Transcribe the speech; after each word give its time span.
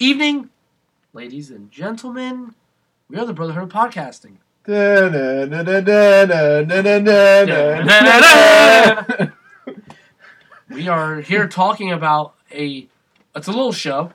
evening, 0.00 0.48
ladies 1.12 1.50
and 1.50 1.70
gentlemen. 1.70 2.54
We 3.08 3.18
are 3.18 3.26
the 3.26 3.34
Brotherhood 3.34 3.64
of 3.64 3.68
Podcasting. 3.68 4.36
We 10.70 10.86
are 10.86 11.20
here 11.20 11.48
talking 11.48 11.90
about 11.90 12.34
a. 12.52 12.86
It's 13.34 13.48
a 13.48 13.50
little 13.50 13.72
show. 13.72 14.12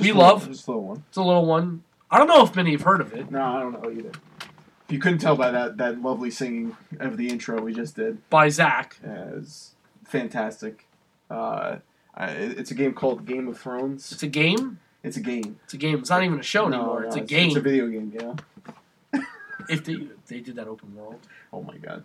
We 0.00 0.10
love. 0.10 0.48
Just 0.48 0.66
a 0.66 0.72
little 0.72 0.88
one. 0.88 1.04
It's 1.08 1.16
a 1.16 1.22
little 1.22 1.46
one. 1.46 1.84
I 2.10 2.18
don't 2.18 2.26
know 2.26 2.42
if 2.42 2.56
many 2.56 2.72
have 2.72 2.82
heard 2.82 3.00
of 3.00 3.14
it. 3.14 3.30
No, 3.30 3.40
I 3.40 3.60
don't 3.60 3.80
know 3.80 3.88
either. 3.88 4.10
If 4.40 4.90
you 4.90 4.98
couldn't 4.98 5.20
tell 5.20 5.36
by 5.36 5.52
that, 5.52 5.76
that 5.76 6.02
lovely 6.02 6.32
singing 6.32 6.76
of 6.98 7.16
the 7.16 7.28
intro 7.28 7.62
we 7.62 7.72
just 7.72 7.94
did, 7.94 8.28
By 8.28 8.48
Zach. 8.48 8.98
it's 9.04 9.76
fantastic. 10.04 10.88
Uh, 11.30 11.76
I, 12.16 12.28
it's 12.30 12.70
a 12.70 12.74
game 12.74 12.94
called 12.94 13.26
Game 13.26 13.48
of 13.48 13.58
Thrones. 13.58 14.10
It's 14.12 14.22
a 14.22 14.26
game. 14.28 14.78
It's 15.02 15.16
a 15.16 15.20
game. 15.20 15.58
It's 15.64 15.74
a 15.74 15.76
game. 15.76 15.98
It's 15.98 16.10
not 16.10 16.22
even 16.24 16.40
a 16.40 16.42
show 16.42 16.66
No, 16.68 16.76
anymore. 16.78 17.00
no, 17.02 17.06
it's 17.06 17.16
a 17.16 17.20
game. 17.20 17.48
It's 17.48 17.56
a 17.56 17.60
video 17.60 17.88
game. 17.88 18.12
Yeah. 18.14 19.20
if 19.68 19.84
they 19.84 19.92
if 19.92 20.26
they 20.26 20.40
did 20.40 20.56
that 20.56 20.66
open 20.66 20.94
world. 20.96 21.20
Oh 21.52 21.62
my 21.62 21.76
god. 21.76 22.04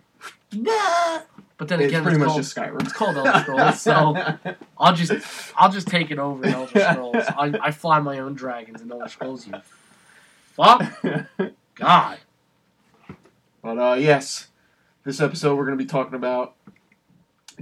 Nah. 0.52 1.20
But 1.56 1.68
then 1.68 1.80
It's 1.80 1.88
again, 1.88 2.02
pretty 2.02 2.16
it's, 2.16 2.20
much 2.20 2.28
called, 2.28 2.42
just 2.42 2.56
Skyrim. 2.56 2.82
it's 2.82 2.92
called 2.92 3.16
Elder 3.16 3.38
Scrolls. 3.40 3.80
So 3.80 4.54
I'll 4.78 4.94
just 4.94 5.12
I'll 5.56 5.70
just 5.72 5.88
take 5.88 6.10
it 6.10 6.18
over 6.18 6.44
in 6.44 6.52
Elder 6.52 6.80
Scrolls. 6.92 7.16
I, 7.16 7.58
I 7.62 7.70
fly 7.70 7.98
my 8.00 8.18
own 8.18 8.34
dragons 8.34 8.82
in 8.82 8.92
Elder 8.92 9.08
Scrolls. 9.08 9.46
You 9.46 9.54
fuck 10.54 10.82
God. 11.74 12.18
But 13.62 13.78
uh, 13.78 13.94
yes, 13.98 14.48
this 15.04 15.20
episode 15.20 15.56
we're 15.56 15.66
going 15.66 15.78
to 15.78 15.82
be 15.84 15.88
talking 15.88 16.14
about 16.14 16.54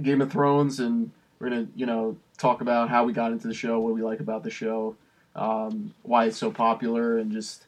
Game 0.01 0.21
of 0.21 0.31
Thrones, 0.31 0.79
and 0.79 1.11
we're 1.39 1.49
going 1.49 1.67
to 1.67 1.71
you 1.75 1.85
know 1.85 2.17
talk 2.41 2.61
about 2.61 2.89
how 2.89 3.03
we 3.03 3.13
got 3.13 3.31
into 3.31 3.47
the 3.47 3.53
show, 3.53 3.79
what 3.79 3.93
we 3.93 4.01
like 4.01 4.19
about 4.19 4.43
the 4.43 4.49
show, 4.49 4.95
um, 5.35 5.93
why 6.01 6.25
it's 6.25 6.37
so 6.37 6.51
popular, 6.51 7.19
and 7.19 7.31
just 7.31 7.67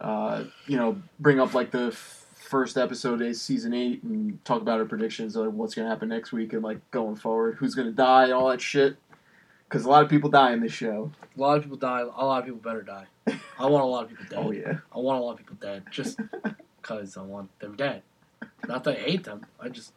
uh, 0.00 0.44
you 0.66 0.76
know 0.76 1.00
bring 1.18 1.40
up 1.40 1.54
like 1.54 1.72
the 1.72 1.88
f- 1.88 2.26
first 2.34 2.76
episode 2.78 3.20
of 3.20 3.36
season 3.36 3.74
eight 3.74 4.02
and 4.02 4.42
talk 4.44 4.62
about 4.62 4.78
our 4.78 4.84
predictions 4.84 5.36
of 5.36 5.54
what's 5.54 5.74
going 5.74 5.86
to 5.86 5.90
happen 5.90 6.08
next 6.08 6.32
week 6.32 6.52
and 6.52 6.62
like 6.62 6.78
going 6.90 7.16
forward, 7.16 7.56
who's 7.56 7.74
going 7.74 7.88
to 7.88 7.94
die, 7.94 8.30
all 8.30 8.48
that 8.48 8.60
shit. 8.60 8.96
Because 9.68 9.86
a 9.86 9.88
lot 9.88 10.02
of 10.02 10.10
people 10.10 10.28
die 10.28 10.52
in 10.52 10.60
this 10.60 10.72
show. 10.72 11.10
A 11.34 11.40
lot 11.40 11.56
of 11.56 11.62
people 11.62 11.78
die. 11.78 12.00
A 12.00 12.24
lot 12.24 12.40
of 12.40 12.44
people 12.44 12.60
better 12.60 12.82
die. 12.82 13.06
I 13.58 13.66
want 13.66 13.82
a 13.82 13.86
lot 13.86 14.04
of 14.04 14.10
people 14.10 14.26
dead. 14.28 14.38
Oh 14.44 14.50
yeah. 14.50 14.78
I 14.94 14.98
want 14.98 15.18
a 15.18 15.24
lot 15.24 15.32
of 15.32 15.38
people 15.38 15.56
dead 15.60 15.84
just 15.90 16.20
because 16.82 17.16
I 17.16 17.22
want 17.22 17.58
them 17.58 17.74
dead. 17.74 18.02
Not 18.68 18.84
that 18.84 18.98
I 18.98 19.00
hate 19.00 19.24
them. 19.24 19.46
I 19.58 19.70
just 19.70 19.94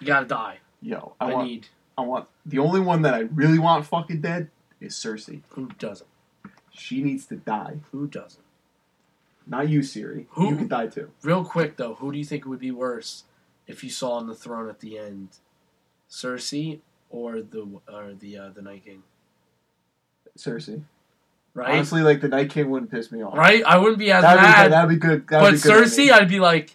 you 0.00 0.06
gotta 0.06 0.26
die. 0.26 0.58
Yo, 0.80 1.14
I, 1.20 1.26
I, 1.26 1.34
want. 1.34 1.48
need 1.48 1.68
I 1.96 2.02
want 2.02 2.26
the 2.44 2.58
only 2.58 2.80
one 2.80 3.02
that 3.02 3.14
I 3.14 3.20
really 3.20 3.58
want 3.58 3.86
fucking 3.86 4.20
dead 4.20 4.50
is 4.80 4.94
Cersei. 4.94 5.42
who 5.50 5.68
doesn't. 5.78 6.08
She 6.70 7.02
needs 7.02 7.26
to 7.26 7.36
die. 7.36 7.78
Who 7.92 8.06
doesn't? 8.08 8.42
Not 9.46 9.68
you, 9.68 9.82
Siri. 9.82 10.26
Who? 10.30 10.50
You 10.50 10.56
can 10.56 10.68
die 10.68 10.86
too. 10.88 11.10
Real 11.22 11.44
quick 11.44 11.76
though, 11.76 11.94
who 11.94 12.10
do 12.12 12.18
you 12.18 12.24
think 12.24 12.46
would 12.46 12.58
be 12.60 12.70
worse 12.70 13.24
if 13.66 13.84
you 13.84 13.90
saw 13.90 14.12
on 14.12 14.26
the 14.26 14.34
throne 14.34 14.68
at 14.68 14.80
the 14.80 14.98
end, 14.98 15.28
Cersei 16.10 16.80
or 17.10 17.40
the 17.42 17.68
or 17.92 18.14
the 18.18 18.38
uh, 18.38 18.48
the 18.50 18.62
Night 18.62 18.84
King? 18.84 19.02
Cersei. 20.36 20.82
Right, 21.56 21.70
Honestly, 21.74 22.02
like 22.02 22.20
the 22.20 22.26
Night 22.28 22.50
King 22.50 22.68
wouldn't 22.70 22.90
piss 22.90 23.12
me 23.12 23.22
off. 23.22 23.36
right. 23.36 23.62
I 23.64 23.78
wouldn't 23.78 23.98
be 24.00 24.10
as 24.10 24.22
That'd 24.22 24.40
be, 24.40 24.42
mad. 24.42 24.62
good. 24.64 24.72
that'd 24.72 24.88
be 24.90 24.96
good. 24.96 25.28
That'd 25.28 25.52
but 25.52 25.52
be 25.52 25.58
good 25.74 25.84
Cersei. 25.86 26.10
I'd 26.10 26.28
be 26.28 26.40
like, 26.40 26.74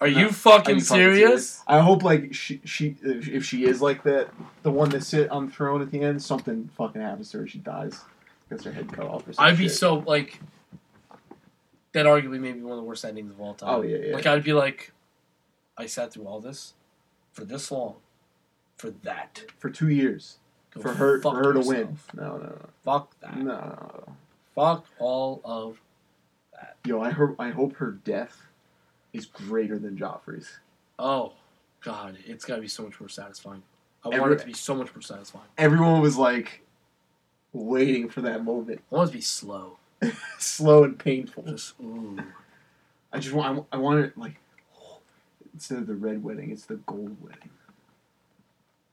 "Are 0.00 0.08
No, 0.10 0.18
you 0.18 0.26
I'd 0.28 0.34
fucking 0.34 0.74
be 0.76 0.80
serious?" 0.80 1.62
I 1.66 1.80
hope 1.80 2.02
like 2.02 2.34
she 2.34 2.60
she 2.64 2.96
if 3.02 3.28
if 3.28 3.44
she 3.44 3.64
is 3.64 3.80
like 3.80 4.02
that, 4.04 4.28
the 4.62 4.70
one 4.70 4.90
that 4.90 5.04
sit 5.04 5.30
on 5.30 5.46
the 5.46 5.52
throne 5.52 5.82
at 5.82 5.90
the 5.90 6.00
end, 6.02 6.22
something 6.22 6.68
fucking 6.76 7.00
happens 7.00 7.30
to 7.32 7.38
her. 7.38 7.46
She 7.46 7.58
dies, 7.58 8.00
gets 8.50 8.64
her 8.64 8.72
head 8.72 8.92
cut 8.92 9.06
off 9.06 9.26
or 9.26 9.32
something. 9.32 9.52
I'd 9.52 9.58
be 9.58 9.68
so 9.68 9.96
like. 10.06 10.40
That 11.92 12.04
arguably 12.04 12.38
maybe 12.40 12.60
one 12.60 12.72
of 12.72 12.76
the 12.76 12.82
worst 12.82 13.06
endings 13.06 13.32
of 13.32 13.40
all 13.40 13.54
time. 13.54 13.70
Oh, 13.70 13.80
yeah, 13.80 13.96
yeah. 13.96 14.14
Like 14.14 14.26
I'd 14.26 14.44
be 14.44 14.52
like, 14.52 14.92
I 15.78 15.86
sat 15.86 16.12
through 16.12 16.26
all 16.26 16.40
this, 16.40 16.74
for 17.32 17.44
this 17.46 17.70
long, 17.70 17.94
for 18.76 18.90
that. 18.90 19.44
for 19.56 19.70
two 19.70 19.88
years 19.88 20.36
Go 20.74 20.82
for 20.82 20.92
her 20.92 21.22
for 21.22 21.34
her 21.36 21.54
to 21.54 21.60
win. 21.60 21.96
No, 22.14 22.36
no, 22.36 22.58
Fuck 22.84 23.18
that. 23.20 23.38
no, 23.38 23.44
no, 23.44 23.54
no, 23.54 24.04
no. 24.08 24.16
Fuck 24.54 24.84
all 24.98 25.40
of. 25.42 25.80
That. 26.52 26.76
Yo, 26.84 27.00
I 27.00 27.10
hope 27.10 27.36
I 27.38 27.48
hope 27.50 27.76
her 27.76 27.92
death 27.92 28.42
is 29.16 29.26
greater 29.26 29.78
than 29.78 29.96
Joffrey's. 29.96 30.58
Oh, 30.98 31.32
God, 31.82 32.16
it's 32.26 32.44
got 32.44 32.56
to 32.56 32.62
be 32.62 32.68
so 32.68 32.82
much 32.82 32.98
more 33.00 33.08
satisfying. 33.08 33.62
I 34.04 34.20
want 34.20 34.32
it 34.32 34.38
to 34.40 34.46
be 34.46 34.52
so 34.52 34.74
much 34.74 34.94
more 34.94 35.02
satisfying. 35.02 35.46
Everyone 35.58 36.00
was 36.00 36.16
like 36.16 36.62
waiting 37.52 38.08
for 38.08 38.20
that 38.22 38.44
moment, 38.44 38.82
I 38.90 38.94
want 38.94 39.08
it 39.08 39.12
to 39.12 39.18
be 39.18 39.22
slow. 39.22 39.78
slow 40.38 40.84
and 40.84 40.98
painful. 40.98 41.44
Just 41.44 41.74
ooh. 41.82 42.18
I 43.12 43.18
just 43.18 43.34
want 43.34 43.66
I, 43.72 43.76
I 43.76 43.78
want 43.80 44.04
it 44.04 44.16
like 44.16 44.36
instead 45.54 45.78
of 45.78 45.86
the 45.86 45.94
red 45.94 46.22
wedding, 46.22 46.50
it's 46.50 46.66
the 46.66 46.74
gold 46.74 47.16
wedding. 47.22 47.50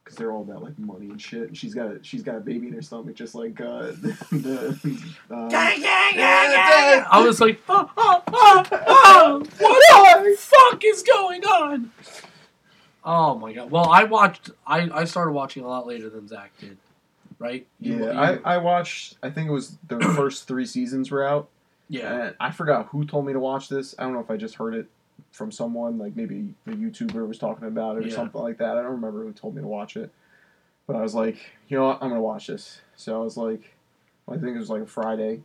Because 0.03 0.17
they're 0.17 0.31
all 0.33 0.41
about 0.41 0.61
like 0.63 0.77
money 0.77 1.05
and 1.09 1.21
shit. 1.21 1.43
And 1.47 1.57
she's 1.57 1.73
got 1.73 1.87
a, 1.87 1.99
she's 2.03 2.23
got 2.23 2.35
a 2.35 2.39
baby 2.41 2.67
in 2.67 2.73
her 2.73 2.81
stomach, 2.81 3.15
just 3.15 3.35
like 3.35 3.59
uh, 3.61 3.91
the. 4.31 5.13
Uh, 5.31 5.49
I 7.09 7.23
was 7.25 7.39
like, 7.39 7.61
oh, 7.69 7.89
oh, 7.97 8.23
oh, 8.27 8.65
oh, 8.87 9.39
what 9.59 10.23
the 10.23 10.35
fuck 10.37 10.83
is 10.83 11.03
going 11.03 11.43
on? 11.45 11.91
Oh 13.05 13.35
my 13.37 13.53
god. 13.53 13.71
Well, 13.71 13.89
I 13.89 14.03
watched. 14.05 14.49
I, 14.67 14.89
I 14.93 15.05
started 15.05 15.31
watching 15.31 15.63
a 15.63 15.67
lot 15.67 15.85
later 15.87 16.09
than 16.09 16.27
Zach 16.27 16.51
did. 16.59 16.77
Right? 17.39 17.65
You- 17.79 18.05
yeah, 18.05 18.11
you- 18.31 18.41
I, 18.45 18.55
I 18.55 18.57
watched. 18.57 19.17
I 19.23 19.29
think 19.29 19.47
it 19.49 19.51
was 19.53 19.77
the 19.87 19.99
first 20.15 20.47
three 20.47 20.65
seasons 20.65 21.11
were 21.11 21.25
out. 21.25 21.47
yeah. 21.89 22.27
And 22.27 22.35
I 22.39 22.51
forgot 22.51 22.87
who 22.87 23.05
told 23.05 23.25
me 23.25 23.33
to 23.33 23.39
watch 23.39 23.69
this. 23.69 23.95
I 23.97 24.03
don't 24.03 24.13
know 24.13 24.19
if 24.21 24.31
I 24.31 24.37
just 24.37 24.55
heard 24.55 24.73
it 24.73 24.87
from 25.33 25.51
someone, 25.51 25.97
like 25.97 26.15
maybe 26.15 26.53
a 26.67 26.69
YouTuber 26.71 27.27
was 27.27 27.37
talking 27.37 27.67
about 27.67 27.97
it 27.97 28.05
or 28.05 28.07
Yeah. 28.07 28.15
something 28.15 28.41
like 28.41 28.59
that. 28.59 28.77
I 28.77 28.81
don't 28.83 28.91
remember 28.93 29.23
who 29.23 29.33
told 29.33 29.55
me 29.55 29.61
to 29.61 29.67
watch 29.67 29.97
it. 29.97 30.09
But 30.87 30.95
I 30.95 31.01
was 31.01 31.13
like, 31.15 31.37
you 31.67 31.77
know 31.77 31.87
what, 31.87 31.99
I'm 32.01 32.09
gonna 32.09 32.21
watch 32.21 32.47
this. 32.47 32.81
So 32.95 33.19
I 33.19 33.23
was 33.23 33.35
like, 33.35 33.73
I 34.27 34.33
think 34.37 34.55
it 34.55 34.59
was 34.59 34.69
like 34.69 34.81
a 34.83 34.85
Friday. 34.87 35.41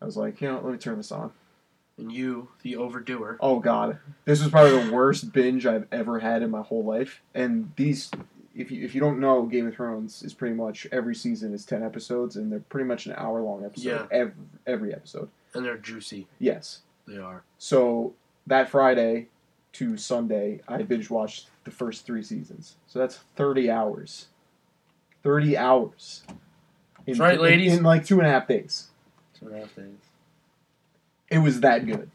I 0.00 0.04
was 0.06 0.16
like, 0.16 0.40
you 0.40 0.48
know, 0.48 0.54
what, 0.54 0.64
let 0.64 0.72
me 0.72 0.78
turn 0.78 0.96
this 0.96 1.12
on. 1.12 1.32
And 1.98 2.12
you, 2.12 2.48
the 2.62 2.76
overdoer. 2.76 3.38
Oh 3.40 3.58
God, 3.58 3.98
this 4.24 4.40
was 4.40 4.50
probably 4.52 4.84
the 4.84 4.92
worst 4.92 5.32
binge 5.32 5.66
I've 5.66 5.88
ever 5.90 6.20
had 6.20 6.42
in 6.42 6.50
my 6.50 6.62
whole 6.62 6.84
life. 6.84 7.20
And 7.34 7.72
these, 7.74 8.10
if 8.54 8.70
you 8.70 8.84
if 8.84 8.94
you 8.94 9.00
don't 9.00 9.18
know, 9.18 9.46
Game 9.46 9.66
of 9.66 9.74
Thrones 9.74 10.22
is 10.22 10.32
pretty 10.32 10.54
much 10.54 10.86
every 10.92 11.14
season 11.16 11.52
is 11.52 11.64
ten 11.64 11.82
episodes, 11.82 12.36
and 12.36 12.52
they're 12.52 12.60
pretty 12.60 12.86
much 12.86 13.06
an 13.06 13.14
hour 13.16 13.40
long 13.42 13.64
episode. 13.64 13.88
Yeah. 13.88 14.06
Every 14.12 14.32
every 14.66 14.94
episode. 14.94 15.28
And 15.54 15.64
they're 15.64 15.76
juicy. 15.78 16.28
Yes. 16.38 16.82
They 17.08 17.16
are. 17.18 17.42
So 17.56 18.12
that 18.48 18.68
Friday 18.68 19.28
to 19.74 19.96
Sunday, 19.96 20.60
I 20.68 20.82
binge 20.82 21.08
watched 21.10 21.48
the 21.64 21.70
first 21.70 22.04
three 22.06 22.22
seasons. 22.22 22.76
So 22.86 22.98
that's 22.98 23.16
thirty 23.36 23.70
hours. 23.70 24.26
Thirty 25.22 25.56
hours. 25.56 26.22
In, 27.06 27.14
That's 27.14 27.20
right, 27.20 27.34
in- 27.36 27.40
ladies. 27.42 27.76
In, 27.76 27.82
like 27.82 28.04
two 28.04 28.18
and 28.18 28.26
a 28.26 28.30
half 28.30 28.46
days. 28.48 28.88
Two 29.38 29.46
and 29.46 29.56
a 29.56 29.60
half 29.60 29.74
days. 29.76 29.86
It 31.30 31.38
was 31.38 31.60
that 31.60 31.86
good. 31.86 32.10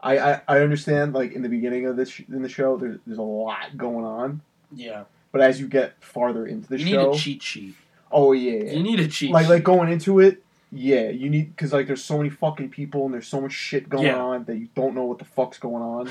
I, 0.00 0.18
I, 0.18 0.40
I 0.46 0.58
understand 0.60 1.12
like 1.14 1.32
in 1.32 1.42
the 1.42 1.48
beginning 1.48 1.86
of 1.86 1.96
this 1.96 2.10
sh- 2.10 2.22
in 2.28 2.42
the 2.42 2.48
show 2.48 2.76
there's 2.76 2.98
there's 3.06 3.18
a 3.18 3.22
lot 3.22 3.76
going 3.76 4.04
on, 4.04 4.42
Yeah. 4.72 5.04
but 5.32 5.40
as 5.40 5.60
you 5.60 5.66
get 5.66 5.94
farther 6.02 6.46
into 6.46 6.68
the 6.68 6.78
show 6.78 6.84
You 6.86 6.96
need 6.98 7.08
a 7.08 7.18
cheat 7.18 7.42
sheet. 7.42 7.74
oh 8.12 8.32
yeah, 8.32 8.62
yeah. 8.64 8.72
You 8.74 8.82
need 8.84 9.00
a 9.00 9.08
cheat 9.08 9.32
like 9.32 9.46
sheet. 9.46 9.50
like 9.52 9.64
going 9.64 9.90
into 9.90 10.20
it, 10.20 10.42
yeah, 10.70 11.08
you 11.08 11.30
need 11.30 11.54
because 11.56 11.72
like 11.72 11.86
there's 11.86 12.04
so 12.04 12.18
many 12.18 12.30
fucking 12.30 12.68
people 12.70 13.04
and 13.06 13.14
there's 13.14 13.28
so 13.28 13.40
much 13.40 13.52
shit 13.52 13.88
going 13.88 14.06
Yeah. 14.06 14.20
on 14.20 14.44
that 14.44 14.56
you 14.56 14.68
don't 14.74 14.94
know 14.94 15.04
what 15.04 15.18
the 15.18 15.24
fuck's 15.24 15.58
going 15.58 15.82
on, 15.82 16.10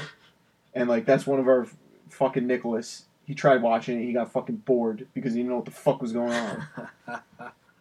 and 0.73 0.89
like 0.89 1.05
that's 1.05 1.27
one 1.27 1.39
of 1.39 1.47
our 1.47 1.67
fucking 2.09 2.45
Nicholas. 2.47 3.05
He 3.25 3.35
tried 3.35 3.61
watching 3.61 4.01
it, 4.01 4.05
he 4.05 4.13
got 4.13 4.31
fucking 4.31 4.57
bored 4.57 5.05
because 5.13 5.33
he 5.33 5.39
didn't 5.39 5.49
know 5.49 5.57
what 5.57 5.65
the 5.65 5.71
fuck 5.71 6.01
was 6.01 6.11
going 6.13 6.31
on. 6.33 6.67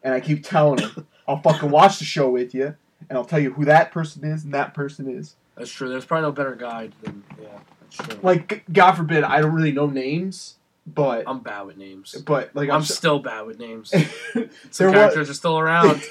And 0.03 0.15
I 0.15 0.21
keep 0.21 0.45
telling 0.45 0.79
him, 0.79 1.05
I'll 1.27 1.41
fucking 1.41 1.69
watch 1.69 1.99
the 1.99 2.05
show 2.05 2.31
with 2.31 2.55
you, 2.55 2.77
and 3.09 3.19
I'll 3.19 3.25
tell 3.25 3.41
you 3.41 3.53
who 3.53 3.65
that 3.65 3.91
person 3.91 4.25
is 4.25 4.45
and 4.45 4.55
that 4.55 4.73
person 4.73 5.09
is. 5.11 5.35
That's 5.57 5.69
true. 5.71 5.89
There's 5.89 6.05
probably 6.05 6.23
no 6.29 6.33
better 6.33 6.55
guide 6.55 6.93
than 7.03 7.25
yeah. 7.43 7.49
That's 7.81 7.97
true. 7.97 8.21
Like, 8.23 8.49
g- 8.49 8.63
God 8.73 8.93
forbid, 8.93 9.25
I 9.25 9.41
don't 9.41 9.53
really 9.53 9.73
know 9.73 9.89
names, 9.89 10.57
but 10.87 11.25
I'm 11.27 11.41
bad 11.41 11.63
with 11.63 11.77
names. 11.77 12.15
but 12.25 12.51
like 12.55 12.69
I'm 12.69 12.77
I'm, 12.77 12.83
still 12.83 13.19
bad 13.19 13.47
with 13.47 13.59
names. 13.59 13.91
Some 14.71 14.87
was 14.87 14.95
characters 14.95 15.29
are 15.29 15.35
still 15.35 15.59
around. 15.59 16.03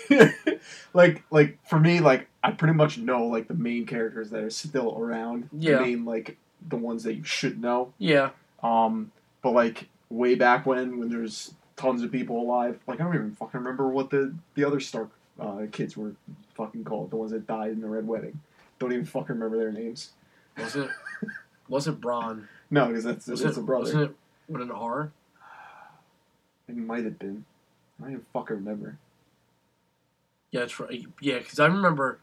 like 0.93 1.23
like 1.31 1.57
for 1.67 1.79
me 1.79 2.01
like 2.01 2.27
I 2.43 2.51
pretty 2.51 2.73
much 2.73 2.97
know 2.97 3.25
like 3.25 3.47
the 3.47 3.53
main 3.53 3.85
characters 3.85 4.29
that 4.31 4.43
are 4.43 4.49
still 4.49 4.97
around. 4.97 5.49
Yeah. 5.53 5.77
The 5.77 5.81
main 5.81 6.05
like 6.05 6.37
the 6.67 6.75
ones 6.75 7.03
that 7.03 7.13
you 7.13 7.23
should 7.23 7.61
know. 7.61 7.93
Yeah. 7.99 8.31
Um, 8.61 9.11
but 9.41 9.51
like 9.51 9.87
way 10.09 10.35
back 10.35 10.65
when 10.65 10.99
when 10.99 11.09
there's 11.09 11.53
tons 11.77 12.03
of 12.03 12.11
people 12.11 12.41
alive, 12.41 12.79
like 12.85 12.99
I 12.99 13.03
don't 13.03 13.15
even 13.15 13.31
fucking 13.31 13.59
remember 13.59 13.87
what 13.87 14.09
the 14.09 14.35
the 14.55 14.65
other 14.65 14.81
Stark 14.81 15.09
uh, 15.39 15.67
kids 15.71 15.95
were 15.95 16.15
fucking 16.55 16.83
called. 16.83 17.11
The 17.11 17.15
ones 17.15 17.31
that 17.31 17.47
died 17.47 17.71
in 17.71 17.81
the 17.81 17.89
Red 17.89 18.07
Wedding. 18.07 18.41
Don't 18.77 18.91
even 18.91 19.05
fucking 19.05 19.35
remember 19.35 19.57
their 19.57 19.71
names. 19.71 20.11
Was 20.57 20.75
it? 20.75 20.89
Was 21.69 21.87
it 21.87 22.01
Braun? 22.01 22.49
No, 22.71 22.87
because 22.87 23.03
that's 23.03 23.27
Was 23.27 23.43
that's 23.43 23.57
it, 23.57 23.59
a 23.59 23.63
brother. 23.63 23.83
Wasn't 23.83 24.03
it 24.09 24.15
with 24.47 24.61
an 24.61 24.71
R? 24.71 25.11
It 26.67 26.75
might 26.77 27.03
have 27.05 27.19
been. 27.19 27.45
I 27.99 28.03
don't 28.03 28.11
even 28.13 28.25
fucking 28.33 28.55
remember. 28.57 28.97
Yeah, 30.51 30.61
that's 30.61 30.79
right. 30.79 31.05
Yeah, 31.21 31.39
because 31.39 31.59
I 31.59 31.67
remember 31.67 32.19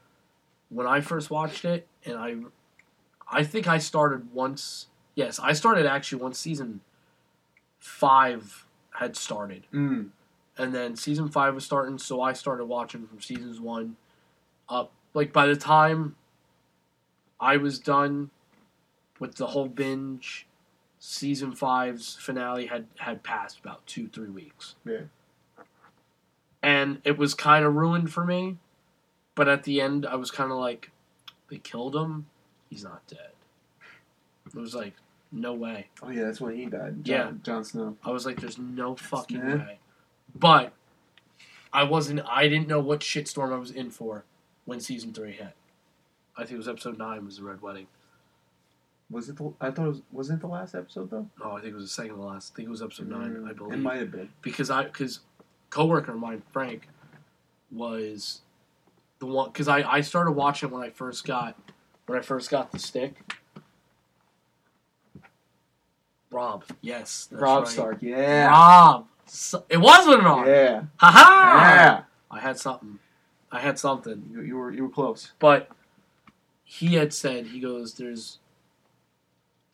when 0.69 0.87
I 0.87 1.01
first 1.01 1.29
watched 1.29 1.65
it, 1.65 1.87
and 2.05 2.17
I, 2.17 2.35
I 3.31 3.43
think 3.43 3.67
I 3.67 3.77
started 3.77 4.33
once. 4.33 4.87
Yes, 5.15 5.39
I 5.39 5.53
started 5.53 5.85
actually 5.85 6.21
once 6.21 6.39
season 6.39 6.81
five 7.79 8.65
had 8.91 9.15
started, 9.15 9.65
Mm. 9.73 10.09
and 10.57 10.73
then 10.73 10.95
season 10.95 11.29
five 11.29 11.53
was 11.55 11.65
starting, 11.65 11.97
so 11.97 12.21
I 12.21 12.33
started 12.33 12.65
watching 12.65 13.07
from 13.07 13.21
seasons 13.21 13.59
one 13.59 13.95
up. 14.69 14.91
Like 15.13 15.31
by 15.33 15.45
the 15.47 15.55
time 15.55 16.15
I 17.39 17.57
was 17.57 17.79
done 17.79 18.29
with 19.19 19.35
the 19.35 19.47
whole 19.47 19.67
binge, 19.67 20.47
season 21.05 21.51
five's 21.51 22.15
finale 22.15 22.67
had 22.67 22.85
had 22.99 23.21
passed 23.23 23.59
about 23.59 23.85
two 23.85 24.07
three 24.07 24.29
weeks. 24.29 24.75
Yeah. 24.85 25.01
and 26.61 27.01
it 27.03 27.17
was 27.17 27.33
kind 27.33 27.65
of 27.65 27.75
ruined 27.75 28.11
for 28.13 28.23
me. 28.25 28.57
But 29.35 29.49
at 29.49 29.63
the 29.63 29.81
end, 29.81 30.05
I 30.05 30.15
was 30.15 30.29
kind 30.31 30.51
of 30.51 30.57
like, 30.59 30.91
they 31.49 31.57
killed 31.57 31.95
him. 31.95 32.27
He's 32.69 32.83
not 32.83 33.05
dead. 33.07 33.31
It 34.45 34.55
was 34.55 34.75
like, 34.75 34.93
no 35.31 35.53
way. 35.53 35.87
Oh 36.03 36.09
yeah, 36.09 36.23
that's 36.25 36.39
when 36.39 36.55
he 36.55 36.67
died. 36.67 37.03
Jon, 37.03 37.15
Yeah. 37.15 37.31
Jon 37.43 37.63
Snow. 37.65 37.97
I 38.05 38.11
was 38.11 38.25
like, 38.25 38.39
there's 38.39 38.57
no 38.59 38.95
fucking 38.95 39.37
Yeah. 39.37 39.55
way. 39.55 39.79
But 40.35 40.71
I 41.73 41.83
wasn't. 41.83 42.21
I 42.29 42.47
didn't 42.47 42.67
know 42.67 42.79
what 42.79 42.99
shitstorm 43.01 43.51
I 43.51 43.57
was 43.57 43.71
in 43.71 43.89
for 43.89 44.23
when 44.65 44.79
season 44.79 45.11
three 45.13 45.31
hit. 45.33 45.53
I 46.37 46.41
think 46.41 46.51
it 46.51 46.57
was 46.57 46.67
episode 46.69 46.97
nine 46.97 47.25
was 47.25 47.37
the 47.37 47.43
Red 47.43 47.61
Wedding. 47.61 47.87
Was 49.09 49.29
it? 49.29 49.37
The, 49.37 49.53
I 49.61 49.69
thought 49.71 49.85
it 49.85 49.89
was. 49.89 50.01
Wasn't 50.11 50.39
it 50.39 50.41
the 50.41 50.47
last 50.47 50.73
episode 50.75 51.11
though? 51.11 51.27
Oh, 51.43 51.51
I 51.51 51.61
think 51.61 51.73
it 51.73 51.75
was 51.75 51.83
the 51.85 51.89
second 51.89 52.15
to 52.15 52.21
last. 52.23 52.53
I 52.53 52.55
think 52.55 52.67
it 52.67 52.71
was 52.71 52.81
episode 52.81 53.09
nine. 53.09 53.31
Mm, 53.31 53.49
I 53.49 53.53
believe 53.53 53.73
It 53.73 53.77
might 53.77 53.99
have 53.99 54.11
been. 54.11 54.29
because 54.41 54.69
I 54.71 54.83
because 54.85 55.19
coworker 55.69 56.13
of 56.13 56.19
mine 56.19 56.41
Frank 56.51 56.87
was 57.71 58.41
the 59.19 59.25
one 59.27 59.49
because 59.49 59.67
I 59.67 59.81
I 59.83 60.01
started 60.01 60.31
watching 60.31 60.71
when 60.71 60.81
I 60.83 60.89
first 60.89 61.25
got 61.25 61.55
when 62.07 62.17
I 62.17 62.21
first 62.21 62.49
got 62.49 62.71
the 62.71 62.79
stick. 62.79 63.35
Robb, 66.31 66.63
yes, 66.81 67.27
that's 67.29 67.41
Robb 67.41 67.63
right. 67.65 67.71
Stark. 67.71 67.97
Yeah. 68.01 68.47
Robb, 68.47 69.07
So- 69.27 69.65
it 69.69 69.77
was 69.77 70.07
an 70.07 70.21
R. 70.21 70.47
Yeah. 70.49 70.83
Ha 70.97 71.11
ha! 71.11 71.59
Yeah. 71.61 72.03
I 72.31 72.39
had 72.39 72.57
something. 72.57 72.97
I 73.51 73.59
had 73.59 73.77
something, 73.77 74.23
You, 74.31 74.41
you 74.41 74.57
were 74.57 74.71
you 74.71 74.83
were 74.85 74.89
close. 74.89 75.33
but 75.37 75.69
he 76.63 76.95
had 76.95 77.13
said 77.13 77.47
he 77.47 77.59
goes 77.59 77.93
there's 77.93 78.39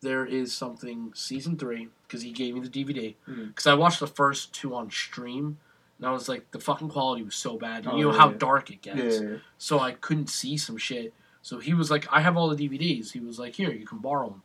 there 0.02 0.26
is 0.26 0.54
something 0.54 1.12
season 1.14 1.58
three 1.58 1.90
because 2.08 2.22
he 2.22 2.32
gave 2.32 2.56
me 2.56 2.62
the 2.62 2.70
DVD 2.70 3.16
because 3.26 3.66
hmm. 3.66 3.70
I 3.70 3.74
watched 3.74 4.00
the 4.00 4.08
first 4.08 4.54
two 4.54 4.76
on 4.76 4.90
stream 4.90 5.58
and 5.98 6.08
I 6.08 6.12
was 6.12 6.30
like 6.30 6.52
the 6.52 6.60
fucking 6.60 6.90
quality 6.90 7.24
was 7.24 7.36
so 7.36 7.58
bad. 7.58 7.86
Oh, 7.88 7.98
you 7.98 8.06
know 8.06 8.12
yeah, 8.12 8.18
how 8.18 8.30
yeah. 8.30 8.38
dark 8.38 8.70
it 8.72 8.82
gets. 8.82 9.20
Yeah. 9.20 9.38
so 9.58 9.80
I 9.80 9.92
couldn't 9.92 10.30
see 10.30 10.58
some 10.58 10.78
shit. 10.78 11.14
So 11.42 11.60
he 11.60 11.74
was 11.74 11.92
like 11.92 12.08
I 12.12 12.22
have 12.22 12.38
all 12.38 12.50
the 12.54 12.70
DVDs 12.70 13.12
he 13.12 13.20
was 13.20 13.40
like 13.40 13.56
here 13.56 13.72
you 13.72 13.86
can 13.86 14.00
borrow 14.00 14.30
them 14.30 14.44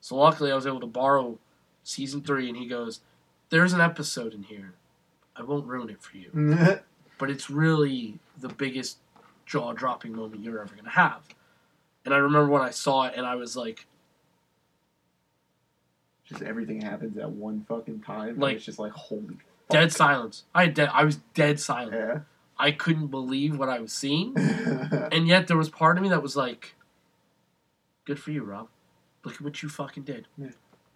so 0.00 0.16
luckily 0.16 0.52
I 0.52 0.54
was 0.54 0.66
able 0.66 0.80
to 0.80 0.86
borrow 0.86 1.38
season 1.82 2.22
three 2.22 2.48
and 2.48 2.56
he 2.56 2.66
goes 2.66 3.00
there's 3.50 3.72
an 3.72 3.80
episode 3.80 4.34
in 4.34 4.42
here. 4.42 4.74
I 5.34 5.42
won't 5.42 5.66
ruin 5.66 5.90
it 5.90 6.02
for 6.02 6.16
you. 6.16 6.80
But 7.18 7.30
it's 7.30 7.50
really 7.50 8.20
the 8.40 8.48
biggest 8.48 8.98
jaw 9.44 9.72
dropping 9.72 10.14
moment 10.14 10.44
you're 10.44 10.60
ever 10.60 10.76
gonna 10.76 10.90
have. 10.90 11.22
And 12.04 12.14
I 12.14 12.18
remember 12.18 12.48
when 12.48 12.62
I 12.62 12.70
saw 12.70 13.06
it 13.06 13.14
and 13.16 13.26
I 13.26 13.34
was 13.34 13.56
like, 13.56 13.86
just 16.28 16.42
everything 16.42 16.80
happens 16.82 17.16
at 17.16 17.30
one 17.30 17.64
fucking 17.68 18.00
time. 18.00 18.38
Like- 18.38 18.56
it's 18.56 18.64
just 18.64 18.78
like 18.78 18.92
holy. 18.92 19.38
dead 19.70 19.92
silence. 19.92 20.44
I 20.54 20.64
had 20.64 20.74
dead, 20.74 20.90
I 20.92 21.04
was 21.04 21.16
dead 21.34 21.58
silent. 21.60 21.92
Yeah. 21.94 22.20
I 22.58 22.72
couldn't 22.72 23.06
believe 23.08 23.56
what 23.58 23.68
I 23.68 23.78
was 23.80 23.92
seeing. 23.92 24.34
And 25.12 25.26
yet 25.26 25.46
there 25.46 25.56
was 25.56 25.68
part 25.70 25.96
of 25.96 26.02
me 26.02 26.08
that 26.10 26.22
was 26.22 26.36
like, 26.36 26.74
good 28.04 28.18
for 28.18 28.30
you, 28.30 28.42
Robb. 28.42 28.68
Look 29.24 29.34
at 29.36 29.40
what 29.40 29.62
you 29.62 29.68
fucking 29.68 30.02
did. 30.04 30.26
Yeah. 30.36 30.50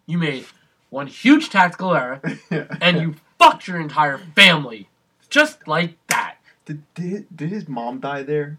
You 0.06 0.19
made 0.19 0.44
one 0.90 1.06
huge 1.06 1.50
tactical 1.50 1.94
error 1.94 2.20
and 2.81 3.00
you 3.00 3.14
fucked 3.38 3.67
your 3.69 3.81
entire 3.81 4.19
family. 4.19 4.88
Just 5.31 5.67
like 5.67 5.96
that. 6.08 6.37
did, 6.67 6.82
did 6.94 7.26
did 7.34 7.50
his 7.50 7.69
mom 7.69 8.00
die 8.00 8.23
there? 8.23 8.58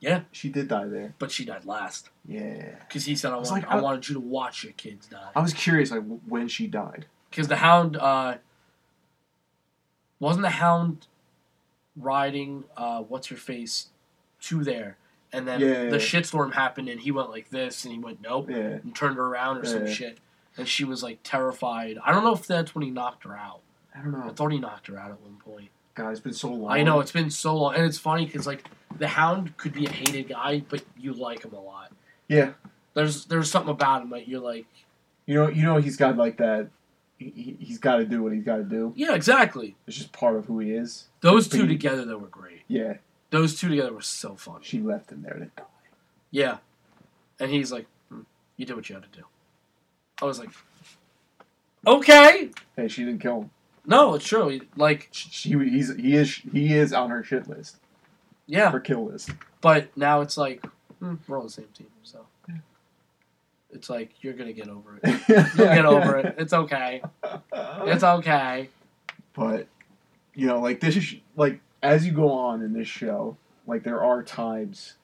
Yeah. 0.00 0.22
She 0.32 0.48
did 0.50 0.68
die 0.68 0.86
there. 0.86 1.14
But 1.18 1.30
she 1.30 1.44
died 1.44 1.64
last. 1.64 2.10
Yeah. 2.26 2.74
Because 2.86 3.04
he 3.06 3.16
said, 3.16 3.32
I, 3.32 3.36
was 3.36 3.50
want, 3.50 3.62
like, 3.64 3.72
I 3.72 3.78
I- 3.78 3.80
wanted 3.80 4.08
you 4.08 4.14
to 4.14 4.20
watch 4.20 4.62
your 4.64 4.72
kids 4.74 5.06
die. 5.06 5.30
I 5.34 5.40
was 5.40 5.52
curious 5.54 5.90
like 5.90 6.02
when 6.26 6.48
she 6.48 6.66
died. 6.66 7.06
because 7.30 7.48
the 7.48 7.56
hound 7.56 7.96
uh, 7.96 8.36
wasn't 10.20 10.42
the 10.42 10.50
hound 10.50 11.06
riding 11.96 12.64
uh, 12.76 13.00
what's 13.02 13.28
her 13.28 13.36
face 13.36 13.88
to 14.42 14.62
there, 14.62 14.98
and 15.32 15.46
then 15.48 15.60
Yeah. 15.60 15.84
the 15.90 15.96
shitstorm 15.96 16.52
happened, 16.54 16.88
and 16.88 17.00
he 17.00 17.10
went 17.10 17.30
like 17.30 17.48
this, 17.50 17.84
and 17.84 17.92
he 17.92 17.98
went 17.98 18.20
nope, 18.20 18.48
Yeah. 18.50 18.56
and 18.56 18.94
turned 18.94 19.16
her 19.16 19.26
around 19.26 19.58
or 19.58 19.64
some 19.64 19.86
Yeah. 19.86 19.92
shit, 19.92 20.18
and 20.56 20.68
she 20.68 20.84
was 20.84 21.02
like 21.02 21.20
terrified. 21.22 21.98
I 22.04 22.12
don't 22.12 22.22
know 22.24 22.34
if 22.34 22.46
that's 22.46 22.74
when 22.74 22.82
he 22.84 22.90
knocked 22.90 23.24
her 23.24 23.36
out. 23.36 23.60
I 23.94 24.00
don't 24.00 24.12
know. 24.12 24.24
I 24.24 24.32
thought 24.32 24.52
he 24.52 24.58
knocked 24.58 24.88
her 24.88 24.98
out 24.98 25.10
at 25.10 25.20
one 25.20 25.36
point. 25.36 25.70
God, 25.96 26.10
it's 26.10 26.20
been 26.20 26.32
so 26.34 26.52
long. 26.52 26.70
I 26.70 26.82
know 26.84 27.00
it's 27.00 27.10
been 27.10 27.30
so 27.30 27.56
long, 27.56 27.74
and 27.74 27.84
it's 27.84 27.98
funny 27.98 28.26
because 28.26 28.46
like 28.46 28.64
the 28.98 29.08
hound 29.08 29.56
could 29.56 29.72
be 29.72 29.86
a 29.86 29.90
hated 29.90 30.28
guy, 30.28 30.62
but 30.68 30.84
you 30.96 31.12
like 31.12 31.42
him 31.44 31.52
a 31.54 31.60
lot. 31.60 31.90
Yeah. 32.28 32.52
There's 32.94 33.24
there's 33.24 33.50
something 33.50 33.70
about 33.70 34.02
him 34.02 34.10
that 34.10 34.28
you're 34.28 34.40
like, 34.40 34.66
You 35.26 35.34
know. 35.34 35.48
You 35.48 35.62
know 35.64 35.78
he's 35.78 35.96
got 35.96 36.16
like 36.16 36.36
that. 36.36 36.68
He, 37.18 37.30
he- 37.34 37.56
he's 37.60 37.78
got 37.78 37.96
to 37.96 38.04
do 38.04 38.22
what 38.22 38.32
he's 38.32 38.44
got 38.44 38.56
to 38.58 38.64
do. 38.64 38.92
yeah, 38.94 39.14
exactly. 39.14 39.74
It's 39.86 39.96
just 39.96 40.12
part 40.12 40.36
of 40.36 40.44
who 40.46 40.58
he 40.60 40.70
is. 40.72 41.06
Those 41.22 41.48
two 41.48 41.62
But- 41.62 41.68
together, 41.68 42.04
they 42.04 42.14
were 42.14 42.26
great. 42.28 42.60
Yeah. 42.68 42.98
Those 43.30 43.58
two 43.58 43.68
together 43.70 43.92
were 43.92 44.02
so 44.02 44.36
fun. 44.36 44.60
She 44.62 44.80
left 44.80 45.10
him 45.10 45.22
there 45.22 45.34
to 45.34 45.46
die. 45.46 45.64
Yeah. 46.30 46.58
And 47.40 47.50
he's 47.50 47.72
like, 47.72 47.86
"Hmm, 48.10 48.20
you 48.58 48.66
did 48.66 48.76
what 48.76 48.88
you 48.88 48.94
had 48.96 49.10
to 49.10 49.18
do. 49.18 49.24
I 50.22 50.26
was 50.26 50.38
like, 50.38 50.50
okay. 51.86 52.50
Hey, 52.76 52.88
she 52.88 53.04
didn't 53.04 53.20
kill 53.20 53.42
him. 53.42 53.50
No, 53.86 54.14
it's 54.14 54.26
true. 54.26 54.60
Like, 54.76 55.08
She, 55.12 55.50
he's 55.50 55.94
he 55.94 56.14
is 56.16 56.34
he 56.52 56.74
is 56.74 56.92
on 56.92 57.10
her 57.10 57.22
shit 57.22 57.48
list. 57.48 57.76
yeah. 58.46 58.70
Her 58.70 58.80
kill 58.80 59.06
list. 59.06 59.30
But 59.60 59.96
now 59.96 60.20
it's 60.20 60.36
like, 60.36 60.64
hmm, 60.98 61.14
we're 61.28 61.38
on 61.38 61.46
the 61.46 61.52
same 61.52 61.68
team. 61.74 61.86
So 62.02 62.26
it's 63.70 63.90
like, 63.90 64.12
you're 64.22 64.32
going 64.32 64.46
to 64.46 64.52
get 64.54 64.68
over 64.68 64.98
it. 65.02 65.20
You'll 65.28 65.66
get 65.68 65.84
over 65.84 66.16
it. 66.18 66.34
It's 66.38 66.52
okay. 66.52 67.02
It's 67.52 68.04
okay. 68.04 68.70
But 69.34 69.66
you 70.34 70.46
know, 70.46 70.60
like 70.60 70.80
this 70.80 70.96
is 70.96 71.14
like 71.36 71.60
as 71.82 72.06
you 72.06 72.12
go 72.12 72.30
on 72.30 72.62
in 72.62 72.72
this 72.72 72.88
show, 72.88 73.36
like 73.66 73.82
there 73.82 74.02
are 74.02 74.22
times 74.22 74.94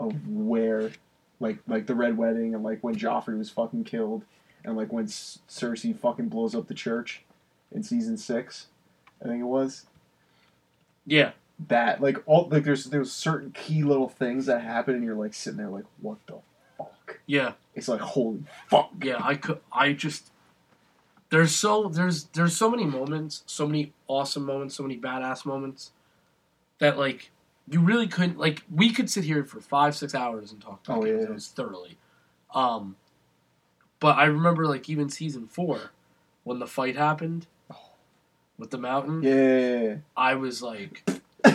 of 0.00 0.12
where, 0.28 0.90
like 1.38 1.58
like 1.68 1.86
the 1.86 1.94
red 1.94 2.16
wedding 2.16 2.54
and 2.54 2.64
like 2.64 2.82
when 2.82 2.96
Joffrey 2.96 3.38
was 3.38 3.48
fucking 3.50 3.84
killed, 3.84 4.24
and 4.64 4.76
like 4.76 4.92
when 4.92 5.06
Cersei 5.06 5.96
fucking 5.96 6.28
blows 6.28 6.54
up 6.54 6.66
the 6.66 6.74
church 6.74 7.22
in 7.72 7.82
season 7.82 8.16
six, 8.16 8.66
I 9.22 9.28
think 9.28 9.40
it 9.40 9.44
was 9.46 9.86
Yeah. 11.06 11.32
that 11.68 12.00
like 12.00 12.16
all 12.26 12.48
like 12.50 12.64
there's 12.64 12.84
there's 12.86 13.12
certain 13.12 13.52
key 13.52 13.82
little 13.82 14.08
things 14.08 14.46
that 14.46 14.62
happen 14.62 14.94
and 14.94 15.04
you're 15.04 15.14
like 15.14 15.34
sitting 15.34 15.58
there 15.58 15.68
like 15.68 15.84
what 16.00 16.18
the 16.26 16.38
fuck. 16.78 17.20
Yeah. 17.26 17.52
It's 17.74 17.88
like 17.88 18.00
holy 18.00 18.42
fuck. 18.68 18.90
Yeah. 19.02 19.20
I 19.22 19.34
could, 19.36 19.60
I 19.72 19.92
just, 19.92 20.30
there's 21.30 21.54
so, 21.54 21.88
there's, 21.88 22.24
there's 22.24 22.56
so 22.56 22.68
many 22.70 22.84
moments, 22.84 23.44
so 23.46 23.66
many 23.66 23.92
awesome 24.08 24.44
moments, 24.44 24.74
so 24.74 24.82
many 24.82 24.98
badass 24.98 25.46
moments 25.46 25.92
that 26.80 26.98
like, 26.98 27.30
you 27.68 27.78
really 27.78 28.08
couldn't 28.08 28.36
like 28.36 28.62
we 28.74 28.90
could 28.92 29.08
sit 29.08 29.22
here 29.22 29.44
for 29.44 29.60
five 29.60 29.94
six 29.94 30.12
hours 30.12 30.50
and 30.50 30.60
talk 30.60 30.80
about 30.84 31.02
Oh, 31.02 31.04
yeah. 31.04 31.24
Thrones 31.24 31.46
thoroughly 31.48 31.98
um 32.52 32.96
but 34.00 34.16
i 34.16 34.24
remember 34.24 34.66
like 34.66 34.88
even 34.88 35.08
season 35.08 35.46
four 35.46 35.92
when 36.42 36.58
the 36.58 36.66
fight 36.66 36.96
happened 36.96 37.46
with 38.60 38.70
the 38.70 38.78
mountain 38.78 39.22
Yeah. 39.22 39.96
i 40.16 40.34
was 40.36 40.62
like 40.62 41.02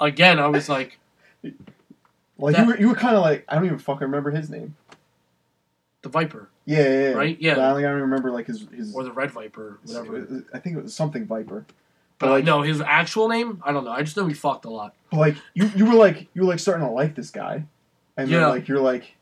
again 0.00 0.38
i 0.38 0.46
was 0.46 0.68
like 0.68 0.98
like 2.38 2.56
That- 2.56 2.62
you 2.62 2.66
were 2.72 2.78
you 2.78 2.88
were 2.88 2.94
kind 2.94 3.14
of 3.16 3.22
like 3.22 3.44
I 3.48 3.54
don't 3.54 3.66
even 3.66 3.78
fucking 3.78 4.00
remember 4.06 4.30
his 4.30 4.50
name. 4.50 4.74
the 6.02 6.08
viper 6.08 6.48
Yeah, 6.64 6.78
yeah, 6.82 6.88
yeah. 7.00 7.08
Right? 7.10 7.36
Yeah. 7.40 7.54
But 7.54 7.76
I 7.76 7.80
don't 7.82 8.00
remember 8.00 8.30
like 8.32 8.46
his 8.46 8.66
his. 8.74 8.94
or 8.94 9.04
the 9.04 9.12
red 9.12 9.30
viper 9.30 9.78
whatever 9.84 10.44
I 10.52 10.58
think 10.58 10.76
it 10.76 10.82
was 10.82 10.94
something 10.94 11.26
Viper. 11.26 11.64
but 12.18 12.30
like- 12.30 12.44
no 12.44 12.62
his 12.62 12.80
actual 12.80 13.28
name 13.28 13.62
i 13.64 13.70
don't 13.72 13.84
know 13.84 13.92
i 13.92 14.02
just 14.02 14.16
know 14.16 14.26
he 14.26 14.34
fucked 14.34 14.64
a 14.64 14.70
lot 14.70 14.94
But 15.10 15.18
like 15.18 15.36
you, 15.54 15.70
you 15.76 15.86
were 15.86 15.94
like 15.94 16.26
you 16.34 16.42
were 16.42 16.48
like 16.48 16.58
starting 16.58 16.86
to 16.86 16.92
like 16.92 17.14
this 17.14 17.30
guy, 17.30 17.64
and 18.16 18.28
Yeah. 18.28 18.40
then 18.40 18.48
like 18.48 18.68
you're 18.68 18.80
like 18.80 19.14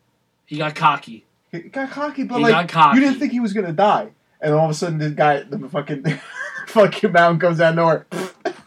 he 0.46 0.56
got 0.58 0.74
cocky 0.74 1.24
he 1.50 1.60
got 1.60 1.90
cocky, 1.90 2.24
but 2.24 2.38
he 2.38 2.44
like 2.44 2.68
cocky 2.70 2.98
you 2.98 3.04
didn't 3.04 3.18
think 3.18 3.32
he 3.32 3.40
was 3.40 3.52
gonna 3.52 3.72
die, 3.74 4.08
and 4.42 4.52
all 4.54 4.64
of 4.66 4.70
a 4.70 4.74
sudden 4.74 4.98
the 4.98 5.10
guy, 5.10 5.42
the 5.42 5.58
fucking 5.68 6.04
fucking 6.66 7.12
mountain 7.12 7.38
comes 7.40 7.60
out 7.60 7.70
of 7.70 7.76
nowhere. 7.76 8.06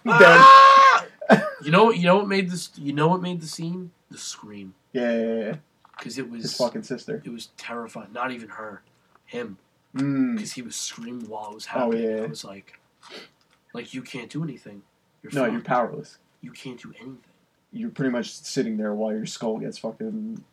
Ah! 0.08 1.06
you 1.64 1.72
know 1.72 1.92
you 1.92 2.04
know 2.04 2.18
what 2.18 2.28
made 2.28 2.50
this 2.52 2.70
you 2.78 2.94
know 2.94 3.08
what 3.08 3.22
made 3.22 3.42
the 3.42 3.48
scene 3.48 3.90
the 4.12 4.18
scream 4.20 4.76
Yeah, 4.94 5.18
yeah, 5.18 5.34
yeah, 5.40 5.56
because 5.98 6.20
it 6.20 6.30
was 6.30 6.44
his 6.44 6.56
fucking 6.56 6.84
sister. 6.84 7.24
It 7.26 7.32
was 7.32 7.48
terrifying. 7.58 8.10
Not 8.14 8.32
even 8.32 8.50
her, 8.50 8.84
him, 9.26 9.58
Mm. 9.96 10.36
because 10.36 10.54
he 10.54 10.62
was 10.62 10.76
screaming 10.76 11.28
while 11.28 11.50
it 11.50 11.56
was 11.56 11.66
happening. 11.66 11.94
Oh, 11.94 11.98
happening. 12.02 12.18
yeah. 12.20 12.24
I 12.26 12.28
was 12.28 12.44
like, 12.46 12.80
like 13.74 13.94
you 13.96 14.02
can't 14.04 14.30
do 14.30 14.44
anything. 14.44 14.84
You're 15.24 15.32
No, 15.34 15.42
fucked. 15.42 15.54
you're 15.54 15.62
powerless. 15.62 16.18
you 16.42 16.52
can't 16.52 16.80
do 16.80 16.90
anything. 17.00 17.18
You're 17.72 17.90
pretty 17.90 18.12
much 18.12 18.32
sitting 18.32 18.78
there 18.78 18.94
while 18.94 19.12
your 19.14 19.26
skull 19.26 19.58
gets 19.58 19.78
fucking. 19.80 20.44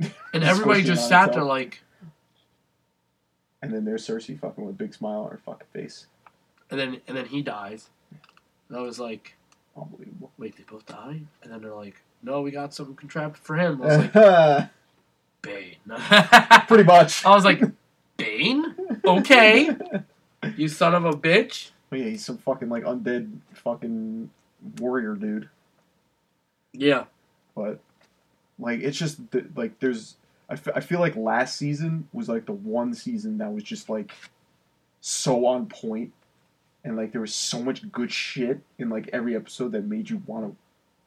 And 0.00 0.42
everybody 0.44 0.82
just 0.82 1.08
sat 1.08 1.28
itself. 1.28 1.34
there 1.36 1.44
like, 1.44 1.82
And 3.62 3.72
then 3.72 3.84
there's 3.84 4.06
Cersei 4.06 4.38
fucking 4.38 4.64
with 4.64 4.74
a 4.74 4.78
big 4.78 4.94
smile 4.94 5.20
on 5.22 5.30
her 5.30 5.40
fucking 5.44 5.66
face. 5.72 6.06
and 6.70 6.78
then 6.78 7.00
and 7.08 7.16
then 7.16 7.26
he 7.26 7.42
dies. 7.42 7.88
And 8.68 8.78
I 8.78 8.80
was 8.82 8.98
like, 8.98 9.34
Unbelievable. 9.76 10.30
wait, 10.38 10.56
they 10.56 10.64
both 10.64 10.86
die? 10.86 11.20
And 11.42 11.52
then 11.52 11.60
they're 11.62 11.74
like, 11.74 12.02
no, 12.22 12.40
we 12.40 12.50
got 12.50 12.72
something 12.74 12.96
contrapted 12.96 13.42
for 13.42 13.56
him. 13.56 13.80
I 13.82 13.86
was 13.86 14.14
like, 14.14 14.70
Bane. 15.42 15.76
pretty 16.68 16.84
much. 16.84 17.24
I 17.24 17.30
was 17.34 17.44
like, 17.44 17.62
Bane? 18.16 18.74
Okay, 19.04 19.70
you 20.56 20.68
son 20.68 20.94
of 20.94 21.04
a 21.04 21.12
bitch. 21.12 21.70
But 21.90 22.00
yeah, 22.00 22.06
he's 22.06 22.24
some 22.24 22.38
fucking 22.38 22.68
like 22.68 22.84
undead 22.84 23.30
fucking 23.54 24.30
warrior 24.78 25.14
dude. 25.14 25.48
Yeah. 26.72 27.04
But 27.54 27.80
like 28.58 28.80
it's 28.80 28.98
just 28.98 29.18
like 29.54 29.78
there's 29.78 30.16
I, 30.48 30.54
f- 30.54 30.68
I 30.76 30.80
feel 30.80 31.00
like 31.00 31.16
last 31.16 31.56
season 31.56 32.08
was 32.12 32.28
like 32.28 32.46
the 32.46 32.52
one 32.52 32.94
season 32.94 33.38
that 33.38 33.52
was 33.52 33.62
just 33.62 33.88
like 33.88 34.12
so 35.00 35.46
on 35.46 35.66
point 35.66 36.12
and 36.84 36.96
like 36.96 37.12
there 37.12 37.20
was 37.20 37.34
so 37.34 37.62
much 37.62 37.90
good 37.90 38.12
shit 38.12 38.60
in 38.78 38.88
like 38.88 39.10
every 39.12 39.34
episode 39.34 39.72
that 39.72 39.84
made 39.84 40.08
you 40.08 40.22
want 40.26 40.46
to 40.46 40.56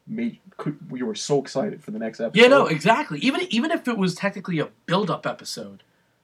made 0.09 0.39
could 0.57 0.77
you 0.93 1.05
were 1.05 1.15
so 1.15 1.39
excited 1.39 1.83
for 1.83 1.91
the 1.91 1.99
next 1.99 2.19
episode. 2.19 2.41
Yeah, 2.41 2.49
no, 2.49 2.65
exactly. 2.65 3.19
Even 3.19 3.41
even 3.49 3.71
if 3.71 3.87
it 3.87 3.97
was 3.97 4.15
technically 4.15 4.59
a 4.59 4.69
build 4.85 5.09
up 5.09 5.25
episode, 5.25 5.83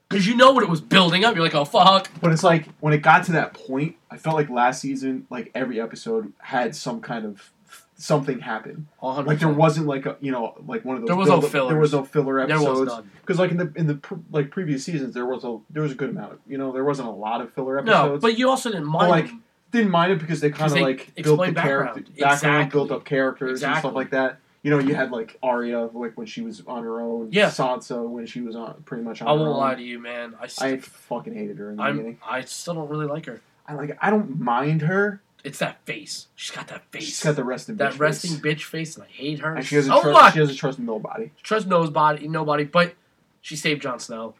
because 0.09 0.27
you 0.27 0.35
know 0.35 0.51
what 0.51 0.63
it 0.63 0.69
was 0.69 0.81
building 0.81 1.23
up. 1.23 1.35
You're 1.35 1.43
like, 1.43 1.55
oh 1.55 1.65
fuck. 1.65 2.09
But 2.19 2.31
it's 2.31 2.43
like 2.43 2.67
when 2.79 2.93
it 2.93 2.99
got 2.99 3.25
to 3.25 3.31
that 3.33 3.53
point, 3.53 3.95
I 4.09 4.17
felt 4.17 4.35
like 4.35 4.49
last 4.49 4.81
season, 4.81 5.27
like 5.29 5.51
every 5.55 5.79
episode 5.79 6.33
had 6.39 6.75
some 6.75 6.99
kind 6.99 7.25
of 7.25 7.51
something 7.97 8.39
happen. 8.39 8.87
100%. 9.01 9.25
Like 9.25 9.39
there 9.39 9.49
wasn't 9.49 9.87
like 9.87 10.05
a 10.05 10.17
you 10.21 10.31
know 10.31 10.55
like 10.67 10.83
one 10.85 10.95
of 10.97 11.01
those. 11.01 11.07
There 11.07 11.15
was 11.15 11.27
no 11.29 11.35
build-up- 11.35 11.51
fillers. 11.51 11.69
There 11.69 11.79
was 11.79 11.93
no 11.93 12.03
filler 12.03 12.39
episodes. 12.39 12.93
Because 13.21 13.39
like 13.39 13.51
in 13.51 13.57
the 13.57 13.71
in 13.75 13.87
the 13.87 13.95
pr- 13.95 14.15
like 14.31 14.51
previous 14.51 14.83
seasons, 14.83 15.13
there 15.13 15.25
was 15.25 15.43
a 15.43 15.57
there 15.69 15.83
was 15.83 15.91
a 15.91 15.95
good 15.95 16.09
amount. 16.09 16.33
Of, 16.33 16.39
you 16.47 16.57
know, 16.57 16.71
there 16.71 16.83
wasn't 16.83 17.07
a 17.07 17.11
lot 17.11 17.41
of 17.41 17.53
filler 17.53 17.77
episodes. 17.79 17.93
No, 17.95 18.01
episodes. 18.03 18.21
but 18.21 18.37
you 18.37 18.49
also 18.49 18.69
didn't 18.69 18.85
mind. 18.85 19.09
like, 19.09 19.27
them. 19.27 19.43
didn't 19.71 19.91
mind 19.91 20.11
it 20.13 20.19
because 20.19 20.39
they 20.41 20.49
kind 20.49 20.71
of 20.71 20.77
like 20.79 20.97
built 21.15 21.15
the 21.15 21.19
explained 21.21 21.55
character 21.57 22.01
background. 22.01 22.17
background, 22.17 22.33
Exactly. 22.33 22.77
built 22.79 22.91
up 22.91 23.05
characters 23.05 23.63
and 23.63 23.77
stuff 23.77 23.93
like 23.93 24.11
that. 24.11 24.39
You 24.63 24.71
know, 24.71 24.79
you 24.79 24.95
had 24.95 25.11
like 25.11 25.37
Arya, 25.43 25.89
like 25.93 26.17
when 26.17 26.25
she 26.25 26.41
was 26.41 26.63
on 26.65 26.83
her 26.83 26.99
own. 26.99 27.29
Yeah. 27.31 27.49
Sansa 27.51 28.03
when 28.09 28.25
she 28.25 28.41
was 28.41 28.55
on 28.55 28.81
pretty 28.83 29.03
much 29.03 29.21
on 29.21 29.27
I 29.27 29.31
her 29.31 29.37
won't 29.37 29.49
own. 29.51 29.57
lie 29.57 29.75
to 29.75 29.83
you, 29.83 29.99
man. 29.99 30.33
I, 30.41 30.47
I 30.59 30.77
fucking 30.77 31.35
hated 31.35 31.59
her 31.59 31.69
in 31.69 31.77
the 31.77 31.83
I'm, 31.83 31.97
beginning. 31.97 32.17
I 32.27 32.41
still 32.41 32.73
don't 32.73 32.89
really 32.89 33.05
like 33.05 33.27
her. 33.27 33.41
I 33.67 33.75
like. 33.75 33.95
I 34.01 34.09
don't 34.09 34.39
mind 34.39 34.81
her. 34.81 35.21
It's 35.45 35.59
that 35.59 35.85
face. 35.85 36.27
She's 36.35 36.55
got 36.55 36.67
that 36.69 36.83
face. 36.91 37.03
She's 37.03 37.23
got 37.23 37.35
the 37.35 37.43
resting. 37.43 37.75
that 37.77 37.93
bitch 37.93 37.99
resting 37.99 38.31
face. 38.37 38.41
bitch 38.41 38.63
face, 38.63 38.95
and 38.95 39.05
I 39.05 39.07
hate 39.07 39.39
her 39.39 39.55
And 39.55 39.65
she 39.65 39.75
doesn't 39.75 39.91
so 39.91 40.01
trust. 40.01 40.13
much. 40.13 40.33
She 40.33 40.39
doesn't 40.39 40.55
trust 40.55 40.79
nobody. 40.79 41.31
Trust 41.43 41.67
nobody, 41.67 42.27
nobody, 42.27 42.63
but 42.63 42.95
she 43.41 43.55
saved 43.55 43.81
Jon 43.83 43.99
Snow. 43.99 44.33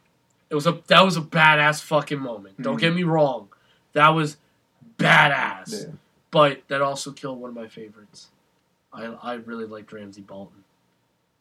It 0.50 0.54
was 0.56 0.66
a 0.66 0.80
that 0.88 1.04
was 1.04 1.16
a 1.16 1.20
badass 1.20 1.80
fucking 1.82 2.18
moment. 2.20 2.60
Don't 2.60 2.76
Mhm. 2.76 2.80
get 2.80 2.94
me 2.94 3.04
wrong, 3.04 3.48
that 3.92 4.08
was 4.10 4.36
badass. 4.98 5.72
Yeah. 5.86 5.92
But 6.30 6.62
that 6.68 6.82
also 6.82 7.12
killed 7.12 7.40
one 7.40 7.50
of 7.50 7.56
my 7.56 7.68
favorites. 7.68 8.28
I 8.92 9.04
I 9.22 9.34
really 9.34 9.64
liked 9.66 9.92
Ramsay 9.92 10.22
Bolton. 10.22 10.64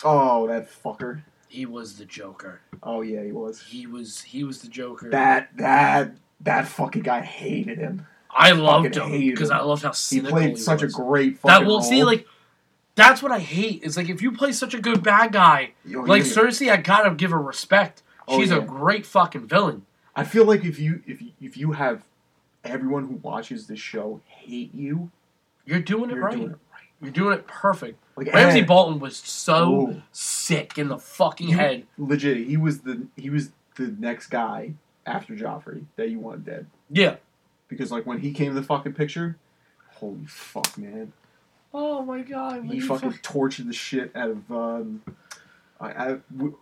Oh, 0.03 0.47
that 0.47 0.69
fucker. 0.71 1.23
He 1.47 1.65
was 1.65 1.97
the 1.97 2.05
Joker. 2.05 2.61
Oh 2.83 3.01
yeah, 3.01 3.23
he 3.23 3.31
was. 3.31 3.61
He 3.61 3.87
was 3.87 4.21
he 4.21 4.43
was 4.43 4.61
the 4.61 4.67
Joker. 4.67 5.09
That 5.09 5.55
that 5.57 6.11
that 6.41 6.67
fucking 6.67 7.03
guy 7.03 7.21
hated 7.21 7.77
him. 7.77 8.05
I 8.35 8.51
loved 8.51 8.95
him 8.95 9.11
because. 9.11 9.49
I 9.51 9.59
loved 9.61 9.83
how 9.83 9.89
He 9.89 9.95
cynical 9.95 10.31
played 10.31 10.57
such 10.59 10.81
was. 10.83 10.93
a 10.93 10.97
great 10.97 11.37
fucking 11.39 11.63
that 11.63 11.65
will 11.67 11.81
see 11.81 12.03
like 12.03 12.27
that's 12.95 13.21
what 13.23 13.31
I 13.31 13.39
hate. 13.39 13.83
Is 13.83 13.97
like 13.97 14.09
if 14.09 14.21
you 14.21 14.31
play 14.31 14.51
such 14.51 14.73
a 14.73 14.79
good 14.79 15.01
bad 15.03 15.31
guy, 15.33 15.71
Yo, 15.85 16.01
like 16.01 16.23
you- 16.25 16.29
Cersei, 16.31 16.71
I 16.71 16.77
gotta 16.77 17.11
give 17.15 17.31
her 17.31 17.41
respect. 17.41 18.03
Oh, 18.27 18.39
She's 18.39 18.51
a 18.51 18.59
great 18.59 19.05
fucking 19.05 19.47
villain. 19.47 19.85
I 20.15 20.23
feel 20.23 20.45
like 20.45 20.63
if 20.65 20.79
you 20.79 21.01
if 21.05 21.21
you, 21.21 21.31
if 21.41 21.57
you 21.57 21.73
have 21.73 22.03
everyone 22.63 23.05
who 23.07 23.15
watches 23.15 23.67
this 23.67 23.79
show 23.79 24.21
hate 24.25 24.73
you, 24.73 25.11
You're 25.65 25.79
doing 25.79 26.09
it 26.09 26.15
you're 26.15 26.23
right. 26.23 26.35
doing 26.35 26.49
it 26.51 26.57
right. 26.73 26.81
You're 27.01 27.11
doing 27.11 27.33
it 27.37 27.47
perfect. 27.47 28.01
Like 28.15 28.33
Ramsay 28.33 28.61
Bolton 28.63 28.99
was 28.99 29.17
so 29.17 29.71
ooh, 29.91 30.01
sick 30.13 30.77
in 30.77 30.87
the 30.87 30.97
fucking 30.97 31.49
You- 31.49 31.57
head. 31.57 31.85
legit. 31.97 32.47
He 32.47 32.57
was 32.57 32.79
the 32.81 33.05
he 33.17 33.29
was 33.29 33.51
the 33.75 33.93
next 33.99 34.27
guy 34.27 34.73
after 35.05 35.33
Joffrey 35.35 35.83
that 35.97 36.09
you 36.09 36.19
wanted 36.19 36.45
dead 36.45 36.65
Yeah. 36.89 37.15
Because 37.75 37.91
like 37.91 38.05
when 38.05 38.19
he 38.19 38.31
came 38.31 38.53
to 38.53 38.59
the 38.59 38.65
fucking 38.65 38.93
picture, 38.93 39.37
holy 39.95 40.25
fuck, 40.27 40.77
man. 40.77 41.11
Oh 41.73 42.01
my 42.03 42.21
god. 42.21 42.63
he 42.65 42.79
fucking 42.79 43.11
fuck- 43.11 43.21
tortured 43.21 43.67
the 43.67 43.73
shit 43.73 44.11
out 44.15 44.29
of. 44.29 44.51
Um, 44.51 45.01
I, 45.79 45.87
I, 45.89 46.11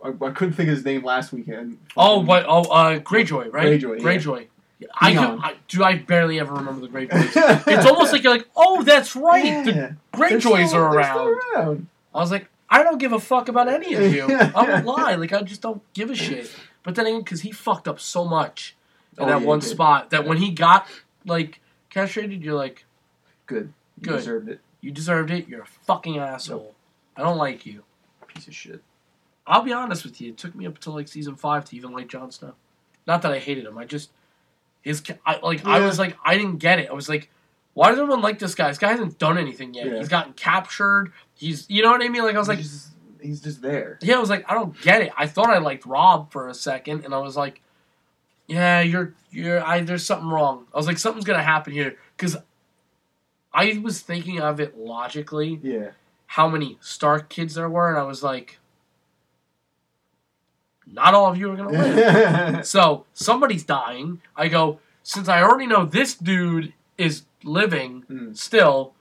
I, 0.03 0.09
I 0.09 0.31
couldn't 0.31 0.53
think 0.53 0.69
of 0.69 0.75
his 0.75 0.83
name 0.85 1.03
last 1.03 1.31
weekend. 1.31 1.77
Oh, 1.95 2.15
Fucking- 2.15 2.25
but 2.25 2.45
oh, 2.47 2.61
uh, 2.71 2.99
Greyjoy, 2.99 3.53
right? 3.53 3.79
Greyjoy, 3.79 3.99
yeah. 3.99 4.05
Greyjoy. 4.05 4.47
I, 4.99 5.13
could, 5.13 5.39
I 5.39 5.55
do. 5.69 5.83
I 5.83 5.95
barely 5.99 6.39
ever 6.39 6.53
remember 6.55 6.81
the 6.81 6.87
Greyjoys. 6.87 7.67
it's 7.67 7.85
almost 7.85 8.11
like 8.11 8.23
you're 8.23 8.33
like, 8.33 8.47
oh, 8.55 8.81
that's 8.83 9.15
right. 9.15 9.63
The 9.65 9.71
Yeah. 9.71 9.91
Greyjoys 10.13 10.41
They're 10.41 10.67
still- 10.67 10.81
are 10.81 10.95
around. 10.95 11.39
around. 11.55 11.87
I 12.13 12.19
was 12.19 12.31
like, 12.31 12.47
I 12.69 12.81
don't 12.83 12.97
give 12.97 13.13
a 13.13 13.19
fuck 13.19 13.47
about 13.49 13.69
any 13.69 13.93
of 13.93 14.13
you. 14.13 14.23
I 14.55 14.63
won't 14.67 14.85
lie. 14.85 15.13
Like, 15.15 15.31
I 15.31 15.41
just 15.43 15.61
don't 15.61 15.81
give 15.93 16.09
a 16.09 16.15
shit. 16.15 16.51
But 16.81 16.95
then 16.95 17.05
again, 17.05 17.19
because 17.21 17.41
he 17.41 17.51
fucked 17.51 17.87
up 17.87 17.99
so 17.99 18.25
much 18.25 18.75
in 19.17 19.23
Oh, 19.23 19.27
that 19.27 19.41
yeah, 19.41 19.47
one 19.47 19.61
spot 19.61 20.09
that 20.09 20.25
when 20.25 20.37
he 20.37 20.49
got 20.51 20.87
like 21.25 21.59
castrated, 21.89 22.41
you're 22.43 22.53
like, 22.55 22.85
Good. 23.45 23.73
You 23.99 24.07
Good. 24.09 24.17
deserved 24.17 24.49
it. 24.49 24.59
you 24.81 24.91
deserved 24.91 25.31
it. 25.31 25.47
You're 25.47 25.61
a 25.63 25.67
fucking 25.85 26.17
asshole. 26.17 26.73
I 27.15 27.21
don't 27.21 27.37
like 27.37 27.65
you. 27.65 27.83
Piece 28.27 28.47
of 28.47 28.55
shit. 28.55 28.81
I'll 29.45 29.61
be 29.61 29.73
honest 29.73 30.03
with 30.05 30.19
you. 30.21 30.29
It 30.29 30.37
took 30.37 30.55
me 30.55 30.65
up 30.65 30.75
until 30.75 30.93
like 30.93 31.07
season 31.07 31.35
five 31.35 31.65
to 31.65 31.75
even 31.75 31.91
like 31.91 32.07
Jon 32.07 32.31
Snow. 32.31 32.53
Not 33.05 33.21
that 33.23 33.31
I 33.33 33.39
hated 33.39 33.65
him. 33.65 33.77
I 33.77 33.85
just 33.85 34.09
his 34.81 35.01
ca- 35.01 35.17
I, 35.25 35.39
like 35.43 35.65
I 35.65 35.79
Yeah. 35.79 35.85
was 35.85 35.99
like 35.99 36.17
I 36.25 36.37
didn't 36.37 36.57
get 36.57 36.79
it. 36.79 36.89
I 36.89 36.93
was 36.93 37.09
like, 37.09 37.29
why 37.73 37.89
does 37.89 37.99
everyone 37.99 38.21
like 38.21 38.39
this 38.39 38.55
guy? 38.55 38.69
This 38.69 38.77
guy 38.77 38.91
hasn't 38.91 39.19
done 39.19 39.37
anything 39.37 39.73
yet. 39.73 39.87
Yeah. 39.87 39.97
He's 39.99 40.07
gotten 40.07 40.33
captured. 40.33 41.11
He's 41.35 41.69
you 41.69 41.83
know 41.83 41.91
what 41.91 42.01
I 42.01 42.07
mean. 42.07 42.23
Like 42.23 42.35
I 42.35 42.39
was 42.39 42.47
like, 42.47 42.59
he's 42.59 42.71
just, 42.71 42.89
he's 43.21 43.41
just 43.41 43.61
there. 43.61 43.99
yeah. 44.01 44.15
I 44.15 44.19
was 44.19 44.29
like, 44.29 44.49
I 44.49 44.53
don't 44.53 44.79
get 44.81 45.01
it. 45.01 45.11
I 45.17 45.27
thought 45.27 45.49
I 45.49 45.57
liked 45.59 45.85
Robb 45.85 46.31
for 46.31 46.47
a 46.47 46.53
second, 46.53 47.03
and 47.05 47.13
I 47.13 47.19
was 47.19 47.35
like, 47.37 47.61
yeah, 48.47 48.81
you're 48.81 49.13
you're. 49.31 49.63
I 49.65 49.81
there's 49.81 50.05
something 50.05 50.29
wrong. 50.29 50.65
I 50.73 50.77
was 50.77 50.87
like, 50.87 50.97
something's 50.97 51.25
gonna 51.25 51.43
happen 51.43 51.73
here 51.73 51.97
because 52.17 52.37
I 53.53 53.79
was 53.83 54.01
thinking 54.01 54.39
of 54.39 54.59
it 54.59 54.77
logically 54.77 55.59
Yeah. 55.63 55.91
how 56.27 56.47
many 56.47 56.77
Stark 56.81 57.29
kids 57.29 57.55
there 57.55 57.69
were, 57.69 57.89
and 57.89 57.97
I 57.97 58.03
was 58.03 58.23
like, 58.23 58.59
not 60.85 61.13
all 61.13 61.31
of 61.31 61.37
you 61.37 61.51
are 61.51 61.55
gonna 61.55 61.71
live. 61.71 62.65
so 62.67 63.05
somebody's 63.13 63.63
dying. 63.63 64.21
I 64.35 64.47
go, 64.47 64.79
since 65.03 65.27
I 65.27 65.41
already 65.41 65.67
know 65.67 65.85
this 65.85 66.13
dude 66.15 66.73
is 66.97 67.23
living 67.43 68.03
Mm. 68.09 68.37
still, 68.37 68.93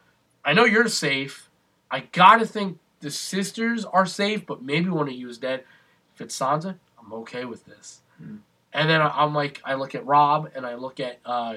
I 0.45 0.53
know 0.53 0.65
you're 0.65 0.89
safe. 0.89 1.49
I 1.91 2.01
gotta 2.13 2.47
think 2.47 2.79
the 3.01 3.11
sisters 3.11 3.85
are 3.85 4.07
safe, 4.07 4.47
but 4.47 4.63
maybe 4.63 4.89
one 4.89 5.09
of 5.09 5.15
you 5.15 5.29
is 5.29 5.39
dead. 5.39 5.65
If 6.15 6.21
it's 6.21 6.39
Sansa, 6.39 6.77
I'm 6.99 7.13
okay 7.15 7.45
with 7.45 7.67
this. 7.67 8.01
Mm. 8.23 8.39
And 8.73 8.89
then 8.89 9.01
I- 9.03 9.23
I'm 9.25 9.35
like, 9.35 9.61
I 9.65 9.75
look 9.75 9.95
at 9.95 10.07
Robb 10.07 10.51
and 10.55 10.65
I 10.65 10.75
look 10.77 10.99
at 11.01 11.19
uh, 11.27 11.57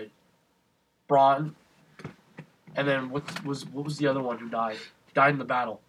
Braun, 1.07 1.55
and 2.75 2.87
then 2.87 3.09
what 3.09 3.43
was 3.45 3.65
what 3.65 3.85
was 3.85 3.97
the 3.97 4.07
other 4.07 4.21
one 4.21 4.37
who 4.39 4.49
died? 4.49 4.77
Died 5.13 5.31
in 5.31 5.39
the 5.39 5.45
battle 5.45 5.81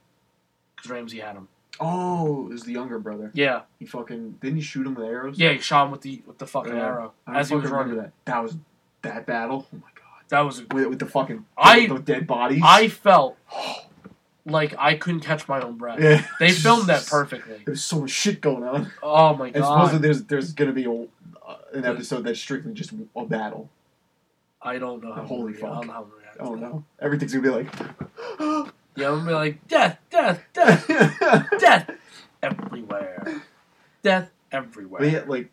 because 0.76 0.90
Ramsay 0.90 1.18
had 1.20 1.34
him. 1.36 1.48
oh, 1.80 2.46
it 2.46 2.52
was 2.52 2.62
the 2.62 2.72
younger 2.72 2.98
brother. 2.98 3.30
Yeah, 3.34 3.62
He 3.78 3.86
fucking 3.86 4.32
didn't 4.40 4.56
he 4.56 4.62
shoot 4.62 4.86
him 4.86 4.94
with 4.94 5.06
arrows? 5.06 5.38
yeah, 5.38 5.52
he 5.52 5.58
shot 5.58 5.86
him 5.86 5.90
with 5.92 6.02
the 6.02 6.22
with 6.26 6.38
the 6.38 6.46
fucking 6.46 6.74
Yeah. 6.74 6.86
arrow 6.86 7.12
I 7.26 7.40
as 7.40 7.48
he 7.48 7.56
was 7.56 7.70
running. 7.70 7.96
that. 7.96 8.12
That 8.26 8.42
was 8.42 8.56
that 9.02 9.26
battle. 9.26 9.66
Oh 9.72 9.76
my 9.76 9.88
god. 9.94 10.02
That 10.28 10.40
was 10.40 10.62
With, 10.70 10.86
with 10.86 10.98
the 11.00 11.06
fucking 11.06 11.44
I- 11.56 11.86
the 11.86 11.98
dead 11.98 12.26
bodies. 12.26 12.62
I 12.64 12.88
felt 12.88 13.36
like 14.46 14.74
I 14.78 14.94
couldn't 14.94 15.20
catch 15.20 15.48
my 15.48 15.60
own 15.60 15.76
breath. 15.76 15.98
yeah. 16.00 16.24
They 16.38 16.52
filmed 16.52 16.86
that 16.88 17.06
perfectly. 17.10 17.62
There's 17.64 17.82
so 17.82 18.00
much 18.02 18.10
shit 18.10 18.40
going 18.40 18.62
on. 18.64 18.92
Oh 19.02 19.34
my 19.34 19.50
god! 19.50 19.56
And 19.56 19.64
supposedly 19.64 19.98
there's 20.00 20.22
there's 20.24 20.52
gonna 20.52 20.72
be 20.72 20.84
a, 20.84 21.06
an 21.72 21.84
episode 21.84 22.24
that's 22.24 22.40
strictly 22.40 22.72
just 22.72 22.92
a 23.14 23.24
battle. 23.24 23.68
I 24.62 24.78
don't 24.78 25.02
know 25.02 25.12
how. 25.12 25.22
Holy 25.24 25.52
react. 25.52 25.64
I 25.64 25.68
don't 25.68 25.76
fuck. 25.76 25.86
know 25.86 25.92
how 25.92 26.00
to 26.02 26.10
react. 26.18 26.36
Oh 26.40 26.54
no, 26.54 26.84
everything's 27.00 27.32
gonna 27.34 27.42
be 27.42 27.50
like. 27.50 28.72
Yeah, 28.96 29.08
I'm 29.10 29.18
gonna 29.18 29.26
be 29.26 29.34
like 29.34 29.68
death, 29.68 29.98
death, 30.08 30.42
death, 30.54 30.86
death 31.58 31.90
everywhere, 32.42 33.42
death 34.02 34.30
everywhere. 34.50 35.00
But 35.00 35.10
yeah, 35.12 35.24
like 35.26 35.50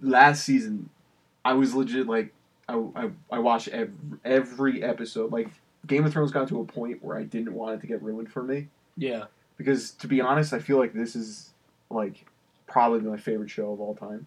last 0.00 0.44
season, 0.44 0.90
I 1.44 1.52
was 1.52 1.76
legit 1.76 2.08
like 2.08 2.32
I 2.68 2.84
I, 2.96 3.10
I 3.30 3.38
watched 3.38 3.68
every, 3.68 4.18
every 4.24 4.82
episode. 4.82 5.30
Like 5.30 5.48
Game 5.86 6.04
of 6.04 6.12
Thrones 6.12 6.32
got 6.32 6.48
to 6.48 6.60
a 6.60 6.64
point 6.64 7.04
where 7.04 7.16
I 7.16 7.22
didn't 7.22 7.54
want 7.54 7.76
it 7.76 7.80
to 7.82 7.86
get 7.86 8.02
ruined 8.02 8.32
for 8.32 8.42
me 8.42 8.66
Yeah, 8.96 9.26
because 9.56 9.92
to 9.92 10.08
be 10.08 10.20
honest, 10.20 10.52
I 10.52 10.58
feel 10.58 10.78
like 10.78 10.92
this 10.92 11.14
is 11.14 11.50
like 11.88 12.26
probably 12.66 13.00
my 13.00 13.16
favorite 13.16 13.50
show 13.50 13.72
of 13.72 13.80
all 13.80 13.94
time. 13.94 14.26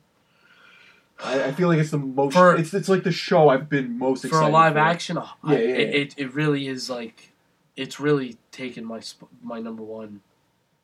I, 1.23 1.45
I 1.45 1.51
feel 1.53 1.67
like 1.69 1.79
it's 1.79 1.91
the 1.91 1.97
most. 1.97 2.33
For- 2.33 2.55
it's 2.55 2.73
it's 2.73 2.89
like 2.89 3.03
the 3.03 3.11
show 3.11 3.49
I've 3.49 3.69
been 3.69 3.97
most 3.97 4.21
for 4.21 4.27
excited 4.27 4.49
a 4.49 4.51
live 4.51 4.73
for. 4.73 4.79
action, 4.79 5.17
uh, 5.17 5.25
Yeah, 5.45 5.49
I- 5.49 5.53
yeah, 5.53 5.57
it, 5.59 5.79
yeah. 5.79 6.01
it 6.01 6.13
it 6.17 6.33
really 6.33 6.67
is 6.67 6.89
like 6.89 7.31
it's 7.75 7.99
really 7.99 8.37
taken 8.51 8.85
my 8.85 8.99
sp- 8.99 9.31
my 9.43 9.59
number 9.59 9.83
one. 9.83 10.21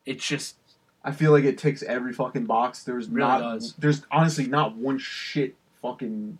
It's 0.06 0.26
just 0.26 0.56
I 1.04 1.12
feel 1.12 1.32
like 1.32 1.44
it 1.44 1.58
ticks 1.58 1.84
every 1.84 2.14
fucking 2.14 2.46
box. 2.46 2.84
There's 2.84 3.10
Really 3.10 3.28
not. 3.28 3.40
does. 3.42 3.74
There's 3.78 4.04
honestly 4.12 4.48
not 4.48 4.76
one 4.76 4.98
shit 4.98 5.56
fucking. 5.82 6.38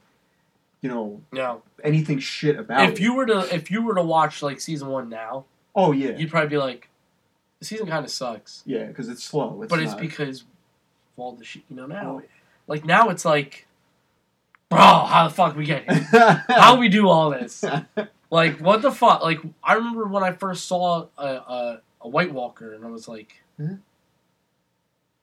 You 0.84 0.90
know 0.90 1.22
know 1.32 1.62
anything 1.84 2.18
shit 2.18 2.58
about 2.58 2.90
if 2.90 2.96
it. 2.96 3.02
you 3.04 3.14
were 3.14 3.28
to 3.28 3.54
if 3.54 3.70
you 3.70 3.84
were 3.84 3.94
to 3.94 4.02
watch 4.02 4.42
like 4.42 4.60
season 4.60 4.88
one 4.88 5.10
now, 5.10 5.46
Oh 5.76 5.92
yeah, 5.92 6.18
you'd 6.18 6.32
probably 6.32 6.50
be 6.50 6.58
like, 6.58 6.90
the 7.60 7.66
season 7.66 7.86
kind 7.86 8.04
of 8.04 8.10
sucks. 8.10 8.64
yeah, 8.66 8.86
because 8.86 9.08
it's 9.08 9.24
slow. 9.24 9.62
It's 9.62 9.70
but 9.70 9.80
it's 9.80 9.94
because 9.94 10.42
of 10.42 10.48
all 11.18 11.34
the 11.34 11.44
shit 11.46 11.62
you 11.70 11.76
know 11.76 11.86
now. 11.86 12.22
Oh, 12.24 12.28
Like 12.66 12.84
now 12.84 13.10
it's 13.10 13.26
like, 13.26 13.68
bro, 14.72 14.80
how 14.80 15.28
the 15.28 15.34
fuck 15.34 15.56
we 15.56 15.66
get 15.66 15.90
here? 15.92 16.44
How 16.50 16.78
we 16.78 16.90
do 16.90 17.08
all 17.08 17.30
this? 17.30 17.64
Like 18.34 18.60
what 18.62 18.82
the 18.82 18.92
fuck? 18.94 19.22
Like 19.24 19.40
I 19.62 19.74
remember 19.74 20.06
when 20.06 20.24
I 20.24 20.32
first 20.32 20.66
saw 20.66 21.08
a 21.18 21.22
a, 21.26 21.82
a 22.00 22.08
White 22.08 22.32
Walker 22.34 22.74
and 22.74 22.86
I 22.86 22.90
was 22.90 23.06
like, 23.10 23.42
Hmm? 23.58 23.76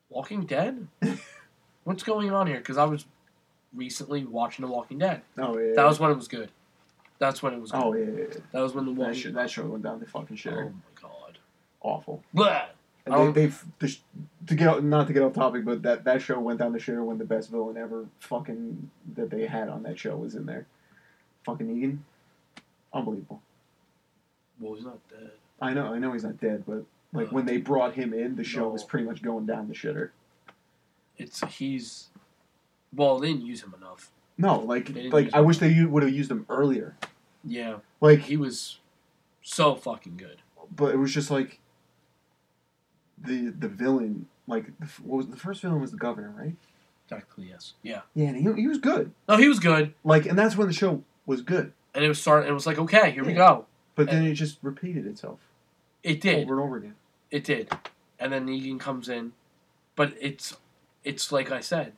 Walking 0.09 0.45
Dead. 0.45 0.87
What's 1.85 2.03
going 2.03 2.31
on 2.31 2.45
here? 2.45 2.57
Because 2.59 2.77
I 2.77 2.85
was 2.85 3.05
recently 3.73 4.25
watching 4.25 4.63
The 4.65 4.71
Walking 4.71 4.99
Dead. 4.99 5.21
oh 5.39 5.57
yeah. 5.57 5.73
That 5.75 5.85
was 5.85 5.99
when 5.99 6.11
it 6.11 6.15
was 6.17 6.27
good. 6.27 6.51
That's 7.17 7.41
when 7.41 7.53
it 7.55 7.59
was 7.59 7.71
good. 7.71 7.81
Oh 7.83 7.93
yeah, 7.93 8.05
yeah, 8.05 8.25
yeah. 8.31 8.37
That 8.51 8.61
was 8.61 8.73
when 8.75 8.85
the 8.85 8.91
That, 8.93 8.99
Walking. 8.99 9.13
show, 9.15 9.31
that 9.31 9.49
show 9.49 9.65
went 9.65 9.83
down 9.83 9.99
the 9.99 10.05
fucking 10.05 10.35
shit. 10.37 10.53
oh 10.53 10.65
my 10.69 11.01
god. 11.01 11.39
Awful. 11.81 12.23
Blah. 12.33 12.65
And 13.11 13.33
they, 13.35 13.41
they've 13.41 13.65
the 13.79 13.97
to 14.47 14.55
get 14.55 14.67
out- 14.67 14.83
not 14.83 15.07
to 15.07 15.13
get 15.13 15.21
off 15.23 15.33
topic, 15.33 15.65
but 15.65 15.81
that 15.83 16.03
that 16.05 16.21
show 16.21 16.39
went 16.39 16.59
down 16.59 16.73
the 16.73 16.79
shitter 16.79 17.03
when 17.03 17.17
the 17.17 17.25
best 17.25 17.49
villain 17.51 17.77
ever 17.77 18.05
fucking 18.19 18.89
that 19.15 19.29
they 19.29 19.45
had 19.47 19.69
on 19.69 19.83
that 19.83 19.97
show 19.99 20.15
was 20.17 20.35
in 20.35 20.45
there. 20.45 20.65
Fucking 21.45 21.67
Negan, 21.67 21.99
unbelievable. 22.93 23.41
Well, 24.59 24.75
he's 24.75 24.85
not 24.85 24.99
dead. 25.09 25.31
I 25.61 25.73
know, 25.73 25.93
I 25.93 25.99
know 25.99 26.13
he's 26.13 26.23
not 26.23 26.39
dead, 26.39 26.63
but 26.67 26.83
like 27.13 27.31
when 27.31 27.43
uh, 27.43 27.47
they 27.47 27.57
brought 27.57 27.93
him 27.95 28.13
in, 28.13 28.35
the 28.35 28.43
show 28.43 28.61
No. 28.61 28.69
was 28.69 28.83
pretty 28.83 29.05
much 29.05 29.21
going 29.21 29.45
down 29.45 29.67
the 29.67 29.73
shitter. 29.73 30.09
It's 31.17 31.41
he's. 31.57 32.07
Well, 32.93 33.19
they 33.19 33.27
didn't 33.27 33.45
use 33.45 33.61
him 33.63 33.73
enough. 33.77 34.11
No, 34.37 34.59
like 34.59 34.89
like 35.11 35.29
I 35.33 35.39
him. 35.39 35.45
wish 35.45 35.57
they 35.57 35.83
would 35.83 36.01
have 36.03 36.13
used 36.13 36.31
him 36.31 36.45
earlier. 36.49 36.95
Yeah, 37.43 37.77
Like, 38.01 38.19
he 38.23 38.35
was 38.35 38.79
so 39.41 39.73
fucking 39.75 40.17
good. 40.17 40.41
but 40.75 40.93
it 40.93 40.97
was 40.97 41.13
just 41.13 41.31
like 41.31 41.59
the 43.25 43.49
the 43.49 43.67
villain. 43.67 44.27
Like 44.47 44.65
the, 44.79 44.85
what 45.03 45.17
was 45.17 45.27
the 45.27 45.35
first 45.37 45.61
villain 45.61 45.79
was 45.81 45.91
the 45.91 45.97
governor, 45.97 46.33
right? 46.37 46.55
Technically, 47.07 47.49
yes. 47.49 47.73
Yeah. 47.83 48.01
Yeah, 48.15 48.27
and 48.29 48.35
he, 48.37 48.61
he 48.61 48.67
was 48.67 48.77
good. 48.77 49.11
No, 49.27 49.37
he 49.37 49.47
was 49.47 49.59
good, 49.59 49.93
Like, 50.03 50.25
and 50.27 50.37
that's 50.37 50.55
when 50.55 50.67
the 50.67 50.73
show 50.73 51.03
was 51.25 51.41
good. 51.41 51.73
and 51.95 52.03
it 52.03 52.07
was 52.07 52.19
starting. 52.21 52.49
It 52.49 52.53
was 52.53 52.65
like, 52.67 52.77
okay, 52.79 53.11
here 53.11 53.23
we 53.23 53.31
Yeah. 53.31 53.37
go. 53.37 53.65
But 53.95 54.09
then 54.09 54.23
it 54.25 54.33
just 54.35 54.57
repeated 54.61 55.05
itself 55.07 55.39
It 56.03 56.21
did. 56.21 56.43
over 56.45 56.53
and 56.53 56.63
over 56.63 56.77
again. 56.77 56.95
It 57.31 57.43
did. 57.43 57.69
And 58.19 58.31
then 58.33 58.47
Negan 58.47 58.79
comes 58.79 59.09
in, 59.09 59.33
but 59.95 60.13
it's 60.19 60.55
it's 61.03 61.31
like 61.31 61.51
I 61.51 61.59
said. 61.61 61.93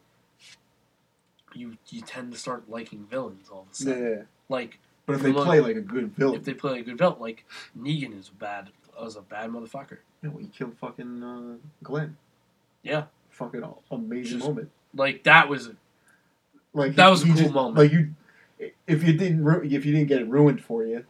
You 1.54 1.78
you 1.90 2.02
tend 2.02 2.32
to 2.32 2.38
start 2.40 2.70
liking 2.70 3.06
villains 3.10 3.50
all 3.50 3.62
of 3.64 3.72
a 3.72 3.76
sudden. 3.76 4.04
Yeah. 4.04 4.22
Like 4.48 4.80
But 5.06 5.18
if 5.18 5.22
they 5.22 5.32
look- 5.32 5.46
play 5.46 5.60
like 5.60 5.76
a 5.76 5.82
good 5.82 6.16
villain, 6.16 6.36
if 6.40 6.46
they 6.46 6.54
play 6.54 6.80
a 6.80 6.84
good 6.84 6.98
villain, 6.98 7.20
like 7.20 7.46
Negan 7.78 8.18
is 8.18 8.30
bad 8.30 8.70
was 9.00 9.16
a 9.18 9.22
bad 9.22 9.50
motherfucker. 9.50 9.98
You 10.22 10.30
know, 10.30 10.38
he 10.38 10.48
killed 10.48 10.78
fucking 10.78 11.24
uh, 11.24 11.56
Glenn. 11.84 12.18
Yeah. 12.84 13.06
Fucking 13.30 13.64
amazing 13.92 14.38
Just- 14.40 14.48
moment. 14.48 14.70
Like 14.94 15.24
that 15.24 15.48
was 15.48 15.70
Like 16.74 16.96
That 16.96 17.10
was 17.10 17.24
a 17.24 17.28
cool 17.34 17.50
moment. 17.52 17.78
Like 17.78 17.92
you, 17.92 18.14
if 18.88 19.04
you 19.04 19.14
didn't, 19.14 19.44
ru- 19.44 19.64
if 19.64 19.86
you 19.86 19.94
didn't 19.94 20.08
get 20.08 20.22
it 20.22 20.28
ruined 20.28 20.62
for 20.62 20.84
you, 20.86 21.06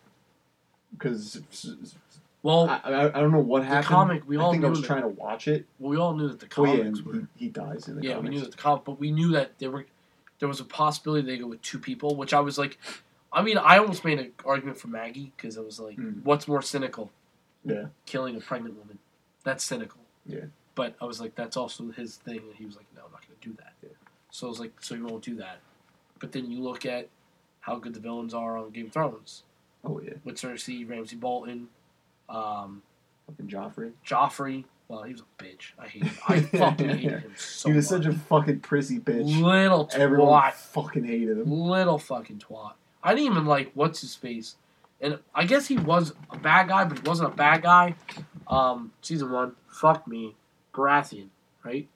because 0.92 1.42
well. 2.44 2.70
I, 2.70 2.78
I, 2.92 3.06
I 3.18 3.22
don't 3.22 3.32
know 3.32 3.40
what 3.40 3.64
happened. 3.64 3.86
comic, 3.88 4.24
we 4.28 4.38
I 4.38 4.42
all 4.42 4.52
think 4.52 4.64
I 4.64 4.70
was 4.70 4.82
that- 4.82 4.88
trying 4.88 5.02
to 5.02 5.08
watch 5.08 5.48
it. 5.48 5.66
Well, 5.80 5.90
we 5.92 5.98
all 5.98 6.16
knew 6.16 6.28
that 6.28 6.40
the 6.40 6.46
comics 6.48 7.00
Oh 7.00 7.12
yeah, 7.12 7.20
were. 7.22 7.28
he, 7.38 7.46
he 7.46 7.50
dies 7.50 7.88
in 7.88 7.96
the 7.98 8.04
Yeah, 8.04 8.16
comics. 8.16 8.30
we 8.30 8.36
knew 8.36 8.42
that 8.42 8.52
the 8.52 8.58
comic, 8.58 8.84
but 8.86 9.00
we 9.00 9.12
knew 9.12 9.32
that 9.32 9.58
there 9.60 9.72
were 9.72 9.86
there 10.40 10.48
was 10.48 10.60
a 10.60 10.66
possibility 10.66 11.26
they 11.26 11.38
go 11.38 11.48
with 11.48 11.62
two 11.62 11.80
people, 11.80 12.16
which 12.16 12.34
I 12.34 12.40
was 12.40 12.58
like, 12.58 12.78
I 13.34 13.42
mean, 13.44 13.58
I 13.58 13.78
almost 13.78 14.04
made 14.06 14.20
an 14.20 14.32
argument 14.46 14.78
for 14.78 14.88
Maggie 14.88 15.32
because 15.38 15.58
I 15.58 15.62
was 15.62 15.80
like, 15.80 15.98
Mm. 15.98 16.24
what's 16.24 16.48
more 16.48 16.62
cynical, 16.64 17.12
Yeah. 17.66 17.86
killing 18.08 18.36
a 18.36 18.40
pregnant 18.40 18.78
woman? 18.78 18.98
That's 19.44 19.64
cynical. 19.64 20.00
Yeah. 20.26 20.46
But 20.76 20.96
I 21.02 21.06
was 21.06 21.20
like, 21.20 21.36
that's 21.36 21.58
also 21.58 21.92
his 21.92 22.16
thing, 22.18 22.38
and 22.40 22.56
he 22.56 22.66
was 22.66 22.76
like, 22.76 22.86
no, 22.96 23.02
I'm 23.06 23.12
not 23.12 23.28
going 23.28 23.38
to 23.40 23.50
do 23.50 23.56
that. 23.58 23.74
Yeah. 23.84 23.90
So 24.32 24.48
I 24.48 24.50
was 24.50 24.60
like, 24.60 24.72
so 24.82 24.96
you 24.96 25.06
won't 25.06 25.24
do 25.24 25.36
that. 25.36 25.60
But 26.20 26.32
then 26.32 26.50
you 26.50 26.60
look 26.62 26.86
at 26.86 27.10
how 27.62 27.78
good 27.78 27.94
the 27.94 28.00
villains 28.00 28.34
are 28.34 28.58
on 28.58 28.70
Game 28.72 28.88
of 28.88 28.94
Thrones 28.94 29.44
Oh 29.84 30.00
yeah, 30.00 30.14
with 30.24 30.36
Cersei, 30.36 30.88
Ramsay 30.88 31.16
Bolton, 31.16 31.68
um, 32.30 32.82
fucking 33.28 33.48
Joffrey. 33.48 33.92
Joffrey. 34.06 34.64
Well, 34.88 35.04
he 35.04 35.14
was 35.14 35.22
a 35.22 35.44
bitch. 35.44 35.72
I 35.80 35.88
hated. 35.88 36.12
I 36.28 36.40
fucking 36.58 36.90
hated 36.90 37.22
him 37.22 37.34
so 37.38 37.70
he 37.70 37.76
was 37.76 37.90
much. 37.92 38.04
such 38.04 38.14
a 38.14 38.18
fucking 38.18 38.60
prissy 38.60 39.00
bitch. 39.00 39.42
little 39.42 39.90
Everyone 39.94 40.28
twat. 40.44 40.54
fucking 40.54 41.06
hated 41.06 41.38
him. 41.40 41.50
Little 41.52 41.98
fucking 41.98 42.40
twat. 42.40 42.74
I 43.04 43.16
didn't 43.16 43.32
even 43.32 43.46
like 43.46 43.72
what's 43.74 44.02
his 44.02 44.16
face, 44.16 44.56
and 45.02 45.18
I 45.34 45.46
guess 45.46 45.68
he 45.68 45.78
was 45.78 46.14
a 46.30 46.38
bad 46.38 46.68
guy, 46.68 46.86
but 46.86 47.00
he 47.00 47.10
wasn't 47.10 47.34
a 47.34 47.36
bad 47.36 47.64
guy. 47.64 47.96
Um, 48.52 48.92
season 49.02 49.32
one, 49.32 49.54
fuck 49.70 50.08
me, 50.08 50.36
Baratheon, 50.74 51.28
right? 51.64 51.88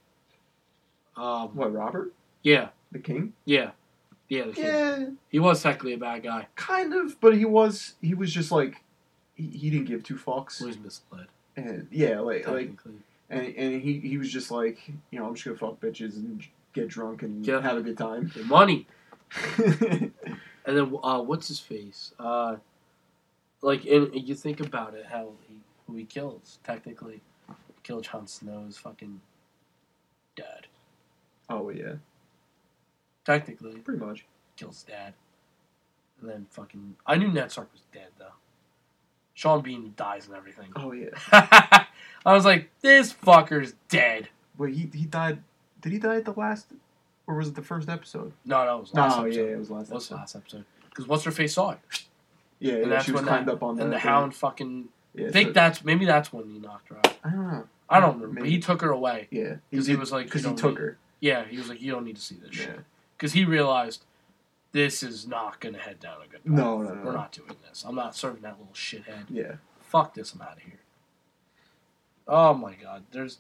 Um, 1.18 1.56
What 1.56 1.74
Robert, 1.74 2.14
yeah, 2.44 2.70
the 2.92 3.00
king? 3.00 3.34
yeah, 3.46 3.72
yeah. 4.30 4.46
The 4.46 4.52
king. 4.54 4.66
Yeah, 4.66 5.06
He 5.30 5.40
was 5.40 5.62
technically 5.62 5.94
a 5.94 5.98
bad 5.98 6.24
guy. 6.24 6.48
kind 6.56 6.94
of, 6.94 7.20
but 7.22 7.36
he 7.38 7.46
was 7.46 7.96
he 8.02 8.14
was 8.14 8.32
just 8.34 8.52
like 8.52 8.84
he, 9.36 9.48
he 9.48 9.70
didn't 9.70 9.86
give 9.88 10.04
two 10.04 10.16
fucks. 10.16 10.60
He 10.60 10.66
was 10.66 10.78
misled, 10.80 11.28
And 11.58 11.88
yeah, 11.92 12.20
like 12.20 12.48
like 12.48 12.68
technically. 12.68 12.94
and 13.30 13.54
and 13.56 13.82
he 13.82 14.00
he 14.00 14.18
was 14.18 14.32
just 14.32 14.52
like 14.52 14.80
you 15.12 15.20
know 15.20 15.26
I'm 15.28 15.36
just 15.36 15.46
gonna 15.46 15.58
fuck 15.58 15.80
bitches 15.80 16.16
and 16.16 16.42
get 16.74 16.88
drunk 16.88 17.22
and 17.24 17.46
Yeah. 17.46 17.62
have 17.62 17.78
a 17.78 17.82
good 17.82 17.98
time. 17.98 18.32
The 18.36 18.44
money, 18.44 18.88
and 19.58 20.12
then 20.66 20.98
uh, 21.04 21.22
what's 21.22 21.48
his 21.48 21.60
face? 21.60 22.14
Uh, 22.20 22.58
like, 23.62 23.86
and 23.86 24.14
you 24.14 24.36
think 24.36 24.60
about 24.60 24.94
it, 24.94 25.06
how 25.08 25.32
he 25.48 25.56
who 25.88 25.96
he 25.96 26.04
kills 26.06 26.60
technically, 26.64 27.22
kill 27.84 28.02
Jon 28.02 28.28
Snow's 28.28 28.78
fucking 28.78 29.22
dad. 30.36 30.68
oh 31.50 31.70
yeah, 31.70 31.94
Technically, 33.26 33.76
pretty 33.80 34.04
much. 34.04 34.26
kills 34.56 34.84
dad. 34.84 35.14
And 36.22 36.30
then 36.30 36.46
fucking. 36.52 36.96
I 37.06 37.16
knew 37.16 37.28
Ned 37.32 37.52
Stark 37.52 37.72
was 37.74 37.82
dead, 37.92 38.08
though. 38.18 38.34
Sean 39.34 39.62
Bean 39.62 39.94
dies 39.98 40.28
and 40.28 40.36
everything. 40.36 40.72
Oh 40.76 40.92
yeah. 40.94 41.10
I 42.26 42.34
was 42.34 42.46
like, 42.46 42.70
this 42.82 43.14
fucker's 43.14 43.74
dead. 43.90 44.30
Wait, 44.58 44.74
he 44.76 44.90
he 44.94 45.06
died. 45.06 45.40
Did 45.82 45.92
he 45.92 46.00
die 46.00 46.16
at 46.18 46.26
the 46.26 46.32
last, 46.34 46.68
or 47.28 47.36
was 47.36 47.50
it 47.50 47.56
the 47.56 47.62
first 47.62 47.90
episode? 47.90 48.32
No, 48.46 48.64
no, 48.64 48.72
oh, 48.72 48.78
it 48.78 48.82
was 48.82 48.94
last 48.94 49.18
no, 49.18 49.24
episode. 49.26 49.40
yeah, 49.40 49.54
it 49.54 49.60
was 49.60 49.70
last 49.72 49.90
It 49.92 49.94
was 49.94 50.04
episode. 50.06 50.16
last 50.16 50.36
episode. 50.38 50.66
Because 50.90 51.08
what's 51.08 51.24
her 51.26 51.32
face 51.32 51.54
saw 51.56 51.72
it. 51.72 51.80
Yeah, 52.60 52.74
And 52.76 52.84
yeah 52.84 52.90
that's 52.90 53.06
she 53.06 53.12
was 53.12 53.22
when 53.22 53.28
climbed 53.28 53.48
that, 53.50 53.56
up 53.56 53.64
on 53.64 53.76
the 53.76 53.84
and 53.84 53.92
the 53.92 53.98
thing. 53.98 54.08
hound 54.08 54.34
fucking. 54.36 54.88
Yeah, 55.16 55.28
I 55.28 55.32
think 55.32 55.50
so- 55.50 55.54
that's. 55.54 55.84
Maybe 55.86 56.06
that's 56.06 56.32
when 56.34 56.50
he 56.50 56.60
knocked 56.60 56.90
her 56.90 56.98
out. 56.98 57.16
I 57.24 57.30
don't 57.30 57.48
know. 57.52 57.68
I 57.90 58.00
don't 58.00 58.16
remember. 58.16 58.42
Maybe. 58.42 58.50
he 58.52 58.60
took 58.60 58.82
her 58.82 58.90
away. 58.92 59.28
Yeah, 59.32 59.56
because 59.70 59.88
he 59.88 59.96
was 59.96 60.12
like, 60.12 60.26
because 60.26 60.44
he 60.44 60.54
took 60.54 60.72
need- 60.72 60.80
her. 60.80 60.98
Yeah, 61.20 61.46
he 61.46 61.58
was 61.58 61.70
like, 61.70 61.82
you 61.82 61.92
don't 61.92 62.04
need 62.04 62.16
to 62.18 62.22
see 62.22 62.36
this 62.36 62.58
Yeah. 62.58 62.66
shit. 62.66 62.80
Because 63.18 63.34
he 63.34 63.46
realized 63.46 64.04
this 64.74 65.02
is 65.04 65.26
not 65.28 65.60
going 65.62 65.74
to 65.76 65.80
head 65.82 66.00
down 66.00 66.18
a 66.24 66.28
good 66.28 66.44
path. 66.44 66.54
No, 66.54 66.82
no, 66.82 66.94
no. 66.94 67.02
We're 67.06 67.14
not 67.14 67.32
doing 67.32 67.56
this. 67.68 67.86
I'm 67.88 67.96
not 67.96 68.16
serving 68.16 68.42
that 68.42 68.58
little 68.60 68.74
shithead. 68.74 69.26
Yeah, 69.30 69.54
Fuck 69.82 70.14
this, 70.16 70.34
I'm 70.34 70.42
out 70.42 70.58
of 70.58 70.64
here. 70.64 70.80
Oh 72.28 72.54
my 72.54 72.74
god, 72.74 73.04
there's 73.12 73.38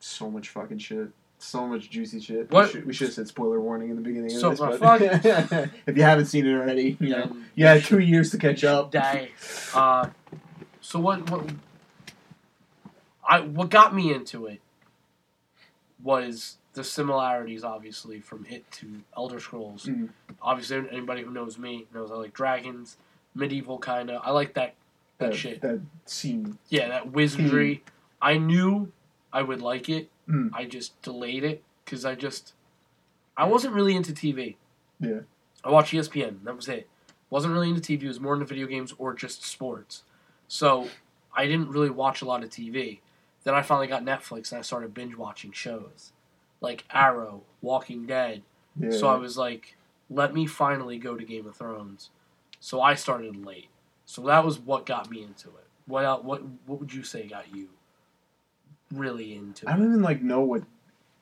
so 0.00 0.30
much 0.30 0.48
fucking 0.50 0.78
shit. 0.78 1.08
So 1.40 1.66
much 1.66 1.88
juicy 1.90 2.20
shit. 2.20 2.50
What- 2.50 2.66
We 2.66 2.72
should, 2.72 2.86
we 2.86 2.92
should 2.92 3.06
have 3.08 3.14
said 3.14 3.28
spoiler 3.28 3.60
warning 3.60 3.90
in 3.90 3.96
the 3.96 4.02
beginning 4.02 4.32
of 4.34 4.40
So, 4.40 4.50
this. 4.50 4.78
But 4.80 5.02
if 5.86 5.96
you 5.96 6.02
haven't 6.02 6.26
seen 6.26 6.46
it 6.46 6.52
already, 6.52 6.96
you 7.00 7.10
know, 7.10 7.26
then 7.26 7.46
you 7.54 7.66
had 7.66 7.82
two 7.84 7.98
years 8.00 8.30
to 8.32 8.38
catch 8.38 8.64
up. 8.64 8.90
die. 8.92 9.30
Uh, 9.74 10.08
so 10.88 10.98
what? 10.98 11.28
What? 11.30 11.44
I 13.28 13.40
what 13.40 13.68
got 13.68 13.94
me 13.94 14.10
into 14.10 14.46
it 14.46 14.62
was 16.02 16.56
the 16.72 16.82
similarities, 16.82 17.62
obviously, 17.62 18.20
from 18.20 18.46
it 18.48 18.70
to 18.70 19.02
Elder 19.14 19.38
Scrolls. 19.38 19.84
Mhm. 19.84 20.08
Obviously, 20.40 20.78
anybody 20.90 21.22
who 21.22 21.30
knows 21.30 21.58
me 21.58 21.86
knows 21.92 22.10
I 22.10 22.14
like 22.14 22.32
dragons, 22.32 22.96
medieval 23.34 23.78
kind 23.78 24.08
of. 24.10 24.22
I 24.24 24.30
like 24.30 24.54
that 24.54 24.76
that 25.18 25.32
That, 25.32 25.36
shit. 25.36 25.60
that 25.60 25.82
scene. 26.06 26.56
Yeah, 26.70 26.88
that 26.88 27.12
wizardry. 27.12 27.84
I 28.22 28.38
knew 28.38 28.90
I 29.30 29.42
would 29.42 29.60
like 29.60 29.90
it. 29.90 30.08
Mm. 30.26 30.50
I 30.54 30.64
just 30.64 31.00
delayed 31.02 31.44
it 31.44 31.62
because 31.84 32.06
I 32.06 32.14
just 32.14 32.54
I 33.36 33.44
wasn't 33.46 33.74
really 33.74 33.94
into 33.94 34.12
TV. 34.12 34.56
Yeah. 35.00 35.20
I 35.62 35.70
watched 35.70 35.92
ESPN. 35.92 36.44
That 36.44 36.56
was 36.56 36.66
it. 36.66 36.88
Wasn't 37.28 37.52
really 37.52 37.68
into 37.68 37.82
TV. 37.82 38.04
It 38.04 38.08
was 38.08 38.20
more 38.20 38.32
into 38.32 38.46
video 38.46 38.66
games 38.66 38.94
or 38.96 39.12
just 39.12 39.44
sports. 39.44 40.02
So 40.48 40.88
I 41.34 41.46
didn't 41.46 41.68
really 41.68 41.90
watch 41.90 42.22
a 42.22 42.24
lot 42.24 42.42
of 42.42 42.50
TV. 42.50 42.98
Then 43.44 43.54
I 43.54 43.62
finally 43.62 43.86
got 43.86 44.04
Netflix 44.04 44.50
and 44.50 44.58
I 44.58 44.62
started 44.62 44.92
binge 44.92 45.16
watching 45.16 45.52
shows 45.52 46.12
like 46.60 46.84
Arrow, 46.92 47.42
Walking 47.62 48.06
Dead. 48.06 48.42
Yeah. 48.78 48.90
So 48.90 49.08
I 49.08 49.16
was 49.16 49.36
like, 49.36 49.76
let 50.10 50.34
me 50.34 50.46
finally 50.46 50.98
go 50.98 51.16
to 51.16 51.24
Game 51.24 51.46
of 51.46 51.56
Thrones. 51.56 52.10
So 52.60 52.80
I 52.80 52.94
started 52.94 53.44
late. 53.44 53.68
So 54.04 54.22
that 54.22 54.44
was 54.44 54.58
what 54.58 54.86
got 54.86 55.10
me 55.10 55.22
into 55.22 55.48
it. 55.48 55.66
What 55.86 56.04
el 56.04 56.22
what 56.22 56.42
what 56.66 56.80
would 56.80 56.92
you 56.92 57.02
say 57.02 57.26
got 57.26 57.54
you 57.54 57.68
really 58.92 59.34
into 59.34 59.66
it? 59.66 59.70
I 59.70 59.76
don't 59.76 59.86
even 59.86 60.02
like 60.02 60.22
know 60.22 60.40
what, 60.40 60.62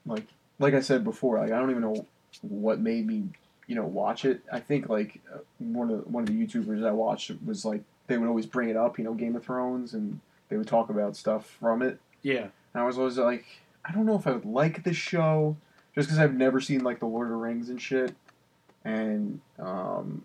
like 0.06 0.26
like 0.58 0.74
I 0.74 0.80
said 0.80 1.04
before, 1.04 1.38
like 1.38 1.52
I 1.52 1.58
don't 1.58 1.70
even 1.70 1.82
know 1.82 2.06
what 2.42 2.80
made 2.80 3.06
me, 3.06 3.24
you 3.66 3.74
know, 3.74 3.84
watch 3.84 4.24
it. 4.24 4.40
I 4.52 4.60
think 4.60 4.88
like 4.88 5.20
uh, 5.32 5.38
one 5.58 5.90
of 5.90 6.04
the, 6.04 6.10
one 6.10 6.22
of 6.22 6.28
the 6.28 6.34
YouTubers 6.34 6.86
I 6.86 6.92
watched 6.92 7.32
was 7.44 7.64
like 7.64 7.82
they 8.06 8.18
would 8.18 8.28
always 8.28 8.46
bring 8.46 8.68
it 8.68 8.76
up, 8.76 8.98
you 8.98 9.04
know, 9.04 9.14
Game 9.14 9.36
of 9.36 9.44
Thrones, 9.44 9.94
and 9.94 10.20
they 10.48 10.56
would 10.56 10.66
talk 10.68 10.90
about 10.90 11.16
stuff 11.16 11.46
from 11.60 11.82
it. 11.82 11.98
Yeah. 12.22 12.48
And 12.74 12.82
I 12.82 12.84
was 12.84 12.98
always 12.98 13.18
like, 13.18 13.44
I 13.84 13.92
don't 13.92 14.06
know 14.06 14.16
if 14.16 14.26
I 14.26 14.32
would 14.32 14.44
like 14.44 14.82
this 14.84 14.96
show, 14.96 15.56
just 15.94 16.08
because 16.08 16.18
I've 16.18 16.34
never 16.34 16.60
seen 16.60 16.82
like 16.84 16.98
the 17.00 17.06
Lord 17.06 17.26
of 17.26 17.30
the 17.32 17.36
Rings 17.36 17.68
and 17.70 17.80
shit, 17.80 18.14
and 18.84 19.40
um, 19.58 20.24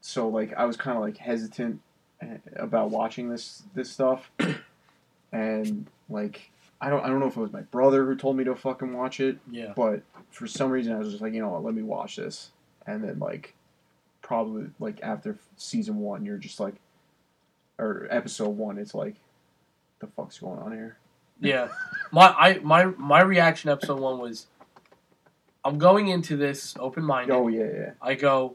so 0.00 0.28
like 0.28 0.52
I 0.54 0.64
was 0.64 0.76
kind 0.76 0.96
of 0.96 1.02
like 1.02 1.16
hesitant 1.18 1.80
eh, 2.20 2.38
about 2.56 2.90
watching 2.90 3.28
this 3.30 3.62
this 3.74 3.90
stuff, 3.90 4.30
and 5.32 5.86
like 6.08 6.50
I 6.80 6.90
don't 6.90 7.04
I 7.04 7.08
don't 7.08 7.20
know 7.20 7.26
if 7.28 7.36
it 7.36 7.40
was 7.40 7.52
my 7.52 7.60
brother 7.62 8.04
who 8.06 8.16
told 8.16 8.36
me 8.36 8.44
to 8.44 8.54
fucking 8.56 8.92
watch 8.96 9.20
it, 9.20 9.38
Yeah. 9.50 9.72
but 9.76 10.02
for 10.30 10.46
some 10.46 10.70
reason 10.70 10.92
I 10.94 10.98
was 10.98 11.10
just 11.10 11.22
like, 11.22 11.32
you 11.34 11.40
know 11.40 11.50
what, 11.50 11.64
let 11.64 11.74
me 11.74 11.82
watch 11.82 12.16
this, 12.16 12.50
and 12.86 13.04
then 13.04 13.18
like 13.18 13.54
probably 14.30 14.66
like 14.78 15.00
after 15.02 15.36
season 15.56 15.96
one, 15.96 16.24
you're 16.24 16.38
just 16.38 16.60
like, 16.60 16.76
or 17.80 18.06
episode 18.12 18.50
one, 18.50 18.78
it's 18.78 18.94
like, 18.94 19.16
the 19.98 20.06
fuck's 20.06 20.38
going 20.38 20.60
on 20.60 20.70
here? 20.70 20.98
Yeah. 21.40 21.66
My 22.12 22.28
I 22.38 22.60
my 22.60 22.84
my 22.96 23.22
reaction 23.22 23.70
episode 23.70 23.98
one 23.98 24.20
was 24.20 24.46
I'm 25.64 25.78
going 25.78 26.06
into 26.06 26.36
this 26.36 26.76
open 26.78 27.02
minded. 27.02 27.34
Oh 27.34 27.48
yeah, 27.48 27.66
yeah. 27.74 27.90
I 28.00 28.14
go 28.14 28.54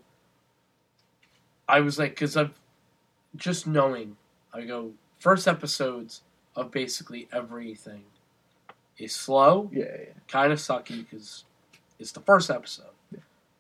I 1.68 1.82
was 1.82 2.00
like 2.00 2.16
cuz 2.16 2.38
I've 2.38 2.54
just 3.36 3.68
knowing 3.68 4.16
I 4.54 4.62
go 4.62 4.92
first 5.20 5.46
episodes 5.46 6.22
of 6.56 6.72
basically 6.72 7.28
everything 7.34 8.04
is 8.98 9.14
slow, 9.14 9.70
Yeah, 9.74 9.84
yeah. 9.84 10.14
kind 10.30 10.54
of 10.54 10.60
sucky 10.60 11.10
cuz 11.10 11.44
it's 12.00 12.14
the 12.14 12.22
first 12.22 12.50
episode. 12.50 12.96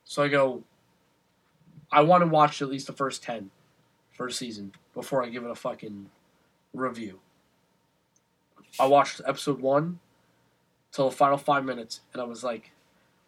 So 0.06 0.24
I 0.24 0.30
go 0.30 0.64
I 1.96 2.02
want 2.02 2.24
to 2.24 2.28
watch 2.28 2.62
at 2.62 2.68
least 2.70 2.88
the 2.88 2.94
first 2.94 3.24
10 3.24 3.50
first 4.12 4.38
season 4.38 4.74
before 4.94 5.24
I 5.24 5.30
give 5.30 5.44
it 5.46 5.50
a 5.50 5.56
fucking 5.56 6.10
review. 6.74 7.20
I 8.80 8.86
watched 8.88 9.22
episode 9.26 9.62
one 9.62 10.00
till 10.92 11.10
the 11.10 11.16
final 11.16 11.38
five 11.38 11.64
minutes, 11.64 12.02
and 12.12 12.22
I 12.22 12.26
was 12.26 12.44
like, 12.44 12.72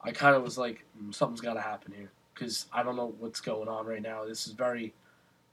I 0.01 0.11
kind 0.11 0.35
of 0.35 0.43
was 0.43 0.57
like, 0.57 0.83
"Mm, 1.01 1.13
something's 1.15 1.39
got 1.41 1.53
to 1.53 1.61
happen 1.61 1.93
here 1.93 2.11
because 2.33 2.65
I 2.73 2.83
don't 2.83 2.95
know 2.97 3.13
what's 3.19 3.39
going 3.41 3.67
on 3.69 3.85
right 3.85 4.01
now. 4.01 4.25
This 4.25 4.45
is 4.47 4.53
very 4.53 4.93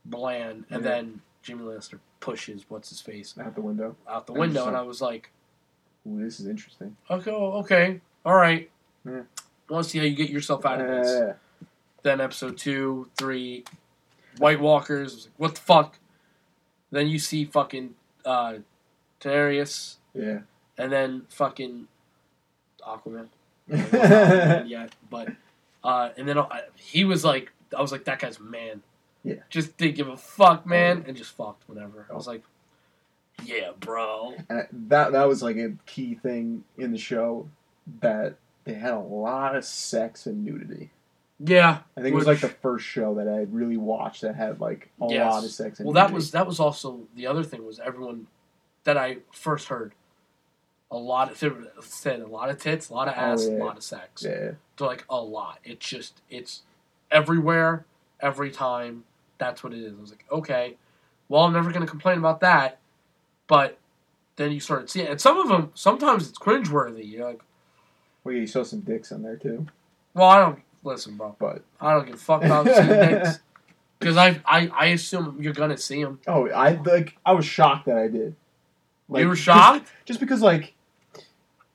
bland. 0.04 0.64
And 0.70 0.82
Yeah. 0.84 0.90
then 0.90 1.22
Jaime 1.46 1.62
Lannister 1.64 2.00
pushes 2.20 2.64
what's 2.68 2.88
his 2.88 3.00
face 3.00 3.34
Out 3.38 3.54
the 3.54 3.60
window. 3.60 3.96
out 4.08 4.26
the 4.26 4.32
And 4.32 4.40
window, 4.40 4.66
and 4.66 4.76
I 4.76 4.82
was 4.82 5.00
like, 5.00 5.30
Ooh, 6.06 6.22
this 6.22 6.40
is 6.40 6.46
interesting. 6.48 6.96
okay, 7.10 7.30
okay, 7.30 8.00
all 8.24 8.34
right. 8.34 8.70
Yeah. 9.04 9.22
Want 9.70 9.84
to 9.84 9.90
see 9.90 9.98
how 9.98 10.04
you 10.04 10.14
get 10.16 10.30
yourself 10.30 10.66
out 10.66 10.80
of 10.80 10.88
this? 10.88 11.36
Then 12.04 12.20
episode 12.20 12.56
two, 12.58 13.10
three, 13.16 13.64
White 14.38 14.60
Walkers. 14.60 15.12
I 15.12 15.14
was 15.14 15.24
like, 15.26 15.34
what 15.38 15.54
the 15.54 15.60
fuck? 15.60 15.98
Then 16.92 17.08
you 17.08 17.18
see 17.18 17.46
fucking 17.46 17.94
uh, 18.24 18.58
Daenerys, 19.20 19.96
yeah. 20.14 20.40
and 20.78 20.92
then 20.92 21.22
fucking 21.30 21.88
Aquaman. 22.86 23.28
yeah. 23.68 24.64
yet, 24.64 24.94
but 25.08 25.30
uh, 25.82 26.10
and 26.18 26.28
then 26.28 26.38
I, 26.38 26.62
he 26.76 27.04
was 27.04 27.24
like, 27.24 27.52
I 27.76 27.80
was 27.80 27.90
like, 27.90 28.04
that 28.04 28.18
guy's 28.18 28.38
man. 28.38 28.82
Yeah. 29.22 29.36
Just 29.48 29.78
didn't 29.78 29.96
give 29.96 30.08
a 30.08 30.16
fuck, 30.18 30.66
man, 30.66 31.04
and 31.08 31.16
just 31.16 31.34
fucked 31.34 31.66
whatever. 31.66 32.06
I 32.10 32.14
was 32.14 32.26
like, 32.26 32.42
yeah, 33.42 33.70
bro. 33.80 34.34
And 34.50 34.66
that 34.88 35.12
that 35.12 35.26
was 35.26 35.42
like 35.42 35.56
a 35.56 35.72
key 35.86 36.14
thing 36.14 36.64
in 36.76 36.92
the 36.92 36.98
show 36.98 37.48
that 38.00 38.36
they 38.64 38.74
had 38.74 38.92
a 38.92 38.98
lot 38.98 39.56
of 39.56 39.64
sex 39.64 40.26
and 40.26 40.44
nudity. 40.44 40.90
Yeah. 41.46 41.78
I 41.96 42.00
think 42.00 42.12
it 42.14 42.16
was 42.16 42.26
like 42.26 42.40
the 42.40 42.48
first 42.48 42.86
show 42.86 43.14
that 43.16 43.28
I 43.28 43.46
really 43.50 43.76
watched 43.76 44.22
that 44.22 44.34
had 44.34 44.60
like 44.60 44.90
a 45.00 45.06
Yes. 45.10 45.32
lot 45.32 45.44
of 45.44 45.50
sex 45.50 45.80
Well, 45.80 45.92
that 45.94 46.10
was 46.12 46.30
that 46.30 46.46
was 46.46 46.58
also 46.60 47.06
the 47.14 47.26
other 47.26 47.42
thing 47.42 47.64
was 47.66 47.78
everyone 47.80 48.26
that 48.84 48.96
I 48.96 49.18
first 49.32 49.68
heard 49.68 49.92
a 50.90 50.96
lot 50.96 51.30
of 51.30 51.36
said 51.84 52.20
a 52.20 52.26
lot 52.26 52.50
of 52.50 52.58
tits, 52.58 52.88
a 52.88 52.94
lot 52.94 53.08
of 53.08 53.14
Oh, 53.16 53.20
ass, 53.20 53.46
yeah. 53.48 53.56
a 53.56 53.64
lot 53.64 53.76
of 53.76 53.82
sex. 53.82 54.22
yeah. 54.22 54.52
To 54.76 54.86
like 54.86 55.04
a 55.10 55.20
lot. 55.20 55.58
It's 55.64 55.86
just 55.86 56.22
it's 56.30 56.62
everywhere, 57.10 57.84
every 58.20 58.50
time. 58.50 59.04
That's 59.38 59.64
what 59.64 59.72
it 59.74 59.80
is. 59.80 59.92
I 59.98 60.00
was 60.00 60.10
like, 60.10 60.24
okay, 60.30 60.76
well, 61.28 61.42
I'm 61.44 61.52
never 61.52 61.72
gonna 61.72 61.86
complain 61.86 62.18
about 62.18 62.40
that. 62.40 62.78
But 63.48 63.78
then 64.36 64.52
you 64.52 64.60
started 64.60 64.88
seeing, 64.88 65.08
and 65.08 65.20
some 65.20 65.36
of 65.38 65.48
them 65.48 65.72
sometimes 65.74 66.28
it's 66.28 66.38
cringeworthy. 66.38 67.10
You're 67.10 67.26
like, 67.26 67.42
Well, 68.22 68.34
yeah, 68.34 68.42
you 68.42 68.46
saw 68.46 68.62
some 68.62 68.80
dicks 68.80 69.12
on 69.12 69.22
there 69.22 69.36
too, 69.36 69.66
well, 70.14 70.28
I 70.28 70.38
don't 70.38 70.60
listen, 70.84 71.16
bro. 71.16 71.34
but 71.38 71.62
I 71.80 71.92
don't 71.94 72.06
give 72.06 72.14
a 72.14 72.18
fuck 72.18 72.44
about 72.44 72.66
seeing 72.66 72.86
dicks 72.88 73.40
because 73.98 74.16
I, 74.16 74.40
I 74.46 74.68
I 74.68 74.84
assume 74.86 75.38
you're 75.40 75.52
gonna 75.54 75.76
see 75.76 76.02
them. 76.04 76.20
oh, 76.28 76.48
I 76.50 76.72
like 76.72 77.16
I 77.26 77.32
was 77.32 77.44
shocked 77.44 77.86
that 77.86 77.98
I 77.98 78.08
did. 78.08 78.36
Like, 79.08 79.22
you 79.22 79.28
were 79.28 79.36
shocked. 79.36 79.90
just 80.04 80.20
because 80.20 80.40
like 80.42 80.74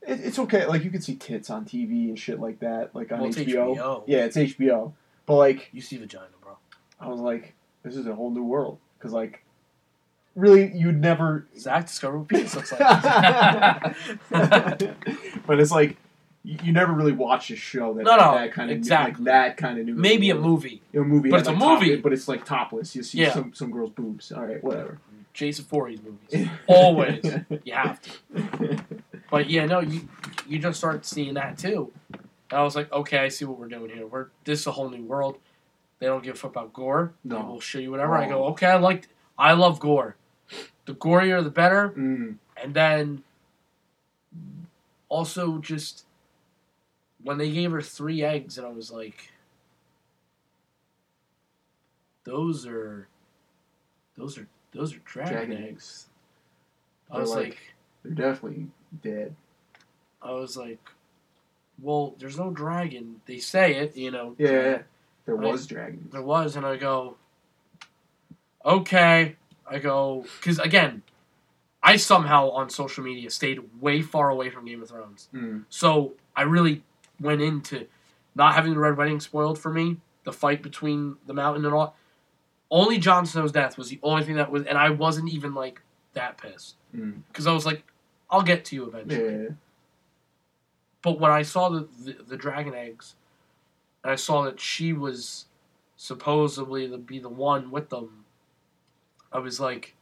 it, 0.08 0.20
it's 0.24 0.40
okay 0.40 0.66
like 0.66 0.84
you 0.84 0.90
can 0.90 1.02
see 1.02 1.16
tits 1.16 1.50
on 1.50 1.66
tv 1.66 2.10
and 2.10 2.18
shit 2.18 2.40
like 2.40 2.60
that 2.60 2.96
like 2.96 3.12
on 3.12 3.20
Well, 3.22 3.30
HBO. 3.30 3.76
HBO. 3.78 4.04
yeah 4.08 4.26
it's 4.26 4.36
hbo 4.38 4.94
but 5.28 5.36
like 5.36 5.70
You 5.72 5.82
see 5.82 5.98
vagina, 5.98 6.26
bro. 6.42 6.58
i 7.00 7.08
was 7.08 7.20
like 7.20 7.54
this 7.84 7.96
is 7.96 8.08
a 8.08 8.16
whole 8.16 8.32
new 8.32 8.44
world 8.44 8.80
because 8.98 9.14
like 9.14 9.44
really 10.36 10.72
you'd 10.76 11.00
never 11.02 11.46
Zach 11.58 11.86
discovered 11.88 12.20
what 12.20 12.28
penis 12.30 12.56
looks 12.56 12.72
like. 12.72 12.80
but 14.30 15.60
it's 15.60 15.72
like 15.72 15.98
you, 16.50 16.58
you 16.64 16.72
never 16.72 16.94
really 16.94 17.12
watch 17.12 17.52
a 17.52 17.56
show 17.56 17.94
that 17.94 18.04
No, 18.04 18.16
no, 18.18 18.34
that 18.36 18.52
kind 18.54 18.72
of 18.72 18.78
exactly. 18.78 19.24
like 19.24 19.34
that 19.34 19.58
kind 19.58 19.80
of 19.80 19.86
new 19.86 19.96
Maybe 19.96 20.30
a 20.30 20.36
movie. 20.36 20.82
a 20.94 21.00
movie 21.00 21.30
But 21.30 21.40
it's 21.42 21.50
a 21.50 21.52
like, 21.52 21.60
movie. 21.60 21.96
top- 21.96 22.04
but 22.04 22.14
it's 22.14 22.28
like 22.28 22.46
topless 22.46 22.96
you 22.96 23.04
see 23.04 23.20
Yeah. 23.20 23.34
some 23.34 23.54
some 23.54 23.72
girls 23.72 23.92
boobs 23.92 24.32
all 24.32 24.46
right 24.46 24.64
whatever 24.64 24.98
Jason 25.34 25.64
Voorhees 25.66 26.00
movies. 26.02 26.50
Always. 26.68 27.24
You 27.64 27.74
have 27.74 28.02
to. 28.02 28.80
But 29.32 29.48
yeah, 29.50 29.66
no, 29.68 29.80
you 29.80 30.10
you 30.48 30.58
just 30.58 30.80
start 30.80 31.06
seeing 31.06 31.36
that 31.36 31.58
too. 31.60 31.92
And 32.12 32.60
I 32.60 32.64
was 32.64 32.76
like, 32.76 32.92
okay, 32.92 33.20
I 33.20 33.28
see 33.28 33.46
what 33.46 33.60
we're 33.60 33.68
doing 33.68 33.92
here. 33.92 34.08
We're 34.08 34.28
this 34.44 34.62
is 34.62 34.68
a 34.68 34.72
whole 34.72 34.90
new 34.90 35.04
world. 35.04 35.38
They 36.00 36.08
don't 36.08 36.24
give 36.24 36.34
a 36.34 36.38
fuck 36.38 36.52
about 36.52 36.74
gore. 36.74 37.14
No. 37.24 37.38
They 37.38 37.44
will 37.44 37.60
show 37.60 37.78
you 37.78 37.92
whatever. 37.92 38.16
I 38.16 38.28
go, 38.28 38.46
okay, 38.48 38.66
I 38.68 38.78
like 38.78 39.08
I 39.38 39.54
love 39.54 39.80
gore. 39.80 40.16
The 40.88 40.96
gorier 40.96 41.44
the 41.44 41.52
better. 41.52 41.90
mm. 41.96 42.36
And 42.62 42.74
then 42.74 43.22
also 45.10 45.60
just 45.60 46.06
when 47.24 47.38
they 47.38 47.52
gave 47.52 47.72
her 47.72 47.82
three 47.82 48.24
eggs 48.24 48.58
and 48.58 48.66
I 48.66 48.72
was 48.72 48.92
like 48.92 49.32
those 52.24 52.66
are 52.66 53.08
those 54.18 54.38
are 54.38 54.48
those 54.74 54.96
are 54.96 55.00
dragon, 55.00 55.34
Dragon 55.34 55.64
eggs. 55.66 56.08
I 57.10 57.14
They're 57.16 57.22
was 57.22 57.30
like- 57.32 57.40
like 57.48 57.58
they're 58.04 58.14
definitely 58.14 58.68
dead 59.04 59.36
I 60.22 60.32
was 60.32 60.56
like 60.58 60.80
well, 61.82 62.14
there's 62.20 62.38
no 62.38 62.50
dragon. 62.50 63.22
They 63.26 63.38
say 63.40 63.76
it, 63.76 63.96
you 63.96 64.12
know. 64.12 64.36
yeah 64.38 64.80
there 65.26 65.36
was 65.38 65.66
dragons 65.66 66.12
There 66.12 66.22
was, 66.22 66.58
and 66.58 66.66
I 66.66 66.76
go, 66.76 67.16
okay. 68.66 69.38
I 69.66 69.80
go, 69.80 70.26
because 70.40 70.60
again, 70.60 71.04
I 71.82 71.96
somehow 71.96 72.50
on 72.50 72.70
social 72.70 73.04
media 73.04 73.30
stayed 73.30 73.60
way 73.80 74.02
far 74.02 74.30
away 74.30 74.50
from 74.50 74.66
Game 74.66 74.82
of 74.82 74.90
Thrones. 74.90 75.30
Mm. 75.34 75.64
So 75.70 76.16
I 76.36 76.42
really 76.42 76.84
went 77.20 77.42
into 77.42 77.88
not 78.36 78.56
having 78.56 78.74
the 78.74 78.80
Red 78.80 78.98
Wedding 78.98 79.20
spoiled 79.20 79.60
for 79.60 79.72
me, 79.72 79.98
the 80.24 80.32
fight 80.32 80.62
between 80.62 81.18
the 81.26 81.34
mountain 81.34 81.66
and 81.66 81.74
all. 81.74 81.96
Only 82.72 82.98
Jon 82.98 83.26
Snow's 83.26 83.52
death 83.52 83.78
was 83.78 83.90
the 83.90 84.00
only 84.04 84.24
thing 84.24 84.36
that 84.36 84.52
was, 84.52 84.66
and 84.66 84.78
I 84.78 84.92
wasn't 84.92 85.30
even 85.30 85.54
like 85.54 85.82
that 86.14 86.38
pissed. 86.38 86.76
Mm. 86.96 87.24
Because 87.28 87.48
I 87.48 87.54
was 87.54 87.66
like, 87.66 87.84
I'll 88.30 88.44
get 88.44 88.66
to 88.66 88.76
you 88.76 88.86
eventually. 88.86 89.44
yeah 89.44 89.50
But 91.02 91.20
when 91.20 91.32
I 91.32 91.42
saw 91.42 91.70
the, 91.70 91.88
the, 92.04 92.16
the 92.28 92.38
dragon 92.38 92.76
eggs, 92.76 93.16
and 94.04 94.12
I 94.12 94.16
saw 94.16 94.44
that 94.44 94.60
she 94.60 94.94
was 94.94 95.46
supposedly 95.98 96.88
to 96.88 96.98
be 96.98 97.20
the 97.20 97.30
one 97.30 97.72
with 97.72 97.90
them, 97.90 98.26
I 99.32 99.40
was 99.40 99.60
like, 99.60 99.96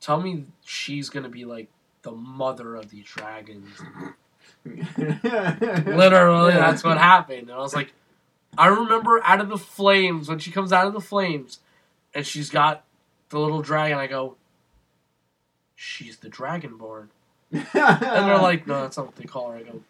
tell 0.00 0.20
me 0.20 0.44
she's 0.64 1.08
gonna 1.10 1.28
be 1.28 1.44
like 1.44 1.68
the 2.02 2.12
mother 2.12 2.76
of 2.76 2.90
these 2.90 3.06
dragons. 3.06 3.82
Literally, 4.96 6.52
that's 6.54 6.82
what 6.84 6.98
happened. 6.98 7.48
And 7.48 7.52
I 7.52 7.58
was 7.58 7.74
like, 7.74 7.92
I 8.56 8.68
remember 8.68 9.20
out 9.24 9.40
of 9.40 9.48
the 9.48 9.58
flames 9.58 10.28
when 10.28 10.38
she 10.38 10.50
comes 10.50 10.72
out 10.72 10.86
of 10.86 10.92
the 10.92 11.00
flames, 11.00 11.58
and 12.14 12.26
she's 12.26 12.50
got 12.50 12.84
the 13.30 13.38
little 13.38 13.62
dragon. 13.62 13.98
I 13.98 14.06
go, 14.06 14.36
she's 15.74 16.18
the 16.18 16.28
dragonborn. 16.30 17.08
And 17.52 17.66
they're 17.72 18.38
like, 18.42 18.66
no, 18.66 18.82
that's 18.82 18.96
not 18.96 19.06
what 19.06 19.16
they 19.16 19.24
call 19.24 19.50
her. 19.50 19.58
I 19.58 19.62
go, 19.62 19.80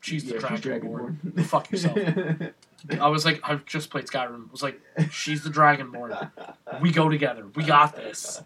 she's 0.00 0.24
the 0.24 0.34
Yeah. 0.34 0.40
Dragonborn. 0.40 1.44
Fuck 1.44 1.70
yourself. 1.70 1.98
I 3.00 3.08
was 3.08 3.24
like, 3.24 3.40
I've 3.42 3.64
just 3.64 3.90
played 3.90 4.06
Skyrim. 4.06 4.48
I 4.48 4.52
was 4.52 4.62
like, 4.62 4.80
she's 5.10 5.42
the 5.42 5.50
Dragonborn. 5.50 6.30
We 6.80 6.90
go 6.92 7.08
together. 7.08 7.46
We 7.54 7.64
got 7.64 7.96
this. 7.96 8.42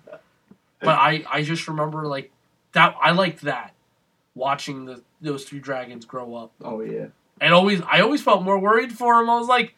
But 0.81 0.91
I, 0.99 1.25
I 1.31 1.43
just 1.43 1.67
remember 1.69 2.07
like 2.07 2.31
that. 2.73 2.95
I 3.01 3.11
liked 3.11 3.41
that 3.43 3.75
watching 4.35 4.85
the 4.85 5.03
those 5.21 5.45
three 5.45 5.59
dragons 5.61 6.05
grow 6.05 6.35
up, 6.35 6.53
oh 6.63 6.81
yeah, 6.81 7.07
and 7.41 7.55
always 7.55 7.81
I 7.83 8.01
always 8.01 8.23
felt 8.23 8.43
more 8.43 8.59
worried 8.59 8.93
for 8.93 9.17
them. 9.19 9.29
I 9.31 9.39
was 9.39 9.49
like, 9.49 9.75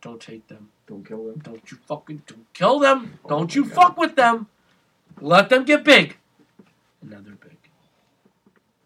don't 0.00 0.20
take 0.20 0.46
them. 0.48 0.68
don't 0.86 1.06
kill 1.06 1.24
them. 1.26 1.38
Don't 1.40 1.70
you 1.70 1.78
fucking 1.86 2.22
don't 2.26 2.52
kill 2.52 2.78
them. 2.78 3.18
Oh 3.24 3.28
don't 3.28 3.54
you 3.54 3.64
God. 3.64 3.74
fuck 3.74 3.96
with 3.96 4.16
them. 4.16 4.46
Let 5.20 5.48
them 5.50 5.64
get 5.64 5.84
big. 5.84 6.16
And 7.00 7.10
now 7.10 7.18
they're 7.22 7.34
big. 7.34 7.56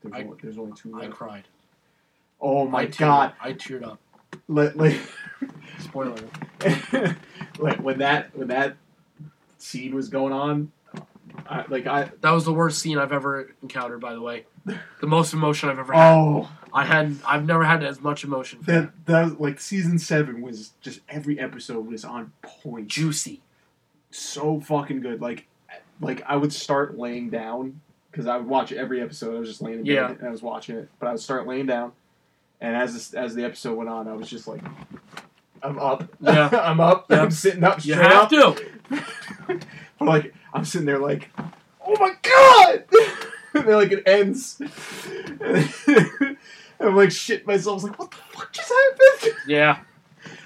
There's, 0.02 0.14
I- 0.14 0.22
only, 0.24 0.36
there's 0.42 0.58
only 0.58 0.72
two. 0.76 0.94
I 0.96 1.02
left. 1.02 1.12
cried. 1.14 1.44
Oh 2.40 2.66
my 2.66 2.80
I 2.82 2.86
teared- 2.86 2.98
god! 2.98 3.32
I 3.40 3.52
teared 3.54 3.84
up. 3.86 3.98
Let, 4.48 4.76
like, 4.76 5.00
Spoiler. 5.80 6.14
like 7.58 7.78
when 7.82 7.98
that 7.98 8.36
when 8.36 8.48
that 8.48 8.76
scene 9.58 9.94
was 9.94 10.08
going 10.08 10.32
on, 10.32 10.70
I, 11.48 11.64
like 11.68 11.86
I 11.86 12.10
That 12.20 12.30
was 12.32 12.44
the 12.44 12.52
worst 12.52 12.78
scene 12.80 12.98
I've 12.98 13.12
ever 13.12 13.54
encountered. 13.62 14.00
By 14.00 14.14
the 14.14 14.20
way, 14.20 14.44
the 15.00 15.06
most 15.06 15.32
emotion 15.32 15.68
I've 15.68 15.78
ever 15.78 15.92
had. 15.92 16.12
oh 16.14 16.48
I 16.72 16.84
had. 16.84 17.16
I've 17.26 17.46
never 17.46 17.64
had 17.64 17.82
as 17.82 18.00
much 18.00 18.24
emotion. 18.24 18.60
For 18.62 18.72
that 18.72 19.06
that 19.06 19.40
like 19.40 19.60
season 19.60 19.98
seven 19.98 20.42
was 20.42 20.72
just 20.82 21.00
every 21.08 21.38
episode 21.40 21.86
was 21.86 22.04
on 22.04 22.32
point. 22.42 22.88
Juicy. 22.88 23.40
so 24.10 24.60
fucking 24.60 25.00
good. 25.00 25.20
Like, 25.20 25.46
like 26.00 26.22
I 26.26 26.36
would 26.36 26.52
start 26.52 26.98
laying 26.98 27.30
down 27.30 27.80
because 28.10 28.26
I 28.26 28.36
would 28.36 28.46
watch 28.46 28.72
every 28.72 29.00
episode. 29.00 29.36
I 29.36 29.38
was 29.38 29.48
just 29.48 29.62
laying 29.62 29.78
in 29.78 29.84
bed 29.84 29.92
Yeah. 29.92 30.10
and 30.10 30.26
I 30.26 30.30
was 30.30 30.42
watching 30.42 30.76
it, 30.76 30.88
but 30.98 31.06
I 31.06 31.12
would 31.12 31.20
start 31.20 31.46
laying 31.46 31.66
down, 31.66 31.92
and 32.60 32.76
as 32.76 32.92
this, 32.94 33.14
as 33.14 33.34
the 33.34 33.44
episode 33.44 33.74
went 33.76 33.88
on, 33.90 34.06
I 34.08 34.12
was 34.14 34.28
just 34.28 34.46
like, 34.48 34.62
I'm 35.62 35.78
up. 35.78 36.04
Yeah. 36.20 36.48
I'm 36.62 36.80
up. 36.80 37.06
Yep. 37.10 37.20
I'm 37.20 37.30
sitting 37.30 37.64
up 37.64 37.84
You 37.84 37.94
straight 37.94 38.10
have 38.12 38.32
up. 38.32 38.56
to. 38.58 38.72
but 39.98 40.06
like 40.08 40.34
I'm 40.52 40.64
sitting 40.64 40.86
there 40.86 40.98
like, 40.98 41.30
oh 41.86 41.96
my 41.98 42.12
god! 42.22 42.84
and 43.60 43.66
then 43.68 43.74
like 43.74 43.92
it 43.92 44.02
ends. 44.06 44.60
and 45.40 46.36
I'm 46.80 46.96
like 46.96 47.10
shit 47.10 47.46
myself. 47.46 47.72
I 47.72 47.74
was 47.74 47.84
like, 47.84 47.98
what 47.98 48.10
the 48.10 48.16
fuck 48.30 48.52
just 48.52 48.68
happened? 48.72 49.36
Yeah. 49.46 49.78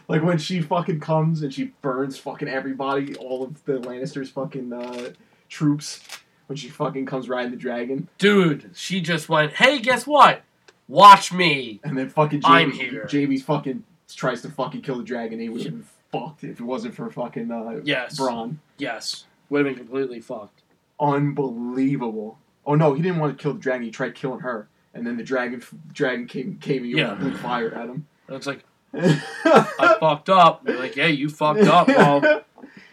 Like 0.08 0.22
when 0.22 0.38
she 0.38 0.60
fucking 0.60 1.00
comes 1.00 1.42
and 1.42 1.52
she 1.54 1.72
burns 1.82 2.18
fucking 2.18 2.48
everybody, 2.48 3.14
all 3.16 3.44
of 3.44 3.64
the 3.64 3.74
Lannisters 3.78 4.28
fucking 4.28 4.72
uh, 4.72 5.10
troops. 5.48 6.00
When 6.48 6.56
she 6.56 6.68
fucking 6.68 7.06
comes 7.06 7.28
riding 7.28 7.52
the 7.52 7.56
dragon, 7.56 8.08
Dude, 8.18 8.70
she 8.74 9.00
just 9.00 9.28
went, 9.28 9.52
hey, 9.52 9.78
guess 9.78 10.04
what? 10.04 10.42
Watch 10.88 11.32
me. 11.32 11.78
and 11.84 11.96
then 11.96 12.08
fucking 12.08 12.40
I'm 12.44 12.72
here. 12.72 13.06
Jaime's 13.08 13.42
fucking 13.44 13.84
tries 14.12 14.42
to 14.42 14.48
fucking 14.50 14.82
kill 14.82 14.98
the 14.98 15.04
dragon. 15.04 15.38
He 15.38 15.48
would 15.48 15.62
have 15.62 15.72
been 15.72 15.86
fucked 16.10 16.42
if 16.42 16.58
it 16.58 16.64
wasn't 16.64 16.96
for 16.96 17.08
fucking 17.08 17.52
uh, 17.52 17.80
Yes. 17.84 18.18
Bronn. 18.18 18.56
Yes. 18.78 19.26
Would 19.48 19.64
have 19.64 19.76
been 19.76 19.86
completely 19.86 20.18
fucked. 20.20 20.62
Unbelievable. 20.98 22.36
Oh 22.70 22.76
no, 22.76 22.94
he 22.94 23.02
didn't 23.02 23.18
want 23.18 23.36
to 23.36 23.42
kill 23.42 23.54
the 23.54 23.58
dragon. 23.58 23.82
He 23.84 23.90
tried 23.90 24.14
killing 24.14 24.40
her, 24.40 24.68
and 24.94 25.04
then 25.04 25.16
the 25.16 25.24
dragon 25.24 25.60
dragon 25.92 26.26
came 26.28 26.56
came 26.58 26.84
and 26.84 26.92
Yeah. 26.92 27.14
blew 27.14 27.36
fire 27.36 27.74
at 27.74 27.88
him. 27.88 28.06
And 28.28 28.36
it's 28.36 28.46
like, 28.46 28.64
I 28.94 29.96
fucked 29.98 30.28
up. 30.30 30.64
They're 30.64 30.78
like, 30.78 30.94
yeah, 30.94 31.06
you 31.08 31.28
fucked 31.28 31.62
up. 31.62 31.88
Well, 31.88 32.44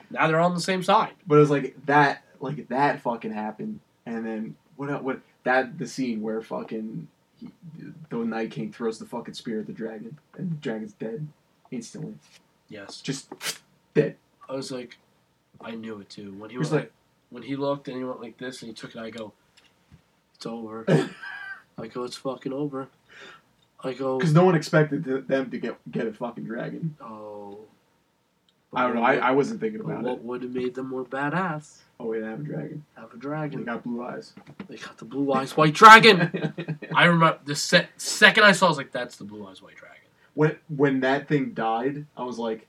now 0.10 0.28
they're 0.28 0.40
on 0.40 0.56
the 0.56 0.62
same 0.62 0.82
side. 0.82 1.12
But 1.28 1.36
it 1.36 1.42
was 1.42 1.52
like 1.52 1.76
that, 1.86 2.24
like 2.40 2.68
that 2.70 3.02
fucking 3.02 3.34
happened, 3.34 3.80
and 4.08 4.26
then 4.26 4.56
what? 4.78 5.04
What 5.04 5.20
that 5.44 5.78
the 5.78 5.86
scene 5.86 6.24
where 6.24 6.42
fucking 6.42 7.08
he, 7.40 7.50
the 8.10 8.18
Night 8.18 8.50
King 8.50 8.72
throws 8.74 8.98
the 8.98 9.06
fucking 9.06 9.36
spear 9.36 9.60
at 9.60 9.68
the 9.68 9.74
dragon, 9.74 10.18
and 10.40 10.50
the 10.54 10.56
dragon's 10.56 10.94
dead 10.94 11.28
instantly, 11.70 12.16
Yes. 12.68 13.00
just 13.02 13.32
dead. 13.94 14.16
I 14.50 14.54
was 14.54 14.72
like, 14.72 14.98
I 15.62 15.72
knew 15.76 16.00
it 16.00 16.10
too. 16.10 16.34
When 16.34 16.50
he 16.50 16.58
was 16.58 16.72
like, 16.72 16.82
like- 16.82 16.92
when 17.30 17.44
he 17.44 17.56
looked 17.58 17.88
and 17.90 17.98
he 17.98 18.04
went 18.06 18.22
like 18.22 18.38
this 18.38 18.62
and 18.64 18.70
he 18.70 18.74
took 18.74 18.96
it, 18.96 19.00
I 19.00 19.10
go, 19.10 19.34
it's 20.38 20.46
over. 20.46 20.86
I 21.78 21.88
go, 21.88 22.04
it's 22.04 22.16
fucking 22.16 22.54
over. 22.54 22.88
I 23.84 23.94
go, 23.94 24.18
because 24.18 24.34
no 24.34 24.46
one 24.46 24.56
expected 24.56 25.04
to, 25.04 25.22
them 25.22 25.52
to 25.52 25.58
get 25.58 25.78
get 25.92 26.08
a 26.08 26.14
fucking 26.14 26.46
dragon. 26.46 26.96
oh. 27.02 27.60
I 28.74 28.84
don't 28.84 28.96
know. 28.96 29.02
I, 29.02 29.16
I 29.16 29.32
wasn't 29.32 29.62
thinking 29.62 29.80
about 29.80 30.04
what 30.04 30.12
it. 30.12 30.12
What 30.12 30.24
would 30.24 30.44
have 30.44 30.54
made 30.54 30.76
them 30.76 30.90
more 30.90 31.06
badass? 31.06 31.78
Oh 32.02 32.14
yeah, 32.14 32.20
they 32.20 32.28
have 32.28 32.40
a 32.42 32.44
dragon. 32.44 32.86
Have 32.96 33.14
a 33.14 33.18
dragon. 33.18 33.60
They 33.60 33.66
got 33.66 33.84
blue 33.84 34.04
eyes. 34.04 34.34
They 34.68 34.76
got 34.76 34.98
the 34.98 35.06
blue 35.06 35.32
eyes 35.32 35.56
white 35.56 35.74
dragon. 35.74 36.78
I 36.94 37.06
remember 37.06 37.40
the 37.46 37.56
se- 37.56 37.88
second 37.96 38.44
I 38.44 38.52
saw, 38.52 38.66
I 38.66 38.70
was 38.70 38.78
like, 38.78 38.92
"That's 38.92 39.16
the 39.16 39.24
blue 39.24 39.48
eyes 39.48 39.62
white 39.62 39.78
dragon." 39.78 39.98
when 40.38 40.56
when 40.70 41.00
that 41.00 41.28
thing 41.28 41.52
died, 41.54 42.06
I 42.16 42.24
was 42.24 42.38
like, 42.38 42.68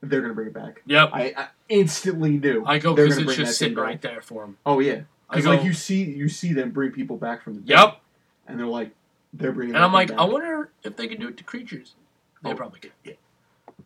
they're 0.00 0.20
gonna 0.20 0.34
bring 0.34 0.46
it 0.46 0.54
back. 0.54 0.82
Yep. 0.86 1.10
I, 1.12 1.34
I 1.36 1.48
instantly 1.68 2.38
knew. 2.38 2.64
I 2.64 2.78
go 2.78 2.94
because 2.94 3.18
it's 3.18 3.34
just 3.34 3.58
sitting 3.58 3.76
right 3.76 4.00
there 4.00 4.22
for 4.22 4.44
him. 4.44 4.56
Oh 4.64 4.78
yeah, 4.78 5.00
because 5.30 5.46
like 5.46 5.64
you 5.64 5.72
see 5.72 6.02
you 6.04 6.28
see 6.28 6.52
them 6.52 6.70
bring 6.70 6.90
people 6.92 7.16
back 7.16 7.42
from 7.42 7.54
the 7.54 7.60
dead. 7.60 7.78
Yep. 7.78 8.00
and 8.46 8.58
they're 8.58 8.66
like 8.66 8.92
they're 9.32 9.52
bringing. 9.52 9.74
And 9.74 9.84
I'm 9.84 9.92
like, 9.92 10.08
back. 10.08 10.18
I 10.18 10.24
wonder 10.24 10.70
if 10.82 10.96
they 10.96 11.06
can 11.06 11.20
do 11.20 11.28
it 11.28 11.36
to 11.36 11.44
creatures. 11.44 11.94
They 12.42 12.50
Oh. 12.50 12.54
probably 12.54 12.80
can. 12.80 12.92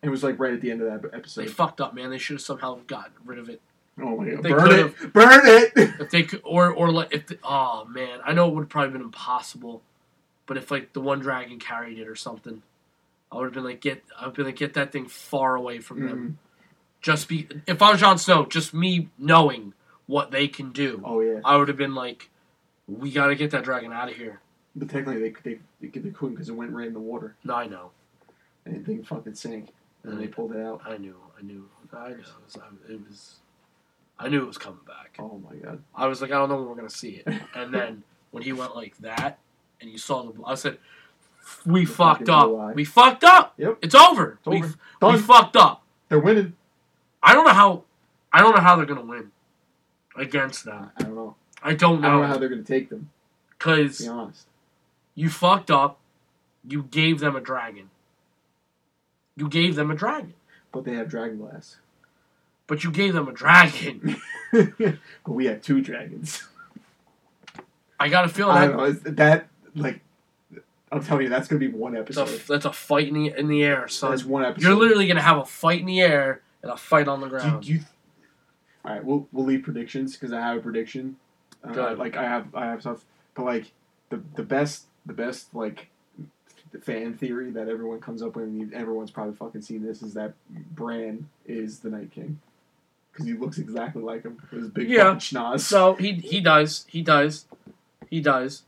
It 0.02 0.08
was 0.08 0.22
like 0.22 0.38
right 0.38 0.52
at 0.52 0.60
the 0.60 0.70
end 0.70 0.82
of 0.82 1.02
that 1.02 1.14
episode. 1.14 1.42
They 1.42 1.48
fucked 1.48 1.80
up, 1.80 1.94
man. 1.94 2.10
They 2.10 2.18
should 2.18 2.34
have 2.34 2.42
somehow 2.42 2.78
gotten 2.86 3.12
rid 3.24 3.38
of 3.38 3.48
it. 3.48 3.60
oh 4.00 4.16
my 4.16 4.30
god! 4.30 4.42
Burn 4.42 4.72
it! 4.72 5.12
Burn 5.12 5.40
it! 5.44 5.72
If 6.00 6.10
they 6.10 6.22
could, 6.22 6.40
or 6.44 6.70
or 6.72 6.90
like 6.90 7.12
if 7.12 7.26
the, 7.26 7.38
oh 7.44 7.84
man, 7.86 8.20
I 8.24 8.32
know 8.32 8.48
it 8.48 8.54
would 8.54 8.68
probably 8.70 8.92
been 8.92 9.02
impossible, 9.02 9.82
but 10.46 10.56
if 10.56 10.70
like 10.70 10.92
the 10.92 11.00
one 11.00 11.20
dragon 11.20 11.58
carried 11.58 11.98
it 11.98 12.08
or 12.08 12.14
something, 12.16 12.62
I 13.30 13.36
would 13.36 13.44
have 13.44 13.52
been 13.52 13.64
like 13.64 13.80
get 13.80 14.02
I've 14.18 14.32
been 14.34 14.46
like 14.46 14.56
get 14.56 14.74
that 14.74 14.92
thing 14.92 15.06
far 15.08 15.56
away 15.56 15.78
from 15.80 16.06
them. 16.06 16.38
Mhm. 16.38 16.62
Just 17.02 17.28
be 17.28 17.48
if 17.66 17.82
I 17.82 17.90
was 17.92 18.00
Jon 18.00 18.16
Snow, 18.18 18.46
just 18.46 18.72
me 18.72 19.08
knowing 19.18 19.74
what 20.06 20.30
they 20.30 20.48
can 20.48 20.72
do, 20.72 21.02
Oh 21.04 21.20
yeah, 21.20 21.40
I 21.44 21.56
would 21.56 21.68
have 21.68 21.76
been 21.76 21.94
like, 21.94 22.30
we 22.86 23.10
got 23.10 23.28
to 23.28 23.34
get 23.34 23.50
that 23.52 23.64
dragon 23.64 23.92
out 23.92 24.10
of 24.10 24.16
here. 24.16 24.40
but 24.76 24.88
technically 24.88 25.20
they 25.20 25.34
they 25.42 25.58
they, 25.80 25.88
they 26.00 26.10
couldn't 26.10 26.34
because 26.34 26.48
it 26.48 26.54
went 26.54 26.72
right 26.72 26.86
in 26.86 26.92
the 26.94 27.00
water 27.00 27.36
No, 27.44 27.54
I 27.54 27.66
know, 27.66 27.90
and 28.64 28.76
the 28.76 28.80
thing 28.84 29.02
fucking 29.02 29.34
sank, 29.34 29.70
and 30.02 30.12
then 30.12 30.20
they 30.20 30.26
mm. 30.26 30.32
pulled 30.32 30.52
it 30.52 30.60
out. 30.60 30.82
I 30.84 30.96
knew, 30.96 31.16
I 31.38 31.42
knew, 31.42 31.68
I 31.92 32.08
knew. 32.08 32.14
It 32.14 32.18
was, 32.18 32.56
it 32.88 33.00
was 33.08 33.36
I 34.18 34.28
knew 34.28 34.42
it 34.42 34.46
was 34.46 34.58
coming 34.58 34.80
back. 34.86 35.16
Oh 35.18 35.42
my 35.42 35.56
god! 35.56 35.82
I 35.94 36.06
was 36.06 36.22
like, 36.22 36.30
I 36.30 36.34
don't 36.34 36.48
know 36.48 36.56
when 36.56 36.68
we're 36.68 36.76
gonna 36.76 36.90
see 36.90 37.22
it. 37.24 37.28
And 37.54 37.74
then 37.74 38.02
when 38.30 38.42
he 38.42 38.52
went 38.52 38.76
like 38.76 38.96
that, 38.98 39.38
and 39.80 39.90
you 39.90 39.98
saw 39.98 40.22
the, 40.22 40.42
I 40.44 40.54
said, 40.54 40.78
we 41.66 41.84
The 41.84 41.92
fucked 41.92 42.28
up. 42.28 42.74
We 42.74 42.84
fucked 42.84 43.24
up. 43.24 43.54
Yep. 43.58 43.78
It's 43.82 43.94
over. 43.94 44.38
It's 44.38 44.46
we, 44.46 44.58
over. 44.58 44.66
we 44.68 45.08
Done. 45.12 45.18
fucked 45.18 45.56
up. 45.56 45.82
They're 46.08 46.20
winning. 46.20 46.54
I 47.22 47.34
don't 47.34 47.44
know 47.44 47.52
how. 47.52 47.84
I 48.32 48.40
don't 48.40 48.54
know 48.54 48.62
how 48.62 48.76
they're 48.76 48.86
gonna 48.86 49.04
win 49.04 49.32
against 50.16 50.64
them. 50.64 50.90
I 50.96 51.02
don't 51.02 51.14
know. 51.14 51.36
I 51.62 51.74
don't 51.74 52.00
know. 52.00 52.08
I 52.08 52.10
don't 52.12 52.20
know 52.22 52.26
how 52.28 52.38
they're 52.38 52.48
gonna 52.48 52.62
take 52.62 52.88
them. 52.90 53.10
Because 53.58 54.00
be 54.00 54.08
honest. 54.08 54.46
you 55.14 55.28
fucked 55.30 55.70
up. 55.70 55.98
You 56.66 56.84
gave 56.84 57.20
them 57.20 57.34
a 57.36 57.40
dragon. 57.40 57.90
You 59.36 59.48
gave 59.48 59.74
them 59.76 59.90
a 59.90 59.94
dragon, 59.94 60.34
But 60.72 60.84
they 60.84 60.94
have 60.94 61.08
dragon 61.08 61.38
glass. 61.38 61.76
but 62.66 62.84
you 62.84 62.90
gave 62.90 63.14
them 63.14 63.28
a 63.28 63.32
dragon. 63.32 64.16
but 64.52 64.98
we 65.26 65.46
have 65.46 65.62
two 65.62 65.80
dragons. 65.80 66.42
I 67.98 68.08
got 68.08 68.24
a 68.24 68.28
feeling 68.28 68.56
I 68.56 68.66
that 68.66 68.76
don't 68.76 69.04
know. 69.04 69.10
That 69.12 69.48
like? 69.74 70.00
I'm 70.90 71.02
telling 71.02 71.22
you, 71.24 71.28
that's 71.30 71.48
gonna 71.48 71.58
be 71.60 71.68
one 71.68 71.94
that's 71.94 72.16
episode. 72.18 72.40
a, 72.42 72.46
that's 72.48 72.64
a 72.66 72.72
fight 72.72 73.08
in 73.08 73.14
the 73.14 73.32
in 73.36 73.48
the 73.48 73.62
air, 73.64 73.88
son. 73.88 74.10
That's 74.10 74.24
one 74.24 74.44
episode. 74.44 74.66
You're 74.68 74.76
literally 74.76 75.06
gonna 75.06 75.22
have 75.22 75.38
a 75.38 75.44
fight 75.46 75.80
in 75.80 75.86
the 75.86 76.00
air 76.00 76.42
and 76.62 76.70
a 76.70 76.76
fight 76.76 77.08
on 77.08 77.20
the 77.20 77.26
Do 77.26 77.30
ground. 77.30 77.62
do 77.64 77.72
you, 77.72 77.80
all 78.84 78.92
right, 78.92 79.04
we'll 79.04 79.28
we'll 79.32 79.44
leave 79.46 79.62
predictions 79.62 80.14
because 80.14 80.32
I 80.32 80.40
have 80.40 80.56
a 80.58 80.60
prediction. 80.60 81.16
Uh, 81.64 81.94
like 81.96 82.16
I 82.16 82.24
have 82.24 82.54
I 82.54 82.66
have 82.66 82.80
stuff, 82.80 83.04
but 83.34 83.44
like 83.44 83.72
the 84.10 84.20
the 84.34 84.42
best 84.42 84.86
the 85.06 85.12
best 85.12 85.54
like 85.54 85.88
the 86.72 86.78
fan 86.80 87.14
theory 87.16 87.50
that 87.50 87.68
everyone 87.68 88.00
comes 88.00 88.22
up 88.22 88.34
with, 88.34 88.46
and 88.46 88.72
everyone's 88.74 89.10
probably 89.10 89.34
fucking 89.34 89.62
seen 89.62 89.84
this, 89.84 90.02
is 90.02 90.14
that 90.14 90.32
Bran 90.74 91.28
is 91.46 91.80
the 91.80 91.90
Night 91.90 92.10
King 92.10 92.40
because 93.12 93.26
he 93.26 93.34
looks 93.34 93.58
exactly 93.58 94.02
like 94.02 94.22
him 94.22 94.38
with 94.50 94.62
his 94.62 94.70
big 94.70 94.88
Yeah. 94.88 95.04
fucking 95.14 95.20
schnoz. 95.20 95.60
So 95.60 95.94
he 95.94 96.14
he 96.14 96.40
does 96.40 96.84
he 96.88 97.02
does 97.02 97.46
he 98.10 98.20
does. 98.20 98.62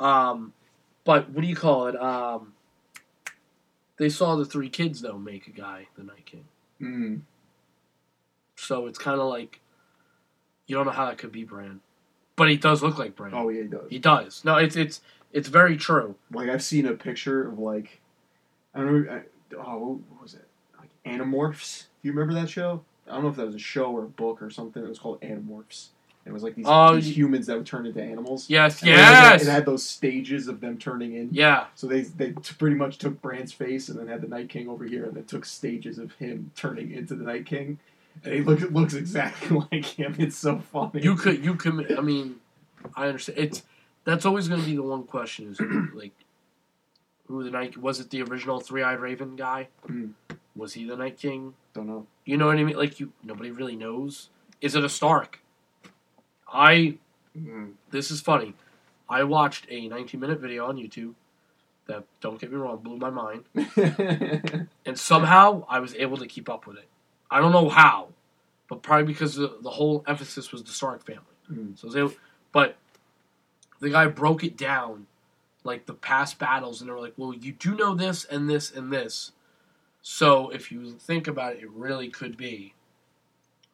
Um, 0.00 0.52
but 1.04 1.30
what 1.30 1.42
do 1.42 1.46
you 1.46 1.56
call 1.56 1.86
it? 1.86 1.96
Um, 1.96 2.52
they 3.98 4.08
saw 4.08 4.34
the 4.36 4.44
three 4.44 4.68
kids 4.68 5.00
though 5.00 5.16
make 5.18 5.46
a 5.46 5.50
guy 5.50 5.86
the 5.96 6.02
Night 6.02 6.26
King. 6.26 6.44
Mm. 6.80 7.20
So 8.62 8.86
it's 8.86 8.98
kind 8.98 9.20
of 9.20 9.28
like 9.28 9.60
you 10.66 10.76
don't 10.76 10.86
know 10.86 10.92
how 10.92 11.06
that 11.06 11.18
could 11.18 11.32
be 11.32 11.44
Bran, 11.44 11.80
but 12.36 12.48
he 12.48 12.56
does 12.56 12.82
look 12.82 12.98
like 12.98 13.16
Bran. 13.16 13.32
Oh 13.34 13.48
yeah, 13.48 13.62
he 13.62 13.68
does. 13.68 13.86
He 13.90 13.98
does. 13.98 14.44
No, 14.44 14.56
it's 14.56 14.76
it's 14.76 15.00
it's 15.32 15.48
very 15.48 15.76
true. 15.76 16.14
Like 16.30 16.48
I've 16.48 16.62
seen 16.62 16.86
a 16.86 16.92
picture 16.92 17.46
of 17.48 17.58
like 17.58 18.00
I 18.74 18.80
don't 18.80 19.04
know. 19.06 19.12
I, 19.12 19.22
oh, 19.56 20.00
what 20.08 20.22
was 20.22 20.34
it? 20.34 20.46
Like 20.78 20.90
Animorphs. 21.04 21.84
Do 22.02 22.08
you 22.08 22.12
remember 22.12 22.34
that 22.40 22.48
show? 22.48 22.82
I 23.08 23.14
don't 23.14 23.24
know 23.24 23.28
if 23.30 23.36
that 23.36 23.46
was 23.46 23.54
a 23.54 23.58
show 23.60 23.86
or 23.90 24.04
a 24.04 24.08
book 24.08 24.40
or 24.42 24.50
something. 24.50 24.82
It 24.82 24.88
was 24.88 24.98
called 24.98 25.20
Animorphs. 25.20 25.88
And 26.24 26.30
it 26.30 26.34
was 26.34 26.44
like 26.44 26.54
these, 26.54 26.66
Oh, 26.68 26.94
these 26.94 27.16
humans 27.16 27.48
that 27.48 27.56
would 27.56 27.66
turn 27.66 27.84
into 27.84 28.00
animals. 28.00 28.48
Yes, 28.48 28.80
And 28.80 28.92
it 28.92 28.96
had- 28.96 29.32
yes. 29.32 29.42
It 29.42 29.50
had 29.50 29.66
those 29.66 29.84
stages 29.84 30.46
of 30.46 30.60
them 30.60 30.78
turning 30.78 31.14
in. 31.14 31.30
yeah, 31.32 31.66
So 31.74 31.88
they 31.88 32.02
they 32.02 32.30
t- 32.30 32.54
pretty 32.58 32.76
much 32.76 32.98
took 32.98 33.20
Bran's 33.20 33.52
face 33.52 33.88
and 33.88 33.98
then 33.98 34.06
had 34.06 34.20
the 34.20 34.28
Night 34.28 34.48
King 34.48 34.68
over 34.68 34.84
here, 34.84 35.04
and 35.04 35.14
then 35.14 35.24
took 35.24 35.44
stages 35.44 35.98
of 35.98 36.12
him 36.14 36.52
turning 36.54 36.92
into 36.92 37.16
the 37.16 37.24
Night 37.24 37.44
King, 37.44 37.80
and 38.24 38.34
he 38.34 38.40
look, 38.40 38.60
looks 38.70 38.94
exactly 38.94 39.62
like 39.72 39.84
him. 39.84 40.14
It's 40.18 40.36
so 40.36 40.58
funny. 40.58 41.02
you 41.02 41.16
could 41.16 41.44
you 41.44 41.54
could. 41.54 41.96
I 41.98 42.00
mean, 42.00 42.36
I 42.94 43.06
understand. 43.06 43.38
It's 43.38 43.62
that's 44.04 44.24
always 44.26 44.48
going 44.48 44.60
to 44.60 44.66
be 44.66 44.76
the 44.76 44.82
one 44.82 45.04
question 45.04 45.50
is 45.50 45.58
who, 45.58 45.88
like 45.94 46.12
who 47.28 47.42
the 47.44 47.50
night 47.50 47.76
was 47.76 48.00
it 48.00 48.10
the 48.10 48.22
original 48.22 48.60
three 48.60 48.82
eyed 48.82 49.00
raven 49.00 49.36
guy? 49.36 49.68
Hmm. 49.86 50.08
Was 50.54 50.74
he 50.74 50.84
the 50.84 50.96
Night 50.96 51.16
King? 51.18 51.54
don't 51.72 51.86
know. 51.86 52.06
You 52.26 52.36
know 52.36 52.46
what 52.46 52.58
I 52.58 52.64
mean? 52.64 52.76
Like 52.76 53.00
you, 53.00 53.12
nobody 53.24 53.50
really 53.50 53.74
knows. 53.76 54.28
Is 54.60 54.74
it 54.74 54.84
a 54.84 54.88
Stark? 54.88 55.40
I 56.52 56.98
Mm. 57.34 57.72
this 57.90 58.10
is 58.10 58.20
funny. 58.20 58.52
I 59.08 59.24
watched 59.24 59.66
a 59.70 59.88
19 59.88 60.20
minute 60.20 60.38
video 60.38 60.66
on 60.66 60.76
YouTube 60.76 61.14
that 61.86 62.04
don't 62.20 62.38
get 62.38 62.50
me 62.52 62.58
wrong 62.58 62.76
blew 62.76 62.98
my 62.98 63.08
mind, 63.08 63.44
and 64.84 64.98
somehow 64.98 65.64
I 65.66 65.80
was 65.80 65.94
able 65.94 66.18
to 66.18 66.26
keep 66.26 66.50
up 66.50 66.66
with 66.66 66.76
it. 66.76 66.88
I 67.32 67.40
don't 67.40 67.52
know 67.52 67.70
how, 67.70 68.08
but 68.68 68.82
probably 68.82 69.06
because 69.06 69.36
the, 69.36 69.56
the 69.62 69.70
whole 69.70 70.04
emphasis 70.06 70.52
was 70.52 70.62
the 70.62 70.70
Stark 70.70 71.04
family. 71.04 71.22
Mm. 71.50 71.78
So 71.78 71.96
able, 71.96 72.14
but 72.52 72.76
the 73.80 73.90
guy 73.90 74.06
broke 74.06 74.44
it 74.44 74.56
down, 74.56 75.06
like 75.64 75.86
the 75.86 75.94
past 75.94 76.38
battles, 76.38 76.80
and 76.80 76.88
they 76.88 76.92
were 76.92 77.00
like, 77.00 77.14
"Well, 77.16 77.34
you 77.34 77.52
do 77.52 77.74
know 77.74 77.94
this 77.94 78.24
and 78.24 78.48
this 78.48 78.70
and 78.70 78.92
this." 78.92 79.32
So 80.02 80.50
if 80.50 80.70
you 80.70 80.92
think 80.92 81.26
about 81.26 81.54
it, 81.54 81.62
it 81.62 81.70
really 81.70 82.08
could 82.08 82.36
be 82.36 82.74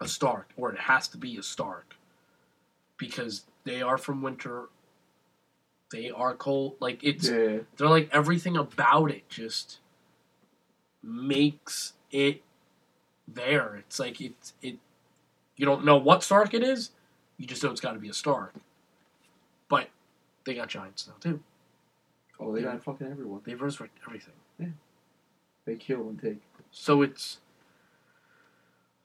a 0.01 0.07
Stark, 0.07 0.51
or 0.57 0.73
it 0.73 0.81
has 0.81 1.09
to 1.09 1.19
be 1.19 1.37
a 1.37 1.43
Stark, 1.43 1.97
because 2.97 3.45
they 3.65 3.83
are 3.83 3.99
from 3.99 4.23
Winter. 4.23 4.69
They 5.91 6.11
are 6.11 6.35
cold. 6.35 6.77
Like 6.81 7.03
it's 7.03 7.29
yeah. 7.29 7.59
they're 7.77 7.89
like 7.89 8.09
everything 8.13 8.57
about 8.57 9.11
it 9.11 9.29
just 9.29 9.79
makes 11.03 11.95
it 12.11 12.43
there. 13.35 13.77
It's 13.77 13.99
like 13.99 14.21
it's 14.21 14.55
it. 14.63 14.77
You 15.57 15.67
don't 15.67 15.85
know 15.85 15.97
what 15.97 16.23
Stark 16.23 16.55
it 16.55 16.63
is. 16.63 16.91
You 17.37 17.47
just 17.47 17.63
know 17.63 17.71
it's 17.71 17.81
got 17.81 17.93
to 17.93 17.99
be 17.99 18.09
a 18.09 18.13
Stark. 18.15 18.55
But 19.69 19.89
they 20.45 20.55
got 20.55 20.69
giants 20.69 21.07
now 21.07 21.15
too. 21.21 21.41
Oh, 22.41 22.53
they 22.55 22.61
Yeah. 22.63 22.73
got 22.73 22.85
fucking 22.85 23.07
everyone. 23.07 23.41
They 23.45 23.55
resurrect 23.55 23.99
everything. 24.07 24.35
Yeah. 24.59 24.67
They 25.65 25.75
kill 25.77 26.09
and 26.09 26.21
take. 26.21 26.41
So 26.71 27.03
it's 27.03 27.39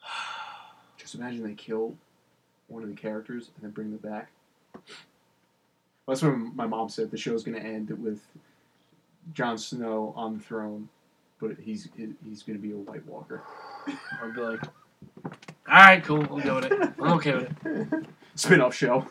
Just 0.98 1.16
imagine 1.16 1.44
they 1.44 1.54
kill 1.54 1.96
one 2.68 2.84
of 2.84 2.90
the 2.90 2.96
characters 2.96 3.50
and 3.56 3.64
then 3.64 3.72
bring 3.72 3.92
them 3.92 3.98
back. 4.00 4.30
That's 6.08 6.22
what 6.22 6.32
my 6.38 6.66
mom 6.66 6.90
said. 6.90 7.12
The 7.12 7.18
show's 7.18 7.44
going 7.44 7.60
to 7.62 7.66
end 7.66 7.90
with 7.90 8.22
Jon 9.34 9.58
Snow 9.58 10.14
on 10.16 10.38
the 10.38 10.44
throne, 10.44 10.90
but 11.40 11.52
he's 11.60 11.88
he's 11.96 12.44
going 12.44 12.58
to 12.58 12.62
be 12.62 12.72
a 12.72 12.78
White 12.78 13.06
Walker. 13.06 13.42
I'd 13.88 14.34
be 14.36 14.42
like, 14.42 14.64
all 15.26 15.32
right, 15.68 16.04
cool, 16.04 16.22
I'll 16.24 16.40
go 16.40 16.56
with 16.56 16.66
it. 16.72 16.94
I'm 17.00 17.14
okay 17.14 17.34
with 17.36 17.52
it. 17.66 18.06
Spin-off 18.36 18.74
show. 18.76 19.02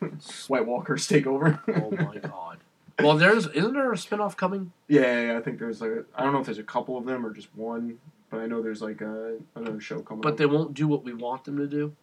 White 0.48 0.66
Walkers 0.66 1.06
take 1.06 1.26
over. 1.26 1.60
Oh 1.68 1.90
my 1.92 2.18
god. 2.18 2.58
Well, 3.00 3.16
there's 3.16 3.46
isn't 3.48 3.72
there 3.72 3.92
a 3.92 3.96
spinoff 3.96 4.36
coming? 4.36 4.72
Yeah, 4.88 5.22
yeah, 5.32 5.38
I 5.38 5.40
think 5.42 5.58
there's 5.58 5.80
like 5.80 5.90
a, 5.90 6.04
I 6.16 6.22
don't 6.24 6.32
know 6.32 6.40
if 6.40 6.46
there's 6.46 6.58
a 6.58 6.62
couple 6.64 6.98
of 6.98 7.04
them 7.04 7.24
or 7.24 7.32
just 7.32 7.48
one, 7.56 7.98
but 8.30 8.40
I 8.40 8.46
know 8.46 8.60
there's 8.60 8.82
like 8.82 9.00
a, 9.00 9.38
another 9.54 9.80
show 9.80 10.00
coming. 10.00 10.20
But 10.20 10.32
up. 10.32 10.36
they 10.38 10.46
won't 10.46 10.74
do 10.74 10.86
what 10.88 11.04
we 11.04 11.12
want 11.14 11.44
them 11.44 11.56
to 11.58 11.66
do. 11.66 11.94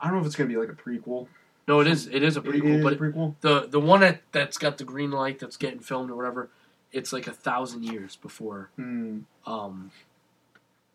I 0.00 0.04
don't 0.06 0.14
know 0.14 0.20
if 0.20 0.26
it's 0.26 0.36
gonna 0.36 0.48
be 0.48 0.56
like 0.56 0.68
a 0.68 0.72
prequel. 0.72 1.28
No, 1.66 1.80
it 1.80 1.86
is. 1.86 2.06
It 2.08 2.22
is 2.22 2.36
a 2.36 2.40
It 2.40 2.46
prequel, 2.46 2.76
is 2.78 2.82
but 2.84 2.92
a 2.94 2.96
prequel. 2.96 3.34
the 3.40 3.66
the 3.68 3.80
one 3.80 4.00
that 4.00 4.22
that's 4.32 4.58
got 4.58 4.78
the 4.78 4.84
green 4.84 5.10
light 5.10 5.38
that's 5.38 5.56
getting 5.56 5.80
filmed 5.80 6.10
or 6.10 6.16
whatever, 6.16 6.50
it's 6.92 7.12
like 7.12 7.26
a 7.26 7.32
thousand 7.32 7.84
years 7.84 8.16
before 8.16 8.70
Hmm. 8.76 9.20
um 9.46 9.90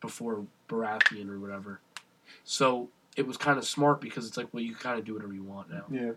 before 0.04 0.46
Baratheon 0.70 1.30
or 1.30 1.40
whatever. 1.40 1.80
So 2.44 2.90
it 3.16 3.26
was 3.26 3.38
kind 3.38 3.58
of 3.58 3.66
smart 3.66 4.02
because 4.02 4.28
it's 4.28 4.36
like, 4.38 4.48
well, 4.52 4.62
you 4.62 4.76
kind 4.76 5.00
of 5.00 5.06
do 5.06 5.14
whatever 5.14 5.34
you 5.34 5.44
want 5.44 5.72
now. 5.72 5.86
Yeah. 5.90 6.12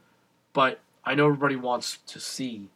But 0.53 0.81
I 1.05 1.15
know 1.15 1.27
everybody 1.27 1.55
wants 1.57 1.99
to 2.09 2.19
see 2.21 2.69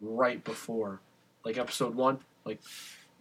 right 0.00 0.42
before, 0.44 1.00
like 1.44 1.58
episode 1.58 1.94
one, 1.94 2.20
like 2.44 2.60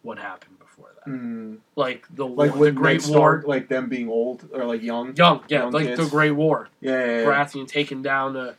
what 0.04 0.20
happened 0.20 0.60
before 0.60 0.90
that, 0.96 1.10
Hmm. 1.10 1.56
like 1.76 2.06
the 2.16 2.26
Like 2.28 2.56
war, 2.56 2.66
the 2.66 2.72
Great 2.72 3.02
War, 3.08 3.18
Stark, 3.42 3.48
like 3.48 3.68
them 3.68 3.90
being 3.90 4.10
old 4.10 4.48
or 4.54 4.66
like 4.66 4.84
young. 4.84 5.16
young, 5.16 5.44
yeah, 5.48 5.64
young 5.64 5.72
like 5.72 5.88
kids. 5.88 6.04
the 6.04 6.10
Great 6.10 6.32
War, 6.32 6.70
Yeah, 6.82 6.92
yeah, 6.92 7.06
yeah. 7.06 7.26
Baratheon 7.26 7.68
taking 7.68 8.02
down 8.04 8.34
the 8.34 8.56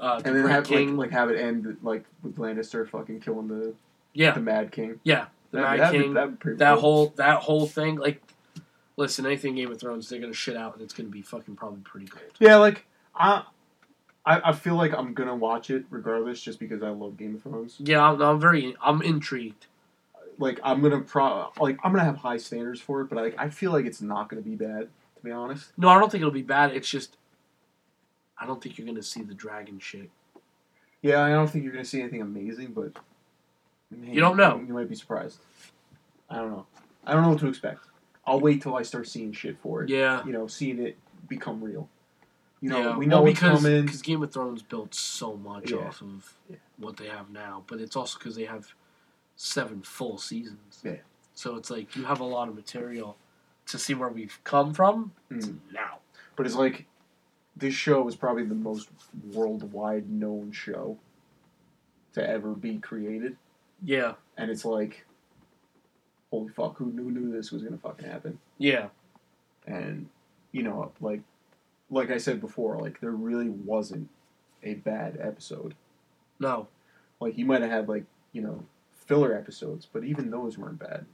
uh, 0.00 0.18
the 0.20 0.26
and 0.28 0.36
then 0.36 0.42
Great 0.42 0.52
have 0.52 0.64
King, 0.64 0.96
like, 0.96 1.10
like 1.12 1.18
have 1.18 1.30
it 1.30 1.38
end 1.38 1.76
like 1.82 2.04
with 2.24 2.36
Lannister 2.36 2.88
fucking 2.88 3.20
killing 3.20 3.46
the 3.48 3.74
yeah, 4.14 4.32
the 4.32 4.40
Mad 4.40 4.72
King. 4.72 4.98
yeah, 5.04 5.26
the 5.54 5.60
That'd- 5.62 5.78
Mad 5.78 5.80
that'd 5.94 6.02
be- 6.08 6.12
that'd 6.14 6.38
be 6.40 6.52
that 6.64 6.72
cool. 6.74 6.80
whole 6.80 7.06
that 7.16 7.42
whole 7.42 7.66
thing 7.66 7.96
like 7.96 8.20
listen 8.96 9.24
anything 9.26 9.54
game 9.54 9.70
of 9.70 9.80
thrones 9.80 10.08
they're 10.08 10.20
gonna 10.20 10.32
shit 10.32 10.56
out 10.56 10.74
and 10.74 10.82
it's 10.82 10.92
gonna 10.94 11.08
be 11.08 11.22
fucking 11.22 11.56
probably 11.56 11.80
pretty 11.80 12.06
gold 12.06 12.24
Yeah, 12.38 12.56
like 12.56 12.86
I, 13.14 13.42
I 14.26 14.40
I 14.50 14.52
feel 14.52 14.74
like 14.76 14.92
I'm 14.92 15.14
gonna 15.14 15.34
watch 15.36 15.70
it 15.70 15.84
regardless, 15.90 16.40
just 16.40 16.58
because 16.58 16.82
I 16.82 16.90
love 16.90 17.16
Game 17.16 17.34
of 17.36 17.42
Thrones. 17.42 17.76
yeah 17.78 18.02
i'm, 18.02 18.20
I'm 18.20 18.40
very 18.40 18.74
i'm 18.82 19.02
intrigued 19.02 19.66
Like 20.38 20.58
I'm 20.62 20.82
gonna 20.82 21.00
pro 21.00 21.50
like 21.60 21.78
I'm 21.84 21.92
gonna 21.92 22.04
have 22.04 22.16
high 22.16 22.36
standards 22.38 22.80
for 22.80 23.00
it, 23.02 23.08
but 23.10 23.16
like 23.16 23.34
I 23.38 23.48
feel 23.50 23.70
like 23.72 23.86
it's 23.86 24.02
not 24.02 24.28
gonna 24.28 24.42
be 24.42 24.56
bad 24.56 24.88
to 25.16 25.22
be 25.22 25.30
honest. 25.30 25.72
no 25.76 25.88
i 25.88 25.98
don't 25.98 26.10
think 26.10 26.22
it'll 26.22 26.32
be 26.32 26.42
bad 26.42 26.72
it's 26.72 26.88
just 26.88 27.16
i 28.38 28.46
don't 28.46 28.60
think 28.62 28.76
you're 28.78 28.86
gonna 28.86 29.02
see 29.02 29.22
the 29.22 29.34
dragon 29.34 29.78
shit 29.78 30.10
Yeah, 31.02 31.22
I 31.22 31.28
don't 31.30 31.48
think 31.50 31.64
you're 31.64 31.72
gonna 31.72 31.84
see 31.84 32.00
anything 32.00 32.22
amazing, 32.22 32.72
but 32.74 32.92
man, 33.90 34.12
You 34.14 34.20
don't 34.20 34.36
know. 34.36 34.62
You 34.66 34.72
might 34.72 34.88
be 34.88 34.94
surprised. 34.94 35.38
I 36.30 36.36
don't 36.36 36.50
know. 36.50 36.66
I 37.06 37.12
don't 37.12 37.22
know 37.22 37.30
what 37.30 37.40
to 37.40 37.48
expect. 37.48 37.80
I'll 38.26 38.40
wait 38.40 38.62
till 38.62 38.74
I 38.76 38.82
start 38.82 39.06
seeing 39.08 39.32
shit 39.32 39.58
for 39.58 39.82
it. 39.82 39.90
yeah 39.90 40.24
You 40.24 40.32
know, 40.32 40.46
seeing 40.46 40.78
it 40.78 40.96
become 41.28 41.62
real. 41.62 41.88
You 42.60 42.70
know, 42.70 42.78
yeah. 42.78 42.96
we 42.96 43.04
know 43.04 43.22
well, 43.22 43.32
because 43.32 43.62
because 43.62 44.00
game 44.02 44.22
of 44.22 44.32
thrones 44.32 44.62
built 44.62 44.94
so 44.94 45.36
much 45.36 45.70
Yeah. 45.70 45.78
off 45.78 46.00
of 46.00 46.34
Yeah. 46.48 46.56
what 46.78 46.96
they 46.96 47.08
have 47.08 47.28
now 47.30 47.62
but 47.66 47.78
it's 47.80 47.94
also 47.96 48.18
because 48.18 48.36
they 48.36 48.46
have 48.46 48.74
seven 49.36 49.82
full 49.82 50.16
seasons 50.16 50.80
Yeah. 50.82 50.96
so 51.34 51.56
it's 51.56 51.68
like 51.70 51.94
you 51.94 52.04
have 52.04 52.20
a 52.20 52.24
lot 52.24 52.48
of 52.48 52.54
material 52.54 53.18
to 53.66 53.78
see 53.78 53.92
where 53.94 54.08
we've 54.08 54.38
come 54.44 54.72
from 54.72 55.12
Mm. 55.30 55.58
now 55.72 55.98
But 56.36 56.46
it's 56.46 56.54
like 56.54 56.86
this 57.56 57.74
show 57.74 58.08
is 58.08 58.16
probably 58.16 58.44
the 58.44 58.54
most 58.54 58.88
worldwide 59.32 60.08
known 60.10 60.50
show 60.52 60.98
to 62.14 62.26
ever 62.28 62.54
be 62.54 62.78
created, 62.78 63.36
yeah 63.84 64.14
and 64.36 64.50
it's 64.50 64.64
like, 64.64 65.04
holy 66.30 66.48
fuck, 66.52 66.76
who 66.78 66.86
knew 66.86 67.10
knew 67.10 67.30
this 67.32 67.52
was 67.52 67.62
gonna 67.62 67.78
fucking 67.78 68.08
happen? 68.08 68.38
yeah 68.58 68.88
And 69.66 70.08
you 70.52 70.62
know, 70.62 70.92
like, 71.00 71.20
like 71.90 72.10
I 72.10 72.18
said 72.18 72.40
before, 72.40 72.78
like 72.78 73.00
there 73.00 73.10
really 73.10 73.48
wasn't 73.48 74.08
a 74.62 74.74
bad 74.74 75.18
episode. 75.20 75.74
no 76.38 76.68
Like 77.20 77.36
you 77.38 77.44
might 77.46 77.62
have 77.62 77.70
had 77.70 77.88
like 77.88 78.04
you 78.32 78.42
know 78.42 78.64
filler 79.06 79.36
episodes, 79.36 79.86
but 79.92 80.04
even 80.04 80.30
those 80.30 80.56
weren't 80.58 80.78
bad. 80.78 81.04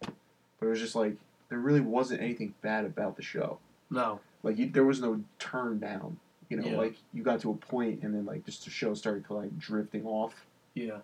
But 0.00 0.66
it 0.66 0.68
was 0.68 0.80
just 0.80 0.94
like 0.94 1.16
there 1.48 1.58
really 1.58 1.80
wasn't 1.80 2.20
anything 2.20 2.54
bad 2.62 2.84
about 2.84 3.16
the 3.16 3.22
show. 3.22 3.58
no 3.90 4.20
Like 4.42 4.58
you, 4.58 4.68
there 4.70 4.84
was 4.84 5.00
no 5.00 5.20
turn 5.38 5.78
down. 5.80 6.18
You 6.48 6.56
know, 6.58 6.68
Yeah. 6.68 6.76
like 6.78 6.96
you 7.12 7.22
got 7.22 7.40
to 7.40 7.50
a 7.50 7.54
point, 7.54 8.02
and 8.02 8.12
then 8.14 8.24
like 8.26 8.44
just 8.44 8.64
the 8.64 8.70
show 8.70 8.92
started 8.94 9.24
like 9.30 9.56
drifting 9.58 10.04
off. 10.04 10.46
yeah 10.74 10.98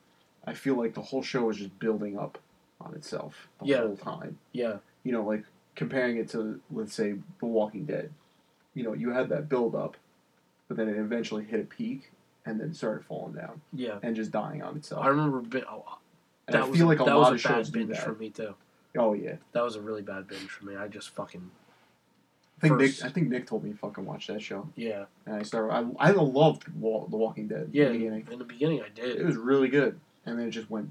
I 0.46 0.54
feel 0.54 0.74
like 0.76 0.94
the 0.94 1.02
whole 1.02 1.22
show 1.22 1.44
was 1.44 1.56
just 1.56 1.76
building 1.78 2.18
up 2.18 2.38
on 2.80 2.94
itself 2.94 3.48
the 3.61 3.66
Yeah. 3.66 3.78
whole 3.82 3.96
time. 3.96 4.38
yeah 4.52 4.78
You 5.02 5.12
know, 5.12 5.22
like 5.24 5.44
comparing 5.74 6.16
it 6.18 6.28
to 6.30 6.61
let's 6.70 6.94
say 6.94 7.16
The 7.40 7.46
Walking 7.46 7.85
Dead. 7.87 8.12
You 8.74 8.82
know, 8.85 8.92
you 8.92 9.11
had 9.11 9.28
that 9.30 9.48
build 9.48 9.74
up, 9.74 9.96
but 10.68 10.76
then 10.76 10.88
it 10.88 10.96
eventually 10.96 11.44
hit 11.44 11.61
a 11.61 11.64
peak 11.64 12.12
and 12.44 12.61
then 12.61 12.72
started 12.74 13.04
falling 13.04 13.35
down 13.35 13.61
yeah 13.72 13.98
and 14.02 14.14
just 14.14 14.30
dying 14.30 14.62
on 14.62 14.76
itself. 14.76 15.04
I 15.04 15.09
remember 15.09 15.40
bi- 15.40 15.64
oh, 15.68 15.98
and 16.46 16.54
that 16.54 16.62
I 16.62 16.66
was 16.66 16.78
feel 16.78 16.87
like 16.87 17.00
a 17.00 17.04
that 17.04 17.16
lot 17.16 17.32
was 17.32 17.44
of 17.44 17.50
a 17.50 17.54
bad 17.54 17.56
shows 17.59 17.70
do 17.70 17.87
binge 17.87 17.98
for 17.98 18.14
me 18.14 18.31
too. 18.31 18.54
Oh 18.98 19.12
yeah, 19.14 19.37
That 19.52 19.62
was 19.64 19.77
a 19.77 19.81
really 19.81 20.02
bad 20.02 20.27
binge 20.29 20.48
for 20.50 20.64
me. 20.64 20.77
I 20.77 20.87
just 20.88 21.10
fucking 21.10 21.50
I 22.58 22.60
think 22.60 22.79
First- 22.79 23.02
Nick. 23.02 23.10
I 23.10 23.12
think 23.12 23.29
Nick 23.29 23.46
told 23.46 23.64
me 23.64 23.71
to 23.73 23.77
fucking 23.77 24.04
watch 24.06 24.27
that 24.29 24.40
show, 24.40 24.68
yeah 24.77 25.04
and 25.27 25.35
I 25.37 25.42
started. 25.42 25.73
I 25.98 26.08
I 26.08 26.10
loved 26.12 26.68
Wa- 26.75 27.06
The 27.06 27.16
Walking 27.16 27.48
Dead. 27.48 27.71
yeah. 27.73 27.87
in 27.87 27.92
the 27.92 27.98
beginning. 27.98 28.29
In 28.33 28.38
the 28.38 28.44
beginning, 28.44 28.83
I 28.83 28.88
did. 28.88 29.16
It 29.21 29.27
was 29.27 29.37
really 29.37 29.68
good, 29.68 29.98
and 30.27 30.38
then 30.38 30.48
it 30.48 30.50
just 30.50 30.68
went. 30.70 30.90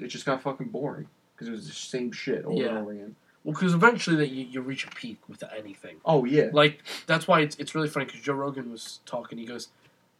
It 0.00 0.08
just 0.08 0.26
got 0.26 0.42
fucking 0.42 0.68
boring 0.68 1.06
because 1.34 1.48
it 1.48 1.52
was 1.52 1.66
the 1.66 1.72
same 1.72 2.12
shit 2.12 2.44
over 2.44 2.60
Yeah. 2.60 2.68
and 2.70 2.78
over 2.78 2.92
again. 2.92 3.16
Well, 3.44 3.52
because 3.54 3.74
eventually 3.74 4.16
that 4.16 4.30
you, 4.30 4.46
you 4.46 4.60
reach 4.62 4.86
a 4.86 4.90
peak 4.90 5.18
with 5.28 5.42
anything. 5.56 5.96
Oh 6.04 6.24
yeah, 6.24 6.48
Like 6.52 6.82
that's 7.06 7.26
why 7.28 7.40
it's 7.40 7.56
it's 7.56 7.74
really 7.74 7.88
funny 7.88 8.06
because 8.06 8.20
Joe 8.22 8.34
Rogan 8.34 8.70
was 8.70 9.00
talking. 9.06 9.36
He 9.38 9.44
goes, 9.44 9.68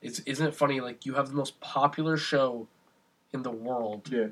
"It's 0.02 0.20
isn't 0.20 0.46
it 0.46 0.54
funny? 0.54 0.80
Like 0.80 1.04
you 1.06 1.14
have 1.14 1.28
the 1.28 1.34
most 1.34 1.58
popular 1.60 2.16
show 2.16 2.66
in 3.32 3.42
the 3.42 3.50
world, 3.50 4.08
yeah, 4.12 4.26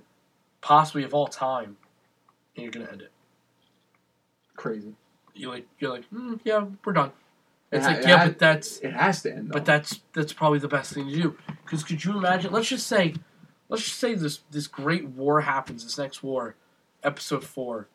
possibly 0.60 1.04
of 1.04 1.14
all 1.14 1.26
time, 1.26 1.76
and 2.54 2.62
you're 2.64 2.70
gonna 2.70 2.90
end 2.92 3.02
it. 3.02 3.10
crazy. 4.56 4.94
You 5.34 5.48
like 5.48 5.66
you're 5.78 5.90
like, 5.90 6.08
mm, 6.10 6.38
yeah, 6.44 6.66
we're 6.84 6.92
done. 6.92 7.12
It's 7.70 7.86
It 7.86 7.88
ha- 7.88 7.96
like 7.96 8.06
yeah, 8.06 8.16
ha- 8.18 8.26
but 8.26 8.38
that's 8.38 8.78
It 8.80 8.92
has 8.92 9.22
to 9.22 9.32
end. 9.32 9.48
Though. 9.48 9.52
but 9.54 9.64
that's 9.64 10.00
that's 10.12 10.32
probably 10.34 10.58
the 10.58 10.68
best 10.68 10.92
thing 10.92 11.08
to 11.08 11.14
do. 11.14 11.36
Because 11.64 11.82
could 11.82 12.04
you 12.04 12.16
imagine? 12.18 12.52
Let's 12.52 12.68
just 12.68 12.86
say, 12.86 13.14
let's 13.72 13.84
just 13.84 13.98
say 13.98 14.14
this 14.14 14.40
this 14.50 14.66
great 14.68 15.06
war 15.06 15.40
happens. 15.40 15.82
This 15.82 15.98
next 15.98 16.22
war, 16.22 16.54
episode 17.02 17.42
four. 17.42 17.88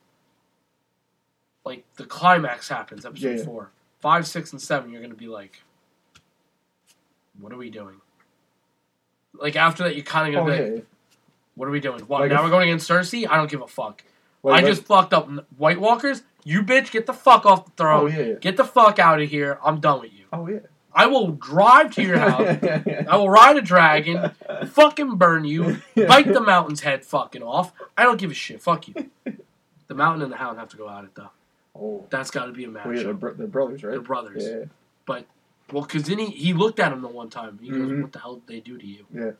Like 1.63 1.85
the 1.95 2.05
climax 2.05 2.67
happens, 2.69 3.05
episode 3.05 3.27
Yeah, 3.27 3.37
yeah. 3.37 3.43
four, 3.45 3.71
five, 3.99 4.25
six, 4.27 4.51
and 4.51 4.61
seven. 4.61 4.89
You're 4.91 5.01
gonna 5.01 5.13
be 5.13 5.27
like, 5.27 5.61
what 7.39 7.51
are 7.53 7.57
we 7.57 7.69
doing? 7.69 8.01
Like 9.33 9.55
after 9.55 9.83
that, 9.83 9.95
you're 9.95 10.03
kind 10.05 10.33
of 10.35 10.41
oh 10.41 10.45
gonna 10.45 10.57
be 10.57 10.63
yeah, 10.69 10.73
like, 10.75 10.85
what 11.55 11.67
are 11.67 11.71
we 11.71 11.79
doing? 11.79 11.99
What 12.01 12.21
Like 12.21 12.31
now 12.31 12.37
if- 12.39 12.43
we're 12.45 12.49
going 12.49 12.69
against 12.69 12.89
Cersei? 12.89 13.27
I 13.29 13.35
don't 13.37 13.49
give 13.51 13.61
a 13.61 13.67
fuck. 13.67 14.03
Like, 14.43 14.53
I 14.53 14.65
like- 14.65 14.65
just 14.75 14.85
fucked 14.87 15.13
up 15.13 15.29
White 15.57 15.79
Walkers. 15.79 16.23
You 16.43 16.63
bitch, 16.63 16.91
get 16.91 17.05
the 17.05 17.13
fuck 17.13 17.45
off 17.45 17.65
the 17.65 17.71
throne. 17.71 18.03
Oh 18.03 18.07
yeah. 18.07 18.33
Get 18.35 18.55
the 18.57 18.63
fuck 18.63 18.99
out 18.99 19.21
of 19.21 19.29
here. 19.29 19.59
I'm 19.63 19.79
done 19.81 20.01
with 20.01 20.13
you. 20.13 20.25
Oh 20.31 20.47
yeah. 20.47 20.59
I 20.97 21.05
will 21.05 21.27
drive 21.31 21.93
to 21.95 22.01
your 22.03 22.17
house. 22.17 22.57
I 23.07 23.15
will 23.17 23.29
ride 23.29 23.55
a 23.57 23.61
dragon, 23.61 24.31
fucking 24.67 25.15
burn 25.17 25.45
you, 25.45 25.77
bite 25.95 26.27
the 26.33 26.41
mountain's 26.41 26.81
head 26.81 27.05
fucking 27.05 27.43
off. 27.43 27.71
I 27.97 28.03
don't 28.03 28.17
give 28.19 28.31
a 28.31 28.33
shit. 28.33 28.61
Fuck 28.61 28.87
you. 28.87 29.09
The 29.87 29.93
mountain 29.95 30.23
and 30.23 30.31
the 30.31 30.37
hound 30.37 30.57
have 30.59 30.69
to 30.69 30.77
go 30.77 30.89
at 30.89 31.03
it 31.03 31.15
though. 31.15 31.29
Oh. 31.79 32.05
That's 32.09 32.31
got 32.31 32.45
to 32.47 32.51
be 32.51 32.63
a 32.65 32.67
match. 32.69 32.83
Oh 32.87 32.91
yeah, 32.91 33.03
they're, 33.03 33.13
bro- 33.13 33.33
they're 33.35 33.47
brothers, 33.47 33.83
right? 33.83 33.91
They're 33.91 34.01
brothers. 34.01 34.43
Yeah. 34.45 34.65
Well, 35.71 35.81
because 35.83 36.03
then 36.03 36.17
he, 36.19 36.27
he 36.27 36.53
looked 36.53 36.79
at 36.79 36.93
him 36.93 37.01
the 37.01 37.09
one 37.09 37.29
time. 37.29 37.59
He 37.61 37.69
goes, 37.69 37.79
Mhm. 37.91 38.01
"What 38.01 38.13
the 38.13 38.19
hell 38.19 38.35
did 38.35 38.47
they 38.47 38.59
do 38.61 38.77
to 38.77 38.85
you?" 38.87 39.05
Yeah. 39.13 39.31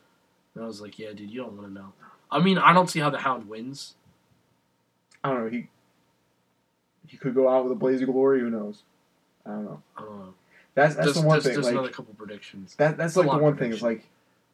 And 0.54 0.62
I 0.62 0.66
was 0.66 0.80
like, 0.82 0.98
"Yeah, 0.98 1.12
dude, 1.14 1.30
you 1.30 1.40
don't 1.40 1.54
want 1.54 1.68
to 1.68 1.72
know." 1.72 1.92
I 2.30 2.38
mean, 2.40 2.58
I 2.58 2.74
don't 2.74 2.88
see 2.90 3.00
how 3.00 3.08
the 3.08 3.18
hound 3.18 3.48
wins. 3.48 3.94
I 5.24 5.30
don't 5.30 5.44
know. 5.44 5.50
He 5.50 5.68
he 7.06 7.16
could 7.16 7.34
go 7.34 7.48
out 7.48 7.62
with 7.64 7.72
a 7.72 7.76
blaze 7.76 8.02
of 8.02 8.08
glory. 8.08 8.40
Who 8.40 8.50
knows? 8.50 8.82
I 9.46 9.50
don't 9.50 9.64
know. 9.64 9.82
I 9.96 10.00
don't 10.02 10.18
know. 10.18 10.34
That's 10.78 10.94
that's 10.94 11.14
the 11.20 11.26
one 11.26 11.40
thing. 11.40 11.54
just 11.54 11.64
Like 11.64 11.72
another 11.72 11.88
couple 11.90 12.14
predictions. 12.14 12.74
that 12.76 12.96
that's 12.96 13.16
a 13.16 13.22
like 13.22 13.36
the 13.38 13.42
one 13.42 13.56
thing 13.56 13.72
is 13.72 13.82
like 13.82 14.06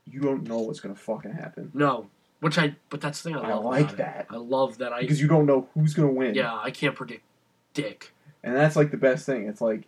you 0.07 0.20
don't 0.20 0.49
know 0.49 0.59
what's 0.59 0.81
gonna 0.81 0.95
fucking 0.95 1.33
happen 1.33 1.70
No, 1.75 2.09
which 2.41 2.59
I. 2.59 2.77
But 2.89 3.01
that's 3.01 3.20
the 3.22 3.31
thing 3.31 3.37
I 3.39 3.51
I 3.51 3.55
like 3.55 3.97
that. 3.97 4.27
I 4.31 4.37
love 4.37 4.79
that 4.79 4.93
I. 4.93 5.01
because 5.03 5.20
you 5.20 5.29
don't 5.29 5.47
know 5.47 5.68
who's 5.75 5.93
gonna 5.95 6.12
win. 6.12 6.35
yeah, 6.35 6.55
I 6.55 6.70
can't 6.70 6.95
predict 6.95 7.22
dick. 7.75 8.12
And 8.43 8.55
that's 8.57 8.75
like 8.77 8.91
the 8.91 8.97
best 8.97 9.27
thing. 9.27 9.47
It's 9.49 9.61
like 9.61 9.83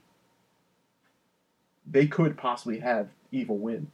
they 1.91 2.07
could 2.07 2.37
possibly 2.37 2.81
have 2.81 3.09
evil 3.31 3.57
win. 3.59 3.91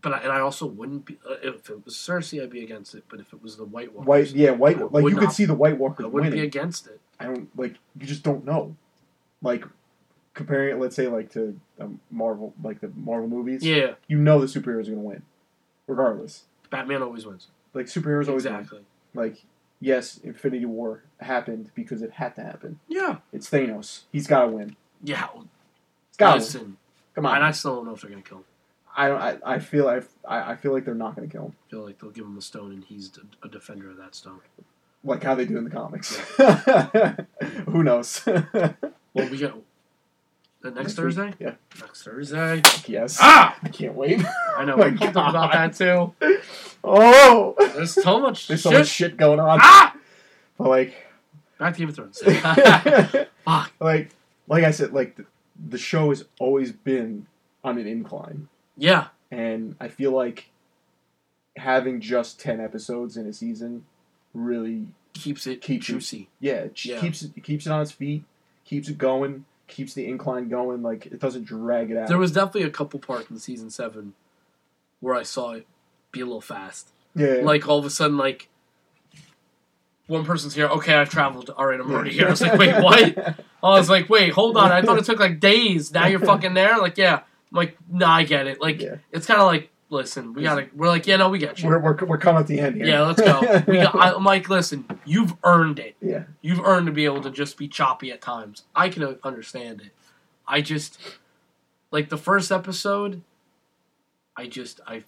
But 0.00 0.12
I, 0.12 0.18
and 0.18 0.32
I 0.32 0.40
also 0.40 0.66
wouldn't 0.66 1.06
be 1.06 1.18
uh, 1.28 1.34
if 1.42 1.70
it 1.70 1.84
was 1.84 1.94
Cersei, 1.94 2.42
I'd 2.42 2.50
be 2.50 2.62
against 2.62 2.94
it. 2.94 3.04
But 3.08 3.20
if 3.20 3.32
it 3.32 3.42
was 3.42 3.56
the 3.56 3.64
White 3.64 3.92
Walkers, 3.94 4.06
White, 4.06 4.30
yeah, 4.30 4.50
White. 4.50 4.78
I 4.78 4.84
Like 4.84 5.04
you 5.08 5.16
could 5.16 5.32
see 5.32 5.44
the 5.44 5.54
White 5.54 5.74
I 5.74 5.76
wouldn't 5.76 5.98
be 5.98 6.08
winning. 6.20 6.40
against 6.40 6.86
it. 6.86 7.00
I 7.18 7.26
don't 7.26 7.48
like. 7.56 7.76
You 7.98 8.06
just 8.06 8.22
don't 8.22 8.44
know. 8.44 8.76
Like 9.40 9.64
comparing 10.34 10.76
it, 10.76 10.80
let's 10.80 10.94
say, 10.96 11.08
like 11.08 11.30
to 11.32 11.58
um, 11.80 12.00
Marvel, 12.10 12.52
like 12.62 12.80
the 12.80 12.90
Marvel 12.96 13.28
movies. 13.28 13.62
Yeah, 13.64 13.92
You 14.08 14.18
know 14.18 14.40
the 14.40 14.46
superheroes 14.46 14.88
are 14.88 14.90
gonna 14.90 15.00
win, 15.00 15.22
regardless. 15.86 16.44
Batman 16.70 17.02
always 17.02 17.24
wins. 17.24 17.48
Like 17.72 17.86
superheroes 17.86 18.28
always 18.28 18.44
win. 18.44 18.54
exactly. 18.54 18.80
Like 19.14 19.44
yes, 19.80 20.18
Infinity 20.24 20.66
War 20.66 21.02
happened 21.20 21.70
because 21.74 22.02
it 22.02 22.12
had 22.12 22.34
to 22.36 22.42
happen. 22.42 22.80
Yeah, 22.88 23.18
It's 23.32 23.48
Thanos. 23.48 24.02
He's 24.12 24.26
got 24.26 24.42
to 24.42 24.48
win. 24.48 24.76
yeah. 25.02 25.28
He's 25.34 26.16
got 26.16 26.40
to 26.40 26.58
win. 26.58 26.76
Come 27.14 27.26
on. 27.26 27.36
and 27.36 27.44
I 27.44 27.50
still 27.52 27.76
don't 27.76 27.86
know 27.86 27.94
if 27.94 28.00
they're 28.00 28.10
gonna 28.10 28.22
kill 28.22 28.38
him. 28.38 28.44
I 28.96 29.08
don't. 29.08 29.20
I, 29.20 29.38
I 29.44 29.58
feel. 29.58 29.88
I, 29.88 30.02
I 30.28 30.54
feel 30.54 30.72
like 30.72 30.84
they're 30.84 30.94
not 30.94 31.16
going 31.16 31.28
to 31.28 31.32
kill 31.32 31.46
him. 31.46 31.56
I 31.66 31.70
feel 31.70 31.84
like 31.84 31.98
they'll 32.00 32.10
give 32.12 32.24
him 32.26 32.38
a 32.38 32.40
stone, 32.40 32.70
and 32.70 32.84
he's 32.84 33.10
a 33.42 33.48
defender 33.48 33.90
of 33.90 33.96
that 33.96 34.14
stone. 34.14 34.38
Like 35.02 35.24
how 35.24 35.34
they 35.34 35.44
do 35.44 35.58
in 35.58 35.64
the 35.64 35.70
comics. 35.70 36.16
Who 37.68 37.82
knows? 37.82 38.24
Well, 39.14 39.28
we 39.30 39.38
got 39.38 39.54
the 40.64 40.70
next, 40.70 40.96
Next 40.96 40.98
week? 40.98 41.04
Thursday. 41.04 41.34
Yeah. 41.38 41.54
Next 41.80 42.02
Thursday. 42.02 42.62
yes. 42.86 43.18
Ah, 43.20 43.56
I 43.62 43.68
can't 43.68 43.94
wait. 43.94 44.20
I 44.56 44.64
know. 44.64 44.76
We're 44.76 44.96
pumped 44.96 45.04
about 45.16 45.52
that 45.52 45.74
too. 45.76 46.12
Oh. 46.82 47.54
There's 47.74 47.92
so 47.94 48.18
much 48.20 48.48
There's 48.48 48.62
so 48.62 48.70
shit. 48.70 48.78
much 48.80 48.88
shit 48.88 49.16
going 49.16 49.40
on. 49.40 49.58
Ah, 49.62 49.94
But 50.58 50.68
like, 50.68 50.94
back 51.58 51.74
to 51.74 51.78
Game 51.78 51.88
of 51.88 51.94
Thrones. 51.96 52.20
Fuck. 53.44 53.72
like, 53.80 54.10
like 54.48 54.64
I 54.64 54.70
said, 54.70 54.92
like 54.92 55.16
the, 55.16 55.26
the 55.68 55.78
show 55.78 56.08
has 56.10 56.24
always 56.40 56.72
been 56.72 57.26
on 57.62 57.78
an 57.78 57.86
incline, 57.86 58.48
yeah, 58.76 59.08
and 59.30 59.74
I 59.80 59.88
feel 59.88 60.12
like 60.12 60.48
having 61.56 62.00
just 62.00 62.40
ten 62.40 62.60
episodes 62.60 63.16
in 63.16 63.26
a 63.26 63.32
season 63.32 63.84
really, 64.34 64.86
keeps 65.12 65.46
it 65.46 65.60
Keeps 65.62 65.88
it- 65.88 65.92
juicy. 65.92 66.28
yeah, 66.40 66.54
it 66.54 66.84
Yeah. 66.84 67.00
keeps 67.00 67.22
it 67.22 67.42
keeps 67.42 67.66
it 67.66 67.70
on 67.72 67.80
its 67.82 67.92
feet, 67.92 68.24
keeps 68.64 68.88
it 68.88 68.98
going, 68.98 69.44
keeps 69.66 69.94
the 69.94 70.06
incline 70.06 70.48
going. 70.48 70.82
Like 70.82 71.06
it 71.06 71.20
doesn't 71.20 71.44
drag 71.44 71.90
it 71.90 71.96
out. 71.96 72.08
There 72.08 72.18
was 72.18 72.32
definitely 72.32 72.62
a 72.64 72.70
couple 72.70 73.00
parts 73.00 73.30
in 73.30 73.38
season 73.38 73.70
seven 73.70 74.14
where 75.00 75.14
I 75.14 75.22
saw 75.22 75.52
it 75.52 75.66
be 76.12 76.20
a 76.20 76.24
little 76.26 76.40
fast. 76.40 76.88
yeah, 77.14 77.40
Like 77.42 77.68
all 77.68 77.78
of 77.78 77.84
a 77.84 77.90
sudden, 77.90 78.16
like 78.16 78.48
one 80.06 80.24
person's 80.24 80.54
here. 80.54 80.66
Okay, 80.66 80.94
I've 80.94 81.08
traveled. 81.08 81.50
All 81.50 81.66
right, 81.66 81.80
I'm 81.80 81.90
already 81.90 82.12
here. 82.12 82.26
I 82.26 82.30
was 82.30 82.40
like, 82.42 82.58
wait, 82.58 82.74
what? 82.82 83.16
I 83.62 83.68
was 83.78 83.88
like, 83.88 84.08
wait, 84.10 84.32
hold 84.32 84.56
on. 84.56 84.70
I 84.70 84.82
thought 84.82 84.98
it 84.98 85.04
took 85.06 85.18
like 85.18 85.40
days. 85.40 85.92
Now 85.92 86.06
you're 86.06 86.20
fucking 86.20 86.52
there. 86.54 86.78
Like, 86.78 86.98
yeah. 86.98 87.14
I'm 87.16 87.56
like, 87.56 87.76
nah, 87.90 88.16
I 88.16 88.24
get 88.24 88.46
it. 88.46 88.60
Like, 88.60 88.80
Yeah. 88.82 88.96
it's 89.12 89.26
kind 89.26 89.40
of 89.40 89.46
like, 89.46 89.70
listen, 89.94 90.34
we 90.34 90.42
gotta. 90.42 90.68
We're 90.74 90.88
like, 90.88 91.06
yeah, 91.06 91.16
no, 91.16 91.28
we 91.30 91.38
get 91.38 91.62
you. 91.62 91.68
We're, 91.68 91.78
we're, 91.78 91.96
we're 92.04 92.18
coming 92.18 92.40
at 92.40 92.46
the 92.46 92.60
end 92.60 92.76
here. 92.76 92.86
yeah, 92.86 93.02
let's 93.02 93.20
go. 93.22 93.40
We 93.66 93.78
got, 93.78 93.94
I, 93.94 94.12
I'm 94.14 94.24
like, 94.24 94.48
listen, 94.50 94.84
you've 95.06 95.34
earned 95.44 95.78
it. 95.78 95.96
yeah. 96.02 96.24
You've 96.42 96.60
earned 96.60 96.86
to 96.86 96.92
be 96.92 97.04
able 97.06 97.22
to 97.22 97.30
just 97.30 97.56
be 97.56 97.68
choppy 97.68 98.10
at 98.12 98.20
times. 98.20 98.64
I 98.74 98.88
can 98.90 99.16
understand 99.24 99.80
it. 99.80 99.92
I 100.46 100.60
just 100.60 100.98
like 101.90 102.08
the 102.10 102.18
first 102.18 102.52
episode. 102.52 103.22
I 104.36 104.46
just 104.46 104.80
I. 104.86 105.04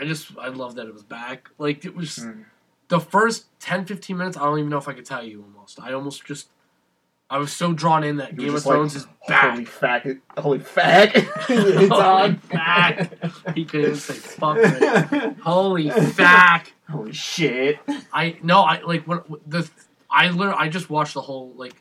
I 0.00 0.04
just 0.04 0.38
I 0.38 0.48
love 0.48 0.76
that 0.76 0.86
it 0.86 0.92
was 0.94 1.02
back. 1.02 1.50
Like 1.58 1.84
it 1.84 1.94
was 1.96 2.18
Mm. 2.18 2.44
the 2.88 3.00
first 3.00 3.46
10, 3.60 3.84
15 3.84 4.16
minutes. 4.16 4.36
I 4.36 4.44
don't 4.44 4.58
even 4.60 4.70
know 4.70 4.78
if 4.78 4.86
I 4.86 4.92
could 4.92 5.04
tell 5.06 5.24
you. 5.24 5.42
Almost, 5.42 5.80
I 5.82 5.92
almost 5.92 6.24
just. 6.24 6.48
I 7.30 7.36
was 7.38 7.52
so 7.52 7.72
drawn 7.74 8.04
in 8.04 8.16
that 8.16 8.32
You 8.32 8.38
Game 8.38 8.48
of 8.48 8.54
just 8.54 8.66
like, 8.66 8.74
Thrones 8.74 8.94
is 8.96 9.06
back. 9.26 9.50
Holy 9.52 9.64
fact! 9.66 10.06
Holy 10.38 10.58
fact! 10.60 11.12
it's 11.16 11.46
Holy 11.46 11.90
on. 11.90 12.36
fact. 12.38 13.14
He 13.54 13.64
couldn't 13.66 13.86
even 13.86 13.96
say 13.96 14.14
fuck. 14.14 14.56
Right. 14.56 15.36
Holy 15.42 15.90
fact! 15.90 16.72
Holy 16.90 17.12
shit! 17.12 17.78
I 18.14 18.38
no, 18.42 18.62
I 18.62 18.80
like 18.80 19.06
when 19.06 19.20
the 19.46 19.68
I 20.10 20.30
literally 20.30 20.58
I 20.58 20.68
just 20.70 20.88
watched 20.88 21.12
the 21.14 21.20
whole 21.20 21.52
like 21.54 21.74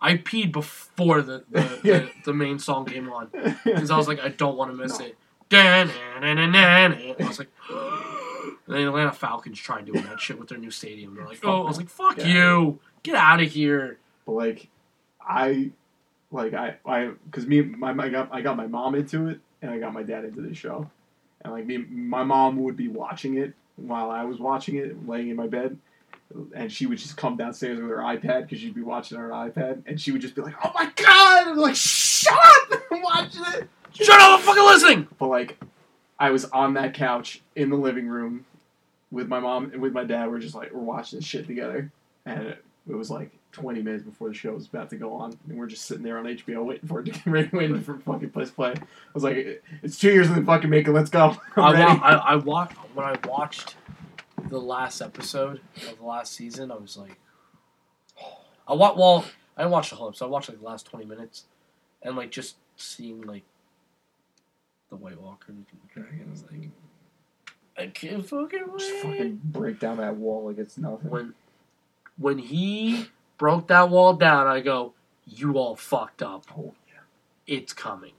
I 0.00 0.16
peed 0.16 0.52
before 0.52 1.22
the 1.22 1.44
the, 1.50 1.60
the, 1.82 2.10
the 2.26 2.32
main 2.32 2.60
song 2.60 2.84
came 2.86 3.10
on 3.10 3.30
because 3.64 3.90
I 3.90 3.96
was 3.96 4.06
like 4.06 4.20
I 4.20 4.28
don't 4.28 4.56
want 4.56 4.70
to 4.70 4.76
miss 4.76 5.00
it. 5.00 5.16
I 5.52 7.16
was 7.18 7.38
like, 7.38 7.48
and 7.70 8.74
the 8.74 8.86
Atlanta 8.86 9.12
Falcons 9.12 9.58
tried 9.58 9.86
doing 9.86 10.02
that 10.04 10.20
shit 10.20 10.38
with 10.38 10.48
their 10.48 10.58
new 10.58 10.70
stadium. 10.70 11.14
They're 11.14 11.26
like, 11.26 11.40
oh, 11.44 11.64
I 11.64 11.68
was 11.68 11.76
like, 11.78 11.88
fuck 11.88 12.18
Yeah. 12.18 12.26
you, 12.26 12.80
get 13.02 13.14
out 13.16 13.40
of 13.42 13.50
here. 13.50 13.98
But 14.26 14.32
like, 14.32 14.68
I, 15.26 15.70
like 16.30 16.54
I, 16.54 16.76
I, 16.86 17.10
because 17.26 17.46
me, 17.46 17.62
my, 17.62 17.90
I 17.92 18.08
got, 18.08 18.28
I 18.32 18.40
got 18.40 18.56
my 18.56 18.66
mom 18.66 18.94
into 18.94 19.28
it, 19.28 19.40
and 19.62 19.70
I 19.70 19.78
got 19.78 19.92
my 19.92 20.02
dad 20.02 20.24
into 20.24 20.42
the 20.42 20.54
show, 20.54 20.90
and 21.40 21.52
like 21.52 21.66
me, 21.66 21.78
my 21.78 22.22
mom 22.22 22.62
would 22.62 22.76
be 22.76 22.88
watching 22.88 23.38
it 23.38 23.54
while 23.76 24.10
I 24.10 24.24
was 24.24 24.38
watching 24.38 24.76
it, 24.76 25.06
laying 25.06 25.28
in 25.28 25.36
my 25.36 25.46
bed, 25.46 25.78
and 26.54 26.70
she 26.70 26.86
would 26.86 26.98
just 26.98 27.16
come 27.16 27.36
downstairs 27.36 27.78
with 27.80 27.88
her 27.88 27.98
iPad 27.98 28.42
because 28.42 28.58
she'd 28.58 28.74
be 28.74 28.82
watching 28.82 29.18
her 29.18 29.30
iPad, 29.30 29.82
and 29.86 30.00
she 30.00 30.12
would 30.12 30.20
just 30.20 30.34
be 30.34 30.42
like, 30.42 30.54
"Oh 30.64 30.72
my 30.74 30.90
god!" 30.96 31.46
And 31.46 31.50
I'm 31.50 31.58
like, 31.58 31.76
"Shut 31.76 32.34
up! 32.34 32.82
I'm 32.90 33.02
watching 33.02 33.42
it." 33.54 33.68
Shut 33.92 34.20
up! 34.20 34.40
I'm 34.40 34.46
fucking 34.46 34.64
listening. 34.64 35.08
But 35.18 35.28
like, 35.28 35.62
I 36.18 36.30
was 36.30 36.44
on 36.46 36.74
that 36.74 36.94
couch 36.94 37.42
in 37.54 37.70
the 37.70 37.76
living 37.76 38.08
room 38.08 38.46
with 39.10 39.28
my 39.28 39.40
mom 39.40 39.70
and 39.72 39.80
with 39.80 39.92
my 39.92 40.04
dad. 40.04 40.30
We're 40.30 40.40
just 40.40 40.54
like 40.54 40.72
we're 40.72 40.82
watching 40.82 41.18
this 41.18 41.26
shit 41.26 41.46
together, 41.46 41.90
and 42.26 42.42
it, 42.48 42.64
it 42.88 42.94
was 42.94 43.10
like 43.10 43.30
20 43.54 43.82
minutes 43.82 44.02
before 44.04 44.28
the 44.28 44.34
show 44.34 44.52
was 44.52 44.66
about 44.66 44.90
to 44.90 44.96
go 44.96 45.14
on, 45.14 45.38
and 45.48 45.56
we're 45.58 45.66
just 45.66 45.86
sitting 45.86 46.02
there 46.02 46.18
on 46.18 46.24
HBO 46.24 46.64
waiting 46.64 46.88
for 46.88 47.00
it 47.00 47.04
to 47.04 47.12
get 47.12 47.26
ready, 47.26 47.48
waiting 47.52 47.80
for 47.80 47.98
fucking 47.98 48.30
press 48.30 48.50
play. 48.50 48.72
I 48.72 48.80
was 49.14 49.22
like, 49.22 49.62
it's 49.82 49.98
two 49.98 50.12
years 50.12 50.28
in 50.28 50.34
the 50.34 50.42
fucking 50.42 50.68
making. 50.68 50.92
Let's 50.92 51.10
go. 51.10 51.36
I'm 51.56 51.76
I, 51.76 51.94
wa- 51.94 52.00
I, 52.02 52.12
I 52.14 52.36
watched 52.36 52.76
when 52.94 53.06
I 53.06 53.16
watched 53.26 53.76
the 54.48 54.60
last 54.60 55.00
episode 55.00 55.60
of 55.88 55.98
the 55.98 56.04
last 56.04 56.32
season. 56.34 56.70
I 56.70 56.76
was 56.76 56.96
like, 56.96 57.18
I 58.68 58.74
watched. 58.74 58.96
Well, 58.98 59.24
I 59.56 59.62
didn't 59.62 59.72
watch 59.72 59.90
the 59.90 59.96
whole 59.96 60.08
episode. 60.08 60.26
I 60.26 60.28
watched 60.28 60.48
like 60.48 60.58
the 60.58 60.66
last 60.66 60.86
twenty 60.86 61.06
minutes, 61.06 61.44
and 62.02 62.16
like 62.16 62.30
just 62.30 62.56
seeing 62.76 63.22
like 63.22 63.44
the 64.90 64.96
White 64.96 65.20
Walker 65.20 65.46
and 65.52 65.64
the 65.64 66.00
dragon. 66.00 66.26
I 66.26 66.30
was 66.30 66.44
like, 66.50 66.70
I 67.78 67.86
can't 67.86 68.28
fucking 68.28 68.64
wait. 68.68 68.78
just 68.78 68.96
fucking 69.02 69.40
break 69.44 69.78
down 69.78 69.98
that 69.98 70.16
wall 70.16 70.46
like 70.46 70.58
it's 70.58 70.76
nothing. 70.76 71.10
When 71.10 71.34
when 72.16 72.38
he 72.38 73.06
broke 73.38 73.68
that 73.68 73.90
wall 73.90 74.14
down, 74.14 74.46
I 74.46 74.60
go, 74.60 74.94
"You 75.26 75.54
all 75.58 75.76
fucked 75.76 76.22
up. 76.22 76.44
oh 76.56 76.74
yeah. 76.88 77.00
It's 77.46 77.72
coming." 77.72 78.12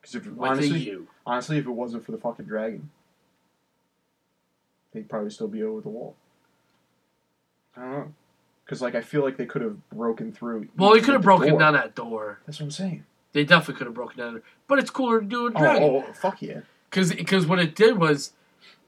Because 0.00 0.14
if 0.14 0.26
With 0.26 0.38
honestly, 0.50 0.78
U. 0.80 1.08
honestly, 1.26 1.58
if 1.58 1.66
it 1.66 1.70
wasn't 1.70 2.04
for 2.04 2.12
the 2.12 2.18
fucking 2.18 2.44
dragon, 2.46 2.90
they'd 4.92 5.08
probably 5.08 5.30
still 5.30 5.48
be 5.48 5.62
over 5.62 5.80
the 5.80 5.88
wall. 5.88 6.14
I 7.76 7.80
don't 7.80 7.90
know. 7.92 8.14
because 8.64 8.80
like 8.80 8.94
I 8.94 9.00
feel 9.02 9.22
like 9.22 9.36
they 9.36 9.46
could 9.46 9.62
have 9.62 9.88
broken 9.90 10.32
through. 10.32 10.68
Well, 10.76 10.92
they 10.94 11.00
could 11.00 11.14
have 11.14 11.22
broken 11.22 11.50
door. 11.50 11.58
down 11.58 11.72
that 11.74 11.94
door. 11.94 12.40
That's 12.46 12.58
what 12.60 12.66
I'm 12.66 12.70
saying. 12.70 13.04
They 13.32 13.44
definitely 13.44 13.74
could 13.74 13.86
have 13.86 13.94
broken 13.94 14.16
down. 14.18 14.34
That 14.34 14.40
door. 14.40 14.48
But 14.66 14.78
it's 14.78 14.90
cooler 14.90 15.20
to 15.20 15.26
do 15.26 15.46
a 15.46 15.50
Oh, 15.50 15.50
dragon. 15.50 15.82
oh, 15.82 16.04
oh, 16.08 16.12
fuck 16.12 16.40
yeah! 16.40 16.60
Because 16.90 17.46
what 17.46 17.58
it 17.58 17.74
did 17.74 17.98
was, 17.98 18.32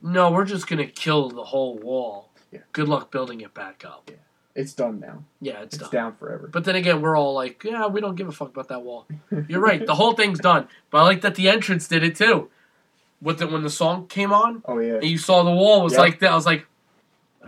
no, 0.01 0.31
we're 0.31 0.45
just 0.47 0.67
gonna 0.69 0.87
kill 0.87 1.29
the 1.29 1.45
whole 1.45 1.77
wall. 1.79 2.31
Yeah. 2.51 2.61
Good 2.73 2.89
luck 2.89 3.11
building 3.11 3.41
it 3.43 3.53
back 3.53 3.85
up. 3.85 4.11
It's 4.59 4.73
done 4.75 4.99
now. 5.01 5.23
Yeah, 5.41 5.63
it's, 5.63 5.77
It's, 5.77 5.85
done. 5.85 5.91
down 5.93 6.17
forever. 6.17 6.49
But 6.53 6.65
then 6.65 6.75
again, 6.75 7.01
we're 7.01 7.17
all 7.17 7.33
like, 7.33 7.63
yeah, 7.65 7.87
we 7.87 8.01
don't 8.01 8.17
give 8.17 8.29
a 8.29 8.33
fuck 8.33 8.49
about 8.51 8.69
that 8.69 8.83
wall. 8.83 9.07
You're 9.49 9.61
right. 9.61 9.85
The 9.87 9.95
whole 9.95 10.15
thing's 10.15 10.41
done. 10.41 10.67
But 10.91 10.99
I 10.99 11.03
like 11.05 11.21
that 11.21 11.37
the 11.37 11.49
entrance 11.49 11.87
did 11.87 12.03
it 12.03 12.17
too. 12.17 12.51
With 13.23 13.39
the, 13.39 13.47
when 13.49 13.63
the 13.63 13.71
song 13.71 14.07
came 14.09 14.33
on 14.33 14.63
oh 14.67 14.79
yeah. 14.79 14.95
and 14.95 15.05
you 15.05 15.19
saw 15.19 15.43
the 15.43 15.51
wall 15.51 15.83
was 15.83 15.93
Yep. 15.95 16.01
like 16.01 16.19
that, 16.21 16.31
I 16.33 16.35
was 16.35 16.47
like, 16.47 16.67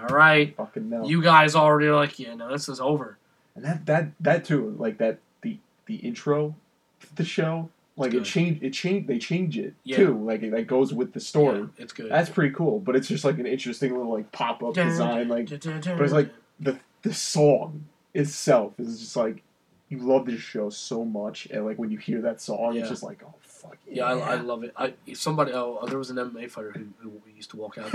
all 0.00 0.06
right, 0.06 0.56
Fucking 0.56 0.88
no. 0.88 1.04
you 1.06 1.22
guys 1.22 1.54
already 1.54 1.88
are 1.88 1.94
like, 1.96 2.18
yeah, 2.18 2.34
no, 2.34 2.50
this 2.50 2.68
is 2.68 2.80
over. 2.80 3.18
and 3.54 3.64
that 3.64 3.86
that 3.86 4.08
that 4.20 4.44
too, 4.44 4.74
like 4.78 4.98
that 4.98 5.18
the 5.42 5.58
the 5.86 5.96
intro 5.96 6.54
to 7.00 7.14
the 7.16 7.24
show, 7.24 7.68
like 7.96 8.14
it 8.14 8.24
changed. 8.24 8.62
It 8.62 8.70
changed. 8.70 9.08
They 9.08 9.18
change 9.18 9.58
it 9.58 9.74
Yeah. 9.84 9.96
too. 9.98 10.16
Like 10.24 10.42
it, 10.42 10.50
that 10.52 10.66
goes 10.66 10.92
with 10.94 11.12
the 11.12 11.20
story. 11.20 11.58
Yeah, 11.60 11.66
it's 11.84 11.92
good. 11.92 12.10
That's 12.10 12.30
pretty 12.30 12.54
cool. 12.54 12.78
But 12.80 12.96
it's 12.96 13.08
just 13.08 13.24
like 13.24 13.38
an 13.38 13.46
interesting 13.46 13.96
little 13.96 14.12
like 14.14 14.32
pop 14.32 14.62
up 14.62 14.74
design. 14.74 15.28
Like 15.28 15.48
but 15.50 15.66
it's 15.66 16.12
like- 16.12 16.30
the 16.60 16.78
the 17.02 17.14
song 17.14 17.86
itself 18.14 18.72
is 18.78 19.00
just 19.00 19.16
like 19.16 19.42
you 19.88 19.98
love 19.98 20.26
this 20.26 20.40
show 20.40 20.70
so 20.70 21.04
much, 21.04 21.46
and 21.50 21.64
like 21.64 21.78
when 21.78 21.90
you 21.90 21.98
hear 21.98 22.20
that 22.22 22.40
song, 22.40 22.74
Yeah. 22.74 22.80
it's 22.82 22.90
just 22.90 23.02
like 23.02 23.22
oh 23.26 23.34
fuck 23.42 23.76
yeah, 23.88 24.14
yeah. 24.14 24.24
I, 24.24 24.32
I 24.32 24.34
love 24.36 24.62
it. 24.64 24.72
I 24.76 24.94
somebody 25.14 25.52
oh 25.52 25.84
there 25.88 25.98
was 25.98 26.10
an 26.10 26.16
MMA 26.16 26.50
fighter 26.50 26.72
who, 26.72 26.86
who 27.00 27.12
used 27.36 27.50
to 27.50 27.56
walk 27.56 27.76
out. 27.78 27.90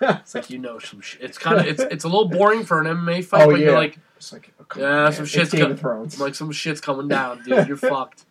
It's 0.20 0.34
like 0.34 0.50
you 0.50 0.58
know 0.58 0.78
some 0.78 1.00
shit. 1.00 1.22
It's 1.22 1.38
kind 1.38 1.60
of 1.60 1.66
it's 1.66 1.80
it's 1.82 2.04
a 2.04 2.08
little 2.08 2.28
boring 2.28 2.64
for 2.64 2.80
an 2.80 2.86
MMA 2.86 3.24
fight, 3.24 3.42
Oh, 3.46 3.50
but 3.50 3.60
you're 3.60 3.72
like 3.74 3.98
It's 4.16 4.32
like 4.32 4.52
oh, 4.60 4.64
Yeah, 4.80 5.06
on, 5.06 5.12
some 5.12 5.26
shit's 5.26 5.52
It's 5.52 5.54
Game 5.54 5.66
co- 5.66 5.72
of 5.72 5.80
Thrones. 5.80 6.18
like 6.20 6.34
some 6.34 6.50
shit's 6.50 6.80
coming 6.80 7.08
down, 7.08 7.42
dude. 7.44 7.68
You're 7.68 7.76
fucked. 7.76 8.24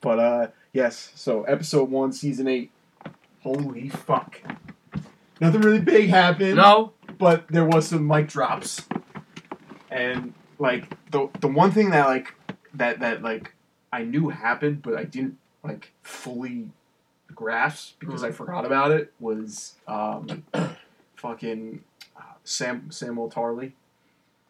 But 0.00 0.18
uh 0.18 0.46
yes, 0.72 1.12
so 1.14 1.44
episode 1.44 1.88
one, 1.90 2.12
season 2.12 2.48
eight. 2.48 2.70
Holy 3.42 3.88
fuck. 3.90 4.40
Nothing 5.40 5.60
really 5.62 5.80
big 5.80 6.10
happened. 6.10 6.56
No, 6.56 6.92
But 7.18 7.46
there 7.48 7.64
was 7.64 7.88
some 7.88 8.06
mic 8.06 8.28
drops. 8.28 8.82
And 9.90 10.34
like 10.58 10.88
the 11.10 11.28
the 11.40 11.48
one 11.48 11.72
thing 11.72 11.90
that 11.90 12.06
like 12.06 12.34
that 12.74 13.00
that 13.00 13.22
like 13.22 13.52
I 13.92 14.04
knew 14.04 14.28
happened 14.28 14.82
but 14.82 14.94
I 14.96 15.04
didn't 15.04 15.36
like 15.64 15.92
fully 16.02 16.70
grasp 17.34 17.98
because 17.98 18.22
I 18.22 18.30
forgot 18.30 18.64
about 18.64 18.90
it 18.92 19.12
was 19.20 19.74
um 19.88 20.44
fucking 21.16 21.82
uh, 22.16 22.20
Sam 22.44 22.90
Samuel 22.90 23.30
Tarly. 23.30 23.72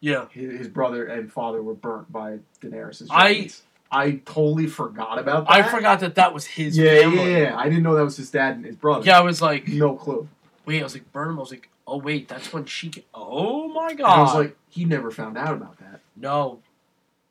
yeah, 0.01 0.27
His, 0.31 0.59
his 0.59 0.69
brother 0.69 1.05
and 1.07 1.33
father 1.33 1.63
were 1.63 1.75
burnt 1.75 2.11
by 2.13 2.39
Daenerys. 2.63 3.07
I- 3.11 3.51
I 3.93 4.21
totally 4.25 4.69
forgot 4.69 5.19
about 5.19 5.49
that. 5.49 5.53
I 5.53 5.63
forgot 5.65 5.99
that 5.99 6.15
that 6.15 6.33
was 6.33 6.47
his 6.47 6.79
Yeah, 6.79 6.93
yeah, 6.93 7.01
family. 7.01 7.33
yeah. 7.41 7.57
I 7.59 7.65
didn't 7.65 7.83
know 7.83 7.97
that 7.97 8.05
was 8.05 8.17
his 8.17 8.31
dad 8.31 8.55
and 8.55 8.65
his 8.65 8.77
brother. 8.77 9.05
Yeah, 9.05 9.19
I 9.19 9.23
was 9.23 9.43
like, 9.43 9.67
No 9.67 9.97
clue. 9.97 10.29
wait, 10.65 10.79
I 10.79 10.85
was 10.85 10.95
like, 10.95 11.13
burn 11.13 11.31
him. 11.31 11.39
I 11.39 11.41
was 11.41 11.51
like, 11.51 11.69
oh 11.91 11.99
wait, 11.99 12.29
that's 12.29 12.53
when 12.53 12.65
she. 12.65 12.91
Ca- 12.91 13.03
oh 13.13 13.69
my 13.69 13.91
And 13.91 13.99
god! 13.99 14.19
I 14.19 14.23
was 14.23 14.35
like, 14.35 14.57
he 14.69 14.85
never 14.85 15.11
found 15.11 15.37
out 15.37 15.53
about 15.55 15.79
that. 15.79 16.01
no, 16.17 16.61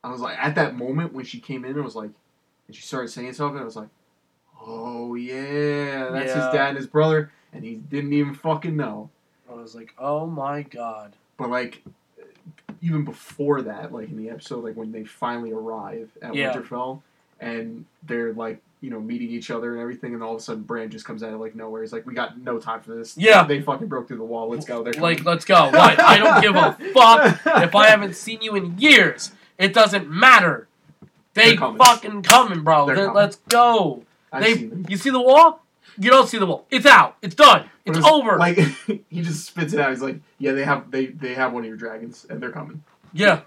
I 0.04 0.12
was 0.12 0.22
like, 0.22 0.38
at 0.38 0.56
that 0.56 0.76
moment 0.78 1.14
when 1.14 1.26
she 1.26 1.40
came 1.40 1.66
in, 1.66 1.72
and 1.76 1.84
was 1.84 1.96
like, 1.96 2.12
and 2.68 2.76
she 2.76 2.82
started 2.82 3.08
saying 3.10 3.34
something, 3.34 3.60
I 3.60 3.64
was 3.66 3.76
like, 3.76 3.90
oh 4.62 5.16
yeah, 5.16 6.10
that's 6.12 6.28
Yeah. 6.28 6.46
his 6.46 6.54
dad 6.54 6.68
and 6.70 6.78
his 6.78 6.88
brother, 6.88 7.32
and 7.54 7.64
he 7.64 7.76
didn't 7.76 8.14
even 8.14 8.34
fucking 8.34 8.76
know. 8.76 9.10
I 9.50 9.54
was 9.56 9.74
like, 9.76 9.94
oh 9.98 10.28
my 10.28 10.62
god. 10.64 11.14
But 11.38 11.50
like, 11.50 11.82
even 12.82 13.04
before 13.06 13.62
that, 13.64 13.92
like 13.94 14.10
in 14.10 14.18
the 14.18 14.30
episode, 14.30 14.64
like 14.64 14.76
when 14.76 14.92
they 14.92 15.04
finally 15.06 15.52
arrive 15.52 16.10
at 16.22 16.36
Yeah. 16.36 16.54
Winterfell, 16.54 17.02
and 17.40 17.86
they're 18.04 18.34
like, 18.34 18.62
you 18.82 18.90
know, 18.90 19.00
meeting 19.00 19.30
each 19.30 19.52
other 19.52 19.74
and 19.74 19.82
everything, 19.82 20.14
and 20.14 20.24
all 20.24 20.34
of 20.36 20.40
a 20.40 20.44
sudden 20.44 20.64
Bran 20.64 20.90
just 20.90 21.04
comes 21.06 21.22
out 21.24 21.34
of 21.34 21.40
like 21.40 21.54
nowhere. 21.56 21.82
He's 21.82 21.92
like, 21.94 22.06
we 22.06 22.14
got 22.14 22.40
no 22.40 22.60
time 22.60 22.82
for 22.82 22.96
this. 22.96 23.18
Yeah. 23.18 23.44
they 23.44 23.62
fucking 23.62 23.88
broke 23.88 24.08
through 24.08 24.18
the 24.18 24.24
wall. 24.24 24.50
Let's 24.50 24.66
go. 24.66 24.84
They're 24.84 24.94
Like, 24.94 25.26
let's 25.26 25.44
go. 25.46 25.66
What? 25.70 26.00
I 26.00 26.18
don't 26.18 26.42
give 26.42 26.56
a 26.56 26.74
fuck 26.94 27.64
if 27.64 27.76
I 27.76 27.88
haven't 27.88 28.16
seen 28.16 28.42
you 28.42 28.56
in 28.56 28.78
years. 28.78 29.32
It 29.58 29.74
doesn't 29.74 30.10
matter. 30.10 30.68
They 31.34 31.50
They're 31.50 31.58
coming. 31.58 31.78
fucking 31.78 32.22
coming, 32.24 32.64
bro. 32.64 32.86
They're 32.86 32.96
They- 32.96 33.02
coming. 33.02 33.16
let's 33.16 33.36
go. 33.50 34.04
I've 34.32 34.44
they, 34.44 34.54
seen 34.56 34.70
them. 34.70 34.86
you 34.88 34.96
see 34.98 35.10
the 35.10 35.22
wall? 35.22 35.64
You 35.98 36.10
don't 36.12 36.28
see 36.30 36.38
the 36.38 36.46
wall. 36.46 36.66
It's 36.72 36.86
out. 36.86 37.18
It's 37.22 37.36
done. 37.36 37.70
But 37.86 37.98
It's 37.98 38.08
over. 38.08 38.38
Like 38.38 38.58
he 39.10 39.22
just 39.22 39.46
spits 39.48 39.74
it 39.74 39.80
out. 39.80 39.90
He's 39.90 40.02
like, 40.02 40.20
"Yeah, 40.38 40.52
they 40.54 40.64
have 40.64 40.90
they 40.92 41.08
they 41.08 41.34
have 41.34 41.52
one 41.52 41.64
of 41.64 41.68
your 41.68 41.76
dragons, 41.78 42.26
and 42.30 42.40
they're 42.42 42.52
coming." 42.52 42.84
yeah. 43.12 43.42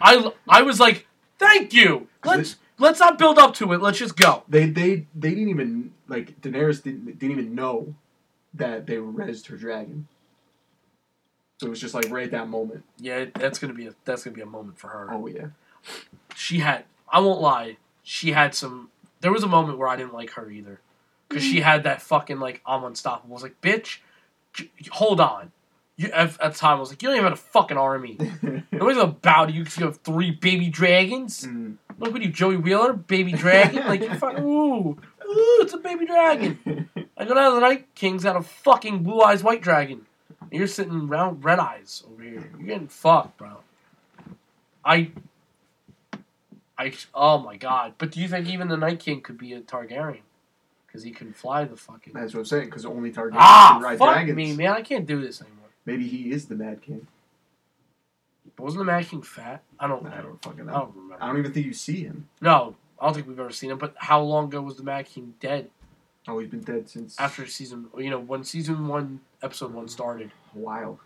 I 0.00 0.32
I 0.48 0.62
was 0.62 0.80
like, 0.80 1.06
thank 1.38 1.74
you. 1.74 2.06
Let's 2.24 2.56
let's 2.80 2.98
not 2.98 3.18
build 3.18 3.38
up 3.38 3.54
to 3.54 3.72
it. 3.72 3.80
Let's 3.80 3.98
just 3.98 4.16
go. 4.16 4.42
They 4.48 4.68
they 4.68 5.06
they 5.14 5.30
didn't 5.30 5.48
even 5.48 5.92
like 6.08 6.40
Daenerys 6.40 6.82
didn't 6.82 7.18
didn't 7.18 7.32
even 7.32 7.54
know 7.54 7.94
that 8.54 8.86
they 8.86 8.96
resed 8.96 9.46
her 9.48 9.56
dragon. 9.56 10.08
So 11.58 11.66
it 11.66 11.70
was 11.70 11.80
just 11.80 11.94
like 11.94 12.10
right 12.10 12.24
at 12.24 12.30
that 12.30 12.48
moment. 12.48 12.84
Yeah, 12.98 13.26
that's 13.34 13.58
gonna 13.58 13.74
be 13.74 13.86
a 13.86 13.94
that's 14.04 14.24
gonna 14.24 14.34
be 14.34 14.40
a 14.40 14.46
moment 14.46 14.78
for 14.78 14.88
her. 14.88 15.08
Oh 15.12 15.26
yeah, 15.26 15.48
She 16.34 16.58
had. 16.60 16.84
I 17.12 17.20
won't 17.20 17.40
lie. 17.40 17.76
She 18.02 18.32
had 18.32 18.54
some. 18.54 18.90
There 19.20 19.32
was 19.32 19.42
a 19.42 19.48
moment 19.48 19.78
where 19.78 19.88
I 19.88 19.96
didn't 19.96 20.14
like 20.14 20.30
her 20.32 20.50
either, 20.50 20.80
because 21.28 21.44
she 21.44 21.60
mm. 21.60 21.62
had 21.62 21.84
that 21.84 22.00
fucking 22.00 22.40
like 22.40 22.62
I'm 22.64 22.82
unstoppable. 22.84 23.34
I 23.34 23.34
was 23.34 23.42
like, 23.42 23.60
bitch, 23.60 23.98
j- 24.54 24.70
hold 24.90 25.20
on. 25.20 25.52
You, 26.00 26.10
at, 26.12 26.28
at 26.40 26.52
the 26.54 26.58
time, 26.58 26.78
I 26.78 26.80
was 26.80 26.88
like, 26.88 27.02
you 27.02 27.08
don't 27.08 27.16
even 27.18 27.28
have 27.28 27.34
a 27.34 27.42
fucking 27.42 27.76
army. 27.76 28.16
Nobody's 28.72 29.02
about 29.02 29.52
you 29.52 29.64
because 29.64 29.76
you 29.78 29.84
have 29.84 29.98
three 29.98 30.30
baby 30.30 30.68
dragons. 30.70 31.44
Mm. 31.46 31.76
Look 31.98 32.16
at 32.16 32.22
you, 32.22 32.30
Joey 32.30 32.56
Wheeler, 32.56 32.94
baby 32.94 33.32
dragon. 33.32 33.82
Like 33.86 34.00
you 34.00 34.14
fucking 34.14 34.42
ooh, 34.42 34.90
ooh, 34.96 35.58
it's 35.60 35.74
a 35.74 35.78
baby 35.78 36.06
dragon. 36.06 36.88
I 37.18 37.24
go 37.26 37.34
down 37.34 37.50
to 37.50 37.54
the 37.56 37.60
Night 37.60 37.94
King's 37.94 38.22
got 38.24 38.34
a 38.36 38.40
fucking 38.42 39.02
blue 39.02 39.20
eyes 39.20 39.42
white 39.42 39.60
dragon. 39.60 40.06
And 40.40 40.52
you're 40.52 40.66
sitting 40.68 41.06
round 41.06 41.44
red 41.44 41.58
eyes 41.58 42.02
over 42.10 42.22
here. 42.22 42.50
You're 42.58 42.66
getting 42.68 42.88
fucked, 42.88 43.36
bro. 43.36 43.58
I, 44.82 45.10
I, 46.78 46.94
oh 47.14 47.38
my 47.38 47.56
god. 47.56 47.92
But 47.98 48.10
do 48.12 48.20
you 48.20 48.28
think 48.28 48.48
even 48.48 48.68
the 48.68 48.78
Night 48.78 49.00
King 49.00 49.20
could 49.20 49.36
be 49.36 49.52
a 49.52 49.60
Targaryen? 49.60 50.20
Because 50.86 51.02
he 51.02 51.10
can 51.10 51.34
fly 51.34 51.64
the 51.64 51.76
fucking. 51.76 52.14
That's 52.14 52.32
what 52.32 52.40
I'm 52.40 52.46
saying. 52.46 52.64
Because 52.64 52.86
only 52.86 53.12
Targaryen 53.12 53.34
Ah, 53.34 53.72
can 53.74 53.82
ride 53.82 53.98
fuck 53.98 54.14
dragons. 54.14 54.36
me, 54.36 54.56
man. 54.56 54.72
I 54.72 54.80
can't 54.80 55.06
do 55.06 55.20
this 55.20 55.42
anymore. 55.42 55.59
Maybe 55.86 56.06
he 56.06 56.30
is 56.30 56.46
the 56.46 56.54
Mad 56.54 56.82
King. 56.82 57.06
But 58.56 58.64
wasn't 58.64 58.80
the 58.80 58.84
Mad 58.92 59.06
King 59.06 59.22
fat? 59.22 59.62
I 59.78 59.86
don't. 59.86 60.06
I 60.06 60.20
don't 60.22 60.42
fucking 60.42 60.68
I 60.68 60.72
know. 60.72 60.78
don't 60.78 60.96
remember. 60.96 61.22
I 61.22 61.26
don't 61.28 61.38
even 61.38 61.52
think 61.52 61.66
you 61.66 61.72
see 61.72 62.02
him. 62.04 62.28
No, 62.40 62.76
I 63.00 63.06
don't 63.06 63.14
think 63.14 63.26
we've 63.28 63.38
ever 63.40 63.50
seen 63.50 63.70
him. 63.70 63.78
But 63.78 63.94
how 63.96 64.20
long 64.22 64.46
ago 64.46 64.60
was 64.62 64.76
the 64.76 64.82
Mad 64.82 65.06
King 65.06 65.34
dead? 65.40 65.70
Oh, 66.28 66.38
he's 66.38 66.50
been 66.50 66.60
dead 66.60 66.88
since 66.88 67.18
After 67.18 67.46
season, 67.46 67.86
you 67.96 68.10
know, 68.10 68.20
when 68.20 68.44
season 68.44 68.86
one, 68.88 69.20
episode 69.42 69.72
one 69.72 69.88
started. 69.88 70.30
a 70.54 70.58
while. 70.58 71.00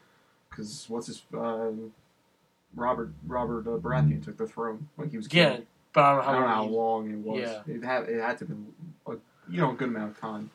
Because 0.50 0.86
what's 0.88 1.06
his 1.06 1.22
um, 1.32 1.92
Robert 2.74 3.12
Robert 3.26 3.66
uh, 3.66 3.78
Baratheon 3.78 4.24
took 4.24 4.36
the 4.36 4.46
throne. 4.46 4.88
Like 4.96 5.10
he 5.10 5.16
was 5.16 5.28
Yeah, 5.32 5.56
king. 5.56 5.66
but 5.92 6.02
I 6.02 6.14
don't 6.14 6.18
know 6.18 6.22
I 6.22 6.24
how 6.24 6.32
don't 6.32 6.40
know 6.42 6.48
how 6.48 6.62
long. 6.64 6.72
long 6.74 7.10
it 7.10 7.18
was. 7.18 7.40
Yeah. 7.66 7.74
It 7.74 7.84
had 7.84 8.08
it 8.08 8.20
had 8.20 8.38
to 8.38 8.44
be 8.44 8.54
a 9.06 9.12
you 9.48 9.60
know 9.60 9.70
a 9.70 9.74
good 9.74 9.88
amount 9.88 10.12
of 10.12 10.20
time. 10.20 10.50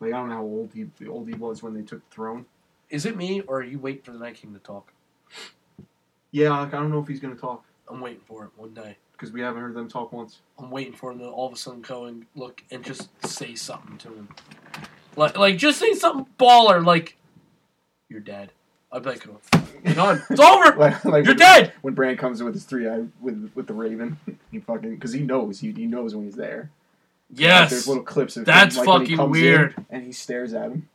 Like 0.00 0.12
I 0.12 0.16
don't 0.16 0.28
know 0.30 0.34
how 0.36 0.42
old 0.42 0.70
he 0.74 0.86
old 1.08 1.28
he 1.28 1.34
was 1.34 1.62
when 1.62 1.74
they 1.74 1.82
took 1.82 2.08
the 2.08 2.14
throne. 2.14 2.46
Is 2.92 3.06
it 3.06 3.16
me 3.16 3.40
or 3.40 3.58
are 3.58 3.64
you 3.64 3.78
waiting 3.80 4.02
for 4.02 4.12
the 4.12 4.18
Night 4.18 4.36
King 4.36 4.52
to 4.52 4.60
talk? 4.60 4.92
Yeah, 6.30 6.50
like, 6.60 6.68
I 6.74 6.76
don't 6.78 6.90
know 6.92 7.00
if 7.00 7.08
he's 7.08 7.20
gonna 7.20 7.34
talk 7.34 7.64
I'm 7.88 8.00
waiting 8.00 8.20
for 8.26 8.44
it 8.44 8.50
one 8.56 8.72
day. 8.74 8.96
because 9.12 9.32
we 9.32 9.40
haven't 9.40 9.60
heard 9.60 9.74
them 9.74 9.88
talk 9.88 10.12
once. 10.12 10.40
I'm 10.58 10.70
waiting 10.70 10.92
for 10.92 11.10
him 11.10 11.18
to 11.18 11.26
all 11.26 11.46
of 11.46 11.52
a 11.52 11.56
sudden 11.56 11.80
go 11.82 12.04
and 12.04 12.26
look 12.34 12.62
and 12.70 12.84
just 12.84 13.08
say 13.26 13.54
something 13.54 13.98
to 13.98 14.08
him. 14.08 14.28
Like, 15.16 15.36
like 15.36 15.56
just 15.58 15.78
say 15.78 15.92
something 15.94 16.26
baller, 16.38 16.84
like, 16.84 17.16
you're 18.08 18.20
dead. 18.20 18.52
I'd 18.90 19.02
be 19.02 19.10
like, 19.10 19.26
oh, 19.26 19.40
done. 19.94 20.22
It's 20.30 20.40
over. 20.40 20.76
like, 20.78 21.04
like 21.04 21.24
You're 21.24 21.32
when, 21.32 21.36
dead. 21.38 21.72
when 21.82 21.94
Bran 21.94 22.16
comes 22.16 22.40
in 22.40 22.44
with 22.46 22.54
his 22.54 22.64
three 22.64 22.86
eye 22.88 23.04
with 23.20 23.50
with 23.54 23.66
the 23.66 23.72
Raven, 23.74 24.18
he 24.50 24.58
fucking 24.60 24.94
because 24.94 25.12
he 25.12 25.20
knows 25.20 25.60
he, 25.60 25.72
he 25.72 25.86
knows 25.86 26.14
when 26.14 26.24
he's 26.26 26.36
there. 26.36 26.70
Like, 27.30 27.40
Yes, 27.40 27.70
there's 27.70 27.88
little 27.88 28.02
clips 28.02 28.36
of 28.36 28.44
That's 28.44 28.76
him, 28.76 28.84
like, 28.84 28.88
when 28.98 29.00
he 29.00 29.04
fucking 29.06 29.16
comes 29.16 29.36
in 29.36 29.42
weird. 29.42 29.86
and 29.90 30.04
he 30.04 30.12
stares 30.12 30.52
at 30.52 30.70
him. 30.72 30.88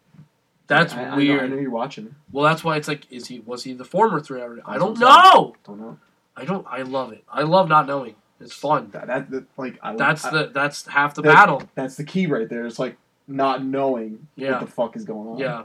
That's 0.67 0.93
I, 0.93 1.03
I 1.05 1.09
know- 1.11 1.15
weird. 1.17 1.43
I 1.43 1.47
know, 1.47 1.55
you're 1.57 1.71
watching. 1.71 2.15
Well, 2.31 2.45
that's 2.45 2.63
why 2.63 2.77
it's 2.77 2.87
like, 2.87 3.11
is 3.11 3.27
he 3.27 3.39
was 3.39 3.63
he 3.63 3.73
the 3.73 3.85
former 3.85 4.19
three 4.19 4.41
hour? 4.41 4.59
I 4.65 4.77
don't 4.77 4.99
know. 4.99 5.55
Don't 5.65 5.79
know. 5.79 5.97
I 6.35 6.45
don't. 6.45 6.65
I 6.69 6.83
love 6.83 7.11
it. 7.11 7.23
I 7.31 7.41
love 7.43 7.67
not 7.69 7.87
knowing. 7.87 8.15
It's 8.39 8.53
fun. 8.53 8.89
That, 8.91 9.07
that, 9.07 9.31
that 9.31 9.45
like 9.57 9.79
I, 9.81 9.95
That's 9.95 10.23
I, 10.25 10.31
the 10.31 10.51
that's 10.53 10.85
half 10.85 11.15
the 11.15 11.23
that- 11.23 11.33
battle. 11.33 11.63
that's 11.75 11.95
the 11.95 12.03
key 12.03 12.27
right 12.27 12.47
there. 12.47 12.65
It's 12.67 12.77
like 12.79 12.97
not 13.27 13.65
knowing 13.65 14.27
Yeah. 14.35 14.51
what 14.51 14.59
the 14.61 14.67
fuck 14.67 14.95
is 14.95 15.03
going 15.05 15.27
on. 15.27 15.37
Yeah, 15.39 15.63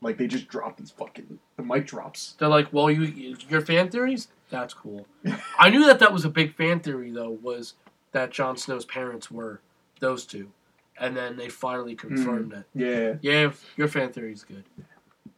Like 0.00 0.16
they 0.16 0.26
just 0.26 0.48
dropped 0.48 0.80
this 0.80 0.90
fucking 0.90 1.38
the 1.56 1.62
mic 1.62 1.86
drops. 1.86 2.34
they're 2.38 2.48
like, 2.48 2.72
well, 2.72 2.90
you 2.90 3.36
your 3.48 3.60
fan 3.60 3.90
theories. 3.90 4.28
That's 4.50 4.72
cool. 4.74 5.06
I 5.58 5.68
knew 5.70 5.84
that 5.86 5.98
that 5.98 6.12
was 6.12 6.24
a 6.24 6.30
big 6.30 6.54
fan 6.54 6.80
theory 6.80 7.10
though. 7.10 7.38
Was 7.42 7.74
that 8.12 8.30
Jon 8.30 8.56
Snow's 8.56 8.84
parents 8.86 9.30
were 9.30 9.60
those 10.00 10.24
two, 10.24 10.50
and 10.98 11.16
then 11.16 11.36
they 11.36 11.48
finally 11.48 11.94
confirmed 11.94 12.52
it. 12.52 12.64
Yeah. 12.74 13.14
Yeah, 13.20 13.52
your 13.76 13.88
fan 13.88 14.12
theory 14.12 14.32
is 14.32 14.44
good. 14.44 14.64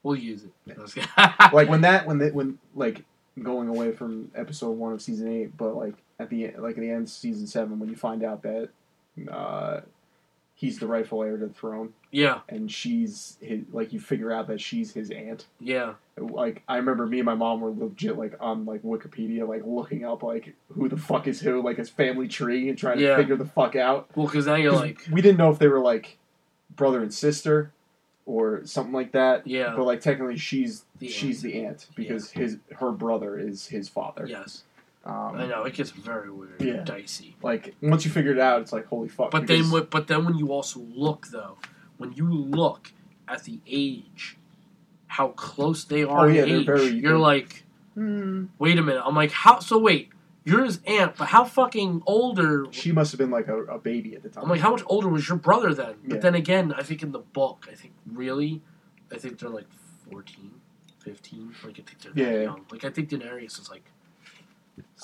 We'll 0.03 0.17
use 0.17 0.45
it. 0.45 0.79
like 1.53 1.69
when 1.69 1.81
that 1.81 2.07
when 2.07 2.19
they, 2.19 2.31
when 2.31 2.59
like 2.75 3.05
going 3.43 3.69
away 3.69 3.93
from 3.93 4.31
episode 4.35 4.71
one 4.71 4.93
of 4.93 5.03
season 5.03 5.29
eight, 5.29 5.57
but 5.57 5.75
like 5.75 5.95
at 6.19 6.31
the 6.31 6.53
like 6.59 6.77
at 6.77 6.81
the 6.81 6.91
end 6.91 7.05
of 7.05 7.11
season 7.11 7.47
seven, 7.47 7.79
when 7.79 7.89
you 7.89 7.97
find 7.97 8.23
out 8.23 8.43
that 8.43 8.69
uh, 9.31 9.81
he's 10.59 10.79
the 10.79 10.87
rightful 10.87 11.23
heir 11.23 11.37
to 11.37 11.47
the 11.47 11.53
throne, 11.53 11.93
Yeah, 12.11 12.41
and 12.49 12.73
she's 12.73 13.37
his, 13.41 13.61
like 13.73 13.93
you 13.93 14.01
figure 14.01 14.33
out 14.33 14.49
that 14.49 14.61
she's 14.61 14.93
his 14.95 15.11
aunt. 15.11 15.47
yeah, 15.61 15.93
Like 16.19 16.63
I 16.67 16.77
remember 16.79 17.07
me 17.07 17.19
and 17.21 17.27
my 17.27 17.35
mom 17.35 17.61
were 17.61 17.71
legit 17.71 18.17
like 18.17 18.35
on 18.41 18.65
like 18.65 18.83
Wikipedia, 18.83 19.47
like 19.47 19.63
looking 19.67 20.05
up 20.05 20.23
like 20.23 20.55
who 20.73 20.89
the 20.89 20.97
fuck 20.97 21.27
is 21.29 21.41
who, 21.41 21.63
like 21.63 21.77
his 21.77 21.91
family 21.91 22.27
tree, 22.27 22.69
and 22.71 22.77
trying 22.79 22.99
Yeah. 22.99 23.11
to 23.11 23.17
figure 23.19 23.37
the 23.37 23.45
fuck 23.45 23.77
out. 23.77 24.09
well, 24.17 24.27
because 24.27 24.47
now 24.47 24.55
you're 24.57 24.73
'Cause 24.73 24.81
like, 24.81 25.01
we 25.13 25.21
didn't 25.21 25.39
know 25.39 25.51
if 25.51 25.59
they 25.59 25.69
were 25.69 25.81
like 25.81 26.17
brother 26.75 27.03
and 27.03 27.13
sister 27.13 27.71
or 28.25 28.65
something 28.65 28.93
like 28.95 29.13
that. 29.13 29.47
yeah, 29.47 29.75
But 29.77 29.85
like 29.85 30.01
technically, 30.01 30.39
she's 30.39 30.85
The 30.99 31.09
she's 31.09 31.43
the 31.43 31.63
aunt 31.65 31.87
because 31.95 32.31
his 32.31 32.57
her 32.77 32.91
brother 32.93 33.39
is 33.39 33.67
his 33.69 33.89
father. 33.91 34.27
yes, 34.27 34.65
Um, 35.07 35.37
I 35.37 35.47
know 35.47 35.63
it 35.65 35.75
gets 35.75 35.91
very 35.91 36.31
weird, 36.31 36.61
Yeah. 36.61 36.83
dicey. 36.83 37.37
Like 37.43 37.75
once 37.81 38.05
you 38.05 38.11
figure 38.11 38.33
it 38.33 38.41
out, 38.41 38.61
it's 38.63 38.73
like 38.73 38.87
holy 38.87 39.09
fuck. 39.09 39.31
But 39.31 39.43
because- 39.43 39.63
then, 39.63 39.71
when- 39.71 39.85
but 39.91 40.09
then 40.09 40.25
when 40.25 40.37
you 40.37 40.53
also 40.53 40.81
look 40.81 41.29
though, 41.29 41.59
when 41.97 42.13
you 42.13 42.29
look 42.29 42.93
at 43.29 43.45
the 43.45 43.61
age, 43.69 44.37
how 45.07 45.29
close 45.29 45.85
they 45.85 46.03
are 46.03 46.27
Oh, 46.27 46.29
yeah, 46.29 46.45
they're 46.45 46.57
age, 46.59 46.67
very- 46.67 46.89
you're 46.89 47.19
like, 47.19 47.65
Hmm. 47.95 48.47
wait 48.59 48.79
a 48.79 48.83
minute. 48.83 49.03
I'm 49.07 49.15
like, 49.15 49.31
how? 49.31 49.61
So 49.61 49.79
wait, 49.79 50.11
you're 50.45 50.65
his 50.65 50.81
aunt, 50.87 51.17
but 51.17 51.29
how 51.29 51.45
fucking 51.45 52.03
older? 52.07 52.67
she 52.73 52.91
must 52.93 53.13
have 53.13 53.19
been 53.19 53.31
like 53.31 53.47
a, 53.49 53.63
a 53.65 53.79
baby 53.79 54.15
at 54.17 54.23
the 54.25 54.29
time. 54.29 54.45
I'm 54.45 54.51
like, 54.51 54.61
how 54.61 54.71
much 54.73 54.83
older 54.87 55.09
was 55.09 55.29
your 55.29 55.39
brother 55.39 55.73
then? 55.73 55.95
But 56.05 56.15
Yeah. 56.17 56.21
then 56.21 56.35
again, 56.35 56.73
I 56.77 56.83
think 56.83 57.03
in 57.05 57.13
the 57.13 57.21
book, 57.21 57.69
I 57.71 57.75
think 57.75 57.95
really, 58.13 58.61
I 59.13 59.19
think 59.19 59.39
they're 59.39 59.49
like 59.51 59.69
14, 60.11 60.51
15. 60.99 61.55
Like 61.65 61.79
I 61.79 61.83
think 61.83 61.99
they're 62.01 62.13
Yeah. 62.35 62.43
young. 62.43 62.65
Like 62.73 62.85
I 62.85 62.91
think 62.91 63.09
Daenerys 63.11 63.61
is 63.61 63.71
like. 63.71 63.85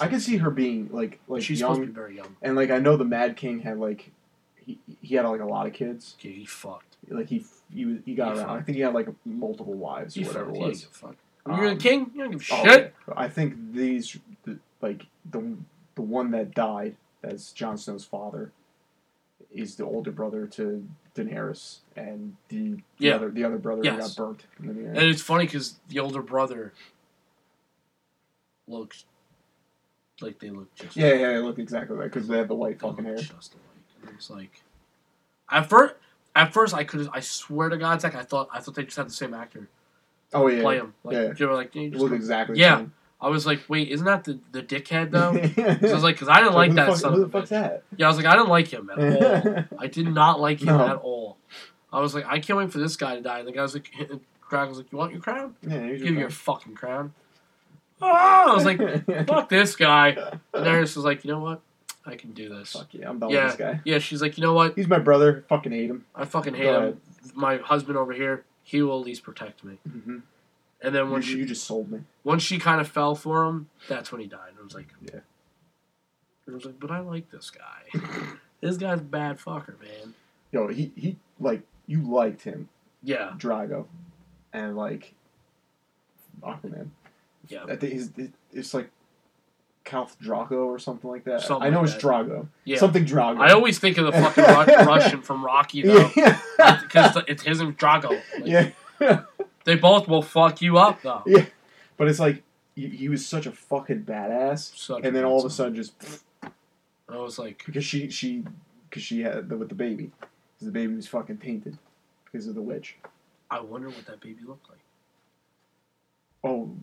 I 0.01 0.07
can 0.09 0.21
see 0.21 0.37
her 0.39 0.51
being 0.51 0.89
like 0.93 1.21
like 1.29 1.43
she's 1.43 1.59
supposed 1.61 1.79
to 1.81 1.83
young, 1.85 1.93
be 1.93 1.95
very 1.95 2.17
young. 2.17 2.37
and 2.43 2.57
like 2.57 2.71
I 2.71 2.79
know 2.79 2.97
the 2.97 3.05
Mad 3.05 3.37
King 3.37 3.61
had 3.61 3.79
like 3.79 4.11
he 4.57 4.79
he 5.01 5.15
had 5.17 5.25
like 5.27 5.41
a 5.41 5.47
lot 5.47 5.67
of 5.67 5.73
kids. 5.73 6.17
Yeah, 6.21 6.33
he 6.33 6.45
fucked. 6.45 6.97
Like 7.09 7.29
he 7.29 7.45
he 7.73 7.85
was, 7.85 7.99
he 8.05 8.15
got 8.15 8.35
He 8.35 8.39
around. 8.41 8.51
I 8.51 8.55
fucked. 8.57 8.67
think 8.67 8.77
he 8.77 8.83
had 8.83 8.95
like 8.95 9.09
multiple 9.25 9.75
wives 9.75 10.15
He 10.15 10.25
or 10.25 10.27
whatever 10.29 10.47
fucked. 10.47 10.57
it 10.57 10.59
He 10.59 10.61
didn't 10.61 10.71
was. 10.71 10.81
give 10.83 10.91
a 10.91 10.95
fuck. 10.95 11.17
When 11.45 11.57
you're 11.57 11.69
Um, 11.69 11.75
the 11.77 11.83
king, 11.83 12.11
you 12.15 12.23
don't 12.23 12.31
give 12.33 12.41
a 12.51 12.55
Oh, 12.55 12.63
shit. 12.65 12.95
okay. 13.09 13.21
I 13.21 13.29
think 13.29 13.73
these, 13.73 14.17
the, 14.45 14.59
like 14.81 15.07
the 15.31 15.57
the 15.97 16.03
one 16.03 16.31
that 16.31 16.55
died 16.55 16.97
as 17.23 17.51
Jon 17.53 17.77
Snow's 17.77 18.05
father, 18.05 18.53
is 19.53 19.75
the 19.77 19.85
older 19.85 20.11
brother 20.13 20.47
to 20.47 20.87
Daenerys, 21.17 21.79
and 21.97 22.37
the, 22.49 22.71
the 22.75 22.83
Yeah. 22.99 23.15
other 23.17 23.31
the 23.31 23.45
other 23.45 23.59
brother 23.59 23.83
Yes. 23.85 24.15
got 24.15 24.25
burnt. 24.27 24.45
In 24.61 24.67
the 24.69 24.89
And 24.89 24.99
it's 24.99 25.21
funny 25.23 25.45
because 25.47 25.81
the 25.89 25.99
older 25.99 26.23
brother 26.23 26.73
looks 28.69 29.05
like 30.21 30.39
they 30.39 30.51
look 30.51 30.75
just 30.75 30.97
Yeah, 30.97 31.15
yeah, 31.15 31.37
it 31.37 31.43
looked 31.43 31.59
exactly 31.59 31.97
like 31.97 32.13
because 32.13 32.29
they 32.29 32.39
had 32.39 32.49
the 32.49 32.55
white 32.55 32.79
they 32.79 32.87
fucking 32.89 33.05
look 33.05 33.19
hair. 33.19 33.29
just 33.37 33.55
alike. 33.55 34.07
And 34.07 34.11
it's 34.17 34.31
like 34.31 34.63
at 35.51 35.69
first, 35.69 35.95
at 36.35 36.53
first 36.53 36.75
I 36.75 36.85
could 36.85 37.09
I 37.13 37.21
swear 37.21 37.69
to 37.69 37.77
God, 37.77 38.01
Zach, 38.01 38.15
I 38.15 38.23
thought 38.23 38.49
I 38.53 38.61
thought 38.61 38.75
they 38.75 38.85
just 38.85 38.97
had 38.97 39.09
the 39.09 39.13
same 39.13 39.35
actor 39.35 39.69
Oh 40.35 40.47
yeah, 40.49 40.63
play 40.63 40.77
him. 40.79 40.95
Like 41.05 41.15
yeah. 41.15 41.33
you 41.37 41.47
were 41.47 41.55
like, 41.55 41.75
you 41.75 41.83
it 41.83 41.91
just 41.91 42.01
looked 42.01 42.11
go- 42.11 42.17
exactly. 42.17 42.59
Yeah. 42.59 42.83
the 42.83 42.91
I 43.21 43.29
was 43.29 43.47
like, 43.47 43.61
wait, 43.69 43.89
isn't 43.91 44.07
that 44.07 44.25
the 44.25 44.39
the 44.51 44.63
dickhead 44.63 45.11
though? 45.11 45.33
same. 45.35 45.79
So 45.81 45.89
I 45.91 45.95
was 45.95 46.03
like, 46.03 46.17
because 46.17 46.29
I 46.29 46.41
didn't 46.41 46.55
like 46.55 46.73
that 46.75 46.89
fuck, 46.89 46.97
son 46.97 47.13
Who 47.15 47.23
of 47.23 47.31
the 47.33 47.39
a 47.39 47.43
bitch. 47.43 47.49
that? 47.51 47.83
Yeah, 47.97 48.07
I 48.07 48.09
was 48.09 48.17
like, 48.17 48.27
I 48.27 48.33
didn't 48.37 48.49
like 48.49 48.69
him 48.69 48.91
at 48.91 48.99
all. 48.99 49.65
I 49.79 49.87
did 49.87 50.09
not 50.09 50.41
like 50.41 50.61
him 50.61 50.67
No. 50.77 50.87
at 50.89 50.97
all. 50.97 51.37
I 51.93 52.01
was 52.01 52.15
like, 52.15 52.25
I 52.27 52.39
can't 52.41 52.59
wait 52.59 52.73
for 52.73 52.79
this 52.79 52.97
guy 52.97 53.15
to 53.17 53.21
die. 53.21 53.41
And 53.41 53.49
the 53.49 53.53
guy 53.53 53.63
was 53.63 53.75
like, 53.75 53.91
Dragon 54.49 54.69
was 54.71 54.79
like, 54.79 54.91
you 54.91 54.99
want 54.99 55.13
your 55.13 55.21
crown? 55.21 55.55
yeah, 55.63 55.87
Give 55.89 56.01
me 56.03 56.09
your 56.13 56.21
your 56.21 56.31
fucking 56.31 56.75
crown. 56.75 57.13
Oh, 58.03 58.51
I 58.51 58.55
was 58.55 58.65
like, 58.65 58.79
fuck 59.29 59.49
this 59.49 59.77
guy. 59.77 60.09
And 60.09 60.67
Daenerys 60.67 60.97
was 60.97 61.05
like, 61.05 61.25
you 61.25 61.31
know 61.33 61.39
what? 61.41 61.61
I 62.05 62.17
can 62.17 62.33
do 62.33 62.49
this. 62.49 62.73
Fuck 62.73 62.89
yeah, 62.93 63.09
I'm 63.09 63.19
done 63.21 63.31
Yeah. 63.31 63.45
with 63.45 63.57
this 63.59 63.61
guy. 63.67 63.81
Yeah, 63.85 63.99
she's 64.01 64.21
like, 64.21 64.37
you 64.37 64.43
know 64.43 64.55
what? 64.55 64.75
He's 64.75 64.89
my 64.89 64.99
brother. 64.99 65.45
Fucking 65.49 65.71
hate 65.73 65.89
him. 65.89 66.05
I 66.15 66.25
fucking 66.25 66.55
hate 66.55 66.65
Go 66.65 66.81
him. 66.89 67.01
My 67.35 67.59
husband 67.59 67.97
over 67.97 68.13
here, 68.13 68.45
he 68.65 68.83
will 68.83 68.99
at 69.01 69.07
least 69.07 69.23
protect 69.23 69.63
me. 69.63 69.79
Mm-hmm. 69.89 70.19
And 70.85 70.95
then 70.95 71.07
You, 71.07 71.13
when 71.13 71.23
you 71.23 71.29
she 71.29 71.45
just 71.45 71.63
sold 71.65 71.93
me. 71.93 72.01
once 72.25 72.43
she 72.43 72.59
kind 72.59 72.81
of 72.81 72.89
fell 72.89 73.15
for 73.15 73.45
him, 73.45 73.69
that's 73.89 74.11
when 74.11 74.21
he 74.21 74.27
died. 74.27 74.49
And 74.51 74.59
I 74.59 74.63
was 74.65 74.75
like, 74.75 74.89
Yeah. 75.01 75.21
I 76.49 76.55
was 76.55 76.65
like, 76.65 76.81
but 76.81 76.91
I 76.91 76.99
like 76.99 77.31
this 77.31 77.51
guy. 77.51 78.01
this 78.61 78.77
guy's 78.77 78.99
a 78.99 79.03
bad 79.05 79.39
fucker, 79.39 79.81
man. 79.81 80.15
Yo, 80.51 80.67
he 80.69 80.91
he 80.97 81.17
like 81.39 81.63
you 81.87 82.03
liked 82.03 82.43
him, 82.43 82.69
Yeah, 83.03 83.31
Drago, 83.39 83.87
and 84.53 84.77
like 84.77 85.15
Aquaman. 86.43 86.89
Yeah, 87.49 87.65
I 87.65 87.77
think 87.77 87.93
he's 87.93 88.11
it's 88.53 88.75
like 88.75 88.91
Count 89.85 90.11
Draco 90.21 90.67
or 90.67 90.79
something 90.79 91.11
like 91.11 91.25
that. 91.25 91.43
Something 91.43 91.67
I 91.67 91.71
know 91.71 91.81
like 91.81 91.91
it's 91.91 91.95
that. 91.95 92.03
Drago. 92.03 92.49
yeah. 92.65 92.79
Something 92.79 93.05
Drago. 93.05 93.39
I 93.41 93.53
always 93.53 93.79
think 93.79 93.99
of 93.99 94.07
the 94.07 94.13
fucking 94.13 94.45
Ru- 94.45 94.87
Russian 94.87 95.23
from 95.23 95.45
Rocky 95.45 95.83
though, 95.83 96.11
yeah. 96.17 96.39
because 96.83 97.19
it's 97.29 97.43
his 97.43 97.61
and 97.61 97.77
Drago. 97.79 98.21
Like, 98.39 98.75
yeah. 99.01 99.23
They 99.65 99.77
both 99.77 100.09
will 100.09 100.23
fuck 100.23 100.63
you 100.63 100.79
up 100.79 101.03
though. 101.03 101.23
Yeah. 101.27 101.47
But 101.97 102.09
it's 102.09 102.21
like 102.21 102.43
he, 102.75 102.89
he 102.89 103.09
was 103.09 103.27
such 103.27 103.47
a 103.47 103.53
fucking 103.53 104.05
badass, 104.05 104.77
Such 104.77 105.05
and 105.05 105.15
then 105.15 105.25
all 105.25 105.41
of 105.41 105.47
a 105.47 105.51
sudden 105.51 105.75
just 105.75 105.95
I 107.09 107.17
was 107.17 107.39
like, 107.39 107.63
because 107.65 107.85
she 107.85 108.09
she 108.11 108.45
because 108.89 109.03
she 109.03 109.23
had 109.23 109.49
the, 109.49 109.57
with 109.57 109.69
the 109.69 109.75
baby 109.75 110.11
because 110.55 110.67
the 110.67 110.73
baby 110.73 110.95
was 110.95 111.07
fucking 111.09 111.39
tainted 111.39 111.79
because 112.25 112.47
of 112.47 112.55
the 112.55 112.63
witch. 112.63 112.97
I 113.51 113.61
wonder 113.61 113.89
what 113.89 114.07
that 114.07 114.21
baby 114.21 114.43
looked 114.47 114.69
like. 114.71 114.79
Oh, 116.45 116.75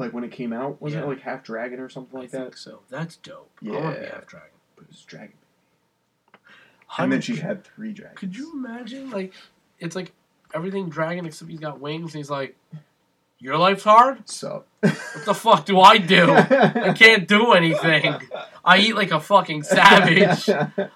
like 0.00 0.12
when 0.12 0.24
it 0.24 0.32
came 0.32 0.52
out, 0.52 0.80
wasn't 0.82 1.02
Yeah. 1.04 1.06
it 1.10 1.14
like 1.14 1.22
half 1.22 1.44
dragon 1.44 1.78
or 1.80 1.88
something 1.88 2.16
I 2.18 2.22
like 2.22 2.30
think 2.30 2.52
that? 2.52 2.58
so. 2.58 2.80
That's 2.88 3.16
dope. 3.16 3.50
I 3.64 3.70
want 3.70 3.94
to 3.94 4.00
be 4.00 4.06
Yeah. 4.06 4.12
half 4.14 4.26
dragon. 4.26 4.50
But 4.76 4.84
it 4.84 4.88
was 4.90 5.02
dragon. 5.04 5.34
And 6.98 7.12
then 7.12 7.20
she 7.20 7.36
had 7.36 7.64
three 7.64 7.92
dragons. 7.92 8.18
Could 8.18 8.36
you 8.36 8.52
imagine? 8.52 9.10
Like, 9.10 9.32
it's 9.78 9.94
like 9.94 10.12
everything 10.54 10.88
dragon 10.88 11.24
except 11.26 11.50
he's 11.50 11.60
got 11.60 11.78
wings, 11.80 12.14
and 12.14 12.18
he's 12.18 12.30
like, 12.30 12.56
"Your 13.38 13.56
life's 13.58 13.84
hard. 13.84 14.28
So. 14.28 14.64
What 14.80 15.24
the 15.24 15.34
fuck 15.34 15.66
do 15.66 15.78
I 15.78 15.98
do? 15.98 16.30
I 16.32 16.92
can't 16.98 17.28
do 17.28 17.52
anything. 17.52 18.16
I 18.64 18.78
eat 18.78 18.94
like 18.96 19.12
a 19.12 19.20
fucking 19.20 19.62
savage. 19.62 20.48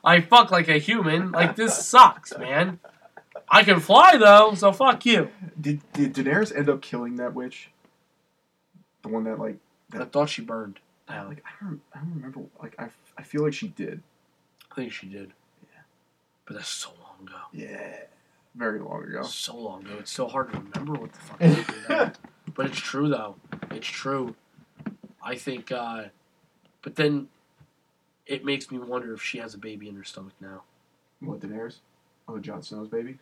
I 0.05 0.21
fuck 0.21 0.51
like 0.51 0.69
a 0.69 0.79
human. 0.79 1.31
Like 1.31 1.55
this 1.55 1.87
sucks, 1.87 2.37
man. 2.37 2.81
I 3.49 3.63
can 3.63 3.79
fly 3.79 4.17
though, 4.17 4.55
so 4.55 4.73
fuck 4.73 5.07
you." 5.07 5.29
Did 5.61 5.81
did 5.93 6.15
Daenerys 6.15 6.55
end 6.57 6.69
up 6.69 6.83
killing 6.83 7.17
that 7.17 7.35
witch? 7.35 7.71
The 9.05 9.11
one 9.11 9.25
that 9.25 9.39
like 9.39 9.59
I 9.93 10.05
thought 10.07 10.31
she 10.31 10.41
burned. 10.41 10.81
I 11.07 11.23
like 11.25 11.45
I 11.45 11.63
don't 11.63 11.81
I 11.95 11.99
don't 11.99 12.15
remember 12.15 12.41
like 12.61 12.75
I, 12.79 12.89
I 13.19 13.23
feel 13.23 13.45
like 13.45 13.53
she 13.53 13.69
did. 13.69 14.03
I 14.73 14.75
think 14.75 14.93
she 14.93 15.07
did. 15.07 15.35
Yeah. 15.63 15.83
But 16.47 16.55
that's 16.55 16.71
so 16.71 16.89
long 16.99 17.29
ago. 17.29 17.37
Yeah. 17.53 17.97
Very 18.55 18.81
long 18.81 19.05
ago. 19.05 19.23
So 19.23 19.55
long 19.57 19.85
ago. 19.85 19.97
It's 20.01 20.11
so 20.11 20.27
hard 20.27 20.53
to 20.53 20.59
remember 20.59 20.95
what 20.95 21.13
the 21.13 21.19
fuck 21.19 21.41
happened. 21.87 22.19
But 22.55 22.67
it's 22.67 22.81
true 22.81 23.11
though. 23.11 23.37
It's 23.71 23.87
true. 23.87 24.35
I 25.23 25.35
think 25.35 25.71
uh 25.71 26.05
but 26.81 26.97
then 26.97 27.29
it 28.27 28.43
makes 28.43 28.71
me 28.71 28.79
wonder 28.79 29.13
if 29.13 29.23
she 29.23 29.37
has 29.37 29.53
a 29.53 29.59
baby 29.59 29.87
in 29.91 29.97
her 29.97 30.05
stomach 30.05 30.33
now. 30.41 30.63
What 31.21 31.41
Daenerys? 31.41 31.77
Oh, 32.27 32.39
Jon 32.39 32.63
Snow's 32.63 32.89
baby. 32.89 33.19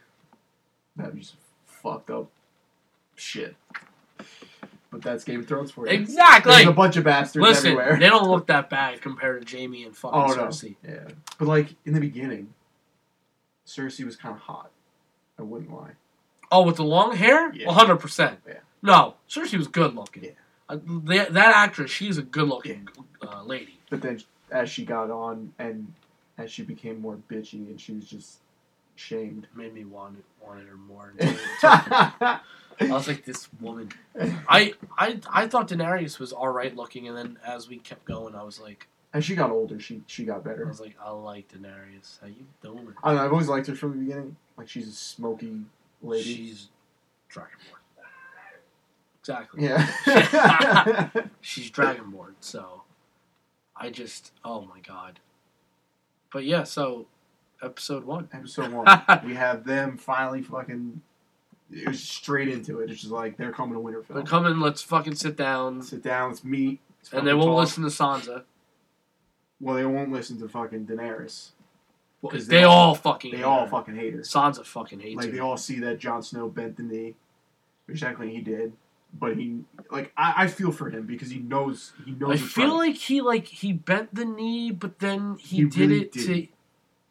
That'd 0.95 1.17
be 1.17 1.25
some 1.25 1.39
fucked 1.67 2.11
up 2.11 2.31
shit. 3.17 3.57
But 4.93 5.01
that's 5.01 5.25
Game 5.25 5.41
of 5.41 5.49
Thrones 5.49 5.71
for 5.71 5.87
you. 5.87 5.95
Exactly. 5.95 6.53
There's 6.53 6.67
a 6.67 6.73
bunch 6.73 6.99
of 6.99 7.05
bastards 7.05 7.43
Listen, 7.43 7.73
everywhere. 7.73 7.99
they 7.99 8.11
don't 8.11 8.29
look 8.29 8.47
that 8.49 8.69
bad 8.69 9.01
compared 9.01 9.47
to 9.47 9.57
Jaime 9.57 9.85
and 9.85 9.97
fucking 9.97 10.21
Oh 10.21 10.35
no. 10.35 10.51
Yeah. 10.87 11.09
But 11.39 11.49
like 11.49 11.75
in 11.87 11.95
the 11.95 12.01
beginning, 12.01 12.53
Cersei 13.67 14.05
was 14.05 14.17
kind 14.17 14.35
of 14.37 14.43
hot. 14.43 14.71
I 15.39 15.43
wouldn't 15.43 15.73
lie. 15.73 15.93
Oh, 16.51 16.63
with 16.63 16.77
the 16.77 16.85
long 16.85 17.17
hair? 17.17 17.51
Yeah. 17.55 17.69
One 17.69 17.75
hundred 17.75 17.97
percent. 17.97 18.41
Yeah. 18.47 18.59
No, 18.83 19.15
Cersei 19.31 19.57
was 19.57 19.67
good 19.67 19.95
looking. 19.95 20.25
Yeah. 20.25 20.31
Uh, 20.69 20.79
that, 21.05 21.33
that 21.33 21.57
actress, 21.57 21.91
she's 21.91 22.19
a 22.19 22.23
good 22.23 22.49
looking 22.49 22.87
uh, 23.23 23.43
lady. 23.45 23.79
But 23.89 24.03
then 24.03 24.21
as 24.51 24.69
she 24.69 24.85
got 24.85 25.11
on 25.11 25.55
and 25.59 25.95
as 26.37 26.53
she 26.53 26.63
became 26.63 27.01
more 27.01 27.19
bitchy 27.31 27.67
and 27.69 27.81
she 27.81 27.93
was 27.93 28.05
just 28.05 28.41
shamed. 29.03 29.47
Made 29.55 29.75
me 29.75 29.85
want 29.85 30.19
it, 30.19 30.25
wanted 30.45 30.69
her 30.69 30.77
more. 30.77 31.13
I 31.23 32.41
was 32.81 33.07
like, 33.09 33.25
this 33.25 33.49
woman. 33.61 33.91
I 34.49 34.75
I 34.99 35.21
I 35.31 35.47
thought 35.49 35.69
Daenerys 35.69 36.19
was 36.19 36.33
all 36.33 36.49
right 36.49 36.75
looking, 36.75 37.09
and 37.09 37.17
then 37.17 37.39
as 37.45 37.69
we 37.69 37.79
kept 37.79 38.05
going, 38.05 38.35
I 38.35 38.43
was 38.43 38.61
like, 38.61 38.89
As 39.13 39.25
she 39.25 39.35
got 39.35 39.51
older, 39.51 39.79
she 39.81 40.03
she 40.07 40.25
got 40.25 40.45
better. 40.45 40.65
I 40.65 40.69
was 40.69 40.81
like, 40.81 40.97
I 41.03 41.11
like 41.11 41.49
Daenerys. 41.49 42.21
How 42.21 42.29
you 42.29 42.47
doing? 42.63 42.95
I 43.03 43.09
don't 43.09 43.17
know. 43.17 43.25
I've 43.25 43.33
always 43.33 43.49
liked 43.49 43.67
her 43.67 43.75
from 43.75 43.93
the 43.93 43.99
beginning. 44.05 44.37
Like 44.57 44.69
she's 44.69 44.89
a 44.89 44.93
smoky 44.93 45.61
lady. 46.03 46.23
She's 46.23 46.69
Dragonborn. 47.33 47.79
Exactly. 49.21 49.63
yeah. 49.65 51.09
She's 51.41 51.71
Dragonborn, 51.71 52.35
so 52.41 52.83
I 53.77 53.91
just 53.91 54.33
oh 54.45 54.63
my 54.63 54.81
god. 54.81 55.21
But 56.33 56.45
yeah, 56.45 56.65
so 56.65 57.07
episode 57.63 58.05
one. 58.05 58.29
Episode 58.33 58.73
one, 58.73 58.87
we 59.27 59.35
have 59.35 59.65
them 59.65 59.97
finally 59.97 60.43
fucking 60.43 61.01
it 61.71 61.89
was 61.89 62.03
straight 62.03 62.49
into 62.49 62.81
it. 62.81 62.91
It's 62.91 63.01
just 63.01 63.13
like 63.13 63.37
they're 63.37 63.53
coming 63.53 63.75
to 63.75 63.81
Winterfell. 63.81 64.15
But 64.15 64.27
come 64.27 64.45
in, 64.47 64.61
let's 64.61 64.83
fucking 64.83 65.15
sit 65.15 65.37
down, 65.37 65.83
Sit 65.83 66.03
down, 66.03 66.31
let's 66.31 66.45
meet. 66.45 66.81
let's 67.01 67.13
and 67.15 67.27
they 67.27 67.33
won't 67.35 67.51
talk. 67.51 67.61
listen 67.61 67.83
to 67.85 67.89
Sansa. 67.89 68.43
Well, 69.61 69.77
they 69.77 69.87
won't 69.87 70.11
listen 70.13 70.39
to 70.41 70.49
fucking 70.49 70.87
Daenerys. 70.87 71.51
'Cause 72.29 72.47
They, 72.47 72.59
they 72.59 72.63
all 72.65 72.95
fucking 72.95 73.33
They 73.33 73.39
hate 73.39 73.43
all 73.45 73.65
her. 73.65 73.71
fucking 73.71 73.97
hate 73.97 74.15
her. 74.15 74.21
Sansa 74.21 74.65
fucking 74.65 75.01
hates 75.01 75.17
Like 75.17 75.27
her. 75.27 75.33
they 75.33 75.39
all 75.41 75.57
see 75.57 75.81
that 75.81 75.99
Jon 75.99 76.23
Snow 76.23 76.49
bent 76.49 76.77
the 76.77 76.85
knee, 76.85 77.15
which 77.87 77.99
technically 78.01 78.33
he 78.33 78.41
did, 78.41 78.75
but 79.19 79.37
he 79.37 79.61
like 79.91 80.13
I, 80.17 80.45
I 80.45 80.47
feel 80.47 80.71
for 80.71 80.89
him 80.89 81.05
because 81.07 81.31
he 81.31 81.41
knows 81.41 81.93
he 82.05 82.13
knows. 82.13 82.31
I 82.35 82.37
feel 82.47 82.79
right. 82.79 82.89
like 82.89 82.95
he 82.97 83.21
like 83.23 83.47
he 83.49 83.73
bent 83.73 84.15
the 84.15 84.25
knee, 84.25 84.71
but 84.71 85.01
then 85.01 85.37
he, 85.39 85.57
He 85.59 85.65
did 85.65 85.91
really 85.91 86.03
it 86.03 86.13
did. 86.13 86.27
to 86.27 86.47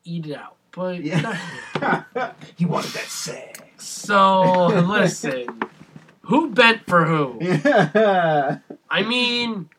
eat 0.03 0.27
it 0.27 0.35
out. 0.35 0.55
But 0.71 1.03
yeah, 1.03 1.37
he 2.55 2.65
wanted 2.65 2.91
that 2.91 3.03
sex. 3.07 3.59
so 3.77 4.67
listen, 4.67 5.47
who 6.21 6.51
bent 6.51 6.85
for 6.87 7.05
who? 7.05 7.37
Yeah, 7.41 8.59
I 8.89 9.03
mean, 9.03 9.69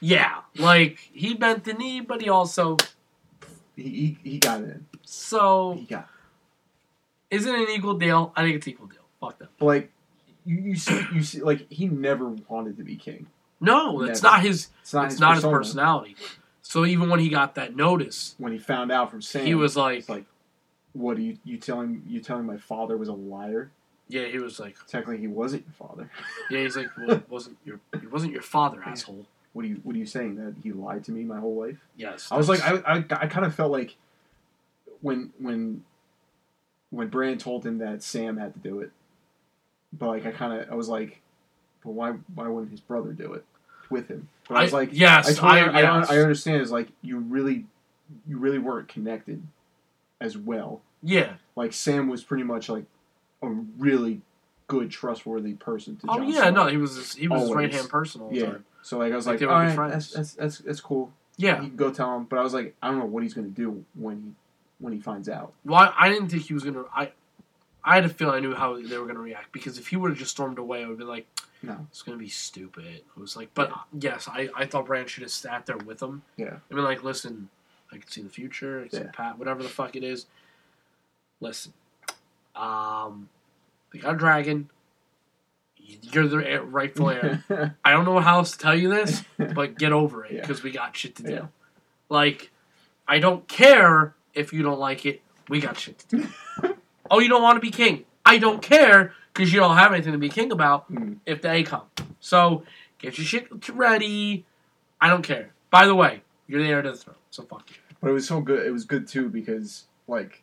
yeah, 0.00 0.40
like 0.58 0.98
he 1.12 1.32
bent 1.34 1.64
the 1.64 1.72
knee, 1.72 2.00
but 2.00 2.20
he 2.20 2.28
also 2.28 2.76
he, 3.76 3.82
he 3.82 4.18
he 4.32 4.38
got 4.38 4.60
it 4.60 4.64
in. 4.64 4.86
so 5.04 5.72
He 5.78 5.86
got. 5.86 6.06
is 7.30 7.46
it 7.46 7.54
an 7.54 7.66
equal 7.70 7.94
deal? 7.94 8.32
I 8.36 8.42
think 8.42 8.56
it's 8.56 8.68
equal 8.68 8.88
deal. 8.88 9.00
Fuck 9.20 9.38
them. 9.38 9.48
Like 9.58 9.90
you, 10.44 10.56
you 10.56 10.76
see 10.76 11.02
you 11.14 11.22
see 11.22 11.40
like 11.40 11.66
he 11.70 11.88
never 11.88 12.28
wanted 12.48 12.76
to 12.76 12.84
be 12.84 12.96
king. 12.96 13.26
No, 13.58 14.02
it's 14.02 14.22
not 14.22 14.42
his. 14.42 14.68
It's 14.82 14.92
not 14.92 15.04
it's 15.06 15.14
his 15.14 15.20
not 15.20 15.34
persona. 15.36 15.58
his 15.58 15.58
personality. 15.68 16.16
So 16.70 16.86
even 16.86 17.10
when 17.10 17.18
he 17.18 17.28
got 17.28 17.56
that 17.56 17.74
notice, 17.74 18.36
When 18.38 18.52
he 18.52 18.58
found 18.60 18.92
out 18.92 19.10
from 19.10 19.22
Sam, 19.22 19.44
he 19.44 19.56
was 19.56 19.76
like, 19.76 20.08
like, 20.08 20.24
"What 20.92 21.16
are 21.16 21.20
you 21.20 21.36
you 21.44 21.56
telling 21.56 22.04
you 22.06 22.20
telling 22.20 22.46
my 22.46 22.58
father 22.58 22.96
was 22.96 23.08
a 23.08 23.12
liar? 23.12 23.72
yeah, 24.06 24.26
he 24.26 24.38
was 24.38 24.60
like, 24.60 24.76
Technically, 24.86 25.18
he 25.18 25.26
wasn't 25.26 25.64
your 25.64 25.88
father. 25.88 26.08
yeah, 26.50 26.60
he's 26.60 26.76
like, 26.76 26.86
well, 26.96 27.10
it 27.16 27.28
wasn't 27.28 27.56
your, 27.64 27.80
it 27.92 28.12
wasn't 28.12 28.32
your 28.32 28.42
father, 28.42 28.80
asshole. 28.86 29.26
What 29.52 29.64
are 29.64 29.68
you 29.68 29.80
what 29.82 29.96
are 29.96 29.98
you 29.98 30.06
saying 30.06 30.36
that 30.36 30.54
he 30.62 30.70
lied 30.70 31.02
to 31.06 31.10
me 31.10 31.24
my 31.24 31.40
whole 31.40 31.56
life?" 31.56 31.78
Yes, 31.96 32.28
I 32.30 32.36
was 32.36 32.48
like, 32.48 32.62
I, 32.62 32.76
I, 32.86 32.96
I 33.10 33.26
kind 33.26 33.44
of 33.44 33.52
felt 33.52 33.72
like 33.72 33.96
when 35.00 35.32
when 35.40 35.82
when 36.90 37.08
Bran 37.08 37.38
told 37.38 37.66
him 37.66 37.78
that 37.78 38.04
Sam 38.04 38.36
had 38.36 38.54
to 38.54 38.60
do 38.60 38.78
it, 38.78 38.92
but 39.92 40.06
like 40.06 40.24
I 40.24 40.30
kind 40.30 40.52
of 40.62 40.70
I 40.70 40.76
was 40.76 40.88
like, 40.88 41.20
but 41.82 41.90
why 41.90 42.12
why 42.32 42.46
wouldn't 42.46 42.70
his 42.70 42.80
brother 42.80 43.10
do 43.10 43.32
it 43.32 43.44
with 43.90 44.06
him? 44.06 44.28
But 44.50 44.58
I 44.58 44.62
was 44.64 44.72
like, 44.72 44.90
yes, 44.92 45.28
I 45.28 45.32
totally, 45.32 45.60
I, 45.78 45.80
yes. 45.98 46.10
I 46.10 46.18
understand. 46.18 46.60
Is 46.60 46.70
like 46.70 46.88
you 47.02 47.18
really 47.18 47.66
you 48.28 48.36
really 48.38 48.58
weren't 48.58 48.88
connected 48.88 49.42
as 50.20 50.36
well. 50.36 50.82
yeah. 51.02 51.34
Like 51.56 51.72
Sam 51.72 52.08
was 52.08 52.22
pretty 52.24 52.42
much 52.44 52.68
like 52.68 52.84
a 53.42 53.48
really 53.48 54.20
good, 54.66 54.90
trustworthy 54.90 55.54
person 55.54 55.96
to 55.96 56.06
Oh 56.08 56.16
Jon 56.18 56.28
yeah, 56.28 56.40
Snow. 56.50 56.50
no, 56.50 56.66
he 56.66 56.76
was 56.76 56.96
his, 56.96 57.14
he 57.14 57.28
was 57.28 57.52
right 57.52 57.72
hand 57.72 57.88
person 57.88 58.20
all 58.20 58.30
the 58.30 58.36
Yeah. 58.36 58.46
time. 58.46 58.64
So 58.82 58.98
like 58.98 59.12
I 59.12 59.16
was 59.16 59.26
Like, 59.26 59.40
like, 59.40 59.48
all 59.50 59.56
right, 59.56 59.74
friends. 59.74 60.12
that's 60.12 60.34
that's 60.34 60.58
that's 60.58 60.80
cool. 60.80 61.12
Yeah. 61.36 61.62
You 61.62 61.68
can 61.68 61.76
go 61.76 61.90
tell 61.90 62.16
him, 62.16 62.24
but 62.24 62.38
I 62.38 62.42
was 62.42 62.52
like, 62.52 62.74
I 62.82 62.88
don't 62.88 62.98
know 62.98 63.04
what 63.06 63.22
he's 63.22 63.34
gonna 63.34 63.48
do 63.48 63.84
when 63.94 64.16
he 64.20 64.30
when 64.78 64.92
he 64.92 65.00
finds 65.00 65.28
out. 65.28 65.52
Well, 65.64 65.78
I, 65.78 66.06
I 66.06 66.08
didn't 66.08 66.28
think 66.28 66.42
he 66.42 66.54
was 66.54 66.64
gonna. 66.64 66.84
I 66.94 67.12
I 67.84 67.94
had 67.94 68.04
a 68.04 68.08
feeling 68.08 68.34
I 68.36 68.40
knew 68.40 68.54
how 68.54 68.80
they 68.80 68.98
were 68.98 69.06
gonna 69.06 69.20
react 69.20 69.52
because 69.52 69.78
if 69.78 69.88
he 69.88 69.96
would 69.96 70.10
have 70.10 70.18
just 70.18 70.32
stormed 70.32 70.58
away, 70.58 70.78
I 70.78 70.82
would 70.82 70.90
have 70.90 70.98
been 70.98 71.08
like, 71.08 71.26
No. 71.62 71.86
it's 71.90 72.02
gonna 72.02 72.16
be 72.18 72.28
stupid. 72.28 72.84
It 72.86 73.04
was 73.16 73.36
like, 73.36 73.50
but 73.54 73.70
yes, 73.98 74.28
I, 74.28 74.48
I 74.56 74.66
thought 74.66 74.86
Bran 74.86 75.06
should 75.06 75.22
have 75.22 75.30
sat 75.32 75.66
there 75.66 75.76
with 75.76 76.00
him. 76.02 76.22
Yeah. 76.36 76.56
I 76.70 76.74
mean, 76.74 76.84
like, 76.84 77.02
listen, 77.04 77.50
I 77.92 77.96
can 77.98 78.08
see 78.08 78.22
the 78.22 78.28
future. 78.30 78.78
I 78.80 78.82
can 78.88 78.90
see 78.90 79.04
Yeah. 79.04 79.10
Pat, 79.12 79.38
whatever 79.38 79.62
the 79.62 79.68
fuck 79.68 79.94
it 79.96 80.02
is. 80.04 80.26
Listen, 81.40 81.72
um, 82.54 83.28
they 83.92 83.98
got 83.98 84.14
a 84.14 84.18
dragon. 84.18 84.70
You're 85.76 86.28
the 86.28 86.36
heir- 86.48 86.62
rightful 86.62 87.10
heir. 87.10 87.42
I 87.84 87.90
don't 87.92 88.04
know 88.04 88.20
how 88.20 88.38
else 88.38 88.52
to 88.52 88.58
tell 88.58 88.76
you 88.76 88.88
this, 88.88 89.24
but 89.54 89.76
get 89.78 89.92
over 89.92 90.24
it 90.24 90.32
Yeah. 90.32 90.40
because 90.42 90.62
we 90.62 90.70
got 90.70 90.96
shit 90.96 91.16
to 91.16 91.22
do. 91.22 91.32
Yeah. 91.32 91.46
Like, 92.08 92.50
I 93.08 93.18
don't 93.18 93.46
care 93.48 94.14
if 94.34 94.52
you 94.52 94.62
don't 94.62 94.78
like 94.78 95.04
it. 95.04 95.20
We 95.48 95.60
got 95.60 95.78
shit 95.78 95.98
to 96.10 96.16
do. 96.18 96.28
oh, 97.10 97.18
you 97.18 97.28
don't 97.28 97.42
want 97.42 97.56
to 97.56 97.60
be 97.60 97.70
king? 97.70 98.04
I 98.24 98.38
don't 98.38 98.62
care 98.62 99.14
because 99.40 99.52
you 99.54 99.60
don't 99.60 99.76
have 99.76 99.92
anything 99.92 100.12
to 100.12 100.18
be 100.18 100.28
king 100.28 100.52
about 100.52 100.92
Mm. 100.92 101.16
if 101.26 101.40
they 101.42 101.62
come. 101.62 101.82
So 102.20 102.62
get 102.98 103.16
your 103.18 103.24
shit 103.24 103.48
ready. 103.70 104.44
I 105.00 105.08
don't 105.08 105.22
care. 105.22 105.52
By 105.70 105.86
the 105.86 105.94
way, 105.94 106.22
you're 106.46 106.62
the 106.62 106.68
heir 106.68 106.82
to 106.82 106.90
the 106.92 106.96
throne, 106.96 107.16
so 107.30 107.42
fuck 107.44 107.70
you. 107.70 107.76
But 108.00 108.10
it 108.10 108.12
was 108.12 108.26
so 108.28 108.40
good. 108.40 108.66
It 108.66 108.70
was 108.70 108.84
good 108.84 109.06
too 109.08 109.28
because 109.30 109.84
like 110.06 110.42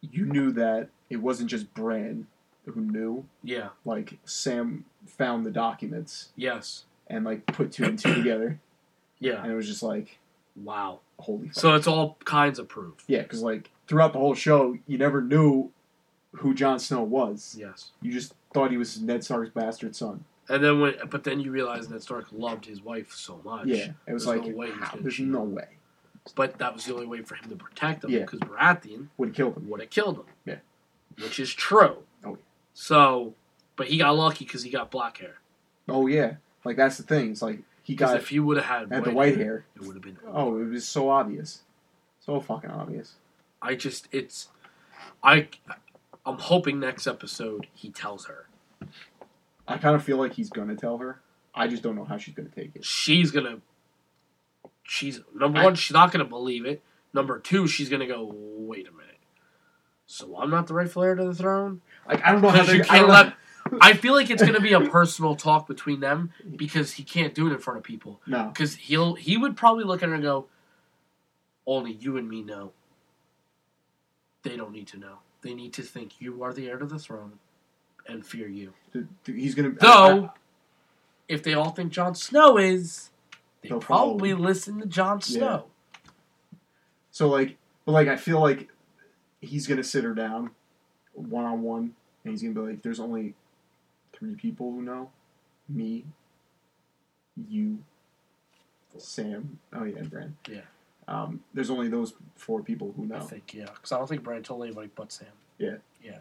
you 0.00 0.24
knew 0.26 0.50
that 0.52 0.88
it 1.08 1.16
wasn't 1.18 1.50
just 1.50 1.72
Bran 1.74 2.26
who 2.66 2.80
knew. 2.80 3.26
Yeah. 3.42 3.68
Like 3.84 4.18
Sam 4.24 4.84
found 5.06 5.44
the 5.46 5.50
documents 5.50 6.30
Yes. 6.36 6.84
and 7.06 7.24
like 7.24 7.46
put 7.46 7.70
two 7.72 7.84
and 7.84 7.98
two 7.98 8.14
together, 8.14 8.58
Yeah. 9.20 9.42
and 9.42 9.52
it 9.52 9.54
was 9.54 9.66
just 9.66 9.82
like 9.82 10.18
Wow. 10.56 11.00
holy. 11.20 11.48
Fuck. 11.48 11.54
So 11.56 11.74
it's 11.74 11.86
all 11.86 12.16
kinds 12.24 12.58
of 12.58 12.66
proof. 12.68 13.04
yeah, 13.06 13.22
because 13.22 13.42
like 13.42 13.70
throughout 13.86 14.12
the 14.12 14.18
whole 14.18 14.34
show, 14.34 14.76
you 14.86 14.98
never 14.98 15.20
knew 15.20 15.70
who 16.36 16.54
Jon 16.54 16.78
Snow 16.78 17.02
was. 17.02 17.56
Yes. 17.58 17.90
You 18.00 18.12
just 18.12 18.34
thought 18.54 18.70
he 18.70 18.76
was 18.76 19.00
Ned 19.00 19.24
Stark's 19.24 19.50
bastard 19.50 19.94
son. 19.96 20.24
And 20.48 20.62
then 20.64 20.80
when, 20.80 20.94
but 21.08 21.24
then 21.24 21.40
you 21.40 21.50
realize 21.52 21.88
that 21.88 22.02
Stark 22.02 22.26
loved 22.32 22.66
his 22.66 22.82
wife 22.82 23.12
so 23.12 23.40
much. 23.44 23.66
Yeah, 23.66 23.92
it 24.06 24.12
was 24.12 24.24
There's 24.26 24.38
like 24.40 24.50
no 24.50 24.56
way 24.56 24.70
how- 24.70 24.96
there's 25.00 25.20
no 25.20 25.42
way 25.42 25.68
But 26.34 26.58
that 26.58 26.74
was 26.74 26.84
the 26.84 26.94
only 26.94 27.06
way 27.06 27.22
for 27.22 27.36
him 27.36 27.48
to 27.50 27.56
protect 27.56 28.02
them. 28.02 28.10
Yeah. 28.10 28.20
because 28.20 28.40
Baratheon 28.40 29.08
would 29.16 29.28
have 29.28 29.36
killed 29.36 29.56
him. 29.56 29.68
would 29.68 29.80
have 29.80 29.90
killed 29.90 30.16
him. 30.16 30.24
Yeah. 30.44 30.56
Which 31.22 31.38
is 31.38 31.52
true. 31.54 31.98
Oh, 32.24 32.30
yeah. 32.30 32.36
So, 32.74 33.34
but 33.76 33.88
he 33.88 33.98
got 33.98 34.16
lucky 34.16 34.44
because 34.44 34.62
he 34.62 34.70
got 34.70 34.90
black 34.90 35.18
hair. 35.18 35.36
Oh 35.88 36.06
yeah, 36.06 36.34
like 36.64 36.76
that's 36.76 36.96
the 36.96 37.02
thing. 37.02 37.32
It's 37.32 37.42
like 37.42 37.60
he 37.82 37.94
got 37.94 38.16
if 38.16 38.28
he 38.28 38.38
would 38.38 38.56
have 38.56 38.66
had 38.66 38.92
had 38.92 39.04
the 39.04 39.10
white 39.12 39.36
hair. 39.36 39.64
it 39.74 39.82
would 39.82 39.94
have 39.94 40.02
been. 40.02 40.18
Oh, 40.26 40.60
it 40.60 40.66
was 40.68 40.86
so 40.86 41.10
obvious, 41.10 41.62
so 42.20 42.38
fucking 42.40 42.70
obvious. 42.70 43.14
I 43.60 43.74
just 43.74 44.06
it's, 44.12 44.48
I, 45.22 45.48
I'm 46.26 46.38
hoping 46.38 46.78
next 46.80 47.06
episode 47.06 47.66
he 47.74 47.90
tells 47.90 48.26
her. 48.26 48.46
I 49.66 49.78
kind 49.78 49.94
of 49.94 50.02
feel 50.04 50.16
like 50.18 50.34
he's 50.34 50.50
gonna 50.50 50.76
tell 50.76 50.98
her. 50.98 51.20
I 51.54 51.66
just 51.66 51.82
don't 51.82 51.96
know 51.96 52.04
how 52.04 52.18
she's 52.18 52.34
gonna 52.34 52.48
take 52.48 52.76
it. 52.76 52.84
She's 52.84 53.30
gonna. 53.30 53.58
She's 54.82 55.20
number 55.34 55.58
I- 55.60 55.64
one. 55.64 55.74
She's 55.74 55.94
not 55.94 56.12
gonna 56.12 56.24
believe 56.24 56.66
it. 56.66 56.82
Number 57.12 57.38
two, 57.38 57.66
she's 57.66 57.88
gonna 57.88 58.06
go. 58.06 58.30
Wait 58.34 58.86
a 58.88 58.92
minute. 58.92 59.06
So 60.06 60.36
I'm 60.38 60.50
not 60.50 60.66
the 60.66 60.74
rightful 60.74 61.02
heir 61.02 61.14
to 61.14 61.24
the 61.24 61.34
throne. 61.34 61.80
Like 62.08 62.22
I 62.24 62.32
don't 62.32 62.42
know 62.42 62.48
how 62.50 62.56
Because 62.64 62.68
they. 62.68 62.76
you 62.76 62.82
I 62.82 62.86
can't 62.86 63.00
don't 63.06 63.10
let. 63.10 63.34
I 63.80 63.92
feel 63.92 64.14
like 64.14 64.30
it's 64.30 64.42
gonna 64.42 64.60
be 64.60 64.72
a 64.72 64.80
personal 64.80 65.36
talk 65.36 65.68
between 65.68 66.00
them 66.00 66.32
because 66.56 66.92
he 66.92 67.02
can't 67.04 67.34
do 67.34 67.46
it 67.46 67.52
in 67.52 67.58
front 67.58 67.78
of 67.78 67.84
people. 67.84 68.20
No, 68.26 68.48
Because 68.48 68.74
he'll 68.76 69.14
he 69.14 69.36
would 69.36 69.56
probably 69.56 69.84
look 69.84 70.02
at 70.02 70.08
her 70.08 70.14
and 70.14 70.24
go, 70.24 70.46
"Only 71.66 71.92
you 71.92 72.16
and 72.16 72.28
me 72.28 72.42
know. 72.42 72.72
They 74.42 74.56
don't 74.56 74.72
need 74.72 74.88
to 74.88 74.98
know. 74.98 75.18
They 75.42 75.54
need 75.54 75.72
to 75.74 75.82
think 75.82 76.20
you 76.20 76.42
are 76.42 76.52
the 76.52 76.68
heir 76.68 76.78
to 76.78 76.86
the 76.86 76.98
throne, 76.98 77.38
and 78.06 78.24
fear 78.26 78.46
you. 78.48 78.72
th- 78.92 79.06
th- 79.24 79.38
he's 79.40 79.54
gonna. 79.54 79.70
Though, 79.70 80.24
I- 80.26 80.30
if 81.28 81.42
they 81.42 81.54
all 81.54 81.70
think 81.70 81.92
Jon 81.92 82.14
Snow 82.14 82.58
is, 82.58 83.10
they 83.62 83.68
They'll 83.70 83.80
follow 83.80 84.10
probably 84.10 84.34
listen 84.34 84.80
to 84.80 84.86
Jon 84.86 85.20
Snow. 85.22 85.66
so 87.10 87.28
like, 87.28 87.56
but 87.86 87.92
like 87.92 88.08
I 88.08 88.16
feel 88.16 88.40
like 88.40 88.68
he's 89.40 89.66
gonna 89.66 89.84
sit 89.84 90.04
her 90.04 90.14
down, 90.14 90.50
one 91.14 91.44
on 91.44 91.62
one, 91.62 91.94
and 92.24 92.32
he's 92.32 92.42
gonna 92.42 92.54
be 92.54 92.60
like, 92.72 92.82
"There's 92.82 93.00
only 93.00 93.34
three 94.12 94.34
people 94.34 94.72
who 94.72 94.82
know, 94.82 95.10
me, 95.68 96.04
you, 97.48 97.78
Sam. 98.98 99.58
Oh 99.72 99.84
yeah, 99.84 99.98
and 99.98 100.10
Bran. 100.10 100.36
Yeah. 100.48 100.60
Um, 101.10 101.42
there's 101.52 101.70
only 101.70 101.88
those 101.88 102.14
four 102.36 102.62
people 102.62 102.94
who 102.96 103.04
know. 103.04 103.16
I 103.16 103.20
think 103.20 103.52
yeah, 103.52 103.66
because 103.74 103.90
I 103.92 103.98
don't 103.98 104.08
think 104.08 104.22
Bran 104.22 104.42
told 104.44 104.62
anybody 104.62 104.90
but 104.94 105.10
Sam. 105.10 105.28
Yeah. 105.58 105.76
Yeah. 106.02 106.18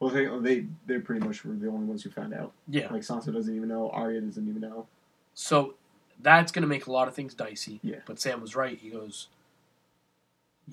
Well, 0.00 0.10
they 0.10 0.26
they 0.40 0.66
they 0.86 0.98
pretty 0.98 1.24
much 1.24 1.44
were 1.44 1.54
the 1.54 1.68
only 1.68 1.86
ones 1.86 2.02
who 2.02 2.10
found 2.10 2.34
out. 2.34 2.52
Yeah. 2.68 2.92
Like 2.92 3.02
Sansa 3.02 3.32
doesn't 3.32 3.54
even 3.54 3.68
know. 3.68 3.88
Arya 3.90 4.20
doesn't 4.20 4.48
even 4.48 4.60
know. 4.60 4.86
So 5.34 5.74
that's 6.20 6.50
going 6.50 6.62
to 6.62 6.68
make 6.68 6.86
a 6.86 6.92
lot 6.92 7.06
of 7.06 7.14
things 7.14 7.34
dicey. 7.34 7.78
Yeah. 7.82 8.00
But 8.04 8.20
Sam 8.20 8.40
was 8.40 8.54
right. 8.56 8.78
He 8.78 8.90
goes, 8.90 9.28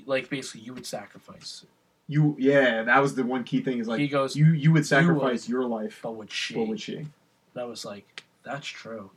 like, 0.06 0.30
basically, 0.30 0.62
you 0.62 0.74
would 0.74 0.86
sacrifice. 0.86 1.66
You 2.08 2.36
yeah, 2.40 2.82
that 2.82 3.00
was 3.00 3.14
the 3.14 3.24
one 3.24 3.44
key 3.44 3.62
thing. 3.62 3.78
Is 3.78 3.88
like 3.88 4.00
he 4.00 4.08
goes, 4.08 4.36
you 4.36 4.48
you 4.48 4.72
would 4.72 4.86
sacrifice 4.86 5.48
your 5.48 5.66
life. 5.66 6.00
but 6.02 6.16
would 6.16 6.32
she? 6.32 6.56
What 6.56 6.68
would 6.68 6.82
she? 6.82 7.06
That 7.54 7.68
was 7.68 7.86
like, 7.86 8.24
that's 8.42 8.66
true. 8.66 9.12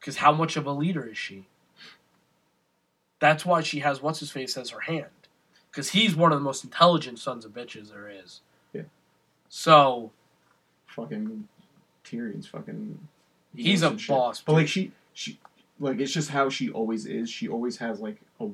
Because 0.00 0.16
how 0.16 0.32
much 0.32 0.56
of 0.56 0.66
a 0.66 0.72
leader 0.72 1.06
is 1.06 1.18
she? 1.18 1.44
That's 3.24 3.46
why 3.46 3.62
she 3.62 3.80
has 3.80 4.02
what's 4.02 4.20
his 4.20 4.30
face 4.30 4.54
as 4.58 4.68
her 4.68 4.80
hand. 4.80 5.06
Because 5.70 5.92
he's 5.92 6.14
one 6.14 6.30
of 6.30 6.38
the 6.38 6.44
most 6.44 6.62
intelligent 6.62 7.18
sons 7.18 7.46
of 7.46 7.52
bitches 7.52 7.90
there 7.90 8.06
is. 8.06 8.42
Yeah. 8.74 8.82
So 9.48 10.10
Fucking 10.88 11.48
Tyrion's 12.04 12.46
fucking. 12.46 12.98
he's 13.56 13.80
a 13.80 13.92
boss. 14.06 14.42
But 14.42 14.52
like 14.52 14.68
she 14.68 14.92
she 15.14 15.38
like 15.80 16.00
it's 16.00 16.12
just 16.12 16.28
how 16.30 16.50
she 16.50 16.68
always 16.68 17.06
is. 17.06 17.30
She 17.30 17.48
always 17.48 17.78
has 17.78 17.98
like 17.98 18.20
a, 18.40 18.48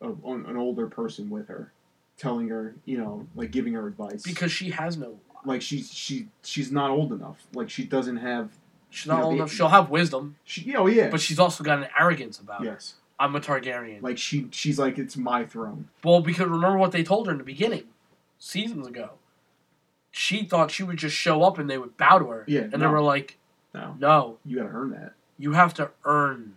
a 0.00 0.08
an 0.24 0.56
older 0.56 0.86
person 0.86 1.28
with 1.28 1.48
her, 1.48 1.70
telling 2.16 2.48
her 2.48 2.76
you 2.86 2.96
know 2.96 3.26
like 3.36 3.50
giving 3.50 3.74
her 3.74 3.86
advice. 3.86 4.22
because 4.22 4.50
she 4.50 4.70
has 4.70 4.96
no. 4.96 5.18
like 5.44 5.60
she's 5.60 5.92
she 5.92 6.28
she's 6.42 6.72
not 6.72 6.88
old 6.88 7.12
enough. 7.12 7.46
Like 7.52 7.68
she 7.68 7.84
doesn't 7.84 8.16
have. 8.16 8.52
She's 8.88 9.06
not 9.06 9.16
You 9.16 9.20
know, 9.20 9.26
old 9.26 9.34
enough. 9.34 9.52
She'll 9.52 9.68
have 9.68 9.90
wisdom, 9.90 10.36
She, 10.44 10.74
oh 10.76 10.86
yeah. 10.86 11.10
but 11.10 11.20
she's 11.20 11.38
also 11.38 11.62
got 11.62 11.80
an 11.80 11.88
arrogance 12.00 12.38
about 12.38 12.60
her. 12.60 12.66
yes, 12.66 12.94
I'm 13.18 13.34
a 13.36 13.40
Targaryen. 13.40 14.02
like 14.02 14.18
she 14.18 14.48
she's 14.50 14.78
like 14.78 14.98
it's 14.98 15.16
my 15.16 15.44
throne. 15.44 15.88
well, 16.02 16.20
because 16.20 16.46
remember 16.48 16.78
what 16.78 16.92
they 16.92 17.02
told 17.04 17.26
her 17.26 17.32
in 17.32 17.38
the 17.38 17.44
beginning, 17.44 17.84
seasons 18.38 18.86
ago. 18.86 19.10
She 20.10 20.44
thought 20.44 20.70
she 20.70 20.84
would 20.84 20.96
just 20.96 21.16
show 21.16 21.42
up 21.42 21.58
and 21.58 21.68
they 21.68 21.78
would 21.78 21.96
bow 21.96 22.18
to 22.20 22.26
her. 22.28 22.44
Yeah, 22.46 22.68
And 22.72 22.80
they 22.80 22.86
were 22.86 23.00
like, 23.00 23.36
No, 23.74 23.96
no, 23.98 24.38
you 24.44 24.56
gotta 24.58 24.68
earn 24.68 24.90
that. 24.90 25.14
you 25.38 25.52
have 25.52 25.74
to 25.74 25.90
earn 26.04 26.54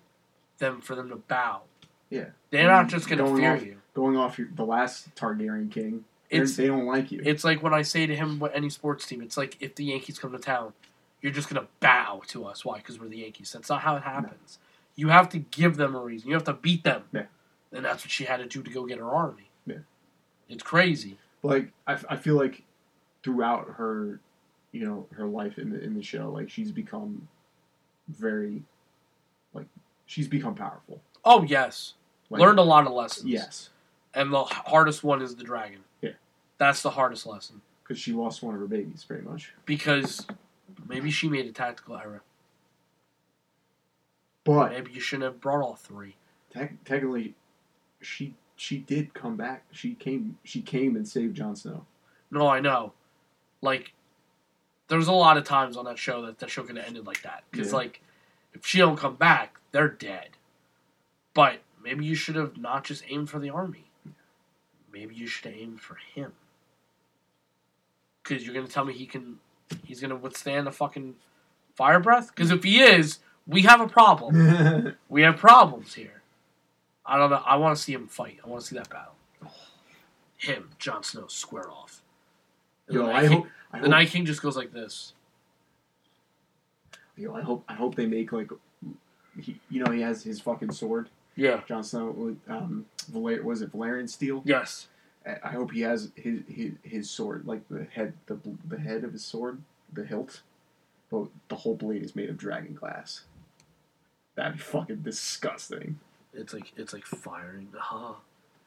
them 0.59 0.81
for 0.81 0.95
them 0.95 1.09
to 1.09 1.15
bow. 1.15 1.61
Yeah. 2.09 2.25
They're 2.51 2.67
not 2.67 2.87
mm-hmm. 2.87 2.89
just 2.89 3.07
going 3.09 3.17
to 3.17 3.23
Going 3.25 3.37
fear 3.37 3.55
off- 3.55 3.65
you. 3.65 3.77
Going 3.93 4.15
off 4.15 4.37
your, 4.37 4.47
the 4.55 4.63
last 4.65 5.13
Targaryen 5.15 5.71
king, 5.71 6.05
It's 6.29 6.55
they 6.55 6.67
don't 6.67 6.85
like 6.85 7.11
you. 7.11 7.21
It's 7.25 7.43
like 7.43 7.63
when 7.63 7.73
I 7.73 7.81
say 7.81 8.05
to 8.05 8.15
him, 8.15 8.37
what 8.37 8.55
any 8.55 8.69
sports 8.69 9.07
team, 9.07 9.21
it's 9.23 9.37
like 9.37 9.57
if 9.59 9.73
the 9.75 9.85
Yankees 9.85 10.19
come 10.19 10.31
to 10.33 10.37
town, 10.37 10.73
you're 11.21 11.31
just 11.31 11.49
going 11.49 11.61
to 11.61 11.67
bow 11.79 12.21
to 12.27 12.45
us. 12.45 12.63
Why? 12.63 12.77
Because 12.77 12.99
we're 12.99 13.07
the 13.07 13.17
Yankees. 13.17 13.51
That's 13.51 13.69
not 13.69 13.81
how 13.81 13.95
it 13.95 14.03
happens. 14.03 14.59
You 14.97 15.07
have 15.09 15.29
to 15.29 15.37
give 15.39 15.77
them 15.77 15.95
a 15.95 15.99
reason. 15.99 16.27
You 16.27 16.33
have 16.33 16.43
to 16.45 16.53
beat 16.53 16.83
them. 16.83 17.03
Yeah. 17.13 17.27
And 17.71 17.85
that's 17.85 18.03
what 18.03 18.11
she 18.11 18.25
had 18.25 18.37
to 18.37 18.45
do 18.45 18.61
to 18.63 18.69
go 18.69 18.85
get 18.85 18.97
her 18.97 19.09
army. 19.09 19.49
Yeah. 19.65 19.77
It's 20.49 20.63
crazy. 20.63 21.17
like 21.43 21.71
I, 21.85 21.93
f- 21.93 22.05
I 22.09 22.15
feel 22.17 22.35
like 22.35 22.63
throughout 23.23 23.67
her, 23.77 24.19
you 24.71 24.85
know, 24.85 25.05
her 25.15 25.25
life 25.25 25.57
in 25.57 25.69
the 25.69 25.81
in 25.83 25.93
the 25.93 26.01
show, 26.03 26.29
like 26.31 26.49
she's 26.49 26.71
become 26.71 27.27
very, 28.09 28.63
like 29.53 29.67
she's 30.05 30.27
become 30.27 30.55
powerful. 30.55 31.01
Oh, 31.23 31.43
yes. 31.43 31.93
Like, 32.29 32.41
Learned 32.41 32.59
a 32.59 32.63
lot 32.63 32.85
of 32.87 32.93
lessons. 32.93 33.27
Yes, 33.29 33.69
And 34.13 34.33
the 34.33 34.43
hardest 34.43 35.03
one 35.03 35.21
is 35.21 35.35
the 35.35 35.43
dragon. 35.43 35.79
Yeah. 36.01 36.11
That's 36.57 36.81
the 36.81 36.89
hardest 36.91 37.25
lesson. 37.25 37.61
because 37.83 37.99
she 38.01 38.11
lost 38.13 38.41
one 38.43 38.53
of 38.55 38.59
her 38.61 38.67
babies, 38.67 39.03
pretty 39.07 39.23
much. 39.27 39.53
Because 39.65 40.25
maybe 40.87 41.09
she 41.11 41.29
made 41.29 41.45
a 41.45 41.51
tactical 41.51 41.97
error. 41.97 42.21
But 44.47 44.71
Maybe 44.71 44.91
you 44.93 45.01
shouldn't 45.01 45.25
have 45.25 45.41
brought 45.41 45.61
all 45.61 45.75
three. 45.75 46.15
tec- 46.51 46.83
technically, 46.85 47.35
she 48.01 48.33
she 48.55 48.77
did 48.77 49.13
come 49.13 49.35
back. 49.35 49.65
She 49.71 49.93
came 49.93 50.37
she 50.45 50.61
came 50.61 50.95
and 50.95 51.05
saved 51.07 51.35
Jon 51.35 51.55
Snow. 51.55 51.85
No, 52.31 52.47
I 52.47 52.61
know. 52.61 52.93
Like, 53.61 53.91
there's 54.87 55.07
a 55.07 55.11
lot 55.11 55.35
of 55.37 55.43
times 55.43 55.75
on 55.75 55.83
that 55.85 55.97
show 55.99 56.25
that 56.25 56.39
that 56.39 56.49
show 56.49 56.63
could 56.63 56.77
have 56.77 56.85
ended 56.87 57.05
like 57.05 57.21
that. 57.23 57.43
Because, 57.51 57.71
Yeah. 57.71 57.75
like, 57.77 58.01
if 58.53 58.65
she 58.65 58.77
don't 58.77 58.95
come 58.97 59.15
back, 59.15 59.59
they're 59.73 59.89
dead. 59.89 60.29
But 61.33 61.61
maybe 61.83 62.05
you 62.05 62.15
should 62.15 62.35
have 62.35 62.57
not 62.57 62.83
just 62.85 63.03
aimed 63.09 63.29
for 63.29 63.39
the 63.39 63.49
army. 63.49 63.91
Maybe 64.93 65.13
you 65.15 65.27
should 65.27 65.51
have 65.51 65.59
aimed 65.61 65.81
for 65.81 65.95
him. 65.95 66.31
Because 68.23 68.45
you're 68.45 68.53
going 68.53 68.65
to 68.67 68.71
tell 68.71 68.85
me 68.85 68.93
he 68.93 69.05
can, 69.05 69.39
he's 69.83 69.99
going 69.99 70.09
to 70.09 70.15
withstand 70.15 70.67
a 70.67 70.71
fucking 70.71 71.15
fire 71.75 71.99
breath? 71.99 72.27
Because 72.35 72.51
if 72.51 72.63
he 72.63 72.81
is, 72.81 73.19
we 73.47 73.61
have 73.63 73.81
a 73.81 73.87
problem. 73.87 74.95
we 75.09 75.21
have 75.23 75.37
problems 75.37 75.93
here. 75.93 76.21
I 77.05 77.17
don't 77.17 77.29
know. 77.29 77.41
I 77.45 77.55
want 77.57 77.75
to 77.77 77.81
see 77.81 77.93
him 77.93 78.07
fight. 78.07 78.39
I 78.43 78.47
want 78.49 78.61
to 78.61 78.67
see 78.67 78.75
that 78.75 78.89
battle. 78.89 79.13
Him, 80.37 80.69
Jon 80.77 81.03
Snow, 81.03 81.27
square 81.27 81.69
off. 81.69 82.01
And 82.87 82.95
Yo, 82.95 83.05
the 83.07 83.11
I 83.13 83.21
King- 83.27 83.31
hope 83.31 83.47
I 83.71 83.77
the 83.79 83.81
hope, 83.85 83.89
Night 83.91 84.09
King 84.09 84.25
just 84.25 84.41
goes 84.41 84.55
like 84.57 84.71
this. 84.71 85.13
yo, 87.15 87.33
I 87.33 87.41
hope 87.41 87.63
I 87.67 87.73
hope 87.73 87.95
they 87.95 88.05
make 88.05 88.31
like, 88.31 88.51
he, 89.41 89.59
you 89.69 89.83
know, 89.83 89.91
he 89.91 90.01
has 90.01 90.23
his 90.23 90.39
fucking 90.39 90.71
sword. 90.71 91.09
Yeah. 91.35 91.61
Jon 91.67 91.83
Snow, 91.83 92.35
um, 92.47 92.85
Valer- 93.11 93.43
was 93.43 93.61
it 93.61 93.71
Valyrian 93.71 94.09
steel? 94.09 94.41
Yes. 94.45 94.87
I- 95.25 95.37
I 95.43 95.49
hope 95.51 95.71
he 95.71 95.81
has 95.81 96.11
his, 96.15 96.41
his 96.47 96.71
his 96.83 97.09
sword, 97.09 97.45
like 97.45 97.67
the 97.69 97.85
head, 97.91 98.13
the 98.27 98.37
the 98.67 98.79
head 98.79 99.03
of 99.03 99.13
his 99.13 99.25
sword, 99.25 99.61
the 99.91 100.05
hilt, 100.05 100.41
but 101.09 101.27
the 101.49 101.55
whole 101.55 101.75
blade 101.75 102.03
is 102.03 102.15
made 102.15 102.29
of 102.29 102.37
dragon 102.37 102.73
glass. 102.73 103.21
That'd 104.37 104.53
be 104.53 104.59
fucking 104.59 104.97
disgusting. 104.97 105.99
It's 106.31 106.53
like 106.53 106.71
it's 106.77 106.93
like 106.93 107.05
firing. 107.05 107.69
Huh. 107.75 108.13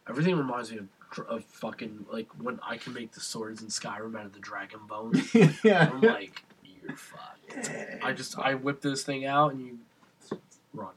Everything 0.09 0.37
reminds 0.37 0.73
me 0.73 0.79
of, 0.79 1.27
of 1.29 1.45
fucking 1.45 2.07
like 2.13 2.27
when 2.43 2.59
I 2.69 2.77
can 2.77 2.93
make 2.93 3.13
the 3.13 3.21
swords 3.21 3.63
in 3.63 3.69
Skyrim 3.69 4.19
out 4.19 4.27
of 4.27 4.33
the 4.33 4.41
dragon 4.41 4.81
bone. 4.89 5.15
I'm 5.65 6.01
like, 6.01 6.43
you're 6.65 6.97
fucked. 6.97 7.71
I 8.03 8.13
just 8.13 8.37
I 8.37 8.55
whip 8.55 8.81
this 8.81 9.05
thing 9.05 9.27
out 9.27 9.53
and 9.53 9.65
you 9.65 10.39
run. 10.75 10.95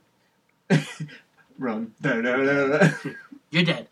Run. 1.60 1.94
Da, 2.02 2.20
da, 2.20 2.38
da, 2.38 2.78
da. 2.78 2.90
You're 3.52 3.64
dead. 3.64 3.88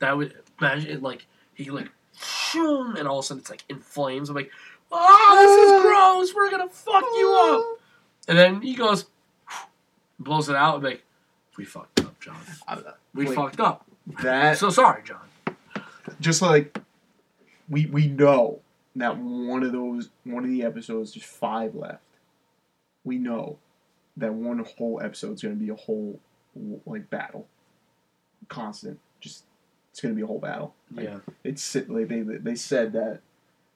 that 0.00 0.16
would 0.16 0.34
imagine 0.60 0.90
it 0.90 1.02
like 1.04 1.24
he 1.54 1.70
like 1.70 1.92
shoom, 2.20 2.96
and 2.96 3.06
all 3.06 3.20
of 3.20 3.24
a 3.24 3.28
sudden 3.28 3.42
it's 3.42 3.50
like 3.50 3.62
in 3.68 3.78
flames. 3.78 4.28
I'm 4.28 4.34
like, 4.34 4.50
oh, 4.90 5.36
this 5.36 5.66
is 5.66 5.70
ah. 5.70 5.82
gross. 5.82 6.34
We're 6.34 6.50
gonna 6.50 6.68
fuck 6.68 7.04
you 7.14 7.32
up. 7.32 7.78
And 8.26 8.36
then 8.36 8.60
he 8.60 8.74
goes, 8.74 9.06
blows 10.18 10.48
it 10.48 10.56
out. 10.56 10.82
Like, 10.82 11.02
we 11.56 11.64
fucked 11.64 12.00
up, 12.00 12.18
Jon. 12.20 12.36
We 13.14 13.26
like, 13.26 13.34
fucked 13.36 13.60
up. 13.60 13.84
That 14.22 14.56
So 14.58 14.70
sorry, 14.70 15.02
Jon. 15.04 15.20
just 16.20 16.40
like 16.42 16.78
we 17.68 17.86
we 17.86 18.06
know 18.08 18.60
that 18.96 19.18
one 19.18 19.62
of 19.62 19.72
those 19.72 20.08
one 20.24 20.44
of 20.44 20.50
the 20.50 20.62
episodes 20.62 21.14
there's 21.14 21.24
five 21.24 21.74
left. 21.74 22.02
We 23.04 23.18
know 23.18 23.58
that 24.16 24.32
one 24.34 24.64
whole 24.76 25.00
episode's 25.02 25.42
gonna 25.42 25.54
be 25.54 25.68
a 25.68 25.74
whole 25.74 26.18
like 26.86 27.10
battle, 27.10 27.46
constant. 28.48 28.98
Just 29.20 29.44
it's 29.90 30.00
gonna 30.00 30.14
be 30.14 30.22
a 30.22 30.26
whole 30.26 30.38
battle. 30.40 30.74
Like, 30.94 31.06
Yeah. 31.06 31.18
it's 31.44 31.74
like 31.74 32.08
they 32.08 32.22
they 32.22 32.54
said 32.54 32.92
that 32.94 33.20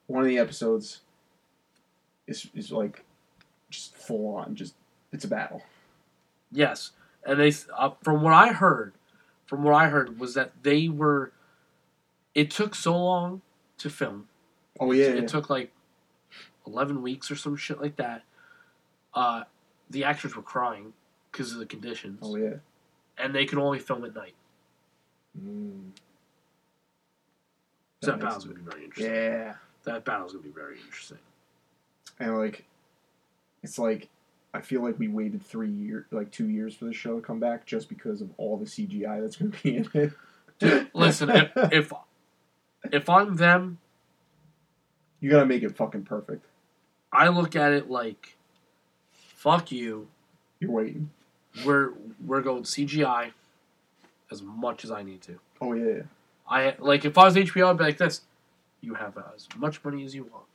one 0.07 0.23
of 0.23 0.27
the 0.29 0.37
episodes 0.39 1.01
is 2.27 2.47
is 2.55 2.71
like 2.71 3.03
just 3.69 3.95
full 3.95 4.35
on 4.35 4.55
just 4.55 4.73
it's 5.11 5.25
a 5.25 5.27
battle. 5.27 5.61
Yes, 6.53 6.91
and 7.25 7.39
they 7.39 7.51
uh, 7.77 7.91
from 8.03 8.21
what 8.21 8.33
I 8.33 8.49
heard, 8.49 8.93
from 9.45 9.63
what 9.63 9.73
I 9.73 9.89
heard 9.89 10.19
was 10.19 10.33
that 10.35 10.51
they 10.63 10.87
were. 10.87 11.31
It 12.35 12.49
took 12.49 12.73
so 12.73 12.97
long 12.97 13.41
to 13.77 13.89
film. 13.89 14.27
Oh 14.79 14.91
yeah, 14.91 15.07
It 15.07 15.27
took 15.27 15.49
like 15.49 15.71
eleven 16.65 17.01
weeks 17.01 17.29
or 17.29 17.35
some 17.35 17.55
shit 17.55 17.81
like 17.81 17.95
that. 17.97 18.23
Uh, 19.13 19.43
the 19.89 20.03
actors 20.03 20.35
were 20.35 20.41
crying 20.41 20.93
because 21.31 21.51
of 21.51 21.59
the 21.59 21.65
conditions, 21.65 22.19
oh 22.21 22.35
yeah. 22.35 22.55
and 23.17 23.33
they 23.33 23.45
could 23.45 23.59
only 23.59 23.79
film 23.79 24.03
at 24.05 24.15
night. 24.15 24.33
Mm. 25.39 25.89
So 28.01 28.11
that 28.11 28.19
That 28.19 28.25
battle's 28.25 28.45
gonna 28.45 28.57
be 28.57 28.71
very 28.71 28.83
interesting. 28.85 29.13
Yeah. 29.13 29.53
That 29.83 30.05
battle's 30.05 30.33
gonna 30.33 30.43
be 30.43 30.49
very 30.49 30.77
interesting. 30.79 31.19
and 32.19 32.37
like 32.37 32.65
it's 33.63 33.79
like 33.79 34.09
I 34.53 34.61
feel 34.61 34.83
like 34.83 34.99
we 34.99 35.07
waited 35.07 35.43
three 35.43 35.71
years, 35.71 36.05
like 36.11 36.31
two 36.31 36.49
years 36.49 36.75
for 36.75 36.85
the 36.85 36.93
show 36.93 37.15
to 37.15 37.25
come 37.25 37.39
back 37.39 37.65
just 37.65 37.89
because 37.89 38.21
of 38.21 38.29
all 38.37 38.57
the 38.57 38.65
CGI 38.65 39.19
that's 39.21 39.35
going 39.35 39.51
to 39.51 39.63
be 39.63 39.77
in 39.77 39.89
it. 39.93 40.11
Dude, 40.59 40.91
listen, 40.93 41.29
if, 41.29 41.51
if 41.55 41.93
if 42.91 43.09
I'm 43.09 43.35
them, 43.35 43.79
you 45.19 45.31
got 45.31 45.39
to 45.39 45.45
make 45.45 45.63
it 45.63 45.75
fucking 45.75 46.03
perfect. 46.03 46.45
I 47.11 47.29
look 47.29 47.55
at 47.55 47.71
it 47.71 47.89
like, 47.89 48.35
fuck 49.11 49.71
you. 49.71 50.07
You're 50.59 50.71
waiting. 50.71 51.09
We're 51.65 51.93
we're 52.23 52.41
going 52.41 52.63
CGI 52.63 53.31
as 54.31 54.41
much 54.41 54.83
as 54.83 54.91
I 54.91 55.01
need 55.01 55.21
to. 55.23 55.39
Oh 55.61 55.73
yeah, 55.73 55.93
yeah. 55.95 56.01
I 56.47 56.75
like 56.77 57.05
if 57.05 57.17
I 57.17 57.25
was 57.25 57.35
HBO, 57.35 57.69
I'd 57.69 57.77
be 57.77 57.83
like 57.85 57.97
this: 57.97 58.21
you 58.81 58.93
have 58.93 59.17
as 59.33 59.47
much 59.57 59.83
money 59.83 60.03
as 60.03 60.13
you 60.13 60.23
want. 60.23 60.45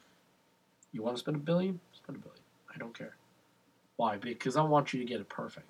You 0.92 1.02
want 1.02 1.16
to 1.16 1.20
spend 1.20 1.36
a 1.36 1.40
billion? 1.40 1.80
Spend 1.92 2.16
a 2.16 2.20
billion. 2.20 2.42
I 2.74 2.78
don't 2.78 2.96
care. 2.96 3.16
Why? 3.98 4.16
Because 4.16 4.56
I 4.56 4.62
want 4.62 4.94
you 4.94 5.00
to 5.00 5.04
get 5.04 5.20
it 5.20 5.28
perfect. 5.28 5.68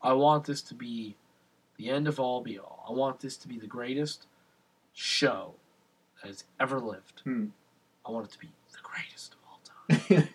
I 0.00 0.12
want 0.12 0.44
this 0.44 0.62
to 0.62 0.74
be 0.74 1.16
the 1.76 1.90
end 1.90 2.06
of 2.06 2.20
all 2.20 2.40
be 2.40 2.60
all. 2.60 2.84
I 2.88 2.92
want 2.92 3.18
this 3.18 3.36
to 3.38 3.48
be 3.48 3.58
the 3.58 3.66
greatest 3.66 4.28
show 4.92 5.54
that 6.22 6.28
has 6.28 6.44
ever 6.60 6.78
lived. 6.78 7.22
Hmm. 7.24 7.46
I 8.06 8.12
want 8.12 8.26
it 8.26 8.32
to 8.32 8.38
be 8.38 8.50
the 8.70 8.78
greatest 8.84 9.34
of 9.34 9.40
all 9.50 9.60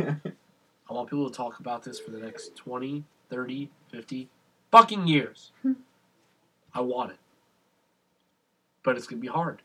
time. 0.03 0.21
I 0.89 0.93
want 0.93 1.09
people 1.09 1.29
to 1.29 1.35
talk 1.35 1.61
about 1.61 1.83
this 1.83 2.01
for 2.01 2.11
the 2.11 2.19
next 2.19 2.57
20, 2.57 3.05
30, 3.29 3.69
50 3.89 4.29
fucking 4.69 5.07
years. 5.07 5.51
I 6.73 6.81
want 6.81 7.11
it. 7.11 7.19
But 8.83 8.97
it's 8.97 9.07
going 9.07 9.21
to 9.21 9.25
be 9.25 9.31
hard. 9.31 9.61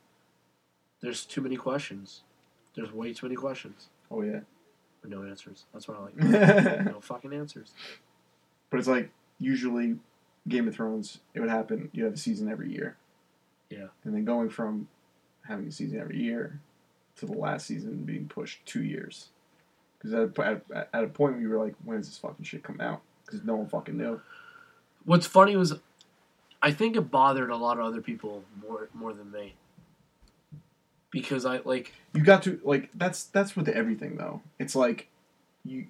There's 1.00 1.24
too 1.24 1.40
many 1.40 1.56
questions. 1.56 2.22
There's 2.76 2.92
way 2.92 3.12
too 3.12 3.26
many 3.26 3.34
questions. 3.36 3.88
oh 4.08 4.22
yeah. 4.22 4.40
But 5.04 5.10
no 5.10 5.22
answers. 5.22 5.66
That's 5.74 5.86
what 5.86 5.98
I 5.98 6.02
like. 6.04 6.16
no 6.86 6.98
fucking 6.98 7.34
answers. 7.34 7.72
But 8.70 8.78
it's 8.78 8.88
like 8.88 9.10
usually 9.38 9.96
Game 10.48 10.66
of 10.66 10.74
Thrones, 10.74 11.18
it 11.34 11.40
would 11.40 11.50
happen. 11.50 11.90
You 11.92 12.04
have 12.04 12.14
a 12.14 12.16
season 12.16 12.50
every 12.50 12.72
year. 12.72 12.96
Yeah. 13.68 13.88
And 14.04 14.14
then 14.14 14.24
going 14.24 14.48
from 14.48 14.88
having 15.46 15.66
a 15.68 15.70
season 15.72 16.00
every 16.00 16.22
year 16.22 16.58
to 17.16 17.26
the 17.26 17.34
last 17.34 17.66
season 17.66 18.04
being 18.04 18.28
pushed 18.28 18.64
two 18.64 18.82
years. 18.82 19.28
Because 19.98 20.14
at, 20.14 20.38
a- 20.38 20.64
at, 20.74 20.88
at 20.94 21.04
a 21.04 21.08
point 21.08 21.36
we 21.38 21.46
were 21.46 21.62
like, 21.62 21.74
when 21.84 21.98
is 21.98 22.08
this 22.08 22.16
fucking 22.16 22.46
shit 22.46 22.62
come 22.62 22.80
out? 22.80 23.02
Because 23.26 23.44
no 23.44 23.56
one 23.56 23.68
fucking 23.68 23.98
knew. 23.98 24.22
What's 25.04 25.26
funny 25.26 25.54
was, 25.54 25.74
I 26.62 26.72
think 26.72 26.96
it 26.96 27.10
bothered 27.10 27.50
a 27.50 27.56
lot 27.56 27.78
of 27.78 27.84
other 27.84 28.00
people 28.00 28.42
more 28.66 28.88
more 28.94 29.12
than 29.12 29.30
me. 29.30 29.52
Because 31.14 31.46
I 31.46 31.60
like 31.64 31.92
You 32.12 32.22
got 32.22 32.42
to 32.42 32.60
like 32.64 32.90
that's 32.94 33.24
that's 33.24 33.54
with 33.56 33.68
everything 33.68 34.16
though. 34.16 34.42
It's 34.58 34.74
like 34.74 35.08
you 35.64 35.86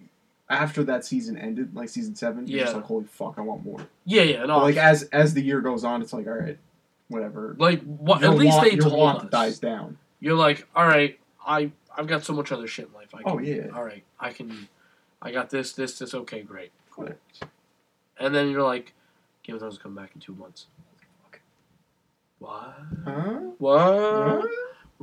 after 0.50 0.84
that 0.84 1.04
season 1.04 1.38
ended, 1.38 1.74
like 1.74 1.88
season 1.88 2.14
seven, 2.14 2.46
you're 2.46 2.60
just 2.60 2.72
Yeah. 2.72 2.76
like, 2.76 2.86
holy 2.86 3.06
fuck, 3.06 3.34
I 3.38 3.40
want 3.40 3.64
more. 3.64 3.80
yeah 4.04 4.22
yeah 4.22 4.40
no 4.44 4.58
But 4.60 4.62
like 4.64 4.76
as 4.76 5.02
as 5.04 5.34
the 5.34 5.40
year 5.42 5.60
goes 5.62 5.82
on, 5.82 6.02
it's 6.02 6.12
like, 6.12 6.26
all 6.26 6.34
right, 6.34 6.58
whatever. 7.08 7.56
like 7.58 7.82
what 7.82 8.20
Your 8.20 8.32
at 8.32 8.36
least 8.38 8.56
want- 8.58 8.70
they 8.70 8.76
your 8.76 8.82
told 8.84 8.98
want 8.98 9.24
us. 9.24 9.30
dies 9.30 9.58
down. 9.58 9.96
You're 10.20 10.36
like 10.36 10.68
all 10.76 10.86
right 10.86 11.18
I 11.44 11.72
I've 11.96 12.06
got 12.06 12.24
so 12.24 12.32
much 12.34 12.52
other 12.52 12.66
shit 12.66 12.88
in 12.88 12.92
life. 12.94 13.14
I 13.14 13.20
oh, 13.24 13.36
can, 13.38 13.38
Oh, 13.38 13.38
yeah. 13.40 13.68
All 13.74 13.84
right 13.84 14.04
I 14.20 14.30
can 14.32 14.68
I 15.22 15.32
got 15.32 15.48
this 15.50 15.72
this 15.72 15.98
this 15.98 16.12
okay 16.14 16.42
great 16.42 16.70
cool. 16.90 17.08
And 18.18 18.34
then 18.34 18.50
you're 18.50 18.62
like 18.62 18.92
Game 19.42 19.56
of 19.56 19.60
Thrones 19.62 19.78
come 19.78 19.94
back 19.94 20.10
in 20.14 20.20
two 20.20 20.34
months. 20.34 20.66
What? 22.40 22.74
Huh? 23.06 23.38
What? 23.58 23.58
What? 23.58 24.50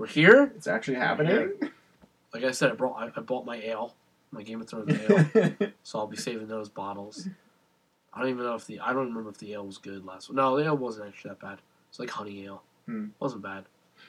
We're 0.02 0.08
here. 0.08 0.52
It's 0.56 0.66
actually 0.66 0.96
happening. 0.96 1.52
Like 2.34 2.44
I 2.44 2.50
said, 2.50 2.72
I 2.72 2.74
brought 2.74 2.96
I, 2.98 3.12
I 3.16 3.22
bought 3.22 3.46
my 3.46 3.58
ale, 3.58 3.94
my 4.32 4.42
Game 4.42 4.60
of 4.60 4.68
Thrones 4.68 5.00
ale. 5.10 5.54
So 5.84 6.00
I'll 6.00 6.08
be 6.08 6.18
saving 6.18 6.48
those 6.48 6.70
bottles. 6.70 7.28
I 8.12 8.20
don't 8.20 8.30
even 8.30 8.44
know 8.44 8.56
if 8.56 8.66
the 8.66 8.80
I 8.80 8.94
don't 8.94 9.10
remember 9.10 9.30
if 9.30 9.38
the 9.38 9.54
ale 9.54 9.64
was 9.64 9.78
good 9.78 10.04
last. 10.04 10.34
No, 10.34 10.58
the 10.58 10.66
ale 10.66 10.76
wasn't 10.76 11.08
actually 11.08 11.30
that 11.30 11.40
bad. 11.40 11.60
It's 11.92 12.00
like 12.00 12.10
honey 12.10 12.46
ale. 12.46 12.64
Hmm. 12.88 13.10
wasn't 13.20 13.44
bad, 13.44 13.66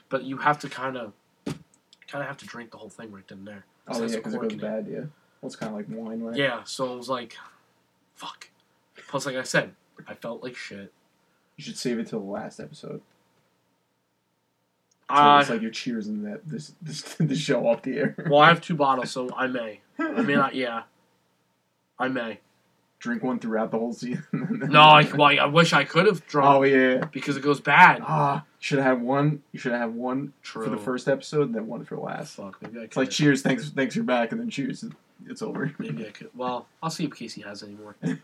but 0.09 0.25
you 0.25 0.39
have 0.39 0.59
to 0.61 0.71
kind 0.71 0.97
of, 0.97 1.13
kind 1.45 2.23
of 2.23 2.27
have 2.27 2.39
to 2.39 2.47
drink 2.47 2.71
the 2.71 2.79
whole 2.79 2.89
thing 2.89 3.13
right 3.13 3.29
then 3.29 3.39
and 3.39 3.47
there. 3.49 3.67
oh 3.89 4.01
yeah, 4.01 4.17
because 4.17 4.33
it 4.33 4.41
goes 4.41 4.55
bad. 4.55 4.89
Yeah. 4.91 5.01
Well, 5.01 5.09
it's 5.43 5.57
kind 5.57 5.73
of 5.73 5.77
like 5.77 5.87
wine, 5.91 6.23
right? 6.23 6.35
Yeah, 6.35 6.63
so 6.65 6.95
it 6.95 6.97
was 6.97 7.11
like, 7.11 7.37
fuck. 8.15 8.49
Plus, 9.09 9.27
like 9.27 9.37
I 9.37 9.43
said, 9.43 9.75
I 10.09 10.15
felt 10.15 10.43
like 10.43 10.57
shit. 10.57 10.91
You 11.59 11.65
should 11.65 11.77
save 11.77 11.99
it 11.99 12.07
till 12.07 12.21
the 12.21 12.31
last 12.31 12.61
episode. 12.61 13.03
So 15.15 15.23
Uh, 15.23 15.41
it's 15.41 15.51
like 15.51 15.63
you're 15.63 15.71
cheersing 15.71 16.25
that 16.25 16.41
this 16.49 16.75
this 16.83 17.03
the 17.21 17.35
show 17.37 17.67
off 17.67 17.83
the 17.83 17.97
air. 17.99 18.15
well, 18.31 18.41
I 18.41 18.49
have 18.49 18.61
two 18.61 18.75
bottles, 18.75 19.11
so 19.11 19.29
I 19.37 19.47
may. 19.47 19.81
I 19.99 20.23
may 20.23 20.35
not. 20.35 20.55
Yeah, 20.63 20.83
I 21.99 22.09
may. 22.09 22.41
Drink 22.99 23.23
one 23.25 23.41
throughout 23.41 23.73
the 23.73 23.79
whole 23.79 23.93
season. 23.93 24.25
No, 24.71 24.81
I, 24.81 25.03
well, 25.15 25.37
I 25.41 25.47
wish 25.47 25.73
I 25.73 25.83
could 25.83 26.07
have 26.07 26.25
drunk 26.27 26.49
Oh 26.57 26.63
yeah. 26.63 27.05
because 27.13 27.37
it 27.37 27.43
goes 27.43 27.61
bad. 27.61 28.01
Ah, 28.07 28.37
you 28.43 28.43
should 28.61 28.79
have 28.79 29.01
one. 29.01 29.43
You 29.51 29.59
should 29.59 29.73
have 29.73 29.93
one 29.95 30.33
True. 30.43 30.63
for 30.65 30.71
the 30.71 30.77
first 30.79 31.09
episode, 31.09 31.47
and 31.49 31.55
then 31.55 31.67
one 31.67 31.85
for 31.85 31.97
the 31.97 32.01
last. 32.01 32.37
Fuck, 32.37 32.63
maybe 32.63 32.77
I 32.79 32.83
could. 32.83 32.85
It's 32.85 32.97
like 32.97 33.11
cheers, 33.11 33.43
thanks, 33.43 33.71
thanks, 33.71 33.97
you're 33.97 34.05
back, 34.05 34.31
and 34.31 34.41
then 34.41 34.51
cheers, 34.51 34.85
it's 35.27 35.43
over. 35.43 35.73
Maybe 35.81 36.07
I 36.07 36.11
could. 36.11 36.31
Well, 36.37 36.67
I'll 36.81 36.91
see 36.91 37.05
if 37.05 37.15
Casey 37.17 37.41
has 37.43 37.65
any 37.65 37.75
more. 37.75 37.97
I 38.05 38.07
mean, 38.07 38.19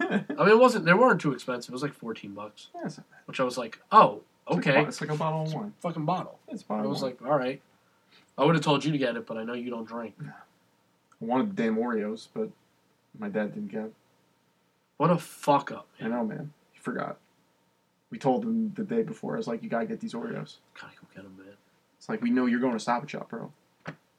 it 0.49 0.59
wasn't. 0.59 0.85
They 0.85 0.95
weren't 0.95 1.21
too 1.21 1.33
expensive. 1.33 1.71
It 1.71 1.73
was 1.73 1.83
like 1.83 1.95
fourteen 1.95 2.35
bucks, 2.35 2.69
Yeah, 2.75 2.83
it's 2.87 2.99
not 2.99 3.11
bad. 3.11 3.19
which 3.27 3.41
I 3.41 3.43
was 3.45 3.59
like, 3.59 3.81
oh, 3.91 4.13
It's 4.13 4.21
like 4.21 4.23
a 4.23 4.38
okay, 4.51 4.83
It's 4.83 5.01
like 5.01 5.11
a 5.11 5.17
bottle 5.17 5.43
of 5.43 5.53
wine. 5.55 5.73
fucking 5.81 6.05
bottle. 6.05 6.39
It's 6.49 6.63
a 6.63 6.65
I 6.65 6.69
bottle 6.69 6.85
of 6.87 6.91
was 6.91 7.03
wine. 7.03 7.17
like, 7.21 7.31
all 7.31 7.39
right. 7.39 7.61
I 8.37 8.45
would 8.45 8.55
have 8.55 8.65
told 8.65 8.85
you 8.85 8.93
to 8.93 8.99
get 8.99 9.17
it, 9.17 9.27
but 9.27 9.37
I 9.37 9.45
know 9.45 9.55
you 9.55 9.71
don't 9.71 9.87
drink. 9.87 10.15
I 10.21 11.25
wanted 11.25 11.57
the 11.57 11.63
damn 11.63 11.77
Oreos, 11.77 12.29
but 12.33 12.49
my 13.19 13.29
dad 13.29 13.55
didn't 13.55 13.73
get. 13.73 13.85
It. 13.87 13.95
What 14.97 15.11
a 15.11 15.19
fuck 15.19 15.73
up, 15.73 15.87
I 16.01 16.09
know, 16.09 16.25
man. 16.25 16.53
He 16.73 16.79
forgot. 16.79 17.19
We 18.11 18.19
told 18.19 18.45
him 18.45 18.73
the 18.75 18.85
day 18.85 19.03
before. 19.03 19.35
I 19.35 19.37
was 19.39 19.49
like, 19.49 19.63
you 19.63 19.69
gotta 19.69 19.87
get 19.87 20.01
these 20.01 20.15
Oreos. 20.15 20.57
Gotta 20.81 20.95
go 21.01 21.07
get 21.15 21.25
him, 21.25 21.37
man. 21.37 21.55
It's 21.99 22.09
like 22.09 22.23
we 22.23 22.31
know 22.31 22.47
you're 22.47 22.61
going 22.61 22.73
to 22.75 22.79
Stop 22.79 23.03
and 23.03 23.11
Shop, 23.11 23.29
bro. 23.29 23.53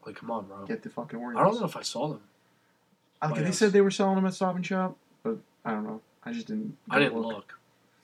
Like, 0.05 0.15
come 0.15 0.31
on, 0.31 0.45
bro. 0.47 0.65
Get 0.65 0.83
the 0.83 0.89
fucking 0.89 1.17
Oreos. 1.19 1.37
I 1.37 1.43
don't 1.43 1.59
know 1.59 1.65
if 1.65 1.75
I 1.77 1.81
saw 1.81 2.09
them. 2.09 2.21
Okay, 3.23 3.33
Why 3.33 3.41
they 3.41 3.51
said 3.51 3.71
they 3.73 3.81
were 3.81 3.91
selling 3.91 4.15
them 4.15 4.25
at 4.25 4.33
Stop 4.33 4.55
and 4.55 4.65
Shop, 4.65 4.95
but 5.23 5.37
I 5.65 5.71
don't 5.71 5.83
know. 5.85 6.01
I 6.23 6.31
just 6.33 6.47
didn't. 6.47 6.77
I 6.89 6.99
didn't 6.99 7.19
look. 7.19 7.58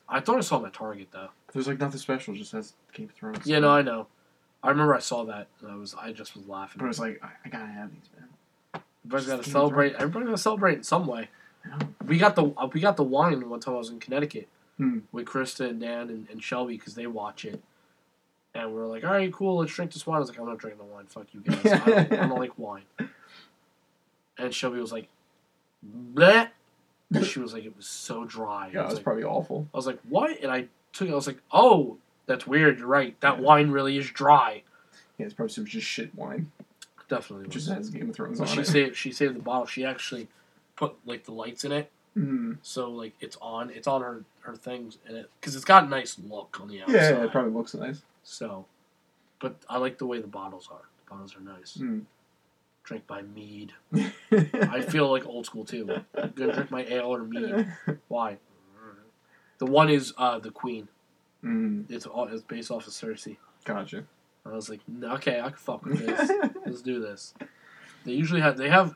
I 0.07 0.19
thought 0.19 0.37
I 0.37 0.41
saw 0.41 0.57
them 0.57 0.67
at 0.67 0.73
Target 0.73 1.07
though. 1.11 1.29
There's 1.53 1.67
like 1.67 1.79
nothing 1.79 1.99
special. 1.99 2.33
Just 2.35 2.51
says 2.51 2.73
Game 2.93 3.09
of 3.09 3.15
Thrones. 3.15 3.45
Yeah, 3.45 3.59
no, 3.59 3.69
I 3.71 3.81
know. 3.81 4.07
I 4.63 4.69
remember 4.69 4.95
I 4.95 4.99
saw 4.99 5.23
that. 5.25 5.47
And 5.61 5.71
I 5.71 5.75
was, 5.75 5.93
I 5.99 6.11
just 6.11 6.35
was 6.35 6.47
laughing. 6.47 6.77
But 6.79 6.85
it 6.85 6.87
was 6.89 6.99
like, 6.99 7.19
I, 7.23 7.29
I 7.45 7.49
gotta 7.49 7.65
have 7.67 7.91
these, 7.91 8.09
man. 8.17 8.81
Everybody's 9.05 9.27
got 9.27 9.43
to 9.43 9.49
celebrate. 9.49 9.93
Everybody's 9.95 10.25
got 10.27 10.31
to 10.35 10.41
celebrate 10.41 10.77
in 10.77 10.83
some 10.83 11.05
way. 11.05 11.29
We 12.07 12.17
got 12.17 12.35
the 12.35 12.51
uh, 12.57 12.67
we 12.73 12.79
got 12.81 12.97
the 12.97 13.03
wine 13.03 13.47
one 13.49 13.59
time 13.59 13.75
I 13.75 13.77
was 13.77 13.89
in 13.89 13.99
Connecticut 13.99 14.47
Hmm. 14.77 14.99
with 15.11 15.25
Krista 15.25 15.69
and 15.69 15.79
Dan 15.79 16.09
and, 16.09 16.27
and 16.29 16.43
Shelby 16.43 16.77
because 16.77 16.95
they 16.95 17.07
watch 17.07 17.45
it, 17.45 17.61
and 18.53 18.73
we 18.73 18.79
are 18.81 18.87
like, 18.87 19.03
all 19.05 19.11
right, 19.11 19.31
cool, 19.31 19.57
let's 19.59 19.73
drink 19.73 19.93
this 19.93 20.05
wine. 20.05 20.17
I 20.17 20.19
was 20.19 20.29
like, 20.29 20.37
I'm 20.39 20.45
not 20.45 20.57
drinking 20.57 20.85
the 20.85 20.93
wine. 20.93 21.05
Fuck 21.05 21.27
you 21.33 21.39
guys. 21.41 21.65
I 21.65 21.77
don't, 21.85 22.13
I 22.13 22.27
don't 22.27 22.39
like 22.39 22.59
wine. 22.59 22.83
And 24.37 24.53
Shelby 24.53 24.79
was 24.79 24.91
like, 24.91 25.07
bleh. 26.13 26.49
She 27.23 27.39
was 27.39 27.53
like, 27.53 27.63
it 27.65 27.75
was 27.77 27.85
so 27.85 28.25
dry. 28.25 28.71
Yeah, 28.73 28.81
it 28.81 28.85
was 28.85 28.93
like, 28.95 29.03
probably 29.03 29.23
awful. 29.23 29.67
I 29.73 29.77
was 29.77 29.85
like, 29.87 29.99
what? 30.09 30.41
And 30.41 30.51
I 30.51 30.67
took 30.91 31.07
it. 31.07 31.11
I 31.11 31.15
was 31.15 31.27
like, 31.27 31.39
oh, 31.51 31.97
that's 32.25 32.47
weird. 32.47 32.79
You're 32.79 32.87
right. 32.87 33.19
That 33.21 33.35
Yeah. 33.37 33.41
wine 33.43 33.69
really 33.71 33.97
is 33.97 34.09
dry. 34.09 34.63
Yeah, 35.17 35.25
it's 35.25 35.33
probably 35.35 35.53
some 35.53 35.65
just 35.65 35.85
shit 35.87 36.13
wine. 36.15 36.51
Definitely. 37.07 37.47
Just 37.49 37.69
has 37.69 37.89
Game 37.89 38.09
of 38.09 38.15
Thrones 38.15 38.39
But 38.39 38.49
on 38.49 38.55
she 38.55 38.61
it. 38.61 38.67
saved 38.67 38.95
she 38.97 39.11
saved 39.11 39.35
the 39.35 39.39
bottle. 39.41 39.67
She 39.67 39.85
actually 39.85 40.27
put 40.75 40.95
like 41.05 41.25
the 41.25 41.31
lights 41.31 41.63
in 41.63 41.71
it. 41.71 41.91
Mm. 42.17 42.57
So 42.63 42.89
like 42.89 43.13
it's 43.19 43.37
on, 43.41 43.69
it's 43.69 43.87
on 43.87 44.01
her 44.01 44.23
her 44.41 44.55
things 44.55 44.97
and 45.07 45.15
it 45.17 45.29
because 45.39 45.55
it's 45.55 45.65
got 45.65 45.83
a 45.83 45.87
nice 45.87 46.17
look 46.27 46.57
on 46.59 46.67
the 46.67 46.81
outside. 46.81 46.93
Yeah, 46.95 47.23
it 47.23 47.31
probably 47.31 47.51
looks 47.51 47.75
nice. 47.75 48.01
So, 48.23 48.65
but 49.39 49.55
I 49.69 49.77
like 49.77 49.99
the 49.99 50.07
way 50.07 50.19
the 50.19 50.27
bottles 50.27 50.67
are. 50.71 50.81
The 51.05 51.09
bottles 51.11 51.35
are 51.37 51.41
nice. 51.41 51.77
Mm. 51.77 52.01
Drink 52.85 53.03
my 53.09 53.21
mead. 53.23 53.73
I 54.31 54.81
feel 54.81 55.09
like 55.11 55.25
old 55.25 55.45
school 55.45 55.65
too. 55.65 55.89
I'm 56.15 56.31
gonna 56.35 56.53
drink 56.53 56.71
my 56.71 56.83
ale 56.85 57.13
or 57.15 57.23
mead. 57.23 57.67
Why? 58.07 58.37
The 59.57 59.65
one 59.65 59.89
is 59.89 60.13
uh, 60.17 60.37
the 60.39 60.51
Queen. 60.51 60.87
mm, 61.43 61.89
It's 61.89 62.05
all 62.05 62.27
it's 62.27 62.43
based 62.43 62.69
off 62.71 62.85
of 62.87 62.93
Cersei. 62.93 63.37
gotcha. 63.63 64.03
I 64.45 64.49
was 64.49 64.69
like, 64.69 64.81
okay, 65.03 65.39
I 65.39 65.47
can 65.49 65.57
fuck 65.57 65.83
with 65.85 66.05
this. 66.05 66.29
Let's 66.65 66.81
do 66.83 66.99
this. 66.99 67.33
They 68.05 68.11
usually 68.11 68.41
have 68.41 68.57
they 68.57 68.69
have 68.69 68.95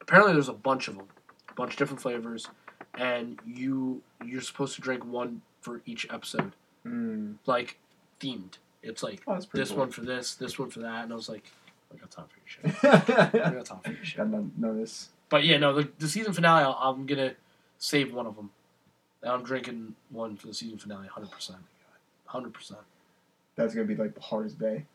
apparently 0.00 0.32
there's 0.32 0.48
a 0.48 0.52
bunch 0.52 0.88
of 0.88 0.96
them, 0.96 1.06
a 1.48 1.54
bunch 1.54 1.72
of 1.74 1.78
different 1.78 2.00
flavors, 2.02 2.48
and 2.98 3.38
you 3.46 4.02
you're 4.24 4.40
supposed 4.40 4.74
to 4.74 4.80
drink 4.80 5.04
one 5.04 5.42
for 5.60 5.82
each 5.86 6.08
episode, 6.10 6.50
mm. 6.84 7.34
like 7.46 7.78
themed. 8.18 8.54
It's 8.82 9.02
like 9.04 9.22
Oh, 9.28 9.38
this 9.52 9.68
cool. 9.68 9.78
one 9.78 9.90
for 9.92 10.00
this, 10.00 10.34
this 10.34 10.58
one 10.58 10.70
for 10.70 10.80
that, 10.80 11.04
and 11.04 11.12
I 11.12 11.16
was 11.16 11.28
like, 11.28 11.44
I 11.92 11.96
got 11.98 12.10
time 12.10 12.26
for 12.28 12.38
your 12.38 12.72
shit. 12.72 12.84
I 13.44 13.50
got 13.54 13.64
time 13.66 13.80
for 13.84 13.90
your 13.92 14.04
shit. 14.04 14.16
Got 14.18 14.28
none, 14.30 14.52
none 14.56 14.70
of 14.70 14.76
this. 14.76 15.08
But 15.28 15.44
yeah, 15.44 15.58
no, 15.58 15.74
the, 15.74 15.88
the 15.98 16.08
season 16.08 16.32
finale, 16.32 16.64
I'll, 16.64 16.78
I'm 16.80 17.06
gonna 17.06 17.34
save 17.78 18.12
one 18.12 18.26
of 18.26 18.36
them. 18.36 18.50
And 19.22 19.30
I'm 19.32 19.42
drinking 19.42 19.94
one 20.10 20.36
for 20.36 20.46
the 20.46 20.54
season 20.54 20.78
finale, 20.78 21.06
hundred 21.08 21.30
percent, 21.30 21.58
hundred 22.26 22.54
percent. 22.54 22.80
That's 23.56 23.74
gonna 23.74 23.86
be 23.86 23.96
like 23.96 24.14
the 24.14 24.20
hardest 24.20 24.58
day. 24.58 24.86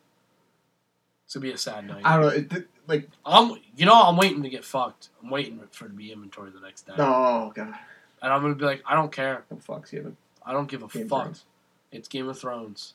It's 1.25 1.33
gonna 1.33 1.43
be 1.43 1.51
a 1.51 1.57
sad 1.57 1.87
night. 1.87 2.01
I 2.05 2.13
don't 2.17 2.21
know. 2.25 2.29
It, 2.29 2.49
th- 2.49 2.67
like, 2.87 3.09
I'm, 3.25 3.55
you 3.75 3.85
know, 3.85 3.93
I'm 3.99 4.15
waiting 4.17 4.43
to 4.43 4.49
get 4.49 4.63
fucked. 4.63 5.09
I'm 5.23 5.29
waiting 5.29 5.59
for 5.71 5.85
it 5.85 5.89
to 5.89 5.93
be 5.93 6.11
inventory 6.11 6.51
the 6.51 6.59
next 6.59 6.85
day, 6.85 6.93
oh 6.97 7.51
god, 7.55 7.73
and 8.21 8.33
I'm 8.33 8.41
gonna 8.41 8.55
be 8.55 8.65
like, 8.65 8.83
I 8.85 8.95
don't 8.95 9.11
care. 9.11 9.43
the 9.49 9.57
fuck's 9.57 9.91
given? 9.91 10.17
I 10.45 10.53
don't 10.53 10.69
give 10.69 10.83
a 10.83 10.87
Game 10.87 11.07
fuck. 11.07 11.23
Thrones. 11.23 11.45
It's 11.91 12.07
Game 12.07 12.27
of 12.27 12.37
Thrones. 12.39 12.93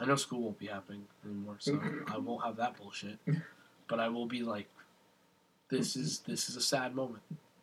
I 0.00 0.04
know 0.04 0.14
school 0.16 0.42
won't 0.42 0.58
be 0.58 0.66
happening 0.66 1.04
anymore, 1.24 1.56
so 1.58 1.80
I 2.06 2.18
won't 2.18 2.44
have 2.44 2.56
that 2.56 2.76
bullshit. 2.76 3.18
But 3.88 4.00
I 4.00 4.08
will 4.08 4.26
be 4.26 4.42
like, 4.42 4.68
this 5.70 5.96
is 5.96 6.20
this 6.20 6.48
is 6.48 6.56
a 6.56 6.60
sad 6.60 6.94
moment. 6.94 7.22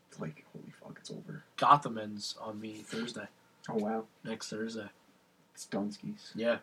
It's 0.10 0.20
like, 0.20 0.44
holy 0.54 0.72
fuck, 0.82 0.98
it's 1.00 1.12
over. 1.12 1.44
Gotham 1.58 1.98
ends 1.98 2.36
on 2.42 2.60
me 2.60 2.84
Thursday, 2.86 3.28
Oh 3.70 3.76
wow, 3.76 4.06
next 4.24 4.50
Thursday. 4.50 4.88
it's 5.54 5.66
Dunskies. 5.66 6.32
Yeah. 6.36 6.58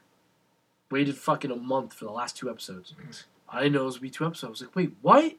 Waited 0.90 1.16
fucking 1.16 1.50
a 1.50 1.56
month 1.56 1.94
for 1.94 2.04
the 2.04 2.12
last 2.12 2.36
two 2.36 2.50
episodes. 2.50 2.94
I 3.48 3.60
didn't 3.60 3.72
know 3.74 3.82
it 3.82 3.84
was 3.86 3.94
gonna 3.96 4.02
be 4.02 4.10
two 4.10 4.26
episodes. 4.26 4.44
I 4.44 4.50
was 4.50 4.60
like, 4.62 4.76
wait, 4.76 4.92
what? 5.00 5.34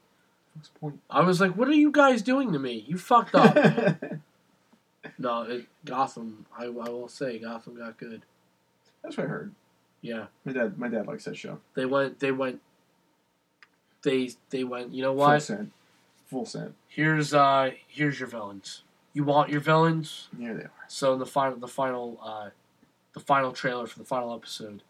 What's 0.54 0.68
point? 0.68 1.00
I 1.10 1.22
was 1.22 1.40
like, 1.40 1.56
what 1.56 1.68
are 1.68 1.72
you 1.72 1.90
guys 1.92 2.22
doing 2.22 2.52
to 2.52 2.58
me? 2.58 2.84
You 2.88 2.98
fucked 2.98 3.34
up, 3.34 3.54
man. 3.54 4.22
no, 5.18 5.42
it, 5.42 5.66
Gotham. 5.84 6.46
I, 6.56 6.64
I 6.64 6.68
will 6.68 7.08
say, 7.08 7.38
Gotham 7.38 7.76
got 7.76 7.98
good. 7.98 8.22
That's 9.02 9.16
what 9.16 9.26
I 9.26 9.28
heard. 9.28 9.54
Yeah, 10.04 10.26
My 10.44 10.52
dad, 10.52 10.78
my 10.78 10.88
dad 10.88 11.06
likes 11.06 11.24
that 11.24 11.36
show. 11.36 11.58
they 11.74 11.86
went. 11.86 12.20
They 12.20 12.30
went. 12.30 12.60
They 14.02 14.30
they 14.50 14.64
went. 14.64 14.92
You 14.92 15.02
know 15.02 15.12
what? 15.12 15.30
Full 15.30 15.40
send. 15.40 15.70
Full 16.26 16.44
send. 16.46 16.74
Here's 16.88 17.32
uh 17.32 17.70
here's 17.88 18.20
your 18.20 18.28
villains. 18.28 18.82
You 19.14 19.24
want 19.24 19.48
your 19.50 19.60
villains? 19.60 20.28
Yeah, 20.38 20.52
they 20.52 20.64
are. 20.64 20.70
So 20.88 21.14
in 21.14 21.18
the 21.18 21.26
final 21.26 21.56
the 21.58 21.68
final 21.68 22.18
uh 22.22 22.50
the 23.14 23.20
final 23.20 23.52
trailer 23.52 23.86
for 23.86 23.98
the 23.98 24.04
final 24.04 24.34
episode, 24.34 24.82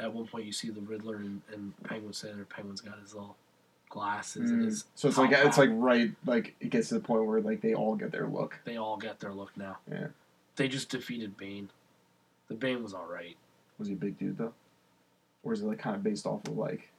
at 0.00 0.12
one 0.12 0.26
point 0.26 0.44
you 0.46 0.52
see 0.52 0.70
the 0.70 0.80
Riddler 0.80 1.16
and, 1.16 1.42
and 1.52 1.72
Penguin 1.84 2.12
sitting 2.12 2.36
there. 2.36 2.46
Penguin's 2.46 2.80
got 2.80 2.98
his 2.98 3.14
little 3.14 3.36
glasses 3.90 4.50
and 4.50 4.62
Mm. 4.62 4.64
his 4.64 4.84
So 4.96 5.06
it's 5.08 5.18
like 5.18 5.30
it's 5.32 5.58
like 5.58 5.70
right 5.72 6.10
like 6.24 6.56
it 6.60 6.70
gets 6.70 6.88
to 6.88 6.94
the 6.94 7.00
point 7.00 7.24
where 7.26 7.40
like 7.40 7.60
they 7.60 7.74
all 7.74 7.94
get 7.94 8.10
their 8.10 8.26
look. 8.26 8.58
they 8.64 8.76
all 8.76 8.96
get 8.96 9.20
their 9.20 9.32
look 9.32 9.56
now. 9.56 9.76
Yeah. 9.88 10.08
They 10.56 10.66
just 10.66 10.88
defeated 10.88 11.36
Bane. 11.36 11.70
The 12.48 12.54
Bane 12.54 12.82
was 12.82 12.92
alright. 12.94 13.36
Was 13.78 13.88
he 13.88 13.94
a 13.94 13.96
big 13.96 14.18
dude 14.18 14.38
though, 14.38 14.52
or 15.42 15.52
is 15.52 15.60
it 15.62 15.66
like 15.66 15.78
kind 15.78 15.96
of 15.96 16.02
based 16.02 16.26
off 16.26 16.46
of 16.46 16.56
like? 16.56 16.90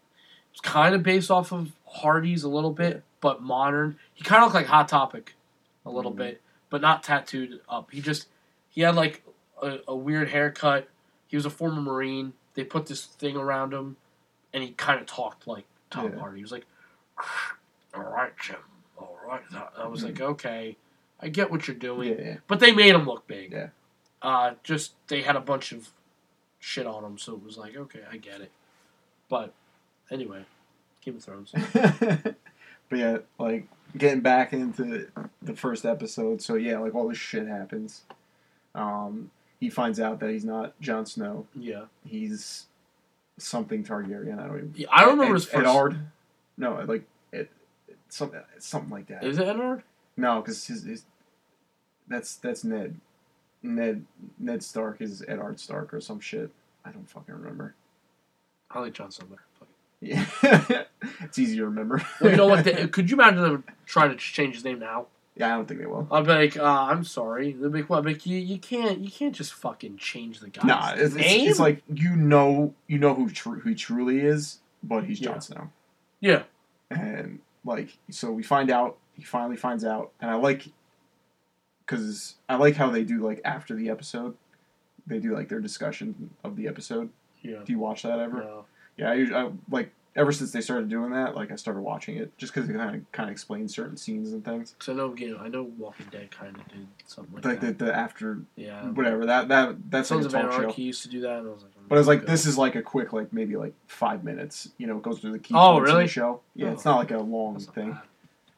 It's 0.51 0.61
kind 0.61 0.95
of 0.95 1.03
based 1.03 1.29
off 1.29 1.51
of 1.51 1.71
Hardy's 1.85 2.43
a 2.43 2.49
little 2.49 2.71
bit, 2.71 3.03
but 3.21 3.41
modern. 3.41 3.97
He 4.13 4.23
kind 4.23 4.41
of 4.43 4.47
looked 4.47 4.55
like 4.55 4.65
Hot 4.67 4.87
Topic, 4.87 5.35
a 5.85 5.89
little 5.91 6.11
Mhm. 6.13 6.17
bit, 6.17 6.41
but 6.69 6.81
not 6.81 7.03
tattooed 7.03 7.59
up. 7.69 7.91
He 7.91 8.01
just 8.01 8.27
he 8.69 8.81
had 8.81 8.95
like 8.95 9.23
a, 9.61 9.79
a 9.87 9.95
weird 9.95 10.29
haircut. 10.29 10.87
He 11.27 11.35
was 11.35 11.45
a 11.45 11.49
former 11.49 11.81
Marine. 11.81 12.33
They 12.55 12.63
put 12.63 12.85
this 12.87 13.05
thing 13.05 13.35
around 13.37 13.73
him, 13.73 13.97
and 14.53 14.63
he 14.63 14.71
kind 14.71 14.99
of 14.99 15.05
talked 15.07 15.47
like 15.47 15.65
Tom 15.89 16.11
Yeah. 16.13 16.19
Hardy. 16.19 16.37
He 16.37 16.43
was 16.43 16.51
like, 16.51 16.65
"All 17.93 18.03
right, 18.03 18.33
Jim. 18.41 18.57
All 18.97 19.17
right." 19.27 19.41
I 19.77 19.87
was 19.87 20.03
like, 20.03 20.19
"Okay, 20.21 20.77
I 21.19 21.29
get 21.29 21.51
what 21.51 21.67
you're 21.67 21.75
doing," 21.77 22.09
Yeah, 22.17 22.25
yeah. 22.25 22.37
but 22.47 22.59
they 22.59 22.71
made 22.71 22.93
him 22.95 23.05
look 23.05 23.27
big. 23.27 23.51
Yeah. 23.51 23.69
Uh, 24.21 24.55
just 24.63 24.93
they 25.07 25.21
had 25.21 25.35
a 25.35 25.39
bunch 25.41 25.71
of 25.71 25.89
shit 26.67 26.85
on 26.85 27.03
him, 27.03 27.17
so 27.17 27.33
it 27.33 27.43
was 27.43 27.57
like, 27.57 27.77
okay, 27.77 28.01
I 28.11 28.17
get 28.17 28.41
it. 28.41 28.51
But 29.29 29.53
anyway, 30.11 30.43
Game 31.01 31.15
of 31.15 31.23
Thrones. 31.23 31.53
but 31.73 32.35
yeah, 32.91 33.19
like 33.39 33.67
getting 33.97 34.19
back 34.19 34.51
into 34.51 35.07
the 35.41 35.55
first 35.55 35.85
episode. 35.85 36.41
So 36.41 36.55
yeah, 36.55 36.79
like 36.79 36.93
all 36.93 37.07
this 37.07 37.17
shit 37.17 37.47
happens. 37.47 38.03
Um, 38.75 39.31
he 39.59 39.69
finds 39.69 39.99
out 39.99 40.19
that 40.19 40.29
he's 40.29 40.45
not 40.45 40.79
Jon 40.81 41.05
Snow. 41.05 41.47
Yeah, 41.55 41.85
He's 42.05 42.65
something 43.37 43.83
Targaryen. 43.83 44.37
I 44.39 44.47
don't 44.47 44.57
even. 44.57 44.73
yeah 44.75 44.87
I 44.91 45.01
don't 45.01 45.11
remember 45.11 45.35
Ed, 45.35 45.39
his 45.39 45.45
first. 45.45 45.67
Eddard. 45.67 45.99
No, 46.57 46.83
like 46.85 47.03
it, 47.31 47.49
something 48.09 48.41
something 48.59 48.91
like 48.91 49.07
that. 49.07 49.23
Is 49.23 49.37
it 49.37 49.47
Eddard? 49.47 49.83
No, 50.17 50.41
because 50.41 50.67
his, 50.67 50.83
his 50.83 51.05
that's 52.07 52.35
that's 52.35 52.63
Ned. 52.63 52.99
Ned 53.75 54.05
Ned 54.39 54.63
Stark 54.63 55.01
is 55.01 55.23
Eddard 55.27 55.59
Stark 55.59 55.93
or 55.93 56.01
some 56.01 56.19
shit. 56.19 56.51
I 56.85 56.91
don't 56.91 57.09
fucking 57.09 57.33
remember. 57.35 57.75
I 58.71 58.79
like 58.79 58.93
Jon 58.93 59.11
Snow 59.11 59.27
Yeah, 60.01 60.25
it's 61.21 61.39
easy 61.39 61.57
to 61.57 61.65
remember. 61.65 62.01
Well, 62.21 62.31
you 62.31 62.37
know 62.37 62.47
what? 62.47 62.63
They, 62.63 62.87
could 62.91 63.09
you 63.09 63.15
imagine 63.17 63.41
them 63.41 63.63
trying 63.85 64.09
to 64.11 64.15
change 64.17 64.55
his 64.55 64.63
name 64.63 64.79
now? 64.79 65.07
yeah, 65.35 65.53
I 65.53 65.57
don't 65.57 65.67
think 65.67 65.79
they 65.79 65.85
will. 65.85 66.07
I'll 66.09 66.23
be 66.23 66.31
like, 66.31 66.57
uh, 66.57 66.63
I'm 66.63 67.03
sorry. 67.03 67.51
They'll 67.53 67.69
be 67.69 67.81
like, 67.81 67.89
what? 67.91 68.03
Like, 68.05 68.25
you, 68.25 68.37
you 68.37 68.57
can't 68.57 68.99
you 68.99 69.11
can't 69.11 69.35
just 69.35 69.53
fucking 69.53 69.97
change 69.97 70.39
the 70.39 70.49
guy's 70.49 70.63
Nah, 70.65 70.91
it's, 70.93 71.01
it's, 71.01 71.15
name. 71.15 71.49
it's 71.49 71.59
like 71.59 71.83
you 71.93 72.15
know 72.15 72.73
you 72.87 72.97
know 72.97 73.13
who 73.13 73.29
tr- 73.29 73.55
who 73.55 73.69
he 73.69 73.75
truly 73.75 74.19
is, 74.21 74.59
but 74.83 75.03
he's 75.03 75.19
Jon 75.19 75.35
Yeah. 75.35 75.39
Snow, 75.39 75.69
yeah, 76.21 76.43
and 76.89 77.39
like 77.65 77.97
so 78.09 78.31
we 78.31 78.43
find 78.43 78.71
out. 78.71 78.97
He 79.13 79.23
finally 79.23 79.57
finds 79.57 79.83
out, 79.85 80.11
and 80.21 80.29
I 80.29 80.35
like 80.35 80.67
because 81.87 82.35
I 82.49 82.55
like 82.57 82.75
how 82.75 82.89
they 82.91 83.03
do 83.03 83.19
like 83.25 83.41
after 83.45 83.73
the 83.73 83.89
episode, 83.89 84.35
they 85.07 85.19
do 85.19 85.33
like 85.33 85.49
their 85.49 85.61
discussion 85.61 86.29
of 86.43 86.55
the 86.57 86.67
episode. 86.67 87.09
yeah. 87.41 87.59
Do 87.65 87.71
you 87.73 87.79
watch 87.79 88.03
that 88.03 88.19
ever? 88.19 88.39
No. 88.43 88.65
Yeah, 88.97 89.11
I, 89.11 89.13
usually, 89.15 89.39
I 89.39 89.49
like 89.71 89.91
ever 90.15 90.31
since 90.31 90.51
they 90.51 90.59
started 90.61 90.89
doing 90.89 91.11
that, 91.11 91.35
like 91.35 91.51
I 91.51 91.55
started 91.55 91.81
watching 91.81 92.17
it 92.17 92.35
just 92.39 92.51
because 92.53 92.67
it 92.69 92.73
kind 92.73 92.95
of 92.95 93.11
kind 93.11 93.29
of 93.29 93.31
explains 93.31 93.73
certain 93.73 93.95
scenes 93.95 94.33
and 94.33 94.43
things. 94.43 94.71
Because 94.71 94.89
I 94.89 94.93
know, 94.93 95.13
again, 95.13 95.37
I 95.39 95.47
know 95.47 95.63
Walking 95.77 96.07
Dead 96.11 96.29
kind 96.31 96.55
of 96.57 96.67
did 96.67 96.87
something 97.05 97.35
like 97.35 97.45
Like 97.45 97.59
the, 97.61 97.67
that. 97.67 97.77
the 97.79 97.95
after 97.95 98.39
yeah, 98.55 98.83
whatever 98.89 99.25
that 99.27 99.47
that 99.49 99.75
like 99.91 100.05
Sons 100.05 100.25
a 100.25 100.27
of 100.27 100.33
talk 100.33 100.51
show. 100.51 100.57
Anarchy 100.57 100.81
used 100.81 101.03
to 101.03 101.09
do 101.09 101.21
that, 101.21 101.37
and 101.39 101.47
I 101.47 101.51
was 101.51 101.61
like, 101.63 101.71
But 101.87 101.99
it's 101.99 102.07
like 102.07 102.21
good. 102.21 102.29
this 102.29 102.45
is 102.47 102.57
like 102.57 102.75
a 102.75 102.81
quick 102.81 103.13
like 103.13 103.31
maybe 103.31 103.55
like 103.55 103.73
five 103.87 104.23
minutes. 104.23 104.69
You 104.79 104.87
know, 104.87 104.97
it 104.97 105.03
goes 105.03 105.19
through 105.19 105.33
the 105.33 105.39
key 105.39 105.53
Oh, 105.55 105.79
really? 105.79 106.03
the 106.05 106.09
show. 106.09 106.41
Yeah, 106.55 106.69
Oh. 106.69 106.73
it's 106.73 106.83
not 106.85 106.97
like 106.97 107.11
a 107.11 107.19
long 107.19 107.59
thing. 107.59 107.97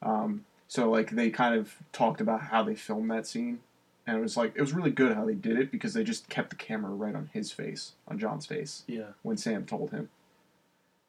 Um, 0.01 0.45
so 0.69 0.89
like 0.89 1.09
they 1.11 1.29
kind 1.29 1.55
of 1.55 1.75
talked 1.91 2.21
about 2.21 2.39
how 2.43 2.63
they 2.63 2.75
filmed 2.75 3.11
that 3.11 3.27
scene, 3.27 3.59
and 4.07 4.17
it 4.17 4.21
was 4.21 4.37
like 4.37 4.53
it 4.55 4.61
was 4.61 4.71
really 4.71 4.91
good 4.91 5.13
how 5.15 5.25
they 5.25 5.33
did 5.33 5.59
it 5.59 5.69
because 5.71 5.93
they 5.93 6.03
just 6.05 6.29
kept 6.29 6.51
the 6.51 6.55
camera 6.55 6.91
right 6.91 7.15
on 7.15 7.29
his 7.33 7.51
face, 7.51 7.91
on 8.07 8.17
Jon's 8.17 8.45
face 8.45 8.83
Yeah, 8.87 9.09
when 9.23 9.35
Sam 9.35 9.65
told 9.65 9.91
him, 9.91 10.07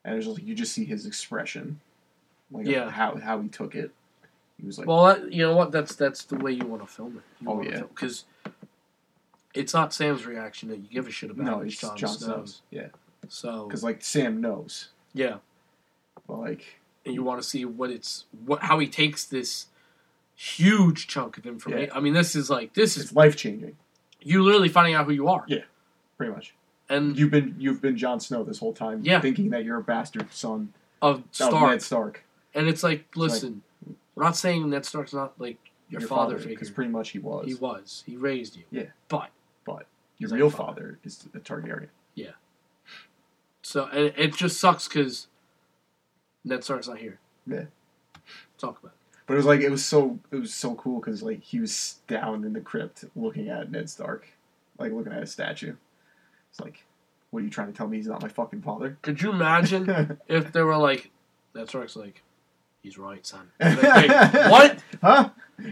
and 0.04 0.14
it 0.14 0.16
was 0.16 0.26
just 0.26 0.38
like 0.38 0.46
you 0.48 0.54
just 0.56 0.72
see 0.72 0.84
his 0.84 1.06
expression, 1.06 1.78
like 2.50 2.66
Yeah. 2.66 2.90
how 2.90 3.16
how 3.18 3.40
he 3.40 3.48
took 3.48 3.74
it. 3.76 3.92
He 4.60 4.66
was 4.66 4.78
like, 4.78 4.86
well, 4.88 5.04
that, 5.06 5.32
you 5.32 5.42
know 5.46 5.56
what? 5.56 5.72
That's 5.72 5.94
that's 5.94 6.24
the 6.24 6.36
way 6.36 6.52
you 6.52 6.66
want 6.66 6.82
to 6.82 6.86
film 6.88 7.16
it. 7.16 7.42
You 7.44 7.50
Oh, 7.50 7.62
yeah. 7.62 7.80
because 7.80 8.24
it's 9.54 9.72
not 9.74 9.92
Sam's 9.94 10.26
reaction 10.26 10.68
that 10.68 10.78
you 10.78 10.88
give 10.90 11.06
a 11.06 11.10
shit 11.10 11.30
about. 11.30 11.44
no, 11.44 11.60
it's 11.60 11.72
it's 11.74 11.80
Jon, 11.82 11.96
Jon 11.96 12.08
Snow's. 12.10 12.18
Snow's. 12.34 12.62
Yeah, 12.70 12.86
So 13.28 13.66
because 13.66 13.82
like 13.82 14.02
Sam 14.02 14.40
knows, 14.40 14.88
yeah, 15.14 15.36
but 16.26 16.38
like 16.40 16.79
and 17.04 17.14
you 17.14 17.22
want 17.22 17.40
to 17.42 17.48
see 17.48 17.64
what 17.64 17.90
it's 17.90 18.24
what 18.44 18.62
how 18.62 18.78
he 18.78 18.86
takes 18.88 19.24
this 19.24 19.66
huge 20.34 21.06
chunk 21.08 21.38
of 21.38 21.46
information. 21.46 21.88
Yeah. 21.88 21.96
I 21.96 22.00
mean, 22.00 22.14
this 22.14 22.34
is 22.34 22.48
like 22.50 22.74
this 22.74 22.96
it's 22.96 23.06
is 23.06 23.12
life 23.14 23.36
changing, 23.36 23.76
you 24.20 24.42
literally 24.42 24.68
finding 24.68 24.94
out 24.94 25.06
who 25.06 25.12
you 25.12 25.28
are. 25.28 25.44
Yeah. 25.48 25.64
pretty 26.16 26.32
much. 26.32 26.54
And 26.88 27.16
You've 27.16 27.30
been 27.30 27.54
you've 27.58 27.80
been 27.80 27.96
Jon 27.96 28.18
Snow 28.20 28.42
this 28.44 28.58
whole 28.58 28.72
time, 28.72 29.00
Yeah. 29.02 29.20
thinking 29.20 29.50
that 29.50 29.64
you're 29.64 29.78
a 29.78 29.82
bastard 29.82 30.32
son 30.32 30.72
of 31.02 31.22
Stark, 31.30 31.70
Ned 31.70 31.82
Stark, 31.82 32.24
and 32.54 32.68
it's 32.68 32.82
like, 32.82 32.98
like- 33.14 33.16
listen, 33.16 33.62
we're 34.14 34.24
not 34.24 34.36
saying 34.36 34.68
Ned 34.68 34.84
Stark's 34.84 35.12
not 35.14 35.38
like 35.40 35.56
your, 35.88 36.00
father, 36.02 36.36
figure. 36.38 36.50
because 36.50 36.70
pretty 36.70 36.90
much 36.90 37.10
he 37.10 37.18
was. 37.18 37.46
He 37.46 37.54
was. 37.54 38.02
He 38.06 38.16
raised 38.16 38.56
you. 38.56 38.64
Yeah. 38.70 38.86
But 39.08 39.30
but 39.64 39.86
Your 40.18 40.30
real 40.30 40.50
father. 40.50 40.72
father 40.72 40.98
is 41.04 41.26
a 41.34 41.38
Targaryen. 41.38 41.88
Yeah. 42.14 42.32
So 43.62 43.86
and 43.86 44.12
it 44.16 44.34
just 44.34 44.58
sucks 44.58 44.88
because 44.88 45.26
Ned 46.44 46.64
Stark's 46.64 46.88
not 46.88 46.98
here. 46.98 47.18
Yeah. 47.46 47.64
Talk 48.58 48.78
about. 48.80 48.92
It. 48.92 49.18
But 49.26 49.34
it 49.34 49.36
was 49.36 49.46
like 49.46 49.60
it 49.60 49.70
was 49.70 49.84
so 49.84 50.18
it 50.30 50.36
was 50.36 50.52
so 50.54 50.74
cool 50.74 51.00
because 51.00 51.22
like 51.22 51.40
he 51.42 51.60
was 51.60 51.96
down 52.08 52.44
in 52.44 52.52
the 52.52 52.60
crypt 52.60 53.04
looking 53.14 53.48
at 53.48 53.70
Ned 53.70 53.88
Stark, 53.88 54.28
like 54.78 54.92
looking 54.92 55.12
at 55.12 55.22
a 55.22 55.26
statue. 55.26 55.74
It's 56.50 56.60
like, 56.60 56.84
what 57.30 57.40
are 57.40 57.44
you 57.44 57.50
trying 57.50 57.68
to 57.68 57.72
tell 57.72 57.86
me? 57.86 57.98
He's 57.98 58.08
not 58.08 58.22
my 58.22 58.28
fucking 58.28 58.62
father. 58.62 58.98
Could 59.02 59.22
you 59.22 59.30
imagine 59.30 60.18
if 60.28 60.52
there 60.52 60.66
were 60.66 60.76
like, 60.76 61.10
Ned 61.54 61.68
Stark's 61.68 61.94
like, 61.94 62.22
he's 62.82 62.98
right, 62.98 63.24
son. 63.24 63.50
Like, 63.60 63.82
wait, 63.82 64.10
what? 64.50 64.78
Huh? 65.00 65.30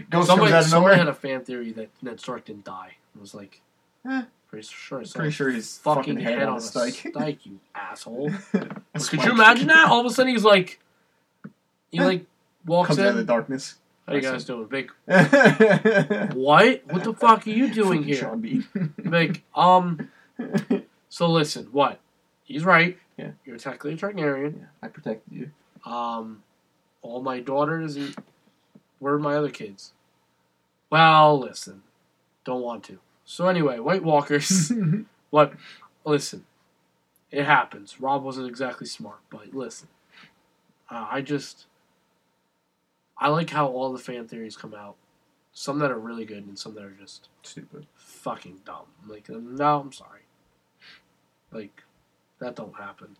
Ghost 0.09 0.27
Somebody, 0.27 0.51
comes 0.51 0.53
out 0.53 0.63
of 0.63 0.69
somebody 0.69 0.95
nowhere. 0.95 0.97
had 0.97 1.07
a 1.07 1.13
fan 1.13 1.43
theory 1.43 1.71
that 1.73 1.89
Ned 2.01 2.19
Stark 2.21 2.45
didn't 2.45 2.63
die. 2.63 2.95
It 3.15 3.19
was 3.19 3.33
like, 3.33 3.61
Eh. 4.09 4.21
Pretty 4.49 4.67
sure. 4.67 5.03
Saw 5.03 5.19
Pretty 5.19 5.31
sure 5.31 5.49
he's 5.49 5.77
fucking 5.77 6.03
fucking 6.03 6.19
head, 6.19 6.39
head 6.39 6.47
on 6.47 6.53
on 6.53 6.57
a 6.57 6.61
stike. 6.61 7.11
stike, 7.11 7.37
you 7.43 7.59
asshole. 7.73 8.31
Could 8.51 9.23
you 9.23 9.31
imagine 9.31 9.67
that? 9.67 9.87
All 9.89 9.99
of 9.99 10.05
a 10.05 10.09
sudden, 10.09 10.31
he's 10.33 10.43
like, 10.43 10.79
he 11.91 11.99
like 11.99 12.25
walks 12.65 12.87
Comes 12.87 12.99
out 12.99 13.07
of 13.07 13.15
the 13.15 13.23
darkness. 13.23 13.75
How 14.07 14.15
you 14.15 14.21
guys 14.21 14.43
doing? 14.43 14.65
Big. 14.65 14.91
What? 15.05 16.81
What 16.89 17.03
the 17.03 17.15
fuck 17.15 17.45
are 17.45 17.49
you 17.49 17.71
doing 17.71 18.03
here? 18.03 18.15
Sean 18.15 18.41
Bean. 18.41 18.67
Like, 19.03 19.43
um. 19.55 20.09
So 21.09 21.27
listen, 21.29 21.67
what? 21.71 21.99
He's 22.43 22.63
right. 22.63 22.97
Yeah. 23.17 23.31
You're 23.45 23.57
technically 23.57 23.93
a 23.93 23.97
Targaryen. 23.97 24.59
Yeah, 24.59 24.65
I 24.81 24.87
protected 24.87 25.33
you. 25.33 25.51
Um, 25.91 26.43
all 27.01 27.21
my 27.21 27.39
daughters 27.39 27.95
and 27.95 28.15
where 28.99 29.15
are 29.15 29.19
my 29.19 29.35
other 29.35 29.49
kids? 29.49 29.93
Well, 30.89 31.39
listen, 31.39 31.83
don't 32.45 32.61
want 32.61 32.83
to. 32.85 32.99
So 33.31 33.45
anyway, 33.47 33.77
White 33.77 34.01
Walkers. 34.03 34.71
what? 35.29 35.53
Listen, 36.03 36.47
it 37.29 37.45
happens. 37.45 38.01
Robb 38.01 38.23
wasn't 38.23 38.47
exactly 38.47 38.87
smart, 38.87 39.19
but 39.29 39.53
listen, 39.53 39.87
uh, 40.89 41.05
I 41.11 41.21
just 41.21 41.67
I 43.19 43.27
like 43.27 43.51
how 43.51 43.67
all 43.67 43.93
the 43.93 43.99
fan 43.99 44.27
theories 44.27 44.57
come 44.57 44.73
out. 44.73 44.95
Some 45.53 45.77
that 45.77 45.91
are 45.91 45.99
really 45.99 46.25
good 46.25 46.43
and 46.47 46.57
some 46.57 46.73
that 46.73 46.83
are 46.83 46.95
just 46.99 47.29
Stupid. 47.43 47.85
fucking 47.93 48.61
dumb. 48.65 48.87
Like, 49.07 49.29
no, 49.29 49.79
I'm 49.79 49.91
sorry. 49.91 50.21
Like, 51.51 51.83
that 52.39 52.55
don't 52.55 52.77
happen. 52.77 53.15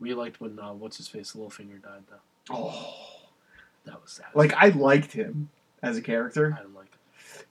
We 0.00 0.14
liked 0.14 0.40
when 0.40 0.58
uh, 0.58 0.72
what's 0.72 0.96
his 0.96 1.08
face, 1.08 1.32
Littlefinger 1.32 1.82
died 1.82 2.04
though. 2.08 2.54
Oh. 2.56 2.94
That 3.84 4.00
was 4.00 4.12
sad. 4.12 4.28
Like 4.34 4.54
I 4.54 4.68
liked 4.68 5.12
him 5.12 5.50
as 5.82 5.98
a 5.98 6.02
character. 6.02 6.54
I 6.58 6.62
didn't 6.62 6.74
like. 6.74 6.86
It. 6.86 7.01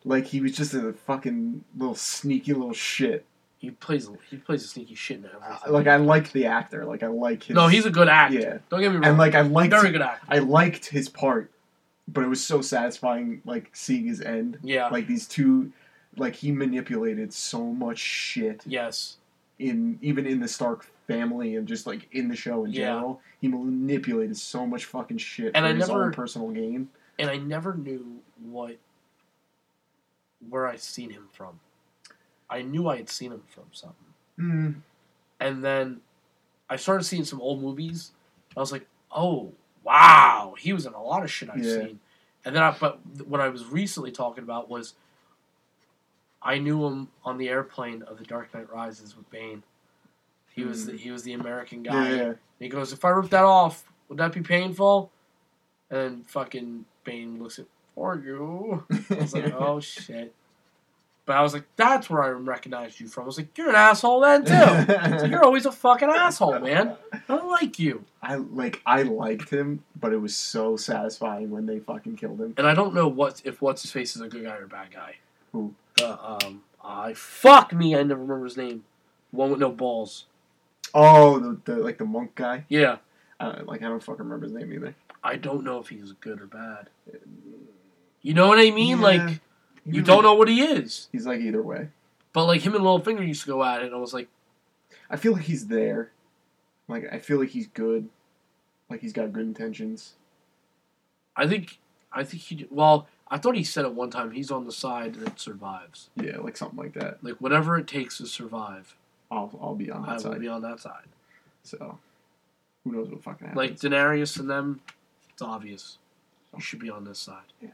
Like 0.04 0.26
he 0.26 0.42
was 0.42 0.54
just 0.56 0.74
a 0.74 0.94
fucking 0.94 1.64
little 1.78 1.96
sneaky 1.96 2.54
little 2.54 2.74
shit. 2.74 3.26
He 3.60 3.70
plays 3.70 4.10
he 4.30 4.38
plays 4.38 4.64
a 4.64 4.68
sneaky 4.68 4.96
shit 4.96 5.18
in 5.20 5.26
everything. 5.26 5.58
Uh, 5.68 5.72
Like 5.72 5.86
I 5.88 5.98
like 5.98 6.32
the 6.32 6.48
actor. 6.48 6.86
Like 6.86 7.04
I 7.04 7.08
like 7.08 7.44
his. 7.44 7.56
no, 7.56 7.68
he's 7.68 7.86
a 7.86 7.92
good 7.92 8.08
actor. 8.10 8.40
Yeah. 8.40 8.58
Don't 8.70 8.80
get 8.82 8.90
me 8.90 8.96
wrong. 8.96 9.06
and 9.06 9.18
like 9.18 9.36
I 9.36 9.42
liked 9.42 9.72
very 9.72 9.92
good 9.92 10.02
actor. 10.02 10.26
I 10.30 10.40
liked 10.40 10.88
his 10.88 11.08
part, 11.10 11.52
but 12.08 12.24
it 12.24 12.28
was 12.28 12.44
so 12.44 12.62
satisfying. 12.62 13.42
Like 13.46 13.70
seeing 13.74 14.08
his 14.08 14.20
end. 14.22 14.58
Yeah. 14.64 14.88
Like 14.88 15.06
these 15.06 15.28
two, 15.28 15.72
like 16.18 16.36
he 16.36 16.52
manipulated 16.52 17.32
so 17.32 17.64
much 17.66 18.00
shit 18.00 18.62
yes. 18.66 19.18
in 19.60 20.00
even 20.02 20.26
in 20.26 20.40
the 20.40 20.48
Stark 20.48 20.88
family 21.06 21.56
and 21.58 21.68
just 21.68 21.86
like 21.86 22.08
in 22.14 22.28
the 22.30 22.36
show 22.36 22.66
in 22.66 22.72
Yeah. 22.72 22.86
general. 22.96 23.22
He 23.40 23.48
manipulated 23.48 24.38
so 24.38 24.66
much 24.66 24.86
fucking 24.86 25.18
shit 25.20 25.52
And 25.54 25.64
for 25.64 25.70
I 25.70 25.74
his 25.74 25.88
never- 25.88 26.06
own 26.06 26.12
personal 26.14 26.50
gain. 26.50 26.90
And 27.20 27.30
I 27.30 27.38
never 27.38 27.76
knew 27.76 28.20
what 28.44 28.78
where 30.50 30.68
I 30.68 30.76
seen 30.76 31.10
him 31.10 31.28
from. 31.32 31.60
I 32.50 32.62
knew 32.62 32.88
I 32.88 32.98
had 32.98 33.10
seen 33.10 33.32
him 33.32 33.44
from 33.48 33.64
something. 33.72 33.96
Mm. 34.40 34.76
and 35.40 35.64
then 35.64 36.02
I 36.70 36.78
started 36.78 37.04
seeing 37.04 37.26
some 37.26 37.40
old 37.42 37.62
movies. 37.62 38.12
I 38.56 38.60
was 38.60 38.72
like, 38.72 38.88
oh 39.12 39.52
wow, 39.84 40.56
he 40.58 40.74
was 40.74 40.86
in 40.86 40.94
a 40.94 41.02
lot 41.04 41.24
of 41.24 41.30
shit 41.32 41.50
I've 41.50 41.64
Yeah. 41.64 41.74
seen. 41.86 42.00
And 42.44 42.56
then, 42.56 42.64
I, 42.64 42.72
but 42.80 43.00
what 43.28 43.40
I 43.40 43.50
was 43.50 43.66
recently 43.66 44.12
talking 44.12 44.44
about 44.44 44.68
was 44.70 44.94
I 46.42 46.58
knew 46.58 46.86
him 46.88 47.10
on 47.24 47.38
the 47.38 47.50
airplane 47.50 48.02
of 48.04 48.18
The 48.18 48.24
Dark 48.24 48.54
Knight 48.54 48.72
Rises 48.72 49.16
with 49.16 49.30
Bane. 49.30 49.62
He 50.56 50.64
was 50.64 50.86
the, 50.88 50.98
he 50.98 51.12
was 51.12 51.24
the 51.24 51.34
American 51.34 51.84
guy. 51.84 51.92
Hmm. 51.94 52.12
Yeah, 52.18 52.26
yeah. 52.28 52.34
He 52.60 52.68
goes, 52.70 52.94
if 52.94 53.06
I 53.06 53.10
rip 53.10 53.30
that 53.30 53.44
off, 53.44 53.86
would 54.10 54.18
that 54.18 54.34
be 54.34 54.42
painful? 54.42 55.12
And 55.92 56.28
fucking 56.28 56.86
Bane 57.04 57.38
looks 57.42 57.60
at 57.60 57.66
for 57.96 58.16
you. 58.18 58.84
I 59.10 59.16
was 59.16 59.34
like, 59.34 59.54
oh 59.58 59.80
shit. 59.80 60.34
But 61.26 61.38
I 61.38 61.42
was 61.44 61.54
like, 61.54 61.64
that's 61.76 62.10
where 62.10 62.24
I 62.24 62.30
recognized 62.30 63.00
you 63.00 63.08
from. 63.08 63.24
I 63.24 63.26
was 63.28 63.38
like, 63.38 63.56
you're 63.58 63.70
an 63.70 63.76
asshole 63.76 64.22
then 64.22 64.44
too. 64.44 65.28
You're 65.30 65.44
always 65.46 65.68
a 65.68 65.72
fucking 65.72 66.10
asshole, 66.10 66.60
man. 66.60 66.96
I 67.14 67.22
don't 67.28 67.48
like 67.48 67.78
you. 67.78 68.04
I 68.24 68.36
like 68.36 68.82
I 68.86 69.04
liked 69.04 69.50
him, 69.50 69.84
but 70.00 70.14
it 70.14 70.18
was 70.18 70.36
so 70.36 70.76
satisfying 70.78 71.52
when 71.52 71.68
they 71.68 71.80
fucking 71.80 72.16
killed 72.18 72.42
him. 72.42 72.56
And 72.58 72.66
I 72.66 72.74
don't 72.74 72.96
know 72.96 73.08
what 73.08 73.42
if 73.46 73.62
what's 73.62 73.84
his 73.84 73.92
face 73.92 74.16
is 74.16 74.22
a 74.24 74.28
good 74.28 74.44
guy 74.44 74.56
or 74.58 74.64
a 74.64 74.68
bad 74.68 74.92
guy. 74.92 75.18
Who? 75.52 75.74
The 75.98 76.20
um, 76.24 76.64
I 76.84 77.14
fuck 77.14 77.72
me. 77.72 77.96
I 77.96 78.02
never 78.04 78.22
remember 78.22 78.46
his 78.46 78.58
name. 78.58 78.84
One 79.30 79.52
with 79.52 79.60
no 79.60 79.72
balls. 79.72 80.26
Oh, 80.94 81.40
the, 81.40 81.60
the 81.66 81.76
like 81.78 82.00
the 82.00 82.06
monk 82.06 82.34
guy. 82.36 82.66
Yeah, 82.68 82.98
Uh, 83.40 83.60
like 83.66 83.84
I 83.84 83.88
don't 83.88 84.04
fucking 84.04 84.24
remember 84.26 84.48
his 84.48 84.54
name 84.56 84.74
either. 84.74 84.96
I 85.24 85.36
don't 85.36 85.64
know 85.64 85.78
if 85.78 85.90
he's 85.90 86.14
good 86.14 86.42
or 86.42 86.48
bad. 86.48 86.90
You 88.22 88.34
know 88.34 88.48
what 88.48 88.60
I 88.60 88.72
mean? 88.72 89.00
Yeah. 89.00 89.04
Like 89.04 89.42
you 89.86 90.02
don't 90.02 90.24
know 90.24 90.36
what 90.36 90.48
he 90.48 90.62
is. 90.62 91.08
He's 91.12 91.26
like 91.26 91.40
either 91.42 91.62
way. 91.62 91.90
But 92.34 92.46
like 92.46 92.62
him 92.62 92.76
and 92.76 92.84
Littlefinger 92.84 93.28
used 93.28 93.42
to 93.42 93.48
go 93.48 93.64
at 93.64 93.82
it, 93.82 93.88
and 93.88 93.96
I 93.96 93.98
was 93.98 94.14
like, 94.14 94.28
I 95.10 95.18
feel 95.18 95.34
like 95.34 95.44
he's 95.44 95.68
there. 95.68 96.12
Like 96.88 97.12
I 97.12 97.20
feel 97.20 97.40
like 97.40 97.50
he's 97.50 97.68
good. 97.68 98.10
Like 98.90 99.02
he's 99.02 99.14
got 99.14 99.32
good 99.34 99.44
intentions. 99.46 100.14
I 101.36 101.48
think, 101.48 101.80
I 102.12 102.24
think 102.24 102.44
he. 102.44 102.68
Well, 102.70 103.08
I 103.30 103.38
thought 103.38 103.56
he 103.56 103.64
said 103.64 103.86
it 103.86 103.94
one 103.94 104.10
time 104.12 104.32
he's 104.32 104.52
on 104.52 104.66
the 104.66 104.72
side 104.72 105.16
that 105.16 105.40
survives. 105.40 106.10
Yeah, 106.16 106.38
like 106.38 106.58
something 106.58 106.78
like 106.78 106.94
that. 106.94 107.24
Like 107.24 107.36
whatever 107.36 107.78
it 107.78 107.88
takes 107.88 108.18
to 108.18 108.26
survive, 108.28 108.96
I'll 109.32 109.58
I'll 109.62 109.76
be 109.76 109.90
on 109.90 110.02
that 110.04 110.10
I 110.10 110.18
that 110.18 110.24
will 110.26 110.32
side. 110.34 110.42
be 110.42 110.48
on 110.48 110.62
that 110.62 110.80
side. 110.80 111.08
So 111.64 111.98
who 112.84 112.92
knows 112.92 113.10
what 113.10 113.24
fucking 113.24 113.54
Like 113.56 113.72
happens? 113.72 113.82
Daenerys 113.82 114.40
and 114.40 114.50
them, 114.50 114.82
it's 115.32 115.42
obvious. 115.42 115.98
You 116.56 116.62
should 116.62 116.80
be 116.80 116.90
on 116.90 117.06
this 117.06 117.20
side. 117.20 117.54
Yeah. 117.62 117.70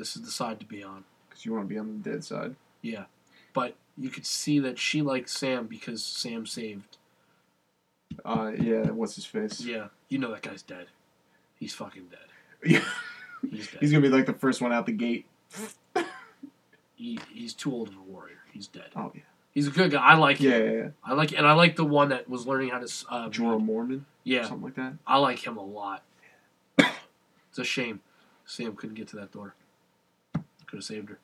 This 0.00 0.16
is 0.16 0.22
the 0.22 0.30
side 0.30 0.58
to 0.60 0.66
be 0.66 0.82
on. 0.82 1.04
Because 1.28 1.44
you 1.44 1.52
want 1.52 1.64
to 1.64 1.68
be 1.68 1.78
on 1.78 2.00
the 2.02 2.10
dead 2.10 2.24
side. 2.24 2.56
Yeah. 2.80 3.04
But 3.52 3.74
you 3.98 4.08
could 4.08 4.24
see 4.24 4.58
that 4.60 4.78
she 4.78 5.02
liked 5.02 5.28
Sam 5.28 5.66
because 5.66 6.02
Sam 6.02 6.46
saved. 6.46 6.96
Uh, 8.24 8.52
yeah. 8.58 8.90
What's 8.90 9.16
his 9.16 9.26
face? 9.26 9.60
Yeah. 9.60 9.88
You 10.08 10.16
know 10.18 10.30
that 10.32 10.40
guy's 10.40 10.62
dead. 10.62 10.86
He's 11.58 11.74
fucking 11.74 12.06
dead. 12.10 12.18
Yeah. 12.70 12.84
He's 13.50 13.68
dead. 13.68 13.76
he's 13.80 13.90
gonna 13.92 14.02
be 14.02 14.08
like 14.08 14.24
the 14.26 14.32
first 14.32 14.60
one 14.62 14.72
out 14.72 14.86
the 14.86 14.92
gate. 14.92 15.26
he, 16.96 17.18
he's 17.32 17.52
too 17.54 17.72
old 17.72 17.88
of 17.88 17.94
a 17.96 18.02
warrior. 18.10 18.38
He's 18.52 18.66
dead. 18.66 18.88
Oh 18.96 19.12
yeah. 19.14 19.22
He's 19.52 19.66
a 19.66 19.70
good 19.70 19.90
guy. 19.90 20.00
I 20.00 20.14
like 20.14 20.40
Yeah, 20.40 20.52
him. 20.52 20.64
yeah, 20.66 20.78
yeah. 20.82 20.88
I 21.04 21.12
like 21.14 21.32
and 21.36 21.46
I 21.46 21.52
like 21.52 21.76
the 21.76 21.84
one 21.84 22.08
that 22.10 22.28
was 22.28 22.46
learning 22.46 22.70
how 22.70 22.78
to. 22.78 22.84
Uh, 23.10 23.28
Jorah 23.28 23.62
Mormont. 23.62 24.02
yeah. 24.24 24.42
Something 24.44 24.62
like 24.62 24.74
that. 24.76 24.94
I 25.06 25.18
like 25.18 25.46
him 25.46 25.56
a 25.56 25.64
lot. 25.64 26.02
it's 26.78 27.58
a 27.58 27.64
shame 27.64 28.00
Sam 28.46 28.74
couldn't 28.76 28.96
get 28.96 29.08
to 29.08 29.16
that 29.16 29.32
door. 29.32 29.54
Could 30.70 30.76
have 30.78 30.84
saved 30.84 31.08
her. 31.10 31.18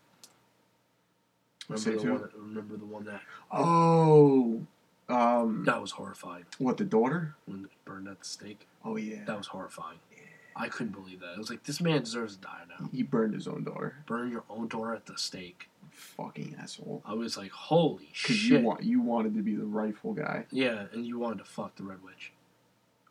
Remember 1.69 1.91
Saved 1.91 2.01
the 2.01 2.07
who? 2.07 2.13
one? 2.13 2.23
That, 2.23 2.35
remember 2.37 2.77
the 2.77 2.85
one 2.85 3.05
that 3.05 3.21
Oh. 3.53 4.67
Um. 5.09 5.65
that 5.67 5.81
was 5.81 5.93
horrifying 5.93 6.45
What 6.59 6.79
the 6.79 6.85
daughter? 6.85 7.37
when 7.47 7.65
it 7.65 7.71
burned 7.85 8.09
at 8.09 8.19
the 8.19 8.25
stake. 8.25 8.67
Oh 8.85 8.97
yeah. 8.97 9.25
That 9.27 9.39
was 9.39 9.47
horrifying. 9.49 9.99
Yeah. 10.13 10.19
I 10.57 10.69
couldn't 10.69 10.93
believe 10.95 11.21
that. 11.21 11.35
I 11.37 11.39
was 11.39 11.51
like, 11.51 11.63
this 11.65 11.81
man 11.81 12.01
deserves 12.01 12.37
to 12.37 12.43
die 12.43 12.63
now. 12.81 12.89
He 12.93 13.03
burned 13.03 13.35
his 13.35 13.47
own 13.47 13.63
daughter. 13.63 13.97
Burn 14.07 14.31
your 14.33 14.43
own 14.51 14.69
daughter 14.69 14.95
at 14.95 15.07
the 15.07 15.17
stake. 15.19 15.69
Fucking 15.91 16.57
asshole. 16.61 17.03
I 17.07 17.15
was 17.15 17.37
like, 17.37 17.51
holy 17.53 18.09
shit. 18.13 18.37
you 18.43 18.61
want 18.61 18.83
you 18.83 19.01
wanted 19.01 19.35
to 19.35 19.43
be 19.43 19.55
the 19.55 19.65
rightful 19.65 20.13
guy. 20.13 20.47
yeah, 20.51 20.87
and 20.93 21.07
you 21.07 21.19
wanted 21.19 21.39
to 21.39 21.45
fuck 21.45 21.77
the 21.77 21.85
Red 21.85 22.03
Witch. 22.03 22.33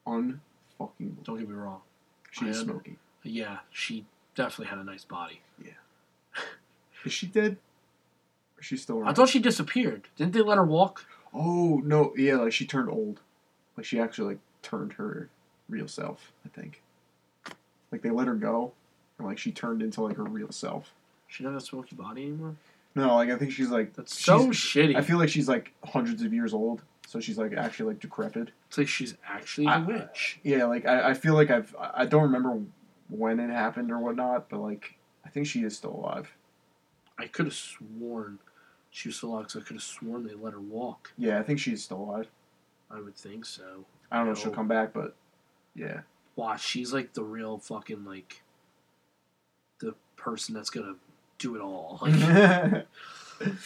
Unfucking. 0.07 1.23
Don't 1.23 1.39
get 1.39 1.47
me 1.49 1.55
wrong. 1.55 1.81
She's 2.31 2.59
smoking. 2.59 2.97
Yeah, 3.23 3.59
she 3.71 4.05
definitely 4.35 4.67
had 4.67 4.79
a 4.79 4.83
nice 4.83 5.05
body. 5.05 5.41
Is 7.05 7.13
she 7.13 7.27
dead? 7.27 7.57
Or 8.57 8.59
is 8.61 8.65
she 8.65 8.77
still 8.77 8.99
around? 8.99 9.09
I 9.09 9.13
thought 9.13 9.29
she 9.29 9.39
disappeared. 9.39 10.07
Didn't 10.15 10.33
they 10.33 10.41
let 10.41 10.57
her 10.57 10.65
walk? 10.65 11.05
Oh 11.33 11.81
no! 11.83 12.13
Yeah, 12.17 12.35
like 12.37 12.53
she 12.53 12.65
turned 12.65 12.89
old. 12.89 13.19
Like 13.77 13.85
she 13.85 13.99
actually 13.99 14.29
like 14.35 14.39
turned 14.61 14.93
her 14.93 15.29
real 15.69 15.87
self. 15.87 16.31
I 16.45 16.49
think. 16.49 16.81
Like 17.91 18.01
they 18.01 18.09
let 18.09 18.27
her 18.27 18.35
go, 18.35 18.73
or 19.19 19.25
like 19.27 19.37
she 19.37 19.51
turned 19.51 19.81
into 19.81 20.01
like 20.01 20.17
her 20.17 20.23
real 20.23 20.51
self. 20.51 20.93
She 21.27 21.43
doesn't 21.43 21.53
have 21.55 21.61
a 21.63 21.65
smoky 21.65 21.95
body 21.95 22.23
anymore? 22.23 22.55
No, 22.95 23.15
like 23.15 23.29
I 23.29 23.35
think 23.37 23.51
she's 23.51 23.69
like 23.69 23.93
That's 23.93 24.17
so 24.17 24.51
she's- 24.51 24.55
shitty. 24.87 24.95
I 24.95 25.01
feel 25.01 25.17
like 25.17 25.29
she's 25.29 25.49
like 25.49 25.73
hundreds 25.83 26.21
of 26.21 26.33
years 26.33 26.53
old, 26.53 26.81
so 27.05 27.19
she's 27.19 27.37
like 27.37 27.53
actually 27.53 27.89
like 27.93 27.99
decrepit. 27.99 28.51
it's 28.69 28.77
like 28.77 28.87
she's 28.87 29.15
actually 29.27 29.67
I- 29.67 29.79
a 29.81 29.85
witch. 29.85 30.39
Yeah, 30.43 30.65
like 30.65 30.85
I, 30.85 31.09
I 31.09 31.13
feel 31.13 31.33
like 31.33 31.49
I've 31.51 31.75
I 31.77 31.91
I 31.95 32.05
don't 32.05 32.23
remember 32.23 32.61
when 33.09 33.39
it 33.41 33.51
happened 33.51 33.91
or 33.91 33.99
whatnot, 33.99 34.49
but 34.49 34.59
like 34.61 34.95
I 35.25 35.29
think 35.29 35.47
she 35.47 35.63
is 35.63 35.75
still 35.75 35.91
alive. 35.93 36.31
I 37.17 37.27
could 37.27 37.45
have 37.45 37.53
sworn 37.55 38.39
she 38.89 39.09
was 39.09 39.17
still 39.17 39.33
alive 39.33 39.47
'cause 39.47 39.57
I 39.57 39.59
could 39.59 39.75
have 39.75 39.83
sworn 39.83 40.25
they 40.25 40.33
let 40.35 40.53
her 40.53 40.59
walk. 40.59 41.11
Yeah, 41.17 41.37
I 41.39 41.43
think 41.43 41.59
she's 41.59 41.83
still 41.83 41.97
alive. 41.99 42.29
I 42.89 43.01
would 43.01 43.15
think 43.15 43.45
so. 43.45 43.85
I 44.09 44.17
don't 44.17 44.27
know 44.27 44.31
if 44.31 44.37
she'll 44.37 44.53
come 44.53 44.69
back, 44.69 44.93
but 44.93 45.15
yeah. 45.73 46.01
Watch, 46.37 46.63
she's 46.63 46.93
like 46.93 47.13
the 47.13 47.23
real 47.23 47.57
fucking 47.57 48.05
like 48.05 48.41
the 49.79 49.95
person 50.15 50.55
that's 50.55 50.69
gonna 50.69 50.95
do 51.37 51.55
it 51.55 51.61
all. 51.61 51.99
Like, 53.37 53.57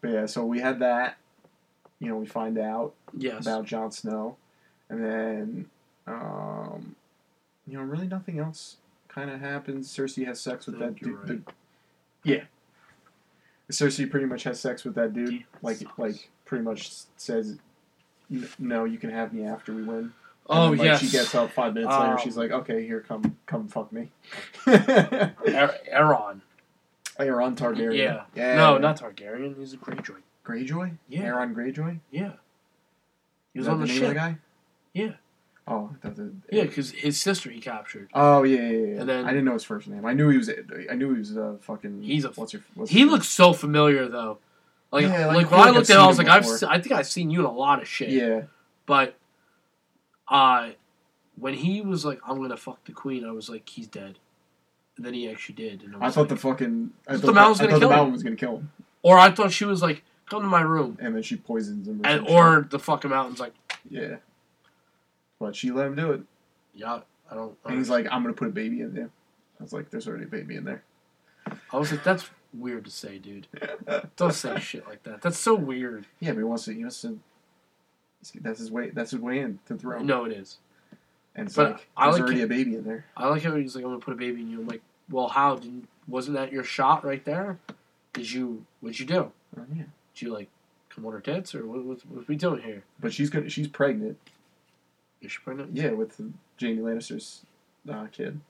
but 0.00 0.10
yeah, 0.10 0.24
so 0.24 0.44
we 0.46 0.60
had 0.60 0.78
that. 0.78 1.18
You 1.98 2.08
know, 2.08 2.16
we 2.16 2.24
find 2.26 2.56
out 2.56 2.94
yes. 3.14 3.42
about 3.42 3.66
Jon 3.66 3.92
Snow, 3.92 4.36
and 4.88 5.04
then, 5.04 5.70
um, 6.06 6.96
you 7.66 7.76
know, 7.76 7.84
really 7.84 8.06
nothing 8.06 8.38
else 8.38 8.76
kind 9.08 9.30
of 9.30 9.40
happens. 9.40 9.94
Cersei 9.94 10.24
has 10.24 10.40
sex 10.40 10.64
with 10.66 10.78
that 10.78 10.96
dude. 10.96 11.26
the- 11.26 11.42
yeah, 12.24 12.44
Cersei 13.70 14.08
pretty 14.10 14.26
much 14.26 14.44
has 14.44 14.60
sex 14.60 14.84
with 14.84 14.94
that 14.94 15.12
dude. 15.12 15.30
Damn, 15.30 15.44
like, 15.62 15.78
sucks. 15.78 15.98
like 15.98 16.30
pretty 16.44 16.64
much 16.64 16.90
says, 17.16 17.58
"No, 18.58 18.84
you 18.84 18.98
can 18.98 19.10
have 19.10 19.32
me 19.32 19.44
after 19.44 19.72
we 19.72 19.82
win." 19.82 19.98
And 19.98 20.12
oh 20.46 20.68
then, 20.70 20.78
like, 20.78 20.84
yes. 20.86 21.00
She 21.00 21.08
gets 21.08 21.34
up 21.34 21.50
five 21.50 21.74
minutes 21.74 21.92
later. 21.92 22.12
Um, 22.12 22.18
She's 22.22 22.36
like, 22.36 22.52
"Okay, 22.52 22.86
here, 22.86 23.00
come, 23.00 23.36
come, 23.46 23.66
fuck 23.68 23.92
me." 23.92 24.10
Aeron. 24.66 26.42
Aeron 27.18 27.56
Targaryen. 27.56 27.96
Yeah. 27.96 28.24
Yeah. 28.34 28.56
No, 28.56 28.78
not 28.78 29.00
Targaryen. 29.00 29.58
He's 29.58 29.72
a 29.72 29.78
Greyjoy. 29.78 30.16
Greyjoy. 30.44 30.96
Yeah. 31.08 31.22
Aeron 31.22 31.54
Greyjoy. 31.54 32.00
Yeah. 32.10 32.32
He 33.52 33.58
was 33.58 33.68
on 33.68 33.78
the, 33.78 33.84
of 33.84 33.90
ship. 33.90 34.08
the 34.08 34.14
guy? 34.14 34.36
Yeah. 34.92 35.12
Oh, 35.68 35.90
I 35.92 35.96
thought 36.06 36.14
the, 36.16 36.32
Yeah, 36.52 36.62
because 36.62 36.92
his 36.92 37.20
sister 37.20 37.50
he 37.50 37.60
captured. 37.60 38.08
Oh 38.14 38.44
yeah, 38.44 38.60
yeah, 38.60 38.68
yeah. 38.94 39.00
And 39.00 39.08
then- 39.08 39.24
I 39.24 39.30
didn't 39.30 39.46
know 39.46 39.52
his 39.54 39.64
first 39.64 39.88
name. 39.88 40.04
I 40.06 40.12
knew 40.12 40.28
he 40.28 40.38
was. 40.38 40.48
I 40.90 40.94
knew 40.94 41.12
he 41.12 41.18
was 41.18 41.36
uh, 41.36 41.56
fucking. 41.60 42.02
He's 42.02 42.24
a- 42.24 42.28
What's 42.30 42.52
your? 42.52 42.62
What's 42.74 42.90
He 42.90 43.04
looks 43.04 43.28
so 43.28 43.52
familiar 43.52 44.06
though. 44.08 44.38
Like, 44.92 45.02
Yeah, 45.06 45.26
like, 45.26 45.36
like, 45.36 45.46
I 45.46 45.50
when 45.50 45.60
I 45.60 45.64
like 45.66 45.74
looked 45.74 45.90
at 45.90 45.96
him, 45.96 46.02
I 46.02 46.06
was 46.06 46.18
like, 46.18 46.28
I've, 46.28 46.46
se- 46.46 46.66
I 46.70 46.80
think 46.80 46.92
I've 46.94 47.08
seen 47.08 47.30
you 47.30 47.40
in 47.40 47.46
a 47.46 47.52
lot 47.52 47.82
of 47.82 47.88
shit. 47.88 48.10
Yeah. 48.10 48.42
But, 48.86 49.16
uh, 50.28 50.70
when 51.38 51.54
he 51.54 51.80
was 51.80 52.04
like, 52.04 52.20
I'm 52.26 52.40
gonna 52.40 52.56
fuck 52.56 52.84
the 52.84 52.92
queen, 52.92 53.24
I 53.24 53.32
was 53.32 53.48
like, 53.50 53.68
he's 53.68 53.88
dead. 53.88 54.18
And 54.96 55.04
then 55.04 55.12
he 55.14 55.28
actually 55.28 55.56
did. 55.56 55.82
And 55.82 55.96
I, 55.96 56.06
I 56.06 56.10
thought 56.10 56.20
like- 56.22 56.28
the 56.30 56.36
fucking. 56.36 56.90
I 57.08 57.12
thought 57.16 57.22
the 57.26 57.32
mountain 57.32 57.50
was 57.50 57.58
gonna 57.58 57.78
kill 57.80 57.88
the 57.88 57.96
him. 58.04 58.12
was 58.12 58.22
gonna 58.22 58.36
kill 58.36 58.56
him, 58.58 58.72
or 59.02 59.18
I 59.18 59.30
thought 59.32 59.50
she 59.52 59.64
was 59.64 59.82
like, 59.82 60.04
come 60.30 60.42
to 60.42 60.48
my 60.48 60.62
room, 60.62 60.96
and 61.00 61.14
then 61.16 61.22
she 61.22 61.36
poisons 61.36 61.88
him. 61.88 62.00
Or, 62.04 62.06
and 62.08 62.28
or 62.28 62.66
the 62.70 62.78
fucking 62.78 63.10
mountain's 63.10 63.40
like, 63.40 63.54
yeah. 63.90 64.16
But 65.38 65.54
she 65.56 65.70
let 65.70 65.86
him 65.86 65.94
do 65.94 66.12
it, 66.12 66.20
yeah, 66.74 67.00
I 67.30 67.34
don't. 67.34 67.56
and 67.64 67.76
he's 67.78 67.90
like, 67.90 68.06
"I'm 68.10 68.22
gonna 68.22 68.34
put 68.34 68.48
a 68.48 68.52
baby 68.52 68.80
in 68.80 68.94
there." 68.94 69.10
I 69.60 69.62
was 69.62 69.72
like, 69.72 69.90
"There's 69.90 70.08
already 70.08 70.24
a 70.24 70.28
baby 70.28 70.56
in 70.56 70.64
there." 70.64 70.82
I 71.72 71.76
was 71.78 71.92
like, 71.92 72.02
that's 72.02 72.28
weird 72.52 72.84
to 72.86 72.90
say, 72.90 73.18
dude. 73.18 73.46
Don't 74.16 74.32
say 74.34 74.58
shit 74.58 74.84
like 74.88 75.02
that. 75.04 75.22
That's 75.22 75.38
so 75.38 75.54
weird. 75.54 76.06
Yeah, 76.18 76.32
but 76.32 76.38
he 76.38 76.44
wants 76.44 76.64
to. 76.64 76.72
He 76.74 76.82
wants 76.82 77.00
to. 77.02 77.18
That's 78.40 78.58
his 78.58 78.70
way. 78.72 78.90
That's 78.90 79.12
his 79.12 79.20
way 79.20 79.38
in 79.40 79.60
to 79.66 79.76
throw. 79.76 80.00
No, 80.00 80.24
it 80.24 80.32
is. 80.32 80.58
and 81.36 81.46
it's 81.46 81.54
but 81.54 81.72
like 81.72 81.88
I 81.96 82.06
there's 82.06 82.14
like 82.14 82.22
already 82.22 82.40
it- 82.40 82.44
a 82.44 82.48
baby 82.48 82.74
in 82.76 82.84
there. 82.84 83.04
I 83.16 83.28
like 83.28 83.42
how 83.42 83.54
he's 83.54 83.76
like, 83.76 83.84
I'm 83.84 83.90
gonna 83.90 84.00
put 84.00 84.14
a 84.14 84.16
baby 84.16 84.40
in 84.42 84.50
you. 84.50 84.60
I'm 84.60 84.66
like, 84.66 84.82
well, 85.10 85.28
how? 85.28 85.56
Didn't, 85.56 85.88
wasn't 86.08 86.36
that 86.36 86.50
your 86.52 86.64
shot 86.64 87.04
right 87.04 87.24
there? 87.24 87.58
Did 88.14 88.30
you? 88.32 88.64
What'd 88.80 88.98
you 88.98 89.06
do? 89.06 89.30
Oh, 89.58 89.64
yeah. 89.74 89.84
Did 90.14 90.22
you 90.22 90.32
like 90.32 90.48
come 90.88 91.06
on 91.06 91.12
her 91.12 91.20
tits 91.20 91.54
or 91.54 91.64
what? 91.66 91.84
What, 91.84 91.98
what 92.06 92.26
we 92.28 92.34
doing 92.36 92.62
here? 92.62 92.82
But 92.98 93.12
she's 93.12 93.30
gonna. 93.30 93.48
She's 93.50 93.68
pregnant. 93.68 94.18
Is 95.26 95.32
she 95.32 95.38
pregnant? 95.40 95.76
Yeah, 95.76 95.90
with 95.90 96.20
Jaime 96.60 96.78
Lannister's 96.78 97.44
uh, 97.92 98.06
kid. 98.06 98.40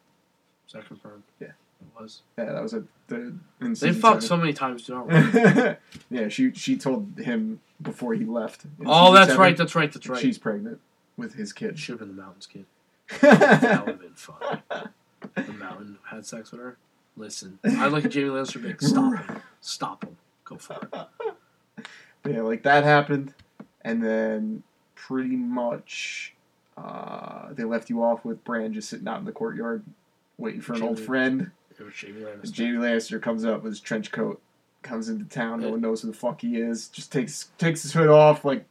Is 0.67 0.75
that 0.75 0.87
confirmed? 0.87 1.23
Yeah. 1.41 1.49
it 1.49 2.01
was. 2.01 2.21
Yeah, 2.37 2.53
that 2.53 2.63
was 2.63 2.75
a. 2.75 2.85
The, 3.09 3.35
They 3.61 3.93
fucked 3.93 4.23
seven. 4.23 4.29
so 4.29 4.37
many 4.37 4.53
times, 4.53 4.87
don't 4.87 5.09
they? 5.09 5.77
yeah, 6.11 6.29
she 6.29 6.53
she 6.53 6.77
told 6.77 7.19
him 7.19 7.61
before 7.81 8.13
he 8.15 8.25
left. 8.27 8.67
oh, 8.85 9.15
that's 9.15 9.29
seven 9.29 9.41
right. 9.41 9.57
That's 9.57 9.75
right. 9.75 9.91
That's 9.91 10.07
right. 10.07 10.21
She's 10.21 10.37
pregnant 10.39 10.81
with 11.17 11.35
his 11.35 11.53
kid. 11.55 11.79
Should 11.79 11.93
have 11.93 12.01
been 12.01 12.15
the 12.15 12.23
mountain's 12.23 12.47
kid. 12.47 12.67
That 13.21 13.87
would 13.87 13.93
have 13.95 14.01
been 14.01 14.15
fun. 14.15 14.63
The 15.35 15.53
mountain 15.53 15.99
had 16.11 16.27
sex 16.27 16.51
with 16.51 16.61
her. 16.61 16.77
Listen, 17.17 17.59
I 17.65 17.87
like 17.89 18.13
Jaime 18.13 18.29
Lannister. 18.29 18.61
Big. 18.63 18.83
Stop 18.83 19.15
him. 19.25 19.43
Stop 19.63 20.05
him. 20.05 20.17
Go 20.45 20.57
for 20.59 20.77
it. 20.93 21.87
yeah, 22.29 22.43
like 22.43 22.65
that 22.65 22.85
happened, 22.85 23.33
and 23.83 24.03
then 24.03 24.63
pretty 24.95 25.37
much 25.37 26.35
uh, 26.77 27.53
they 27.53 27.65
left 27.65 27.91
you 27.91 28.03
off 28.03 28.25
with 28.25 28.43
Bran 28.45 28.73
just 28.73 28.89
sitting 28.89 29.09
out 29.09 29.19
in 29.19 29.25
the 29.25 29.33
courtyard 29.33 29.83
waiting 30.39 30.61
for 30.61 30.75
an 30.75 30.83
old 30.83 31.01
friend. 31.01 31.51
It 31.79 31.83
was 31.83 31.95
Jaime 32.01 32.21
Lannister. 32.21 32.57
Jaime 32.57 32.79
Lannister 32.79 33.23
comes 33.23 33.45
up 33.45 33.63
with 33.63 33.73
his 33.73 33.81
trench 33.81 34.11
coat, 34.13 34.41
comes 34.83 35.09
into 35.09 35.25
town. 35.25 35.61
No 35.61 35.71
one 35.71 35.81
knows 35.81 36.03
who 36.03 36.09
the 36.09 36.17
fuck 36.17 36.41
he 36.41 36.57
is. 36.59 36.89
Just 36.89 37.13
takes 37.13 37.51
takes 37.59 37.83
his 37.83 37.93
hood 37.93 38.09
off 38.09 38.45
like 38.45 38.65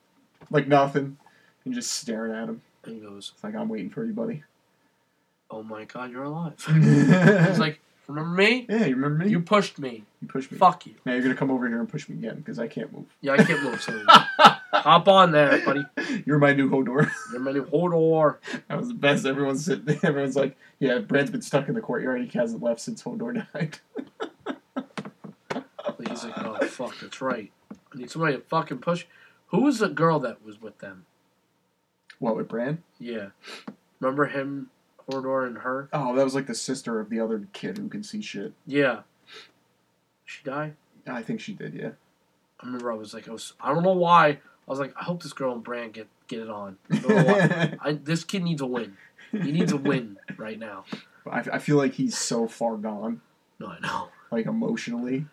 like 0.49 0.67
nothing, 0.67 1.17
and 1.65 1.73
just 1.73 1.91
staring 1.91 2.31
at 2.31 2.49
him. 2.49 2.61
And 2.83 2.95
he 2.95 3.01
goes, 3.01 3.31
It's 3.33 3.43
like 3.43 3.55
I'm 3.55 3.69
waiting 3.69 3.89
for 3.89 4.05
you, 4.05 4.13
buddy. 4.13 4.43
"Oh 5.51 5.61
my 5.63 5.85
god, 5.85 6.11
you're 6.11 6.23
alive." 6.23 6.53
He's 6.67 7.59
like, 7.59 7.79
"Remember 8.07 8.31
me? 8.31 8.65
Yeah, 8.69 8.85
you 8.85 8.95
remember 8.95 9.25
me? 9.25 9.31
You 9.31 9.39
pushed 9.39 9.79
me. 9.79 10.03
You 10.21 10.27
pushed 10.27 10.51
me. 10.51 10.57
Fuck 10.57 10.85
you." 10.85 10.95
Now 11.05 11.13
you're 11.13 11.21
gonna 11.21 11.35
come 11.35 11.51
over 11.51 11.67
here 11.67 11.79
and 11.79 11.89
push 11.89 12.07
me 12.09 12.17
again 12.17 12.35
because 12.37 12.59
I 12.59 12.67
can't 12.67 12.91
move. 12.93 13.05
Yeah, 13.21 13.33
I 13.33 13.43
can't 13.43 13.63
move. 13.63 13.81
So 13.81 14.03
hop 14.07 15.07
on 15.07 15.31
there, 15.31 15.63
buddy. 15.65 15.85
You're 16.25 16.39
my 16.39 16.53
new 16.53 16.69
Hodor. 16.69 17.09
You're 17.31 17.41
my 17.41 17.51
new 17.51 17.65
Hodor. 17.65 18.37
that 18.67 18.77
was 18.77 18.89
the 18.89 18.93
best. 18.93 19.25
Everyone's 19.25 19.65
sitting. 19.65 19.99
Everyone's 20.03 20.35
like, 20.35 20.57
"Yeah, 20.79 20.99
Bran's 20.99 21.31
been 21.31 21.41
stuck 21.41 21.67
in 21.67 21.73
the 21.73 21.81
courtyard. 21.81 22.21
He 22.21 22.37
hasn't 22.37 22.61
left 22.63 22.79
since 22.81 23.03
Hodor 23.03 23.45
died." 23.53 23.79
He's 26.07 26.23
like, 26.23 26.37
"Oh 26.37 26.57
fuck, 26.67 26.99
that's 26.99 27.21
right. 27.21 27.51
I 27.71 27.97
need 27.97 28.11
somebody 28.11 28.35
to 28.35 28.41
fucking 28.41 28.79
push." 28.79 29.05
Who 29.47 29.61
was 29.61 29.79
the 29.79 29.89
girl 29.89 30.19
that 30.19 30.43
was 30.43 30.61
with 30.61 30.79
them? 30.79 31.05
what 32.19 32.35
with 32.35 32.47
Bran? 32.47 32.81
Yeah, 32.99 33.29
remember 33.99 34.25
him, 34.25 34.69
Hodor, 35.09 35.45
and 35.47 35.59
her? 35.59 35.89
Oh, 35.93 36.15
that 36.15 36.23
was 36.23 36.35
like 36.35 36.47
the 36.47 36.55
sister 36.55 36.99
of 36.99 37.09
the 37.09 37.19
other 37.19 37.47
kid 37.53 37.77
who 37.77 37.87
can 37.89 38.03
see 38.03 38.21
shit. 38.21 38.53
Yeah. 38.65 39.01
She 40.25 40.43
died. 40.43 40.75
I 41.07 41.21
think 41.21 41.39
she 41.41 41.53
did. 41.53 41.73
Yeah. 41.73 41.91
I 42.59 42.65
remember 42.65 42.91
I 42.91 42.95
was 42.95 43.13
like, 43.13 43.27
I 43.27 43.31
was, 43.31 43.53
I 43.61 43.73
don't 43.73 43.83
know 43.83 43.93
why. 43.93 44.27
I 44.29 44.39
was 44.67 44.79
like, 44.79 44.93
I 44.99 45.03
hope 45.03 45.21
this 45.21 45.33
girl 45.33 45.53
and 45.53 45.63
Bran 45.63 45.91
get 45.91 46.07
get 46.27 46.39
it 46.39 46.49
on. 46.49 46.77
I 46.91 46.97
don't 46.97 47.09
know 47.09 47.23
why. 47.23 47.73
I, 47.89 47.91
this 47.93 48.23
kid 48.23 48.43
needs 48.43 48.61
a 48.61 48.65
win. 48.65 48.97
He 49.31 49.51
needs 49.51 49.71
a 49.71 49.77
win 49.77 50.17
right 50.37 50.57
now. 50.57 50.85
I, 51.29 51.39
I 51.53 51.59
feel 51.59 51.77
like 51.77 51.93
he's 51.93 52.17
so 52.17 52.47
far 52.47 52.75
gone, 52.77 53.21
No, 53.59 53.67
I 53.67 53.79
know. 53.79 54.07
like 54.31 54.45
emotionally. 54.47 55.25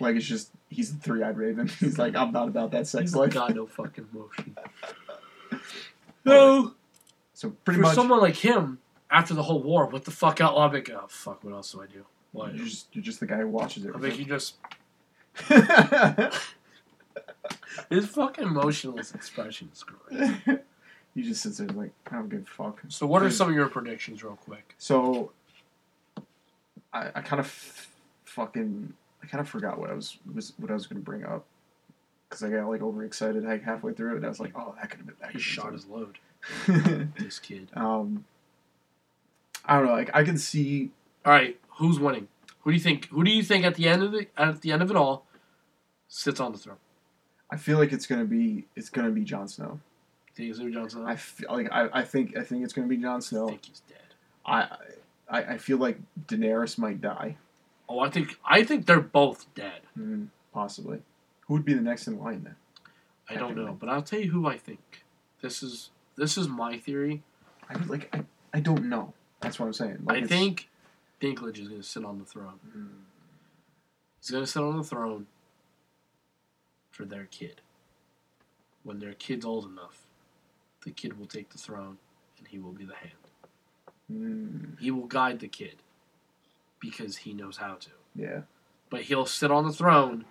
Like 0.00 0.16
it's 0.16 0.24
just 0.26 0.50
he's 0.70 0.94
the 0.94 1.00
three 1.02 1.22
eyed 1.22 1.36
raven. 1.36 1.66
He's 1.80 1.98
like, 1.98 2.14
I'm 2.14 2.30
not 2.32 2.48
about 2.48 2.70
that 2.72 2.86
sex 2.86 3.02
He's 3.10 3.14
life. 3.16 3.32
got 3.32 3.54
no 3.54 3.66
fucking 3.66 4.08
motion. 4.12 4.56
No. 6.24 6.74
So 7.34 7.50
pretty 7.64 7.78
For 7.78 7.82
much, 7.86 7.94
someone 7.94 8.20
like 8.20 8.36
him, 8.36 8.78
after 9.10 9.34
the 9.34 9.42
whole 9.42 9.62
war, 9.62 9.86
what 9.86 10.04
the 10.04 10.10
fuck 10.10 10.40
else? 10.40 10.54
I'm 10.56 10.72
like, 10.72 10.90
oh 10.90 11.06
fuck, 11.08 11.42
what 11.44 11.54
else 11.54 11.72
do 11.72 11.82
I 11.82 11.86
do? 11.86 12.04
What? 12.32 12.54
you're 12.54 12.66
just 12.66 12.88
you're 12.92 13.04
just 13.04 13.20
the 13.20 13.26
guy 13.26 13.38
who 13.38 13.48
watches 13.48 13.84
it. 13.84 13.90
I 13.90 13.94
everything. 13.94 14.18
he 14.18 14.24
just 14.24 14.56
his 17.90 18.06
fucking 18.06 18.44
emotionless 18.44 19.14
expression 19.14 19.70
is 19.72 19.84
great. 19.84 20.60
he 21.14 21.22
just 21.22 21.42
sits 21.42 21.58
there 21.58 21.68
like, 21.68 21.92
I 22.10 22.16
don't 22.16 22.28
give 22.28 22.42
a 22.42 22.44
fuck. 22.44 22.80
So, 22.88 23.06
what 23.06 23.22
are 23.22 23.30
some 23.30 23.48
of 23.48 23.54
your 23.54 23.68
predictions, 23.68 24.22
real 24.22 24.36
quick? 24.36 24.74
So 24.78 25.32
I, 26.92 27.08
I 27.14 27.20
kind 27.22 27.40
of 27.40 27.46
f- 27.46 27.90
fucking 28.24 28.92
I 29.22 29.26
kind 29.26 29.40
of 29.40 29.48
forgot 29.48 29.78
what 29.78 29.90
I 29.90 29.94
was, 29.94 30.18
was 30.34 30.52
what 30.58 30.70
I 30.70 30.74
was 30.74 30.86
going 30.86 31.00
to 31.00 31.04
bring 31.04 31.24
up 31.24 31.44
because 32.28 32.42
I 32.42 32.50
got 32.50 32.68
like 32.68 32.82
overexcited 32.82 33.44
like 33.44 33.62
halfway 33.62 33.92
through 33.92 34.12
it. 34.12 34.16
And 34.16 34.26
I 34.26 34.28
was 34.28 34.40
like, 34.40 34.52
oh, 34.56 34.74
that 34.80 34.90
could 34.90 34.98
have 34.98 35.06
been 35.06 35.16
that. 35.20 35.32
He 35.32 35.38
shot 35.38 35.72
his 35.72 35.86
load. 35.86 36.18
This 37.18 37.38
kid. 37.40 37.68
um, 37.74 38.24
I 39.68 39.76
don't 39.78 39.86
know. 39.86 39.92
Like 39.92 40.10
I 40.14 40.24
can 40.24 40.38
see. 40.38 40.90
All 41.24 41.32
right, 41.32 41.58
who's 41.76 41.98
winning? 42.00 42.28
Who 42.60 42.70
do 42.72 42.76
you 42.76 42.82
think? 42.82 43.06
Who 43.10 43.22
do 43.22 43.30
you 43.30 43.42
think 43.42 43.64
at 43.64 43.74
the 43.76 43.88
end 43.88 44.02
of 44.02 44.12
the 44.12 44.26
at 44.36 44.60
the 44.62 44.72
end 44.72 44.82
of 44.82 44.90
it 44.90 44.96
all 44.96 45.26
sits 46.08 46.40
on 46.40 46.52
the 46.52 46.58
throne? 46.58 46.78
I 47.50 47.56
feel 47.56 47.78
like 47.78 47.92
it's 47.92 48.06
gonna 48.06 48.24
be 48.24 48.64
it's 48.76 48.90
gonna 48.90 49.10
be 49.10 49.22
Jon 49.22 49.46
Snow. 49.48 49.80
Think 50.34 50.50
it's 50.50 50.58
Jon 50.58 50.88
Snow? 50.90 51.06
I 51.06 51.16
feel 51.16 51.48
like 51.50 51.68
I, 51.72 51.88
I 51.92 52.02
think 52.02 52.36
I 52.36 52.42
think 52.42 52.64
it's 52.64 52.72
gonna 52.72 52.88
be 52.88 52.96
Jon 52.96 53.16
I 53.16 53.20
Snow. 53.20 53.48
think 53.48 53.64
he's 53.66 53.80
dead. 53.88 53.98
I, 54.46 54.68
I 55.28 55.42
I 55.54 55.58
feel 55.58 55.78
like 55.78 55.98
Daenerys 56.26 56.78
might 56.78 57.00
die, 57.00 57.36
Oh, 57.88 58.00
I 58.00 58.10
think 58.10 58.38
I 58.44 58.62
think 58.64 58.86
they're 58.86 59.00
both 59.00 59.46
dead. 59.54 59.82
mm, 59.98 60.28
possibly. 60.52 61.00
Who 61.46 61.54
would 61.54 61.64
be 61.64 61.74
the 61.74 61.80
next 61.80 62.06
in 62.06 62.18
line 62.18 62.44
then? 62.44 62.56
I 63.30 63.34
don't 63.34 63.56
know, 63.56 63.76
but 63.78 63.88
I'll 63.88 64.02
tell 64.02 64.20
you 64.20 64.30
who 64.30 64.46
I 64.46 64.56
think. 64.58 65.04
This 65.42 65.62
is 65.62 65.90
this 66.16 66.36
is 66.38 66.48
my 66.48 66.78
theory. 66.78 67.22
I 67.68 67.74
would 67.76 67.88
like 67.90 68.14
I, 68.14 68.24
I 68.54 68.60
don't 68.60 68.84
know. 68.88 69.12
That's 69.40 69.58
what 69.58 69.66
I'm 69.66 69.72
saying. 69.72 69.98
Like 70.04 70.14
I 70.16 70.18
it's- 70.24 70.28
think 70.28 70.68
Dinklage 71.20 71.58
is 71.60 71.68
going 71.68 71.80
to 71.80 71.86
sit 71.86 72.04
on 72.04 72.18
the 72.18 72.24
throne. 72.24 72.58
Mm. 72.76 72.88
He's 74.20 74.30
going 74.30 74.44
to 74.44 74.50
sit 74.50 74.62
on 74.62 74.76
the 74.76 74.82
throne 74.84 75.26
for 76.90 77.04
their 77.04 77.24
kid. 77.26 77.60
When 78.82 78.98
their 79.00 79.14
kid's 79.14 79.44
old 79.44 79.64
enough, 79.66 80.02
the 80.84 80.90
kid 80.90 81.18
will 81.18 81.26
take 81.26 81.50
the 81.50 81.58
throne 81.58 81.98
and 82.38 82.48
he 82.48 82.58
will 82.58 82.72
be 82.72 82.84
the 82.84 82.94
hand. 82.94 83.12
Mm, 84.10 84.78
He 84.80 84.90
will 84.90 85.06
guide 85.06 85.40
the 85.40 85.48
kid 85.48 85.76
because 86.80 87.18
he 87.18 87.32
knows 87.34 87.58
how 87.58 87.74
to. 87.74 87.90
yeah. 88.14 88.40
But 88.90 89.02
he'll 89.02 89.26
sit 89.26 89.50
on 89.50 89.66
the 89.66 89.72
throne 89.72 90.24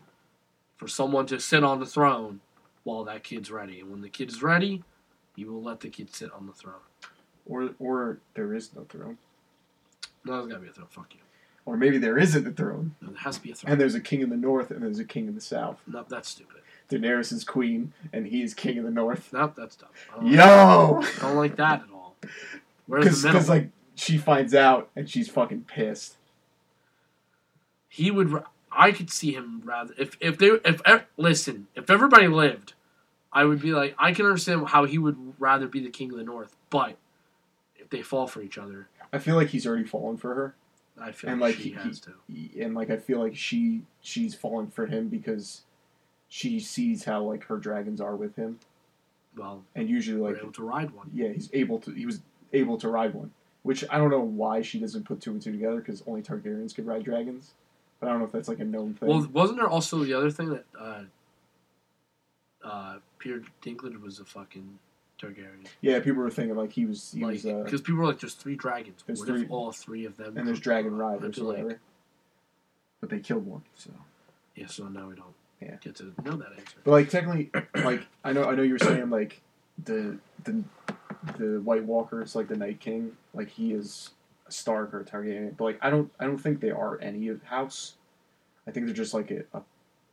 for 0.77 0.87
someone 0.87 1.27
to 1.27 1.39
sit 1.39 1.63
on 1.63 1.79
the 1.79 1.85
throne 1.85 2.39
while 2.83 3.03
that 3.03 3.23
kid's 3.23 3.51
ready. 3.51 3.79
And 3.81 3.91
when 3.91 4.01
the 4.01 4.09
kid's 4.09 4.41
ready, 4.41 4.83
he 5.35 5.45
will 5.45 5.61
let 5.61 5.81
the 5.81 5.89
kid 5.89 6.15
sit 6.15 6.31
on 6.31 6.47
the 6.47 6.53
throne. 6.53 6.81
Or 7.49 7.69
or 7.79 8.19
there 8.33 8.53
is 8.53 8.75
no 8.75 8.83
throne. 8.89 9.17
No, 10.25 10.37
there's 10.37 10.47
got 10.47 10.55
to 10.55 10.61
be 10.61 10.67
a 10.67 10.71
throne. 10.71 10.87
Fuck 10.89 11.13
you. 11.13 11.21
Or 11.65 11.77
maybe 11.77 11.97
there 11.97 12.17
isn't 12.17 12.47
a 12.47 12.51
throne. 12.51 12.95
No, 13.01 13.09
there 13.09 13.19
has 13.19 13.37
to 13.37 13.43
be 13.43 13.51
a 13.51 13.55
throne. 13.55 13.71
And 13.71 13.81
there's 13.81 13.95
a 13.95 13.99
king 14.01 14.21
in 14.21 14.29
the 14.29 14.37
north 14.37 14.71
and 14.71 14.81
there's 14.81 14.99
a 14.99 15.05
king 15.05 15.27
in 15.27 15.35
the 15.35 15.41
south. 15.41 15.81
No, 15.87 16.05
that's 16.07 16.29
stupid. 16.29 16.61
Daenerys 16.89 17.33
is 17.33 17.43
queen 17.43 17.91
and 18.13 18.25
he 18.27 18.41
is 18.41 18.53
king 18.53 18.77
in 18.77 18.83
the 18.83 18.91
north. 18.91 19.33
No, 19.33 19.51
that's 19.55 19.75
dumb. 19.75 19.89
Yo! 20.25 21.01
I 21.03 21.19
don't 21.21 21.35
like 21.35 21.57
that 21.57 21.83
at 21.83 21.89
all. 21.93 22.15
Where's 22.85 23.05
the 23.05 23.27
middle? 23.27 23.31
Because 23.33 23.49
like 23.49 23.69
she 23.95 24.17
finds 24.17 24.53
out 24.55 24.89
and 24.95 25.09
she's 25.09 25.29
fucking 25.29 25.65
pissed. 25.67 26.15
he 27.89 28.11
would. 28.11 28.43
I 28.71 28.91
could 28.91 29.09
see 29.09 29.33
him 29.33 29.61
rather 29.65 29.93
if 29.97 30.17
if 30.21 30.37
they 30.37 30.47
if 30.63 30.81
listen 31.17 31.67
if 31.75 31.89
everybody 31.89 32.27
lived, 32.27 32.73
I 33.33 33.43
would 33.43 33.61
be 33.61 33.71
like 33.71 33.95
I 33.97 34.11
can 34.13 34.25
understand 34.25 34.67
how 34.67 34.85
he 34.85 34.97
would 34.97 35.17
rather 35.39 35.67
be 35.67 35.79
the 35.81 35.89
king 35.89 36.11
of 36.11 36.17
the 36.17 36.23
north, 36.23 36.55
but 36.69 36.95
they 37.89 38.01
fall 38.01 38.27
for 38.27 38.41
each 38.41 38.57
other, 38.57 38.87
I 39.13 39.19
feel 39.19 39.35
like 39.35 39.49
he's 39.49 39.65
already 39.67 39.83
fallen 39.85 40.17
for 40.17 40.33
her. 40.35 40.55
I 40.99 41.11
feel 41.11 41.29
And, 41.29 41.39
like, 41.41 41.55
she 41.55 41.63
he- 41.63 41.71
has 41.71 41.99
to. 42.01 42.13
and 42.59 42.73
like 42.73 42.89
I 42.89 42.97
feel 42.97 43.19
like 43.19 43.35
she 43.35 43.83
she's 44.01 44.33
fallen 44.33 44.67
for 44.67 44.87
him 44.87 45.09
because 45.09 45.61
she 46.27 46.59
sees 46.59 47.03
how 47.05 47.21
like 47.23 47.43
her 47.45 47.57
dragons 47.57 48.01
are 48.01 48.15
with 48.15 48.35
him, 48.35 48.59
Well, 49.35 49.63
and 49.75 49.87
usually 49.89 50.19
like 50.19 50.41
able 50.41 50.51
to 50.53 50.63
ride 50.63 50.91
one. 50.91 51.09
yeah 51.13 51.29
he's 51.29 51.49
able 51.53 51.79
to 51.81 51.91
he 51.91 52.05
was 52.05 52.21
able 52.53 52.77
to 52.79 52.89
ride 52.89 53.13
one, 53.13 53.31
which 53.63 53.83
I 53.91 53.97
don't 53.97 54.09
know 54.09 54.21
why 54.21 54.61
she 54.61 54.79
doesn't 54.79 55.03
put 55.05 55.21
two 55.21 55.31
and 55.31 55.41
two 55.41 55.51
together 55.51 55.77
because 55.77 56.01
only 56.07 56.21
Targaryens 56.23 56.73
could 56.73 56.87
ride 56.87 57.03
dragons, 57.03 57.53
but 57.99 58.07
I 58.07 58.09
don't 58.09 58.19
know 58.19 58.25
if 58.25 58.31
that's 58.31 58.49
like 58.49 58.59
a 58.59 58.65
known 58.65 58.95
thing. 58.95 59.07
Well, 59.07 59.27
wasn't 59.31 59.59
there 59.59 59.69
also 59.69 60.03
the 60.03 60.13
other 60.15 60.31
thing 60.31 60.49
that 60.49 60.65
uh, 60.79 61.03
uh, 62.63 62.97
Peter 63.19 63.43
Dinklage 63.61 64.01
was 64.01 64.19
a 64.19 64.25
fucking 64.25 64.79
Targaryen? 65.21 65.65
yeah, 65.81 65.99
people 65.99 66.21
were 66.21 66.29
thinking 66.29 66.55
like 66.55 66.71
he 66.71 66.85
was 66.85 67.11
he 67.11 67.21
Like, 67.23 67.33
was 67.33 67.45
uh, 67.45 67.61
because 67.63 67.81
people 67.81 67.99
were 68.01 68.07
like, 68.07 68.19
"There's 68.19 68.33
three 68.35 68.55
dragons. 68.55 69.03
there's 69.05 69.19
what 69.19 69.27
three- 69.27 69.43
if 69.43 69.51
all 69.51 69.71
three 69.71 70.05
of 70.05 70.17
them?" 70.17 70.37
and 70.37 70.47
there's 70.47 70.59
dragon 70.59 70.93
I'd 70.93 70.99
riders 70.99 71.37
like, 71.37 71.47
whatever, 71.57 71.79
but 73.01 73.09
they 73.09 73.19
killed 73.19 73.45
one. 73.45 73.63
So, 73.75 73.91
Yeah, 74.55 74.67
so 74.67 74.87
now 74.87 75.07
we 75.09 75.15
don't 75.15 75.33
Yeah. 75.61 75.75
get 75.81 75.95
to 75.97 76.13
know 76.23 76.35
that 76.37 76.51
answer. 76.57 76.77
but 76.83 76.91
like 76.91 77.09
technically, 77.09 77.49
like 77.75 78.05
I 78.23 78.33
know 78.33 78.45
I 78.45 78.55
know 78.55 78.63
you 78.63 78.73
were 78.73 78.79
saying 78.79 79.09
like 79.09 79.41
the 79.83 80.17
the 80.43 80.63
the 81.37 81.61
White 81.61 81.83
Walker 81.83 82.21
is 82.21 82.35
like 82.35 82.47
the 82.47 82.55
Night 82.57 82.79
King, 82.79 83.17
like 83.33 83.49
he 83.49 83.73
is 83.73 84.11
a 84.47 84.51
Stark 84.51 84.93
or 84.93 85.01
a 85.01 85.03
Targaryen, 85.05 85.55
but 85.57 85.63
like 85.63 85.79
I 85.81 85.89
don't 85.89 86.11
I 86.19 86.25
don't 86.25 86.37
think 86.37 86.59
they 86.61 86.71
are 86.71 86.99
any 87.01 87.27
of 87.27 87.43
House. 87.43 87.95
I 88.67 88.71
think 88.71 88.85
they're 88.85 88.95
just 88.95 89.13
like 89.13 89.31
a, 89.31 89.43
a 89.53 89.61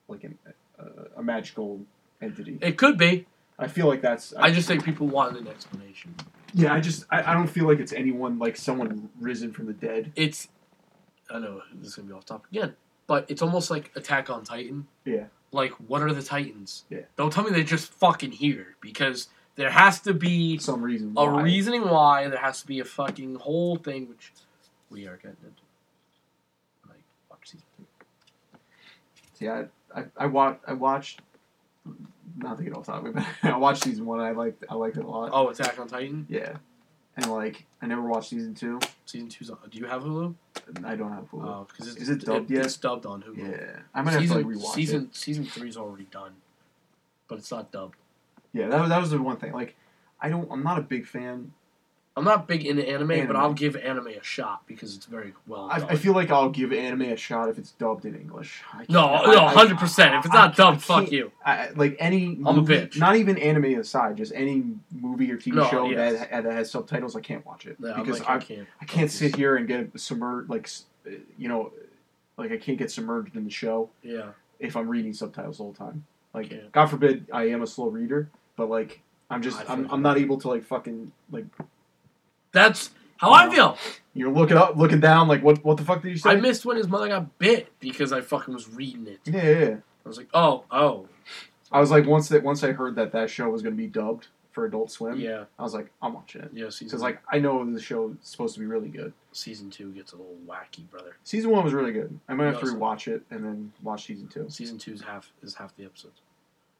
like 0.08 0.24
an, 0.24 0.38
a, 0.78 0.84
a 1.20 1.22
magical 1.22 1.80
entity. 2.22 2.58
It 2.60 2.76
could 2.78 2.96
be. 2.98 3.26
I 3.58 3.68
feel 3.68 3.86
like 3.86 4.00
that's 4.02 4.34
I 4.34 4.50
just 4.50 4.66
think 4.68 4.84
people 4.84 5.06
want 5.06 5.36
an 5.36 5.46
explanation. 5.46 6.14
yeah. 6.54 6.74
I 6.74 6.80
just 6.80 7.04
I, 7.10 7.30
I 7.30 7.34
don't 7.34 7.46
feel 7.46 7.66
like 7.66 7.78
it's 7.78 7.92
anyone 7.92 8.38
like 8.38 8.56
someone 8.56 9.08
risen 9.20 9.52
from 9.52 9.66
the 9.66 9.72
dead. 9.72 10.12
It's, 10.16 10.48
I 11.30 11.38
know 11.38 11.62
this 11.74 11.88
is 11.88 11.94
gonna 11.94 12.08
be 12.08 12.14
off 12.14 12.24
topic 12.24 12.50
again, 12.50 12.74
but 13.06 13.26
it's 13.28 13.42
almost 13.42 13.70
like 13.70 13.92
Attack 13.96 14.28
on 14.30 14.44
Titan. 14.44 14.86
Yeah. 15.04 15.24
Like, 15.52 15.70
what 15.86 16.02
are 16.02 16.12
the 16.12 16.22
Titans? 16.22 16.84
Yeah. 16.90 17.02
Don't 17.16 17.32
tell 17.32 17.44
me 17.44 17.50
they're 17.52 17.62
just 17.62 17.92
fucking 17.92 18.32
here 18.32 18.74
because 18.80 19.28
there 19.54 19.70
has 19.70 20.00
to 20.00 20.12
be 20.12 20.58
Some 20.58 20.82
reason. 20.82 21.12
a 21.16 21.24
why. 21.24 21.42
reasoning 21.42 21.82
why. 21.88 22.26
There 22.28 22.40
has 22.40 22.60
to 22.62 22.66
be 22.66 22.80
a 22.80 22.84
fucking 22.84 23.36
whole 23.36 23.76
thing, 23.76 24.08
which 24.08 24.32
we 24.90 25.06
are 25.06 25.16
getting 25.16 25.36
into. 25.44 25.62
Like, 26.88 27.04
watch 27.30 27.50
season 27.50 27.66
two. 27.78 27.84
Yeah, 29.38 29.64
I, 29.94 30.00
I, 30.00 30.04
I 30.18 30.26
watched 30.26 30.60
I 30.66 30.72
watched. 30.72 31.20
Not 32.36 32.58
to 32.58 32.64
get 32.64 32.74
off 32.76 32.86
topic, 32.86 33.14
but 33.14 33.24
I 33.42 33.56
watched 33.56 33.84
season 33.84 34.06
one. 34.06 34.20
I 34.20 34.32
liked 34.32 34.64
I 34.68 34.74
liked 34.74 34.96
it 34.96 35.04
a 35.04 35.08
lot. 35.08 35.30
Oh, 35.32 35.48
Attack 35.48 35.78
on 35.78 35.86
Titan 35.88 36.26
Yeah, 36.28 36.56
and 37.16 37.30
like 37.30 37.64
I 37.82 37.86
never 37.86 38.02
watched 38.02 38.30
season 38.30 38.54
two. 38.54 38.80
season 39.06 39.28
two's 39.28 39.50
on. 39.50 39.58
Do 39.70 39.78
you 39.78 39.86
have 39.86 40.02
Hulu? 40.02 40.34
I 40.84 40.96
don't 40.96 41.12
have 41.12 41.30
Hulu. 41.30 41.44
Oh, 41.46 41.66
because 41.68 41.88
it's, 41.92 42.02
Is 42.02 42.08
it 42.08 42.24
dubbed 42.24 42.50
yet? 42.50 42.64
It's 42.64 42.76
dubbed 42.76 43.06
on 43.06 43.22
Hulu. 43.22 43.38
yeah, 43.50 43.80
I 43.94 44.02
might 44.02 44.12
have 44.12 44.22
season, 44.22 44.42
to 44.42 44.48
like 44.48 44.56
rewatch 44.56 44.74
season 44.74 45.04
it. 45.04 45.16
season 45.16 45.44
three's 45.44 45.76
already 45.76 46.04
done, 46.10 46.32
but 47.28 47.38
it's 47.38 47.50
not 47.50 47.70
dubbed. 47.70 47.96
Yeah, 48.52 48.68
that 48.68 48.80
was 48.80 48.88
that 48.88 49.00
was 49.00 49.10
the 49.10 49.20
one 49.22 49.36
thing. 49.36 49.52
Like, 49.52 49.76
I 50.20 50.28
don't. 50.28 50.48
I'm 50.50 50.62
not 50.62 50.78
a 50.78 50.82
big 50.82 51.06
fan 51.06 51.52
I'm 52.16 52.22
not 52.22 52.46
big 52.46 52.64
into 52.64 52.88
anime, 52.88 53.26
but 53.26 53.34
I'll 53.34 53.52
give 53.52 53.74
anime 53.74 54.06
a 54.06 54.22
shot 54.22 54.62
because 54.68 54.94
it's 54.94 55.06
very 55.06 55.34
well 55.48 55.68
I. 55.68 55.78
I 55.78 55.96
feel 55.96 56.12
like 56.12 56.30
I'll 56.30 56.48
give 56.48 56.72
anime 56.72 57.02
a 57.02 57.16
shot 57.16 57.48
if 57.48 57.58
it's 57.58 57.72
dubbed 57.72 58.04
in 58.04 58.14
English. 58.14 58.62
No, 58.88 59.24
no, 59.24 59.48
hundred 59.48 59.78
percent. 59.78 60.14
If 60.14 60.26
it's 60.26 60.34
not 60.34 60.54
dubbed, 60.54 60.80
fuck 60.80 61.10
you. 61.10 61.32
I, 61.44 61.70
like 61.70 61.96
any 61.98 62.38
I'm 62.46 62.58
a 62.58 62.62
bitch. 62.62 62.98
not 62.98 63.16
even 63.16 63.36
anime 63.38 63.80
aside, 63.80 64.16
just 64.16 64.32
any 64.32 64.62
movie 64.92 65.30
or 65.32 65.38
TV 65.38 65.54
No, 65.54 65.68
show 65.68 65.90
yes. 65.90 66.20
that, 66.30 66.44
that 66.44 66.52
has 66.52 66.70
subtitles, 66.70 67.16
I 67.16 67.20
can't 67.20 67.44
watch 67.44 67.66
it 67.66 67.80
because 67.80 68.20
like, 68.20 68.28
I, 68.28 68.36
I 68.36 68.38
can't. 68.38 68.68
I 68.80 68.84
can't 68.84 69.10
sit 69.10 69.34
here 69.34 69.56
and 69.56 69.66
get 69.66 69.90
submerged 69.98 70.48
like 70.48 70.70
you 71.36 71.48
know, 71.48 71.72
like 72.36 72.52
I 72.52 72.58
can't 72.58 72.78
get 72.78 72.92
submerged 72.92 73.34
in 73.34 73.44
the 73.44 73.50
show 73.50 73.90
Yeah, 74.04 74.30
if 74.60 74.76
I'm 74.76 74.88
reading 74.88 75.12
subtitles 75.12 75.58
all 75.58 75.72
the 75.72 75.78
time. 75.78 76.04
Like. 76.32 76.72
God 76.72 76.86
forbid, 76.86 77.26
I 77.32 77.48
am 77.48 77.62
a 77.62 77.66
slow 77.66 77.88
reader, 77.88 78.28
but 78.56 78.68
like 78.68 79.00
I'm 79.30 79.42
just 79.42 79.58
I'm, 79.68 79.90
I'm 79.90 80.02
not 80.02 80.18
able 80.18 80.38
to 80.40 80.48
like 80.48 80.64
fucking 80.64 81.10
like 81.30 81.46
that's 82.54 82.90
how 83.18 83.32
I 83.32 83.50
feel. 83.54 83.76
you're 84.14 84.30
looking 84.32 84.56
up, 84.56 84.76
looking 84.76 85.00
down, 85.00 85.28
like 85.28 85.42
what 85.42 85.62
what 85.64 85.76
the 85.76 85.84
fuck 85.84 86.00
did 86.02 86.10
you 86.12 86.16
say? 86.16 86.30
I 86.30 86.36
missed 86.36 86.64
when 86.64 86.78
his 86.78 86.88
mother 86.88 87.08
got 87.08 87.38
bit 87.38 87.68
because 87.80 88.12
I 88.12 88.22
fucking 88.22 88.54
was 88.54 88.68
reading 88.70 89.06
it. 89.06 89.20
yeah, 89.24 89.42
yeah, 89.42 89.58
yeah. 89.58 89.76
I 90.04 90.08
was 90.08 90.16
like, 90.16 90.28
oh, 90.32 90.64
oh, 90.70 91.08
I 91.70 91.80
was 91.80 91.90
like 91.90 92.06
once 92.06 92.28
that 92.30 92.42
once 92.42 92.64
I 92.64 92.72
heard 92.72 92.96
that 92.96 93.12
that 93.12 93.28
show 93.28 93.48
was 93.50 93.60
going 93.62 93.74
to 93.74 93.76
be 93.76 93.86
dubbed 93.88 94.28
for 94.52 94.64
Adult 94.66 94.90
Swim, 94.90 95.18
yeah, 95.18 95.44
I 95.58 95.62
was 95.62 95.74
like 95.74 95.90
I'm 96.00 96.14
watching 96.14 96.42
it 96.42 96.50
yeah. 96.54 96.68
Season 96.70 96.86
because 96.86 97.02
like 97.02 97.20
I 97.30 97.38
know 97.40 97.64
the 97.70 97.80
show 97.80 98.10
is 98.10 98.28
supposed 98.28 98.54
to 98.54 98.60
be 98.60 98.66
really 98.66 98.88
good. 98.88 99.12
season 99.32 99.68
two 99.70 99.90
gets 99.92 100.12
a 100.12 100.16
little 100.16 100.36
wacky, 100.46 100.88
brother. 100.90 101.16
Season 101.24 101.50
one 101.50 101.64
was 101.64 101.72
really 101.72 101.92
good. 101.92 102.18
I 102.28 102.34
might 102.34 102.44
have 102.46 102.60
to 102.60 102.66
Awesome. 102.66 102.78
rewatch 102.78 103.08
it 103.08 103.22
and 103.30 103.44
then 103.44 103.72
watch 103.82 104.04
season 104.06 104.28
two. 104.28 104.46
Season 104.48 104.78
two 104.78 104.92
is 104.92 105.00
half 105.02 105.32
is 105.42 105.54
half 105.56 105.74
the 105.76 105.84
episodes. 105.84 106.20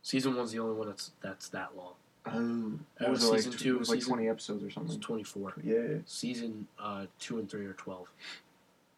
Season 0.02 0.36
one's 0.36 0.52
the 0.52 0.58
only 0.60 0.74
one 0.76 0.86
that's 0.88 1.10
that's 1.20 1.48
that 1.48 1.70
long. 1.76 1.94
Oh, 2.26 2.78
what 2.98 3.10
was 3.10 3.24
it 3.24 3.28
like? 3.30 3.58
two, 3.58 3.76
it 3.76 3.78
was 3.78 3.88
like 3.90 3.98
season- 3.98 4.14
twenty 4.14 4.28
episodes 4.28 4.64
or 4.64 4.70
something. 4.70 4.98
twenty 5.00 5.22
four. 5.24 5.52
Yeah. 5.62 5.98
Season 6.06 6.66
uh, 6.78 7.06
two 7.18 7.38
and 7.38 7.50
three 7.50 7.66
are 7.66 7.74
twelve. 7.74 8.08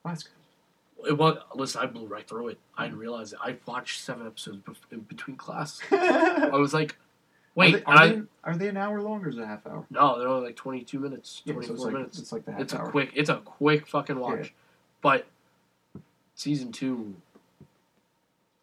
Oh, 0.05 0.09
that's 0.11 0.23
good. 0.23 1.09
It 1.09 1.19
was 1.19 1.39
listen. 1.55 1.83
I 1.83 1.87
blew 1.87 2.07
right 2.07 2.27
through 2.27 2.49
it. 2.49 2.59
I 2.77 2.85
didn't 2.85 2.99
realize 3.01 3.33
it. 3.33 3.39
I 3.43 3.57
watched 3.67 4.01
seven 4.01 4.27
episodes 4.27 4.59
bef- 4.59 4.93
in 4.93 5.01
between 5.01 5.37
class. 5.37 5.81
I 5.91 6.51
was 6.53 6.73
like, 6.73 6.97
wait, 7.55 7.83
are, 7.85 7.93
and 7.93 7.99
I, 7.99 8.09
they, 8.09 8.23
are 8.45 8.57
they 8.57 8.69
an 8.69 8.77
hour 8.77 9.03
long 9.03 9.23
or 9.25 9.29
is 9.29 9.37
it 9.37 9.43
a 9.43 9.47
half 9.47 9.67
hour? 9.67 9.85
no, 9.91 10.19
they're 10.19 10.29
only 10.29 10.47
like 10.47 10.57
twenty 10.57 10.83
two 10.83 10.99
minutes, 11.01 11.43
Yeah, 11.45 11.53
twenty 11.55 11.69
so 11.69 11.77
four 11.77 11.85
like 11.87 11.95
minutes. 11.95 12.19
it's 12.19 12.33
like 12.33 12.45
the 12.47 12.53
half 12.53 12.61
It's 12.63 12.73
a 12.73 12.79
quick. 12.79 13.11
It's 13.15 13.29
a 13.29 13.37
quick 13.37 13.87
fucking 13.89 14.19
watch. 14.19 14.39
Yeah. 14.39 14.49
But 15.03 15.27
season 16.35 16.73
two, 16.73 17.15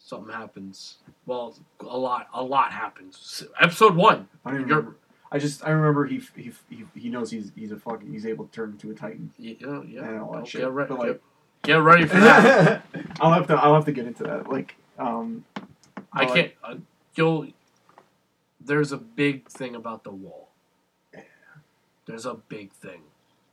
something 0.04 0.34
happens. 0.34 0.98
Well, 1.26 1.56
a 1.80 1.98
lot. 1.98 2.28
A 2.34 2.44
lot 2.44 2.72
happens. 2.72 3.44
Episode 3.60 3.96
one. 3.96 4.28
I 4.46 4.52
don't 4.52 4.62
remember. 4.64 4.98
I 5.32 5.40
just 5.40 5.66
I 5.66 5.72
remember 5.72 6.06
he 6.06 6.22
he, 6.36 6.52
he 6.70 6.84
he 6.96 7.10
knows 7.10 7.32
he's 7.32 7.52
he's 7.56 7.72
a 7.72 7.78
fucking 7.78 8.12
he's 8.12 8.26
able 8.28 8.46
to 8.46 8.52
turn 8.52 8.72
into 8.72 8.92
a 8.92 8.94
titan. 8.94 9.32
Yeah, 9.40 9.82
yeah. 9.88 10.08
And 10.08 10.20
all 10.20 10.34
that 10.34 10.48
shit, 10.48 10.62
Get, 10.62 10.72
re- 10.72 10.86
but, 10.88 11.00
like- 11.00 11.08
get, 11.08 11.22
get 11.64 11.76
ready 11.82 12.06
for 12.06 12.20
that. 12.20 12.86
I'll 13.22 13.34
have 13.34 13.48
to 13.48 13.56
I'll 13.56 13.74
have 13.74 13.86
to 13.86 13.92
get 13.92 14.06
into 14.06 14.24
that. 14.24 14.48
Like 14.48 14.76
um, 15.00 15.44
I 16.12 16.26
can't. 16.26 16.52
Uh, 16.64 16.76
you'll. 17.16 17.48
There's 18.66 18.92
a 18.92 18.98
big 18.98 19.50
thing 19.50 19.76
about 19.76 20.04
the 20.04 20.12
wall. 20.12 20.50
Yeah. 21.14 21.22
There's 22.06 22.26
a 22.26 22.36
big 22.36 22.72
thing 22.72 23.02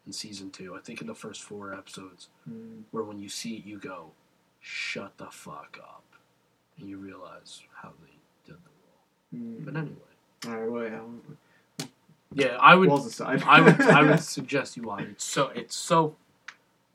in 0.06 0.12
season 0.12 0.50
two. 0.50 0.74
I 0.76 0.80
think 0.80 1.00
in 1.00 1.06
the 1.06 1.14
first 1.14 1.42
four 1.42 1.72
episodes, 1.74 2.28
mm, 2.48 2.82
where 2.90 3.02
when 3.02 3.18
you 3.18 3.28
see 3.28 3.56
it, 3.56 3.64
you 3.64 3.78
go, 3.78 4.10
"Shut 4.60 5.16
the 5.16 5.26
fuck 5.30 5.78
up," 5.82 5.99
and 6.80 6.88
you 6.88 6.98
realize 6.98 7.62
how 7.74 7.90
they 8.02 8.12
did 8.46 8.56
the 8.56 8.70
wall. 9.38 9.46
mm. 9.46 9.64
But 9.64 9.76
anyway, 9.76 9.94
All 10.46 10.56
right, 10.56 10.70
wait, 10.90 10.92
um, 10.98 11.20
yeah, 12.32 12.56
I 12.60 12.74
would. 12.74 12.88
walls 12.88 13.06
aside. 13.06 13.42
I 13.46 13.60
would. 13.60 13.80
I 13.80 14.02
would 14.02 14.20
suggest 14.20 14.76
you 14.76 14.84
watch. 14.84 15.02
it. 15.02 15.08
It's 15.10 15.24
so. 15.24 15.48
It's 15.48 15.74
so. 15.76 16.14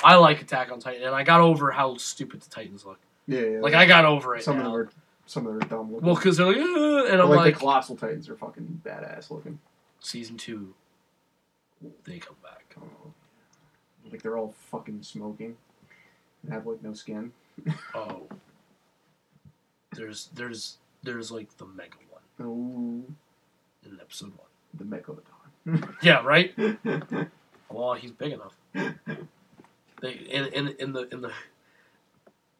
I 0.03 0.15
like 0.15 0.41
Attack 0.41 0.71
on 0.71 0.79
Titan, 0.79 1.03
and 1.03 1.15
I 1.15 1.23
got 1.23 1.41
over 1.41 1.71
how 1.71 1.97
stupid 1.97 2.41
the 2.41 2.49
Titans 2.49 2.85
look. 2.85 2.99
yeah, 3.27 3.41
yeah. 3.41 3.59
Like 3.59 3.73
I 3.73 3.85
got 3.85 4.05
over 4.05 4.35
it. 4.35 4.43
some 4.43 4.57
now. 4.59 4.65
of 4.65 4.71
them 4.71 4.75
are 4.81 4.89
some 5.25 5.47
of 5.47 5.53
them 5.53 5.63
are 5.63 5.67
dumb 5.69 5.91
looking. 5.91 6.05
Well, 6.05 6.15
because 6.15 6.37
they're 6.37 6.45
like, 6.47 6.57
"Uh," 6.57 7.05
and 7.11 7.21
I'm 7.21 7.29
like, 7.29 7.37
like, 7.37 7.53
the 7.55 7.59
colossal 7.59 7.95
titans 7.95 8.29
are 8.29 8.35
fucking 8.35 8.81
badass 8.85 9.29
looking. 9.31 9.59
season 9.99 10.37
two, 10.37 10.73
they 12.05 12.19
come 12.19 12.35
back. 12.43 12.75
Oh, 12.79 13.11
like 14.11 14.21
they're 14.21 14.37
all 14.37 14.53
fucking 14.69 15.01
smoking 15.03 15.57
and 16.43 16.53
have 16.53 16.65
like 16.67 16.81
no 16.83 16.93
skin. 16.93 17.31
Oh, 17.93 18.23
there's 19.95 20.29
there's 20.33 20.77
there's 21.03 21.31
like 21.31 21.55
the 21.57 21.65
mega 21.65 21.97
one 22.09 22.21
Oh, 22.39 23.13
in 23.89 23.99
episode 23.99 24.33
one. 24.37 24.47
the 24.73 24.83
megalodon. 24.83 25.95
Yeah, 26.01 26.21
right. 26.23 26.53
Well, 27.69 27.95
he's 27.95 28.11
big 28.11 28.31
enough. 28.33 28.55
They 28.73 30.11
in 30.11 30.45
in 30.47 30.67
in 30.79 30.93
the 30.93 31.07
in 31.13 31.21
the 31.21 31.31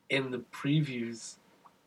in 0.10 0.32
the 0.32 0.40
previews 0.52 1.36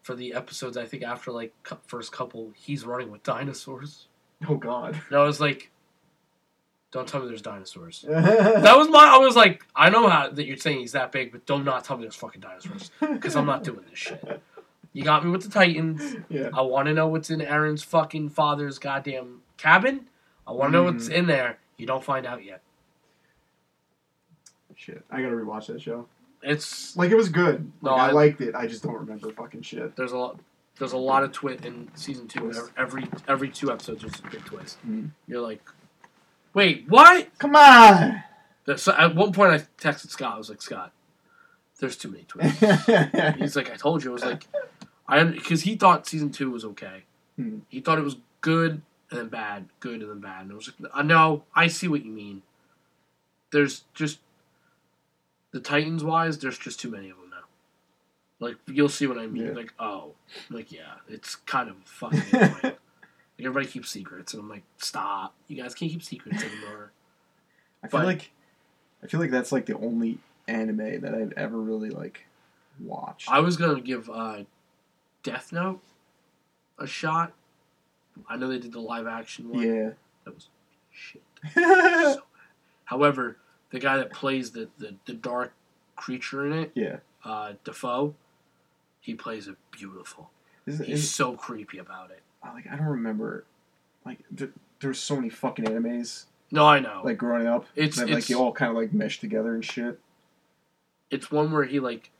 for 0.02 0.14
the 0.14 0.32
episodes. 0.34 0.76
I 0.76 0.86
think 0.86 1.02
after 1.02 1.32
like 1.32 1.52
first 1.86 2.12
couple, 2.12 2.52
he's 2.54 2.84
running 2.84 3.10
with 3.10 3.22
dinosaurs. 3.24 4.06
oh 4.48 4.54
God. 4.56 5.00
And 5.08 5.18
I 5.18 5.24
was 5.24 5.40
like, 5.40 5.70
"Don't 6.92 7.08
tell 7.08 7.20
me 7.20 7.26
there's 7.28 7.42
dinosaurs." 7.42 8.04
That 8.08 8.76
was 8.76 8.88
my. 8.88 9.04
I 9.14 9.18
was 9.18 9.34
like, 9.36 9.64
"I 9.74 9.90
know 9.90 10.08
how 10.08 10.30
that 10.30 10.46
you're 10.46 10.56
saying 10.56 10.78
he's 10.78 10.92
that 10.92 11.10
big, 11.10 11.32
but 11.32 11.44
don't 11.44 11.64
not 11.64 11.84
tell 11.84 11.96
me 11.96 12.04
there's 12.04 12.14
fucking 12.14 12.40
dinosaurs 12.40 12.90
because 13.00 13.34
I'm 13.36 13.46
not 13.46 13.64
doing 13.64 13.84
this 13.90 13.98
shit." 13.98 14.40
You 14.98 15.04
got 15.04 15.24
me 15.24 15.30
with 15.30 15.42
the 15.44 15.48
Titans. 15.48 16.16
Yeah. 16.28 16.50
I 16.52 16.60
want 16.62 16.86
to 16.88 16.92
know 16.92 17.06
what's 17.06 17.30
in 17.30 17.38
Eren's 17.38 17.84
fucking 17.84 18.30
father's 18.30 18.80
goddamn 18.80 19.42
cabin. 19.56 20.08
I 20.44 20.50
want 20.50 20.72
to 20.72 20.76
know 20.76 20.82
what's 20.82 21.08
Mhm. 21.08 21.12
in 21.12 21.26
there. 21.28 21.58
You 21.76 21.86
don't 21.86 22.02
find 22.02 22.26
out 22.26 22.42
yet. 22.44 22.62
Shit, 24.74 25.04
I 25.10 25.22
gotta 25.22 25.34
rewatch 25.36 25.66
that 25.66 25.80
show. 25.80 26.06
It's 26.42 26.96
Like 26.96 27.10
it 27.10 27.16
was 27.16 27.28
good. 27.28 27.70
No, 27.80 27.92
Like, 27.92 28.00
I, 28.00 28.08
I- 28.08 28.12
liked 28.12 28.40
it. 28.40 28.54
I 28.56 28.66
just 28.66 28.82
don't 28.82 28.94
remember 28.94 29.30
fucking 29.32 29.62
shit. 29.62 29.94
there's 29.96 30.10
a 30.12 30.16
lot. 30.18 30.40
There's 30.80 30.92
a 30.92 30.96
lot 30.98 31.22
of 31.24 31.32
twist 31.32 31.64
in 31.64 31.90
season 31.94 32.26
two. 32.28 32.52
Every 32.76 33.08
every 33.28 33.50
two 33.50 33.70
episodes, 33.72 34.02
there's 34.02 34.18
a 34.20 34.22
big 34.30 34.44
twist. 34.44 34.78
Mhm. 34.84 35.10
You're 35.28 35.42
like, 35.42 35.62
wait, 36.54 36.86
what? 36.88 37.28
Come 37.38 37.54
on. 37.56 38.22
So 38.76 38.92
at 38.96 39.14
one 39.14 39.32
point, 39.32 39.52
I 39.52 39.58
texted 39.80 40.10
Scott. 40.10 40.34
I 40.34 40.38
was 40.38 40.48
like, 40.48 40.60
Scott, 40.62 40.92
there's 41.80 41.96
too 41.96 42.08
many 42.10 42.24
twists. 42.24 42.60
He's 43.38 43.54
like, 43.56 43.70
I 43.72 43.76
told 43.76 44.04
you. 44.04 44.10
I 44.10 44.12
was 44.12 44.24
like, 44.24 44.46
I 45.08 45.22
because 45.24 45.62
he 45.62 45.74
thought 45.76 46.06
season 46.06 46.30
two 46.30 46.50
was 46.50 46.64
okay. 46.64 47.04
Hmm. 47.36 47.60
He 47.68 47.80
thought 47.80 47.98
it 47.98 48.04
was 48.04 48.16
good 48.40 48.82
and 49.10 49.18
then 49.20 49.28
bad, 49.28 49.66
good 49.80 50.00
and 50.02 50.10
then 50.10 50.20
bad. 50.20 50.42
And 50.42 50.52
I 50.52 50.54
was 50.54 50.70
like, 50.80 50.90
I 50.94 51.02
know, 51.02 51.44
I 51.54 51.66
see 51.68 51.88
what 51.88 52.04
you 52.04 52.12
mean. 52.12 52.42
There's 53.50 53.84
just 53.94 54.18
the 55.52 55.60
Titans 55.60 56.04
wise, 56.04 56.38
there's 56.38 56.58
just 56.58 56.78
too 56.78 56.90
many 56.90 57.08
of 57.10 57.16
them 57.16 57.30
now. 57.30 58.46
Like 58.46 58.56
you'll 58.66 58.88
see 58.90 59.06
what 59.06 59.18
I 59.18 59.26
mean. 59.26 59.46
Yeah. 59.46 59.52
Like 59.52 59.72
oh, 59.78 60.12
like 60.50 60.70
yeah, 60.70 60.94
it's 61.08 61.36
kind 61.36 61.70
of 61.70 61.76
fucking 61.84 62.20
like 62.62 62.78
everybody 63.40 63.66
keeps 63.66 63.90
secrets, 63.90 64.34
and 64.34 64.42
I'm 64.42 64.48
like, 64.48 64.64
stop! 64.78 65.34
You 65.46 65.60
guys 65.62 65.74
can't 65.74 65.90
keep 65.90 66.02
secrets 66.02 66.42
anymore. 66.42 66.92
I 67.82 67.88
feel 67.88 68.00
But- 68.00 68.06
like 68.06 68.30
I 69.02 69.06
feel 69.06 69.20
like 69.20 69.30
that's 69.30 69.52
like 69.52 69.66
the 69.66 69.76
only 69.78 70.18
anime 70.46 71.00
that 71.00 71.14
I've 71.14 71.32
ever 71.36 71.56
really 71.58 71.90
like 71.90 72.26
watched. 72.80 73.30
I 73.30 73.40
was 73.40 73.56
gonna 73.56 73.80
give 73.80 74.10
uh, 74.10 74.40
Death 75.22 75.52
Note 75.52 75.80
a 76.78 76.86
shot. 76.86 77.32
I 78.28 78.36
know 78.36 78.48
they 78.48 78.58
did 78.58 78.72
the 78.72 78.80
live 78.80 79.06
action 79.06 79.50
one. 79.50 79.62
yeah. 79.62 79.90
That 80.24 80.34
was 80.34 80.48
shit. 80.92 81.22
So. 81.54 82.22
However, 82.84 83.36
the 83.70 83.78
guy 83.78 83.96
that 83.98 84.12
plays 84.12 84.50
the, 84.52 84.68
the, 84.78 84.94
the 85.06 85.12
dark 85.12 85.52
creature 85.96 86.46
in 86.46 86.52
it, 86.52 86.72
yeah. 86.74 86.96
uh, 87.24 87.52
Dafoe, 87.64 88.14
he 89.00 89.14
plays 89.14 89.46
it 89.46 89.56
beautiful. 89.70 90.30
Is, 90.66 90.78
He's 90.80 91.00
is, 91.04 91.10
so 91.10 91.34
creepy 91.34 91.78
about 91.78 92.10
it. 92.10 92.22
like 92.44 92.66
I 92.70 92.76
don't 92.76 92.86
remember. 92.86 93.44
Like 94.06 94.18
th- 94.36 94.50
there's 94.80 94.98
so 94.98 95.16
many 95.16 95.28
fucking 95.28 95.64
animes 95.66 96.24
No, 96.50 96.64
I 96.66 96.80
know. 96.80 97.02
like 97.04 97.18
growing 97.18 97.46
up 97.46 97.66
it's 97.76 97.96
that 97.96 98.08
like 98.08 98.18
it's, 98.18 98.28
they 98.28 98.34
all 98.34 98.52
kind 98.52 98.70
of 98.70 98.76
like 98.76 98.92
mesh 98.92 99.20
together 99.20 99.54
and 99.54 99.64
shit. 99.64 99.98
it's 101.10 101.30
one 101.30 101.52
where 101.52 101.64
he 101.64 101.78
like 101.80 102.10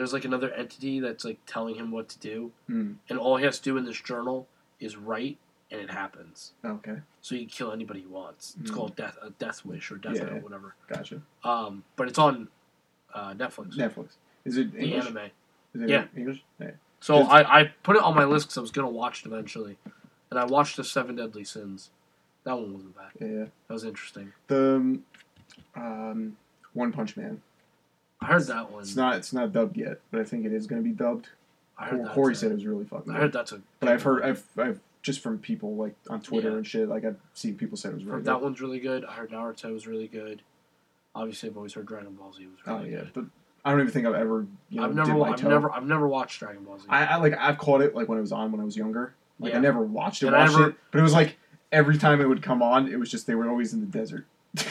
there's 0.00 0.14
like 0.14 0.24
another 0.24 0.50
entity 0.52 0.98
that's 0.98 1.26
like 1.26 1.38
telling 1.46 1.74
him 1.74 1.90
what 1.90 2.08
to 2.08 2.18
do, 2.18 2.52
Hmm. 2.66 2.92
and 3.10 3.18
all 3.18 3.36
he 3.36 3.44
has 3.44 3.58
to 3.58 3.64
do 3.64 3.76
in 3.76 3.84
this 3.84 4.00
journal 4.00 4.48
is 4.80 4.96
write, 4.96 5.36
and 5.70 5.78
it 5.78 5.90
happens. 5.90 6.52
Okay, 6.64 7.00
So 7.20 7.34
he 7.34 7.42
can 7.42 7.50
kill 7.50 7.70
anybody 7.72 8.00
he 8.00 8.06
wants. 8.06 8.56
It's 8.62 8.70
Mm. 8.70 8.74
called 8.74 8.96
Death 8.96 9.18
a 9.20 9.28
Death 9.30 9.62
Wish 9.66 9.90
or 9.92 9.96
Death 9.96 10.16
Yeah. 10.16 10.24
Note, 10.30 10.42
whatever. 10.42 10.74
gotcha. 10.88 11.20
Um, 11.44 11.84
but 11.96 12.08
it's 12.08 12.18
on 12.18 12.48
uh, 13.12 13.34
Netflix. 13.34 13.74
Netflix. 13.76 14.12
Is 14.46 14.56
it 14.56 14.72
The 14.72 14.78
English? 14.78 15.04
anime. 15.06 15.30
Is 15.74 15.82
it 15.82 15.88
Yeah. 15.90 16.06
English? 16.16 16.42
Yeah. 16.58 16.70
So 17.00 17.18
I, 17.18 17.60
I 17.60 17.64
put 17.82 17.96
it 17.96 18.02
on 18.02 18.14
my 18.14 18.24
list 18.24 18.46
because 18.46 18.56
I 18.58 18.60
was 18.62 18.70
gonna 18.70 18.88
watch 18.88 19.20
it 19.20 19.26
eventually, 19.26 19.76
and 20.30 20.38
I 20.40 20.44
watched 20.46 20.76
the 20.78 20.84
Seven 20.84 21.16
Deadly 21.16 21.44
Sins. 21.44 21.90
That 22.44 22.54
one 22.58 22.72
wasn't 22.72 22.96
bad. 22.96 23.10
Yeah. 23.20 23.44
That 23.68 23.74
was 23.74 23.84
interesting. 23.84 24.32
The 24.46 25.00
um, 25.76 26.36
One 26.72 26.92
Punch 26.92 27.16
Man. 27.18 27.42
I 28.22 28.26
heard 28.26 28.46
that 28.48 28.70
one. 28.70 28.82
It's 28.82 28.96
not. 28.96 29.16
It's 29.16 29.32
not 29.32 29.52
dubbed 29.52 29.76
yet, 29.76 30.00
but 30.10 30.20
I 30.20 30.24
think 30.24 30.44
it 30.44 30.52
is 30.52 30.66
going 30.66 30.82
to 30.82 30.88
be 30.88 30.94
dubbed. 30.94 31.28
I 31.78 31.86
heard 31.86 32.04
that. 32.04 32.12
Corey 32.12 32.34
said 32.34 32.50
it 32.50 32.54
was 32.54 32.66
really 32.66 32.84
fucking. 32.84 33.10
I 33.10 33.14
good. 33.14 33.22
heard 33.22 33.32
that's 33.32 33.52
a. 33.52 33.60
But 33.80 33.88
I've 33.88 34.02
heard. 34.02 34.22
I've. 34.22 34.44
I've 34.58 34.80
just 35.02 35.20
from 35.20 35.38
people 35.38 35.76
like 35.76 35.94
on 36.10 36.20
Twitter 36.20 36.50
Yeah. 36.50 36.56
and 36.56 36.66
shit. 36.66 36.88
Like 36.88 37.04
I've 37.06 37.16
seen 37.32 37.56
people 37.56 37.78
say 37.78 37.88
it 37.88 37.94
was 37.94 38.04
really 38.04 38.16
Heard 38.16 38.24
good. 38.24 38.30
that 38.32 38.42
one's 38.42 38.60
really 38.60 38.80
good. 38.80 39.04
I 39.06 39.12
heard 39.12 39.30
Naruto 39.30 39.72
was 39.72 39.86
really 39.86 40.08
good. 40.08 40.42
Obviously, 41.14 41.48
I've 41.48 41.56
always 41.56 41.72
heard 41.72 41.86
Dragon 41.86 42.12
Ball 42.12 42.32
Z 42.32 42.46
was 42.46 42.56
Oh 42.66 42.76
really 42.78 42.92
yeah, 42.92 42.98
good. 43.00 43.10
but 43.14 43.24
I 43.64 43.70
don't 43.72 43.80
even 43.80 43.92
think 43.92 44.06
I've 44.06 44.14
ever 44.14 44.46
you 44.68 44.80
know 44.80 44.84
I've 44.86 44.94
never, 44.94 45.12
did 45.12 45.18
my 45.18 45.28
I've 45.30 45.36
toe. 45.40 45.48
never, 45.48 45.72
I've 45.72 45.86
never 45.86 46.06
watched 46.06 46.38
Dragon 46.38 46.62
Ball 46.64 46.78
Z. 46.78 46.84
I, 46.90 47.06
I 47.06 47.16
like 47.16 47.34
I've 47.38 47.56
caught 47.56 47.80
it 47.80 47.94
like 47.94 48.08
when 48.08 48.18
it 48.18 48.20
was 48.20 48.30
on 48.32 48.52
when 48.52 48.60
I 48.60 48.64
was 48.64 48.76
younger. 48.76 49.14
Like 49.38 49.54
I 49.54 49.58
never 49.58 49.80
watched 49.80 50.22
it, 50.22 50.26
And 50.26 50.36
I 50.36 50.40
watched 50.40 50.52
never- 50.52 50.68
it, 50.70 50.76
but 50.92 50.98
it 50.98 51.02
was 51.02 51.14
like 51.14 51.38
every 51.72 51.96
time 51.96 52.20
it 52.20 52.28
would 52.28 52.42
come 52.42 52.62
on, 52.62 52.86
it 52.88 52.98
was 53.00 53.10
just 53.10 53.26
they 53.26 53.34
were 53.34 53.48
always 53.48 53.72
in 53.72 53.80
the 53.80 53.86
desert. 53.86 54.26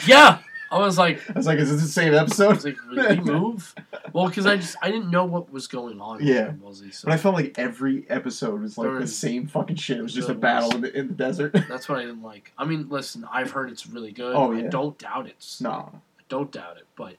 yeah, 0.06 0.38
I 0.72 0.78
was 0.78 0.96
like, 0.98 1.28
I 1.28 1.32
was 1.32 1.46
like, 1.46 1.58
is 1.58 1.70
this 1.70 1.82
the 1.82 1.88
same 1.88 2.14
I 2.14 2.18
episode? 2.18 2.54
was 2.54 2.64
like, 2.64 2.76
did 2.94 3.18
he 3.18 3.20
move? 3.32 3.74
Well, 4.12 4.28
because 4.28 4.46
I 4.46 4.56
just, 4.56 4.76
I 4.82 4.90
didn't 4.90 5.10
know 5.10 5.24
what 5.24 5.52
was 5.52 5.66
going 5.66 6.00
on. 6.00 6.24
Yeah. 6.24 6.52
So 6.72 7.06
But 7.08 7.12
I 7.12 7.16
felt 7.16 7.34
like 7.34 7.58
every 7.58 8.04
episode 8.08 8.62
was 8.62 8.78
like 8.78 8.84
There 8.86 8.94
the 8.94 9.00
was- 9.00 9.16
same 9.16 9.46
fucking 9.48 9.76
shit. 9.76 9.98
It 9.98 10.02
was 10.02 10.14
just 10.14 10.28
a 10.28 10.34
battle 10.34 10.68
was- 10.68 10.76
in 10.76 10.80
the, 10.82 10.96
in 10.98 11.08
the 11.08 11.14
desert. 11.14 11.52
that's 11.68 11.88
what 11.88 11.98
I 11.98 12.02
didn't 12.02 12.22
like. 12.22 12.52
I 12.56 12.64
mean, 12.64 12.88
listen, 12.88 13.26
I've 13.32 13.50
heard 13.50 13.70
it's 13.70 13.86
really 13.86 14.12
good. 14.12 14.34
Oh, 14.36 14.52
I 14.52 14.60
yeah. 14.60 14.68
don't 14.68 14.96
doubt 14.98 15.26
it. 15.26 15.44
no, 15.60 15.70
I 15.92 16.22
don't 16.28 16.52
doubt 16.52 16.76
it, 16.76 16.86
but 16.96 17.14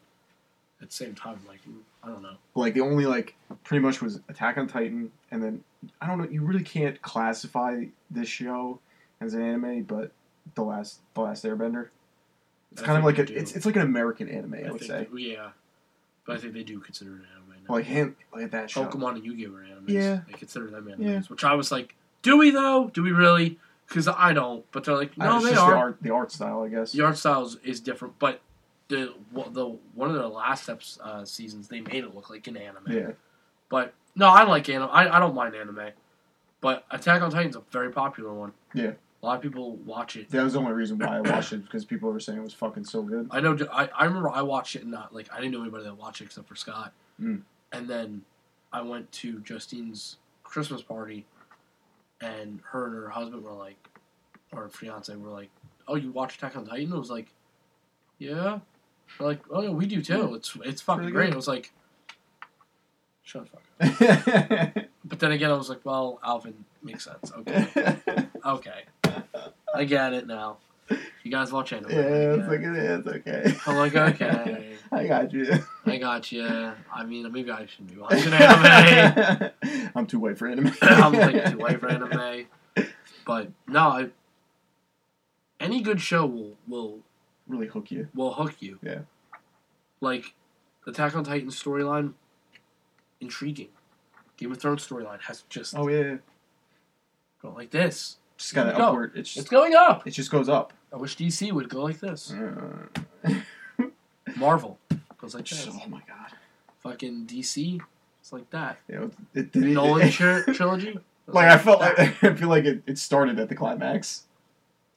at 0.81 0.89
the 0.89 0.95
same 0.95 1.13
time, 1.13 1.39
like, 1.47 1.59
I 2.03 2.07
don't 2.07 2.21
know. 2.23 2.35
like 2.55 2.73
the 2.73 2.81
only 2.81 3.05
like 3.05 3.35
pretty 3.63 3.83
much 3.83 4.01
was 4.01 4.19
Attack 4.29 4.57
on 4.57 4.67
Titan, 4.67 5.11
and 5.29 5.43
then 5.43 5.63
I 6.01 6.07
don't 6.07 6.17
know. 6.17 6.27
You 6.27 6.41
really 6.41 6.63
can't 6.63 6.99
classify 7.01 7.83
this 8.09 8.27
show 8.29 8.79
as 9.19 9.33
an 9.35 9.41
anime, 9.43 9.83
but 9.83 10.11
the 10.55 10.63
last 10.63 10.99
the 11.13 11.21
last 11.21 11.43
Airbender. 11.45 11.89
It's 12.71 12.81
I 12.81 12.85
kind 12.85 12.97
of 12.97 13.03
like 13.03 13.17
a, 13.17 13.25
do. 13.25 13.33
it's 13.33 13.53
it's 13.55 13.65
like 13.65 13.75
an 13.75 13.81
American 13.81 14.29
anime. 14.29 14.53
I, 14.53 14.67
I 14.67 14.71
would 14.71 14.81
say. 14.81 15.07
that- 15.11 15.19
yeah, 15.19 15.49
but 16.25 16.37
I 16.37 16.39
think 16.39 16.53
they 16.53 16.63
do 16.63 16.79
consider 16.79 17.11
it 17.11 17.21
anime 17.35 17.63
now. 17.67 17.73
Like 17.73 17.85
him, 17.85 18.15
like 18.33 18.51
that 18.51 18.69
show. 18.69 18.85
Pokemon 18.85 19.15
and 19.15 19.25
Yu-Gi-Oh 19.25 19.53
are 19.53 19.61
animes. 19.63 19.89
Yeah. 19.89 20.21
they 20.27 20.33
consider 20.33 20.67
them 20.69 20.85
animes. 20.85 20.97
Yeah. 21.05 21.21
Which 21.27 21.43
I 21.43 21.53
was 21.53 21.71
like, 21.71 21.95
do 22.21 22.37
we 22.37 22.51
though? 22.51 22.89
Do 22.93 23.03
we 23.03 23.11
really? 23.11 23.59
Because 23.87 24.07
I 24.07 24.31
don't. 24.33 24.65
But 24.71 24.85
they're 24.85 24.95
like, 24.95 25.17
no, 25.17 25.35
it's 25.37 25.45
they 25.45 25.51
just 25.51 25.61
are. 25.61 25.71
the 25.71 25.77
art 25.77 25.97
the 26.01 26.09
art 26.11 26.31
style, 26.31 26.63
I 26.63 26.69
guess. 26.69 26.93
The 26.93 27.03
art 27.03 27.17
style 27.17 27.43
is, 27.45 27.57
is 27.63 27.79
different, 27.81 28.17
but 28.19 28.39
the 28.87 29.13
the 29.51 29.65
one 29.93 30.09
of 30.09 30.15
the 30.15 30.27
last 30.27 30.63
steps 30.63 30.97
uh, 31.03 31.25
seasons 31.25 31.67
they 31.67 31.81
made 31.81 32.03
it 32.03 32.15
look 32.15 32.29
like 32.29 32.47
an 32.47 32.55
anime. 32.57 32.85
Yeah, 32.89 33.11
But 33.69 33.93
no, 34.15 34.27
I 34.27 34.43
like 34.43 34.67
anime. 34.69 34.89
I, 34.91 35.13
I 35.15 35.19
don't 35.19 35.35
mind 35.35 35.55
anime, 35.55 35.89
but 36.61 36.85
Attack 36.91 37.21
on 37.21 37.31
Titan's 37.31 37.55
a 37.55 37.61
very 37.71 37.91
popular 37.91 38.33
one. 38.33 38.53
Yeah. 38.73 38.91
A 39.21 39.25
lot 39.25 39.35
of 39.37 39.41
people 39.41 39.75
watch 39.77 40.15
it. 40.15 40.29
that 40.31 40.43
was 40.43 40.53
the 40.53 40.59
only 40.59 40.73
reason 40.73 40.97
why 40.97 41.17
I 41.17 41.21
watched 41.21 41.53
it 41.53 41.63
because 41.63 41.85
people 41.85 42.11
were 42.11 42.19
saying 42.19 42.39
it 42.39 42.43
was 42.43 42.53
fucking 42.53 42.85
so 42.85 43.03
good. 43.03 43.27
I 43.31 43.39
know. 43.39 43.55
I, 43.71 43.87
I 43.95 44.05
remember 44.05 44.29
I 44.29 44.41
watched 44.41 44.75
it 44.75 44.81
and 44.81 44.91
not 44.91 45.13
like 45.13 45.27
I 45.31 45.37
didn't 45.37 45.51
know 45.53 45.61
anybody 45.61 45.83
that 45.83 45.97
watched 45.97 46.21
it 46.21 46.25
except 46.25 46.47
for 46.47 46.55
Scott. 46.55 46.93
Mm. 47.21 47.41
And 47.71 47.87
then 47.87 48.23
I 48.73 48.81
went 48.81 49.11
to 49.13 49.39
Justine's 49.41 50.17
Christmas 50.43 50.81
party, 50.81 51.25
and 52.19 52.59
her 52.71 52.85
and 52.87 52.95
her 52.95 53.09
husband 53.09 53.43
were 53.43 53.53
like, 53.53 53.77
or 54.51 54.67
fiance 54.69 55.15
were 55.15 55.29
like, 55.29 55.49
"Oh, 55.87 55.95
you 55.95 56.11
watch 56.11 56.37
Attack 56.37 56.57
on 56.57 56.65
Titan?" 56.65 56.91
I 56.91 56.97
was 56.97 57.11
like, 57.11 57.27
"Yeah." 58.17 58.59
They're 59.17 59.27
like, 59.27 59.41
"Oh 59.51 59.61
yeah, 59.61 59.69
we 59.69 59.85
do 59.85 60.01
too. 60.01 60.33
It's 60.35 60.57
it's 60.65 60.81
fucking 60.81 61.01
Really 61.01 61.11
great." 61.11 61.25
good. 61.27 61.33
I 61.33 61.37
was 61.37 61.47
like, 61.47 61.71
"Shut 63.23 63.47
the 63.79 63.87
fuck 63.87 64.01
up." 64.75 64.85
But 65.03 65.19
then 65.19 65.31
again, 65.33 65.51
I 65.51 65.55
was 65.55 65.67
like, 65.67 65.81
"Well, 65.83 66.19
Alvin 66.23 66.63
makes 66.81 67.03
sense. 67.03 67.31
Okay, 67.39 67.67
okay, 68.45 68.83
I 69.73 69.83
get 69.85 70.13
it 70.13 70.27
now. 70.27 70.57
You 71.23 71.31
guys 71.31 71.51
watch 71.51 71.71
anime. 71.71 71.91
yeah, 71.91 72.33
it's 72.33 72.47
like 72.49 72.59
it." 72.61 72.75
is 72.75 73.07
okay. 73.07 73.53
I'm 73.65 73.77
like, 73.77 73.95
okay. 73.95 74.75
I 74.91 75.07
got 75.07 75.31
you. 75.31 75.47
I 75.85 75.97
got 75.97 76.31
you. 76.33 76.45
I 76.93 77.05
mean, 77.05 77.31
maybe 77.31 77.49
I 77.49 77.65
shouldn't 77.65 77.93
be 77.93 77.97
watching 78.01 78.33
anime. 78.33 79.51
I'm 79.95 80.05
too 80.05 80.19
white 80.19 80.37
for 80.37 80.47
anime. 80.47 80.73
I'm 80.81 81.13
like 81.13 81.51
too 81.51 81.57
white 81.59 81.79
for 81.79 81.87
anime. 81.89 82.45
But 83.25 83.51
no, 83.67 83.79
I, 83.79 84.09
any 85.61 85.81
good 85.81 86.01
show 86.01 86.25
will 86.25 86.57
will 86.67 86.99
Really 87.47 87.67
hook 87.67 87.91
you. 87.91 88.07
will 88.13 88.33
hook 88.33 88.55
you. 88.59 88.79
Yeah. 88.81 88.99
Like, 89.99 90.33
Attack 90.87 91.15
on 91.15 91.23
Titan 91.23 91.49
storyline, 91.49 92.13
intriguing. 93.19 93.69
Game 94.37 94.51
of 94.51 94.57
Thrones 94.57 94.87
storyline 94.87 95.21
has 95.21 95.43
just 95.49 95.75
Oh 95.77 95.87
yeah, 95.87 96.17
go 97.41 97.51
like 97.51 97.69
this. 97.71 98.17
Just 98.41 98.53
got 98.55 98.63
There 98.65 98.73
an 98.73 98.79
go. 98.79 98.87
upward. 98.87 99.11
It's 99.15 99.37
It's 99.37 99.49
going 99.49 99.75
up. 99.75 100.05
it 100.07 100.11
just 100.11 100.31
goes 100.31 100.49
up. 100.49 100.73
I 100.93 100.97
wish 100.97 101.15
DC 101.17 101.51
would 101.51 101.69
go 101.69 101.83
like 101.83 101.99
this. 101.99 102.33
Marvel 104.35 104.77
goes 105.17 105.35
like 105.35 105.47
this. 105.47 105.67
oh 105.69 105.87
my 105.87 106.01
god. 106.07 106.31
Fucking 106.79 107.25
DC, 107.27 107.79
it's 108.19 108.33
like 108.33 108.49
that. 108.51 108.77
Know, 108.89 109.11
it, 109.33 109.51
did 109.51 109.63
Nolan 109.63 110.09
tri- 110.11 110.41
trilogy. 110.53 110.89
it's 111.27 111.33
like 111.35 111.47
I 111.49 111.57
felt 111.57 111.79
that. 111.81 111.97
like 111.97 112.23
I 112.23 112.33
feel 112.35 112.49
like 112.49 112.65
it, 112.65 112.81
it 112.87 112.97
started 112.97 113.39
at 113.39 113.49
the 113.49 113.55
climax, 113.55 114.23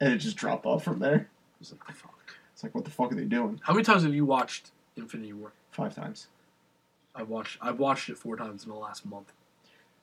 and 0.01 0.13
it 0.13 0.19
just 0.19 0.37
dropped 0.37 0.65
off 0.67 0.83
from 0.85 0.99
there. 0.99 1.29
It's 1.61 1.73
like, 1.73 1.87
the 1.87 1.93
fuck. 1.93 2.11
It's 2.55 2.63
like, 2.63 2.75
what 2.75 2.85
the 2.85 2.91
fuck 2.91 3.13
are 3.13 3.15
they 3.17 3.25
doing? 3.25 3.61
How 3.65 3.73
many 3.75 3.85
times 3.85 4.05
have 4.05 4.15
you 4.15 4.25
watched 4.25 4.71
Infinity 4.97 5.33
War? 5.35 5.53
Five 5.73 5.95
times. 5.95 6.29
I've 7.15 7.29
watched. 7.29 7.59
I've 7.61 7.79
watched 7.79 8.09
it 8.09 8.17
four 8.17 8.37
times 8.37 8.65
in 8.65 8.71
the 8.71 8.77
last 8.77 9.05
month. 9.05 9.33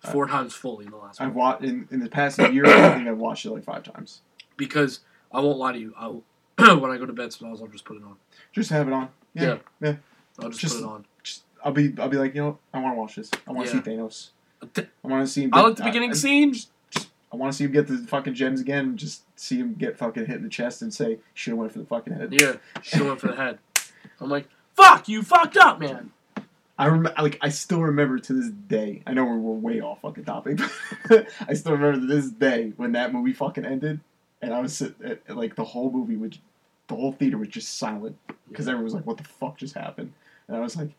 Uh, 0.03 0.11
Four 0.11 0.27
times 0.27 0.53
fully 0.53 0.85
in 0.85 0.91
the 0.91 0.97
last 0.97 1.21
I've 1.21 1.35
watched 1.35 1.63
in, 1.63 1.87
in 1.91 1.99
the 1.99 2.09
past 2.09 2.39
year. 2.51 2.65
I 2.65 2.95
think 2.95 3.07
I've 3.07 3.17
watched 3.17 3.45
it 3.45 3.51
like 3.51 3.63
five 3.63 3.83
times. 3.83 4.21
Because 4.57 5.01
I 5.31 5.39
won't 5.41 5.57
lie 5.59 5.73
to 5.73 5.79
you. 5.79 5.93
I'll, 5.97 6.23
when 6.79 6.91
I 6.91 6.97
go 6.97 7.05
to 7.05 7.13
bed, 7.13 7.31
sometimes 7.33 7.61
I'll 7.61 7.67
just 7.67 7.85
put 7.85 7.97
it 7.97 8.03
on. 8.03 8.15
Just 8.51 8.69
have 8.71 8.87
it 8.87 8.93
on. 8.93 9.09
Yeah, 9.33 9.57
yeah. 9.79 9.95
I'll 10.39 10.49
just, 10.49 10.61
Just- 10.61 10.75
put 10.79 10.83
it 10.83 10.87
on. 10.89 11.05
Just, 11.23 11.43
I'll 11.63 11.71
be 11.71 11.93
I'll 11.99 12.09
be 12.09 12.17
like, 12.17 12.33
you 12.35 12.41
know, 12.41 12.57
I 12.73 12.79
want 12.79 12.95
to 12.95 12.99
watch 12.99 13.15
this. 13.15 13.29
I 13.47 13.51
want 13.51 13.67
to 13.69 13.75
Yeah. 13.77 13.83
see 13.83 13.89
Thanos. 13.91 14.29
I 15.03 15.07
want 15.07 15.25
to 15.25 15.31
see 15.31 15.43
him. 15.43 15.51
I 15.53 15.61
like 15.61 15.75
the 15.75 15.83
beginning 15.83 16.11
I, 16.11 16.13
scene. 16.13 16.55
I 17.33 17.35
want 17.37 17.51
to 17.53 17.57
see 17.57 17.63
him 17.63 17.71
get 17.71 17.87
the 17.87 17.97
fucking 17.99 18.33
gems 18.33 18.59
again. 18.59 18.97
Just 18.97 19.23
see 19.39 19.57
him 19.57 19.73
get 19.75 19.97
fucking 19.97 20.25
hit 20.25 20.35
in 20.37 20.43
the 20.43 20.49
chest 20.49 20.81
and 20.81 20.93
say, 20.93 21.19
"Should 21.33 21.51
have 21.51 21.59
went 21.59 21.71
for 21.71 21.79
the 21.79 21.85
fucking 21.85 22.13
head." 22.13 22.29
Yeah, 22.33 22.55
should 22.81 22.99
have 22.99 23.07
went 23.07 23.19
for 23.21 23.27
the 23.29 23.35
head. 23.35 23.59
I'm 24.19 24.29
like, 24.29 24.47
fuck, 24.75 25.07
you 25.07 25.21
fucked 25.23 25.57
up, 25.57 25.79
man. 25.79 26.11
I 26.77 26.85
remember, 26.85 27.13
like, 27.21 27.37
I 27.41 27.49
still 27.49 27.81
remember 27.81 28.17
to 28.19 28.33
this 28.33 28.49
day. 28.49 29.03
I 29.05 29.13
know 29.13 29.25
we're, 29.25 29.37
we're 29.37 29.53
way 29.55 29.81
off 29.81 30.01
fucking 30.01 30.25
topic, 30.25 30.59
but 31.07 31.27
I 31.47 31.53
still 31.53 31.73
remember 31.73 31.99
to 31.99 32.05
this 32.07 32.31
day 32.31 32.73
when 32.77 32.93
that 32.93 33.13
movie 33.13 33.33
fucking 33.33 33.65
ended, 33.65 33.99
and 34.41 34.53
I 34.53 34.59
was 34.61 34.75
sit, 34.75 34.95
at, 35.03 35.21
at, 35.27 35.37
like 35.37 35.55
the 35.55 35.63
whole 35.63 35.91
movie 35.91 36.15
would, 36.15 36.37
the 36.87 36.95
whole 36.95 37.11
theater 37.11 37.37
was 37.37 37.49
just 37.49 37.77
silent 37.77 38.17
because 38.49 38.67
everyone 38.67 38.85
was 38.85 38.93
like, 38.95 39.05
"What 39.05 39.17
the 39.17 39.23
fuck 39.23 39.57
just 39.57 39.75
happened?" 39.75 40.13
And 40.47 40.57
I 40.57 40.59
was 40.59 40.75
like, 40.75 40.89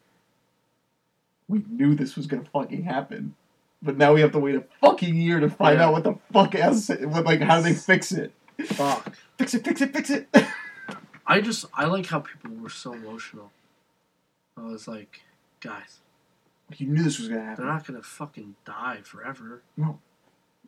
"We 1.49 1.65
knew 1.69 1.95
this 1.95 2.17
was 2.17 2.27
gonna 2.27 2.45
fucking 2.45 2.85
happen, 2.85 3.35
but 3.83 3.97
now 3.97 4.13
we 4.15 4.21
have 4.21 4.33
to 4.33 4.39
wait 4.39 4.55
a 4.55 4.65
fucking 4.81 5.15
year 5.17 5.41
to 5.41 5.51
find 5.51 5.79
Yeah. 5.79 5.87
out 5.87 5.93
what 5.93 6.05
the 6.05 6.15
fuck 6.33 6.55
else, 6.55 6.89
what 6.89 7.25
like 7.25 7.41
how 7.41 7.57
do 7.57 7.65
they 7.65 7.75
fix 7.75 8.13
it? 8.13 8.33
Fuck. 8.67 9.17
Fix 9.39 9.55
it, 9.55 9.65
fix 9.65 9.81
it, 9.81 9.93
fix 9.93 10.11
it." 10.11 10.29
I 11.27 11.41
just 11.41 11.65
I 11.75 11.87
like 11.87 12.07
how 12.07 12.21
people 12.21 12.51
were 12.57 12.69
so 12.71 12.93
emotional. 12.93 13.51
I 14.57 14.63
was 14.63 14.87
like, 14.87 15.23
guys, 15.63 16.01
you 16.77 16.87
knew 16.87 17.03
this 17.03 17.19
was 17.19 17.29
gonna 17.29 17.43
happen. 17.45 17.65
they're 17.65 17.73
not 17.73 17.87
gonna 17.87 18.03
fucking 18.03 18.57
die 18.65 19.01
forever. 19.05 19.63
No. 19.77 19.99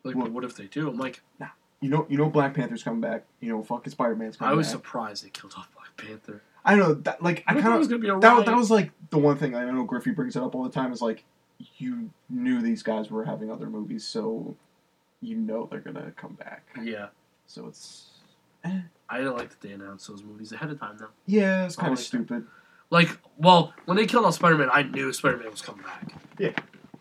Like, 0.03 0.15
Well- 0.15 0.25
but 0.25 0.33
what 0.33 0.43
if 0.43 0.55
they 0.55 0.67
do? 0.67 0.89
I'm 0.89 0.97
like, 0.97 1.21
nah. 1.39 1.47
You 1.81 1.89
know, 1.89 2.05
you 2.09 2.17
know, 2.17 2.29
Black 2.29 2.53
Panther's 2.53 2.83
coming 2.83 3.01
back. 3.01 3.25
You 3.41 3.49
know, 3.49 3.61
fucking 3.61 3.91
Spider 3.91 4.15
Man's 4.15 4.37
coming 4.37 4.49
back. 4.51 4.53
I 4.53 4.57
was 4.57 4.67
back. 4.67 4.71
surprised 4.75 5.25
they 5.25 5.29
killed 5.29 5.53
off 5.57 5.67
Black 5.75 5.95
Panther. 5.97 6.41
I 6.63 6.75
know 6.75 6.93
that. 6.95 7.21
Like, 7.21 7.43
I 7.45 7.53
thought 7.53 7.63
kind 7.63 7.81
of 7.83 7.89
gonna 7.89 7.99
be 8.01 8.07
a 8.09 8.19
that. 8.19 8.33
riot. 8.33 8.45
That 8.47 8.55
was 8.55 8.71
like 8.71 8.91
the 9.11 9.17
one 9.19 9.37
thing 9.37 9.55
I 9.55 9.69
know 9.69 9.83
Griffey 9.83 10.11
brings 10.11 10.35
it 10.35 10.41
up 10.41 10.55
all 10.55 10.63
the 10.63 10.69
time. 10.71 10.91
Is 10.91 11.01
like, 11.01 11.23
you 11.77 12.09
knew 12.29 12.61
these 12.61 12.81
guys 12.81 13.11
were 13.11 13.25
having 13.25 13.51
other 13.51 13.69
movies, 13.69 14.03
so 14.05 14.55
you 15.21 15.35
know 15.37 15.67
they're 15.69 15.79
gonna 15.81 16.11
come 16.15 16.33
back. 16.33 16.65
yeah. 16.81 17.07
So 17.45 17.67
it's 17.67 18.09
eh. 18.63 18.79
I 19.09 19.17
didn't 19.19 19.37
like 19.37 19.49
that 19.49 19.61
they 19.61 19.71
announced 19.73 20.07
those 20.07 20.23
movies 20.23 20.51
ahead 20.53 20.71
of 20.71 20.79
time 20.79 20.97
though. 20.97 21.09
yeah, 21.27 21.65
it's 21.65 21.75
kind 21.75 21.93
of 21.93 21.99
like 21.99 22.05
stupid. 22.07 22.47
Like, 22.89 23.09
well, 23.37 23.73
when 23.85 23.97
they 23.97 24.05
killed 24.05 24.25
off 24.25 24.35
Spider 24.35 24.57
Man, 24.57 24.69
I 24.71 24.83
knew 24.83 25.11
Spider 25.13 25.37
Man 25.37 25.51
was 25.51 25.61
coming 25.61 25.83
back. 25.83 26.13
Yeah. 26.37 26.51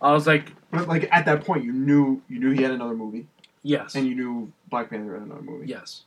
I 0.01 0.13
was 0.13 0.27
like, 0.27 0.53
But 0.71 0.89
like 0.89 1.09
at 1.13 1.25
that 1.27 1.45
point, 1.45 1.65
you 1.65 1.73
knew 1.73 2.21
you 2.29 2.39
knew 2.39 2.51
he 2.51 2.63
had 2.63 2.73
another 2.73 2.95
movie, 2.95 3.27
yes, 3.63 3.95
and 3.95 4.07
you 4.07 4.15
knew 4.15 4.53
Black 4.69 4.91
Panther 4.91 5.15
had 5.15 5.23
another 5.23 5.41
movie. 5.43 5.67
yes, 5.67 6.05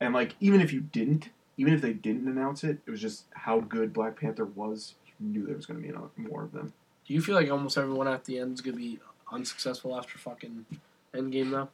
And 0.00 0.14
like 0.14 0.34
even 0.40 0.60
if 0.60 0.72
you 0.72 0.80
didn't, 0.80 1.28
even 1.56 1.74
if 1.74 1.80
they 1.82 1.92
didn't 1.92 2.26
announce 2.28 2.64
it, 2.64 2.78
it 2.86 2.90
was 2.90 3.00
just 3.00 3.24
how 3.32 3.60
good 3.60 3.92
Black 3.92 4.18
Panther 4.20 4.44
was. 4.46 4.94
You 5.20 5.26
knew 5.28 5.46
there 5.46 5.56
was 5.56 5.66
gonna 5.66 5.80
be 5.80 5.88
another, 5.88 6.08
more 6.16 6.44
of 6.44 6.52
them. 6.52 6.72
Do 7.06 7.12
you 7.12 7.20
feel 7.20 7.34
like 7.34 7.50
almost 7.50 7.76
everyone 7.76 8.08
at 8.08 8.24
the 8.24 8.38
end 8.38 8.54
is 8.54 8.60
gonna 8.62 8.76
be 8.76 8.98
unsuccessful 9.30 9.96
after 9.98 10.16
fucking 10.16 10.64
Endgame 11.12 11.50
now? 11.50 11.68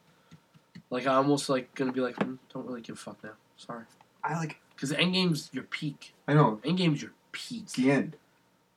Like 0.89 1.07
I 1.07 1.13
almost 1.13 1.47
like 1.47 1.73
gonna 1.75 1.93
be 1.93 2.01
like, 2.01 2.15
mm, 2.17 2.37
don't 2.53 2.65
really 2.67 2.81
give 2.81 2.95
a 2.95 2.99
fuck 2.99 3.23
now. 3.23 3.33
Sorry, 3.55 3.85
I 4.23 4.37
like. 4.37 4.57
Because 4.81 4.97
Endgame's 4.97 5.49
your 5.53 5.63
peak. 5.65 6.13
I 6.27 6.33
know 6.33 6.59
Endgame's 6.65 7.03
your 7.03 7.11
peak. 7.31 7.61
it's 7.65 7.73
the 7.73 7.91
end. 7.91 8.15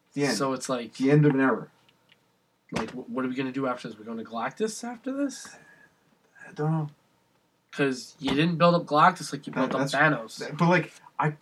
It's 0.08 0.14
the 0.14 0.24
end. 0.26 0.36
So 0.36 0.52
it's 0.52 0.68
like, 0.68 0.86
it's 0.86 0.98
the 0.98 1.10
end 1.10 1.24
of 1.24 1.34
an 1.34 1.40
era. 1.40 1.68
like, 2.72 2.90
wh- 2.90 3.08
what 3.10 3.24
are 3.24 3.28
we 3.28 3.34
gonna 3.34 3.50
do 3.52 3.66
after 3.66 3.88
this? 3.88 3.98
We're 3.98 4.04
going 4.04 4.18
to 4.18 4.24
Galactus 4.24 4.84
after 4.84 5.12
this? 5.16 5.48
I 6.46 6.52
don't 6.52 6.70
know. 6.72 6.90
Because 7.70 8.14
you 8.20 8.30
didn't 8.34 8.56
build 8.58 8.74
up 8.74 8.84
Galactus 8.84 9.32
like 9.32 9.46
you 9.46 9.52
That- 9.54 9.70
built 9.70 9.82
up 9.82 9.88
Thanos. 9.88 10.56
But 10.58 10.68
like 10.68 10.92
I 11.18 11.34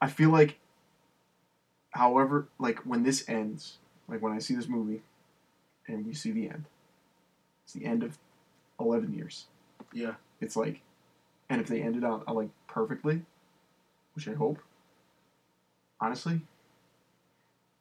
I 0.00 0.08
feel 0.08 0.30
like 0.30 0.58
however 1.90 2.48
like 2.58 2.80
when 2.80 3.02
this 3.02 3.28
ends, 3.28 3.78
like 4.08 4.22
when 4.22 4.32
I 4.32 4.38
see 4.38 4.54
this 4.54 4.66
movie 4.68 5.02
and 5.86 6.06
we 6.06 6.14
see 6.14 6.30
the 6.32 6.48
end, 6.48 6.64
it's 7.64 7.72
the 7.74 7.84
end 7.84 8.02
of 8.02 8.18
eleven 8.80 9.12
years. 9.14 9.46
Yeah. 9.92 10.14
It's 10.40 10.56
like, 10.56 10.80
and 11.48 11.60
if 11.60 11.66
they 11.68 11.80
ended 11.82 12.04
on, 12.04 12.22
on 12.26 12.34
like 12.34 12.48
perfectly, 12.66 13.22
which 14.16 14.26
I 14.26 14.32
hope. 14.34 14.58
Honestly, 16.00 16.40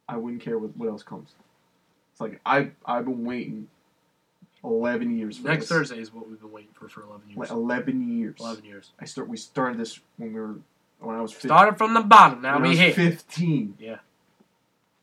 I 0.08 0.18
wouldn't 0.18 0.42
care 0.44 0.60
what, 0.60 0.78
what 0.78 0.90
else 0.90 1.02
comes. 1.02 1.34
It's 2.12 2.22
like 2.22 2.40
I 2.46 2.70
I've 2.86 3.06
been 3.06 3.26
waiting 3.26 3.68
eleven 4.64 5.18
years 5.18 5.38
for 5.38 5.48
Next 5.48 5.64
this. 5.64 5.70
Thursday 5.70 6.00
is 6.00 6.14
what 6.14 6.30
we've 6.30 6.40
been 6.40 6.52
waiting 6.52 6.72
for 6.74 6.88
for 6.88 7.04
11 7.04 7.30
years. 7.30 7.38
Like 7.38 7.50
eleven 7.50 8.18
years. 8.18 8.36
11 8.40 8.66
years. 8.66 8.92
I 9.00 9.06
start. 9.06 9.28
We 9.28 9.38
started 9.38 9.80
this 9.80 10.00
when 10.18 10.34
we 10.34 10.40
were 10.40 10.56
when 11.00 11.16
I 11.16 11.22
was 11.22 11.32
15. 11.34 11.50
Started 11.50 11.78
from 11.78 11.94
the 11.94 12.02
bottom. 12.02 12.42
Now 12.42 12.60
we 12.60 12.70
was 12.70 12.78
hit. 12.78 12.96
fifteen. 12.96 13.76
Yeah. 13.80 13.98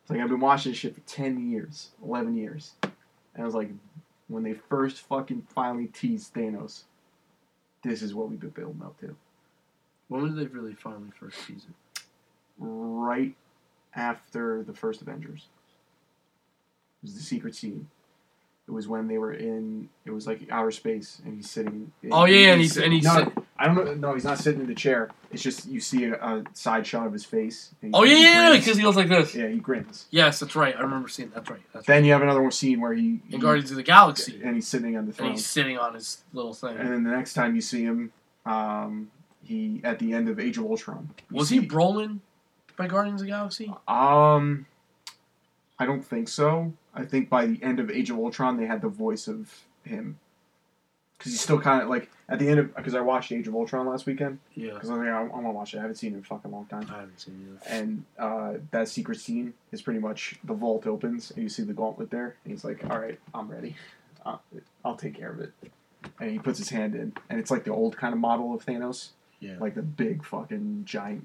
It's 0.03 0.11
like 0.11 0.21
I've 0.21 0.29
been 0.29 0.41
watching 0.41 0.73
this 0.73 0.79
shit 0.79 0.95
for 0.95 1.01
ten 1.03 1.51
years, 1.51 1.91
eleven 2.05 2.35
years, 2.37 2.73
and 2.83 3.43
I 3.43 3.45
was 3.45 3.55
like, 3.55 3.71
when 4.29 4.43
they 4.43 4.55
first 4.55 5.01
fucking 5.01 5.47
finally 5.55 5.87
teased 5.87 6.35
Thanos, 6.35 6.85
this 7.85 8.03
is 8.03 8.15
what 8.15 8.29
we've 8.29 8.41
been 8.41 8.51
building 8.51 8.83
up 8.83 8.99
to. 9.01 9.15
When 10.13 10.35
did 10.35 10.37
they 10.37 10.53
really 10.53 10.75
finally 10.75 11.11
first 11.19 11.39
season? 11.47 11.75
Right 12.59 13.35
after 13.95 14.63
the 14.63 14.73
first 14.75 15.01
Avengers, 15.03 15.47
it 17.03 17.07
was 17.07 17.15
the 17.15 17.23
secret 17.23 17.55
scene. 17.55 17.89
It 18.69 18.71
was 18.71 18.87
when 18.87 19.09
they 19.09 19.19
were 19.19 19.33
in. 19.33 19.89
It 20.05 20.13
was 20.13 20.27
like 20.27 20.41
outer 20.51 20.71
space, 20.71 21.21
and 21.25 21.35
he's 21.35 21.51
sitting. 21.51 21.91
Oh 22.13 22.25
yeah, 22.27 22.53
and 22.53 22.61
he's 22.61 22.77
and 22.77 22.93
he's. 22.93 23.05
no, 23.05 23.15
sit- 23.17 23.33
I 23.59 23.67
don't 23.67 23.75
know. 23.75 23.95
No, 23.95 24.15
he's 24.15 24.25
not 24.25 24.39
sitting 24.39 24.61
in 24.61 24.67
the 24.69 24.75
chair. 24.75 25.11
It's 25.33 25.43
just 25.43 25.67
you 25.67 25.81
see 25.81 26.05
a, 26.05 26.15
a 26.15 26.45
side 26.53 26.87
shot 26.87 27.07
of 27.07 27.13
his 27.13 27.25
face. 27.25 27.75
oh 27.93 28.05
yeah, 28.05 28.17
yeah, 28.53 28.57
because 28.57 28.77
he 28.77 28.85
looks 28.85 28.97
like 28.97 29.09
this. 29.09 29.35
yeah, 29.35 29.49
he 29.49 29.59
grins. 29.59 30.07
Yes, 30.11 30.39
that's 30.39 30.55
right. 30.55 30.77
I 30.77 30.81
remember 30.83 31.09
seeing. 31.09 31.31
That's 31.35 31.51
right. 31.51 31.61
That's 31.73 31.89
right. 31.89 31.95
Then 31.97 32.05
you 32.05 32.13
have 32.13 32.23
another 32.23 32.41
one 32.43 32.53
scene 32.53 32.81
where 32.81 32.95
he, 32.95 33.07
In 33.07 33.21
he- 33.31 33.39
Guardians 33.39 33.71
of 33.73 33.77
the 33.79 33.83
Galaxy, 33.83 34.41
and 34.45 34.55
he's 34.55 34.69
sitting 34.69 34.97
on 34.97 35.07
the 35.07 35.13
throne. 35.13 35.29
and 35.31 35.37
he's 35.37 35.47
sitting 35.47 35.77
on 35.79 35.95
his 35.95 36.23
little 36.33 36.55
thing. 36.55 36.77
And 36.77 36.89
then 36.93 37.03
the 37.03 37.11
next 37.11 37.35
time 37.35 37.57
you 37.57 37.61
see 37.61 37.83
him, 37.83 38.13
um, 38.47 39.11
he 39.45 39.81
at 39.85 39.99
the 39.99 40.13
end 40.13 40.29
of 40.29 40.39
Age 40.39 40.59
of 40.59 40.65
Ultron. 40.65 41.11
Was 41.31 41.49
see- 41.49 41.61
he 41.61 41.67
Brolin 41.67 42.21
by 42.77 42.87
Guardians 42.87 43.21
of 43.21 43.27
the 43.27 43.33
Galaxy? 43.33 43.73
Um, 43.89 44.67
I 45.79 45.87
don't 45.87 46.05
think 46.05 46.29
so. 46.29 46.73
I 46.95 47.05
think 47.05 47.29
by 47.29 47.47
the 47.47 47.63
end 47.63 47.81
of 47.81 47.91
Age 47.91 48.11
of 48.11 48.19
Ultron, 48.19 48.57
they 48.57 48.67
had 48.67 48.83
the 48.83 48.89
voice 48.89 49.29
of 49.29 49.65
him. 49.85 50.19
Because 51.19 51.33
he's 51.33 51.41
still 51.41 51.61
kind 51.61 51.81
of 51.83 51.89
like 51.89 52.11
at 52.29 52.41
the 52.41 52.49
end 52.49 52.59
of 52.59 52.75
because 52.75 52.97
I 52.97 53.01
watched 53.01 53.31
Age 53.31 53.47
of 53.47 53.55
Ultron 53.55 53.87
last 53.87 54.07
weekend 54.07 54.41
Yeah, 54.55 54.75
because 54.75 54.91
I 54.91 54.95
was 54.95 55.01
like 55.07 55.09
I, 55.09 55.21
I 55.21 55.23
want 55.23 55.47
to 55.47 55.51
watch 55.51 55.73
it. 55.73 55.79
I 55.79 55.83
haven't 55.83 55.95
seen 55.95 56.15
it 56.15 56.17
in 56.17 56.21
a 56.23 56.25
fucking 56.25 56.51
long 56.51 56.67
time. 56.67 56.85
I 56.91 56.99
haven't 57.01 57.21
seen 57.21 57.59
it. 57.61 57.69
And 57.71 58.05
uh, 58.19 58.55
that 58.73 58.89
secret 58.89 59.21
scene 59.21 59.55
is 59.71 59.81
pretty 59.83 60.01
much 60.01 60.35
the 60.43 60.53
vault 60.55 60.85
opens 60.85 61.31
and 61.31 61.45
you 61.45 61.49
see 61.49 61.63
the 61.63 61.75
gauntlet 61.75 62.11
there, 62.11 62.35
and 62.45 62.53
he's 62.53 62.65
like, 62.65 62.85
"All 62.91 62.99
right, 62.99 63.21
I'm 63.33 63.49
ready. 63.49 63.77
Uh, 64.27 64.39
I'll 64.85 64.97
take 64.97 65.15
care 65.17 65.31
of 65.31 65.39
it." 65.41 65.53
And 66.19 66.33
he 66.33 66.41
puts 66.41 66.59
his 66.59 66.71
hand 66.71 66.97
in, 66.97 67.13
and 67.31 67.39
it's 67.39 67.53
like 67.53 67.63
the 67.63 67.73
old 67.73 67.97
kind 67.97 68.13
of 68.13 68.19
model 68.19 68.53
of 68.53 68.67
Thanos. 68.67 69.11
Yeah. 69.43 69.57
like 69.59 69.75
the 69.75 69.83
big 69.83 70.25
fucking 70.25 70.85
giant. 70.87 71.25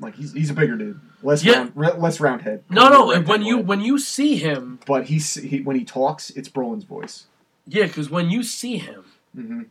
Like 0.00 0.14
he's 0.14 0.32
he's 0.32 0.50
a 0.50 0.54
bigger 0.54 0.76
dude, 0.76 1.00
less 1.24 1.42
Yeah. 1.44 1.54
round, 1.58 1.72
re- 1.74 1.92
less 1.98 2.20
round 2.20 2.42
head. 2.42 2.62
No, 2.70 2.88
no. 2.88 3.10
Round 3.12 3.26
When 3.26 3.42
you 3.42 3.56
wide. 3.56 3.66
when 3.66 3.80
you 3.80 3.98
see 3.98 4.36
him, 4.36 4.78
but 4.86 5.06
he's 5.06 5.34
he, 5.34 5.60
when 5.60 5.74
he 5.76 5.84
talks, 5.84 6.30
it's 6.30 6.48
Brolin's 6.48 6.84
voice. 6.84 7.26
yeah, 7.66 7.86
because 7.86 8.08
when 8.08 8.30
you 8.30 8.42
see 8.44 8.76
him, 8.78 9.04
hmm 9.34 9.62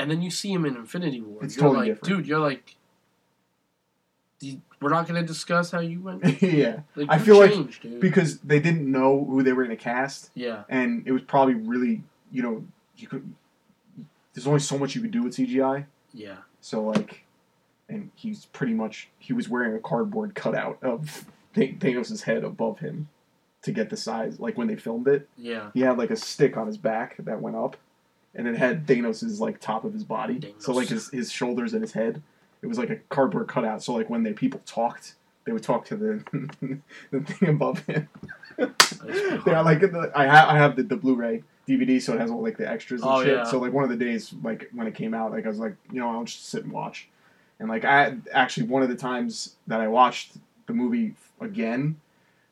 and 0.00 0.10
then 0.10 0.20
you 0.22 0.30
see 0.32 0.52
him 0.52 0.66
in 0.66 0.74
Infinity 0.74 1.20
War, 1.20 1.44
It's 1.44 1.54
you're 1.56 1.62
totally 1.68 1.90
like, 1.90 2.00
different. 2.00 2.18
dude, 2.22 2.26
you're 2.26 2.40
like, 2.40 2.74
we're 4.80 4.90
not 4.90 5.06
going 5.08 5.20
to 5.20 5.26
discuss 5.26 5.70
how 5.70 5.78
you 5.80 6.00
went. 6.00 6.24
yeah, 6.42 6.80
Like, 6.96 7.08
I 7.08 7.16
you 7.16 7.22
feel 7.24 7.38
like 7.38 7.80
dude. 7.80 8.00
because 8.00 8.38
they 8.40 8.58
didn't 8.60 8.90
know 8.90 9.24
who 9.24 9.42
they 9.44 9.52
were 9.52 9.64
going 9.64 9.76
to 9.76 9.82
cast, 9.82 10.30
yeah, 10.34 10.64
and 10.68 11.06
it 11.06 11.12
was 11.12 11.22
probably 11.22 11.54
really 11.54 12.02
you 12.32 12.42
know 12.42 12.64
you 12.96 13.06
could. 13.06 13.32
There's 14.34 14.48
only 14.48 14.58
so 14.60 14.76
much 14.76 14.96
you 14.96 15.00
could 15.00 15.12
do 15.12 15.22
with 15.22 15.34
CGI, 15.36 15.86
yeah, 16.12 16.38
so 16.64 16.82
like, 16.82 17.24
and 17.90 18.10
he's 18.14 18.46
pretty 18.46 18.72
much 18.72 19.10
he 19.18 19.34
was 19.34 19.50
wearing 19.50 19.76
a 19.76 19.80
cardboard 19.80 20.34
cutout 20.34 20.78
of 20.82 21.26
Th- 21.54 21.78
Thanos' 21.78 22.22
head 22.22 22.42
above 22.42 22.78
him 22.78 23.10
to 23.64 23.70
get 23.70 23.90
the 23.90 23.98
size. 23.98 24.40
Like 24.40 24.56
when 24.56 24.66
they 24.66 24.76
filmed 24.76 25.06
it, 25.06 25.28
yeah. 25.36 25.70
he 25.74 25.80
had 25.80 25.98
like 25.98 26.10
a 26.10 26.16
stick 26.16 26.56
on 26.56 26.66
his 26.66 26.78
back 26.78 27.16
that 27.18 27.42
went 27.42 27.54
up, 27.54 27.76
and 28.34 28.48
it 28.48 28.56
had 28.56 28.86
Thanos's 28.86 29.42
like 29.42 29.60
top 29.60 29.84
of 29.84 29.92
his 29.92 30.04
body. 30.04 30.54
So 30.58 30.72
like 30.72 30.88
his 30.88 31.10
his 31.10 31.30
shoulders 31.30 31.74
and 31.74 31.82
his 31.82 31.92
head, 31.92 32.22
it 32.62 32.66
was 32.66 32.78
like 32.78 32.88
a 32.88 32.96
cardboard 33.10 33.46
cutout. 33.46 33.82
So 33.82 33.92
like 33.92 34.08
when 34.08 34.22
they 34.22 34.32
people 34.32 34.62
talked, 34.64 35.16
they 35.44 35.52
would 35.52 35.62
talk 35.62 35.84
to 35.88 35.96
the 35.98 36.24
the 37.10 37.20
thing 37.20 37.50
above 37.50 37.80
him. 37.80 38.08
yeah, 38.58 38.66
like 39.60 39.80
the, 39.80 40.10
I 40.14 40.24
have 40.24 40.48
I 40.48 40.56
have 40.56 40.76
the, 40.76 40.82
the 40.82 40.96
Blu-ray 40.96 41.42
DVD, 41.68 42.00
so 42.00 42.14
it 42.14 42.20
has 42.20 42.30
all 42.30 42.42
like 42.42 42.56
the 42.56 42.68
extras 42.68 43.02
and 43.02 43.10
Oh, 43.10 43.22
shit. 43.24 43.32
yeah. 43.36 43.44
So 43.44 43.58
like 43.58 43.72
one 43.72 43.84
of 43.84 43.90
the 43.90 43.96
days, 43.96 44.34
like 44.42 44.68
when 44.72 44.86
it 44.86 44.94
came 44.94 45.14
out, 45.14 45.30
like 45.32 45.44
I 45.46 45.48
was 45.48 45.58
like, 45.58 45.76
you 45.92 46.00
know, 46.00 46.10
I'll 46.10 46.24
just 46.24 46.46
sit 46.48 46.64
and 46.64 46.72
watch. 46.72 47.08
And 47.58 47.68
like 47.68 47.84
I 47.84 48.16
actually 48.32 48.66
one 48.66 48.82
of 48.82 48.88
the 48.88 48.96
times 48.96 49.56
that 49.66 49.80
I 49.80 49.88
watched 49.88 50.32
the 50.66 50.72
movie 50.74 51.14
again, 51.40 52.00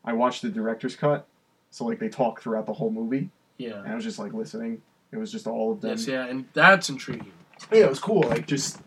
I 0.04 0.12
watched 0.14 0.42
the 0.42 0.48
director's 0.48 0.96
cut. 0.96 1.26
So 1.70 1.84
like 1.84 1.98
they 1.98 2.08
talk 2.08 2.40
throughout 2.42 2.66
the 2.66 2.72
whole 2.74 2.90
movie, 2.90 3.30
Yeah. 3.58 3.78
and 3.82 3.88
I 3.88 3.94
was 3.94 4.04
just 4.04 4.18
like 4.18 4.32
listening. 4.32 4.82
It 5.10 5.16
was 5.18 5.30
just 5.32 5.46
all 5.46 5.72
of 5.72 5.80
them. 5.82 5.90
Yes, 5.90 6.06
yeah, 6.06 6.26
and 6.26 6.46
that's 6.54 6.88
intriguing. 6.88 7.32
Yeah, 7.70 7.84
it 7.84 7.88
was 7.90 7.98
cool. 8.00 8.22
Like 8.22 8.46
just 8.46 8.80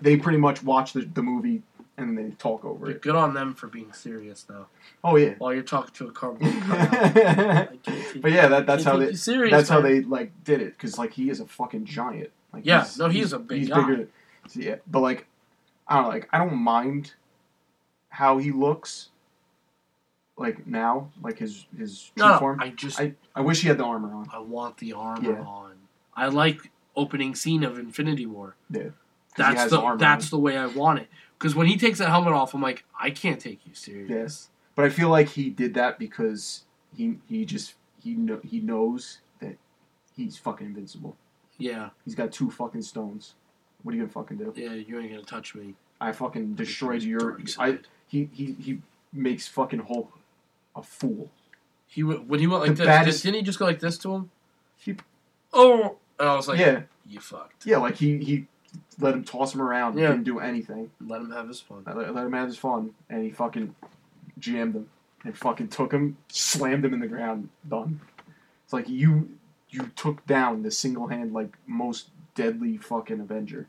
they 0.00 0.16
pretty 0.16 0.38
much 0.38 0.62
watched 0.62 0.94
the, 0.94 1.02
the 1.02 1.22
movie 1.22 1.62
and 1.96 2.18
they 2.18 2.30
talk 2.38 2.64
over 2.64 2.90
it. 2.90 3.02
good 3.02 3.14
on 3.14 3.34
them 3.34 3.54
for 3.54 3.66
being 3.68 3.92
serious, 3.92 4.42
though. 4.42 4.66
Oh 5.02 5.16
yeah. 5.16 5.34
While 5.38 5.54
you're 5.54 5.62
talking 5.62 5.94
to 5.94 6.08
a 6.08 6.12
cardboard 6.12 6.52
cutout. 6.62 7.68
But 8.20 8.32
yeah, 8.32 8.48
that, 8.48 8.66
that's 8.66 8.84
how 8.84 8.96
they 8.96 9.14
serious, 9.14 9.52
that's 9.52 9.68
how 9.68 9.80
they 9.80 10.00
like 10.02 10.32
did 10.44 10.60
it 10.60 10.72
because 10.72 10.98
like 10.98 11.12
he 11.12 11.30
is 11.30 11.40
a 11.40 11.46
fucking 11.46 11.84
giant. 11.84 12.30
Like 12.52 12.64
Yeah, 12.66 12.86
no, 12.98 13.08
he's, 13.08 13.26
is 13.26 13.32
a 13.32 13.38
big 13.38 13.58
he's 13.60 13.68
guy. 13.68 13.80
bigger. 13.86 14.08
so, 14.48 14.60
yeah, 14.60 14.76
but 14.86 15.00
like 15.00 15.26
I 15.86 15.96
don't 15.96 16.04
know, 16.04 16.08
like 16.10 16.28
I 16.32 16.38
don't 16.38 16.56
mind 16.56 17.12
how 18.08 18.38
he 18.38 18.50
looks. 18.52 19.10
Like 20.36 20.66
now, 20.66 21.10
like 21.22 21.38
his 21.38 21.66
his 21.78 22.10
true 22.16 22.26
No, 22.26 22.38
form. 22.38 22.60
I 22.60 22.70
just 22.70 23.00
I, 23.00 23.14
I 23.36 23.40
wish 23.40 23.60
he 23.62 23.68
had 23.68 23.78
the 23.78 23.84
armor 23.84 24.12
on. 24.12 24.28
I 24.32 24.40
want 24.40 24.78
the 24.78 24.92
armor 24.94 25.30
Yeah. 25.32 25.40
on. 25.44 25.74
I 26.16 26.26
like 26.26 26.72
opening 26.96 27.36
scene 27.36 27.62
of 27.62 27.78
Infinity 27.78 28.26
War. 28.26 28.56
Yeah. 28.68 28.88
That's 29.36 29.70
the, 29.70 29.80
the 29.80 29.96
that's 29.96 30.30
the 30.30 30.38
way 30.38 30.56
I 30.56 30.66
want 30.66 31.00
it. 31.00 31.08
Because 31.38 31.54
when 31.54 31.66
he 31.66 31.76
takes 31.76 31.98
that 31.98 32.08
helmet 32.08 32.32
off, 32.32 32.54
I'm 32.54 32.62
like, 32.62 32.84
I 32.98 33.10
can't 33.10 33.40
take 33.40 33.66
you 33.66 33.74
serious. 33.74 34.08
Yes, 34.10 34.48
but 34.74 34.84
I 34.84 34.88
feel 34.88 35.08
like 35.08 35.28
he 35.30 35.50
did 35.50 35.74
that 35.74 35.98
because 35.98 36.64
he 36.96 37.18
he 37.28 37.44
just 37.44 37.74
he 38.02 38.14
know, 38.14 38.40
he 38.42 38.60
knows 38.60 39.18
that 39.40 39.56
he's 40.16 40.36
fucking 40.38 40.66
invincible. 40.66 41.16
Yeah, 41.58 41.90
He's 42.04 42.14
got 42.16 42.32
two 42.32 42.50
fucking 42.50 42.82
stones. 42.82 43.34
What 43.82 43.92
are 43.92 43.96
you 43.96 44.02
gonna 44.02 44.12
fucking 44.12 44.38
do? 44.38 44.52
yeah, 44.56 44.72
you 44.72 44.98
ain't 44.98 45.10
gonna 45.10 45.22
touch 45.22 45.54
me. 45.54 45.74
I 46.00 46.12
fucking 46.12 46.54
destroyed 46.54 47.02
your. 47.02 47.38
I 47.58 47.78
he 48.08 48.28
he 48.32 48.52
he 48.58 48.80
makes 49.12 49.46
fucking 49.46 49.80
Hulk 49.80 50.10
a 50.74 50.82
fool. 50.82 51.30
He 51.86 52.02
when 52.02 52.40
he 52.40 52.46
went 52.46 52.62
like 52.62 52.70
The 52.70 52.76
this. 52.76 52.86
baddest- 52.86 53.22
Didn't 53.22 53.36
he 53.36 53.42
just 53.42 53.58
go 53.58 53.66
like 53.66 53.78
this 53.80 53.98
to 53.98 54.14
him? 54.14 54.30
He- 54.76 54.96
oh, 55.52 55.96
and 56.18 56.28
I 56.28 56.34
was 56.34 56.48
like, 56.48 56.58
yeah, 56.58 56.82
you 57.06 57.20
fucked. 57.20 57.66
yeah, 57.66 57.76
like 57.78 57.96
he 57.96 58.18
he 58.18 58.46
let 58.98 59.14
him 59.14 59.24
toss 59.24 59.54
him 59.54 59.60
around. 59.62 59.98
Yeah. 59.98 60.08
Didn't 60.08 60.24
do 60.24 60.38
anything. 60.40 60.90
Let 61.04 61.20
him 61.20 61.30
have 61.30 61.48
his 61.48 61.60
fun. 61.60 61.82
Let, 61.86 62.14
let 62.14 62.24
him 62.26 62.32
have 62.32 62.48
his 62.48 62.58
fun, 62.58 62.94
and 63.10 63.22
he 63.24 63.30
fucking 63.30 63.74
jammed 64.38 64.74
him 64.74 64.88
and 65.24 65.36
fucking 65.36 65.68
took 65.68 65.92
him, 65.92 66.16
slammed 66.28 66.84
him 66.84 66.92
in 66.94 67.00
the 67.00 67.06
ground. 67.06 67.48
Done. 67.68 68.00
It's 68.64 68.72
like 68.72 68.88
you 68.88 69.30
you 69.70 69.90
took 69.96 70.24
down 70.26 70.62
the 70.62 70.70
single 70.70 71.08
hand 71.08 71.32
like 71.32 71.56
most 71.66 72.08
deadly 72.34 72.76
fucking 72.76 73.20
Avenger 73.20 73.66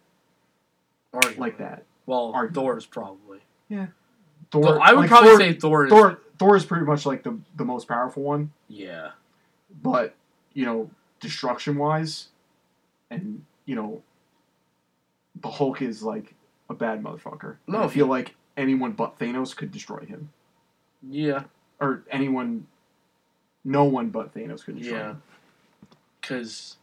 Arguably. 1.13 1.37
like 1.37 1.57
that. 1.57 1.83
Well, 2.05 2.33
Arguably. 2.33 2.53
Thor's 2.53 2.85
probably. 2.85 3.39
Thor. 3.69 3.89
Thor- 4.51 4.81
I 4.81 4.91
would 4.93 5.01
like, 5.01 5.09
probably 5.09 5.29
Thor, 5.29 5.39
say 5.39 5.53
Thor 5.53 5.85
is. 5.85 5.89
Thor. 5.91 6.19
Thor 6.37 6.55
is 6.57 6.65
pretty 6.65 6.85
much 6.85 7.05
like 7.05 7.23
the 7.23 7.37
the 7.55 7.63
most 7.65 7.87
powerful 7.87 8.21
one, 8.23 8.51
Yeah. 8.67 9.11
but 9.81 10.13
you 10.53 10.65
know, 10.65 10.89
destruction 11.21 11.77
wise, 11.77 12.27
and 13.09 13.43
you 13.65 13.75
know, 13.75 14.01
the 15.41 15.49
Hulk 15.49 15.81
is 15.81 16.01
like 16.03 16.33
a 16.69 16.73
bad 16.73 17.03
motherfucker. 17.03 17.57
No, 17.67 17.83
I 17.83 17.87
feel 17.87 18.07
like 18.07 18.35
anyone 18.57 18.93
but 18.93 19.19
Thanos 19.19 19.55
could 19.55 19.71
destroy 19.71 19.99
him, 20.05 20.29
Yeah. 21.03 21.43
or 21.79 22.03
anyone, 22.09 22.67
no 23.63 23.83
one 23.85 24.09
but 24.09 24.33
Thanos 24.33 24.63
could 24.63 24.77
destroy 24.77 24.97
Yeah. 24.97 25.09
him. 25.11 25.21
Because 26.21 26.77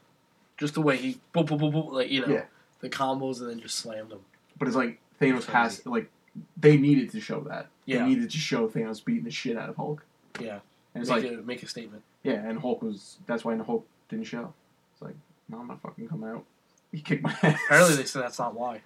just 0.56 0.74
the 0.74 0.82
way 0.82 0.96
he, 0.96 1.20
boop, 1.34 1.46
boop, 1.46 1.58
boop, 1.60 1.72
boop, 1.72 1.92
like, 1.92 2.10
you 2.10 2.20
know, 2.20 2.32
Yeah. 2.32 2.44
the 2.80 2.88
combos 2.90 3.40
and 3.40 3.50
then 3.50 3.60
just 3.60 3.76
slammed 3.78 4.12
him. 4.12 4.20
But 4.58 4.68
it's 4.68 4.76
like 4.76 5.00
Thanos 5.20 5.44
has 5.46 5.84
like 5.86 6.10
they 6.56 6.76
needed 6.76 7.10
to 7.10 7.20
show 7.20 7.40
that. 7.40 7.68
Yeah. 7.84 7.98
They 7.98 8.10
needed 8.10 8.30
to 8.30 8.38
show 8.38 8.68
Thanos 8.68 9.04
beating 9.04 9.24
the 9.24 9.30
shit 9.30 9.56
out 9.56 9.68
of 9.68 9.76
Hulk. 9.76 10.04
Yeah. 10.40 10.60
And 10.94 11.02
it's 11.02 11.10
make, 11.10 11.24
like 11.24 11.32
a, 11.32 11.42
make 11.42 11.62
a 11.62 11.66
statement. 11.68 12.02
yeah, 12.22 12.34
and 12.48 12.58
Hulk 12.60 12.82
was 12.82 13.18
that's 13.26 13.44
why 13.44 13.56
Hulk 13.56 13.86
didn't 14.08 14.26
show. 14.26 14.52
It's 14.92 15.02
like 15.02 15.14
no, 15.48 15.58
I'm 15.58 15.66
not 15.66 15.80
fucking 15.80 16.08
come 16.08 16.22
out. 16.24 16.44
He 16.93 17.01
kicked 17.01 17.23
my 17.23 17.31
ass. 17.43 17.59
Apparently, 17.66 17.97
they 17.97 18.05
said 18.05 18.23
that's 18.23 18.39
not 18.39 18.55
why. 18.55 18.82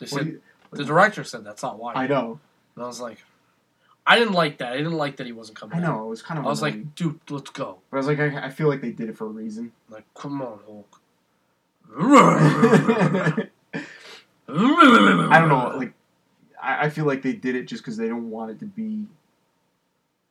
They 0.00 0.06
said 0.06 0.26
you- 0.26 0.42
the 0.72 0.84
director 0.84 1.22
said 1.22 1.44
that's 1.44 1.62
not 1.62 1.78
why. 1.78 1.92
I 1.94 2.06
know, 2.06 2.40
And 2.74 2.84
I 2.84 2.86
was 2.86 2.98
like, 3.00 3.18
I 4.06 4.18
didn't 4.18 4.32
like 4.34 4.58
that. 4.58 4.72
I 4.72 4.78
didn't 4.78 4.94
like 4.94 5.18
that 5.18 5.26
he 5.26 5.32
wasn't 5.32 5.58
coming. 5.58 5.76
I 5.78 5.82
out. 5.84 5.96
know. 5.96 6.06
It 6.06 6.08
was 6.08 6.22
kind 6.22 6.40
of. 6.40 6.46
I 6.46 6.48
was 6.48 6.62
annoying. 6.62 6.80
like, 6.84 6.94
dude, 6.94 7.20
let's 7.28 7.50
go. 7.50 7.78
but 7.90 7.98
I 7.98 8.00
was 8.00 8.06
like, 8.06 8.18
I, 8.18 8.46
I 8.46 8.50
feel 8.50 8.68
like 8.68 8.80
they 8.80 8.90
did 8.90 9.08
it 9.10 9.16
for 9.16 9.26
a 9.26 9.30
reason. 9.30 9.70
Like, 9.90 10.04
come 10.14 10.40
on, 10.42 10.58
Hulk. 10.66 10.98
I 14.48 15.38
don't 15.38 15.48
know. 15.48 15.72
Like, 15.76 15.92
I, 16.60 16.86
I 16.86 16.88
feel 16.90 17.04
like 17.04 17.22
they 17.22 17.32
did 17.32 17.54
it 17.54 17.64
just 17.66 17.82
because 17.82 17.96
they 17.96 18.08
don't 18.08 18.30
want 18.30 18.50
it 18.50 18.58
to 18.60 18.66
be. 18.66 19.04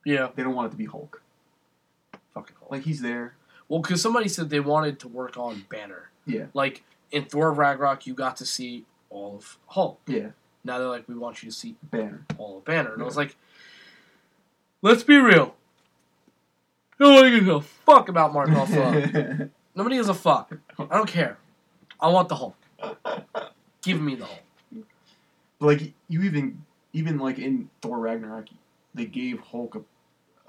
yeah, 0.05 0.29
They 0.35 0.43
don't 0.43 0.55
want 0.55 0.67
it 0.67 0.71
to 0.71 0.77
be 0.77 0.85
Hulk. 0.85 1.21
fucking 2.33 2.55
Hulk. 2.59 2.71
Like 2.71 2.83
he's 2.83 3.01
there. 3.01 3.35
Well, 3.67 3.79
because 3.81 4.01
somebody 4.01 4.27
said 4.27 4.49
they 4.49 4.59
wanted 4.59 4.99
to 5.01 5.07
work 5.07 5.37
on 5.37 5.65
Banner. 5.69 6.09
Yeah. 6.25 6.45
Like 6.53 6.83
in 7.11 7.25
Thor 7.25 7.51
Ragnarok, 7.51 8.05
you 8.07 8.13
got 8.13 8.37
to 8.37 8.45
see 8.45 8.85
all 9.09 9.35
of 9.37 9.57
Hulk. 9.67 9.99
Yeah. 10.07 10.29
Now 10.63 10.77
they're 10.79 10.87
like, 10.87 11.07
we 11.07 11.15
want 11.15 11.41
you 11.43 11.49
to 11.49 11.55
see 11.55 11.75
Banner. 11.83 12.25
all 12.37 12.59
of 12.59 12.65
Banner, 12.65 12.93
and 12.93 13.01
I 13.01 13.05
was 13.05 13.17
like, 13.17 13.35
let's 14.81 15.03
be 15.03 15.17
real. 15.17 15.55
Nobody 16.99 17.31
gives 17.31 17.47
a 17.47 17.61
fuck 17.61 18.09
about 18.09 18.31
Mark 18.33 18.49
Ruffalo. 18.51 19.49
Nobody 19.75 19.95
gives 19.95 20.09
a 20.09 20.13
fuck. 20.13 20.53
I 20.77 20.97
don't 20.97 21.07
care. 21.09 21.37
I 21.99 22.09
want 22.09 22.29
the 22.29 22.35
Hulk. 22.35 22.55
Give 23.81 23.99
me 23.99 24.15
the 24.15 24.25
Hulk. 24.25 24.85
like 25.59 25.93
you 26.07 26.21
even 26.21 26.63
even 26.93 27.17
like 27.17 27.39
in 27.39 27.69
Thor 27.81 27.97
Ragnarok, 27.99 28.49
they 28.93 29.05
gave 29.05 29.39
Hulk 29.39 29.75
a, 29.75 29.81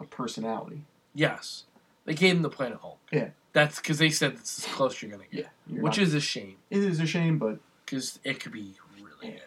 a 0.03 0.05
personality. 0.07 0.82
Yes, 1.15 1.65
they 2.05 2.12
gave 2.15 2.36
him 2.36 2.43
the 2.43 2.51
Planet 2.51 2.78
Hulk. 2.82 2.99
Yeah. 3.11 3.28
That's 3.53 3.77
because 3.77 3.99
they 3.99 4.11
said 4.11 4.39
this 4.39 4.61
is 4.61 4.65
close 4.66 5.03
you're 5.03 5.11
gonna 5.11 5.24
get, 5.31 5.49
You're 5.66 5.83
which 5.83 5.99
not- 5.99 6.03
is 6.07 6.15
a 6.15 6.20
shame 6.20 6.57
it 6.70 6.79
is 6.79 7.01
a 7.01 7.07
shame, 7.07 7.39
but 7.39 7.59
because 7.85 8.19
it 8.24 8.41
could 8.41 8.53
be 8.53 8.74
really 8.97 9.09
Yeah. 9.23 9.31
good. 9.33 9.43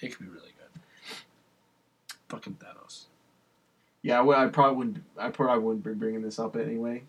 It 0.00 0.08
could 0.16 0.26
be 0.26 0.32
really 0.32 0.52
good. 0.58 0.80
Fucking 2.28 2.54
Thanos. 2.56 3.04
yeah, 4.02 4.20
well, 4.20 4.38
I 4.40 4.48
probably 4.48 4.76
wouldn't. 4.76 5.04
I 5.16 5.30
probably 5.30 5.62
wouldn't 5.64 5.84
be 5.84 5.92
bringing 5.94 6.22
this 6.22 6.38
up 6.38 6.56
anyway. 6.56 7.04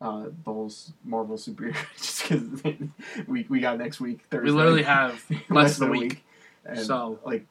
Uh, 0.00 0.24
the 0.44 0.52
whole 0.52 0.70
Marvel 1.04 1.36
superhero, 1.36 1.74
just 1.96 2.22
because 2.28 2.62
we 3.26 3.46
we 3.48 3.60
got 3.60 3.78
next 3.78 3.98
week 4.00 4.20
Thursday. 4.30 4.44
We 4.44 4.56
literally 4.56 4.82
have 4.82 5.24
less 5.48 5.78
than 5.78 5.88
a 5.88 5.90
week. 5.90 6.22
and 6.64 6.78
So- 6.80 7.18
like, 7.24 7.46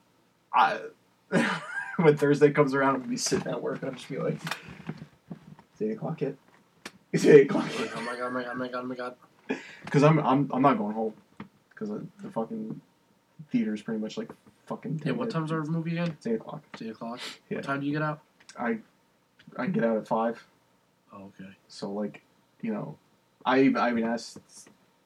I 0.54 0.80
when 1.96 2.16
Thursday 2.16 2.50
comes 2.52 2.72
around, 2.74 2.94
I'm 2.94 3.00
gonna 3.00 3.10
be 3.10 3.16
sitting 3.16 3.48
at 3.48 3.60
work 3.60 3.80
and 3.82 3.90
I'm 3.90 3.96
just 3.96 4.08
be 4.08 4.18
like, 4.18 4.38
"It's 5.72 5.82
eight 5.82 5.90
o'clock 5.92 6.20
yet." 6.20 6.36
It's 7.16 7.24
eight 7.26 7.46
o'clock. 7.50 7.66
Oh 7.96 8.00
my 8.02 8.16
god! 8.16 8.22
Oh 8.26 8.30
my 8.30 8.42
god! 8.42 8.50
Oh 8.52 8.54
my 8.56 8.68
god! 8.68 8.80
Oh 8.82 8.86
my 8.86 8.94
god! 8.94 9.14
Because 9.84 10.02
I'm 10.02 10.18
I'm 10.20 10.50
I'm 10.52 10.60
not 10.62 10.76
going 10.76 10.94
home 10.94 11.14
because 11.70 11.88
the 11.88 12.30
fucking 12.30 12.78
theater 13.50 13.72
is 13.74 13.80
pretty 13.82 14.00
much 14.00 14.18
like 14.18 14.30
fucking. 14.66 15.00
Yeah, 15.04 15.12
what 15.12 15.30
time's 15.30 15.50
our 15.50 15.62
movie 15.64 15.92
again? 15.92 16.08
It's 16.18 16.26
eight 16.26 16.34
o'clock. 16.34 16.62
It's 16.74 16.82
eight 16.82 16.90
o'clock. 16.90 17.20
Yeah. 17.48 17.56
What 17.58 17.64
time 17.64 17.80
do 17.80 17.86
you 17.86 17.92
get 17.92 18.02
out? 18.02 18.20
I 18.58 18.78
I 19.56 19.66
get 19.66 19.82
out 19.84 19.96
at 19.96 20.06
five, 20.06 20.44
Oh, 21.12 21.30
okay. 21.40 21.50
so 21.68 21.90
like 21.90 22.20
you 22.60 22.72
know, 22.72 22.98
I 23.46 23.60
even 23.62 23.76
I 23.78 23.90
even 23.90 24.04
asked 24.04 24.38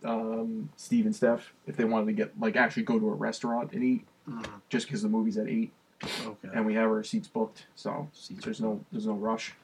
um, 0.04 0.70
Steve 0.76 1.04
and 1.06 1.14
Steph 1.14 1.52
if 1.68 1.76
they 1.76 1.84
wanted 1.84 2.06
to 2.06 2.12
get 2.12 2.40
like 2.40 2.56
actually 2.56 2.82
go 2.84 2.98
to 2.98 3.08
a 3.08 3.14
restaurant 3.14 3.72
and 3.72 3.84
eat 3.84 4.04
Mm, 4.28 4.46
just 4.68 4.86
because 4.86 5.00
the 5.02 5.08
movie's 5.08 5.38
at 5.38 5.48
eight 5.48 5.72
okay. 6.04 6.48
and 6.54 6.66
we 6.66 6.74
have 6.74 6.88
our 6.90 7.02
seats 7.02 7.26
booked, 7.26 7.66
so 7.74 8.08
Seats 8.12 8.44
there's 8.44 8.60
no 8.60 8.84
there's 8.92 9.06
no 9.06 9.14
rush. 9.14 9.54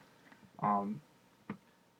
Um, 0.62 1.00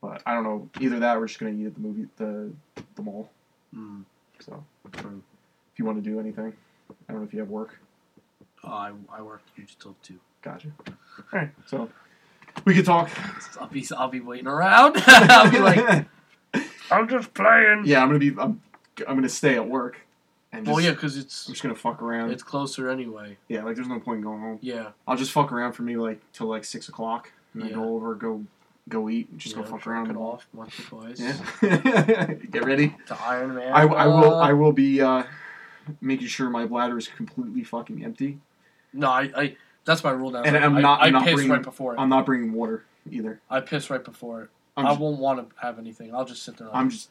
but 0.06 0.22
I 0.26 0.34
don't 0.34 0.44
know 0.44 0.68
either 0.80 0.98
that 1.00 1.16
or 1.16 1.20
we're 1.20 1.26
just 1.26 1.38
gonna 1.40 1.52
eat 1.52 1.66
at 1.66 1.74
the 1.74 1.80
movie 1.80 2.06
the 2.16 2.50
the 2.94 3.02
mall. 3.02 3.30
Mm, 3.74 4.04
So 4.38 4.62
true. 4.92 5.22
if 5.72 5.78
you 5.78 5.84
want 5.84 6.02
to 6.02 6.10
do 6.10 6.20
anything, 6.20 6.52
I 7.08 7.12
don't 7.12 7.22
know 7.22 7.26
if 7.26 7.32
you 7.32 7.40
have 7.40 7.48
work. 7.50 7.78
Oh, 8.64 8.68
I 8.70 8.92
I 9.12 9.22
work 9.22 9.42
usually 9.56 9.76
till 9.80 9.96
two. 10.02 10.18
Gotcha. 10.42 10.68
All 10.88 10.94
right, 11.32 11.50
so 11.66 11.88
we 12.64 12.74
can 12.74 12.84
talk. 12.84 13.10
I'll 13.60 13.66
be 13.68 13.84
I'll 13.96 14.08
be 14.08 14.20
waiting 14.20 14.46
around. 14.46 14.96
I'll 15.06 15.50
be 15.50 15.58
like, 15.58 16.06
I'm 16.90 17.08
just 17.08 17.34
playing. 17.34 17.82
yeah, 17.84 18.00
I'm 18.02 18.08
gonna 18.08 18.18
be. 18.20 18.30
I'm, 18.38 18.60
I'm 19.08 19.16
gonna 19.16 19.28
stay 19.28 19.56
at 19.56 19.68
work. 19.68 19.98
And 20.52 20.64
just, 20.64 20.74
Well, 20.74 20.82
yeah, 20.82 20.92
because 20.92 21.16
it's 21.16 21.46
I'm 21.48 21.54
just 21.54 21.62
gonna 21.62 21.74
fuck 21.74 22.00
around. 22.00 22.30
it's 22.30 22.42
closer 22.44 22.88
anyway. 22.88 23.36
yeah, 23.48 23.64
like 23.64 23.74
there's 23.74 23.88
no 23.88 23.98
point 23.98 24.18
in 24.18 24.22
going 24.22 24.40
home. 24.40 24.58
Yeah. 24.62 24.90
I'll 25.06 25.16
just 25.16 25.32
fuck 25.32 25.50
around 25.52 25.72
for 25.72 25.82
me 25.82 25.96
like 25.96 26.20
till 26.32 26.46
like 26.46 26.64
six 26.64 26.88
o'clock, 26.88 27.32
and 27.52 27.62
then 27.62 27.70
Yeah. 27.70 27.76
go 27.76 27.94
over, 27.96 28.14
go, 28.14 28.44
go 28.88 29.08
eat, 29.08 29.28
and 29.30 29.38
just 29.38 29.56
yeah, 29.56 29.62
go 29.62 29.68
fuck 29.68 29.86
around. 29.86 30.10
it 30.10 30.16
off 30.16 30.46
once 30.52 30.78
or 30.78 30.82
twice. 30.82 31.20
Yeah. 31.20 32.34
Get 32.50 32.64
ready. 32.64 32.94
To 33.06 33.18
Iron 33.22 33.54
Man. 33.54 33.72
I, 33.72 33.82
I 33.82 34.06
will. 34.06 34.34
I 34.36 34.52
will 34.52 34.72
be 34.72 35.00
uh, 35.00 35.24
making 36.00 36.28
sure 36.28 36.50
my 36.50 36.66
bladder 36.66 36.98
is 36.98 37.08
completely 37.08 37.64
fucking 37.64 38.04
empty. 38.04 38.38
No, 38.92 39.10
I, 39.10 39.30
I 39.36 39.56
that's 39.84 40.02
my 40.04 40.10
rule 40.10 40.30
now. 40.30 40.42
And 40.42 40.56
I'm 40.56 40.80
not- 40.80 41.00
I 41.00 41.06
I'm 41.06 41.12
not 41.12 41.24
piss 41.24 41.34
bringing- 41.34 41.52
right 41.52 41.62
before 41.62 41.94
it. 41.94 42.00
I'm 42.00 42.08
not 42.08 42.26
bringing 42.26 42.52
water 42.52 42.84
either. 43.10 43.40
I 43.50 43.60
piss 43.60 43.90
right 43.90 44.02
before 44.04 44.42
it. 44.42 44.50
I'm 44.76 44.86
I 44.86 44.90
just, 44.90 45.00
won't 45.00 45.18
want 45.18 45.48
to 45.50 45.56
have 45.60 45.78
anything. 45.78 46.14
I'll 46.14 46.24
just 46.24 46.42
sit 46.42 46.56
there. 46.58 46.68
I'm 46.74 46.90
just. 46.90 47.08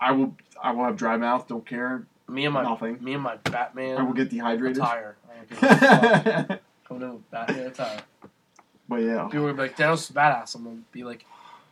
I 0.00 0.12
will. 0.12 0.36
I 0.62 0.72
will 0.72 0.84
have 0.84 0.96
dry 0.96 1.16
mouth. 1.16 1.46
Don't 1.48 1.66
care. 1.66 2.04
me 2.28 2.44
and 2.44 2.54
my 2.54 2.62
nothing. 2.62 3.02
me 3.02 3.14
and 3.14 3.22
my 3.22 3.36
Batman 3.36 3.98
I 3.98 4.02
will 4.02 4.12
get 4.14 4.30
dehydrated. 4.30 4.78
attire. 4.78 5.16
I 5.28 5.36
don't 5.36 5.48
give 5.50 5.62
a. 6.50 6.60
Coming 6.88 7.02
in 7.04 7.12
with 7.14 7.30
Batman 7.30 7.66
attire. 7.66 8.00
But 8.90 8.96
yeah, 8.96 9.24
People 9.30 9.46
will 9.46 9.54
be 9.54 9.62
like, 9.62 9.76
Thanos 9.78 10.10
is 10.10 10.10
badass. 10.10 10.54
I'm 10.54 10.64
gonna 10.64 10.76
be 10.92 11.02
like, 11.04 11.24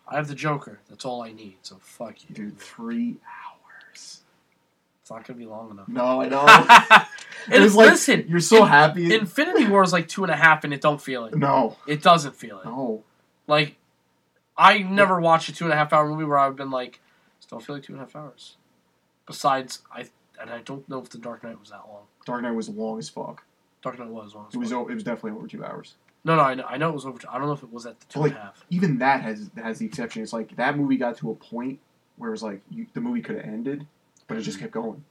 I 0.09 0.17
have 0.17 0.29
the 0.29 0.35
Joker. 0.35 0.81
That's 0.89 1.05
all 1.05 1.21
I 1.23 1.33
need. 1.33 1.57
So 1.63 1.77
fuck 1.83 2.15
you. 2.29 2.35
dude, 2.35 2.59
three 2.59 3.17
hours. 3.27 4.23
It's 5.03 5.11
not 5.11 5.27
gonna 5.27 5.39
be 5.39 5.45
long 5.47 5.71
enough. 5.71 5.89
No, 5.89 6.23
I 6.23 6.29
know. 6.29 6.47
and 7.47 7.55
It 7.55 7.61
was 7.61 7.75
like- 7.75 7.91
listen, 7.91 8.25
You're 8.29 8.41
so 8.41 8.65
happy. 8.65 9.15
Infinity 9.15 9.67
War 9.67 9.83
is 9.83 9.93
like 9.93 10.09
two 10.09 10.23
and 10.25 10.33
a 10.33 10.37
half, 10.37 10.65
and 10.65 10.73
it 10.73 10.81
don't 10.81 11.01
feel 11.03 11.27
it. 11.27 11.35
no, 11.37 11.77
It 11.87 12.03
doesn't 12.03 12.35
feel 12.37 12.61
it. 12.61 12.65
no. 12.65 13.03
Like, 13.47 13.77
I 14.57 14.79
never 14.79 15.21
watched 15.21 15.49
a 15.49 15.53
two 15.55 15.65
and 15.65 15.73
a 15.73 15.77
half 15.77 15.93
hour 15.93 16.09
movie 16.09 16.25
where 16.25 16.39
I've 16.39 16.57
been 16.57 16.71
like, 16.71 17.01
still 17.41 17.61
feel 17.61 17.77
like 17.77 17.85
two 17.85 17.93
and 17.95 18.01
a 18.03 18.05
half 18.05 18.15
hours. 18.17 18.57
Besides, 19.27 19.81
I 19.93 20.09
and 20.41 20.51
I 20.51 20.61
don't 20.61 20.89
know 20.89 21.01
if 21.01 21.11
the 21.11 21.19
Dark 21.19 21.43
Knight 21.43 21.59
was 21.59 21.71
that 21.71 21.83
long. 21.89 22.03
Dark 22.27 22.43
Knight 22.43 22.53
was 22.53 22.69
long 22.69 22.99
as 22.99 23.09
fuck. 23.09 23.45
Dark 23.83 23.99
Knight 23.99 24.09
was 24.09 24.35
long. 24.35 24.47
as 24.49 24.55
It 24.55 24.59
was. 24.59 24.71
fuck. 24.71 24.91
It 24.91 24.95
was 24.95 25.03
definitely 25.03 25.33
over 25.39 25.47
two 25.49 25.65
hours. 25.65 25.95
No, 26.29 26.37
no, 26.37 26.43
I 26.43 26.55
know, 26.55 26.65
I 26.69 26.77
know 26.77 26.91
it 26.91 26.95
was 26.95 27.07
over. 27.07 27.19
I 27.31 27.39
don't 27.39 27.47
know 27.47 27.55
if 27.55 27.63
it 27.63 27.73
was 27.73 27.87
at 27.87 27.99
the 27.99 28.07
two 28.07 28.21
Well, 28.21 28.29
and 28.29 28.37
a 28.37 28.41
half. 28.41 28.65
Even 28.69 28.99
that 28.99 29.23
has 29.23 29.51
has 29.57 29.79
the 29.79 29.87
exception. 29.87 30.23
It's 30.23 30.35
like 30.35 30.55
that 30.57 30.77
movie 30.77 30.99
got 30.99 31.17
to 31.19 31.31
a 31.31 31.35
point 31.35 31.81
where 32.19 32.29
it 32.29 32.33
was 32.33 32.43
like 32.43 32.61
you, 32.71 32.87
the 32.93 33.01
movie 33.01 33.23
could 33.23 33.37
have 33.37 33.47
ended, 33.47 33.87
but 34.27 34.37
it 34.37 34.43
just 34.43 34.59
mm-hmm. 34.59 34.67
kept 34.67 34.75
going. 34.75 35.03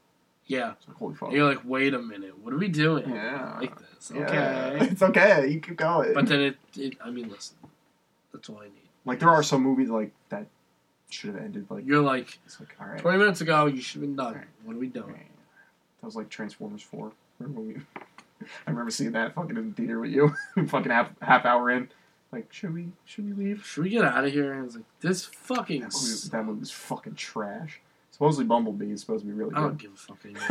Yeah, 0.46 0.74
It's 0.78 0.88
like 0.88 0.98
holy 0.98 1.16
fuck. 1.16 1.30
and 1.30 1.38
you're 1.38 1.50
like, 1.50 1.62
wait 1.66 1.96
a 1.96 2.00
minute, 2.00 2.38
what 2.38 2.54
are 2.54 2.58
we 2.58 2.68
doing? 2.68 3.10
Yeah. 3.10 3.58
like 3.60 3.78
this, 3.80 4.12
Yeah, 4.14 4.22
okay. 4.22 4.78
it's 4.92 5.02
okay. 5.02 5.48
You 5.48 5.60
keep 5.60 5.76
going. 5.76 6.14
But 6.14 6.28
then 6.28 6.40
it, 6.40 6.58
it, 6.76 6.98
I 7.04 7.10
mean, 7.10 7.30
listen, 7.30 7.58
that's 8.32 8.48
all 8.48 8.60
I 8.60 8.66
need. 8.66 8.74
like 9.04 9.20
there 9.20 9.30
are 9.30 9.42
some 9.42 9.64
movies 9.64 9.90
like 9.90 10.12
that 10.30 10.46
should 11.10 11.34
have 11.34 11.44
ended. 11.44 11.66
Like 11.70 11.86
You're 11.88 12.04
like, 12.04 12.38
it's 12.46 12.60
like 12.60 12.80
right. 12.80 13.00
20 13.00 13.18
minutes 13.18 13.42
ago, 13.42 13.66
you 13.66 13.82
should 13.82 14.02
have 14.02 14.10
been 14.10 14.16
done. 14.16 14.36
Right. 14.36 14.46
What 14.64 14.76
are 14.76 14.80
we 14.80 14.88
doing? 14.88 15.26
That 16.02 16.06
was 16.06 16.16
like 16.16 16.30
Transformers 16.30 16.84
Four. 16.84 17.12
Remember 17.40 17.62
when 17.62 17.74
we? 17.74 18.02
I 18.66 18.70
remember 18.70 18.92
seeing 18.92 19.12
that 19.14 19.34
fucking 19.36 19.58
in 19.58 19.70
the 19.70 19.76
theater 19.76 20.00
with 20.00 20.12
you. 20.12 20.34
fucking 20.68 20.92
half 20.92 21.12
half 21.22 21.46
hour 21.46 21.70
in. 21.70 21.90
Like 22.32 22.52
should 22.52 22.74
we 22.74 22.90
should 23.06 23.26
we 23.26 23.46
leave? 23.46 23.66
Should 23.66 23.84
we 23.84 23.90
get 23.90 24.04
out 24.04 24.26
of 24.26 24.32
here? 24.32 24.52
And 24.52 24.62
I 24.62 24.64
was 24.64 24.76
like, 24.76 24.86
this 25.00 25.26
fucking. 25.26 25.82
That 25.82 25.94
movie, 25.94 26.30
that 26.32 26.46
movie 26.46 26.60
was 26.60 26.72
fucking 26.72 27.16
trash. 27.16 27.82
Supposedly 28.12 28.46
Bumblebee 28.46 28.92
is 28.92 29.02
supposed 29.02 29.22
to 29.24 29.28
be 29.28 29.34
really 29.34 29.52
good. 29.52 29.60
I 29.60 29.62
don't 29.62 29.78
give 29.78 29.92
a 29.94 29.96
fuck 29.96 30.18
anymore. 30.26 30.42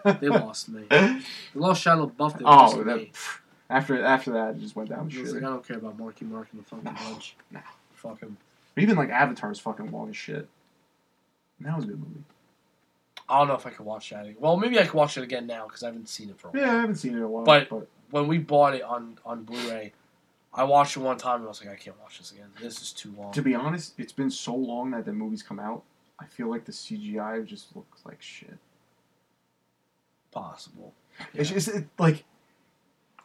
Fuck. 0.00 0.20
They 0.20 0.28
lost 0.30 0.68
me. 0.70 0.84
They 0.88 1.20
lost 1.54 1.84
Shia 1.84 2.10
LaBeouf. 2.10 2.38
They 2.38 2.44
oh, 2.44 2.50
lost 2.50 2.76
oh, 2.78 2.84
that, 2.84 2.96
me. 2.96 3.12
after 3.68 4.02
after 4.02 4.32
that, 4.32 4.54
it 4.56 4.60
just 4.60 4.74
went 4.74 4.88
down 4.88 5.00
I 5.00 5.02
was 5.02 5.12
shit. 5.12 5.26
like, 5.26 5.42
I 5.42 5.46
don't 5.48 5.66
care 5.66 5.76
about 5.76 5.98
Marky 5.98 6.24
Mark 6.24 6.48
and 6.52 6.62
the 6.62 6.64
fucking 6.64 6.84
No, 6.84 6.92
bunch. 6.92 7.36
no. 7.50 7.60
Fuck 7.92 8.20
him. 8.20 8.38
But 8.74 8.82
even 8.82 8.96
like 8.96 9.10
Avatar's 9.10 9.58
fucking 9.60 9.90
long 9.90 10.08
as 10.08 10.16
shit. 10.16 10.48
And 11.58 11.68
that 11.68 11.76
was 11.76 11.84
a 11.84 11.88
good 11.88 11.98
movie. 12.00 12.24
I 13.28 13.38
don't 13.38 13.48
know 13.48 13.54
if 13.54 13.66
I 13.66 13.70
could 13.70 13.84
watch 13.86 14.10
that. 14.10 14.24
Again. 14.24 14.36
Well, 14.40 14.56
maybe 14.56 14.78
I 14.78 14.84
could 14.84 14.94
watch 14.94 15.16
it 15.18 15.22
again 15.22 15.46
now 15.46 15.66
because 15.66 15.82
I 15.82 15.86
haven't 15.86 16.08
seen 16.08 16.30
it 16.30 16.38
for 16.38 16.48
a 16.48 16.50
while. 16.52 16.62
Yeah, 16.62 16.72
I 16.76 16.80
haven't 16.80 16.96
seen 16.96 17.12
it 17.14 17.18
in 17.18 17.22
a 17.22 17.28
while. 17.28 17.44
But- 17.44 17.68
but 17.68 17.88
When 18.10 18.26
we 18.26 18.38
bought 18.38 18.74
it 18.74 18.82
on 18.82 19.18
on 19.26 19.44
Blu-ray, 19.44 19.92
I 20.54 20.64
watched 20.64 20.96
it 20.96 21.00
one 21.00 21.18
time 21.18 21.36
and 21.40 21.44
I 21.44 21.48
was 21.48 21.62
like, 21.62 21.72
I 21.72 21.76
can't 21.76 22.00
watch 22.00 22.18
this 22.18 22.32
again. 22.32 22.50
This 22.60 22.80
is 22.80 22.92
too 22.92 23.12
long. 23.18 23.32
to 23.32 23.42
be 23.42 23.54
honest, 23.54 23.92
it's 23.98 24.12
been 24.14 24.30
so 24.30 24.54
long 24.54 24.92
that 24.92 25.04
the 25.04 25.12
movie's 25.12 25.42
come 25.42 25.60
out. 25.60 25.82
I 26.18 26.24
feel 26.24 26.48
like 26.48 26.64
the 26.64 26.72
CGI 26.72 27.44
just 27.44 27.76
looks 27.76 28.00
like 28.06 28.20
shit. 28.22 28.56
Possible. 30.30 30.94
It's 31.34 31.50
just 31.50 31.68
it, 31.68 31.86
like 31.98 32.24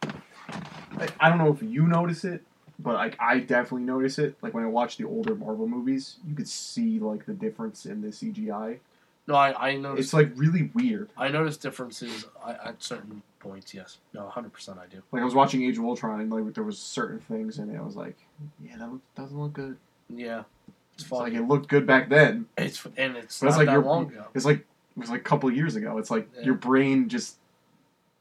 I, 0.03 1.07
I 1.19 1.30
don't 1.30 1.38
know 1.38 1.51
if 1.53 1.61
you 1.63 1.88
notice 1.88 2.23
it, 2.25 2.43
but 2.80 2.95
like 2.95 3.15
I 3.19 3.39
definitely 3.39 3.84
notice 3.84 4.19
it. 4.19 4.35
Like 4.41 4.53
when 4.53 4.63
I 4.63 4.67
watch 4.67 4.97
the 4.97 5.05
older 5.05 5.35
Marvel 5.35 5.67
movies, 5.67 6.17
you 6.27 6.35
could 6.35 6.47
see 6.47 6.99
like 6.99 7.25
the 7.25 7.34
difference 7.34 7.85
in 7.85 8.01
the 8.01 8.09
CGI. 8.09 8.80
No, 9.27 9.35
I 9.35 9.69
I 9.71 9.75
noticed. 9.77 10.07
It's 10.07 10.13
like 10.13 10.31
really 10.35 10.69
weird. 10.73 11.09
I 11.17 11.29
noticed 11.29 11.61
differences 11.61 12.25
at 12.47 12.59
at 12.65 12.83
certain 12.83 13.21
points. 13.39 13.73
Yes. 13.73 13.99
No, 14.13 14.27
hundred 14.27 14.51
percent. 14.53 14.79
I 14.79 14.85
do. 14.87 15.01
Like 15.11 15.21
I 15.21 15.25
was 15.25 15.33
watching 15.35 15.63
Age 15.63 15.77
of 15.77 15.85
Ultron, 15.85 16.19
and 16.21 16.31
like 16.31 16.53
there 16.53 16.63
was 16.63 16.77
certain 16.79 17.19
things 17.19 17.57
in 17.59 17.69
it. 17.69 17.77
I 17.77 17.81
was 17.81 17.95
like, 17.95 18.17
yeah, 18.63 18.77
that 18.77 18.89
doesn't 19.15 19.39
look 19.39 19.53
good. 19.53 19.77
Yeah. 20.09 20.43
It's 20.95 21.03
It's 21.03 21.11
like 21.11 21.33
it 21.33 21.41
looked 21.47 21.69
good 21.69 21.87
back 21.87 22.09
then. 22.09 22.47
It's 22.57 22.85
and 22.97 23.15
it's 23.17 23.39
But 23.39 23.47
it's 23.47 23.57
like 23.57 23.65
that 23.67 23.71
you're- 23.73 23.85
long 23.85 24.07
ago. 24.11 24.25
It's 24.35 24.45
like 24.45 24.57
it 24.59 24.65
was 24.99 25.09
like 25.09 25.21
a 25.21 25.23
couple 25.23 25.49
years 25.51 25.75
ago. 25.75 25.97
It's 25.97 26.11
like 26.11 26.27
Yeah. 26.37 26.43
your 26.43 26.55
brain 26.55 27.07
just 27.09 27.37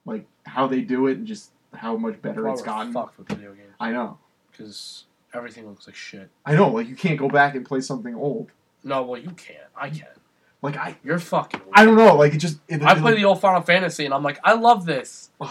like 0.07 0.27
how 0.47 0.67
they 0.69 0.81
do 0.81 1.07
it 1.09 1.19
and 1.19 1.27
just 1.27 1.51
how 1.75 1.97
much 1.97 2.21
better 2.23 2.49
it's 2.49 2.63
gotten. 2.63 2.93
Fucked 2.93 3.19
with 3.19 3.29
video 3.29 3.53
games 3.55 3.75
I 3.81 3.91
know. 3.93 4.19
because 4.51 5.05
everything 5.35 5.67
looks 5.69 5.87
like 5.87 5.97
shit. 5.97 6.31
I 6.47 6.55
know. 6.55 6.71
Like 6.71 6.89
you 6.89 6.97
can't 6.97 7.19
go 7.19 7.29
back 7.29 7.55
and 7.57 7.65
play 7.67 7.81
something 7.81 8.15
old. 8.15 8.51
No, 8.85 9.03
well 9.03 9.21
you 9.21 9.31
can. 9.33 9.57
I 9.77 9.91
can. 9.91 10.07
Like 10.63 10.77
I, 10.77 10.97
You're 11.05 11.19
fucking. 11.19 11.61
Weird. 11.61 11.73
I 11.75 11.85
don't 11.85 11.97
know. 11.97 12.15
Like 12.15 12.35
it 12.35 12.39
just. 12.39 12.59
It, 12.69 12.83
I 12.83 12.93
it- 12.93 13.01
play 13.01 13.17
the 13.17 13.25
old 13.25 13.41
Final 13.41 13.61
Fantasy, 13.63 14.05
and 14.05 14.15
I'm 14.15 14.23
like, 14.23 14.39
I 14.45 14.55
love 14.55 14.87
this. 14.87 15.31
They're 15.41 15.49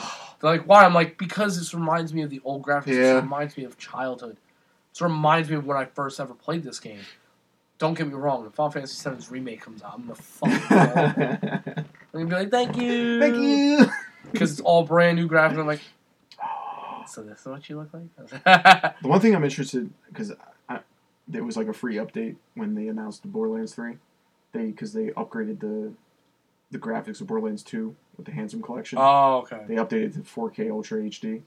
like, 0.52 0.64
why? 0.64 0.86
I'm 0.86 0.94
like, 0.94 1.18
because 1.18 1.58
this 1.60 1.74
reminds 1.74 2.14
me 2.14 2.24
of 2.24 2.30
the 2.30 2.40
old 2.44 2.64
graphics. 2.64 2.88
Yeah. 2.88 2.96
This 3.16 3.24
reminds 3.24 3.58
me 3.58 3.64
of 3.66 3.78
childhood. 3.78 4.38
This 4.94 5.02
reminds 5.02 5.50
me 5.50 5.58
of 5.58 5.66
when 5.66 5.78
I 5.78 5.86
first 5.86 6.20
ever 6.20 6.34
played 6.34 6.64
this 6.64 6.80
game. 6.80 7.02
Don't 7.78 7.94
get 7.96 8.08
me 8.08 8.14
wrong. 8.14 8.42
When 8.42 8.52
Final 8.52 8.72
Fantasy 8.72 9.10
VII's 9.10 9.30
remake 9.32 9.62
comes 9.62 9.84
out, 9.84 9.94
I'm 9.96 10.02
gonna 10.04 10.16
fucking. 10.16 10.78
I'm 11.86 11.86
gonna 12.14 12.26
be 12.26 12.32
like, 12.36 12.52
thank 12.52 12.78
you, 12.78 13.20
Thank 13.20 13.36
you. 13.36 13.86
because 14.32 14.52
it's 14.52 14.62
all 14.62 14.84
brand 14.84 15.18
new 15.18 15.28
graphics. 15.28 15.58
I'm 15.58 15.68
like, 15.68 15.82
so 17.08 17.24
this 17.24 17.40
is 17.42 17.46
what 17.48 17.68
you 17.70 17.78
look 17.78 17.90
like. 17.94 18.94
The 19.02 19.08
one 19.08 19.20
thing 19.20 19.36
I'm 19.36 19.44
interested 19.44 19.90
because 20.08 20.32
there 21.28 21.44
was 21.44 21.58
like 21.58 21.68
a 21.68 21.74
free 21.74 21.96
update 21.96 22.36
when 22.56 22.76
they 22.76 22.88
announced 22.88 23.22
the 23.24 23.28
Borderlands 23.28 23.74
three. 23.74 23.96
They 24.54 24.66
because 24.66 24.94
they 24.94 25.08
upgraded 25.08 25.60
the 25.60 25.94
the 26.72 26.78
graphics 26.80 27.22
of 27.22 27.28
Borderlands 27.28 27.64
two 27.64 27.96
with 28.18 28.26
the 28.26 28.32
Handsome 28.32 28.62
Collection. 28.62 28.98
oh, 29.02 29.38
okay. 29.44 29.64
They 29.68 29.76
updated 29.76 30.14
to 30.14 30.20
4K 30.20 30.72
Ultra 30.72 31.00
HD, 31.02 31.42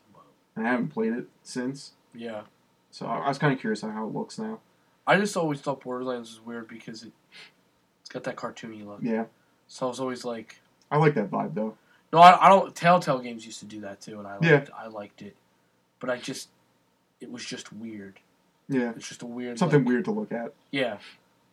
and 0.57 0.67
I 0.67 0.71
haven't 0.71 0.89
played 0.89 1.13
it 1.13 1.27
since. 1.43 1.93
Yeah. 2.15 2.43
So 2.91 3.07
I, 3.07 3.19
I 3.21 3.29
was 3.29 3.39
kind 3.39 3.53
of 3.53 3.59
curious 3.59 3.83
on 3.83 3.91
how 3.93 4.07
it 4.07 4.15
looks 4.15 4.39
now. 4.39 4.61
I 5.07 5.19
just 5.19 5.37
always 5.37 5.61
thought 5.61 5.81
Borderlands 5.83 6.31
was 6.31 6.41
weird 6.45 6.69
because 6.69 7.03
it, 7.03 7.13
it's 8.01 8.09
got 8.11 8.25
that 8.25 8.37
cartoony 8.37 8.85
look. 8.87 9.01
Yeah, 9.03 9.25
So 9.67 9.87
I 9.87 9.89
was 9.91 10.01
always 10.01 10.25
like, 10.25 10.61
I 10.91 10.97
like 10.99 11.15
that 11.15 11.31
vibe 11.31 11.55
though. 11.55 11.77
no, 12.13 12.21
I, 12.21 12.47
I 12.47 12.49
don't. 12.49 12.75
Telltale 12.75 13.19
games 13.19 13.45
used 13.45 13.59
to 13.61 13.67
do 13.67 13.81
that 13.81 14.01
too, 14.01 14.19
and 14.19 14.27
I 14.29 14.35
liked, 14.39 14.45
Yeah. 14.45 14.65
I 14.77 14.87
liked 14.87 15.21
it, 15.23 15.37
but 16.01 16.09
I 16.11 16.17
just, 16.19 16.49
it 17.21 17.31
was 17.31 17.45
just 17.45 17.73
weird. 17.73 18.21
Yeah, 18.69 18.93
It's 18.97 19.09
just 19.09 19.23
a 19.23 19.27
weird 19.27 19.59
something 19.59 19.81
like- 19.81 19.89
weird 19.89 20.05
to 20.07 20.11
look 20.13 20.33
at. 20.33 20.53
Yeah, 20.71 20.99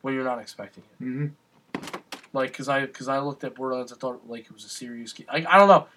when 0.01 0.13
you're 0.13 0.23
not 0.23 0.39
expecting 0.39 0.83
it. 0.99 1.03
hmm 1.03 1.27
Like, 2.33 2.53
cause 2.55 2.69
I, 2.69 2.85
cause 2.87 3.07
I 3.07 3.19
looked 3.19 3.43
at 3.43 3.55
Borderlands, 3.55 3.91
I 3.91 3.95
thought 3.97 4.29
like 4.29 4.45
it 4.45 4.51
was 4.53 4.63
a 4.63 4.69
serious 4.69 5.11
game. 5.13 5.27
I, 5.29 5.45
I 5.49 5.57
don't 5.57 5.67
know. 5.67 5.87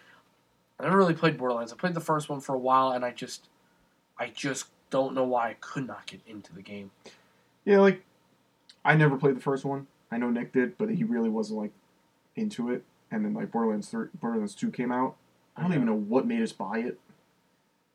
I 0.81 0.83
never 0.85 0.97
really 0.97 1.15
played 1.15 1.39
Borderlands. 1.39 1.73
I 1.73 1.77
played 1.77 1.95
the 1.95 2.01
first 2.01 2.29
one 2.29 2.41
for 2.41 2.55
a 2.55 2.59
while, 2.59 2.91
and 2.91 3.05
I 3.05 3.13
just, 3.13 3.47
I 4.19 4.29
just 4.35 4.67
don't 4.91 5.15
know 5.15 5.23
why 5.25 5.51
I 5.51 5.57
could 5.61 5.87
not 5.87 6.07
get 6.07 6.21
into 6.27 6.53
the 6.53 6.63
game. 6.63 6.91
Yeah, 7.65 7.79
like 7.79 8.03
I 8.85 8.95
never 8.97 9.17
played 9.17 9.37
the 9.37 9.41
first 9.41 9.65
one. 9.65 9.87
I 10.11 10.19
know 10.19 10.31
Nick 10.31 10.53
did, 10.53 10.77
but 10.77 10.91
he 10.91 11.05
really 11.05 11.29
wasn't 11.29 11.61
like 11.61 11.73
into 12.37 12.71
it. 12.71 12.85
And 13.13 13.25
then 13.25 13.33
like 13.35 13.53
Borderlands 13.53 13.89
three, 13.89 14.09
Borderlands 14.21 14.55
two 14.57 14.71
came 14.73 14.91
out. 14.91 15.15
I 15.57 15.63
don't 15.63 15.71
Yeah. 15.71 15.77
even 15.77 15.87
know 15.87 15.95
what 15.95 16.27
made 16.27 16.43
us 16.43 16.53
buy 16.53 16.79
it, 16.81 16.99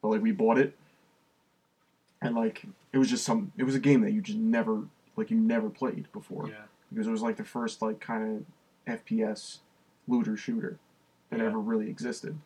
but 0.01 0.07
like 0.09 0.21
we 0.21 0.31
bought 0.31 0.57
it, 0.57 0.77
and 2.21 2.35
like 2.35 2.63
it 2.93 2.97
was 2.97 3.09
just 3.09 3.25
some. 3.25 3.51
It 3.57 3.63
was 3.63 3.75
a 3.75 3.79
game 3.79 4.01
that 4.01 4.11
you 4.11 4.21
just 4.21 4.37
never 4.39 4.83
like 5.17 5.29
you 5.29 5.37
never 5.37 5.69
played 5.69 6.09
before 6.13 6.47
Yeah, 6.47 6.53
because 6.91 7.07
it 7.07 7.11
was 7.11 7.21
like 7.21 7.37
the 7.37 7.43
first 7.43 7.81
like 7.81 7.99
kind 7.99 8.45
of 8.87 8.95
FPS 9.01 9.59
looter 10.07 10.35
shooter 10.37 10.77
that 11.29 11.39
Yeah. 11.39 11.45
ever 11.45 11.59
really 11.59 11.89
existed. 11.89 12.37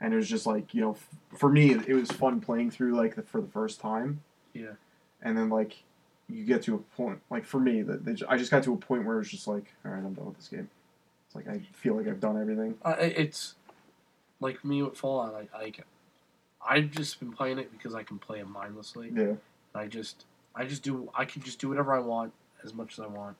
And 0.00 0.12
it 0.12 0.16
was 0.16 0.28
just 0.28 0.46
like 0.46 0.74
you 0.74 0.80
know, 0.80 0.92
f- 0.92 1.08
for 1.38 1.48
me, 1.48 1.70
it, 1.72 1.88
it 1.88 1.94
was 1.94 2.10
fun 2.10 2.40
playing 2.40 2.70
through 2.72 2.96
like 2.96 3.14
the, 3.14 3.22
for 3.22 3.40
the 3.40 3.46
first 3.48 3.80
time 3.80 4.22
yeah, 4.54 4.72
and 5.22 5.36
then 5.38 5.48
like 5.48 5.82
you 6.28 6.44
get 6.44 6.62
to 6.62 6.74
a 6.74 6.78
point 6.96 7.20
like 7.30 7.44
for 7.44 7.60
me 7.60 7.82
that 7.82 8.24
I 8.28 8.36
just 8.36 8.50
got 8.50 8.62
to 8.64 8.72
a 8.74 8.76
point 8.76 9.04
where 9.04 9.14
it 9.16 9.18
was 9.18 9.30
just 9.30 9.46
like 9.46 9.72
all 9.84 9.92
right 9.92 9.98
I'm 10.04 10.12
done 10.14 10.26
with 10.26 10.36
this 10.36 10.48
game. 10.48 10.68
It's 11.26 11.34
like 11.36 11.48
I 11.48 11.60
feel 11.72 11.96
like 11.96 12.08
I've 12.08 12.20
done 12.20 12.40
everything. 12.40 12.74
uh, 12.84 12.96
it's 12.98 13.54
like 14.40 14.64
me 14.64 14.82
with 14.82 14.96
Fallout. 14.96 15.48
I, 15.54 15.62
like, 15.62 15.84
I've 16.68 16.90
just 16.90 17.18
been 17.20 17.32
playing 17.32 17.58
it 17.58 17.70
because 17.72 17.94
I 17.94 18.02
can 18.02 18.18
play 18.18 18.40
it 18.40 18.48
mindlessly. 18.48 19.10
Yeah, 19.14 19.34
I 19.74 19.86
just, 19.86 20.26
I 20.54 20.64
just 20.64 20.82
do. 20.82 21.08
I 21.14 21.24
can 21.24 21.42
just 21.42 21.58
do 21.60 21.68
whatever 21.68 21.94
I 21.94 22.00
want 22.00 22.32
as 22.64 22.74
much 22.74 22.94
as 22.94 23.00
I 23.00 23.06
want, 23.06 23.36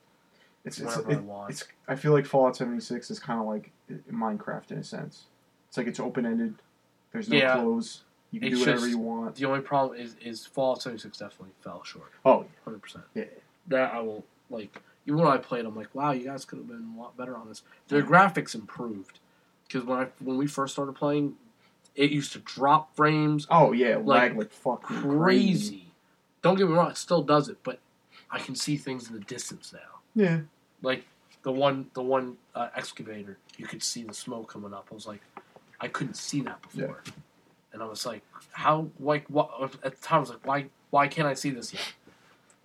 it's 0.65 0.79
it's, 0.79 0.97
it, 0.97 1.05
I 1.07 1.15
want. 1.17 1.51
it's 1.51 1.65
I 1.87 1.95
feel 1.95 2.11
like 2.13 2.25
Fallout 2.25 2.55
76 2.55 3.11
is 3.11 3.19
kind 3.19 3.39
of 3.39 3.45
like 3.45 3.71
Minecraft 4.11 4.71
in 4.71 4.77
a 4.79 4.83
sense. 4.83 5.25
It's 5.67 5.77
like 5.77 5.87
it's 5.87 5.99
open 5.99 6.25
ended. 6.25 6.55
There's 7.11 7.29
no 7.29 7.37
Yeah. 7.37 7.55
close. 7.55 8.03
You 8.31 8.39
can 8.39 8.49
It's 8.49 8.57
do 8.57 8.61
whatever 8.61 8.79
just- 8.79 8.89
you 8.91 8.97
want. 8.97 9.35
The 9.35 9.45
only 9.45 9.61
problem 9.61 9.99
is 9.99 10.15
is 10.23 10.45
Fallout 10.45 10.81
76 10.81 11.17
definitely 11.17 11.53
fell 11.61 11.83
short. 11.83 12.11
Oh 12.25 12.45
Hundred 12.65 12.81
percent. 12.81 13.05
Yeah. 13.13 13.25
That 13.67 13.93
I 13.93 13.99
will 13.99 14.25
like. 14.49 14.81
Even 15.05 15.19
when 15.19 15.27
I 15.27 15.37
played, 15.37 15.65
I'm 15.65 15.75
like, 15.75 15.93
wow, 15.93 16.11
you 16.11 16.23
guys 16.23 16.45
could 16.45 16.59
have 16.59 16.67
been 16.67 16.93
a 16.97 17.01
lot 17.01 17.17
better 17.17 17.35
on 17.35 17.49
this. 17.49 17.61
Their 17.89 18.03
graphics 18.03 18.55
improved 18.55 19.19
because 19.67 19.85
when 19.85 19.99
I 19.99 20.07
when 20.19 20.37
we 20.37 20.47
first 20.47 20.73
started 20.73 20.93
playing, 20.95 21.35
it 21.93 22.09
used 22.09 22.31
to 22.33 22.39
drop 22.39 22.95
frames 22.95 23.45
oh 23.51 23.73
yeah, 23.73 23.97
Like, 23.97 24.05
lag 24.05 24.37
like 24.37 24.51
fucking 24.51 25.01
crazy. 25.01 25.91
Don't 26.41 26.55
get 26.57 26.67
me 26.69 26.73
wrong, 26.73 26.91
it 26.91 26.97
still 26.97 27.21
does 27.21 27.49
it, 27.49 27.57
but 27.63 27.79
I 28.33 28.39
can 28.39 28.55
see 28.55 28.77
things 28.77 29.07
in 29.07 29.13
the 29.13 29.21
distance 29.21 29.71
now. 29.71 29.79
Yeah, 30.15 30.39
Like 30.81 31.05
the 31.43 31.51
one 31.51 31.89
the 31.93 32.01
one 32.01 32.37
uh, 32.55 32.69
excavator, 32.75 33.37
you 33.57 33.65
could 33.65 33.83
see 33.83 34.03
the 34.03 34.13
smoke 34.13 34.51
coming 34.51 34.73
up. 34.73 34.87
I 34.91 34.93
was 34.93 35.07
like, 35.07 35.21
I 35.79 35.87
couldn't 35.87 36.15
see 36.15 36.41
that 36.41 36.61
before, 36.61 37.01
yeah. 37.05 37.11
and 37.73 37.83
I 37.83 37.85
was 37.85 38.05
like, 38.05 38.23
how 38.51 38.87
like 38.99 39.25
what? 39.27 39.49
At 39.83 39.95
the 39.95 40.01
time, 40.01 40.17
I 40.17 40.19
was 40.19 40.29
like, 40.29 40.45
why 40.45 40.65
why 40.89 41.07
can't 41.07 41.27
I 41.27 41.35
see 41.35 41.51
this 41.51 41.73
yet? 41.73 41.93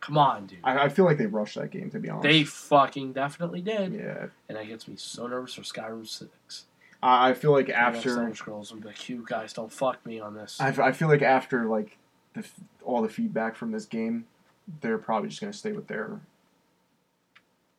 Come 0.01 0.17
on, 0.17 0.47
dude. 0.47 0.59
I, 0.63 0.85
I 0.85 0.89
feel 0.89 1.05
like 1.05 1.19
they 1.19 1.27
rushed 1.27 1.57
that 1.57 1.71
game 1.71 1.91
to 1.91 1.99
be 1.99 2.09
honest. 2.09 2.23
They 2.23 2.45
fucking 2.45 3.13
definitely 3.13 3.61
did, 3.61 3.93
yeah, 3.93 4.27
and 4.49 4.57
that 4.57 4.67
gets 4.67 4.89
me 4.89 4.95
so 4.97 5.27
nervous 5.27 5.55
for 5.55 5.63
Skyrim 5.63 6.07
Six. 6.07 6.67
I, 7.03 7.31
I 7.31 7.35
feel 7.35 7.53
like 7.53 7.69
After 7.69 8.35
Scrolls, 8.35 8.73
and 8.73 8.81
be 8.81 8.89
like, 8.89 9.09
you 9.09 9.25
guys 9.27 9.53
don't 9.53 9.73
fuck 9.73 10.05
me 10.05 10.21
on 10.21 10.35
this. 10.35 10.61
I, 10.61 10.69
I 10.69 10.93
feel 10.93 11.09
like 11.09 11.23
after 11.23 11.67
like 11.67 11.97
the, 12.35 12.45
all 12.85 13.03
the 13.03 13.09
feedback 13.09 13.57
from 13.57 13.73
this 13.73 13.87
game, 13.87 14.27
they're 14.81 14.99
probably 14.99 15.29
just 15.29 15.41
gonna 15.41 15.53
stay 15.53 15.73
with 15.73 15.87
their 15.87 16.21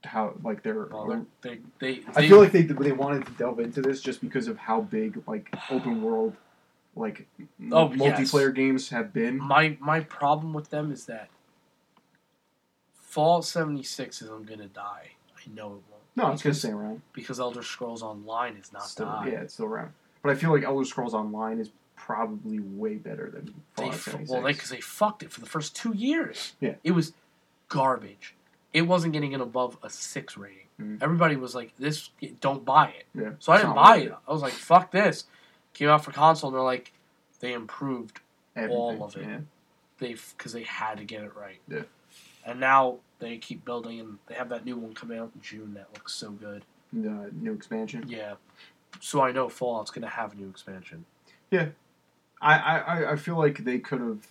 how 0.03 0.33
like 0.43 0.63
their. 0.63 0.85
Well, 0.85 1.07
they're- 1.07 1.25
they, 1.41 1.59
they, 1.79 2.01
I 2.15 2.27
feel 2.27 2.39
like 2.39 2.51
they 2.51 2.61
they 2.63 2.91
wanted 2.91 3.25
to 3.25 3.31
delve 3.33 3.59
into 3.59 3.81
this 3.81 4.01
just 4.01 4.21
because 4.21 4.47
of 4.47 4.57
how 4.57 4.81
big 4.81 5.21
like 5.27 5.53
open 5.69 6.01
world 6.01 6.35
like 6.95 7.27
m- 7.39 7.71
Oh, 7.73 7.91
yes. 7.93 7.99
multiplayer 8.31 8.53
games 8.55 8.89
have 8.89 9.11
been. 9.13 9.37
My 9.37 9.77
my 9.79 9.99
problem 10.01 10.53
with 10.53 10.69
them 10.69 10.91
is 10.91 11.05
that 11.05 11.29
Fallout 12.93 13.45
76 13.45 14.21
isn't 14.21 14.47
gonna 14.47 14.67
die. 14.67 15.11
I 15.35 15.49
know 15.53 15.67
it 15.67 15.71
won't. 15.71 15.83
No, 16.15 16.31
it's 16.31 16.41
gonna 16.43 16.51
because, 16.51 16.59
stay 16.59 16.71
around. 16.71 17.01
because 17.13 17.39
Elder 17.39 17.63
Scrolls 17.63 18.01
Online 18.03 18.55
is 18.55 18.71
not 18.73 18.83
Still, 18.83 19.05
die. 19.07 19.29
yeah, 19.31 19.41
it's 19.41 19.53
still 19.53 19.65
around. 19.65 19.91
But 20.21 20.31
I 20.31 20.35
feel 20.35 20.51
like 20.51 20.63
Elder 20.63 20.85
Scrolls 20.85 21.13
Online 21.13 21.59
is 21.59 21.71
probably 22.05 22.59
way 22.59 22.95
better 22.95 23.29
than 23.29 23.45
They 23.75 23.83
Fallout 23.83 23.93
f- 23.95 24.01
76. 24.01 24.31
well, 24.31 24.41
because 24.43 24.69
they, 24.69 24.79
fucked 24.81 25.21
it 25.23 25.31
for 25.31 25.39
the 25.41 25.45
first 25.45 25.75
two 25.75 25.93
years. 25.93 26.53
Yeah. 26.59 26.75
it 26.83 26.91
was 26.91 27.13
garbage. 27.67 28.35
It 28.73 28.83
wasn't 28.83 29.13
getting 29.13 29.33
an 29.33 29.41
above 29.41 29.77
a 29.83 29.89
six 29.89 30.37
rating. 30.37 30.67
Mhm. 30.79 31.01
Everybody 31.01 31.35
was 31.35 31.53
like, 31.55 31.75
"This, 31.77 32.09
don't 32.39 32.63
buy 32.63 32.89
it." 32.97 33.05
yeah. 33.13 33.31
So 33.39 33.51
I 33.51 33.57
didn't 33.57 33.75
buy 33.75 33.97
it. 33.97 34.13
I 34.27 34.31
was 34.31 34.41
like, 34.41 34.53
"Fuck 34.53 34.91
this." 34.91 35.25
Came 35.73 35.89
out 35.89 36.03
for 36.03 36.11
console, 36.11 36.49
and 36.49 36.55
they're 36.55 36.63
like, 36.63 36.93
they 37.41 37.53
improved 37.53 38.19
Everything, 38.55 38.77
all 38.77 39.03
of 39.03 39.15
it. 39.15 39.23
Yeah. 39.23 39.39
they 39.99 40.15
because 40.37 40.53
they 40.53 40.63
had 40.63 40.97
to 40.97 41.03
get 41.03 41.23
it 41.23 41.35
right. 41.35 41.59
Yeah. 41.67 41.83
And 42.45 42.59
now 42.59 42.97
they 43.19 43.37
keep 43.37 43.65
building, 43.65 43.99
and 43.99 44.17
they 44.27 44.35
have 44.35 44.49
that 44.49 44.65
new 44.65 44.77
one 44.77 44.93
coming 44.93 45.19
out 45.19 45.31
in 45.35 45.41
June 45.41 45.73
that 45.73 45.87
looks 45.93 46.13
so 46.13 46.31
good. 46.31 46.63
The 46.93 47.31
new 47.33 47.53
expansion. 47.53 48.05
Yeah. 48.07 48.35
So 49.01 49.21
I 49.21 49.31
know 49.31 49.49
Fallout's 49.49 49.91
gonna 49.91 50.07
have 50.07 50.33
a 50.33 50.35
new 50.35 50.49
expansion. 50.49 51.05
I, 51.51 51.71
I, 52.41 52.57
I- 52.79 53.11
I 53.11 53.15
feel 53.15 53.37
like 53.37 53.59
they 53.63 53.79
could 53.79 53.99
have 54.01 54.25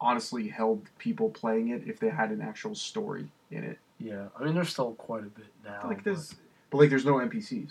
honestly 0.00 0.48
held 0.48 0.82
people 0.98 1.30
playing 1.30 1.68
it 1.70 1.82
if 1.86 1.98
they 1.98 2.08
had 2.08 2.30
an 2.30 2.42
actual 2.42 2.74
story 2.74 3.26
in 3.50 3.64
it. 3.64 3.78
Yeah. 3.98 4.26
I 4.38 4.44
mean, 4.44 4.54
there's 4.54 4.68
still 4.70 4.92
quite 4.94 5.22
a 5.22 5.26
bit 5.28 5.46
now. 5.64 5.80
like 5.84 5.98
but 5.98 6.04
there's, 6.04 6.34
but 6.70 6.78
like 6.78 6.90
there's 6.90 7.04
no 7.06 7.14
NPCs. 7.14 7.70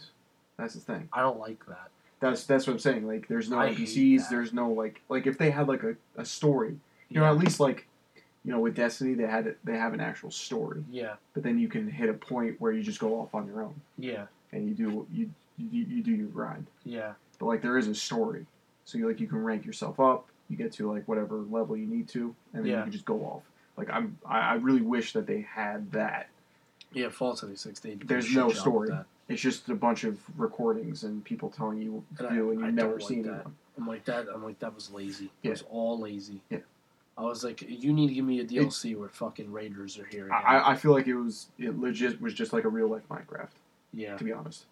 That's 0.57 0.73
the 0.73 0.79
thing. 0.79 1.07
I 1.13 1.21
don't 1.21 1.39
like 1.39 1.63
that. 1.67 1.89
That's 2.19 2.45
that's 2.45 2.65
what 2.65 2.73
I'm 2.73 2.79
saying. 2.79 3.05
Like 3.05 3.27
there's 3.27 3.49
no 3.49 3.59
I 3.59 3.75
NPCs. 3.75 4.29
There's 4.29 4.53
no 4.53 4.71
like 4.71 5.01
like 5.09 5.27
if 5.27 5.37
they 5.37 5.51
had 5.51 5.67
like 5.67 5.83
a, 5.83 5.95
a 6.17 6.25
story, 6.25 6.75
you 7.09 7.19
know, 7.19 7.25
at 7.25 7.37
least 7.37 7.59
like 7.59 7.87
you 8.43 8.51
know 8.51 8.59
with 8.59 8.73
Destiny 8.75 9.13
they 9.13 9.27
had 9.27 9.53
they 9.63 9.77
have 9.77 9.93
an 9.93 9.99
actual 9.99 10.31
story. 10.31 10.83
Yeah. 10.89 11.15
But 11.33 11.43
then 11.43 11.59
you 11.59 11.67
can 11.67 11.87
hit 11.89 12.09
a 12.09 12.13
point 12.13 12.55
where 12.59 12.71
you 12.71 12.81
just 12.81 12.99
go 12.99 13.19
off 13.19 13.35
on 13.35 13.45
your 13.45 13.61
own 13.61 13.75
Yeah. 13.99 14.25
and 14.53 14.67
you 14.67 14.73
do 14.73 15.07
you 15.13 15.29
you, 15.57 15.83
you 15.85 16.01
do 16.01 16.11
your 16.11 16.27
grind. 16.27 16.65
Yeah. 16.85 17.13
But 17.37 17.45
like 17.47 17.61
there 17.61 17.77
is 17.77 17.87
a 17.89 17.95
story, 17.95 18.45
so 18.85 18.97
you 18.97 19.07
like 19.07 19.19
you 19.19 19.27
can 19.27 19.43
rank 19.43 19.65
yourself 19.65 19.99
up. 19.99 20.27
You 20.49 20.55
get 20.57 20.71
to 20.73 20.91
like 20.91 21.07
whatever 21.07 21.37
level 21.37 21.75
you 21.75 21.87
need 21.87 22.07
to, 22.09 22.35
and 22.53 22.63
then 22.63 22.71
Yeah. 22.71 22.77
you 22.77 22.83
can 22.83 22.91
just 22.91 23.05
go 23.05 23.19
off. 23.21 23.43
Like 23.77 23.89
I'm, 23.91 24.17
I, 24.25 24.39
I 24.39 24.53
really 24.55 24.81
wish 24.81 25.13
that 25.13 25.27
they 25.27 25.41
had 25.41 25.91
that. 25.91 26.29
Yeah. 26.93 27.09
Fallout 27.09 27.39
76. 27.39 27.79
They 27.79 27.89
did 27.95 28.07
There's 28.07 28.33
no 28.33 28.49
story. 28.51 28.89
It's 29.27 29.41
just 29.41 29.67
a 29.69 29.75
bunch 29.75 30.03
of 30.03 30.19
recordings 30.37 31.03
and 31.03 31.23
people 31.23 31.49
telling 31.49 31.81
you 31.81 31.91
what 31.93 32.17
to 32.19 32.23
And 32.27 32.33
I- 32.33 32.37
do, 32.37 32.51
and 32.51 32.59
you've 32.61 32.73
never 32.75 32.89
don't 32.91 32.99
like 33.01 33.07
seen 33.09 33.23
that. 33.23 33.43
one. 33.45 33.55
I'm 33.77 33.87
like 33.87 34.05
that. 34.05 34.27
I'm 34.33 34.43
like 34.43 34.59
that 34.59 34.73
was 34.73 34.91
lazy. 34.91 35.31
Yeah. 35.41 35.49
It 35.49 35.51
was 35.51 35.63
all 35.69 35.99
lazy. 35.99 36.39
Yeah. 36.49 36.59
I 37.17 37.23
was 37.23 37.43
like, 37.43 37.61
you 37.63 37.91
need 37.91 38.09
to 38.09 38.13
give 38.13 38.23
me 38.25 38.39
a 38.41 38.45
DLC 38.45 38.95
where 38.95 39.09
fucking 39.09 39.51
Raiders 39.51 39.97
are 39.97 40.05
here. 40.05 40.27
Again. 40.27 40.37
I, 40.45 40.57
I- 40.57 40.71
I 40.71 40.75
feel 40.75 40.91
like 40.91 41.07
it 41.07 41.15
was 41.15 41.47
it 41.57 41.77
legit 41.77 42.21
was 42.21 42.33
just 42.35 42.53
like 42.53 42.65
a 42.65 42.69
real 42.69 42.87
life 42.87 43.03
Minecraft. 43.09 43.49
yeah. 43.93 44.15
To 44.15 44.23
be 44.23 44.31
honest, 44.31 44.65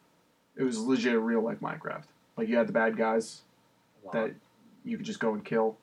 it 0.56 0.64
was 0.64 0.78
legit 0.78 1.14
a 1.16 1.20
real 1.20 1.42
life 1.42 1.60
Minecraft. 1.62 2.04
Like 2.38 2.48
you 2.48 2.56
had 2.58 2.68
the 2.68 2.74
bad 2.74 2.96
guys 2.96 3.42
Wow. 4.04 4.12
that 4.14 4.34
you 4.84 4.98
could 4.98 5.06
just 5.06 5.20
go 5.20 5.34
and 5.34 5.44
kill, 5.44 5.78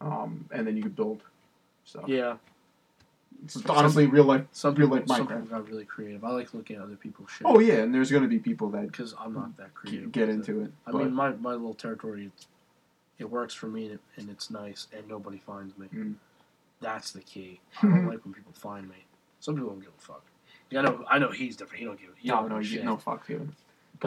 um, 0.00 0.46
and 0.52 0.66
then 0.66 0.76
you 0.76 0.82
could 0.82 0.96
build 0.96 1.22
stuff. 1.84 2.04
Yeah. 2.08 2.36
It's 3.44 3.56
honestly 3.66 4.06
real 4.06 4.24
life. 4.24 4.44
Some 4.52 4.74
Real 4.74 4.88
people, 4.88 4.98
life 4.98 5.08
some 5.08 5.26
Minecraft. 5.26 5.42
people 5.44 5.58
got 5.58 5.68
really 5.68 5.84
creative. 5.84 6.24
I 6.24 6.30
like 6.30 6.52
looking 6.52 6.76
at 6.76 6.82
other 6.82 6.96
people's 6.96 7.30
shit. 7.30 7.46
Oh 7.46 7.58
yeah, 7.58 7.74
and 7.76 7.94
there's 7.94 8.10
gonna 8.10 8.28
be 8.28 8.38
people 8.38 8.68
that 8.70 8.86
because 8.88 9.14
I'm 9.18 9.32
not 9.32 9.56
that 9.56 9.72
creative. 9.72 10.12
get 10.12 10.28
into 10.28 10.60
it. 10.62 10.72
I 10.86 10.90
but- 10.90 10.98
mean, 11.04 11.14
my, 11.14 11.30
my 11.30 11.52
little 11.52 11.72
territory, 11.74 12.26
it, 12.26 12.46
it 13.18 13.30
works 13.30 13.54
for 13.54 13.66
me 13.66 13.84
and, 13.86 13.94
it, 13.94 14.00
and 14.16 14.28
it's 14.28 14.50
nice, 14.50 14.88
and 14.94 15.08
nobody 15.08 15.38
finds 15.38 15.78
me. 15.78 15.86
Mm. 15.94 16.14
That's 16.80 17.12
the 17.12 17.20
key. 17.20 17.60
I 17.82 17.86
don't 17.86 18.06
like 18.08 18.24
when 18.24 18.34
people 18.34 18.52
find 18.52 18.88
me. 18.88 19.04
Some 19.38 19.54
people 19.54 19.70
don't 19.70 19.80
give 19.80 19.92
a 19.96 20.02
fuck. 20.02 20.24
Yeah, 20.70 20.80
I 20.80 20.82
know. 20.82 21.04
I 21.08 21.18
know 21.18 21.30
he's 21.30 21.56
different. 21.56 21.80
He 21.80 21.86
don't 21.86 21.98
give. 22.00 22.10
He 22.18 22.28
no, 22.28 22.36
don't 22.36 22.48
no, 22.50 22.54
give 22.56 22.64
a 22.64 22.68
you 22.68 22.76
shit. 22.76 22.84
no 22.84 22.96
fuck 22.98 23.26
dude. 23.26 23.52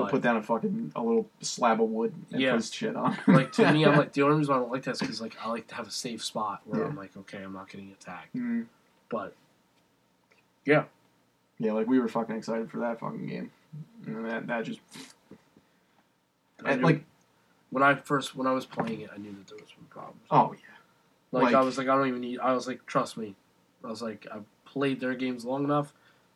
But- 0.02 0.10
put 0.10 0.22
down 0.24 0.38
a 0.38 0.42
fucking 0.42 0.92
a 0.96 1.02
little 1.04 1.30
slab 1.42 1.80
of 1.82 1.88
wood 1.90 2.14
and 2.32 2.42
Yeah. 2.42 2.56
put 2.56 2.66
shit 2.66 2.96
on. 2.96 3.16
like 3.28 3.52
to 3.54 3.72
me, 3.72 3.86
I'm 3.86 3.96
like 3.96 4.12
the 4.14 4.24
only 4.24 4.38
reason 4.38 4.54
I 4.56 4.58
don't 4.58 4.72
like 4.72 4.84
that 4.84 4.92
is 4.96 5.00
because 5.00 5.22
like 5.22 5.36
I 5.44 5.50
like 5.50 5.68
to 5.68 5.76
have 5.76 5.88
a 5.88 5.92
safe 5.92 6.24
spot 6.24 6.62
where 6.66 6.82
Yeah. 6.82 6.88
I'm 6.88 6.96
like, 6.96 7.16
okay, 7.16 7.44
I'm 7.44 7.54
not 7.54 7.70
getting 7.70 7.92
attacked. 7.92 8.36
Mm. 8.36 8.66
But 9.10 9.36
Yeah, 10.66 10.86
yeah, 11.60 11.74
like 11.74 11.88
we 11.88 12.00
were 12.00 12.08
fucking 12.08 12.36
excited 12.36 12.72
for 12.72 12.80
that 12.80 13.00
fucking 13.00 13.28
game, 13.28 13.52
and 14.08 14.26
that 14.26 14.48
that 14.48 14.66
just 14.66 14.80
and, 16.66 16.82
knew- 16.82 16.88
like 16.88 17.04
when 17.70 17.84
I 17.84 17.96
first 17.96 18.36
when 18.36 18.48
I 18.48 18.52
was 18.52 18.66
playing 18.66 19.02
it, 19.02 19.10
I 19.14 19.18
knew 19.18 19.32
that 19.32 19.48
there 19.48 19.58
was 19.58 19.70
some 19.76 19.86
problems. 19.90 20.22
oh 20.32 20.54
yeah, 20.54 20.76
Like, 21.32 21.44
Like- 21.46 21.56
I 21.56 21.62
was 21.62 21.78
like, 21.78 21.88
I 21.88 21.96
don't 21.96 22.08
even 22.08 22.22
need. 22.22 22.40
I 22.40 22.54
was 22.54 22.68
like, 22.68 22.86
trust 22.86 23.18
me. 23.18 23.36
I 23.84 23.88
was 23.88 24.02
like, 24.02 24.26
I've 24.32 24.46
played 24.66 25.00
their 25.00 25.14
games 25.14 25.44
long 25.46 25.64
enough. 25.66 25.94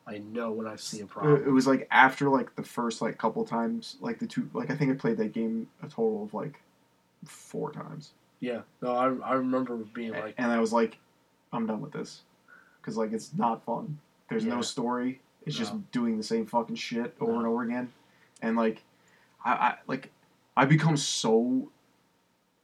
I 0.08 0.20
know 0.20 0.52
when 0.52 0.68
I 0.68 0.78
see 0.78 1.02
a 1.02 1.06
problem. 1.06 1.44
it 1.46 1.52
was 1.52 1.68
like 1.68 1.86
after 1.92 2.30
like 2.30 2.56
the 2.56 2.64
first 2.64 3.02
like 3.02 3.18
couple 3.18 3.44
times, 3.46 3.98
like 4.00 4.20
the 4.20 4.26
two, 4.28 4.50
like 4.54 4.72
I 4.72 4.76
think 4.76 4.92
I 4.92 4.96
played 4.96 5.18
that 5.18 5.34
game 5.34 5.68
a 5.84 5.88
total 5.88 6.24
of 6.24 6.34
like 6.34 6.62
four 7.26 7.72
times, 7.74 8.12
yeah. 8.40 8.62
No, 8.82 8.92
I 8.96 9.08
I 9.32 9.34
remember 9.34 9.76
being 9.76 10.12
like, 10.12 10.36
and 10.38 10.50
I 10.52 10.60
was 10.60 10.72
like, 10.72 10.98
I'm 11.52 11.66
done 11.68 11.82
with 11.82 11.92
this, 11.92 12.22
because 12.82 12.96
like 12.98 13.12
it's 13.12 13.34
not 13.36 13.66
fun. 13.66 14.00
There's 14.30 14.46
Yeah. 14.46 14.56
no 14.56 14.62
story. 14.62 15.20
It's 15.46 15.58
No. 15.58 15.66
just 15.66 15.92
doing 15.92 16.18
the 16.18 16.24
same 16.24 16.46
fucking 16.46 16.76
shit 16.76 17.16
over 17.20 17.34
No. 17.34 17.38
and 17.40 17.48
over 17.48 17.64
again, 17.64 17.92
and 18.42 18.56
like, 18.56 18.84
I, 19.44 19.52
I 19.52 19.76
like, 19.88 20.12
I 20.56 20.64
become 20.66 20.96
so, 20.96 21.70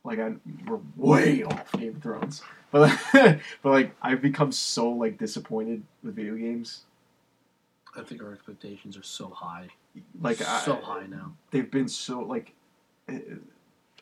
like 0.06 0.20
I 0.20 0.34
we're 0.65 0.80
way 0.95 1.44
off 1.44 1.72
Game 1.74 1.95
of 1.98 2.02
Thrones, 2.02 2.41
but 2.72 2.98
but 3.14 3.40
like 3.70 3.95
I've 4.02 4.22
become 4.22 4.52
so 4.53 4.90
like 4.90 5.18
disappointed 5.18 5.84
with 6.03 6.15
video 6.15 6.36
games. 6.36 6.84
I 7.95 8.02
think 8.03 8.24
our 8.24 8.34
expectations 8.34 8.98
are 8.98 9.03
so 9.03 9.30
high, 9.30 9.68
Like 10.22 10.38
so 10.38 10.78
I, 10.78 10.86
high 10.86 11.06
now. 11.07 11.34
they've 11.52 11.70
been 11.70 11.88
so 11.88 12.20
like 12.22 12.53
eh, 13.07 13.20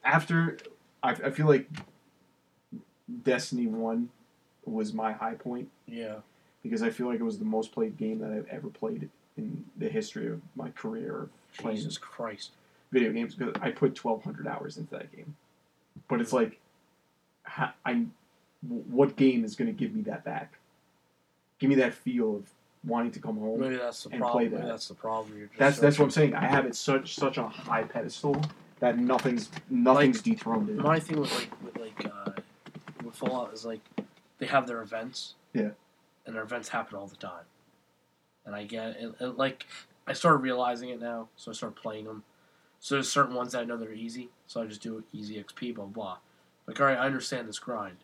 after 0.04 0.58
I, 1.04 1.12
I 1.12 1.30
feel 1.30 1.48
like 1.48 1.68
Destiny 3.24 3.68
One 3.68 4.10
was 4.66 4.94
my 4.94 5.12
high 5.12 5.34
point 5.36 5.70
Yeah, 5.88 6.18
because 6.64 6.82
I 6.84 6.90
feel 6.90 7.08
like 7.08 7.20
it 7.20 7.24
was 7.24 7.40
the 7.40 7.46
most 7.46 7.72
played 7.72 7.98
game 7.98 8.20
that 8.20 8.32
I've 8.32 8.48
ever 8.48 8.70
played 8.70 9.10
in 9.38 9.66
the 9.78 9.90
history 9.90 10.28
of 10.28 10.42
my 10.56 10.70
career 10.70 11.28
playing 11.58 11.78
Jesus 11.78 11.98
Christ. 11.98 12.52
video 12.92 13.12
games 13.12 13.36
because 13.36 13.54
I 13.62 13.72
put 13.72 13.96
twelve 13.96 14.24
hundred 14.24 14.48
hours 14.48 14.78
into 14.78 14.92
that 14.92 15.12
game. 15.16 15.36
But 16.08 16.22
it's 16.22 16.34
like, 16.34 16.60
I, 17.86 18.06
what 18.68 19.16
game 19.16 19.44
is 19.44 19.56
going 19.56 19.68
to 19.68 19.78
give 19.78 19.94
me 19.96 20.02
that 20.04 20.24
back? 20.24 20.58
Give 21.60 21.70
me 21.70 21.76
that 21.78 21.94
feel 21.94 22.38
of 22.38 22.44
wanting 22.86 23.12
to 23.12 23.20
come 23.20 23.38
home. 23.38 23.60
Maybe 23.60 23.76
that's 23.78 24.04
the 24.04 24.10
And 24.10 24.20
problem. 24.22 24.40
play 24.40 24.50
Maybe 24.50 24.62
that. 24.62 24.68
that's 24.68 24.88
the 24.88 24.94
problem. 24.96 25.38
You're 25.38 25.48
just 25.48 25.60
That's 25.60 25.80
that's 25.80 26.00
what 26.00 26.06
I'm 26.06 26.12
saying. 26.12 26.36
I 26.36 26.48
have 26.48 26.66
it 26.66 26.76
such 26.76 27.16
such 27.16 27.38
a 27.38 27.48
high 27.48 27.84
pedestal 27.84 28.42
that 28.80 28.98
nothing's 28.98 29.50
nothing's 29.70 30.22
dethroned 30.22 30.70
it. 30.70 30.78
My 30.78 31.00
thing 31.00 31.20
with 31.20 31.34
like 31.36 31.50
with 31.64 31.78
like 31.78 32.06
uh, 32.06 32.32
with 33.04 33.16
Fallout 33.16 33.54
is 33.54 33.66
like 33.66 33.82
they 34.40 34.46
have 34.48 34.68
their 34.68 34.82
events. 34.82 35.36
Yeah. 35.54 35.70
And 36.26 36.36
their 36.36 36.44
events 36.44 36.70
happen 36.70 36.98
all 36.98 37.08
the 37.08 37.16
time. 37.16 37.46
And 38.46 38.56
I 38.56 38.64
get 38.64 38.90
it, 39.00 39.14
and, 39.20 39.38
like 39.38 39.66
I 40.08 40.14
started 40.14 40.38
realizing 40.38 40.90
it 40.90 41.00
now, 41.00 41.30
so 41.36 41.52
I 41.52 41.54
started 41.54 41.76
playing 41.80 42.06
them. 42.06 42.24
So 42.80 42.96
there's 42.96 43.12
certain 43.12 43.36
ones 43.36 43.52
that 43.52 43.60
I 43.62 43.66
know 43.66 43.78
that 43.78 43.88
are 43.88 43.94
easy, 43.94 44.30
so 44.48 44.62
I 44.62 44.66
just 44.66 44.82
do 44.82 45.04
easy 45.14 45.44
XP, 45.44 45.76
blah 45.76 45.86
blah. 45.86 46.18
Like 46.66 46.80
all 46.80 46.88
right, 46.88 46.98
I 46.98 47.06
understand 47.06 47.48
this 47.48 47.60
grind. 47.60 47.98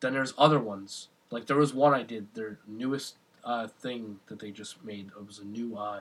Then 0.00 0.12
there's 0.12 0.32
other 0.38 0.60
ones. 0.60 1.08
Like 1.30 1.46
there 1.46 1.56
was 1.56 1.74
one 1.74 1.92
I 1.94 2.02
did, 2.04 2.34
their 2.34 2.58
newest 2.68 3.14
uh, 3.44 3.66
thing 3.66 4.20
that 4.26 4.38
they 4.38 4.50
just 4.50 4.84
made. 4.84 5.08
It 5.18 5.26
was 5.26 5.38
a 5.38 5.44
new 5.44 5.76
uh, 5.76 6.00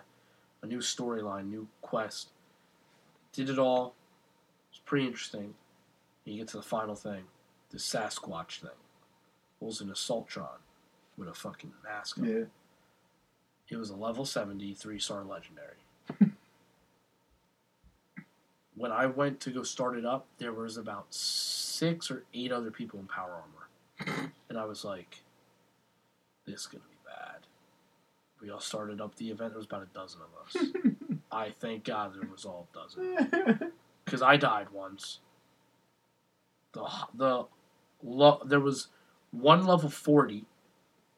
a 0.62 0.66
new 0.66 0.80
storyline, 0.80 1.50
new 1.50 1.68
quest. 1.82 2.30
Did 3.34 3.50
it 3.50 3.60
all. 3.60 3.96
It's 4.72 4.82
pretty 4.86 5.06
interesting. 5.08 5.54
You 6.26 6.38
get 6.38 6.48
to 6.50 6.58
the 6.58 6.64
final 6.64 6.96
thing, 6.96 7.24
the 7.72 7.78
Sasquatch 7.78 8.60
thing. 8.62 8.70
Pulls 9.60 9.82
an 9.82 9.90
Assaultron 9.90 10.60
with 11.18 11.28
a 11.28 11.34
fucking 11.34 11.74
mask 11.84 12.18
on. 12.20 12.26
yeah, 12.26 12.44
It 13.70 13.78
was 13.78 13.90
a 13.90 13.96
level 13.96 14.26
70, 14.26 14.74
three 14.76 15.00
star 15.00 15.24
legendary. 15.24 15.76
when 18.76 18.92
I 18.92 19.06
went 19.08 19.40
to 19.42 19.50
go 19.52 19.64
start 19.64 19.98
it 19.98 20.06
up, 20.06 20.28
there 20.38 20.54
was 20.54 20.78
about 20.78 21.14
six 21.14 22.10
or 22.10 22.24
eight 22.34 22.52
other 22.52 22.72
people 22.72 23.00
in 23.00 23.08
power 23.08 23.42
armor. 23.42 24.32
and 24.50 24.58
I 24.58 24.66
was 24.66 24.86
like, 24.86 25.24
this 26.46 26.62
is 26.62 26.66
going 26.68 26.82
to. 26.82 26.89
We 28.50 28.54
all 28.54 28.60
started 28.60 29.00
up 29.00 29.14
the 29.16 29.30
event. 29.30 29.52
There 29.52 29.60
was 29.60 29.68
about 29.68 29.84
a 29.84 29.94
dozen 29.94 30.22
of 30.22 30.64
us. 30.64 30.72
I 31.32 31.52
thank 31.60 31.84
God 31.84 32.16
there 32.16 32.28
was 32.28 32.46
all 32.46 32.68
a 32.74 32.78
dozen. 32.78 33.72
Because 34.06 34.24
I 34.24 34.38
died 34.38 34.72
once. 34.74 35.20
The, 36.74 36.84
the, 37.14 37.46
lo- 38.02 38.42
there 38.44 38.60
was 38.60 38.88
one 39.30 39.68
level 39.68 39.88
40. 39.88 40.46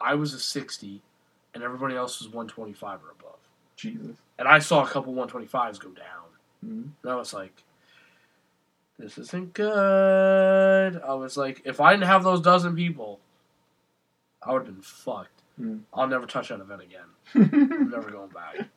I 0.02 0.16
was 0.16 0.34
a 0.34 0.40
60. 0.42 1.02
And 1.54 1.64
everybody 1.64 1.96
else 1.96 2.20
was 2.20 2.28
125 2.28 3.00
or 3.02 3.12
above. 3.18 3.38
Jesus. 3.78 4.18
And 4.38 4.46
I 4.46 4.60
saw 4.60 4.84
a 4.84 4.90
couple 4.90 5.14
125s 5.14 5.80
go 5.80 5.92
down. 5.92 6.26
Mhm. 6.66 6.90
And 7.02 7.12
I 7.12 7.16
was 7.16 7.34
like, 7.34 7.64
this 9.00 9.18
isn't 9.18 9.54
good. 9.54 11.02
I 11.02 11.14
was 11.14 11.38
like, 11.38 11.62
if 11.64 11.80
I 11.80 11.94
didn't 11.94 12.08
have 12.08 12.26
those 12.26 12.42
dozen 12.42 12.76
people, 12.76 13.22
I 14.44 14.52
would 14.52 14.66
have 14.66 14.74
been 14.76 14.82
fucked. 14.82 15.41
Mm. 15.62 15.82
I'll 15.94 16.08
never 16.08 16.26
touch 16.26 16.50
that 16.50 16.60
event 16.60 16.82
again. 16.82 17.06
I'm 17.54 17.90
never 17.92 18.10
going 18.10 18.30
back. 18.30 18.68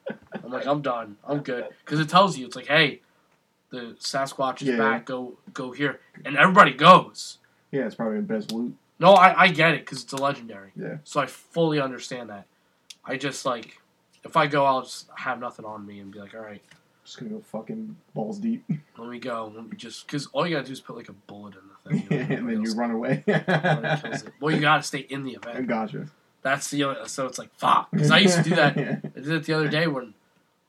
I'm 0.45 0.51
like, 0.51 0.67
I'm 0.67 0.83
done. 0.83 1.17
I'm 1.27 1.41
good. 1.41 1.67
Because 1.85 1.99
it 2.01 2.09
tells 2.09 2.37
you, 2.37 2.47
it's 2.47 2.57
like, 2.57 2.67
hey, 2.67 3.01
the 3.71 3.97
Sasquatch 3.99 4.63
is 4.63 4.69
Yeah. 4.69 4.77
back. 4.77 5.07
Go 5.07 5.39
go 5.53 5.73
here. 5.73 6.01
And 6.25 6.37
everybody 6.37 6.73
goes. 6.73 7.39
yeah, 7.73 7.87
it's 7.87 7.95
probably 7.95 8.17
the 8.17 8.23
best 8.23 8.53
loot. 8.53 8.75
No, 9.01 9.15
I, 9.15 9.43
I 9.45 9.49
get 9.49 9.75
it 9.75 9.81
because 9.81 10.03
it's 10.03 10.13
a 10.13 10.17
legendary. 10.17 10.71
Yeah. 10.77 10.99
So 11.05 11.21
I 11.21 11.27
fully 11.27 11.81
understand 11.81 12.31
that. 12.31 12.47
I 13.05 13.17
just, 13.17 13.45
like, 13.45 13.81
if 14.25 14.37
I 14.37 14.47
go, 14.47 14.65
I'll 14.65 14.83
just 14.83 15.09
have 15.17 15.41
nothing 15.41 15.65
on 15.65 15.85
me 15.85 15.99
and 16.01 16.13
be 16.13 16.19
like, 16.21 16.35
all 16.35 16.41
right, 16.41 16.63
Just 17.05 17.19
gonna 17.19 17.31
go 17.33 17.41
fucking 17.41 17.97
balls 18.15 18.39
deep, 18.39 18.65
Let 18.99 19.09
me 19.11 19.19
go. 19.19 19.53
Let 19.55 19.69
me 19.69 19.77
just 19.77 20.07
because 20.07 20.27
all 20.29 20.47
you 20.47 20.55
gotta 20.55 20.67
do 20.67 20.73
is 20.73 20.81
put 20.81 20.97
like 20.97 21.09
a 21.09 21.13
bullet 21.13 21.55
in 21.57 21.61
the 21.93 22.07
thing, 22.07 22.07
you 22.11 22.17
know, 22.29 22.35
and 22.37 22.49
then 22.49 22.63
you 22.63 22.75
run 22.75 22.93
away. 22.93 23.25
everybody 23.27 24.01
kills 24.01 24.23
it. 24.23 24.33
Well, 24.41 24.55
you 24.55 24.61
gotta 24.61 24.83
stay 24.85 25.01
in 25.01 25.25
the 25.25 25.33
event. 25.33 25.67
gotcha. 25.67 26.07
That's 26.45 26.71
the 26.71 26.85
other. 26.85 27.09
So 27.09 27.27
it's 27.27 27.39
like 27.39 27.53
fuck. 27.57 27.91
Because 27.91 28.13
I 28.13 28.19
used 28.19 28.37
to 28.37 28.43
do 28.45 28.55
that. 28.55 28.77
I 28.79 29.19
did 29.21 29.29
it 29.29 29.45
the 29.47 29.55
other 29.55 29.67
day 29.69 29.89
when 29.89 30.15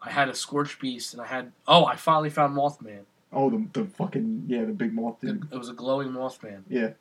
I 0.02 0.10
had 0.10 0.30
a 0.30 0.34
scorch 0.34 0.80
beast 0.80 1.14
and 1.14 1.22
I 1.22 1.28
had. 1.28 1.52
Oh, 1.68 1.86
I 1.86 1.96
finally 1.98 2.32
found 2.32 2.58
Mothman. 2.58 3.02
Oh, 3.32 3.50
the 3.52 3.68
the 3.74 3.86
fucking 3.86 4.46
yeah, 4.48 4.64
the 4.66 4.72
big 4.72 4.94
moth 4.94 5.24
It, 5.24 5.28
dude. 5.28 5.48
it 5.52 5.58
was 5.58 5.70
a 5.70 5.74
glowing 5.74 6.08
Mothman. 6.10 6.62
Yeah. 6.70 6.92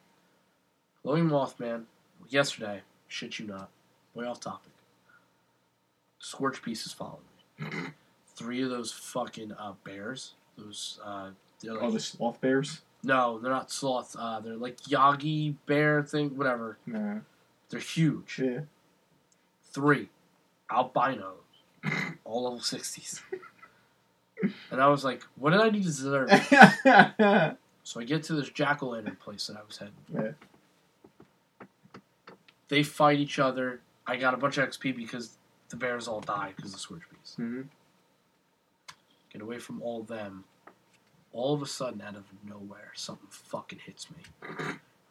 Glowing 1.02 1.28
Mothman. 1.28 1.84
Yesterday, 2.28 2.82
shit 3.08 3.38
you 3.38 3.46
not. 3.46 3.70
Way 4.14 4.26
off 4.26 4.40
topic. 4.40 4.72
Scorch 6.18 6.62
beast 6.62 6.86
is 6.86 6.92
following 6.92 7.20
me. 7.58 7.68
Three 8.36 8.62
of 8.62 8.70
those 8.70 8.90
fucking 8.92 9.52
uh, 9.52 9.74
bears. 9.84 10.32
Those. 10.58 10.98
Uh, 11.04 11.30
like, 11.62 11.78
Oh, 11.80 11.90
the 11.90 12.00
sloth 12.00 12.40
bears. 12.40 12.80
No, 13.04 13.38
they're 13.38 13.52
not 13.52 13.70
sloth. 13.70 14.16
Uh, 14.18 14.40
they're 14.40 14.56
like 14.56 14.78
Yogi 14.90 15.54
bear 15.66 16.02
thing, 16.02 16.36
whatever. 16.36 16.78
Nah. 16.86 17.18
They're 17.74 17.80
huge. 17.82 18.38
Yeah. 18.42 18.60
Three 19.72 20.08
albinos, 20.70 21.34
all 22.24 22.44
level 22.44 22.60
sixties. 22.60 23.20
And 24.70 24.80
I 24.80 24.86
was 24.88 25.04
like, 25.04 25.22
what 25.36 25.50
did 25.50 25.60
I 25.60 25.70
need 25.70 25.82
to 25.82 25.88
deserve? 25.88 26.30
so 27.82 28.00
I 28.00 28.04
get 28.04 28.22
to 28.24 28.34
this 28.34 28.48
jack 28.50 28.82
o' 28.82 28.90
lantern 28.90 29.16
place 29.16 29.48
that 29.48 29.56
I 29.56 29.62
was 29.66 29.78
heading. 29.78 29.94
Yeah. 30.12 30.32
They 32.68 32.82
fight 32.84 33.18
each 33.18 33.38
other. 33.38 33.80
I 34.06 34.16
got 34.16 34.34
a 34.34 34.36
bunch 34.36 34.58
of 34.58 34.68
XP 34.68 34.94
because 34.96 35.36
the 35.70 35.76
bears 35.76 36.06
all 36.06 36.20
died 36.20 36.54
because 36.56 36.74
of 36.74 36.80
Scorch 36.80 37.02
Beast. 37.10 37.36
hmm 37.36 37.62
Get 39.32 39.42
away 39.42 39.58
from 39.58 39.82
all 39.82 40.02
of 40.02 40.06
them. 40.06 40.44
All 41.32 41.52
of 41.54 41.62
a 41.62 41.66
sudden, 41.66 42.00
out 42.00 42.14
of 42.14 42.24
nowhere, 42.48 42.92
something 42.94 43.26
fucking 43.30 43.80
hits 43.80 44.06
me. 44.10 44.18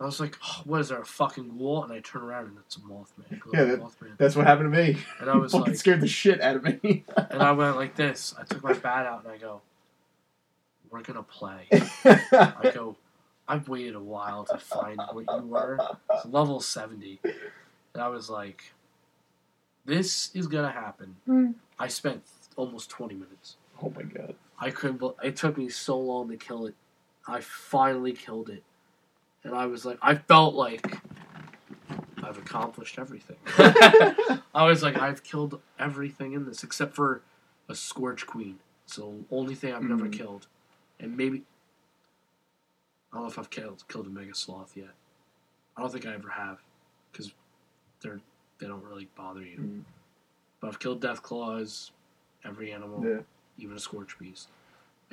I 0.03 0.05
was 0.05 0.19
like, 0.19 0.37
oh, 0.43 0.61
what 0.65 0.81
is 0.81 0.89
there, 0.89 0.99
a 1.01 1.05
fucking 1.05 1.57
ghoul? 1.57 1.83
And 1.83 1.93
I 1.93 1.99
turn 2.01 2.21
around 2.23 2.47
and 2.47 2.57
it's 2.59 2.75
a 2.75 2.79
Mothman. 2.81 3.41
Yeah, 3.53 3.63
that- 3.63 3.79
Mothman. 3.81 4.17
That's 4.17 4.35
what 4.35 4.45
happened 4.45 4.73
to 4.73 4.77
me. 4.83 4.97
And 5.19 5.29
I 5.29 5.35
was 5.37 5.51
fucking 5.51 5.67
like, 5.73 5.75
scared 5.77 6.01
the 6.01 6.07
shit 6.07 6.41
out 6.41 6.55
of 6.57 6.63
me. 6.63 7.03
and 7.15 7.41
I 7.41 7.51
went 7.51 7.75
like 7.75 7.95
this. 7.95 8.33
I 8.39 8.43
took 8.43 8.63
my 8.63 8.73
bat 8.73 9.05
out 9.05 9.23
and 9.23 9.31
I 9.33 9.37
go, 9.37 9.61
we're 10.89 11.01
gonna 11.01 11.23
play. 11.23 11.67
I 12.05 12.71
go, 12.73 12.95
I've 13.47 13.67
waited 13.67 13.95
a 13.95 13.99
while 13.99 14.43
to 14.45 14.57
find 14.59 14.99
what 15.11 15.25
you 15.27 15.47
were. 15.47 15.79
It's 16.13 16.25
level 16.25 16.59
70. 16.59 17.19
and 17.23 18.01
I 18.03 18.07
was 18.09 18.29
like, 18.29 18.73
"This 19.85 20.29
is 20.35 20.47
gonna 20.47 20.71
happen." 20.71 21.15
Mm. 21.27 21.55
I 21.79 21.87
spent 21.87 22.23
almost 22.55 22.89
twenty 22.91 23.15
minutes. 23.15 23.57
Oh 23.81 23.91
my 23.95 24.03
god. 24.03 24.35
I 24.59 24.69
couldn't. 24.69 24.97
bel- 24.97 25.17
It 25.23 25.35
took 25.35 25.57
me 25.57 25.67
so 25.69 25.97
long 25.99 26.29
to 26.29 26.37
kill 26.37 26.67
it. 26.67 26.75
I 27.27 27.41
finally 27.41 28.13
killed 28.13 28.49
it, 28.49 28.63
and 29.43 29.53
I 29.55 29.65
was 29.65 29.85
like, 29.85 29.97
I 30.01 30.15
felt 30.15 30.55
like 30.55 30.99
I've 32.23 32.37
accomplished 32.37 32.97
everything. 32.99 33.37
I 34.55 34.65
was 34.65 34.81
like, 34.83 34.97
I've 34.97 35.23
killed 35.23 35.59
everything 35.79 36.33
in 36.33 36.45
this 36.45 36.63
except 36.63 36.95
for 36.95 37.21
a 37.69 37.75
Scorch 37.75 38.25
Queen. 38.25 38.59
It's 38.85 38.95
the 38.97 39.11
only 39.31 39.55
thing 39.55 39.73
I've 39.73 39.83
never 39.83 40.05
Mhm. 40.07 40.13
killed, 40.13 40.47
and 40.99 41.15
maybe 41.17 41.43
I 43.11 43.15
don't 43.17 43.23
know 43.23 43.29
if 43.29 43.39
I've 43.39 43.49
killed 43.49 43.83
killed 43.87 44.07
a 44.07 44.09
Mega 44.09 44.35
Sloth 44.35 44.75
yet. 44.75 44.89
I 45.77 45.81
don't 45.81 45.91
think 45.91 46.05
I 46.05 46.13
ever 46.13 46.29
have, 46.29 46.59
because 47.11 47.31
they're 48.01 48.19
they 48.59 48.67
don't 48.67 48.83
really 48.83 49.07
bother 49.15 49.41
you. 49.41 49.57
Mm. 49.57 49.83
But 50.59 50.67
I've 50.67 50.79
killed 50.79 51.01
Death 51.01 51.21
Claws, 51.23 51.91
every 52.45 52.71
animal, 52.71 53.03
Yeah. 53.05 53.19
even 53.57 53.75
a 53.75 53.79
Scorch 53.79 54.17
Beast. 54.19 54.47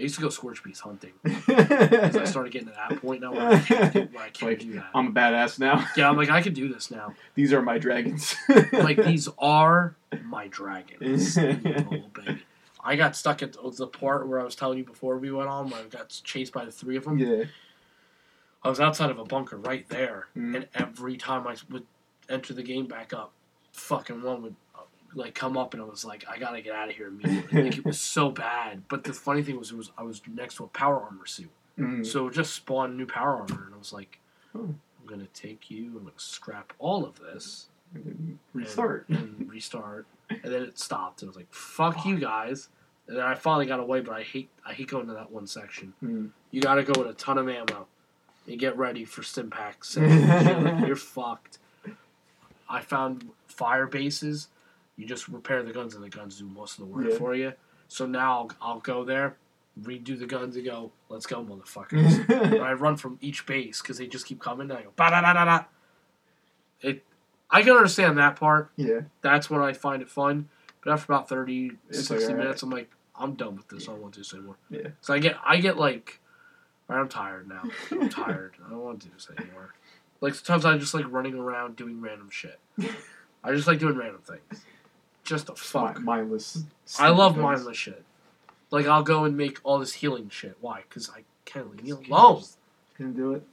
I 0.00 0.02
used 0.04 0.14
to 0.14 0.22
go 0.22 0.30
Scorch 0.30 0.64
Beast 0.64 0.80
hunting. 0.80 1.12
'cause 1.22 2.16
I 2.16 2.24
started 2.24 2.52
getting 2.52 2.68
to 2.68 2.74
that 2.74 3.00
point 3.02 3.20
now 3.20 3.32
where 3.32 3.48
I 3.48 3.58
can't, 3.58 3.92
do- 3.92 4.08
I 4.18 4.30
can't 4.30 4.42
Like, 4.42 4.58
do 4.60 4.72
that. 4.72 4.86
I'm 4.94 5.08
a 5.08 5.12
badass 5.12 5.58
now. 5.58 5.86
yeah, 5.96 6.08
I'm 6.08 6.16
like 6.16 6.30
I 6.30 6.40
can 6.40 6.54
do 6.54 6.72
this 6.72 6.90
now. 6.90 7.14
These 7.34 7.52
are 7.52 7.60
my 7.60 7.76
dragons. 7.76 8.34
like 8.72 8.96
these 8.96 9.28
are 9.38 9.94
my 10.24 10.48
dragons. 10.48 11.34
baby. 11.36 12.42
I 12.82 12.96
got 12.96 13.14
stuck 13.14 13.42
at 13.42 13.52
the, 13.52 13.86
part 13.86 14.26
where 14.26 14.40
I 14.40 14.44
was 14.44 14.54
telling 14.56 14.78
you 14.78 14.84
before 14.84 15.18
we 15.18 15.30
went 15.30 15.50
on, 15.50 15.68
where 15.68 15.80
I 15.82 15.84
got 15.84 16.08
chased 16.24 16.54
by 16.54 16.64
the 16.64 16.72
three 16.72 16.96
of 16.96 17.04
them. 17.04 17.18
Yeah. 17.18 17.44
I 18.62 18.70
was 18.70 18.80
outside 18.80 19.10
of 19.10 19.18
a 19.18 19.24
bunker 19.24 19.58
right 19.58 19.86
there, 19.90 20.28
Mhm. 20.34 20.56
and 20.56 20.68
every 20.74 21.18
time 21.18 21.46
I 21.46 21.56
would 21.70 21.86
enter 22.30 22.54
the 22.54 22.62
game 22.62 22.86
back 22.86 23.12
up, 23.12 23.32
fucking 23.72 24.22
one 24.22 24.40
would 24.42 24.56
like 25.14 25.34
come 25.34 25.56
up, 25.56 25.74
and 25.74 25.82
I 25.82 25.86
was 25.86 26.04
like, 26.04 26.24
I 26.28 26.38
gotta 26.38 26.60
get 26.62 26.74
out 26.74 26.88
of 26.88 26.94
here 26.96 27.08
immediately. 27.08 27.62
like 27.64 27.78
it 27.78 27.84
was 27.84 28.00
so 28.16 28.30
bad. 28.30 28.82
But 28.88 29.04
the 29.04 29.12
funny 29.12 29.42
thing 29.42 29.58
was, 29.58 29.70
it 29.72 29.76
was 29.76 29.90
I 29.98 30.02
was 30.02 30.22
next 30.32 30.56
to 30.56 30.64
a 30.64 30.68
power 30.68 31.00
armor 31.00 31.26
suit, 31.26 31.50
Mm. 31.78 32.04
so 32.06 32.28
it 32.28 32.34
just 32.34 32.52
spawned 32.54 32.96
new 32.96 33.06
power 33.06 33.36
armor, 33.36 33.64
and 33.66 33.74
I 33.74 33.78
was 33.78 33.92
like, 33.92 34.18
Oh. 34.54 34.74
I'm 35.00 35.06
gonna 35.06 35.28
take 35.32 35.70
you. 35.70 35.86
I'm 35.86 36.04
gonna 36.04 36.10
scrap 36.16 36.72
all 36.78 37.04
of 37.04 37.18
this. 37.20 37.68
And 37.94 38.04
then 38.04 38.12
and- 38.18 38.38
Restart. 38.52 39.08
and, 39.08 39.48
restart, 39.50 40.06
and 40.28 40.42
then 40.44 40.62
it 40.62 40.78
stopped. 40.78 41.22
And 41.22 41.28
I 41.28 41.30
was 41.30 41.36
like, 41.36 41.52
"Fuck 41.52 42.04
you 42.06 42.18
guys!" 42.18 42.68
And 43.08 43.16
then 43.16 43.24
I 43.24 43.34
finally 43.34 43.66
got 43.66 43.80
away, 43.80 44.00
but 44.00 44.14
I 44.14 44.22
hate 44.22 44.48
I 44.64 44.72
hate 44.74 44.88
going 44.88 45.08
to 45.08 45.14
that 45.14 45.32
one 45.32 45.46
section. 45.48 45.94
Mm. 46.04 46.30
You 46.52 46.60
got 46.60 46.74
to 46.76 46.84
go 46.84 47.00
with 47.00 47.10
a 47.10 47.14
ton 47.14 47.38
of 47.38 47.48
ammo 47.48 47.88
and 48.46 48.58
get 48.58 48.76
ready 48.76 49.04
for 49.04 49.22
stim 49.24 49.50
packs. 49.50 49.96
you're, 50.00 50.86
you're 50.86 50.94
fucked. 50.96 51.58
I 52.68 52.80
found 52.82 53.28
fire 53.48 53.86
bases. 53.86 54.48
You 55.00 55.06
just 55.06 55.28
repair 55.28 55.62
the 55.62 55.72
guns, 55.72 55.94
and 55.94 56.04
the 56.04 56.10
guns 56.10 56.38
do 56.38 56.44
most 56.44 56.78
of 56.78 56.80
the 56.86 56.92
work 56.92 57.06
Yeah. 57.10 57.16
for 57.16 57.34
you. 57.34 57.54
So 57.88 58.04
now 58.06 58.32
I'll, 58.32 58.50
I'll 58.74 58.80
go 58.80 59.02
there, 59.02 59.36
redo 59.80 60.18
the 60.18 60.26
guns, 60.26 60.56
and 60.56 60.64
go, 60.66 60.92
"Let's 61.08 61.24
go, 61.24 61.42
motherfuckers!" 61.42 62.28
and 62.28 62.62
I 62.62 62.74
run 62.74 62.96
from 62.96 63.16
each 63.22 63.46
base 63.46 63.80
because 63.80 63.96
they 63.96 64.06
just 64.06 64.26
keep 64.26 64.40
coming. 64.40 64.70
And 64.70 64.78
I 64.78 64.82
go, 64.82 64.90
"Ba 64.96 65.08
da 65.08 65.22
da 65.22 65.32
da 65.32 65.44
da." 65.46 65.64
It, 66.82 67.02
I 67.50 67.62
can 67.62 67.72
understand 67.72 68.18
that 68.18 68.36
part 68.36 68.70
yeah. 68.76 69.00
that's 69.22 69.48
when 69.48 69.62
I 69.62 69.72
find 69.72 70.02
it 70.02 70.10
fun. 70.10 70.50
But 70.84 70.92
after 70.92 71.12
about 71.12 71.28
30, 71.28 71.72
It's 71.88 72.06
60 72.06 72.28
like, 72.28 72.36
minutes, 72.36 72.62
I'm 72.62 72.70
like, 72.70 72.90
I'm 73.14 73.34
done 73.34 73.56
with 73.56 73.68
this. 73.68 73.88
I 73.88 73.92
don't 73.92 74.02
want 74.02 74.14
to 74.14 74.20
do 74.20 74.22
this 74.22 74.34
anymore. 74.34 74.56
Yeah. 74.70 74.88
So 75.00 75.12
I 75.14 75.18
get, 75.18 75.36
I 75.44 75.56
get 75.58 75.76
like, 75.76 76.20
I'm 76.88 77.08
tired 77.08 77.48
now. 77.48 77.62
I'm 77.90 78.08
tired. 78.10 78.54
I 78.64 78.70
don't 78.70 78.82
want 78.82 79.00
to 79.00 79.08
do 79.08 79.14
this 79.14 79.28
anymore. 79.38 79.74
Like 80.20 80.34
sometimes 80.34 80.64
I 80.64 80.78
just 80.78 80.94
like 80.94 81.04
running 81.10 81.34
around 81.34 81.76
doing 81.76 82.00
random 82.00 82.28
shit. 82.30 82.58
I 83.44 83.54
just 83.54 83.66
like 83.66 83.78
doing 83.78 83.96
random 83.96 84.20
things. 84.22 84.64
Just 85.30 85.48
a 85.48 85.54
fuck. 85.54 85.98
Mi- 85.98 86.04
mindless. 86.04 86.64
I 86.98 87.10
love 87.10 87.34
things. 87.34 87.44
mindless 87.44 87.76
shit. 87.76 88.02
Like 88.72 88.86
I'll 88.86 89.04
go 89.04 89.24
and 89.24 89.36
make 89.36 89.60
all 89.62 89.78
this 89.78 89.92
healing 89.92 90.28
shit. 90.28 90.56
Why? 90.60 90.82
Because 90.88 91.08
I 91.08 91.22
can't 91.44 91.70
leave 91.70 91.84
me 92.00 92.08
alone. 92.08 92.42
Couldn't 92.96 93.12
do 93.12 93.34
it. 93.34 93.44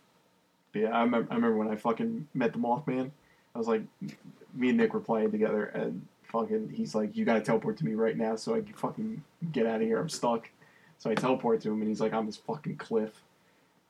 But 0.74 0.80
yeah, 0.82 0.90
I 0.90 1.04
remember, 1.04 1.32
I 1.32 1.36
remember 1.36 1.56
when 1.56 1.68
I 1.68 1.76
fucking 1.76 2.28
met 2.34 2.52
the 2.52 2.58
Mothman. 2.58 3.12
I 3.54 3.58
was 3.60 3.68
like, 3.68 3.84
me 4.56 4.70
and 4.70 4.78
Nick 4.78 4.96
were 4.96 5.00
playing 5.00 5.30
together, 5.30 5.66
and 5.66 6.04
fucking, 6.24 6.74
he's 6.74 6.96
like, 6.96 7.16
you 7.16 7.26
gotta 7.26 7.42
teleport 7.42 7.78
to 7.78 7.86
me 7.86 7.94
right 7.94 8.18
now 8.18 8.36
so 8.36 8.56
I 8.56 8.62
can 8.62 8.74
fucking 8.74 9.24
get 9.52 9.68
out 9.68 9.76
of 9.76 9.82
here. 9.82 10.00
I'm 10.00 10.10
stuck. 10.10 10.50
So 10.98 11.12
I 11.12 11.16
teleport 11.16 11.62
to 11.62 11.70
him, 11.70 11.82
and 11.82 11.88
he's 11.88 12.02
like 12.02 12.14
on 12.14 12.26
this 12.26 12.38
fucking 12.38 12.78
cliff. 12.78 13.22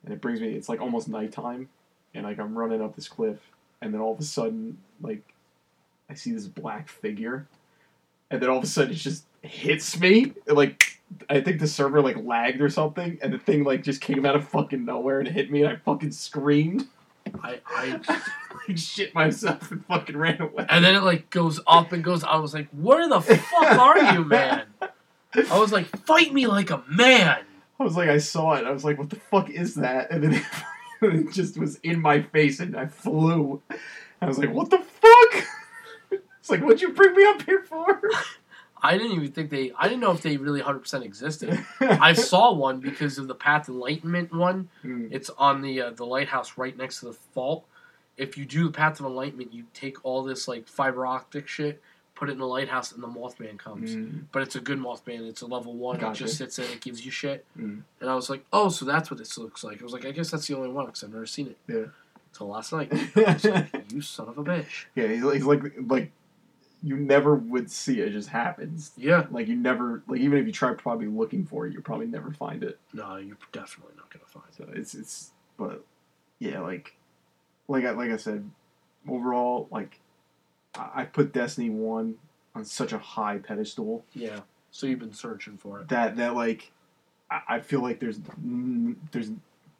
And 0.04 0.12
it 0.12 0.20
brings 0.20 0.42
me, 0.42 0.48
it's 0.48 0.68
like 0.68 0.82
almost 0.82 1.08
nighttime, 1.08 1.70
and 2.14 2.24
like 2.24 2.38
I'm 2.38 2.56
running 2.56 2.82
up 2.82 2.96
this 2.96 3.08
cliff, 3.08 3.38
and 3.80 3.94
then 3.94 4.02
all 4.02 4.12
of 4.12 4.20
a 4.20 4.24
sudden, 4.24 4.76
like, 5.00 5.22
I 6.10 6.14
see 6.14 6.32
this 6.32 6.46
black 6.46 6.90
figure, 6.90 7.46
and 8.30 8.40
then 8.42 8.48
all 8.48 8.58
of 8.58 8.64
a 8.64 8.66
sudden 8.66 8.92
it 8.92 8.96
just 8.96 9.24
hits 9.42 9.98
me. 9.98 10.32
Like, 10.46 11.00
I 11.28 11.40
think 11.40 11.60
the 11.60 11.66
server 11.66 12.02
like 12.02 12.16
lagged 12.22 12.60
or 12.60 12.68
something, 12.68 13.18
and 13.22 13.32
the 13.32 13.38
thing 13.38 13.64
like 13.64 13.82
just 13.82 14.00
came 14.00 14.26
out 14.26 14.36
of 14.36 14.48
fucking 14.48 14.84
nowhere 14.84 15.20
and 15.20 15.28
hit 15.28 15.50
me, 15.50 15.62
and 15.62 15.72
I 15.72 15.76
fucking 15.76 16.12
screamed, 16.12 16.86
I, 17.42 17.60
I, 17.66 18.00
like 18.68 18.78
shit 18.78 19.14
myself, 19.14 19.70
and 19.70 19.84
fucking 19.86 20.16
ran 20.16 20.40
away. 20.40 20.66
and 20.68 20.84
then 20.84 20.94
it 20.94 21.02
like 21.02 21.30
goes 21.30 21.60
up 21.66 21.92
and 21.92 22.02
goes. 22.02 22.24
I 22.24 22.36
was 22.36 22.54
like, 22.54 22.68
where 22.70 23.08
the 23.08 23.20
fuck 23.20 23.78
are 23.78 24.14
you, 24.14 24.24
man? 24.24 24.64
I 25.50 25.58
was 25.58 25.72
like, 25.72 25.86
fight 26.04 26.32
me 26.32 26.46
like 26.46 26.70
a 26.70 26.82
man. 26.88 27.44
I 27.80 27.84
was 27.84 27.96
like, 27.96 28.08
I 28.08 28.18
saw 28.18 28.54
it. 28.54 28.64
I 28.64 28.70
was 28.70 28.84
like, 28.84 28.98
what 28.98 29.10
the 29.10 29.16
fuck 29.16 29.50
is 29.50 29.76
that? 29.76 30.10
And 30.10 30.24
then 30.24 30.34
it, 30.34 30.44
it 31.02 31.32
just 31.32 31.58
was 31.58 31.76
in 31.76 32.00
my 32.00 32.22
face, 32.22 32.60
and 32.60 32.76
I 32.76 32.86
flew. 32.86 33.62
I 34.20 34.26
was 34.26 34.38
like, 34.38 34.52
what 34.52 34.70
the 34.70 34.78
fuck? 34.78 35.44
It's 36.48 36.50
like, 36.50 36.62
what'd 36.62 36.80
you 36.80 36.92
bring 36.94 37.14
me 37.14 37.24
up 37.26 37.42
here 37.42 37.62
for? 37.62 38.00
I 38.82 38.96
didn't 38.96 39.12
even 39.12 39.32
think 39.32 39.50
they. 39.50 39.70
I 39.78 39.86
didn't 39.86 40.00
know 40.00 40.12
if 40.12 40.22
they 40.22 40.38
really 40.38 40.62
100% 40.62 41.02
existed. 41.02 41.62
I 41.80 42.14
saw 42.14 42.54
one 42.54 42.80
because 42.80 43.18
of 43.18 43.28
the 43.28 43.34
Path 43.34 43.68
Enlightenment 43.68 44.32
one. 44.32 44.70
Mm. 44.82 45.08
It's 45.12 45.28
on 45.36 45.60
the 45.60 45.82
uh, 45.82 45.90
the 45.90 46.06
lighthouse 46.06 46.56
right 46.56 46.74
next 46.74 47.00
to 47.00 47.06
the 47.06 47.18
vault. 47.34 47.66
If 48.16 48.38
you 48.38 48.46
do 48.46 48.64
the 48.64 48.72
Path 48.72 48.98
of 48.98 49.04
Enlightenment, 49.04 49.52
you 49.52 49.64
take 49.74 50.02
all 50.04 50.22
this 50.22 50.48
like 50.48 50.68
fiber 50.68 51.04
optic 51.06 51.48
shit, 51.48 51.82
put 52.14 52.30
it 52.30 52.32
in 52.32 52.38
the 52.38 52.46
lighthouse, 52.46 52.92
and 52.92 53.02
the 53.02 53.08
Mothman 53.08 53.58
comes. 53.58 53.94
Mm. 53.94 54.22
But 54.32 54.42
it's 54.42 54.56
a 54.56 54.60
good 54.60 54.78
Mothman. 54.78 55.28
It's 55.28 55.42
a 55.42 55.46
level 55.46 55.74
one. 55.74 55.98
Gotcha. 55.98 56.24
It 56.24 56.26
just 56.28 56.38
sits 56.38 56.56
there. 56.56 56.66
It 56.66 56.80
gives 56.80 57.04
you 57.04 57.10
shit. 57.10 57.44
Mm. 57.58 57.82
And 58.00 58.08
I 58.08 58.14
was 58.14 58.30
like, 58.30 58.44
oh, 58.54 58.70
so 58.70 58.86
that's 58.86 59.10
what 59.10 59.18
this 59.18 59.36
looks 59.36 59.62
like. 59.64 59.82
I 59.82 59.84
was 59.84 59.92
like, 59.92 60.06
I 60.06 60.12
guess 60.12 60.30
that's 60.30 60.46
the 60.46 60.56
only 60.56 60.70
one 60.70 60.86
because 60.86 61.04
I've 61.04 61.12
never 61.12 61.26
seen 61.26 61.48
it. 61.48 61.58
Yeah. 61.68 61.90
Until 62.32 62.48
last 62.48 62.72
night. 62.72 62.90
I 63.16 63.32
was 63.34 63.44
like, 63.44 63.92
you 63.92 64.00
son 64.00 64.28
of 64.28 64.38
a 64.38 64.44
bitch. 64.44 64.86
yeah, 64.94 65.08
he's, 65.08 65.22
he's 65.22 65.44
like, 65.44 65.62
like, 65.86 66.12
you 66.82 66.96
never 66.96 67.34
would 67.34 67.70
see 67.70 68.00
it. 68.00 68.08
It 68.08 68.12
just 68.12 68.28
happens. 68.28 68.92
Yeah. 68.96 69.26
Like 69.30 69.48
you 69.48 69.56
never, 69.56 70.02
like 70.06 70.20
even 70.20 70.38
if 70.38 70.46
you 70.46 70.52
try 70.52 70.72
probably 70.74 71.06
looking 71.06 71.44
for 71.44 71.66
it, 71.66 71.72
you 71.72 71.80
probably 71.80 72.06
never 72.06 72.32
find 72.32 72.62
it. 72.62 72.78
No, 72.92 73.16
you're 73.16 73.36
definitely 73.52 73.94
not 73.96 74.10
gonna 74.10 74.24
find 74.26 74.70
it. 74.70 74.78
It's 74.78 74.94
it's, 74.94 75.30
but 75.56 75.84
yeah, 76.38 76.60
like, 76.60 76.94
like 77.66 77.84
I 77.84 77.90
like 77.90 78.10
I 78.10 78.16
said, 78.16 78.48
overall, 79.08 79.68
like, 79.70 80.00
I, 80.74 80.90
I 80.94 81.04
put 81.04 81.32
Destiny 81.32 81.70
One 81.70 82.16
on 82.54 82.64
such 82.64 82.92
a 82.92 82.98
high 82.98 83.38
pedestal 83.38 84.04
Yeah. 84.14 84.40
So 84.70 84.86
you've 84.86 84.98
been 85.00 85.12
searching 85.12 85.56
for 85.56 85.80
it. 85.80 85.88
that 85.88 86.16
that 86.16 86.34
like, 86.34 86.70
I, 87.30 87.40
I 87.48 87.60
feel 87.60 87.82
like 87.82 88.00
there's 88.00 88.18
mm, 88.18 88.94
there's 89.12 89.30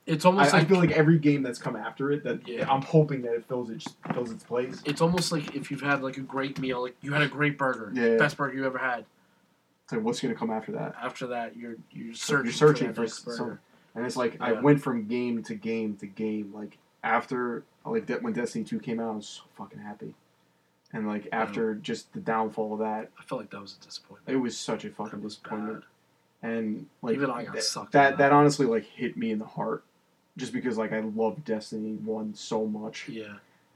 It's 0.08 0.24
I, 0.24 0.28
almost 0.30 0.54
I 0.54 0.58
like 0.58 0.68
feel 0.68 0.78
like 0.78 0.90
every 0.92 1.18
game 1.18 1.42
that's 1.42 1.58
come 1.58 1.76
after 1.76 2.10
it 2.10 2.24
that 2.24 2.46
Yeah. 2.48 2.68
I'm 2.70 2.82
hoping 2.82 3.22
that 3.22 3.34
it 3.34 3.44
fills 3.46 3.70
its 3.70 3.86
fills 4.12 4.30
its 4.32 4.42
place. 4.42 4.82
it's 4.84 5.00
almost 5.00 5.30
like 5.32 5.54
if 5.54 5.70
you've 5.70 5.82
had 5.82 6.02
like 6.02 6.16
a 6.16 6.20
great 6.22 6.58
meal, 6.58 6.82
like 6.82 6.96
you 7.02 7.12
had 7.12 7.22
a 7.22 7.28
great 7.28 7.56
burger, 7.58 7.92
Yeah. 7.94 8.16
best 8.16 8.36
burger 8.36 8.56
you 8.56 8.64
ever 8.66 8.78
had. 8.78 9.04
It's 9.84 9.92
like 9.92 10.02
what's 10.02 10.20
gonna 10.20 10.34
come 10.34 10.50
after 10.50 10.72
that? 10.72 10.94
After 11.00 11.26
that, 11.28 11.56
you're 11.56 11.76
you're 11.92 12.14
searching, 12.14 12.44
you're 12.46 12.52
searching 12.54 12.92
for, 12.94 13.06
for 13.06 13.32
some-. 13.32 13.58
And 13.94 14.04
it's 14.06 14.16
like 14.16 14.36
I 14.40 14.52
went 14.52 14.80
from 14.82 15.06
game 15.06 15.42
to 15.44 15.54
game 15.54 15.96
to 15.96 16.06
game. 16.06 16.52
Like 16.54 16.78
after 17.04 17.64
like 17.84 18.06
that 18.06 18.22
when 18.22 18.32
Destiny 18.32 18.64
Two 18.64 18.78
came 18.80 19.00
out, 19.00 19.12
I 19.12 19.16
was 19.16 19.26
so 19.28 19.42
fucking 19.56 19.78
happy. 19.80 20.14
And 20.92 21.06
like 21.06 21.28
after 21.32 21.74
just 21.74 22.12
the 22.14 22.20
downfall 22.20 22.72
of 22.74 22.78
that, 22.80 23.10
I 23.18 23.22
felt 23.24 23.40
like 23.42 23.50
that 23.50 23.60
was 23.60 23.76
a 23.80 23.84
disappointment. 23.84 24.34
it 24.34 24.40
was 24.40 24.56
such 24.56 24.84
a 24.86 24.90
fucking 24.90 25.20
disappointment. 25.20 25.80
bad. 26.42 26.50
And 26.50 26.86
like 27.02 27.14
Even 27.16 27.30
I 27.30 27.44
got 27.44 27.54
that, 27.56 27.62
sucked 27.64 27.92
that 27.92 28.10
that 28.12 28.18
that. 28.18 28.32
honestly 28.32 28.64
like 28.66 28.84
hit 28.84 29.16
me 29.16 29.30
in 29.32 29.38
the 29.38 29.44
heart, 29.44 29.84
just 30.38 30.52
because 30.54 30.78
like 30.78 30.92
I 30.92 31.00
love 31.00 31.44
Destiny 31.44 31.96
One 31.96 32.34
so 32.34 32.64
much. 32.66 33.08
Yeah, 33.08 33.34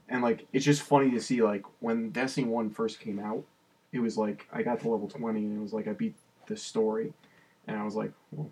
And 0.09 0.23
like 0.23 0.47
it's 0.51 0.65
just 0.65 0.81
funny 0.81 1.11
to 1.11 1.21
see 1.21 1.43
like 1.43 1.63
when 1.79 2.09
Destiny 2.09 2.47
One 2.47 2.71
first 2.71 2.99
came 2.99 3.19
out, 3.19 3.43
it 3.91 3.99
was 3.99 4.17
like 4.17 4.47
I 4.51 4.63
got 4.63 4.79
to 4.81 4.89
level 4.89 5.07
twenty 5.07 5.41
and 5.45 5.59
it 5.59 5.61
was 5.61 5.73
like 5.73 5.87
I 5.87 5.93
beat 5.93 6.15
the 6.47 6.57
story, 6.57 7.13
and 7.67 7.77
I 7.77 7.83
was 7.85 7.95
like, 7.95 8.11
well, 8.31 8.49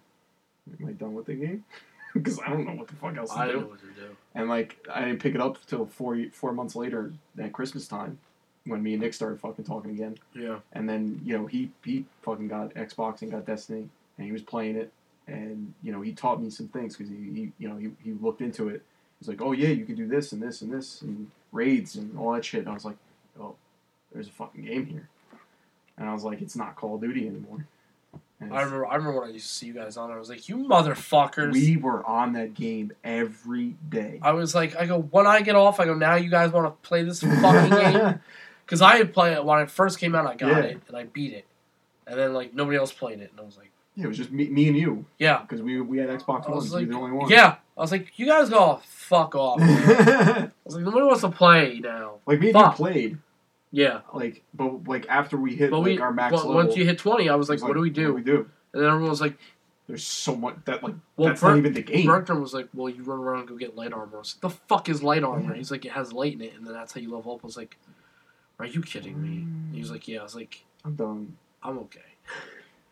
am 0.80 0.88
I 0.88 0.92
done 0.92 1.16
with 1.16 1.26
the 1.26 1.34
game? 1.36 1.66
Because 2.14 2.42
I 2.46 2.50
don't 2.50 2.66
know 2.66 2.74
what 2.74 2.90
the 2.90 2.96
fuck 2.96 3.16
else 3.16 3.32
to 3.32 3.40
I 3.40 3.48
do. 3.48 3.62
know 3.62 3.68
what 3.68 3.80
to 3.80 3.86
do. 3.86 4.10
And 4.36 4.50
like 4.50 4.86
I 4.94 5.06
didn't 5.06 5.22
pick 5.22 5.34
it 5.34 5.40
up 5.40 5.66
till 5.66 5.86
four 5.86 6.18
four 6.34 6.52
months 6.52 6.76
later 6.76 7.14
at 7.40 7.54
Christmas 7.54 7.88
time, 7.88 8.20
when 8.66 8.84
me 8.84 8.96
and 8.96 9.02
Nick 9.02 9.14
started 9.14 9.40
fucking 9.40 9.64
talking 9.64 9.92
again. 9.92 10.18
Yeah, 10.36 10.60
And 10.74 10.90
then 10.90 11.22
you 11.24 11.38
know 11.38 11.46
he 11.48 11.72
he 11.86 12.04
fucking 12.22 12.50
got 12.50 12.74
Xbox 12.74 13.22
and 13.22 13.32
got 13.32 13.46
Destiny, 13.46 13.88
and 14.18 14.26
he 14.26 14.34
was 14.34 14.42
playing 14.42 14.76
it, 14.76 14.92
and 15.28 15.74
you 15.84 15.92
know 15.92 16.02
he 16.02 16.12
taught 16.14 16.42
me 16.42 16.50
some 16.50 16.68
things 16.68 16.96
because 16.96 17.10
he, 17.12 17.16
he 17.16 17.52
you 17.60 17.70
know 17.70 17.76
he, 17.78 17.92
he 18.04 18.14
looked 18.22 18.42
into 18.42 18.70
it. 18.70 18.82
He's 19.20 19.28
like, 19.28 19.42
oh 19.42 19.52
yeah, 19.52 19.70
you 19.70 19.86
can 19.86 19.96
do 19.96 20.08
this 20.08 20.32
and 20.32 20.42
this 20.42 20.62
and 20.62 20.72
this 20.74 21.02
and 21.02 21.30
raids 21.52 21.96
and 21.96 22.18
all 22.18 22.32
that 22.34 22.44
shit. 22.44 22.62
And 22.62 22.70
I 22.70 22.74
was 22.74 22.86
like, 22.86 22.98
oh, 23.40 23.56
there's 24.14 24.28
a 24.28 24.32
fucking 24.32 24.66
game 24.66 24.86
here, 24.88 25.08
and 25.98 26.10
I 26.10 26.14
was 26.14 26.24
like, 26.24 26.42
it's 26.42 26.56
not 26.56 26.76
Call 26.76 26.96
of 26.96 27.02
Duty 27.02 27.28
anymore. 27.28 27.66
I 28.42 28.46
remember. 28.64 28.88
I 28.88 28.96
remember 28.96 29.20
when 29.20 29.30
I 29.30 29.34
used 29.34 29.48
to 29.48 29.54
see 29.54 29.68
you 29.68 29.74
guys 29.74 29.98
on. 29.98 30.10
I 30.10 30.18
was 30.18 30.28
like, 30.28 30.50
"You 30.50 30.58
motherfuckers!" 30.58 31.54
we 31.54 31.78
were 31.78 32.04
on 32.08 32.34
that 32.34 32.56
game 32.56 32.92
every 33.04 33.76
day. 33.88 34.18
I 34.24 34.32
was 34.32 34.56
like, 34.56 34.76
I 34.76 34.88
go 34.88 35.00
when 35.00 35.28
I 35.28 35.42
get 35.42 35.56
off. 35.56 35.80
I 35.80 35.86
go 35.86 35.94
now. 35.94 36.16
You 36.16 36.32
guys 36.32 36.52
want 36.52 36.66
to 36.66 36.88
play 36.88 37.04
this 37.04 37.22
fucking 37.22 37.70
game? 37.70 38.20
Because 38.66 38.82
I 38.82 38.96
had 38.96 39.14
played 39.14 39.34
it 39.34 39.44
when 39.44 39.60
it 39.60 39.70
first 39.70 40.00
came 40.00 40.16
out. 40.16 40.26
I 40.26 40.36
got 40.36 40.48
Yeah. 40.48 40.60
it 40.60 40.82
and 40.88 40.96
I 40.96 41.04
beat 41.04 41.34
it, 41.34 41.46
and 42.08 42.18
then 42.18 42.34
like 42.34 42.54
nobody 42.54 42.78
else 42.78 42.92
played 42.94 43.20
it, 43.20 43.30
and 43.30 43.40
I 43.40 43.44
was 43.44 43.58
like, 43.58 43.70
Yeah, 43.96 44.06
it 44.06 44.08
was 44.08 44.18
just 44.18 44.32
me, 44.32 44.48
me 44.50 44.68
and 44.70 44.78
you 44.78 45.06
yeah, 45.20 45.42
because 45.42 45.62
we 45.62 45.82
we 45.82 45.98
had 45.98 46.10
Xbox 46.10 46.46
I 46.46 46.50
One. 46.50 46.56
was 46.58 46.70
So 46.70 46.78
we 46.78 46.86
like, 46.86 46.88
were 46.88 46.94
the 46.94 47.00
only 47.00 47.18
one. 47.18 47.30
yeah. 47.30 47.56
I 47.78 47.82
was 47.82 47.92
like, 47.92 48.18
you 48.20 48.26
guys 48.26 48.50
go 48.50 48.80
fuck 48.86 49.34
off. 49.36 49.60
I 49.62 50.50
was 50.64 50.76
like, 50.76 50.84
nobody 50.86 51.06
wants 51.06 51.22
to 51.22 51.30
play 51.30 51.80
now. 51.84 52.16
like 52.26 52.40
me 52.40 52.48
and 52.50 52.54
Fuck. 52.54 52.78
you 52.80 52.86
played. 52.86 53.18
Yeah, 53.74 54.02
Like, 54.14 54.44
but 54.54 54.86
like 54.88 55.06
after 55.10 55.38
we 55.38 55.56
hit 55.56 55.72
but 55.72 55.78
like 55.80 55.86
we 55.86 56.00
our 56.00 56.12
max 56.12 56.32
but 56.32 56.40
level, 56.40 56.56
once 56.56 56.76
you 56.76 56.86
hit 56.86 56.98
twenty, 57.00 57.30
I 57.30 57.36
was 57.36 57.50
like, 57.50 57.58
was 57.58 57.64
what 57.64 57.74
do 57.74 57.80
we 57.80 57.90
do? 57.90 58.14
What 58.14 58.24
do? 58.26 58.32
we 58.34 58.38
do? 58.44 58.50
And 58.74 58.82
then 58.84 58.90
everyone 58.90 59.10
was 59.10 59.22
like, 59.22 59.38
There's 59.88 60.06
so 60.06 60.36
much 60.36 60.56
that 60.66 60.84
like 60.84 60.94
well, 61.18 61.30
that's 61.30 61.42
Bert- 61.42 61.50
not 61.52 61.58
even 61.58 61.74
the 61.74 61.82
game. 61.82 62.06
Bertram 62.06 62.42
was 62.42 62.54
like, 62.54 62.68
well, 62.74 62.90
you 62.90 63.02
run 63.04 63.20
around 63.20 63.40
and 63.40 63.48
go 63.50 63.56
get 63.56 63.76
light 63.76 63.94
armor. 63.94 64.16
I 64.16 64.20
was 64.20 64.36
like, 64.36 64.42
the 64.52 64.58
fuck 64.68 64.90
is 64.90 65.02
light 65.02 65.24
armor? 65.24 65.54
He's 65.54 65.72
like, 65.72 65.86
it 65.86 65.92
has 65.94 66.12
light 66.14 66.34
in 66.34 66.42
it, 66.42 66.54
and 66.56 66.66
then 66.68 66.74
that's 66.74 66.94
how 66.94 67.00
you 67.02 67.14
level 67.16 67.34
up. 67.34 67.40
I 67.44 67.48
was 67.48 67.58
like, 67.58 67.78
are 68.60 68.66
you 68.66 68.82
kidding 68.82 69.22
me? 69.22 69.38
And 69.44 69.74
he 69.74 69.80
was 69.82 69.90
like, 69.92 70.08
yeah. 70.08 70.20
I 70.20 70.24
was 70.24 70.36
like, 70.36 70.64
I'm 70.86 70.96
done. 70.96 71.36
I'm 71.64 71.78
okay. 71.80 72.02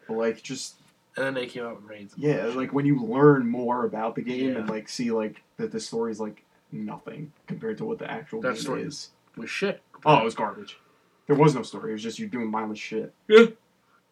But 0.07 0.17
like 0.17 0.41
just 0.41 0.75
And 1.19 1.27
then 1.27 1.33
they 1.33 1.47
came 1.47 1.65
out 1.65 1.75
with 1.81 1.89
raids. 1.89 2.13
yeah, 2.17 2.45
like 2.45 2.73
when 2.73 2.85
you 2.85 2.99
learn 3.03 3.47
more 3.47 3.85
about 3.85 4.15
the 4.15 4.21
game 4.21 4.53
Yeah. 4.53 4.59
and 4.59 4.69
like 4.69 4.87
see 4.89 5.11
like 5.11 5.43
that 5.57 5.71
the 5.71 5.79
story's 5.79 6.19
like 6.19 6.43
nothing 6.71 7.31
compared 7.47 7.77
to 7.79 7.85
what 7.85 7.99
the 7.99 8.09
actual 8.09 8.41
That 8.41 8.53
game 8.53 8.61
story- 8.61 8.81
is. 8.83 9.09
was 9.35 9.49
shit. 9.49 9.81
Oh, 10.05 10.17
it 10.19 10.23
was 10.23 10.35
garbage. 10.35 10.79
There 11.27 11.35
was 11.35 11.53
no 11.53 11.61
story. 11.63 11.91
It 11.91 11.93
was 11.93 12.03
just 12.03 12.19
you 12.19 12.27
doing 12.27 12.49
mindless 12.49 12.79
shit. 12.79 13.13
Yeah. 13.27 13.47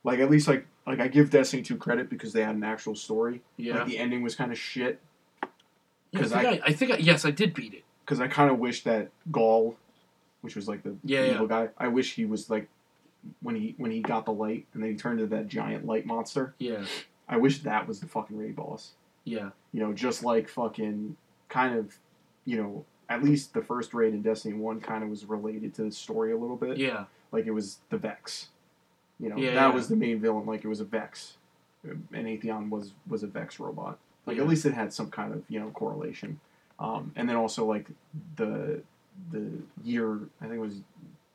Like 0.04 0.20
at 0.20 0.30
least 0.30 0.48
like 0.48 0.68
like 0.86 1.00
I 1.00 1.08
give 1.08 1.30
Destiny 1.30 1.64
2 1.64 1.78
credit 1.78 2.10
because 2.10 2.32
they 2.34 2.44
had 2.44 2.56
an 2.56 2.64
actual 2.64 2.96
story. 2.96 3.42
Yeah. 3.58 3.80
Like 3.80 3.88
the 3.88 3.98
ending 3.98 4.22
was 4.24 4.36
kind 4.36 4.52
of 4.52 4.58
shit 4.58 5.02
Yeah, 5.44 5.50
I 6.20 6.22
'cause 6.24 6.32
think 6.32 6.46
I, 6.46 6.62
I 6.66 6.74
think 6.74 6.92
I, 6.92 6.98
yes, 6.98 7.26
I 7.26 7.32
did 7.32 7.54
beat 7.54 7.74
it. 7.74 7.84
because 8.06 8.20
I 8.22 8.28
kind 8.28 8.50
of 8.52 8.60
wish 8.60 8.84
that 8.84 9.10
Ghaul, 9.32 9.76
which 10.42 10.56
was 10.56 10.68
like 10.68 10.84
the 10.84 10.96
Yeah, 11.04 11.22
the 11.22 11.28
yeah. 11.28 11.34
evil 11.36 11.48
guy, 11.48 11.70
I 11.78 11.88
wish 11.90 12.16
he 12.16 12.26
was 12.26 12.50
like 12.50 12.68
when 13.42 13.56
he 13.56 13.76
when 13.78 13.92
he 13.92 14.00
got 14.02 14.26
the 14.26 14.32
light 14.34 14.66
and 14.74 14.82
then 14.84 14.92
he 14.92 14.96
turned 14.98 15.20
into 15.20 15.36
that 15.36 15.48
giant 15.48 15.86
light 15.86 16.06
monster. 16.06 16.54
Yeah, 16.60 16.84
I 17.28 17.38
wish 17.38 17.60
that 17.60 17.88
was 17.88 18.00
the 18.00 18.08
fucking 18.08 18.38
raid 18.38 18.56
boss. 18.56 18.92
yeah, 19.26 19.50
You 19.74 19.82
know, 19.82 19.94
just 19.94 20.24
like 20.24 20.48
fucking 20.50 21.18
kind 21.50 21.76
of, 21.76 21.98
you 22.46 22.58
know, 22.62 22.86
at 23.10 23.24
least 23.24 23.54
the 23.54 23.62
first 23.62 23.94
raid 23.94 24.14
in 24.14 24.22
Destiny 24.22 24.54
1 24.54 24.80
kind 24.82 25.04
of 25.04 25.10
was 25.10 25.26
related 25.26 25.74
to 25.76 25.84
the 25.84 25.92
story 25.92 26.32
a 26.32 26.38
little 26.38 26.56
bit. 26.58 26.78
yeah, 26.78 27.06
Like 27.32 27.46
it 27.46 27.52
was 27.52 27.80
the 27.90 27.98
Vex. 27.98 28.48
You 29.20 29.30
know, 29.30 29.38
Yeah, 29.38 29.54
that 29.56 29.68
yeah. 29.70 29.74
was 29.74 29.88
the 29.90 29.96
main 29.96 30.20
villain. 30.22 30.46
Like 30.46 30.64
it 30.64 30.68
was 30.68 30.80
a 30.80 30.86
Vex. 30.86 31.38
And 31.84 32.08
Atheon 32.28 32.70
was 32.70 32.94
was 33.08 33.24
a 33.24 33.28
Vex 33.28 33.60
robot. 33.60 33.98
Like 34.26 34.38
Yeah. 34.38 34.44
at 34.44 34.50
least 34.50 34.66
it 34.66 34.74
had 34.74 34.94
some 34.94 35.10
kind 35.10 35.34
of, 35.34 35.44
you 35.50 35.60
know, 35.60 35.70
correlation. 35.72 36.40
Um, 36.80 37.12
and 37.16 37.28
then 37.28 37.36
also 37.36 37.66
like 37.66 37.88
the 38.36 38.82
the 39.32 39.50
year 39.84 40.20
I 40.42 40.46
think 40.46 40.56
it 40.56 40.60
was 40.60 40.82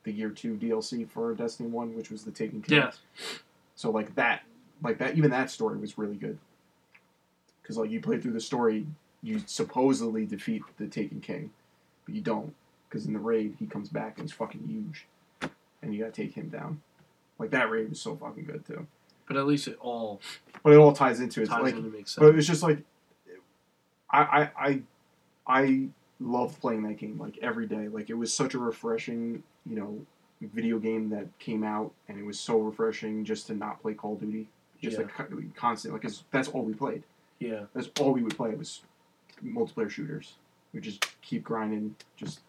the 0.03 0.11
year 0.11 0.29
two 0.29 0.55
DLC 0.55 1.07
for 1.09 1.33
Destiny 1.33 1.69
One, 1.69 1.95
which 1.95 2.09
was 2.11 2.23
the 2.23 2.31
Taken 2.31 2.61
King. 2.61 2.77
Yeah. 2.79 2.91
So 3.75 3.89
like 3.89 4.13
that, 4.15 4.43
like 4.81 4.97
that, 4.99 5.17
even 5.17 5.31
that 5.31 5.49
story 5.49 5.77
was 5.77 5.97
really 5.97 6.15
good. 6.17 6.37
Because 7.61 7.77
like 7.77 7.89
you 7.89 8.01
play 8.01 8.19
through 8.19 8.33
the 8.33 8.41
story, 8.41 8.85
you 9.21 9.41
supposedly 9.45 10.25
defeat 10.25 10.61
the 10.77 10.87
Taken 10.87 11.21
King, 11.21 11.51
but 12.05 12.13
you 12.15 12.21
don't. 12.21 12.53
Because 12.89 13.05
in 13.07 13.13
the 13.13 13.19
raid, 13.19 13.55
he 13.59 13.65
comes 13.65 13.89
back 13.89 14.17
and 14.19 14.27
he's 14.27 14.35
fucking 14.35 14.67
huge, 14.67 15.07
and 15.81 15.93
you 15.93 15.99
gotta 16.01 16.11
take 16.11 16.33
him 16.33 16.49
down. 16.49 16.81
Like 17.39 17.49
that 17.51 17.69
raid 17.71 17.89
was 17.89 17.99
so 18.01 18.15
fucking 18.15 18.43
good 18.45 18.65
too. 18.65 18.85
but 19.27 19.37
at 19.37 19.47
least 19.47 19.67
it 19.67 19.77
all 19.79 20.21
But 20.63 20.73
it 20.73 20.77
all 20.77 20.93
ties 20.93 21.19
into 21.19 21.41
it. 21.41 21.47
ties 21.49 21.63
Like, 21.63 21.75
in 21.75 21.83
to 21.83 21.89
make 21.89 22.07
sense. 22.07 22.17
but 22.19 22.27
it 22.27 22.35
was 22.35 22.45
just 22.45 22.61
like, 22.61 22.79
I 24.11 24.21
I 24.21 24.49
I 24.67 24.81
I 25.47 25.87
loved 26.23 26.59
playing 26.61 26.83
that 26.83 26.97
game 26.97 27.17
like 27.19 27.37
every 27.41 27.67
day. 27.67 27.87
Like 27.87 28.09
it 28.09 28.13
was 28.15 28.33
such 28.33 28.53
a 28.53 28.59
refreshing, 28.59 29.43
you 29.65 29.75
know, 29.75 29.99
video 30.41 30.77
game 30.79 31.09
that 31.09 31.27
came 31.39 31.63
out, 31.63 31.91
and 32.07 32.17
it 32.19 32.25
was 32.25 32.39
so 32.39 32.57
refreshing 32.59 33.23
just 33.25 33.47
to 33.47 33.53
not 33.55 33.81
play 33.81 33.93
Call 33.93 34.13
of 34.13 34.21
Duty, 34.21 34.47
just 34.81 34.97
Yeah. 34.97 35.03
like 35.03 35.13
co- 35.13 35.43
constant. 35.55 35.93
Like 35.93 36.01
'cause 36.01 36.23
that's 36.31 36.47
all 36.49 36.63
we 36.63 36.73
played. 36.73 37.03
yeah, 37.39 37.65
That's 37.73 37.89
all 37.99 38.13
we 38.13 38.21
would 38.23 38.35
play 38.37 38.51
It 38.51 38.57
was 38.57 38.81
multiplayer 39.43 39.89
shooters. 39.89 40.37
We 40.73 40.79
just 40.79 41.05
keep 41.21 41.43
grinding, 41.43 41.95
just 42.15 42.39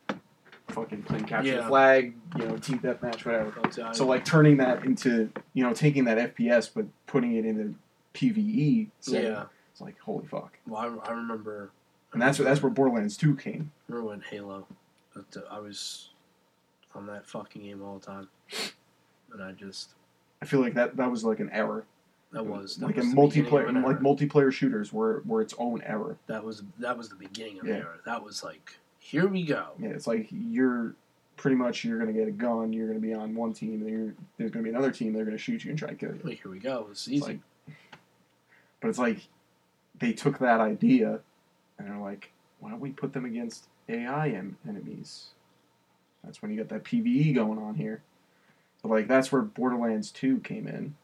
fucking 0.69 1.03
playing 1.03 1.25
capture 1.25 1.57
the 1.57 1.63
flag, 1.69 2.15
you 2.39 2.47
know, 2.47 2.57
team 2.57 2.79
deathmatch, 2.79 3.25
whatever. 3.25 3.93
So 3.95 4.07
like 4.07 4.25
turning 4.25 4.57
that 4.59 4.85
into 4.85 5.31
you 5.53 5.63
know 5.65 5.75
taking 5.75 6.05
that 6.05 6.19
FPS 6.37 6.69
but 6.73 6.87
putting 7.07 7.35
it 7.37 7.45
into 7.45 7.75
PVE. 8.15 8.89
setting, 9.01 9.33
yeah. 9.33 9.45
it's 9.73 9.81
like 9.81 9.99
holy 10.01 10.27
fuck. 10.27 10.57
Well, 10.67 11.01
I, 11.07 11.11
I 11.11 11.13
remember. 11.13 11.71
And 12.15 12.23
that's 12.23 12.39
where 12.39 12.49
that's 12.49 12.63
where 12.63 12.71
Borderlands 12.71 13.17
Two 13.17 13.35
came. 13.37 13.71
remember 13.89 14.09
when 14.11 14.21
Halo. 14.23 14.67
Uh, 15.17 15.21
I 15.51 15.59
was 15.61 16.09
on 16.95 17.07
that 17.07 17.27
fucking 17.27 17.63
game 17.63 17.83
all 17.83 17.99
the 17.99 18.07
time, 18.07 18.29
and 19.33 19.43
I 19.43 19.53
just 19.53 19.91
I 20.41 20.47
feel 20.47 20.61
like 20.61 20.75
that 20.75 20.97
that 20.97 21.11
was 21.11 21.25
like 21.25 21.41
an 21.41 21.51
error. 21.51 21.85
that 22.33 22.45
was 22.47 22.77
that 22.77 22.87
like 22.87 22.97
was 22.97 23.07
a 23.07 23.11
the 23.11 23.15
beginning 23.15 23.47
of 23.47 23.53
multiplayer 23.53 23.85
like 23.85 23.99
multiplayer 24.01 24.53
shooters 24.53 24.93
were 24.93 25.23
were 25.27 25.43
its 25.43 25.55
own 25.59 25.83
error. 25.83 26.17
that 26.27 26.43
was 26.43 26.63
that 26.79 26.97
was 26.97 27.09
the 27.09 27.15
beginning 27.17 27.61
of 27.61 27.67
Yeah. 27.67 27.75
the 27.75 27.79
era. 27.81 27.99
That 28.07 28.25
was 28.25 28.43
like 28.43 28.77
here 28.99 29.27
we 29.29 29.45
go. 29.45 29.69
Yeah, 29.79 29.91
it's 29.91 30.07
like 30.07 30.29
you're 30.31 30.95
pretty 31.37 31.57
much 31.57 31.85
you're 31.85 31.99
gonna 31.99 32.13
get 32.13 32.27
a 32.29 32.33
gun, 32.33 32.73
you're 32.73 32.87
gonna 32.89 33.01
be 33.01 33.13
on 33.13 33.35
one 33.35 33.53
team, 33.53 33.83
and 33.83 33.89
you're, 33.91 34.15
there's 34.39 34.51
gonna 34.51 34.63
be 34.63 34.71
another 34.71 34.91
team, 34.93 35.13
they're 35.13 35.25
gonna 35.25 35.37
shoot 35.39 35.65
you 35.65 35.71
and 35.71 35.79
try 35.79 35.91
to 35.91 35.95
kill 35.97 36.11
you. 36.15 36.21
Like 36.25 36.41
here 36.41 36.51
we 36.51 36.59
go. 36.61 36.87
It's 36.91 37.07
It's 37.07 37.17
easy. 37.17 37.25
like, 37.27 37.39
but 38.81 38.89
it's 38.89 38.99
like 38.99 39.19
they 39.99 40.13
took 40.13 40.39
that 40.39 40.61
idea 40.61 41.21
and 41.79 41.89
they're 41.89 41.99
like, 41.99 42.31
why 42.61 42.71
don't 42.71 42.81
we 42.81 42.91
put 42.91 43.13
them 43.13 43.25
against 43.25 43.67
AI 43.89 44.29
en- 44.31 44.57
enemies? 44.69 45.29
That's 46.23 46.41
when 46.41 46.51
you 46.51 46.57
get 46.57 46.69
that 46.71 46.85
PVE 46.85 47.35
going 47.35 47.59
on 47.59 47.75
here. 47.75 48.03
But 48.83 48.91
like 48.91 49.09
that's 49.09 49.31
where 49.33 49.43
Borderlands 49.43 50.11
Two 50.11 50.39
came 50.41 50.67
in. 50.67 50.95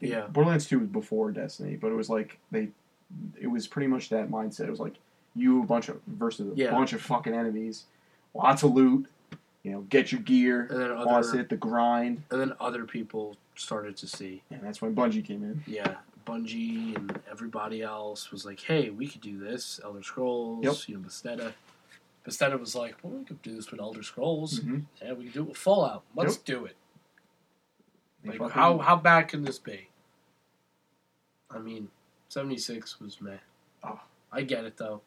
Yeah. 0.00 0.26
Borderlands 0.26 0.66
Two 0.66 0.78
was 0.80 0.88
before 0.88 1.30
Destiny, 1.30 1.76
but 1.76 1.88
it 1.92 1.94
was 1.94 2.08
like 2.10 2.38
they, 2.50 2.68
it 3.40 3.46
was 3.46 3.66
pretty 3.66 3.86
much 3.86 4.08
that 4.10 4.30
mindset. 4.30 4.66
It 4.66 4.70
was 4.70 4.80
like 4.80 4.94
you 5.34 5.62
a 5.62 5.66
bunch 5.66 5.88
of 5.88 6.00
versus 6.06 6.52
a 6.52 6.56
Yeah. 6.56 6.70
bunch 6.70 6.92
of 6.92 7.00
fucking 7.02 7.34
enemies, 7.34 7.84
lots 8.34 8.62
of 8.62 8.72
loot. 8.72 9.06
You 9.62 9.70
know, 9.70 9.80
get 9.82 10.10
your 10.10 10.20
gear, 10.22 10.66
and 10.70 10.80
then 10.80 10.88
boss 11.04 11.28
other 11.30 11.40
it, 11.40 11.48
the 11.48 11.56
grind, 11.56 12.24
and 12.30 12.40
then 12.40 12.52
other 12.60 12.84
people 12.84 13.36
started 13.54 13.96
to 13.98 14.08
see. 14.08 14.42
and 14.50 14.60
that's 14.60 14.82
when 14.82 14.92
Bungie 14.92 15.24
came 15.24 15.44
in. 15.44 15.62
Yeah, 15.68 15.94
Bungie 16.24 16.96
and 16.96 17.20
everybody 17.30 17.82
else 17.82 18.30
was 18.30 18.44
like, 18.44 18.60
"Hey, 18.60 18.90
we 18.90 19.08
could 19.08 19.20
do 19.20 19.38
this." 19.38 19.80
Elder 19.82 20.02
Scrolls, 20.02 20.64
Yep. 20.64 20.88
you 20.88 20.96
know, 20.96 21.02
Bethesda. 21.02 21.54
Bethesda 22.24 22.56
was 22.58 22.74
like, 22.74 22.96
"Well, 23.02 23.12
we 23.14 23.24
could 23.24 23.42
do 23.42 23.54
this 23.54 23.70
with 23.70 23.80
Elder 23.80 24.02
Scrolls. 24.02 24.60
Mhm. 24.60 24.84
Yeah, 25.00 25.12
we 25.14 25.24
can 25.24 25.32
do 25.32 25.42
it 25.42 25.48
with 25.48 25.56
Fallout. 25.56 26.04
Let's 26.14 26.36
do 26.36 26.64
it." 26.66 26.76
Like, 28.24 28.38
fucking- 28.38 28.52
how 28.54 28.78
how 28.78 28.96
bad 28.96 29.28
can 29.28 29.42
this 29.42 29.58
be? 29.58 29.88
I 31.50 31.58
mean, 31.58 31.90
seventy 32.28 32.58
six 32.58 33.00
was 33.00 33.20
meh. 33.20 33.38
Oh. 33.82 34.00
I 34.30 34.42
get 34.42 34.64
it 34.64 34.76
though. 34.76 35.02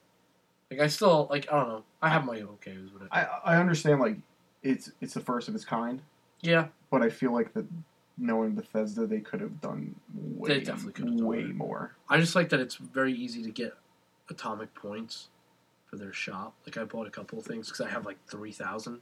Like 0.69 0.79
I 0.79 0.87
still 0.87 1.27
like 1.29 1.51
I 1.51 1.55
don't 1.59 1.69
know. 1.69 1.83
I 2.01 2.09
have 2.09 2.25
my 2.25 2.39
okays 2.41 2.91
with 2.93 3.03
it. 3.03 3.07
I 3.11 3.23
I 3.45 3.57
understand 3.57 3.99
like 4.01 4.17
it's 4.61 4.91
it's 5.01 5.13
the 5.13 5.21
first 5.21 5.47
of 5.47 5.55
its 5.55 5.63
kind, 5.65 6.01
Yeah, 6.41 6.67
but 6.89 7.01
I 7.01 7.09
feel 7.09 7.31
like 7.31 7.53
that 7.53 7.65
knowing 8.17 8.55
Bethesda, 8.55 9.05
they 9.05 9.19
could 9.19 9.41
have 9.41 9.59
done 9.61 9.95
way 10.13 10.47
They 10.49 10.59
definitely 10.61 10.93
could 10.93 11.05
have 11.09 11.17
done 11.17 11.27
way 11.27 11.39
it. 11.41 11.55
more. 11.55 11.95
I 12.09 12.19
just 12.19 12.35
like 12.35 12.49
that 12.49 12.59
it's 12.59 12.75
very 12.75 13.13
easy 13.13 13.43
to 13.43 13.51
get 13.51 13.75
atomic 14.29 14.73
points 14.73 15.27
for 15.89 15.97
their 15.97 16.13
shop. 16.13 16.53
Like 16.65 16.77
I 16.77 16.83
bought 16.85 17.07
a 17.07 17.11
couple 17.11 17.37
of 17.39 17.45
things 17.45 17.67
because 17.67 17.81
I 17.81 17.89
have 17.89 18.05
like 18.05 18.17
three 18.27 18.51
thousand. 18.51 19.01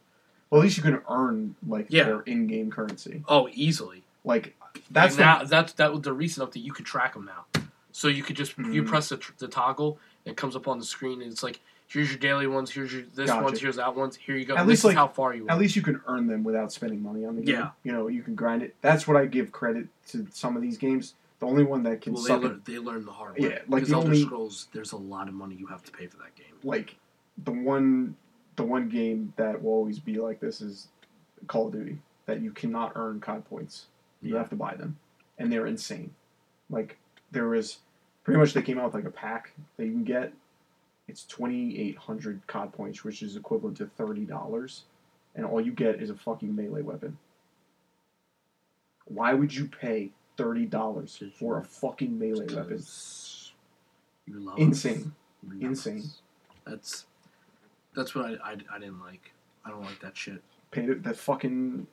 Well, 0.50 0.62
at 0.62 0.66
least 0.66 0.78
you 0.78 0.84
can 0.84 1.02
earn 1.10 1.56
like 1.68 1.88
Yeah. 1.90 2.04
their 2.06 2.22
in-game 2.22 2.70
currency. 2.72 3.24
Oh, 3.28 3.50
easily. 3.54 4.04
Like 4.24 4.56
that's 4.92 5.18
Like, 5.18 5.26
now 5.26 5.44
that's 5.44 5.74
that 5.74 5.92
was 5.92 6.02
the 6.02 6.14
recent 6.14 6.50
update. 6.50 6.64
You 6.64 6.74
could 6.74 6.86
track 6.86 7.14
them 7.14 7.26
now, 7.26 7.46
so 7.92 8.08
you 8.08 8.24
could 8.24 8.36
just 8.36 8.58
you 8.58 8.84
Mm. 8.84 8.88
press 8.88 9.10
the, 9.10 9.20
the 9.38 9.48
toggle, 9.48 10.00
it 10.26 10.38
comes 10.38 10.56
up 10.56 10.68
on 10.68 10.80
the 10.80 10.86
screen, 10.86 11.22
and 11.22 11.32
it's 11.32 11.44
like 11.44 11.60
here's 11.94 12.10
your 12.10 12.18
daily 12.20 12.48
ones, 12.48 12.72
here's 12.72 12.92
your 12.92 13.04
this 13.14 13.28
Gotcha. 13.28 13.44
ones, 13.44 13.60
here's 13.62 13.76
that 13.78 13.96
ones. 13.96 14.16
Here 14.18 14.36
you 14.36 14.46
go. 14.46 14.56
At 14.56 14.64
this 14.64 14.70
least, 14.70 14.80
is 14.82 14.86
like- 14.86 14.96
how 14.98 15.08
far 15.08 15.34
you 15.34 15.46
at 15.48 15.56
are. 15.56 15.60
least 15.60 15.76
you 15.76 15.82
can 15.82 16.02
earn 16.08 16.28
them 16.28 16.44
without 16.44 16.72
spending 16.72 17.02
money 17.02 17.24
on 17.26 17.36
the 17.36 17.42
game. 17.44 17.56
Yeah. 17.56 17.70
You 17.84 17.92
know, 17.92 18.08
you 18.08 18.24
can 18.24 18.36
grind 18.36 18.64
it. 18.64 18.76
That's 18.82 19.08
what 19.08 19.16
I 19.18 19.26
give 19.26 19.52
credit 19.52 19.88
to 20.10 20.28
some 20.32 20.56
of 20.56 20.62
these 20.62 20.78
games. 20.78 21.14
The 21.40 21.46
only 21.46 21.64
one 21.64 21.84
that 21.84 22.02
can 22.02 22.14
well, 22.14 22.24
they, 22.24 22.34
learn, 22.36 22.62
they 22.66 22.80
learn 22.80 23.06
the 23.06 23.12
hard 23.12 23.38
way. 23.38 23.50
Yeah, 23.50 23.60
like 23.68 23.70
because 23.70 23.90
the 23.90 23.96
Elder 23.96 24.08
only- 24.08 24.22
Scrolls, 24.24 24.68
there's 24.74 24.92
a 24.94 24.98
lot 24.98 25.28
of 25.28 25.34
money 25.34 25.56
you 25.56 25.68
have 25.68 25.84
to 25.84 25.92
pay 25.92 26.08
for 26.08 26.18
that 26.18 26.36
game. 26.36 26.56
like 26.64 26.96
the 27.44 27.52
one 27.52 28.16
the 28.56 28.64
one 28.64 28.88
game 28.88 29.34
that 29.38 29.62
will 29.64 29.72
always 29.72 29.98
be 30.00 30.16
like 30.16 30.40
this 30.40 30.62
is 30.62 30.88
Call 31.48 31.68
of 31.68 31.74
Duty 31.74 31.98
that 32.28 32.40
you 32.42 32.52
cannot 32.52 32.92
earn 32.96 33.20
COD 33.20 33.44
points. 33.46 33.88
You 34.22 34.34
Yeah. 34.34 34.40
have 34.40 34.50
to 34.52 34.56
buy 34.56 34.76
them, 34.76 34.98
and 35.38 35.52
they're 35.52 35.66
insane. 35.68 36.14
Like 36.70 36.98
there 37.32 37.48
was 37.48 37.80
pretty 38.24 38.40
much 38.40 38.54
they 38.54 38.62
came 38.62 38.78
out 38.80 38.86
with 38.86 38.94
like 38.96 39.06
a 39.06 39.12
pack 39.12 39.52
that 39.78 39.86
you 39.86 39.92
can 39.92 40.04
get. 40.06 40.32
It's 41.08 41.26
twenty 41.26 41.80
eight 41.80 41.98
hundred 41.98 42.46
COD 42.48 42.72
points, 42.72 43.04
which 43.04 43.22
is 43.22 43.36
equivalent 43.36 43.78
to 43.78 43.88
thirty 43.88 44.26
dollars, 44.26 44.84
and 45.36 45.46
all 45.46 45.60
you 45.60 45.72
get 45.72 46.02
is 46.02 46.10
a 46.10 46.16
fucking 46.16 46.56
melee 46.56 46.82
weapon. 46.82 47.18
Why 49.06 49.34
would 49.34 49.54
you 49.54 49.68
pay 49.68 50.12
thirty 50.38 50.66
dollars 50.66 51.22
for 51.38 51.60
a 51.60 51.64
fucking 51.64 52.18
melee 52.18 52.48
weapon? 52.54 52.84
You 54.26 54.40
love 54.40 54.58
Insane. 54.58 54.94
us. 54.94 55.04
You 55.44 55.54
love 55.54 55.62
Insane. 55.62 56.04
That's 56.66 57.06
that's 57.96 58.16
what 58.16 58.26
I, 58.26 58.52
I, 58.52 58.58
I 58.74 58.80
didn't 58.80 59.02
like. 59.02 59.34
I 59.66 59.72
don't 59.72 59.84
like 59.84 60.00
that 60.02 60.16
shit. 60.16 60.42
Paid 60.72 60.90
it 60.90 61.04
the 61.04 61.14
fucking 61.14 61.86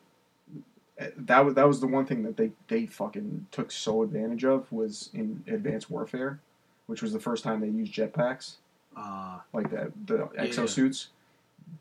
eh, 0.99 1.11
that 1.17 1.45
was 1.45 1.55
that 1.55 1.67
was 1.67 1.81
the 1.81 1.89
one 1.89 2.07
thing 2.07 2.23
that 2.23 2.37
they 2.37 2.53
they 2.69 2.87
fucking 2.87 3.49
took 3.51 3.73
so 3.73 4.05
advantage 4.05 4.45
of 4.45 4.71
was 4.71 5.11
in 5.13 5.43
Advanced 5.49 5.91
Warfare, 5.91 6.39
which 6.87 7.03
was 7.03 7.13
the 7.13 7.21
first 7.21 7.43
time 7.43 7.61
they 7.61 7.69
used 7.69 7.93
jetpacks 7.93 8.59
Uh, 8.97 9.39
like 9.53 9.71
that 9.71 9.93
the 10.07 10.29
Yeah, 10.35 10.45
exosuits. 10.47 11.09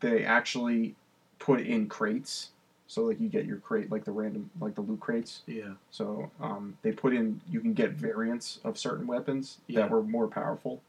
They 0.00 0.24
actually 0.24 0.94
put 1.38 1.60
in 1.60 1.88
crates, 1.88 2.50
so 2.86 3.02
like 3.02 3.18
you 3.20 3.28
get 3.28 3.44
your 3.46 3.56
crate 3.58 3.90
like 3.90 4.04
the 4.04 4.12
random 4.12 4.50
like 4.60 4.74
the 4.74 4.80
loot 4.82 5.00
crates. 5.00 5.42
yeah, 5.46 5.72
So 5.90 6.30
um, 6.40 6.76
they 6.82 6.92
put 6.92 7.12
in 7.14 7.40
you 7.50 7.60
can 7.60 7.72
get 7.74 7.92
variants 7.92 8.60
of 8.64 8.78
certain 8.78 9.06
weapons 9.06 9.58
Yeah. 9.66 9.80
that 9.80 9.90
were 9.90 10.02
more 10.02 10.28
powerful. 10.28 10.80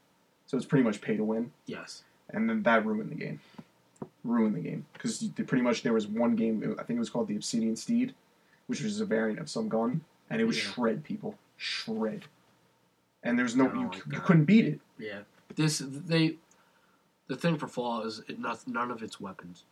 So 0.46 0.56
it's 0.56 0.66
pretty 0.66 0.84
much 0.84 1.00
pay 1.00 1.16
to 1.16 1.24
win, 1.24 1.52
yes, 1.66 2.02
and 2.30 2.48
then 2.48 2.62
that 2.64 2.84
ruined 2.86 3.10
the 3.10 3.14
game. 3.16 3.40
Ruined 4.24 4.54
the 4.54 4.60
game 4.60 4.86
because 4.92 5.22
pretty 5.46 5.62
much 5.62 5.82
there 5.82 5.92
was 5.92 6.06
one 6.06 6.36
game 6.36 6.76
I 6.78 6.84
think 6.84 6.96
it 6.96 7.00
was 7.00 7.10
called 7.10 7.26
the 7.28 7.36
Obsidian 7.36 7.74
Steed, 7.76 8.14
which 8.68 8.82
was 8.82 9.00
a 9.00 9.04
variant 9.04 9.40
of 9.40 9.48
some 9.50 9.68
gun, 9.68 10.02
and 10.30 10.40
it 10.40 10.44
would 10.44 10.54
Yeah. 10.54 10.62
shred 10.62 11.02
people, 11.04 11.36
shred. 11.56 12.24
And 13.24 13.38
there's 13.38 13.56
no 13.56 13.68
I 13.68 13.74
you, 13.74 13.90
you 14.12 14.20
couldn't 14.20 14.44
beat 14.44 14.66
it. 14.66 14.80
yeah. 14.98 15.20
This 15.56 15.78
they 15.84 16.36
the 17.28 17.36
thing 17.36 17.56
for 17.56 17.66
Fallout 17.68 18.06
is 18.06 18.22
it 18.28 18.38
not, 18.38 18.66
none 18.66 18.90
of 18.90 19.02
it's 19.02 19.20
weapons. 19.20 19.64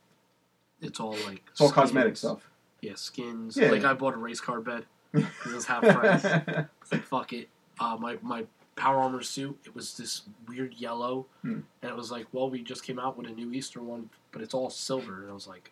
It's 0.80 0.98
all 1.00 1.16
like 1.26 1.42
It's 1.50 1.60
all 1.60 1.70
cosmetic 1.70 2.16
stuff. 2.16 2.48
Yeah, 2.80 2.94
skins. 2.94 3.56
Yeah. 3.56 3.70
Like 3.70 3.84
I 3.84 3.92
bought 3.92 4.14
a 4.14 4.18
race 4.18 4.40
car 4.40 4.60
bed 4.60 4.84
because 5.12 5.52
it 5.52 5.54
was 5.54 5.66
half 5.66 5.82
price. 5.82 6.24
It's 6.24 6.92
like 6.92 7.04
fuck 7.04 7.32
it. 7.32 7.48
Uh, 7.78 7.96
my 7.98 8.16
my 8.22 8.44
power 8.76 8.98
armor 8.98 9.20
suit. 9.22 9.58
It 9.66 9.74
was 9.74 9.96
this 9.98 10.22
weird 10.48 10.74
yellow, 10.74 11.26
Hmm. 11.42 11.60
and 11.82 11.90
it 11.90 11.96
was 11.96 12.10
like, 12.10 12.26
well, 12.32 12.48
we 12.48 12.62
just 12.62 12.82
came 12.84 12.98
out 12.98 13.18
with 13.18 13.26
a 13.26 13.30
new 13.30 13.52
Easter 13.52 13.82
one, 13.82 14.08
but 14.32 14.40
it's 14.40 14.54
all 14.54 14.70
silver, 14.70 15.22
and 15.22 15.30
I 15.30 15.34
was 15.34 15.46
like, 15.46 15.70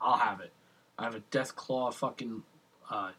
I'll 0.00 0.18
have 0.18 0.40
it. 0.40 0.52
I 0.98 1.04
have 1.04 1.16
a 1.16 1.20
Death 1.32 1.56
Claw 1.56 1.90
fucking 1.90 2.42
uh, 2.90 3.10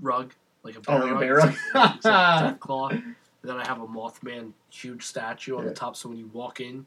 rug, 0.00 0.34
like 0.62 0.76
a 0.76 0.80
bear 0.80 0.96
Oh, 0.96 0.98
like 0.98 1.08
a 1.10 1.12
rug. 1.14 1.20
bear 1.20 1.34
rug? 1.36 1.54
like- 1.74 1.94
it's 1.96 2.04
like 2.04 2.40
Death 2.40 2.60
Claw. 2.60 2.90
And 3.42 3.50
then 3.50 3.58
I 3.58 3.66
have 3.66 3.80
a 3.80 3.86
Mothman 3.86 4.52
huge 4.70 5.04
statue 5.04 5.56
on 5.56 5.64
Yeah. 5.64 5.70
the 5.70 5.74
top, 5.74 5.96
so 5.96 6.08
when 6.08 6.18
you 6.18 6.28
walk 6.32 6.60
in, 6.60 6.86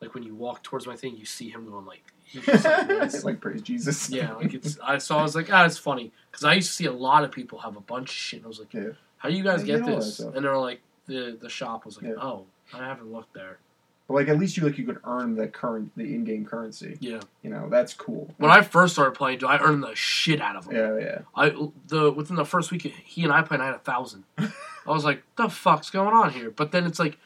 like 0.00 0.14
when 0.14 0.22
you 0.22 0.34
walk 0.34 0.62
towards 0.62 0.86
my 0.86 0.94
thing, 0.96 1.16
you 1.16 1.24
see 1.24 1.48
him 1.50 1.66
going 1.68 1.84
like, 1.86 2.02
he 2.24 2.40
just, 2.40 2.64
like, 2.64 3.24
like 3.24 3.40
praise 3.40 3.62
Jesus. 3.62 4.08
Yeah, 4.10 4.32
like 4.34 4.52
it's. 4.58 4.78
I 4.82 4.98
so 4.98 5.16
I 5.18 5.22
was 5.22 5.34
like, 5.34 5.52
ah, 5.52 5.64
it's 5.64 5.78
funny 5.78 6.12
because 6.30 6.44
I 6.44 6.54
used 6.54 6.68
to 6.68 6.74
see 6.74 6.86
a 6.86 6.92
lot 6.92 7.24
of 7.24 7.32
people 7.32 7.58
have 7.60 7.76
a 7.76 7.80
bunch 7.80 8.10
of 8.10 8.14
shit. 8.14 8.38
And 8.40 8.46
I 8.46 8.48
was 8.48 8.58
like, 8.58 8.72
Yeah. 8.74 8.90
how 9.18 9.28
do 9.30 9.34
you 9.36 9.42
guys 9.44 9.64
get 9.64 9.84
this? 9.84 10.18
And 10.20 10.44
they're 10.44 10.58
like, 10.58 10.80
the 11.06 11.36
the 11.40 11.48
shop 11.48 11.84
was 11.86 11.96
like, 12.00 12.06
Yeah. 12.10 12.20
oh, 12.22 12.44
I 12.74 12.78
haven't 12.78 13.12
looked 13.12 13.32
there. 13.34 13.58
But 14.08 14.14
like 14.14 14.28
at 14.28 14.38
least 14.38 14.56
you 14.56 14.62
like 14.64 14.78
you 14.78 14.84
could 14.84 15.00
earn 15.04 15.34
the 15.34 15.48
current 15.48 15.90
the 15.96 16.04
in 16.04 16.22
game 16.24 16.44
currency. 16.44 16.96
Yeah. 17.00 17.20
You 17.42 17.50
know 17.50 17.68
that's 17.68 17.92
cool. 17.94 18.32
When 18.38 18.50
I 18.52 18.62
first 18.62 18.92
started 18.94 19.12
playing, 19.16 19.44
I 19.44 19.58
earned 19.58 19.82
the 19.82 19.94
shit 19.96 20.40
out 20.40 20.54
of 20.56 20.66
them. 20.66 20.76
yeah 20.76 20.96
yeah 20.98 21.18
I 21.34 21.50
the 21.88 22.12
within 22.12 22.36
the 22.36 22.44
first 22.44 22.70
week 22.70 22.82
he 23.04 23.24
and 23.24 23.32
I 23.32 23.42
played, 23.42 23.60
I 23.60 23.66
had 23.66 23.74
a 23.74 23.78
thousand. 23.80 24.24
I 24.88 24.92
was 24.92 25.04
like, 25.04 25.22
the 25.36 25.48
fuck's 25.48 25.90
going 25.90 26.14
on 26.14 26.32
here? 26.32 26.50
But 26.50 26.72
then 26.72 26.84
it's 26.84 26.98
like, 26.98 27.18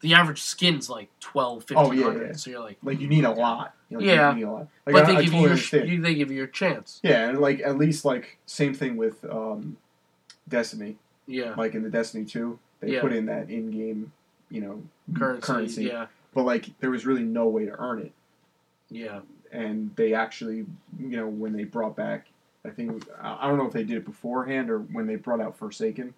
the 0.00 0.14
average 0.14 0.42
skin's 0.42 0.90
like 0.90 1.08
12, 1.20 1.66
Oh, 1.76 1.92
yeah, 1.92 2.12
yeah. 2.12 2.32
So 2.32 2.50
you're 2.50 2.60
like, 2.60 2.78
like 2.82 2.98
you 3.00 3.06
need 3.06 3.24
a 3.24 3.30
lot. 3.30 3.74
You 3.88 3.98
know, 3.98 4.04
Yeah. 4.04 4.30
you 4.30 4.36
need 4.36 4.42
a 4.42 4.50
lot. 4.50 4.68
Like, 4.86 4.94
but 4.94 5.04
I, 5.04 5.06
they 5.06 5.16
I 5.16 5.22
give 5.22 5.30
totally 5.32 5.60
you, 5.60 5.78
your, 5.78 5.84
you 5.86 6.00
they 6.02 6.14
give 6.14 6.30
you 6.30 6.36
your 6.38 6.46
chance. 6.48 6.98
Yeah, 7.04 7.28
and 7.28 7.38
like 7.38 7.60
at 7.60 7.78
least 7.78 8.04
like 8.04 8.38
same 8.46 8.74
thing 8.74 8.96
with 8.96 9.24
um, 9.24 9.76
Destiny. 10.48 10.96
Yeah. 11.26 11.54
Like 11.56 11.74
in 11.74 11.82
the 11.82 11.90
Destiny 11.90 12.24
two, 12.24 12.58
they 12.80 12.94
Yeah. 12.94 13.00
put 13.00 13.12
in 13.12 13.26
that 13.26 13.48
in 13.50 13.70
game 13.70 14.12
you 14.50 14.60
know 14.60 14.82
Currency. 15.40 15.84
Yeah. 15.84 16.06
but 16.34 16.42
like 16.44 16.78
there 16.80 16.90
was 16.90 17.06
really 17.06 17.22
no 17.22 17.46
way 17.46 17.64
to 17.66 17.72
earn 17.80 18.00
it. 18.00 18.12
Yeah. 18.90 19.20
and 19.52 19.94
they 19.96 20.14
actually, 20.14 20.66
you 20.98 21.16
know, 21.16 21.26
when 21.28 21.52
they 21.52 21.64
brought 21.64 21.94
back, 21.96 22.26
I 22.64 22.70
think 22.70 23.04
I 23.20 23.46
don't 23.48 23.56
know 23.58 23.66
if 23.66 23.72
they 23.72 23.84
did 23.84 23.98
it 23.98 24.04
beforehand 24.04 24.68
or 24.70 24.78
when 24.80 25.06
they 25.06 25.16
brought 25.16 25.40
out 25.40 25.56
Forsaken. 25.56 26.14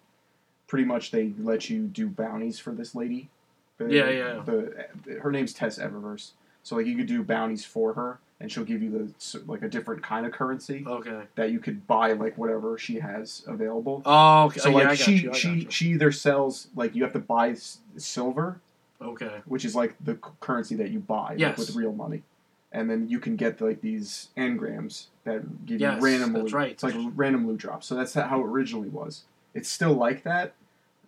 Pretty 0.67 0.85
much, 0.85 1.11
they 1.11 1.31
let 1.39 1.69
you 1.69 1.83
do 1.83 2.07
bounties 2.07 2.59
for 2.59 2.71
this 2.71 2.95
lady. 2.95 3.29
The- 3.77 3.93
Yeah, 3.93 4.09
yeah. 4.09 4.41
The 4.43 5.19
her 5.21 5.31
name's 5.31 5.53
Tess 5.53 5.77
Eververse, 5.77 6.31
so 6.63 6.75
like 6.75 6.85
you 6.87 6.95
could 6.95 7.07
do 7.07 7.21
bounties 7.23 7.63
for 7.63 7.93
her, 7.93 8.17
and 8.39 8.51
she'll 8.51 8.63
give 8.63 8.81
you 8.81 8.89
the 8.89 9.39
like 9.47 9.61
a 9.61 9.67
different 9.69 10.01
kind 10.01 10.25
of 10.25 10.31
currency 10.31 10.83
Okay. 10.87 11.21
that 11.35 11.51
you 11.51 11.59
could 11.59 11.85
buy 11.85 12.13
like 12.13 12.37
whatever 12.37 12.77
she 12.77 12.99
has 12.99 13.43
available. 13.47 14.01
Oh, 14.05 14.45
okay. 14.45 14.59
So 14.59 14.69
Oh, 14.69 14.73
like 14.73 14.83
yeah, 14.85 14.89
I 14.89 14.95
got 14.95 14.97
she 14.97 15.13
you, 15.17 15.29
I 15.29 15.31
got 15.33 15.35
she 15.35 15.67
she 15.69 15.87
either 15.89 16.11
sells 16.11 16.67
like 16.75 16.95
you 16.95 17.03
have 17.03 17.13
to 17.13 17.19
buy 17.19 17.49
s- 17.51 17.79
silver 17.97 18.59
Okay. 19.01 19.41
which 19.45 19.65
is 19.65 19.75
like 19.75 19.95
the 20.03 20.13
c- 20.13 20.19
currency 20.39 20.75
that 20.77 20.89
you 20.89 20.99
buy 20.99 21.35
like, 21.37 21.57
with 21.57 21.75
real 21.75 21.91
money, 21.93 22.23
and 22.71 22.89
then 22.89 23.07
you 23.09 23.19
can 23.19 23.35
get 23.35 23.59
like 23.61 23.81
these 23.81 24.29
engrams 24.37 25.07
that 25.25 25.65
give 25.65 25.79
Yes, 25.81 25.97
you 25.97 26.03
random 26.05 26.33
that's 26.33 26.53
right. 26.53 26.71
It's 26.71 26.81
like 26.83 26.95
random 27.13 27.45
loot 27.45 27.57
drops. 27.59 27.85
So 27.87 27.93
that's 27.93 28.13
how 28.15 28.39
it 28.39 28.45
originally 28.47 28.89
was. 28.89 29.25
It's 29.55 29.69
still 29.69 29.93
like 29.93 30.21
that, 30.23 30.53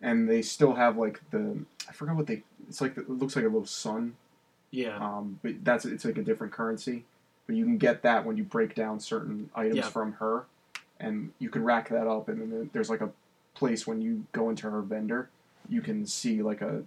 and 0.01 0.27
they 0.27 0.41
still 0.41 0.73
have 0.73 0.97
like 0.97 1.21
the 1.29 1.59
I 1.87 1.91
forgot 1.93 2.15
what 2.15 2.25
they. 2.27 2.41
It's 2.67 2.81
like 2.81 2.97
it 2.97 3.09
looks 3.09 3.35
like 3.35 3.45
a 3.45 3.47
little 3.49 3.65
sun, 3.65 4.15
Yeah. 4.71 4.97
um, 4.97 5.39
but 5.43 5.63
that's 5.63 5.85
it's 5.85 6.03
like 6.05 6.17
a 6.17 6.23
different 6.23 6.51
currency. 6.53 7.05
But 7.45 7.55
you 7.55 7.63
can 7.65 7.77
get 7.77 8.01
that 8.01 8.25
when 8.25 8.35
you 8.37 8.43
break 8.43 8.73
down 8.75 8.99
certain 8.99 9.49
items 9.55 9.77
Yeah. 9.77 9.89
from 9.89 10.13
her, 10.13 10.45
and 10.99 11.31
you 11.39 11.49
can 11.49 11.63
rack 11.63 11.89
that 11.89 12.07
up. 12.07 12.27
And 12.29 12.41
then 12.51 12.69
there's 12.73 12.89
like 12.89 13.01
a 13.01 13.09
place 13.53 13.85
when 13.87 14.01
you 14.01 14.25
go 14.31 14.49
into 14.49 14.69
her 14.69 14.81
vendor, 14.81 15.29
you 15.69 15.81
can 15.81 16.05
see 16.05 16.41
like 16.41 16.61
a 16.61 16.83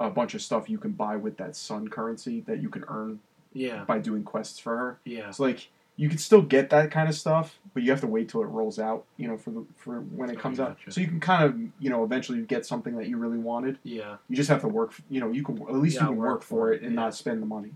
a 0.00 0.10
bunch 0.10 0.34
of 0.34 0.42
stuff 0.42 0.68
you 0.68 0.76
can 0.78 0.90
buy 0.90 1.16
with 1.16 1.36
that 1.36 1.54
sun 1.54 1.86
currency 1.88 2.40
that 2.40 2.60
you 2.60 2.68
can 2.68 2.84
earn 2.88 3.20
Yeah. 3.52 3.84
by 3.84 3.98
doing 4.00 4.24
quests 4.24 4.58
for 4.58 4.76
her. 4.76 4.98
Yeah. 5.04 5.28
It's 5.28 5.38
like 5.38 5.68
you 5.96 6.08
can 6.08 6.18
still 6.18 6.42
get 6.42 6.70
that 6.70 6.90
kind 6.90 7.08
of 7.08 7.14
stuff, 7.14 7.58
but 7.72 7.82
you 7.84 7.90
have 7.90 8.00
to 8.00 8.06
wait 8.06 8.28
till 8.28 8.42
it 8.42 8.46
rolls 8.46 8.78
out, 8.78 9.04
you 9.16 9.28
know, 9.28 9.36
for 9.36 9.50
the 9.50 9.64
for 9.76 10.00
when 10.00 10.28
it 10.30 10.36
Oh, 10.36 10.40
comes 10.40 10.58
out. 10.58 10.76
So 10.88 11.00
you 11.00 11.06
can 11.06 11.20
kind 11.20 11.44
of, 11.44 11.56
you 11.78 11.90
know, 11.90 12.02
eventually 12.04 12.40
get 12.42 12.66
something 12.66 12.96
that 12.96 13.06
you 13.08 13.16
really 13.16 13.38
wanted. 13.38 13.78
Yeah. 13.84 14.16
You 14.28 14.36
just 14.36 14.48
have 14.50 14.60
to 14.62 14.68
work, 14.68 14.92
you 15.08 15.20
know, 15.20 15.30
you 15.30 15.44
can 15.44 15.60
at 15.62 15.74
least 15.74 15.96
Yeah, 15.96 16.02
you 16.02 16.08
can 16.08 16.16
work 16.16 16.28
work 16.30 16.42
for 16.42 16.72
it 16.72 16.82
and 16.82 16.94
yeah. 16.94 17.00
not 17.00 17.14
spend 17.14 17.40
the 17.40 17.46
money. 17.46 17.72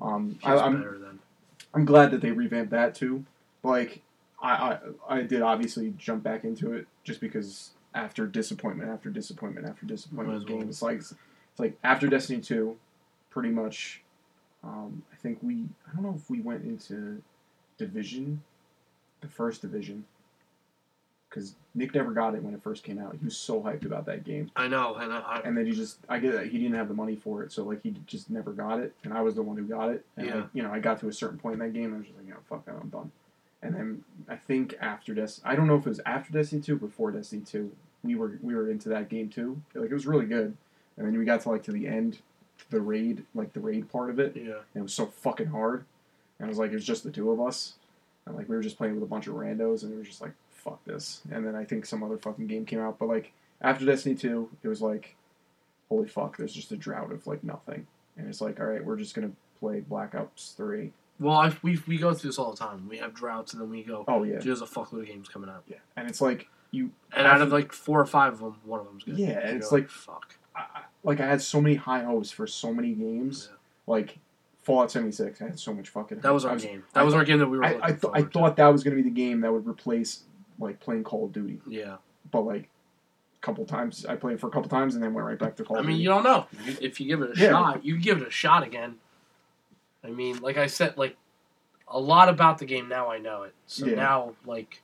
Um, 0.00 0.38
I, 0.44 0.52
She's 0.52 0.60
I'm. 0.60 1.20
I'm 1.74 1.84
glad 1.84 2.12
that 2.12 2.20
they 2.20 2.30
revamped 2.30 2.70
that 2.70 2.94
too. 2.94 3.24
Like 3.62 4.02
I, 4.40 4.78
I 5.08 5.16
I 5.16 5.22
did 5.22 5.42
obviously 5.42 5.92
jump 5.98 6.22
back 6.22 6.44
into 6.44 6.72
it 6.72 6.86
just 7.04 7.20
because 7.20 7.70
after 7.94 8.26
disappointment 8.26 8.90
after 8.90 9.10
disappointment 9.10 9.66
after 9.66 9.84
disappointment 9.84 10.48
well. 10.48 10.58
games, 10.60 10.80
like 10.80 10.98
it's 10.98 11.14
like 11.58 11.76
after 11.82 12.06
Destiny 12.06 12.40
two, 12.40 12.76
pretty 13.30 13.50
much. 13.50 14.02
Um, 14.64 15.02
I 15.12 15.16
think 15.16 15.38
we 15.42 15.64
I 15.90 15.94
don't 15.94 16.02
know 16.04 16.14
if 16.16 16.30
we 16.30 16.40
went 16.40 16.64
into 16.64 17.22
division, 17.78 18.42
the 19.20 19.28
first 19.28 19.62
division. 19.62 20.04
Because 21.28 21.54
Nick 21.74 21.94
never 21.94 22.12
got 22.12 22.34
it 22.34 22.42
when 22.42 22.54
it 22.54 22.62
first 22.62 22.82
came 22.84 22.98
out. 22.98 23.14
He 23.18 23.22
was 23.24 23.36
so 23.36 23.60
hyped 23.60 23.84
about 23.84 24.06
that 24.06 24.24
game, 24.24 24.50
I 24.56 24.66
know, 24.66 24.94
and 24.94 25.12
I, 25.12 25.18
I 25.18 25.40
and 25.44 25.54
then 25.56 25.66
he 25.66 25.72
just 25.72 25.98
I 26.08 26.18
get 26.18 26.32
that 26.32 26.46
he 26.46 26.58
didn't 26.58 26.74
have 26.76 26.88
the 26.88 26.94
money 26.94 27.16
for 27.16 27.42
it, 27.42 27.52
so 27.52 27.64
like 27.64 27.82
he 27.82 27.94
just 28.06 28.30
never 28.30 28.50
got 28.52 28.80
it, 28.80 28.94
and 29.04 29.12
I 29.12 29.20
was 29.20 29.34
the 29.34 29.42
one 29.42 29.58
who 29.58 29.64
got 29.64 29.90
it. 29.90 30.04
And 30.16 30.30
I, 30.30 30.34
Yeah. 30.34 30.42
you 30.54 30.62
know, 30.62 30.72
I 30.72 30.78
got 30.78 31.00
to 31.00 31.08
a 31.08 31.12
certain 31.12 31.38
point 31.38 31.54
in 31.54 31.60
that 31.60 31.74
game, 31.74 31.86
and 31.86 31.96
I 31.96 31.98
was 31.98 32.06
just 32.06 32.16
like, 32.18 32.26
you 32.26 32.32
know, 32.32 32.40
fuck 32.48 32.64
that, 32.64 32.76
I'm 32.80 32.88
done. 32.88 33.12
And 33.62 33.74
then 33.74 34.04
I 34.26 34.36
think 34.36 34.74
after 34.80 35.14
Destiny, 35.14 35.52
I 35.52 35.54
don't 35.54 35.66
know 35.66 35.74
if 35.76 35.86
it 35.86 35.88
was 35.90 36.00
after 36.06 36.32
Destiny 36.32 36.62
two, 36.62 36.74
or 36.76 36.78
before 36.78 37.10
Destiny 37.10 37.42
two, 37.44 37.72
we 38.02 38.14
were 38.14 38.38
we 38.42 38.54
were 38.54 38.70
into 38.70 38.88
that 38.88 39.10
game 39.10 39.28
too. 39.28 39.60
Like 39.74 39.90
it 39.90 39.94
was 39.94 40.06
really 40.06 40.26
good, 40.26 40.56
and 40.96 41.06
then 41.06 41.18
we 41.18 41.26
got 41.26 41.42
to 41.42 41.50
like 41.50 41.62
to 41.64 41.72
the 41.72 41.86
end, 41.88 42.20
the 42.70 42.80
raid, 42.80 43.24
like 43.34 43.52
the 43.52 43.60
raid 43.60 43.90
part 43.92 44.08
of 44.08 44.18
it, 44.18 44.32
yeah. 44.34 44.42
and 44.44 44.76
it 44.76 44.82
was 44.82 44.94
so 44.94 45.04
fucking 45.06 45.48
hard. 45.48 45.84
And 46.38 46.46
it 46.46 46.50
was 46.50 46.58
like 46.58 46.70
it 46.70 46.74
was 46.74 46.84
just 46.84 47.02
the 47.04 47.10
two 47.10 47.30
of 47.30 47.40
us, 47.40 47.74
and 48.26 48.36
like 48.36 48.48
we 48.48 48.54
were 48.56 48.62
just 48.62 48.76
playing 48.78 48.94
with 48.94 49.02
a 49.02 49.06
bunch 49.06 49.26
of 49.26 49.34
randos, 49.34 49.82
and 49.82 49.90
we 49.90 49.96
were 49.98 50.04
just 50.04 50.20
like, 50.20 50.32
fuck 50.50 50.84
this. 50.84 51.22
And 51.30 51.46
then 51.46 51.54
I 51.56 51.64
think 51.64 51.84
some 51.86 52.02
other 52.02 52.18
fucking 52.18 52.46
game 52.46 52.64
came 52.64 52.80
out, 52.80 52.98
but 52.98 53.08
like 53.08 53.32
after 53.60 53.84
Destiny 53.84 54.14
two, 54.14 54.48
it 54.62 54.68
was 54.68 54.80
like, 54.80 55.16
holy 55.88 56.06
fuck, 56.08 56.36
there's 56.36 56.52
just 56.54 56.70
a 56.72 56.76
drought 56.76 57.10
of 57.12 57.26
like 57.26 57.42
nothing, 57.42 57.86
and 58.16 58.28
it's 58.28 58.40
like, 58.40 58.60
all 58.60 58.66
right, 58.66 58.84
we're 58.84 58.96
just 58.96 59.14
gonna 59.14 59.32
play 59.58 59.80
Black 59.80 60.14
Ops 60.14 60.52
three. 60.56 60.92
Well, 61.20 61.36
I, 61.36 61.52
we 61.62 61.80
we 61.88 61.98
go 61.98 62.14
through 62.14 62.30
this 62.30 62.38
all 62.38 62.52
the 62.52 62.56
time. 62.56 62.88
We 62.88 62.98
have 62.98 63.12
droughts, 63.14 63.52
and 63.52 63.60
then 63.60 63.70
we 63.70 63.82
go. 63.82 64.04
Oh 64.06 64.22
yeah, 64.22 64.38
there's 64.38 64.62
a 64.62 64.66
fuckload 64.66 65.00
of 65.00 65.06
games 65.06 65.28
coming 65.28 65.50
out, 65.50 65.64
yeah, 65.66 65.78
and 65.96 66.08
it's 66.08 66.20
like 66.20 66.46
you, 66.70 66.92
and 67.16 67.26
out 67.26 67.40
of 67.42 67.50
like 67.50 67.72
four 67.72 67.98
or 68.00 68.06
five 68.06 68.34
of 68.34 68.38
them, 68.40 68.56
one 68.64 68.78
of 68.78 68.86
them's 68.86 69.02
good. 69.02 69.18
Yeah, 69.18 69.40
And 69.42 69.56
it's 69.56 69.72
you're 69.72 69.80
like- 69.80 69.90
fuck. 69.90 70.36
I- 70.54 70.82
like 71.04 71.20
I 71.20 71.26
had 71.26 71.40
so 71.40 71.60
many 71.60 71.76
high 71.76 72.02
hopes 72.04 72.30
for 72.30 72.46
so 72.46 72.72
many 72.74 72.92
games, 72.92 73.48
Yeah. 73.50 73.56
like 73.86 74.18
Fallout 74.68 74.90
seventy 74.92 75.10
six. 75.12 75.42
I 75.42 75.46
had 75.46 75.58
so 75.58 75.74
much 75.74 75.88
fucking. 75.88 76.20
That 76.20 76.32
was 76.32 76.44
I 76.44 76.50
our 76.50 76.56
game. 76.58 76.84
That 76.92 77.04
was 77.04 77.14
I- 77.14 77.18
our 77.18 77.24
game 77.24 77.38
that 77.40 77.48
we 77.48 77.58
were. 77.58 77.64
I, 77.64 77.70
I, 77.70 77.72
th- 77.72 77.82
I 77.88 77.96
forward 77.96 78.32
to. 78.32 78.38
thought 78.38 78.56
that 78.56 78.68
was 78.68 78.84
gonna 78.84 78.94
be 78.96 79.02
the 79.02 79.10
game 79.10 79.40
that 79.40 79.52
would 79.52 79.66
replace 79.66 80.22
like 80.60 80.78
playing 80.78 81.02
Call 81.04 81.24
of 81.24 81.32
Duty. 81.32 81.60
Yeah. 81.66 81.96
but 82.30 82.42
like 82.42 82.68
a 83.36 83.40
couple 83.40 83.64
times 83.64 84.04
I 84.06 84.14
played 84.16 84.38
for 84.40 84.46
a 84.48 84.50
couple 84.50 84.68
times 84.68 84.94
and 84.94 85.02
then 85.02 85.14
went 85.14 85.26
right 85.26 85.38
back 85.38 85.56
to 85.56 85.64
Call 85.64 85.78
of 85.78 85.82
Duty. 85.82 85.86
I 85.86 85.86
of 85.86 85.86
mean, 85.86 85.94
Duty. 85.96 86.02
you 86.02 86.08
don't 86.08 86.24
know. 86.78 86.78
If 86.86 87.00
you 87.00 87.06
give 87.08 87.22
it 87.22 87.36
a 87.36 87.40
Yeah. 87.40 87.50
shot, 87.50 87.84
you 87.84 87.98
give 87.98 88.20
it 88.22 88.28
a 88.28 88.30
shot 88.30 88.62
again. 88.64 88.96
I 90.04 90.08
mean, 90.10 90.38
like 90.38 90.56
I 90.58 90.66
said, 90.66 90.96
like 90.96 91.16
a 91.88 91.98
lot 91.98 92.28
about 92.28 92.58
the 92.58 92.66
game 92.66 92.88
now. 92.88 93.10
I 93.10 93.18
know 93.18 93.44
it. 93.44 93.54
So 93.66 93.86
Yeah. 93.86 93.94
now, 93.96 94.32
like, 94.44 94.82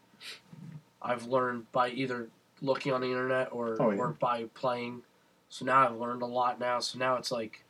I've 1.02 1.26
learned 1.26 1.70
by 1.72 1.90
either 1.90 2.28
looking 2.62 2.92
on 2.92 3.00
the 3.02 3.08
internet 3.08 3.48
or 3.52 3.76
Oh, 3.80 3.90
yeah. 3.90 3.98
or 3.98 4.08
by 4.08 4.44
playing. 4.54 5.02
So 5.50 5.64
now 5.64 5.86
I've 5.88 5.96
learned 5.96 6.22
a 6.22 6.26
lot 6.26 6.58
now. 6.58 6.78
So 6.80 6.98
now 6.98 7.16
it's 7.16 7.30
like, 7.30 7.64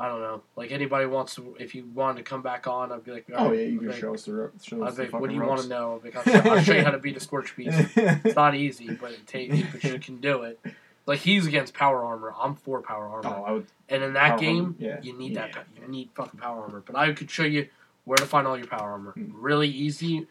I 0.00 0.08
don't 0.08 0.20
know. 0.20 0.40
Like 0.56 0.72
anybody 0.72 1.04
wants 1.04 1.34
to, 1.34 1.54
if 1.60 1.74
you 1.74 1.84
wanted 1.94 2.16
to 2.18 2.22
come 2.24 2.40
back 2.40 2.66
on, 2.66 2.90
I'd 2.90 3.04
be 3.04 3.12
like, 3.12 3.26
Oh 3.34 3.52
yeah, 3.52 3.66
you 3.66 3.80
can 3.80 3.92
show 3.92 4.14
us 4.14 4.24
the 4.24 4.50
show 4.62 4.82
I'd 4.82 4.88
us 4.88 4.96
be 4.96 5.04
the 5.06 5.12
like, 5.12 5.20
what 5.20 5.28
do 5.28 5.36
you 5.36 5.44
want 5.44 5.60
to 5.60 5.68
know? 5.68 5.96
I'd 5.96 6.02
be 6.02 6.10
like, 6.10 6.26
I'll, 6.26 6.42
show, 6.42 6.50
I'll 6.50 6.62
show 6.62 6.74
you 6.74 6.82
how 6.84 6.90
to 6.92 6.98
beat 6.98 7.16
a 7.16 7.20
scorch 7.20 7.54
beast. 7.54 7.76
It's 7.96 8.34
not 8.34 8.54
easy, 8.54 8.94
but 8.94 9.12
it 9.12 9.26
ta- 9.26 9.64
but 9.72 9.84
you 9.84 9.98
can 9.98 10.16
do 10.16 10.42
it. 10.44 10.58
Like 11.06 11.18
he's 11.18 11.46
against 11.46 11.74
power 11.74 12.02
armor. 12.02 12.32
I'm 12.40 12.54
for 12.54 12.80
power 12.80 13.06
armor. 13.08 13.28
oh, 13.28 13.44
I 13.44 13.52
would. 13.52 13.66
And 13.90 14.02
in 14.02 14.14
that 14.14 14.38
game, 14.40 14.76
yeah. 14.78 15.00
you 15.02 15.16
need 15.18 15.32
Yeah. 15.32 15.48
that. 15.52 15.66
You 15.80 15.86
need 15.88 16.08
fucking 16.14 16.40
power 16.40 16.62
armor. 16.62 16.82
But 16.86 16.96
I 16.96 17.12
could 17.12 17.30
show 17.30 17.44
you 17.44 17.68
where 18.04 18.16
to 18.16 18.24
find 18.26 18.46
all 18.46 18.56
your 18.56 18.68
power 18.68 18.92
armor. 18.92 19.12
Mm. 19.18 19.32
Really 19.34 19.68
easy. 19.68 20.26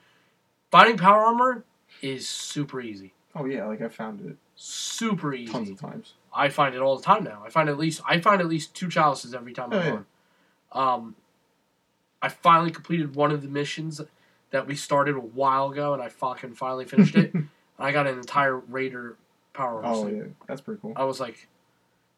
Finding 0.71 0.97
power 0.97 1.19
armor 1.25 1.63
is 2.01 2.27
super 2.27 2.81
easy. 2.81 3.13
Oh 3.35 3.45
yeah, 3.45 3.65
like 3.67 3.81
I 3.81 3.89
found 3.89 4.21
it 4.27 4.35
Super 4.55 5.33
easy. 5.33 5.51
tons 5.51 5.69
of 5.69 5.79
times. 5.79 6.13
I 6.33 6.49
find 6.49 6.75
it 6.75 6.81
all 6.81 6.95
the 6.97 7.03
time 7.03 7.23
now. 7.23 7.41
I 7.45 7.49
find 7.49 7.69
at 7.69 7.77
least 7.77 8.01
I 8.07 8.19
find 8.19 8.41
at 8.41 8.47
least 8.47 8.75
two 8.75 8.89
chalices 8.89 9.33
every 9.33 9.53
time 9.53 9.69
Oh, 9.71 9.77
yeah. 9.77 9.99
on. 10.71 10.93
Um, 10.99 11.15
I 12.21 12.29
finally 12.29 12.71
completed 12.71 13.15
one 13.15 13.31
of 13.31 13.41
the 13.41 13.47
missions 13.47 14.01
that 14.51 14.67
we 14.67 14.75
started 14.75 15.15
a 15.15 15.19
while 15.19 15.69
ago, 15.71 15.93
and 15.93 16.01
I 16.01 16.09
fucking 16.09 16.53
finally 16.55 16.85
finished 16.85 17.15
it. 17.15 17.33
and 17.33 17.49
I 17.79 17.91
got 17.91 18.07
an 18.07 18.17
entire 18.17 18.57
Raider 18.57 19.15
power 19.53 19.83
armor. 19.83 19.89
Oh 19.97 20.07
yeah, 20.07 20.23
that's 20.47 20.61
pretty 20.61 20.81
cool. 20.81 20.93
I 20.95 21.03
was 21.05 21.19
like, 21.19 21.47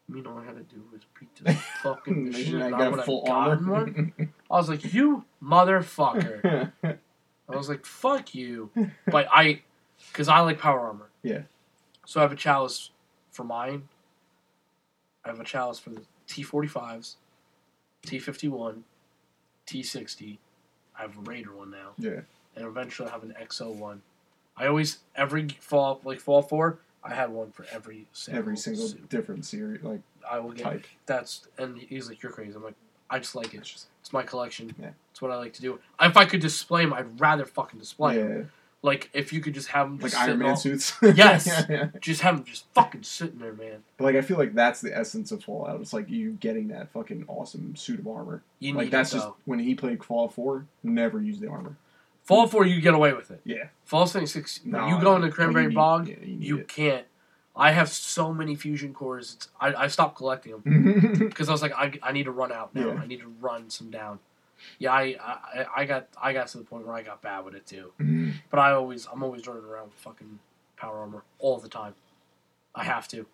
you 0.08 0.16
mean 0.16 0.26
all 0.26 0.38
I 0.38 0.44
had 0.44 0.56
to 0.56 0.62
do 0.74 0.82
was 0.92 1.02
beat 1.18 1.28
this 1.44 1.56
fucking 1.82 2.24
mission, 2.30 2.60
I 2.62 2.70
got 2.70 2.92
have 2.96 3.04
full 3.04 3.24
gotten 3.24 3.66
one. 3.68 3.80
armor. 3.80 4.12
I 4.50 4.56
was 4.56 4.68
like, 4.68 4.92
you 4.92 5.24
motherfucker. 5.42 6.72
I 6.82 7.56
was 7.56 7.68
like, 7.68 7.84
fuck 7.86 8.34
you. 8.34 8.70
But 9.06 9.28
I, 9.32 9.62
because 10.10 10.28
I 10.28 10.40
like 10.40 10.58
power 10.58 10.80
armor. 10.80 11.08
Yeah. 11.22 11.42
So 12.06 12.20
I 12.20 12.22
have 12.24 12.32
a 12.32 12.36
chalice 12.36 12.90
for 13.30 13.44
mine. 13.44 13.88
I 15.24 15.28
have 15.28 15.40
a 15.40 15.44
chalice 15.44 15.78
for 15.78 15.90
the 15.90 16.02
T45s, 16.28 17.14
T51, 18.06 18.82
T60. 19.66 20.38
I 20.98 21.02
have 21.02 21.16
a 21.16 21.20
Raider 21.20 21.54
one 21.54 21.70
now. 21.70 21.92
yeah, 21.98 22.20
And 22.56 22.66
eventually 22.66 23.08
I 23.08 23.12
have 23.12 23.22
an 23.22 23.34
XO 23.40 23.74
one. 23.74 24.02
I 24.56 24.66
always, 24.66 24.98
every 25.16 25.48
fall, 25.48 26.00
like 26.04 26.20
fall 26.20 26.42
four, 26.42 26.78
I 27.02 27.14
had 27.14 27.30
one 27.30 27.50
for 27.50 27.66
every 27.72 28.06
single 28.12 28.38
every 28.40 28.56
single 28.56 28.86
suit. 28.88 29.08
different 29.08 29.44
series, 29.44 29.82
like 29.82 30.00
I 30.30 30.38
will 30.38 30.52
get 30.52 30.62
type. 30.62 30.86
that's 31.06 31.48
and 31.58 31.76
he's 31.76 32.08
like 32.08 32.22
you're 32.22 32.30
crazy. 32.30 32.54
I'm 32.54 32.62
like 32.62 32.76
I 33.10 33.18
just 33.18 33.34
like 33.34 33.54
it. 33.54 33.60
It's 34.00 34.12
my 34.12 34.22
collection. 34.22 34.72
Yeah. 34.80 34.90
It's 35.10 35.20
what 35.20 35.32
I 35.32 35.36
like 35.36 35.52
to 35.54 35.62
do. 35.62 35.80
If 36.00 36.16
I 36.16 36.24
could 36.26 36.40
display 36.40 36.84
them, 36.84 36.92
I'd 36.92 37.20
rather 37.20 37.44
fucking 37.44 37.80
display 37.80 38.18
them. 38.18 38.52
Like 38.82 39.10
if 39.12 39.32
you 39.32 39.40
could 39.40 39.54
just 39.54 39.68
have 39.68 39.86
them 39.88 39.98
like 39.98 40.14
Iron 40.14 40.38
Man 40.40 40.50
all- 40.50 40.56
suits. 40.56 40.92
Yes. 41.02 41.46
yeah, 41.46 41.66
yeah. 41.70 41.88
just 42.00 42.20
have 42.22 42.36
them 42.36 42.44
just 42.44 42.64
fucking 42.74 43.04
sitting 43.04 43.38
there, 43.38 43.52
man. 43.52 43.84
But 43.96 44.04
like 44.04 44.16
I 44.16 44.22
feel 44.22 44.36
like 44.38 44.54
that's 44.54 44.80
the 44.80 44.96
essence 44.96 45.30
of 45.30 45.44
Fallout. 45.44 45.80
It's 45.80 45.92
like 45.92 46.10
you 46.10 46.32
getting 46.32 46.68
that 46.68 46.90
fucking 46.90 47.24
awesome 47.28 47.76
suit 47.76 48.00
of 48.00 48.08
armor. 48.08 48.42
You 48.58 48.74
like 48.74 48.90
that's 48.90 49.12
it 49.12 49.18
just 49.18 49.28
when 49.44 49.60
he 49.60 49.74
played 49.76 50.02
Fallout 50.04 50.34
Four, 50.34 50.66
never 50.82 51.22
used 51.22 51.40
the 51.40 51.48
armor. 51.48 51.76
Fallout 52.24 52.50
four, 52.52 52.64
you 52.64 52.80
get 52.80 52.94
away 52.94 53.12
with 53.12 53.30
it. 53.32 53.40
Yeah. 53.44 53.64
Fallout 53.84 54.08
six, 54.28 54.60
No, 54.64 54.86
you 54.86 55.00
go 55.00 55.16
into 55.16 55.28
Cranberry 55.30 55.70
Bog, 55.70 56.08
yeah, 56.08 56.16
you, 56.22 56.58
you 56.58 56.64
can't. 56.64 57.04
I 57.54 57.72
have 57.72 57.88
so 57.90 58.32
many 58.32 58.54
fusion 58.54 58.94
cores. 58.94 59.34
It's, 59.34 59.48
I 59.60 59.74
I 59.74 59.86
stopped 59.88 60.16
collecting 60.16 60.52
them 60.52 61.18
because 61.18 61.48
I 61.48 61.52
was 61.52 61.62
like, 61.62 61.72
I, 61.74 61.92
I 62.02 62.12
need 62.12 62.24
to 62.24 62.30
run 62.30 62.50
out 62.52 62.74
now. 62.74 62.88
Yeah. 62.92 63.00
I 63.00 63.06
need 63.06 63.20
to 63.20 63.28
run 63.40 63.70
some 63.70 63.90
down. 63.90 64.20
Yeah, 64.78 64.92
I, 64.92 65.16
I 65.22 65.66
I 65.76 65.84
got 65.84 66.08
I 66.20 66.32
got 66.32 66.48
to 66.48 66.58
the 66.58 66.64
point 66.64 66.86
where 66.86 66.94
I 66.94 67.02
got 67.02 67.22
bad 67.22 67.44
with 67.44 67.54
it 67.54 67.66
too. 67.66 67.92
But 68.50 68.58
I 68.60 68.72
always, 68.72 69.06
I'm 69.12 69.22
always 69.22 69.46
running 69.46 69.64
around 69.64 69.86
with 69.86 69.94
fucking 69.94 70.38
power 70.76 70.98
armor 71.00 71.22
all 71.38 71.58
the 71.58 71.68
time. 71.68 71.94
I 72.74 72.84
have 72.84 73.06
to, 73.08 73.26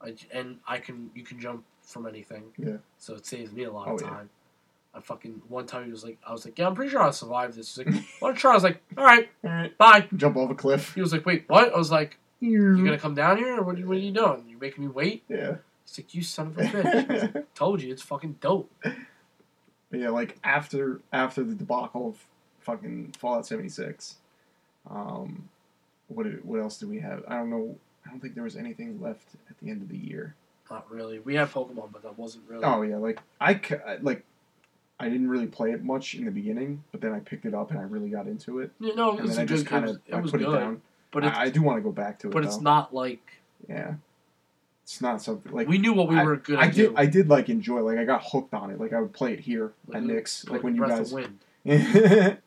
I, 0.00 0.14
and 0.32 0.58
I 0.66 0.78
can, 0.78 1.10
you 1.14 1.22
can 1.24 1.38
jump 1.40 1.64
from 1.82 2.06
anything. 2.06 2.44
Yeah. 2.58 2.76
So 2.98 3.14
it 3.14 3.26
saves 3.26 3.52
me 3.52 3.64
a 3.64 3.72
lot 3.72 3.88
Oh, 3.88 3.94
of 3.94 4.00
yeah. 4.02 4.08
time. 4.08 4.30
I 4.94 5.00
fucking 5.00 5.42
one 5.48 5.66
time 5.66 5.84
he 5.86 5.90
was 5.90 6.04
like, 6.04 6.18
I 6.26 6.32
was 6.32 6.44
like, 6.44 6.58
yeah, 6.58 6.66
I'm 6.68 6.74
pretty 6.74 6.90
sure 6.92 7.02
I'll 7.02 7.12
survive 7.12 7.54
this. 7.56 7.74
He's 7.76 7.86
like, 7.86 7.94
want 8.20 8.36
to 8.36 8.40
try? 8.40 8.52
I 8.52 8.54
was 8.54 8.62
like, 8.62 8.80
all 8.96 9.04
right, 9.04 9.28
Alright. 9.44 9.76
bye. 9.78 10.08
Jump 10.16 10.36
off 10.36 10.50
a 10.50 10.54
cliff. 10.54 10.94
He 10.94 11.00
was 11.00 11.12
like, 11.12 11.26
wait, 11.26 11.44
what? 11.48 11.72
I 11.74 11.76
was 11.76 11.90
like, 11.90 12.18
you 12.40 12.60
Mm-hmm. 12.60 12.84
gonna 12.84 12.98
come 12.98 13.14
down 13.14 13.38
here, 13.38 13.56
or 13.58 13.62
what, 13.62 13.78
what 13.84 13.96
are 13.96 14.00
you 14.00 14.12
doing? 14.12 14.44
You 14.48 14.58
making 14.58 14.84
me 14.84 14.90
wait? 14.90 15.24
Yeah. 15.28 15.56
He's 15.86 15.98
like, 15.98 16.14
you 16.14 16.22
son 16.22 16.48
of 16.48 16.58
a 16.58 16.62
bitch. 16.62 17.34
Like, 17.34 17.44
Told 17.54 17.82
you, 17.82 17.92
it's 17.92 18.02
fucking 18.02 18.36
dope. 18.40 18.70
But 19.94 20.00
yeah, 20.00 20.08
like 20.08 20.36
after 20.42 21.00
after 21.12 21.44
the 21.44 21.54
debacle 21.54 22.08
of 22.08 22.26
fucking 22.58 23.14
Fallout 23.16 23.46
seventy 23.46 23.68
six, 23.68 24.16
um, 24.90 25.48
what 26.08 26.24
did, 26.24 26.44
what 26.44 26.58
else 26.58 26.78
do 26.78 26.88
we 26.88 26.98
have? 26.98 27.22
I 27.28 27.36
don't 27.36 27.48
know. 27.48 27.76
I 28.04 28.10
don't 28.10 28.18
think 28.18 28.34
there 28.34 28.42
was 28.42 28.56
anything 28.56 29.00
left 29.00 29.36
at 29.48 29.56
the 29.62 29.70
end 29.70 29.82
of 29.82 29.88
the 29.88 29.96
year. 29.96 30.34
Not 30.68 30.90
really. 30.90 31.20
We 31.20 31.36
had 31.36 31.48
Pokemon, 31.52 31.92
but 31.92 32.02
that 32.02 32.18
wasn't 32.18 32.42
really. 32.48 32.64
Oh 32.64 32.82
yeah, 32.82 32.96
like 32.96 33.20
I 33.40 33.60
like 34.02 34.24
I 34.98 35.08
didn't 35.08 35.28
really 35.30 35.46
play 35.46 35.70
it 35.70 35.84
much 35.84 36.16
in 36.16 36.24
the 36.24 36.32
beginning, 36.32 36.82
but 36.90 37.00
then 37.00 37.12
I 37.12 37.20
picked 37.20 37.44
it 37.44 37.54
up 37.54 37.70
and 37.70 37.78
I 37.78 37.84
really 37.84 38.08
got 38.08 38.26
into 38.26 38.58
it, 38.58 38.72
You 38.80 38.96
know, 38.96 39.10
it 39.12 39.18
and 39.20 39.28
was 39.28 39.36
then 39.36 39.42
I 39.42 39.44
a 39.44 39.46
just 39.46 39.64
good. 39.66 39.70
kind 39.70 39.84
of 39.88 40.00
I 40.12 40.20
was 40.20 40.32
put 40.32 40.40
good, 40.40 40.48
it 40.52 40.58
down. 40.58 40.82
but 41.12 41.22
I, 41.22 41.42
I 41.42 41.50
do 41.50 41.62
want 41.62 41.78
to 41.78 41.82
go 41.82 41.92
back 41.92 42.18
to 42.20 42.26
it, 42.26 42.32
but 42.32 42.44
it's 42.44 42.56
though. 42.56 42.62
not 42.62 42.92
like 42.92 43.22
Yeah, 43.68 43.94
it's 44.84 45.00
not 45.00 45.20
something 45.22 45.50
like 45.52 45.66
we 45.66 45.78
knew 45.78 45.92
what 45.94 46.08
we 46.08 46.16
were 46.16 46.36
good 46.36 46.58
I 46.58 46.66
did. 46.68 46.90
do. 46.90 46.94
I 46.96 47.06
did 47.06 47.28
like 47.28 47.48
enjoy. 47.48 47.80
Like 47.80 47.98
I 47.98 48.04
got 48.04 48.22
hooked 48.24 48.54
on 48.54 48.70
it. 48.70 48.78
Like 48.78 48.92
I 48.92 49.00
would 49.00 49.12
play 49.12 49.32
it 49.32 49.40
here 49.40 49.72
Like, 49.88 49.96
at 49.98 50.02
Nick's. 50.04 50.44
Like 50.44 50.52
like 50.54 50.62
when 50.62 50.76
you 50.76 50.86
guys, 50.86 51.12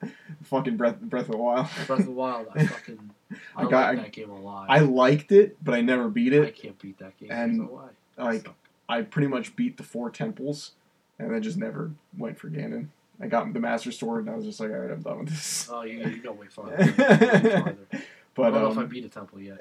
fucking 0.44 0.78
breath, 0.78 1.00
breath 1.02 1.26
of 1.26 1.32
the 1.32 1.38
wild. 1.38 1.68
Breath 1.88 2.00
of 2.00 2.06
the 2.06 2.12
Wild. 2.12 2.48
I 2.56 2.66
fucking 2.68 3.10
I, 3.56 3.64
I 3.64 3.64
got- 3.64 3.72
like 3.72 4.00
I- 4.00 4.02
that 4.04 4.12
game 4.12 4.30
a 4.30 4.40
lot. 4.40 4.68
I 4.70 4.80
liked 4.80 5.32
it, 5.32 5.58
but 5.64 5.74
I 5.74 5.82
never 5.82 6.08
beat 6.10 6.34
it. 6.34 6.46
I 6.46 6.52
can't 6.52 6.78
beat 6.80 7.00
that 7.00 7.18
game. 7.18 7.32
and? 7.32 7.70
Like 8.18 8.48
I 8.90 9.02
pretty 9.02 9.28
much 9.28 9.56
beat 9.56 9.78
the 9.78 9.84
four 9.84 10.10
temples, 10.10 10.72
and 11.20 11.32
then 11.34 11.42
just 11.44 11.58
never 11.58 11.92
went 12.18 12.40
for 12.40 12.50
Ganon. 12.50 12.88
I 13.20 13.28
got 13.28 13.52
the 13.52 13.60
Master 13.60 13.92
Sword, 13.92 14.26
and 14.26 14.30
I 14.34 14.36
was 14.38 14.46
just 14.46 14.60
like, 14.60 14.70
all 14.70 14.78
right, 14.78 14.92
I'm 14.92 15.02
done 15.02 15.20
with 15.20 15.30
this. 15.30 15.68
oh, 15.72 15.82
you, 15.84 16.00
you 16.08 16.22
go 16.22 16.32
way 16.34 16.48
farther. 16.48 16.84
You 16.84 16.92
go 16.94 17.04
way 17.04 17.18
farther. 17.18 17.78
I 18.38 18.50
don't 18.52 18.54
know 18.54 18.72
if 18.72 18.78
I 18.78 18.82
um, 18.84 18.88
beat 18.88 19.06
a 19.06 19.10
temple 19.10 19.40
yet. 19.42 19.60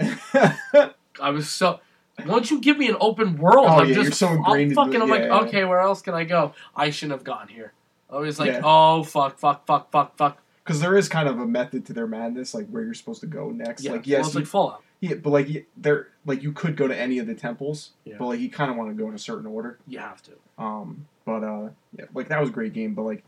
I 1.21 1.31
was 1.31 1.49
so. 1.49 1.81
Once 2.25 2.51
you 2.51 2.61
give 2.61 2.79
me 2.79 2.89
an 2.89 2.97
open 3.01 3.37
world, 3.37 3.67
Oh, 3.69 3.81
I'm 3.81 3.89
yeah, 3.89 3.95
just 3.97 4.05
you're 4.05 4.13
so 4.13 4.29
I'm 4.29 4.37
ingrained 4.39 4.63
into 4.73 4.75
fucking. 4.77 4.95
it, 4.95 5.03
I'm 5.03 5.09
like, 5.11 5.21
yeah, 5.23 5.27
yeah. 5.27 5.41
okay, 5.43 5.65
where 5.65 5.81
else 5.81 6.01
can 6.03 6.15
I 6.15 6.25
go? 6.25 6.55
I 6.75 6.91
shouldn't 6.91 7.19
have 7.19 7.25
gone 7.25 7.49
here. 7.49 7.73
I 8.11 8.17
was 8.19 8.39
like, 8.41 8.61
oh 8.65 9.03
fuck, 9.03 9.39
fuck, 9.39 9.67
fuck, 9.67 9.91
fuck, 9.91 10.17
fuck. 10.17 10.39
because 10.65 10.81
there 10.81 10.97
is 10.97 11.09
kind 11.09 11.29
of 11.29 11.39
a 11.41 11.47
method 11.47 11.85
to 11.87 11.93
their 11.93 12.07
madness, 12.07 12.55
like 12.55 12.69
where 12.69 12.83
you're 12.85 12.95
supposed 12.95 13.21
to 13.21 13.27
go 13.27 13.51
next. 13.51 13.83
Yeah, 13.85 13.93
like 13.93 14.07
well, 14.07 14.21
it's 14.21 14.33
you, 14.35 14.41
like 14.41 14.49
Fallout. 14.49 14.83
yeah, 15.01 15.15
but 15.17 15.31
like 15.31 15.49
you- 15.49 15.65
there, 15.77 16.09
like 16.25 16.43
you 16.43 16.53
could 16.53 16.77
go 16.77 16.87
to 16.89 16.97
any 16.97 17.19
of 17.19 17.27
the 17.27 17.35
temples, 17.35 17.91
Yeah. 18.05 18.17
but 18.19 18.27
like 18.29 18.41
you 18.41 18.49
kind 18.51 18.71
of 18.71 18.77
want 18.77 18.91
to 18.91 18.95
go 18.95 19.09
in 19.09 19.15
a 19.15 19.19
certain 19.19 19.47
order. 19.47 19.79
You 19.87 19.99
have 19.99 20.23
to. 20.23 20.33
Um, 20.57 21.07
but 21.27 21.43
uh, 21.45 21.69
yeah, 21.99 22.07
like 22.15 22.29
that 22.29 22.41
was 22.41 22.49
a 22.49 22.53
great 22.53 22.73
game. 22.73 22.95
But 22.95 23.03
like, 23.03 23.25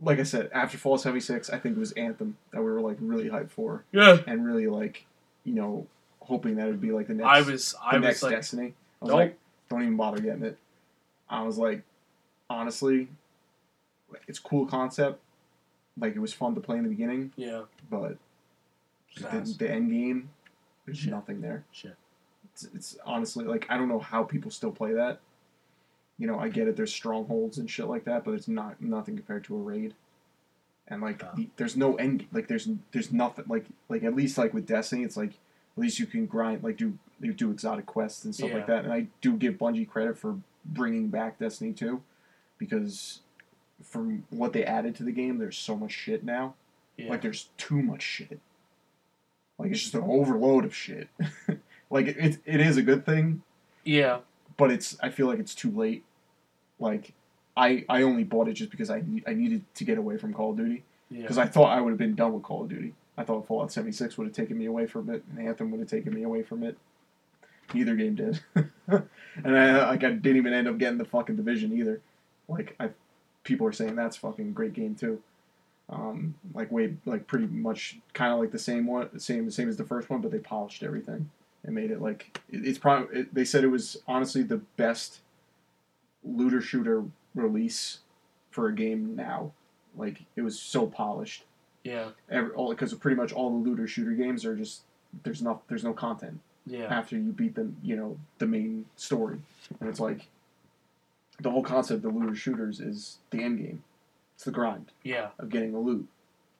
like 0.00 0.18
I 0.18 0.24
said, 0.24 0.50
after 0.52 0.76
Fallout 0.78 1.00
76, 1.00 1.48
I 1.50 1.58
think 1.58 1.76
it 1.76 1.80
was 1.80 1.92
Anthem 1.92 2.36
that 2.52 2.58
we 2.62 2.70
were 2.70 2.80
like 2.80 2.96
really 3.00 3.28
hyped 3.30 3.50
for, 3.50 3.84
Yeah. 3.92 4.18
and 4.26 4.44
really 4.44 4.66
like, 4.66 5.06
you 5.44 5.54
know, 5.54 5.86
hoping 6.26 6.56
that 6.56 6.66
it 6.66 6.70
would 6.70 6.80
be 6.80 6.90
like 6.92 7.06
the 7.06 7.14
next, 7.14 7.28
I 7.28 7.40
was. 7.42 7.72
the 7.72 7.78
I 7.84 7.98
next 7.98 8.16
was 8.16 8.22
like, 8.24 8.32
Destiny. 8.32 8.74
I 9.00 9.04
was 9.04 9.08
Nope. 9.10 9.18
like, 9.18 9.38
don't 9.70 9.82
even 9.82 9.96
bother 9.96 10.20
getting 10.20 10.42
it. 10.44 10.58
I 11.28 11.42
was 11.42 11.58
like, 11.58 11.82
honestly, 12.48 13.08
like, 14.10 14.22
it's 14.28 14.38
a 14.38 14.42
cool 14.42 14.66
concept. 14.66 15.20
Like 15.98 16.14
it 16.14 16.20
was 16.20 16.32
fun 16.32 16.54
to 16.54 16.60
play 16.60 16.76
in 16.76 16.82
the 16.82 16.90
beginning, 16.90 17.32
yeah. 17.36 17.62
but 17.90 18.18
the, 19.16 19.56
the 19.58 19.70
end 19.70 19.90
game, 19.90 20.28
there's 20.84 20.98
Shit. 20.98 21.10
nothing 21.10 21.40
there. 21.40 21.64
Shit. 21.72 21.96
It's, 22.52 22.64
it's 22.74 22.96
honestly 23.04 23.44
like 23.46 23.66
I 23.70 23.78
don't 23.78 23.88
know 23.88 23.98
how 23.98 24.22
people 24.22 24.50
still 24.50 24.72
play 24.72 24.92
that. 24.92 25.20
You 26.18 26.26
know, 26.26 26.38
I 26.38 26.48
get 26.48 26.68
it. 26.68 26.76
There's 26.76 26.92
strongholds 26.92 27.58
and 27.58 27.70
shit 27.70 27.86
like 27.86 28.04
that, 28.04 28.24
but 28.24 28.32
it's 28.32 28.48
not 28.48 28.80
nothing 28.80 29.16
compared 29.16 29.44
to 29.44 29.56
a 29.56 29.58
raid. 29.58 29.94
And 30.88 31.02
like, 31.02 31.18
the, 31.34 31.48
there's 31.56 31.76
no 31.76 31.96
end. 31.96 32.26
Like, 32.32 32.46
there's 32.46 32.68
there's 32.92 33.10
nothing. 33.12 33.46
Like, 33.48 33.64
like 33.88 34.02
at 34.04 34.14
least 34.14 34.38
like 34.38 34.54
with 34.54 34.66
Destiny, 34.66 35.02
it's 35.02 35.16
like 35.16 35.32
at 35.76 35.82
least 35.82 35.98
you 35.98 36.06
can 36.06 36.26
grind, 36.26 36.62
like 36.62 36.76
do 36.76 36.98
you 37.20 37.32
do 37.32 37.50
exotic 37.50 37.86
quests 37.86 38.24
and 38.24 38.34
stuff 38.34 38.52
like 38.52 38.66
that. 38.66 38.84
And 38.84 38.92
I 38.92 39.06
do 39.20 39.36
give 39.36 39.54
Bungie 39.54 39.88
credit 39.88 40.18
for 40.18 40.36
bringing 40.64 41.08
back 41.08 41.38
Destiny 41.38 41.72
2 41.72 42.00
because 42.58 43.20
from 43.82 44.24
what 44.30 44.52
they 44.52 44.64
added 44.64 44.94
to 44.96 45.02
the 45.02 45.12
game, 45.12 45.38
there's 45.38 45.56
so 45.56 45.76
much 45.76 45.92
shit 45.92 46.24
now. 46.24 46.54
Yeah. 46.96 47.10
Like 47.10 47.22
there's 47.22 47.48
too 47.56 47.82
much 47.82 48.02
shit. 48.02 48.40
Like 49.58 49.70
it's 49.70 49.80
just 49.80 49.94
an 49.94 50.02
overload 50.02 50.64
of 50.64 50.74
shit. 50.74 51.08
like 51.90 52.06
it, 52.06 52.16
it, 52.18 52.38
it 52.44 52.60
is 52.60 52.76
a 52.76 52.82
good 52.82 53.06
thing, 53.06 53.42
yeah. 53.84 54.18
but 54.56 54.70
it's 54.70 54.98
I 55.02 55.10
feel 55.10 55.26
like 55.26 55.38
it's 55.38 55.54
too 55.54 55.70
late. 55.70 56.04
Like 56.78 57.12
I 57.56 57.84
I 57.88 58.02
only 58.02 58.24
bought 58.24 58.48
it 58.48 58.54
just 58.54 58.70
because 58.70 58.90
I 58.90 59.02
I 59.26 59.32
needed 59.32 59.62
to 59.74 59.84
get 59.84 59.98
away 59.98 60.18
from 60.18 60.34
Call 60.34 60.50
of 60.50 60.58
Duty 60.58 60.84
Yeah. 61.10 61.22
because 61.22 61.38
I 61.38 61.46
thought 61.46 61.68
I 61.68 61.80
would 61.80 61.90
have 61.90 61.98
been 61.98 62.14
done 62.14 62.34
with 62.34 62.42
Call 62.42 62.62
of 62.62 62.68
Duty. 62.68 62.94
I 63.16 63.24
thought 63.24 63.46
Fallout 63.46 63.72
76 63.72 64.18
would 64.18 64.26
have 64.26 64.36
taken 64.36 64.58
me 64.58 64.66
away 64.66 64.86
from 64.86 65.08
it, 65.10 65.24
and 65.30 65.46
Anthem 65.46 65.70
would 65.70 65.80
have 65.80 65.88
taken 65.88 66.14
me 66.14 66.22
away 66.22 66.42
from 66.42 66.62
it. 66.62 66.76
Neither 67.74 67.96
game 67.96 68.14
did, 68.14 68.40
and 68.54 69.58
I 69.58 69.88
like 69.88 70.04
I 70.04 70.10
didn't 70.10 70.36
even 70.36 70.52
end 70.52 70.68
up 70.68 70.78
getting 70.78 70.98
the 70.98 71.04
fucking 71.04 71.34
division 71.34 71.76
either. 71.76 72.00
Like 72.48 72.76
I 72.78 72.90
people 73.42 73.66
are 73.66 73.72
saying 73.72 73.96
that's 73.96 74.16
fucking 74.16 74.52
great 74.52 74.72
game 74.72 74.94
too. 74.94 75.20
Um, 75.88 76.34
like 76.54 76.70
way 76.70 76.94
like 77.04 77.26
pretty 77.26 77.46
much 77.46 77.98
kind 78.12 78.32
of 78.32 78.38
like 78.38 78.52
the 78.52 78.58
same 78.58 78.86
one, 78.86 79.18
same 79.18 79.50
same 79.50 79.68
as 79.68 79.76
the 79.76 79.84
first 79.84 80.10
one, 80.10 80.20
but 80.20 80.30
they 80.30 80.38
polished 80.38 80.82
everything 80.82 81.30
and 81.64 81.74
made 81.74 81.90
it 81.90 82.00
like 82.00 82.40
it, 82.48 82.66
it's 82.66 82.78
probably. 82.78 83.20
It, 83.20 83.34
they 83.34 83.44
said 83.44 83.64
it 83.64 83.68
was 83.68 83.96
honestly 84.06 84.42
the 84.42 84.58
best 84.76 85.20
looter 86.24 86.60
shooter 86.60 87.04
release 87.34 87.98
for 88.50 88.68
a 88.68 88.74
game 88.74 89.14
now. 89.16 89.52
Like 89.96 90.22
it 90.34 90.42
was 90.42 90.58
so 90.58 90.86
polished. 90.86 91.44
Yeah. 91.86 92.08
Every, 92.30 92.50
all 92.52 92.70
because 92.70 92.92
pretty 92.94 93.16
much 93.16 93.32
all 93.32 93.50
the 93.50 93.68
looter 93.68 93.86
shooter 93.86 94.12
games 94.12 94.44
are 94.44 94.56
just 94.56 94.82
there's 95.22 95.40
no 95.42 95.60
there's 95.68 95.84
no 95.84 95.92
content 95.92 96.40
Yeah. 96.66 96.84
after 96.86 97.16
you 97.16 97.30
beat 97.32 97.54
the 97.54 97.70
you 97.82 97.96
know 97.96 98.18
the 98.38 98.46
main 98.46 98.86
story, 98.96 99.38
and 99.80 99.88
it's 99.88 100.00
like 100.00 100.26
the 101.40 101.50
whole 101.50 101.62
concept 101.62 102.04
of 102.04 102.12
the 102.12 102.18
looter 102.18 102.34
shooters 102.34 102.80
is 102.80 103.18
the 103.30 103.42
end 103.42 103.58
game. 103.58 103.82
It's 104.34 104.44
the 104.44 104.50
grind 104.50 104.90
Yeah. 105.02 105.28
of 105.38 105.48
getting 105.48 105.72
the 105.72 105.78
loot. 105.78 106.06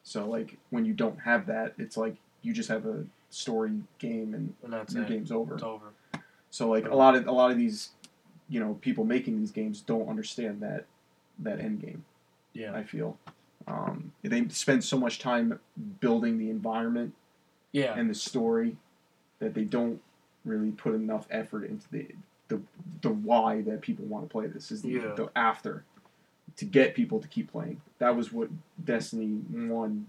So 0.05 0.28
like 0.28 0.57
when 0.70 0.85
you 0.85 0.94
don't 0.94 1.20
have 1.20 1.47
that, 1.47 1.74
it's 1.78 1.97
like 1.97 2.16
you 2.43 2.53
just 2.53 2.69
have 2.69 2.86
a 2.86 3.05
story 3.31 3.73
game 3.98 4.32
and 4.35 4.55
And 4.62 4.93
your 4.94 5.03
it. 5.05 5.09
game's 5.09 5.32
over. 5.32 5.55
It's 5.55 5.62
over. 5.65 5.86
So 6.51 6.69
like 6.69 6.86
a 6.89 6.94
lot 6.94 7.16
of 7.16 7.27
a 7.27 7.32
lot 7.32 7.51
of 7.51 7.57
these, 7.59 7.90
you 8.48 8.61
know, 8.61 8.74
people 8.81 9.05
making 9.05 9.39
these 9.40 9.51
games 9.51 9.81
don't 9.81 10.09
understand 10.09 10.61
that 10.62 10.85
that 11.40 11.59
end 11.61 11.81
game. 11.82 12.05
Yeah. 12.53 12.73
I 12.74 12.85
feel 12.85 13.19
um, 13.67 14.13
they 14.23 14.47
spend 14.49 14.85
so 14.85 14.97
much 14.99 15.19
time 15.19 15.59
building 16.01 16.39
the 16.39 16.51
environment 16.51 17.15
Yeah. 17.73 17.95
and 17.99 18.09
the 18.09 18.15
story 18.15 18.77
that 19.39 19.55
they 19.55 19.65
don't 19.65 20.01
really 20.45 20.71
put 20.71 20.95
enough 20.95 21.27
effort 21.31 21.65
into 21.65 21.87
the 21.91 22.07
the, 22.49 22.61
the 23.03 23.11
why 23.11 23.61
that 23.63 23.81
people 23.81 24.05
want 24.05 24.25
to 24.25 24.33
play 24.33 24.47
this 24.47 24.71
is 24.71 24.83
the, 24.83 24.91
Yeah. 24.91 25.15
the 25.17 25.29
after 25.35 25.83
to 26.57 26.65
get 26.65 26.95
people 26.95 27.19
to 27.21 27.27
keep 27.27 27.51
playing. 27.51 27.81
That 27.99 28.15
was 28.17 28.33
what 28.33 28.49
Destiny 28.85 29.27
One 29.51 30.07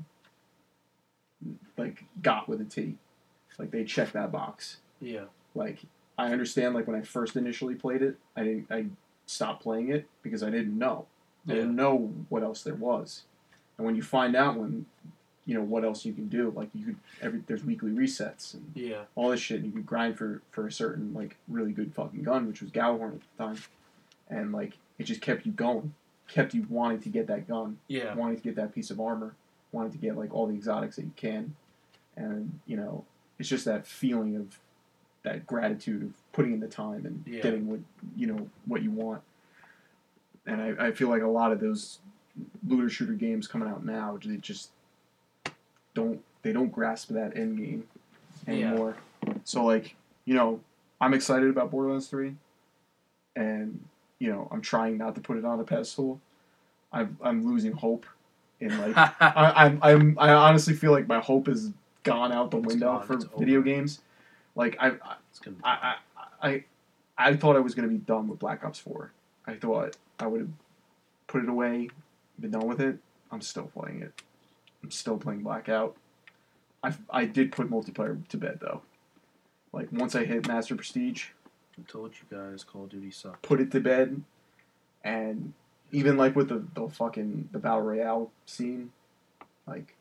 like 1.77 2.03
got 2.21 2.47
with 2.47 2.61
a 2.61 2.65
T. 2.65 2.95
Like 3.57 3.71
they 3.71 3.83
checked 3.83 4.13
that 4.13 4.31
box. 4.31 4.77
Yeah. 5.01 5.25
Like 5.55 5.79
I 6.17 6.31
understand 6.31 6.75
like 6.75 6.87
when 6.87 6.95
I 6.95 7.01
first 7.01 7.35
initially 7.35 7.73
played 7.75 8.01
it, 8.03 8.17
I 8.35 8.43
didn't 8.43 8.67
I 8.71 8.85
stopped 9.25 9.63
playing 9.63 9.89
it 9.91 10.07
because 10.21 10.43
I 10.43 10.49
didn't 10.51 10.77
know. 10.77 11.07
I 11.49 11.53
didn't 11.53 11.75
know 11.77 12.13
what 12.29 12.43
else 12.43 12.61
there 12.63 12.75
was. 12.75 13.23
And 13.77 13.85
when 13.85 13.95
you 13.95 14.01
find 14.01 14.35
out 14.35 14.57
when 14.57 14.85
you 15.45 15.53
know 15.55 15.63
what 15.63 15.83
else 15.85 16.03
you 16.05 16.13
can 16.13 16.27
do, 16.27 16.51
like 16.55 16.69
you 16.73 16.85
could 16.87 16.95
every 17.21 17.41
there's 17.47 17.63
weekly 17.63 17.91
resets 17.91 18.53
and 18.53 18.71
Yeah. 18.75 19.03
all 19.15 19.29
this 19.29 19.39
shit. 19.39 19.57
And 19.57 19.65
you 19.67 19.71
could 19.71 19.85
grind 19.85 20.17
for 20.17 20.41
for 20.51 20.67
a 20.67 20.71
certain 20.71 21.13
like 21.13 21.37
really 21.47 21.71
good 21.71 21.93
fucking 21.93 22.23
gun, 22.23 22.47
which 22.47 22.61
was 22.61 22.71
Gjallarhorn 22.71 23.13
at 23.15 23.21
the 23.37 23.43
time, 23.43 23.57
and 24.29 24.51
like 24.51 24.77
it 24.99 25.03
just 25.03 25.21
kept 25.21 25.45
you 25.45 25.51
going, 25.51 25.93
kept 26.27 26.53
you 26.53 26.65
wanting 26.69 27.01
to 27.01 27.09
get 27.09 27.27
that 27.27 27.47
gun, 27.47 27.77
Yeah. 27.87 28.13
wanting 28.15 28.37
to 28.37 28.43
get 28.43 28.55
that 28.55 28.73
piece 28.73 28.89
of 28.91 28.99
armor, 28.99 29.35
wanting 29.71 29.91
to 29.91 29.97
get 29.99 30.17
like 30.17 30.33
all 30.33 30.47
the 30.47 30.55
exotics 30.55 30.95
that 30.97 31.03
you 31.05 31.13
can, 31.15 31.55
and 32.15 32.59
you 32.65 32.75
know 32.77 33.05
it's 33.39 33.47
just 33.49 33.65
that 33.65 33.85
feeling 33.85 34.35
of 34.35 34.59
that 35.23 35.45
gratitude 35.45 36.01
of 36.03 36.13
putting 36.31 36.53
in 36.53 36.59
the 36.59 36.67
time 36.67 37.05
and 37.05 37.23
Yeah. 37.27 37.41
getting 37.41 37.67
what 37.67 37.79
you 38.17 38.27
know 38.27 38.49
what 38.65 38.81
you 38.81 38.91
want. 38.91 39.21
And 40.45 40.61
I, 40.61 40.87
I 40.87 40.91
feel 40.91 41.09
like 41.09 41.21
a 41.21 41.27
lot 41.27 41.51
of 41.51 41.59
those 41.59 41.99
looter 42.67 42.89
shooter 42.89 43.13
games 43.13 43.47
coming 43.47 43.67
out 43.67 43.85
now, 43.85 44.17
they 44.23 44.37
just 44.37 44.69
don't 45.93 46.21
they 46.43 46.51
don't 46.53 46.71
grasp 46.71 47.09
that 47.09 47.35
end 47.35 47.57
game 47.57 47.87
Yeah. 48.47 48.53
anymore. 48.71 48.97
So 49.43 49.65
like 49.65 49.95
you 50.25 50.33
know 50.35 50.59
I'm 50.99 51.13
excited 51.13 51.49
about 51.49 51.71
Borderlands 51.71 52.07
three, 52.07 52.35
and 53.35 53.83
you 54.19 54.29
know 54.31 54.47
I'm 54.51 54.61
trying 54.61 54.97
not 54.97 55.15
to 55.15 55.21
put 55.21 55.37
it 55.37 55.45
on 55.45 55.59
a 55.59 55.63
pedestal. 55.63 56.19
I'm 56.91 57.17
I'm 57.21 57.45
losing 57.45 57.73
hope 57.73 58.05
in 58.59 58.77
like 58.77 58.97
I, 59.21 59.53
I'm, 59.55 59.79
I'm 59.81 60.17
I 60.19 60.31
honestly 60.31 60.73
feel 60.73 60.91
like 60.91 61.07
my 61.07 61.19
hope 61.19 61.47
is 61.47 61.71
gone 62.03 62.31
out 62.31 62.51
the 62.51 62.57
window 62.57 62.99
for 62.99 63.17
video 63.37 63.61
games. 63.61 63.99
Like 64.55 64.77
I, 64.79 64.93
It's 65.29 65.39
gonna 65.39 65.57
I, 65.63 65.95
I, 66.41 66.47
I, 66.49 66.63
I 67.17 67.35
thought 67.35 67.55
I 67.55 67.59
was 67.59 67.75
gonna 67.75 67.87
be 67.89 67.97
done 67.97 68.27
with 68.27 68.39
Black 68.39 68.63
Ops 68.63 68.79
Four. 68.79 69.11
I 69.45 69.55
thought 69.55 69.95
I 70.19 70.27
would 70.27 70.41
have 70.41 70.49
put 71.27 71.43
it 71.43 71.49
away, 71.49 71.89
been 72.39 72.51
done 72.51 72.67
with 72.67 72.81
it. 72.81 72.97
I'm 73.31 73.41
still 73.41 73.69
playing 73.73 74.01
it. 74.01 74.21
I'm 74.83 74.91
still 74.91 75.17
playing 75.17 75.41
Blackout. 75.41 75.95
I, 76.83 76.93
I 77.09 77.25
did 77.25 77.51
put 77.51 77.69
multiplayer 77.69 78.25
to 78.27 78.37
bed 78.37 78.59
though. 78.61 78.81
Like 79.73 79.91
once 79.91 80.15
I 80.15 80.25
hit 80.25 80.47
Master 80.47 80.75
Prestige, 80.75 81.29
I 81.77 81.81
told 81.91 82.13
you 82.15 82.37
guys 82.37 82.63
Call 82.63 82.83
of 82.83 82.89
Duty 82.89 83.11
sucked. 83.11 83.41
put 83.41 83.59
it 83.59 83.71
to 83.71 83.79
bed, 83.79 84.21
and 85.03 85.53
even 85.91 86.17
like 86.17 86.35
with 86.35 86.49
the, 86.49 86.63
the 86.73 86.87
fucking 86.89 87.49
the 87.51 87.59
battle 87.59 87.81
royale 87.81 88.31
scene, 88.45 88.91
like 89.67 89.95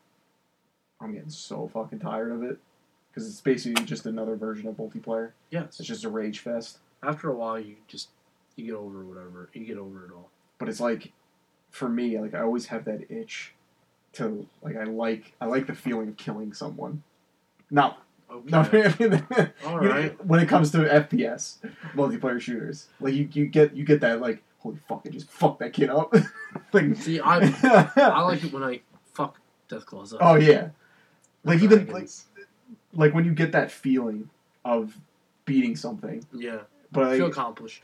I'm 1.01 1.13
getting 1.13 1.29
so 1.29 1.69
fucking 1.73 1.99
tired 1.99 2.31
of 2.31 2.43
it 2.43 2.57
because 3.09 3.27
it's 3.27 3.41
basically 3.41 3.83
just 3.85 4.05
another 4.05 4.35
version 4.35 4.67
of 4.67 4.75
multiplayer. 4.75 5.31
Yes. 5.49 5.79
It's 5.79 5.87
just 5.87 6.03
a 6.03 6.09
rage 6.09 6.39
fest. 6.39 6.79
After 7.01 7.29
a 7.29 7.35
while, 7.35 7.59
you 7.59 7.75
just 7.87 8.09
you 8.55 8.65
get 8.65 8.75
over 8.75 9.03
whatever. 9.03 9.49
You 9.53 9.65
get 9.65 9.77
over 9.77 10.05
it 10.05 10.11
all. 10.11 10.29
But 10.59 10.69
it's 10.69 10.79
like, 10.79 11.11
for 11.77 11.87
me, 11.89 12.19
like 12.19 12.33
I 12.33 12.41
always 12.41 12.65
have 12.67 12.85
that 12.85 13.09
itch 13.11 13.53
to 14.13 14.47
like 14.61 14.75
I 14.75 14.83
like 14.83 15.33
I 15.39 15.45
like 15.45 15.67
the 15.67 15.75
feeling 15.75 16.09
of 16.09 16.17
killing 16.17 16.53
someone. 16.53 17.03
Not 17.69 18.03
Okay. 18.29 18.49
no, 18.49 18.59
All 19.65 19.81
you 19.81 19.87
know, 19.87 19.95
right. 19.95 20.25
when 20.25 20.41
it 20.41 20.49
comes 20.49 20.71
to 20.71 20.79
FPS 20.79 21.57
multiplayer 21.95 22.41
shooters, 22.41 22.87
like 22.99 23.13
you, 23.13 23.29
you 23.31 23.45
get 23.45 23.73
you 23.75 23.85
get 23.85 24.01
that 24.01 24.19
like 24.19 24.43
holy 24.59 24.77
fuck, 24.87 25.01
I 25.05 25.09
just 25.09 25.29
fuck 25.29 25.59
that 25.59 25.71
kid 25.71 25.89
up. 25.89 26.13
like 26.73 26.95
See, 26.97 27.19
I 27.21 27.37
I 27.95 28.21
like 28.21 28.43
it 28.43 28.51
when 28.51 28.63
I 28.63 28.81
fuck 29.13 29.39
Deathclaws 29.69 30.13
up. 30.13 30.19
oh 30.21 30.35
yeah, 30.35 30.69
like 31.45 31.61
even 31.61 31.79
like 31.79 31.87
Dragons. 31.87 32.25
like 32.93 33.13
when 33.13 33.23
you 33.23 33.33
get 33.33 33.53
that 33.53 33.71
feeling 33.71 34.29
of 34.65 34.97
beating 35.45 35.75
something, 35.77 36.25
yeah, 36.33 36.59
but 36.91 37.11
feel 37.15 37.25
like, 37.27 37.31
accomplished. 37.31 37.81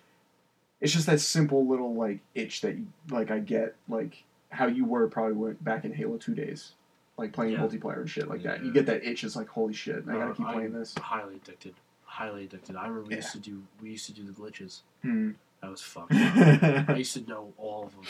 It's 0.83 0.93
just 0.93 1.05
that 1.07 1.19
simple 1.21 1.65
little 1.67 1.95
like 1.95 2.19
itch 2.35 2.61
that 2.61 2.75
you 2.77 2.85
like 3.09 3.31
I 3.31 3.39
get 3.39 3.75
like 3.89 4.23
how 4.49 4.67
you 4.67 4.85
were 4.85 5.07
probably 5.07 5.33
went 5.33 5.63
back 5.63 5.85
in 5.85 5.93
Halo 5.93 6.17
Two 6.17 6.35
days, 6.35 6.73
like 7.17 7.31
playing 7.33 7.53
Yeah. 7.53 7.59
multiplayer 7.59 8.01
and 8.01 8.09
shit 8.09 8.27
like 8.27 8.43
that. 8.43 8.63
You 8.63 8.71
get 8.71 8.85
that 8.87 9.03
itch. 9.03 9.23
It's 9.23 9.35
like 9.35 9.47
holy 9.47 9.73
shit, 9.73 10.03
I 10.07 10.11
gotta 10.13 10.33
keep 10.35 10.45
I- 10.45 10.53
playing 10.53 10.73
this. 10.73 10.93
Highly 10.95 11.37
addicted. 11.37 11.73
Highly 12.03 12.43
addicted. 12.43 12.75
I 12.75 12.83
remember 12.87 13.03
we 13.07 13.11
Yeah. 13.11 13.15
used 13.21 13.31
to 13.31 13.39
do 13.39 13.63
we 13.81 13.89
used 13.91 14.05
to 14.07 14.11
do 14.13 14.23
the 14.25 14.33
glitches. 14.33 14.81
Hmm. 15.01 15.31
That 15.61 15.71
was 15.71 15.81
fucked. 15.81 16.11
I 16.13 16.95
used 16.97 17.13
to 17.13 17.21
know 17.21 17.53
all 17.57 17.85
of 17.85 17.93
them. 17.95 18.03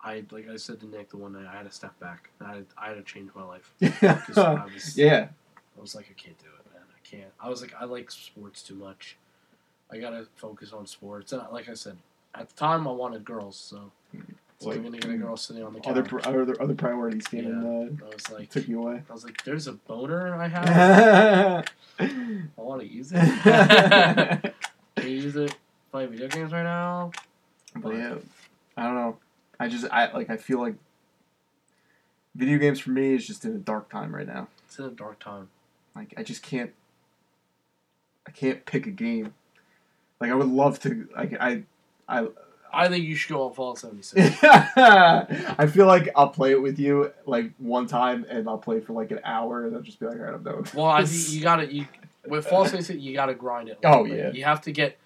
I 0.00 0.22
like 0.30 0.48
I 0.48 0.56
said 0.56 0.78
to 0.80 0.86
Nick 0.86 1.08
the 1.08 1.16
one 1.16 1.32
night 1.32 1.46
I 1.50 1.56
had 1.56 1.64
to 1.64 1.72
step 1.72 1.98
back. 1.98 2.28
I 2.40 2.56
had, 2.56 2.66
I 2.76 2.88
had 2.88 2.94
to 2.96 3.02
change 3.02 3.30
my 3.34 3.42
life. 3.44 3.72
I 4.36 4.66
was 4.72 4.96
yeah. 4.96 5.28
I 5.76 5.80
was 5.80 5.94
like 5.94 6.06
I 6.10 6.20
can't 6.20 6.38
do 6.38 6.46
it, 6.46 6.72
man. 6.72 6.82
I 6.94 7.00
can't. 7.08 7.32
I 7.40 7.48
was 7.48 7.62
like 7.62 7.72
I 7.80 7.84
like 7.86 8.10
sports 8.10 8.62
too 8.62 8.74
much. 8.74 9.16
I 9.90 9.98
gotta 9.98 10.26
focus 10.36 10.72
on 10.72 10.86
sports. 10.86 11.32
And 11.32 11.42
like 11.52 11.68
I 11.68 11.74
said, 11.74 11.96
at 12.34 12.48
the 12.48 12.56
time 12.56 12.86
I 12.86 12.92
wanted 12.92 13.24
girls, 13.24 13.56
so 13.56 13.90
It's 14.12 14.66
like, 14.66 14.82
gonna 14.82 14.98
get 14.98 15.10
a 15.10 15.16
girl 15.16 15.36
sitting 15.36 15.62
on 15.62 15.74
the 15.74 15.80
couch. 15.80 15.96
other 15.96 16.28
other 16.28 16.62
other 16.62 16.74
priorities 16.74 17.26
came 17.26 17.46
and 17.46 18.00
I 18.02 18.06
was 18.06 18.22
uh, 18.30 18.34
like, 18.34 18.50
took 18.50 18.66
you 18.68 18.82
away. 18.82 19.02
I 19.08 19.12
was 19.12 19.24
like, 19.24 19.42
there's 19.44 19.66
a 19.66 19.74
boner 19.74 20.34
I 20.34 20.48
have. 20.48 21.68
I 21.98 22.44
want 22.56 22.80
to 22.82 22.86
use 22.86 23.12
it. 23.14 24.54
Can 24.96 25.08
you 25.10 25.16
use 25.16 25.36
it? 25.36 25.54
Play 25.92 26.06
video 26.06 26.28
games 26.28 26.52
right 26.52 26.62
now. 26.62 27.12
But 27.74 27.94
yeah, 27.94 28.14
I 28.76 28.84
don't 28.84 28.94
know. 28.94 29.18
I 29.60 29.68
just 29.68 29.86
I 29.92 30.12
like 30.12 30.30
I 30.30 30.36
feel 30.36 30.60
like 30.60 30.74
video 32.34 32.58
games 32.58 32.80
for 32.80 32.90
me 32.90 33.14
is 33.14 33.26
just 33.26 33.44
in 33.44 33.52
a 33.54 33.58
dark 33.58 33.90
time 33.90 34.14
right 34.14 34.26
now. 34.26 34.48
It's 34.66 34.78
in 34.78 34.84
a 34.86 34.90
dark 34.90 35.20
time. 35.20 35.48
Like 35.94 36.14
I 36.16 36.22
just 36.22 36.42
can't 36.42 36.72
I 38.26 38.30
can't 38.30 38.64
pick 38.66 38.86
a 38.86 38.90
game. 38.90 39.34
Like 40.20 40.30
I 40.30 40.34
would 40.34 40.48
love 40.48 40.80
to 40.80 41.08
like 41.16 41.34
I 41.40 41.62
I 42.08 42.28
I 42.72 42.88
think 42.88 43.04
you 43.04 43.14
should 43.16 43.30
go 43.32 43.46
on 43.46 43.54
Fallout 43.54 43.78
76. 43.78 44.38
I 44.42 45.66
feel 45.66 45.86
like 45.86 46.08
I'll 46.14 46.28
play 46.28 46.52
it 46.52 46.60
with 46.60 46.78
you 46.78 47.12
like 47.26 47.52
one 47.58 47.86
time 47.86 48.26
and 48.28 48.48
I'll 48.48 48.58
play 48.58 48.80
for 48.80 48.92
like 48.92 49.10
an 49.10 49.20
hour 49.24 49.66
and 49.66 49.74
I'll 49.76 49.82
just 49.82 49.98
be 50.00 50.06
like, 50.06 50.20
I 50.20 50.30
don't 50.32 50.44
know. 50.44 50.62
well, 50.74 50.86
I 50.86 51.04
think 51.04 51.30
you 51.32 51.40
gotta 51.50 51.72
you 51.72 51.86
with 52.26 52.46
Fallout 52.46 52.68
76 52.70 52.98
you 53.00 53.14
gotta 53.14 53.34
grind 53.34 53.68
it. 53.68 53.78
Oh, 53.84 54.04
yeah. 54.04 54.30
You 54.32 54.44
have 54.44 54.60
to 54.62 54.72
get 54.72 54.98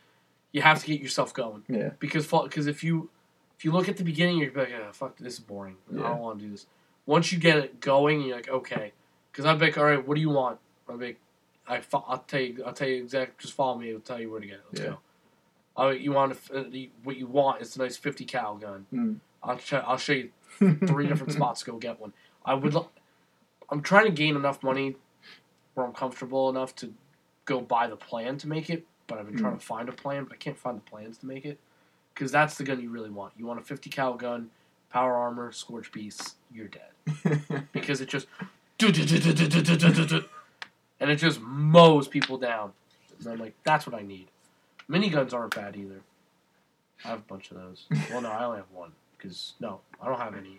you 0.52 0.62
have 0.62 0.80
to 0.80 0.86
get 0.86 1.00
yourself 1.00 1.32
going 1.34 1.62
Yeah. 1.68 1.90
because 2.00 2.26
because 2.26 2.66
if 2.66 2.82
you 2.82 3.10
if 3.58 3.64
you 3.64 3.72
look 3.72 3.88
at 3.88 3.96
the 3.98 4.04
beginning 4.04 4.38
you're 4.38 4.52
like, 4.52 4.72
oh, 4.72 4.92
fuck, 4.92 5.16
this 5.18 5.34
is 5.34 5.40
boring. 5.40 5.76
Yeah. 5.92 6.04
I 6.04 6.08
don't 6.08 6.20
want 6.20 6.38
to 6.40 6.44
do 6.46 6.50
this. 6.50 6.66
Once 7.06 7.30
you 7.32 7.38
get 7.38 7.58
it 7.58 7.80
going, 7.80 8.22
you're 8.22 8.36
like, 8.36 8.48
okay. 8.48 8.92
Because 9.30 9.44
I'm 9.44 9.58
like, 9.58 9.76
all 9.78 9.84
right, 9.84 10.06
what 10.06 10.14
do 10.14 10.20
you 10.20 10.30
want? 10.30 10.58
I'm 10.88 10.98
like, 11.00 11.18
I 11.70 11.80
fo- 11.80 12.04
I'll 12.08 12.18
tell 12.18 12.40
you, 12.40 12.62
I'll 12.66 12.72
tell 12.72 12.88
you 12.88 13.02
exactly. 13.02 13.34
Just 13.38 13.54
follow 13.54 13.78
me. 13.78 13.92
I'll 13.92 14.00
tell 14.00 14.20
you 14.20 14.30
where 14.30 14.40
to 14.40 14.46
get 14.46 14.56
it. 14.56 14.64
Let's 14.72 14.80
Yeah. 14.82 14.90
go. 14.90 14.98
Oh, 15.76 15.88
you 15.90 16.12
want 16.12 16.36
a, 16.50 16.58
uh, 16.58 16.64
what 17.04 17.16
you 17.16 17.26
want? 17.26 17.62
It's 17.62 17.76
a 17.76 17.78
nice 17.78 17.96
50 17.96 18.24
cal 18.24 18.56
gun. 18.56 18.86
Mm. 18.92 19.16
I'll 19.42 19.56
ch- 19.56 19.72
I'll 19.74 19.96
show 19.96 20.12
you 20.12 20.30
three 20.86 21.06
different 21.06 21.32
spots 21.32 21.60
to 21.60 21.70
go 21.70 21.78
get 21.78 22.00
one. 22.00 22.12
I 22.44 22.54
would. 22.54 22.74
Lo- 22.74 22.90
I'm 23.70 23.80
trying 23.82 24.06
to 24.06 24.10
gain 24.10 24.36
enough 24.36 24.62
money 24.62 24.96
where 25.74 25.86
I'm 25.86 25.92
comfortable 25.92 26.50
enough 26.50 26.74
to 26.76 26.92
go 27.44 27.60
buy 27.60 27.86
the 27.86 27.96
plan 27.96 28.36
to 28.38 28.48
make 28.48 28.68
it, 28.68 28.84
but 29.06 29.18
I've 29.18 29.26
been 29.26 29.38
trying 29.38 29.58
to 29.58 29.64
find 29.64 29.88
a 29.88 29.92
plan, 29.92 30.24
but 30.24 30.32
I 30.34 30.36
can't 30.36 30.58
find 30.58 30.76
the 30.76 30.82
plans 30.82 31.18
to 31.18 31.26
make 31.26 31.44
it 31.44 31.58
because 32.14 32.32
that's 32.32 32.56
the 32.56 32.64
gun 32.64 32.80
you 32.82 32.90
really 32.90 33.10
want. 33.10 33.32
You 33.38 33.46
want 33.46 33.60
a 33.60 33.62
50 33.62 33.88
cal 33.90 34.14
gun, 34.14 34.50
power 34.92 35.14
armor, 35.14 35.52
scorch 35.52 35.92
beast. 35.92 36.34
You're 36.52 36.68
dead 36.68 37.68
because 37.72 38.00
it 38.00 38.08
just 38.08 38.26
and 41.00 41.10
it 41.10 41.16
just 41.16 41.40
mows 41.40 42.06
people 42.08 42.36
down. 42.38 42.72
And 43.18 43.28
I'm 43.28 43.38
like, 43.38 43.54
that's 43.64 43.86
what 43.86 43.94
I 43.98 44.02
need. 44.02 44.28
Miniguns 44.88 45.32
aren't 45.34 45.54
bad 45.54 45.76
either. 45.76 46.00
I 47.04 47.08
have 47.08 47.18
a 47.20 47.22
bunch 47.22 47.50
of 47.50 47.56
those. 47.56 47.86
Well, 48.10 48.20
no, 48.22 48.30
I 48.30 48.44
only 48.44 48.58
have 48.58 48.70
one 48.72 48.92
because 49.16 49.54
no, 49.60 49.80
I 50.02 50.06
don't 50.08 50.18
have 50.18 50.34
any. 50.36 50.58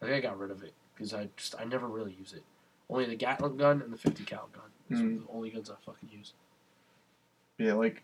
I 0.00 0.06
think 0.06 0.12
I 0.16 0.20
got 0.20 0.38
rid 0.38 0.50
of 0.50 0.62
it 0.62 0.72
because 0.94 1.12
I 1.14 1.28
just 1.36 1.54
I 1.60 1.64
never 1.64 1.86
really 1.88 2.14
use 2.18 2.32
it. 2.32 2.42
Only 2.90 3.06
the 3.06 3.16
Gatling 3.16 3.56
gun 3.56 3.80
and 3.82 3.92
the 3.92 3.96
50 3.98 4.24
cal 4.24 4.48
gun. 4.52 4.62
Those 4.90 5.00
are 5.00 5.04
Mm. 5.04 5.26
the 5.26 5.32
only 5.32 5.50
guns 5.50 5.70
I 5.70 5.74
fucking 5.84 6.10
use. 6.12 6.32
yeah, 7.58 7.72
like 7.72 8.02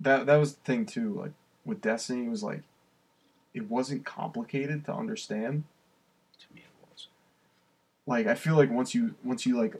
that. 0.00 0.26
That 0.26 0.36
was 0.36 0.54
the 0.54 0.60
thing 0.62 0.86
too. 0.86 1.14
Like 1.14 1.32
with 1.64 1.80
Destiny, 1.80 2.26
it 2.26 2.30
was 2.30 2.42
like 2.42 2.62
it 3.54 3.68
wasn't 3.70 4.04
complicated 4.04 4.84
to 4.86 4.92
understand. 4.94 5.64
To 6.40 6.54
me, 6.54 6.62
it 6.62 6.88
was. 6.92 7.08
Like 8.06 8.26
I 8.26 8.34
feel 8.34 8.56
like 8.56 8.70
once 8.70 8.94
you 8.94 9.14
once 9.24 9.46
you 9.46 9.56
like 9.56 9.76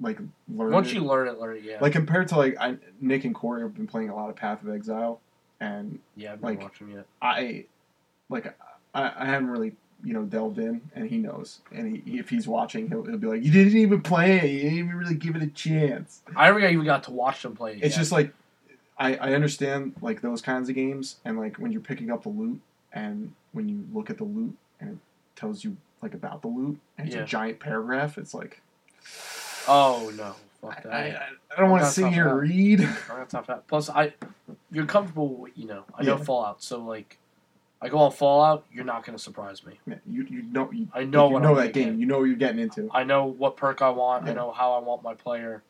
like 0.00 0.18
learn 0.48 0.72
Once 0.72 0.88
it- 0.90 0.94
you 0.94 1.04
learn 1.04 1.28
it, 1.28 1.38
learn 1.38 1.56
it. 1.56 1.62
Yeah. 1.64 1.78
like 1.80 1.92
compared 1.92 2.28
to 2.28 2.36
like 2.36 2.56
I, 2.60 2.76
Nick 3.00 3.24
and 3.24 3.34
Corey 3.34 3.62
have 3.62 3.74
been 3.74 3.86
playing 3.86 4.10
a 4.10 4.14
lot 4.16 4.28
of 4.30 4.36
Path 4.36 4.62
of 4.62 4.68
Exile, 4.70 5.20
and 5.60 5.98
yeah, 6.16 6.32
I've 6.32 6.40
been 6.40 6.50
like- 6.50 6.62
watching 6.62 6.90
yet. 6.90 7.06
I 7.22 7.64
like 8.28 8.54
I, 8.94 9.12
I 9.16 9.24
haven't 9.26 9.48
really 9.50 9.74
you 10.02 10.12
know 10.12 10.22
delved 10.24 10.58
in, 10.58 10.82
and 10.94 11.08
he 11.08 11.16
knows, 11.18 11.60
and 11.72 11.96
he, 11.96 12.18
if 12.18 12.28
he's 12.28 12.46
watching, 12.46 12.88
he'll, 12.88 13.04
he'll 13.04 13.16
be 13.16 13.26
like, 13.26 13.42
"You 13.42 13.50
didn't 13.50 13.76
even 13.78 14.02
play 14.02 14.38
it. 14.38 14.50
You 14.50 14.60
didn't 14.62 14.78
even 14.78 14.96
really 14.96 15.14
give 15.14 15.34
it 15.36 15.42
a 15.42 15.46
chance." 15.46 16.22
I 16.36 16.46
never 16.46 16.60
even 16.60 16.84
got 16.84 17.04
to 17.04 17.10
watch 17.10 17.42
them 17.42 17.56
play. 17.56 17.72
It 17.72 17.84
It's 17.84 17.94
yet. 17.96 18.00
just 18.00 18.12
like 18.12 18.34
I 18.98 19.16
I 19.16 19.32
understand 19.34 19.94
like 20.02 20.20
those 20.20 20.42
kinds 20.42 20.68
of 20.68 20.74
games, 20.74 21.16
and 21.24 21.38
like 21.38 21.56
when 21.56 21.72
you're 21.72 21.80
picking 21.80 22.10
up 22.10 22.24
the 22.24 22.28
loot, 22.28 22.60
and 22.92 23.32
when 23.52 23.68
you 23.68 23.86
look 23.94 24.10
at 24.10 24.18
the 24.18 24.24
loot, 24.24 24.54
and 24.80 24.90
it 24.90 24.98
tells 25.36 25.64
you 25.64 25.76
like 26.04 26.14
about 26.14 26.42
the 26.42 26.48
loot, 26.48 26.78
and 26.98 27.08
it's 27.08 27.16
Yeah. 27.16 27.22
a 27.22 27.26
giant 27.26 27.58
paragraph. 27.58 28.16
It's 28.18 28.34
like 28.34 28.60
oh 29.66 30.12
no, 30.16 30.34
fuck 30.60 30.78
I, 30.78 30.80
that. 30.82 30.92
I, 30.92 31.28
I 31.56 31.60
don't 31.60 31.70
want 31.70 31.82
to 31.82 31.90
sit 31.90 32.08
here 32.12 32.28
and 32.28 32.38
read. 32.40 32.80
I 32.82 33.24
top 33.24 33.46
hat. 33.48 33.66
Plus, 33.66 33.88
I 33.90 34.12
you're 34.70 34.86
comfortable 34.86 35.28
with 35.28 35.56
you 35.58 35.66
know. 35.66 35.84
I 35.98 36.02
know 36.02 36.16
Yeah. 36.18 36.24
Fallout, 36.24 36.62
so 36.62 36.78
like, 36.78 37.18
I 37.80 37.88
go 37.88 37.98
on 37.98 38.12
Fallout. 38.12 38.66
You're 38.72 38.84
not 38.84 39.04
gonna 39.04 39.18
surprise 39.18 39.64
me. 39.64 39.80
Yeah, 39.86 39.94
you 40.06 40.24
you 40.30 40.42
know 40.42 40.70
you, 40.70 40.88
I 40.94 41.04
know 41.04 41.26
you 41.28 41.32
what 41.34 41.42
know 41.42 41.50
I'm 41.50 41.56
that 41.56 41.72
game. 41.72 41.92
get. 41.92 42.00
You 42.00 42.06
know 42.06 42.18
what 42.18 42.24
you're 42.24 42.36
getting 42.36 42.60
into. 42.60 42.88
I 42.92 43.02
know 43.04 43.24
what 43.24 43.56
perk 43.56 43.82
I 43.82 43.90
want. 43.90 44.28
I 44.28 44.32
know 44.34 44.52
how 44.52 44.74
I 44.74 44.78
want 44.80 45.02
my 45.02 45.14
player, 45.14 45.62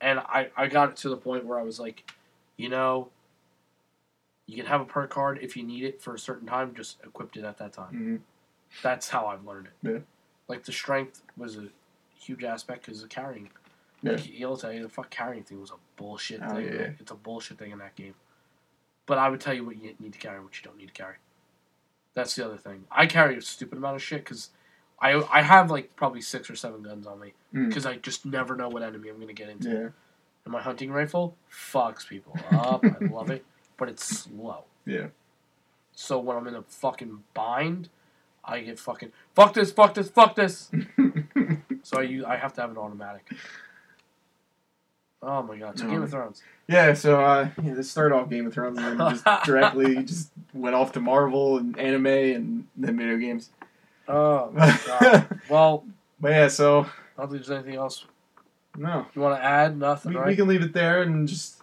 and 0.00 0.20
I 0.20 0.48
I 0.56 0.68
got 0.68 0.90
it 0.90 0.96
to 0.98 1.08
the 1.08 1.16
point 1.16 1.44
where 1.44 1.58
I 1.58 1.62
was 1.62 1.80
like, 1.80 2.08
you 2.56 2.68
know, 2.68 3.08
you 4.46 4.56
can 4.56 4.66
have 4.66 4.80
a 4.80 4.84
perk 4.84 5.10
card 5.10 5.40
if 5.42 5.56
you 5.56 5.64
need 5.64 5.82
it 5.82 6.00
for 6.00 6.14
a 6.14 6.18
certain 6.18 6.46
time. 6.46 6.72
Just 6.74 6.98
equip 7.02 7.36
it 7.36 7.42
at 7.44 7.58
that 7.58 7.72
time. 7.72 7.88
hmm 7.88 8.16
That's 8.82 9.08
how 9.08 9.26
I've 9.26 9.44
learned 9.44 9.66
it. 9.68 9.88
Yeah. 9.90 9.98
Like 10.48 10.64
the 10.64 10.72
strength 10.72 11.22
was 11.36 11.56
a 11.56 11.68
huge 12.18 12.44
aspect 12.44 12.84
because 12.86 13.02
of 13.02 13.08
carrying. 13.08 13.50
Yeah. 14.02 14.12
Like, 14.12 14.20
he'll 14.20 14.56
tell 14.56 14.72
you 14.72 14.82
the 14.82 14.88
fuck 14.88 15.10
carrying 15.10 15.42
thing 15.42 15.60
was 15.60 15.70
a 15.70 15.74
bullshit 15.96 16.40
Oh, 16.44 16.54
thing. 16.54 16.66
yeah. 16.66 16.90
It's 17.00 17.10
a 17.10 17.14
bullshit 17.14 17.58
thing 17.58 17.72
in 17.72 17.78
that 17.78 17.94
game. 17.96 18.14
But 19.06 19.18
I 19.18 19.28
would 19.28 19.40
tell 19.40 19.54
you 19.54 19.64
what 19.64 19.76
you 19.82 19.94
need 20.00 20.12
to 20.12 20.18
carry, 20.18 20.36
and 20.36 20.44
what 20.44 20.56
you 20.56 20.62
don't 20.64 20.76
need 20.76 20.88
to 20.88 20.92
carry. 20.92 21.14
That's 22.14 22.34
the 22.34 22.44
other 22.44 22.56
thing. 22.56 22.84
I 22.90 23.06
carry 23.06 23.36
a 23.36 23.42
stupid 23.42 23.78
amount 23.78 23.96
of 23.96 24.02
shit 24.02 24.24
because 24.24 24.50
I 25.00 25.14
I 25.30 25.42
have 25.42 25.70
like 25.70 25.94
probably 25.96 26.20
six 26.22 26.48
or 26.50 26.56
seven 26.56 26.82
guns 26.82 27.06
on 27.06 27.20
me 27.20 27.34
Mm. 27.54 27.68
because 27.68 27.86
I 27.86 27.96
just 27.96 28.26
never 28.26 28.56
know 28.56 28.68
what 28.68 28.82
enemy 28.82 29.08
I'm 29.08 29.20
gonna 29.20 29.32
get 29.32 29.48
into. 29.48 29.68
Yeah. 29.70 29.88
And 30.44 30.52
my 30.52 30.60
hunting 30.62 30.90
rifle 30.92 31.36
fucks 31.50 32.06
people 32.08 32.36
up. 32.50 32.84
I 32.84 33.04
love 33.06 33.30
it, 33.30 33.44
but 33.76 33.88
it's 33.88 34.04
slow. 34.04 34.64
Yeah. 34.84 35.08
So 35.92 36.18
when 36.18 36.36
I'm 36.36 36.46
in 36.46 36.54
a 36.54 36.62
fucking 36.62 37.22
bind, 37.34 37.88
I 38.46 38.60
get 38.60 38.78
fucking 38.78 39.12
fuck 39.34 39.54
this, 39.54 39.72
fuck 39.72 39.94
this, 39.94 40.08
fuck 40.08 40.34
this. 40.34 40.70
So 41.82 42.00
I 42.00 42.02
use, 42.02 42.24
I 42.24 42.36
have 42.36 42.52
to 42.54 42.62
have 42.62 42.72
an 42.72 42.78
automatic. 42.78 43.30
Oh 45.22 45.40
my 45.44 45.56
god! 45.56 45.78
So 45.78 45.84
No. 45.84 45.92
Game 45.92 46.02
of 46.02 46.10
Thrones. 46.10 46.42
Yeah, 46.66 46.94
so 46.94 47.20
uh, 47.24 47.48
yeah, 47.62 47.74
this 47.74 47.88
started 47.88 48.12
off 48.12 48.28
Game 48.28 48.44
of 48.44 48.54
Thrones 48.54 48.76
and 48.78 48.98
then 48.98 49.10
just 49.10 49.24
directly 49.44 50.02
just 50.02 50.30
went 50.52 50.74
off 50.74 50.90
to 50.92 51.00
Marvel 51.00 51.58
and 51.58 51.78
anime 51.78 52.06
and 52.06 52.66
then 52.76 52.96
video 52.96 53.18
games. 53.18 53.50
Oh 54.08 54.50
my 54.52 54.76
god. 54.84 55.40
Well, 55.48 55.84
but 56.20 56.32
yeah, 56.32 56.48
so 56.48 56.80
I 57.16 57.22
don't 57.22 57.30
think 57.30 57.46
there's 57.46 57.50
anything 57.50 57.76
else 57.76 58.04
no, 58.76 59.06
you 59.14 59.22
want 59.22 59.38
to 59.38 59.44
add. 59.44 59.78
Nothing, 59.78 60.12
we, 60.12 60.18
right? 60.18 60.26
we 60.26 60.36
can 60.36 60.48
leave 60.48 60.62
it 60.62 60.72
there 60.72 61.02
and 61.02 61.28
just 61.28 61.62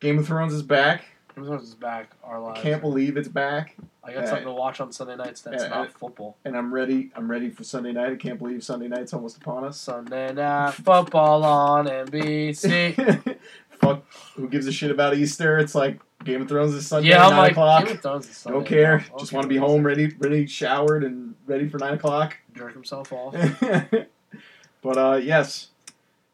Game 0.00 0.18
of 0.18 0.26
Thrones 0.26 0.52
is 0.52 0.62
back. 0.62 1.04
Game 1.36 1.44
of 1.44 1.48
Thrones 1.48 1.68
is 1.68 1.74
back. 1.74 2.12
Our 2.24 2.36
I 2.36 2.38
lives. 2.38 2.62
can't 2.62 2.80
believe 2.80 3.18
it's 3.18 3.28
back, 3.28 3.76
I 4.02 4.14
got 4.14 4.24
uh, 4.24 4.26
something 4.26 4.46
to 4.46 4.52
watch 4.54 4.80
on 4.80 4.90
Sunday 4.90 5.16
nights. 5.16 5.42
That's 5.42 5.64
uh, 5.64 5.68
not 5.68 5.88
uh, 5.88 5.90
football. 5.90 6.38
and 6.46 6.56
I'm 6.56 6.72
ready. 6.72 7.10
I'm 7.14 7.30
ready 7.30 7.50
for 7.50 7.62
Sunday 7.62 7.92
night. 7.92 8.10
I 8.10 8.16
can't 8.16 8.38
believe 8.38 8.64
Sunday 8.64 8.88
night's 8.88 9.12
almost 9.12 9.36
upon 9.36 9.64
us. 9.64 9.78
Sunday 9.78 10.32
night 10.32 10.70
football 10.70 11.44
on 11.44 11.86
NBC. 11.88 13.36
Fuck, 13.70 14.04
who 14.34 14.48
gives 14.48 14.66
a 14.66 14.72
shit 14.72 14.90
about 14.90 15.14
Easter? 15.14 15.58
It's 15.58 15.74
like 15.74 16.00
Game 16.24 16.40
of 16.40 16.48
Thrones 16.48 16.72
is 16.72 16.86
Sunday, 16.86 17.10
yeah, 17.10 17.24
I'm 17.26 17.32
nine 17.32 17.38
like 17.38 17.52
o'clock. 17.52 17.84
Game 17.84 17.96
of 17.96 18.02
Thrones 18.02 18.28
is 18.30 18.36
Sunday. 18.38 18.58
Don't 18.58 18.66
care. 18.66 19.04
I'll 19.12 19.18
Just 19.18 19.34
want 19.34 19.44
to 19.44 19.48
be 19.48 19.58
home, 19.58 19.84
ready, 19.84 20.14
ready, 20.18 20.46
showered, 20.46 21.04
and 21.04 21.34
ready 21.46 21.68
for 21.68 21.76
nine 21.76 21.92
o'clock. 21.92 22.38
Jerk 22.56 22.72
himself 22.72 23.12
off. 23.12 23.34
but 24.80 24.96
uh, 24.96 25.20
yes. 25.22 25.68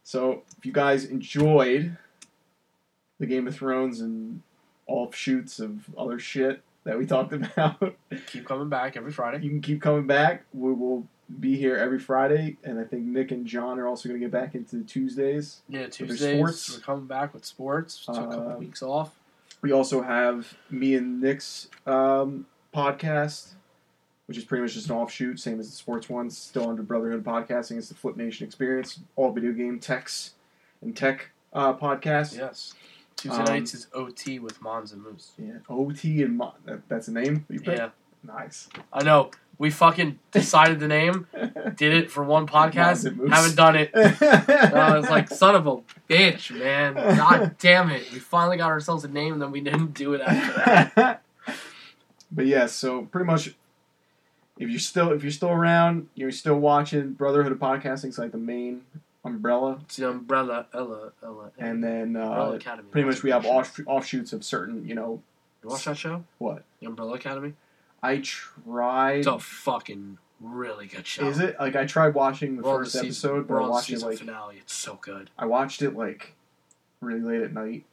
So 0.05 0.45
if 0.57 0.65
you 0.65 0.71
guys 0.71 1.07
enjoyed 1.07 1.97
the 3.19 3.27
Game 3.27 3.49
of 3.49 3.57
Thrones 3.57 4.01
and 4.01 4.43
offshoots 4.93 5.59
of 5.61 5.85
other 5.97 6.19
shit 6.19 6.63
that 6.85 6.99
we 6.99 7.07
talked 7.07 7.33
about, 7.33 7.95
Keep 8.27 8.47
coming 8.47 8.69
back 8.69 8.97
every 8.97 9.13
Friday. 9.13 9.43
you 9.45 9.51
can 9.51 9.61
keep 9.61 9.81
coming 9.81 10.07
back. 10.07 10.45
We 10.53 10.73
will 10.73 11.07
be 11.41 11.57
here 11.57 11.77
every 11.77 11.99
Friday, 11.99 12.57
and 12.65 12.79
I 12.79 12.85
think 12.85 13.05
Nick 13.05 13.31
and 13.31 13.47
John 13.47 13.79
are 13.79 13.87
also 13.87 14.09
going 14.09 14.21
to 14.21 14.25
get 14.27 14.33
back 14.33 14.55
into 14.55 14.83
Tuesdays. 14.85 15.63
Yeah, 15.69 15.87
Tuesdays 15.87 16.37
sports. 16.39 16.75
we're 16.77 16.81
coming 16.83 17.07
back 17.07 17.33
with 17.33 17.45
sports. 17.45 18.05
Took 18.05 18.17
a 18.17 18.21
couple 18.25 18.49
Um, 18.53 18.59
weeks 18.59 18.83
off. 18.83 19.15
We 19.63 19.73
also 19.73 20.03
have 20.03 20.55
me 20.71 20.95
and 20.97 21.21
Nick's 21.21 21.69
um, 21.87 22.47
podcast, 22.75 23.53
which 24.27 24.37
is 24.37 24.45
pretty 24.45 24.63
much 24.63 24.75
just 24.75 24.91
an 24.91 24.97
offshoot, 24.97 25.39
same 25.39 25.61
as 25.61 25.71
the 25.71 25.77
sports 25.77 26.09
one, 26.09 26.29
still 26.31 26.69
under 26.69 26.83
Brotherhood 26.83 27.23
Podcasting. 27.25 27.79
It's 27.79 27.89
the 27.89 27.95
Flip 27.95 28.17
Nation 28.17 28.45
Experience, 28.47 28.99
all 29.17 29.31
video 29.31 29.53
game 29.53 29.79
techs 29.79 30.35
and 30.83 30.97
tech 30.97 31.31
uh, 31.53 31.73
podcast. 31.75 32.37
Yes. 32.37 32.75
Tuesday 33.17 33.39
Um, 33.39 33.45
nights 33.45 33.75
is 33.75 33.87
OT 33.95 34.39
with 34.39 34.61
Mons 34.63 34.93
and 34.93 35.03
Moose. 35.03 35.33
Yeah, 35.39 35.59
OT 35.69 36.23
and 36.23 36.37
Mo- 36.37 36.55
that, 36.65 36.89
that's 36.89 37.09
a 37.09 37.13
name 37.13 37.47
you 37.49 37.61
picked? 37.61 37.79
Yeah, 37.79 37.91
Nice. 38.25 38.69
I 38.93 39.03
know. 39.03 39.31
We 39.59 39.71
fucking 39.71 40.19
decided 40.33 40.81
the 40.81 40.89
name, 40.89 41.27
did 41.77 41.93
it 41.93 42.11
for 42.11 42.25
one 42.25 42.47
Mons 42.47 42.49
podcast, 42.49 43.05
haven't 43.31 43.55
done 43.57 43.77
it. 43.77 43.91
I 43.95 44.97
was 44.99 45.09
like, 45.09 45.29
son 45.29 45.55
of 45.55 45.67
a 45.67 45.77
bitch, 46.11 46.51
man. 46.57 46.95
God 46.95 47.57
damn 47.59 47.91
it. 47.91 48.11
We 48.13 48.19
finally 48.19 48.57
got 48.57 48.71
ourselves 48.71 49.05
a 49.05 49.09
name, 49.09 49.35
and 49.35 49.43
then 49.43 49.53
we 49.53 49.61
didn't 49.61 49.95
do 49.95 50.15
it 50.15 50.21
after 50.21 50.93
that. 50.97 51.23
but 52.33 52.47
yeah, 52.47 52.67
so 52.67 53.03
pretty 53.03 53.27
much, 53.27 53.49
if 54.59 54.69
you're 54.69 54.79
still 54.81 55.13
if 55.13 55.23
you're 55.23 55.31
still 55.31 55.51
around, 55.51 56.09
you're 56.15 56.33
still 56.33 56.59
watching 56.59 57.13
Brotherhood 57.13 57.53
of 57.53 57.59
Podcasting. 57.59 58.07
It's 58.07 58.19
like 58.19 58.33
the 58.33 58.39
main 58.39 58.83
umbrella, 59.25 59.79
It's 59.85 59.97
the 59.97 60.09
umbrella, 60.11 60.67
Ella, 60.75 61.13
Ella. 61.23 61.51
and 61.59 61.83
then 61.83 62.17
Umbrella 62.17 62.51
uh, 62.53 62.55
Academy. 62.55 62.89
pretty 62.91 63.09
much 63.09 63.23
we 63.23 63.31
have 63.31 63.47
off, 63.47 63.79
offshoots 63.87 64.33
of 64.33 64.45
certain, 64.45 64.87
you 64.87 64.95
know, 64.95 65.23
You 65.63 65.69
watch 65.71 65.85
that 65.85 65.97
show? 65.97 66.25
what 66.39 66.65
The 66.81 66.87
Umbrella 66.87 67.15
Academy? 67.15 67.55
I 68.03 68.19
tried. 68.19 69.19
It's 69.19 69.27
a 69.29 69.39
fucking 69.39 70.19
really 70.41 70.87
good 70.87 71.07
show. 71.07 71.29
Is 71.29 71.39
it 71.39 71.57
like 71.61 71.77
I 71.77 71.87
tried 71.87 72.15
watching 72.15 72.57
the 72.57 72.63
We're 72.63 72.79
first 72.79 72.93
season- 72.93 73.07
episode, 73.07 73.47
but 73.49 73.55
I 73.55 73.63
the 73.65 73.71
watched 73.71 73.91
it 73.91 74.01
like 74.01 74.19
finale. 74.19 74.57
It's 74.59 74.75
so 74.75 74.99
good. 75.01 75.31
I 75.39 75.47
watched 75.47 75.83
it 75.83 75.95
like 75.97 76.35
really 77.01 77.21
late 77.21 77.43
at 77.43 77.53
night, 77.53 77.85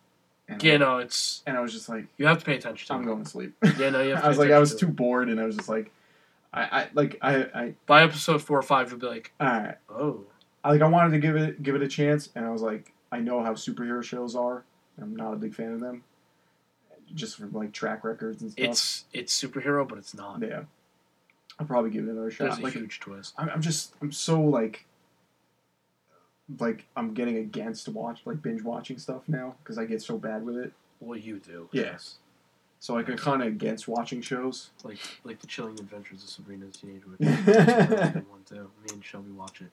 and 0.47 0.63
Yeah, 0.63 0.77
no, 0.77 0.97
it's 0.97 1.43
and 1.45 1.55
I 1.57 1.61
was 1.61 1.73
just 1.73 1.89
like, 1.89 2.07
you 2.17 2.25
have 2.25 2.39
to 2.39 2.45
pay 2.45 2.55
attention 2.55 2.87
to 2.87 2.93
I'm 2.95 3.03
it. 3.03 3.05
going 3.05 3.23
to 3.23 3.29
sleep. 3.29 3.53
Yeah, 3.77 3.91
no, 3.91 4.01
you 4.01 4.11
have 4.15 4.21
to 4.21 4.25
I 4.25 4.29
was 4.29 4.39
like, 4.39 4.49
I 4.49 4.57
was 4.57 4.75
too 4.75 4.87
bored, 4.87 5.29
and 5.29 5.39
I 5.39 5.45
was 5.45 5.55
just 5.55 5.69
like, 5.69 5.91
I, 6.51 6.61
I 6.63 6.87
like 6.95 7.19
I, 7.21 7.35
I, 7.53 7.73
By 7.85 8.01
episode 8.01 8.41
four 8.41 8.57
or 8.57 8.63
five, 8.63 8.89
you'll 8.89 8.99
be 8.99 9.05
like, 9.05 9.31
all 9.39 9.45
right. 9.47 9.75
oh, 9.91 10.21
I 10.21 10.28
like 10.63 10.81
I 10.81 10.87
wanted 10.87 11.11
to 11.11 11.19
give 11.19 11.35
it 11.35 11.61
give 11.63 11.75
it 11.75 11.81
a 11.81 11.87
chance, 11.87 12.29
and 12.35 12.45
I 12.45 12.49
was 12.51 12.61
like, 12.61 12.91
I 13.11 13.19
know 13.19 13.43
how 13.43 13.53
superhero 13.53 14.03
shows 14.03 14.35
are. 14.35 14.63
I'm 15.01 15.15
not 15.15 15.33
a 15.33 15.37
big 15.37 15.55
fan 15.55 15.71
of 15.73 15.79
them, 15.79 16.03
just 17.15 17.37
for 17.37 17.45
like 17.47 17.71
track 17.71 18.03
records 18.03 18.41
and 18.41 18.51
stuff. 18.51 18.65
it's 18.65 19.05
it's 19.13 19.41
superhero, 19.41 19.87
but 19.87 19.97
it's 19.97 20.13
not. 20.13 20.41
yeah. 20.41 20.63
I'll 21.59 21.65
probably 21.65 21.89
give 21.91 22.05
it 22.05 22.11
another 22.11 22.21
There's 22.29 22.35
shot. 22.35 22.59
a 22.59 22.61
Like 22.63 22.73
huge 22.73 22.99
twist. 23.01 23.33
I'm, 23.37 23.49
I'm 23.49 23.61
just 23.61 23.93
I'm 24.01 24.11
so 24.11 24.41
like 24.41 24.85
like 26.59 26.85
I'm 26.95 27.13
getting 27.13 27.37
against 27.37 27.87
watch 27.89 28.21
like 28.25 28.41
binge 28.41 28.63
watching 28.63 28.97
stuff 28.97 29.21
now 29.27 29.55
because 29.63 29.77
I 29.77 29.85
get 29.85 30.01
so 30.01 30.17
bad 30.17 30.45
with 30.45 30.57
it. 30.57 30.73
Well, 30.99 31.17
you 31.17 31.39
do. 31.39 31.69
Yes. 31.71 32.15
So 32.79 32.93
like 32.93 33.09
I'm 33.09 33.17
kind 33.17 33.41
of 33.41 33.49
against 33.49 33.87
watching 33.87 34.21
shows. 34.21 34.69
Like 34.83 34.99
like 35.23 35.39
the 35.39 35.47
Chilling 35.47 35.79
Adventures 35.79 36.23
of 36.23 36.29
Sabrina 36.29 36.65
the 36.65 36.71
Teenage 36.71 37.05
Witch. 37.05 37.17
That's 37.19 37.47
a 37.47 37.95
really 37.95 38.11
good 38.13 38.29
one 38.29 38.43
too. 38.45 38.69
Me 38.83 38.89
and 38.93 39.03
Shelby 39.03 39.31
watch 39.31 39.61
it, 39.61 39.69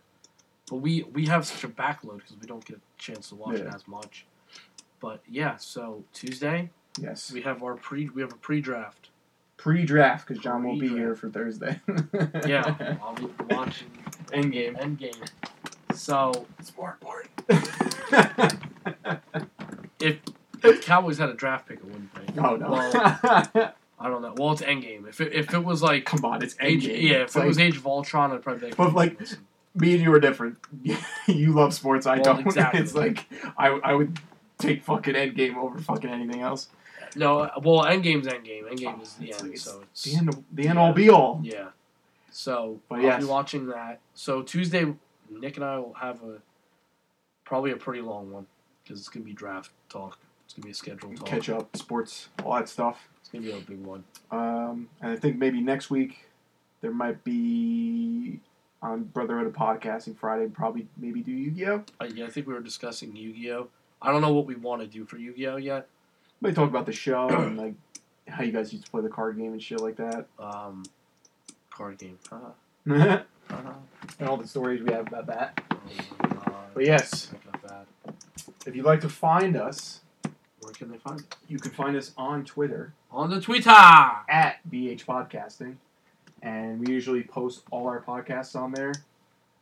but 0.69 0.77
we 0.77 1.03
we 1.13 1.27
have 1.27 1.47
such 1.47 1.65
a 1.65 1.69
backload 1.69 2.19
because 2.19 2.37
we 2.41 2.47
don't 2.47 2.65
get 2.65 2.77
a 2.77 2.81
chance 2.99 3.29
to 3.31 3.35
watch 3.37 3.57
it 3.57 3.65
Yeah. 3.67 3.75
as 3.75 3.87
much. 3.89 4.27
But 5.01 5.21
yeah, 5.29 5.57
so 5.59 6.05
Tuesday 6.13 6.71
Yes. 7.01 7.31
we 7.33 7.43
have 7.43 7.63
our 7.63 7.75
pre 7.75 8.09
we 8.09 8.23
have 8.23 8.33
a 8.33 8.37
pre-draft. 8.37 9.11
Pre-draft 9.59 10.27
because 10.29 10.43
John 10.43 10.63
won't 10.65 10.81
be 10.81 10.89
Pre-draft. 10.89 10.99
here 11.07 11.15
for 11.15 11.31
Thursday. 11.31 11.81
Yeah, 12.47 12.97
I'll 13.03 13.15
be 13.15 13.29
watching 13.51 13.89
Endgame. 14.29 14.77
Endgame. 14.79 15.29
So 15.95 16.47
Smart 16.63 17.01
party. 17.01 17.29
if 20.01 20.19
if 20.63 20.85
Cowboys 20.85 21.19
had 21.19 21.29
a 21.31 21.35
draft 21.35 21.69
pick, 21.69 21.79
it 21.79 21.85
wouldn't 21.85 22.13
be. 22.15 22.41
oh 22.41 22.57
no. 22.57 22.71
Well, 22.71 22.93
I 23.99 24.09
don't 24.09 24.21
know. 24.21 24.35
Well, 24.37 24.53
it's 24.53 24.63
Endgame. 24.63 25.09
If 25.09 25.21
it, 25.23 25.33
if 25.33 25.55
it 25.55 25.65
was 25.65 25.83
like 25.83 26.05
Come 26.05 26.25
on, 26.25 26.43
it's 26.43 26.55
Age, 26.61 26.87
Endgame. 26.87 27.03
yeah, 27.03 27.17
It's 27.23 27.35
if 27.37 27.43
it 27.43 27.47
was 27.47 27.57
like- 27.57 27.67
Age 27.67 27.77
of 27.79 27.87
Ultron, 27.87 28.33
I'd 28.33 28.43
probably 28.43 28.61
be 28.61 28.67
like, 28.67 28.77
But, 28.77 28.95
like, 28.95 29.19
listen. 29.21 29.39
Me 29.77 29.95
and 29.95 30.03
you 30.03 30.13
are 30.13 30.21
different. 30.21 30.59
you 31.27 31.53
love 31.53 31.75
sports, 31.75 32.07
I 32.07 32.17
Well, 32.17 32.25
don't. 32.25 32.41
exactly. 32.47 32.81
It's 32.81 32.95
like 32.95 33.27
I, 33.59 33.69
I 33.69 33.95
would 33.95 34.19
take 34.59 34.83
fucking 34.83 35.15
Endgame 35.15 35.57
over 35.57 35.79
fucking 35.79 36.11
anything 36.11 36.41
else. 36.41 36.69
no, 37.15 37.51
well, 37.63 37.85
Endgame's 37.85 38.27
Endgame. 38.27 38.65
Endgame 38.71 39.03
is 39.03 39.15
the 39.15 39.33
end, 39.33 39.43
like- 39.51 39.59
so 39.59 39.83
it's 39.83 40.05
The 40.05 40.17
end, 40.17 40.45
the 40.53 40.69
end 40.69 40.79
all 40.79 40.93
be 40.93 41.09
all. 41.11 41.41
yeah. 41.43 41.69
So 42.31 42.81
But 42.89 42.97
I'll 42.97 43.03
yes. 43.03 43.23
be 43.23 43.29
watching 43.29 43.67
that. 43.69 44.01
So 44.15 44.43
Tuesday, 44.43 44.93
Nick 45.31 45.57
and 45.57 45.65
I 45.65 45.79
will 45.79 45.95
have 45.95 46.23
a 46.23 46.39
probably 47.45 47.71
a 47.71 47.77
pretty 47.77 48.03
long 48.03 48.31
one 48.31 48.47
because 48.83 48.99
it's 49.01 49.09
gonna 49.09 49.25
be 49.25 49.33
draft 49.33 49.71
talk. 49.89 50.19
It's 50.45 50.55
gonna 50.55 50.65
be 50.67 50.71
a 50.73 50.75
schedule 50.75 51.15
talk. 51.15 51.27
Catch 51.27 51.49
up, 51.49 51.75
sports, 51.77 52.29
all 52.45 52.55
that 52.55 52.69
stuff. 52.69 53.09
It's 53.21 53.29
gonna 53.31 53.45
be 53.45 53.53
a 53.53 53.57
big 53.61 53.81
one. 53.85 54.05
Um, 54.31 54.89
and 55.01 55.13
I 55.13 55.17
think 55.17 55.39
maybe 55.39 55.61
next 55.61 55.91
week 55.91 56.27
there 56.83 56.93
might 56.93 57.25
be 57.25 58.41
on 58.83 59.05
Brotherhood 59.05 59.47
of 59.47 59.53
Podcasting 59.53 60.17
Friday. 60.17 60.47
Probably 60.49 60.87
maybe 60.97 61.21
do 61.23 61.33
Yu-Gi-Oh. 61.33 61.85
Uh, 62.01 62.09
yeah, 62.15 62.27
I 62.27 62.31
think 62.31 62.47
we 62.47 62.55
were 62.55 62.61
discussing 62.61 63.15
Yu-Gi-Oh. 63.17 63.69
I 64.03 64.13
don't 64.13 64.21
know 64.21 64.33
what 64.33 64.47
we 64.47 64.55
want 64.55 64.83
to 64.83 64.87
do 64.87 65.05
for 65.05 65.17
Yu-Gi-Oh 65.17 65.57
yet. 65.57 65.89
Maybe 66.41 66.55
talk 66.55 66.69
about 66.69 66.87
the 66.87 66.93
show 66.93 67.29
and 67.29 67.57
like 67.57 67.75
how 68.29 68.43
you 68.45 68.53
guys 68.53 68.73
used 68.73 68.85
to 68.85 68.91
play 68.91 69.03
the 69.03 69.09
card 69.09 69.39
game 69.39 69.53
and 69.53 69.63
shit 69.63 69.81
like 69.81 69.97
that. 69.97 70.27
Um, 70.39 70.85
card 71.71 71.99
game. 71.99 72.19
Haha. 72.31 72.51
and 74.19 74.29
all 74.29 74.37
the 74.37 74.47
stories 74.47 74.83
we 74.83 74.93
have 74.93 75.07
about 75.09 75.27
that. 75.27 75.61
Oh. 76.25 76.53
But 76.75 76.85
yes, 76.85 77.33
that. 77.63 77.87
if 78.67 78.77
you'd 78.77 78.85
like 78.85 79.01
to 79.01 79.09
find 79.09 79.57
us, 79.57 80.01
Where 80.61 80.73
can 80.75 80.91
they 80.91 80.99
find 80.99 81.21
it? 81.21 81.37
you 81.49 81.59
can 81.59 81.71
find 81.73 81.97
us 81.97 82.13
on 82.19 82.45
Twitter 82.45 82.93
On 83.11 83.31
the 83.31 83.41
Twitter. 83.41 83.71
at 83.71 84.57
BH 84.71 85.07
Podcasting, 85.07 85.77
and 86.47 86.81
we 86.81 86.93
usually 86.93 87.23
post 87.23 87.63
all 87.71 87.87
our 87.89 88.01
podcasts 88.03 88.55
on 88.57 88.73
there. 88.73 88.93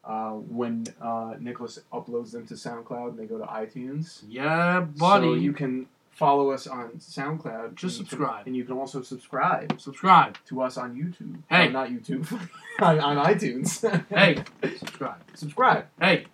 Uh, 0.05 0.33
when 0.33 0.85
uh, 1.01 1.33
Nicholas 1.41 1.79
uploads 1.91 2.31
them 2.33 2.47
to 2.47 2.53
SoundCloud, 2.55 3.09
and 3.11 3.19
they 3.19 3.25
go 3.25 3.39
to 3.39 3.45
iTunes. 3.47 4.23
Yeah, 4.29 4.81
buddy. 4.81 5.29
So 5.29 5.35
you 5.35 5.55
can 5.55 5.87
follow 6.11 6.51
us 6.51 6.67
on 6.67 6.91
SoundCloud. 6.99 7.75
Just 7.75 7.99
and 8.01 8.07
you 8.07 8.11
can- 8.11 8.19
subscribe. 8.19 8.47
and 8.47 8.55
you 8.55 8.65
can 8.65 8.77
also 8.77 9.01
subscribe 9.01 9.81
subscribe. 9.81 10.37
to 10.49 10.61
us 10.61 10.77
on 10.77 10.95
YouTube. 10.95 11.39
Hey. 11.49 11.69
Uh, 11.69 11.71
not 11.71 11.89
YouTube. 11.89 12.27
on, 12.81 13.01
on 13.01 13.17
iTunes. 13.25 13.81
Hey, 14.15 14.45
subscribe. 14.79 15.23
subscribe. 15.35 15.87
Hey, 15.99 16.27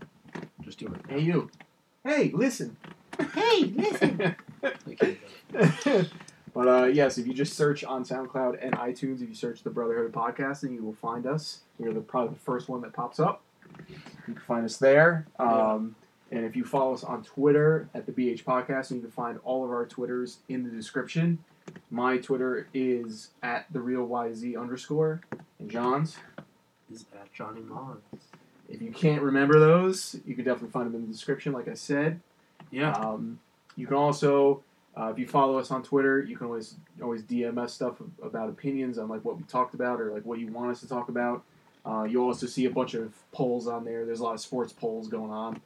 just 0.62 0.78
do 0.80 0.86
it. 0.88 1.00
Hey, 1.08 1.20
you. 1.20 1.48
Hey, 2.04 2.32
listen. 2.34 2.76
Hey, 3.34 3.72
listen. 3.76 4.34
I 6.54 6.58
can't 6.58 6.64
do 6.64 6.66
it. 6.66 6.66
but 6.66 6.68
uh, 6.68 6.86
yes, 6.86 7.18
if 7.18 7.26
you 7.26 7.34
just 7.34 7.54
search 7.54 7.84
on 7.84 8.04
SoundCloud 8.04 8.58
and 8.64 8.72
iTunes, 8.76 9.22
if 9.22 9.28
you 9.28 9.34
search 9.34 9.62
the 9.62 9.70
Brotherhood 9.70 10.12
Podcast, 10.12 10.30
Podcasting, 10.64 10.74
you 10.74 10.82
will 10.82 10.94
find 10.94 11.26
us. 11.26 11.60
We're 11.78 11.92
the, 11.92 12.00
probably 12.00 12.34
the 12.34 12.40
first 12.40 12.68
one 12.68 12.80
that 12.82 12.92
pops 12.92 13.20
up. 13.20 13.42
You 13.88 13.96
can 14.34 14.36
find 14.46 14.64
us 14.64 14.76
there. 14.76 15.26
Um, 15.38 15.96
And 16.32 16.44
if 16.44 16.54
you 16.54 16.64
follow 16.64 16.94
us 16.94 17.02
on 17.02 17.24
Twitter 17.24 17.88
at 17.94 18.06
the 18.06 18.12
BH 18.12 18.44
Podcast, 18.44 18.92
you 18.92 19.00
can 19.00 19.10
find 19.10 19.38
all 19.44 19.64
of 19.64 19.70
our 19.70 19.84
Twitters 19.86 20.38
in 20.48 20.62
the 20.62 20.70
description. 20.70 21.38
My 21.90 22.18
Twitter 22.18 22.68
is 22.72 23.30
at 23.42 23.66
the 23.72 23.80
real 23.80 24.06
YZ 24.06 24.56
underscore, 24.60 25.20
and 25.58 25.68
John's. 25.70 26.16
Is 26.92 27.06
at 27.20 27.32
Johnny 27.32 27.60
Mons. 27.62 28.02
If 28.68 28.80
you 28.82 28.92
can't 28.92 29.22
remember 29.22 29.58
those, 29.58 30.16
you 30.24 30.34
can 30.36 30.44
definitely 30.44 30.70
find 30.70 30.86
them 30.86 30.94
in 30.94 31.06
the 31.06 31.12
description, 31.12 31.52
like 31.52 31.66
I 31.68 31.74
said. 31.74 32.20
Yeah. 32.70 32.92
Um, 32.92 33.40
you 33.76 33.86
can 33.86 33.96
also, 33.96 34.62
uh, 35.00 35.08
if 35.08 35.18
you 35.18 35.26
follow 35.26 35.58
us 35.58 35.70
on 35.70 35.82
Twitter, 35.82 36.20
you 36.22 36.36
can 36.36 36.46
always 36.46 36.74
always 37.02 37.22
DM 37.22 37.56
us 37.58 37.72
stuff 37.72 37.94
about 38.22 38.48
opinions 38.48 38.98
on 38.98 39.08
like 39.08 39.24
what 39.24 39.36
we 39.38 39.42
talked 39.44 39.74
about 39.74 40.00
or 40.00 40.12
like 40.12 40.24
what 40.26 40.38
you 40.38 40.48
want 40.48 40.70
us 40.70 40.80
to 40.80 40.88
talk 40.88 41.08
about. 41.08 41.42
Uh, 41.86 42.04
you'll 42.04 42.26
also 42.26 42.46
see 42.46 42.66
a 42.66 42.70
bunch 42.70 42.92
of 42.94 43.14
polls 43.32 43.66
on 43.66 43.84
there. 43.84 44.04
There's 44.04 44.20
a 44.20 44.24
lot 44.24 44.34
of 44.34 44.40
sports 44.40 44.72
polls 44.72 45.08
going 45.08 45.30
on. 45.30 45.60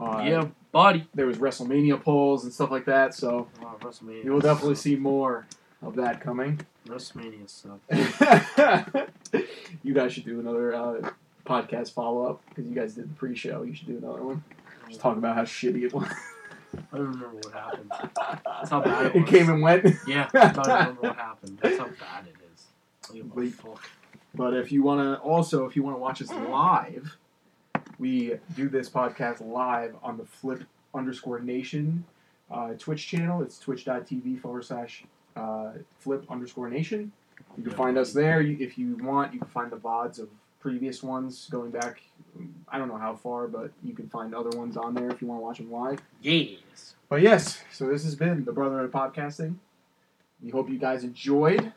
Uh, 0.00 0.22
yeah, 0.24 0.46
buddy. 0.72 1.06
There 1.14 1.26
was 1.26 1.38
WrestleMania 1.38 2.02
polls 2.02 2.44
and 2.44 2.52
stuff 2.52 2.70
like 2.70 2.84
that, 2.86 3.14
so 3.14 3.48
Oh, 3.60 3.76
WrestleMania. 3.80 4.24
you 4.24 4.32
will 4.32 4.40
definitely 4.40 4.76
sucks. 4.76 4.84
see 4.84 4.96
more 4.96 5.46
of 5.82 5.96
that 5.96 6.20
coming. 6.20 6.60
WrestleMania 6.86 7.48
sucks. 7.48 7.82
you 9.82 9.92
guys 9.94 10.12
should 10.12 10.24
do 10.24 10.40
another 10.40 10.74
uh, 10.74 11.10
podcast 11.44 11.92
follow 11.92 12.26
up 12.30 12.42
because 12.48 12.66
you 12.66 12.74
guys 12.74 12.94
did 12.94 13.10
the 13.10 13.14
pre-show. 13.14 13.62
You 13.62 13.74
should 13.74 13.88
do 13.88 13.98
another 13.98 14.22
one. 14.22 14.42
Just 14.88 15.00
talk 15.00 15.16
about 15.16 15.34
how 15.36 15.42
shitty 15.42 15.82
it 15.84 15.92
was. 15.92 16.08
I 16.74 16.96
don't 16.96 17.06
remember 17.06 17.36
what 17.36 17.52
happened. 17.52 17.92
That's 18.44 18.70
how 18.70 18.80
bad 18.80 19.06
it 19.06 19.16
it 19.16 19.26
came 19.26 19.48
and 19.48 19.62
went. 19.62 19.86
Yeah, 20.06 20.28
I 20.34 20.52
don't 20.52 20.66
remember 20.66 21.00
what 21.00 21.16
happened. 21.16 21.58
That's 21.62 21.78
how 21.78 21.86
bad 21.86 22.26
it 22.26 22.36
is. 22.54 22.66
I 23.04 23.06
don't 23.08 23.16
give 23.16 23.36
a 23.36 23.40
Wait. 23.40 23.54
fuck. 23.54 23.90
But 24.34 24.54
if 24.54 24.70
you 24.70 24.82
want 24.82 25.00
to, 25.00 25.22
also 25.22 25.66
if 25.66 25.74
you 25.76 25.82
want 25.82 25.96
to 25.96 26.00
watch 26.00 26.20
us 26.22 26.30
live, 26.30 27.16
we 27.98 28.34
do 28.54 28.68
this 28.68 28.88
podcast 28.88 29.40
live 29.44 29.96
on 30.02 30.16
the 30.16 30.24
Flip 30.24 30.64
underscore 30.94 31.40
Nation 31.40 32.04
uh, 32.50 32.74
Twitch 32.78 33.06
channel. 33.06 33.42
It's 33.42 33.58
twitch.tv 33.58 34.40
forward 34.40 34.64
slash 34.64 35.04
uh, 35.36 35.72
Flip 35.98 36.24
underscore 36.30 36.68
Nation. 36.68 37.12
You 37.56 37.62
can 37.62 37.72
find 37.72 37.98
us 37.98 38.12
there. 38.12 38.40
If 38.40 38.78
you 38.78 38.96
want, 38.96 39.32
you 39.32 39.40
can 39.40 39.48
find 39.48 39.70
the 39.70 39.76
VODs 39.76 40.18
of 40.18 40.28
previous 40.60 41.02
ones 41.02 41.48
going 41.50 41.70
back. 41.70 42.02
I 42.68 42.78
don't 42.78 42.88
know 42.88 42.98
how 42.98 43.16
far, 43.16 43.48
but 43.48 43.70
you 43.82 43.94
can 43.94 44.08
find 44.08 44.34
other 44.34 44.56
ones 44.56 44.76
on 44.76 44.94
there 44.94 45.10
if 45.10 45.20
you 45.20 45.28
want 45.28 45.40
to 45.40 45.44
watch 45.44 45.58
them 45.58 45.72
live. 45.72 46.00
Yes. 46.22 46.94
But 47.08 47.22
yes, 47.22 47.62
so 47.72 47.86
this 47.88 48.04
has 48.04 48.14
been 48.14 48.44
the 48.44 48.52
Brotherhood 48.52 48.84
of 48.84 48.90
Podcasting. 48.90 49.56
We 50.42 50.50
hope 50.50 50.68
you 50.68 50.78
guys 50.78 51.04
enjoyed, 51.04 51.72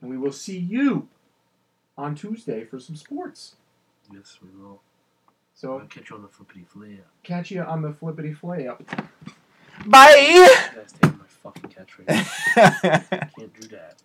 and 0.00 0.10
we 0.10 0.18
will 0.18 0.32
see 0.32 0.58
you 0.58 1.08
on 1.96 2.14
Tuesday 2.14 2.64
for 2.64 2.78
some 2.78 2.96
sports. 2.96 3.54
Yes, 4.12 4.38
we 4.42 4.48
will. 4.60 4.80
So 5.54 5.78
I'll 5.78 5.86
catch 5.86 6.10
you 6.10 6.16
on 6.16 6.22
the 6.22 6.28
flippity 6.28 6.64
flip. 6.68 7.06
catch 7.22 7.50
you 7.50 7.62
on 7.62 7.80
the 7.82 7.92
flippity 7.92 8.34
flay 8.34 8.68
up. 8.68 8.82
Bye. 9.86 10.28
You 10.28 10.46
guys 10.74 10.92
taking 10.92 11.18
my 11.18 11.24
fucking 11.26 11.70
catchphrase. 11.70 13.10
Can't 13.38 13.60
do 13.60 13.68
that. 13.68 13.94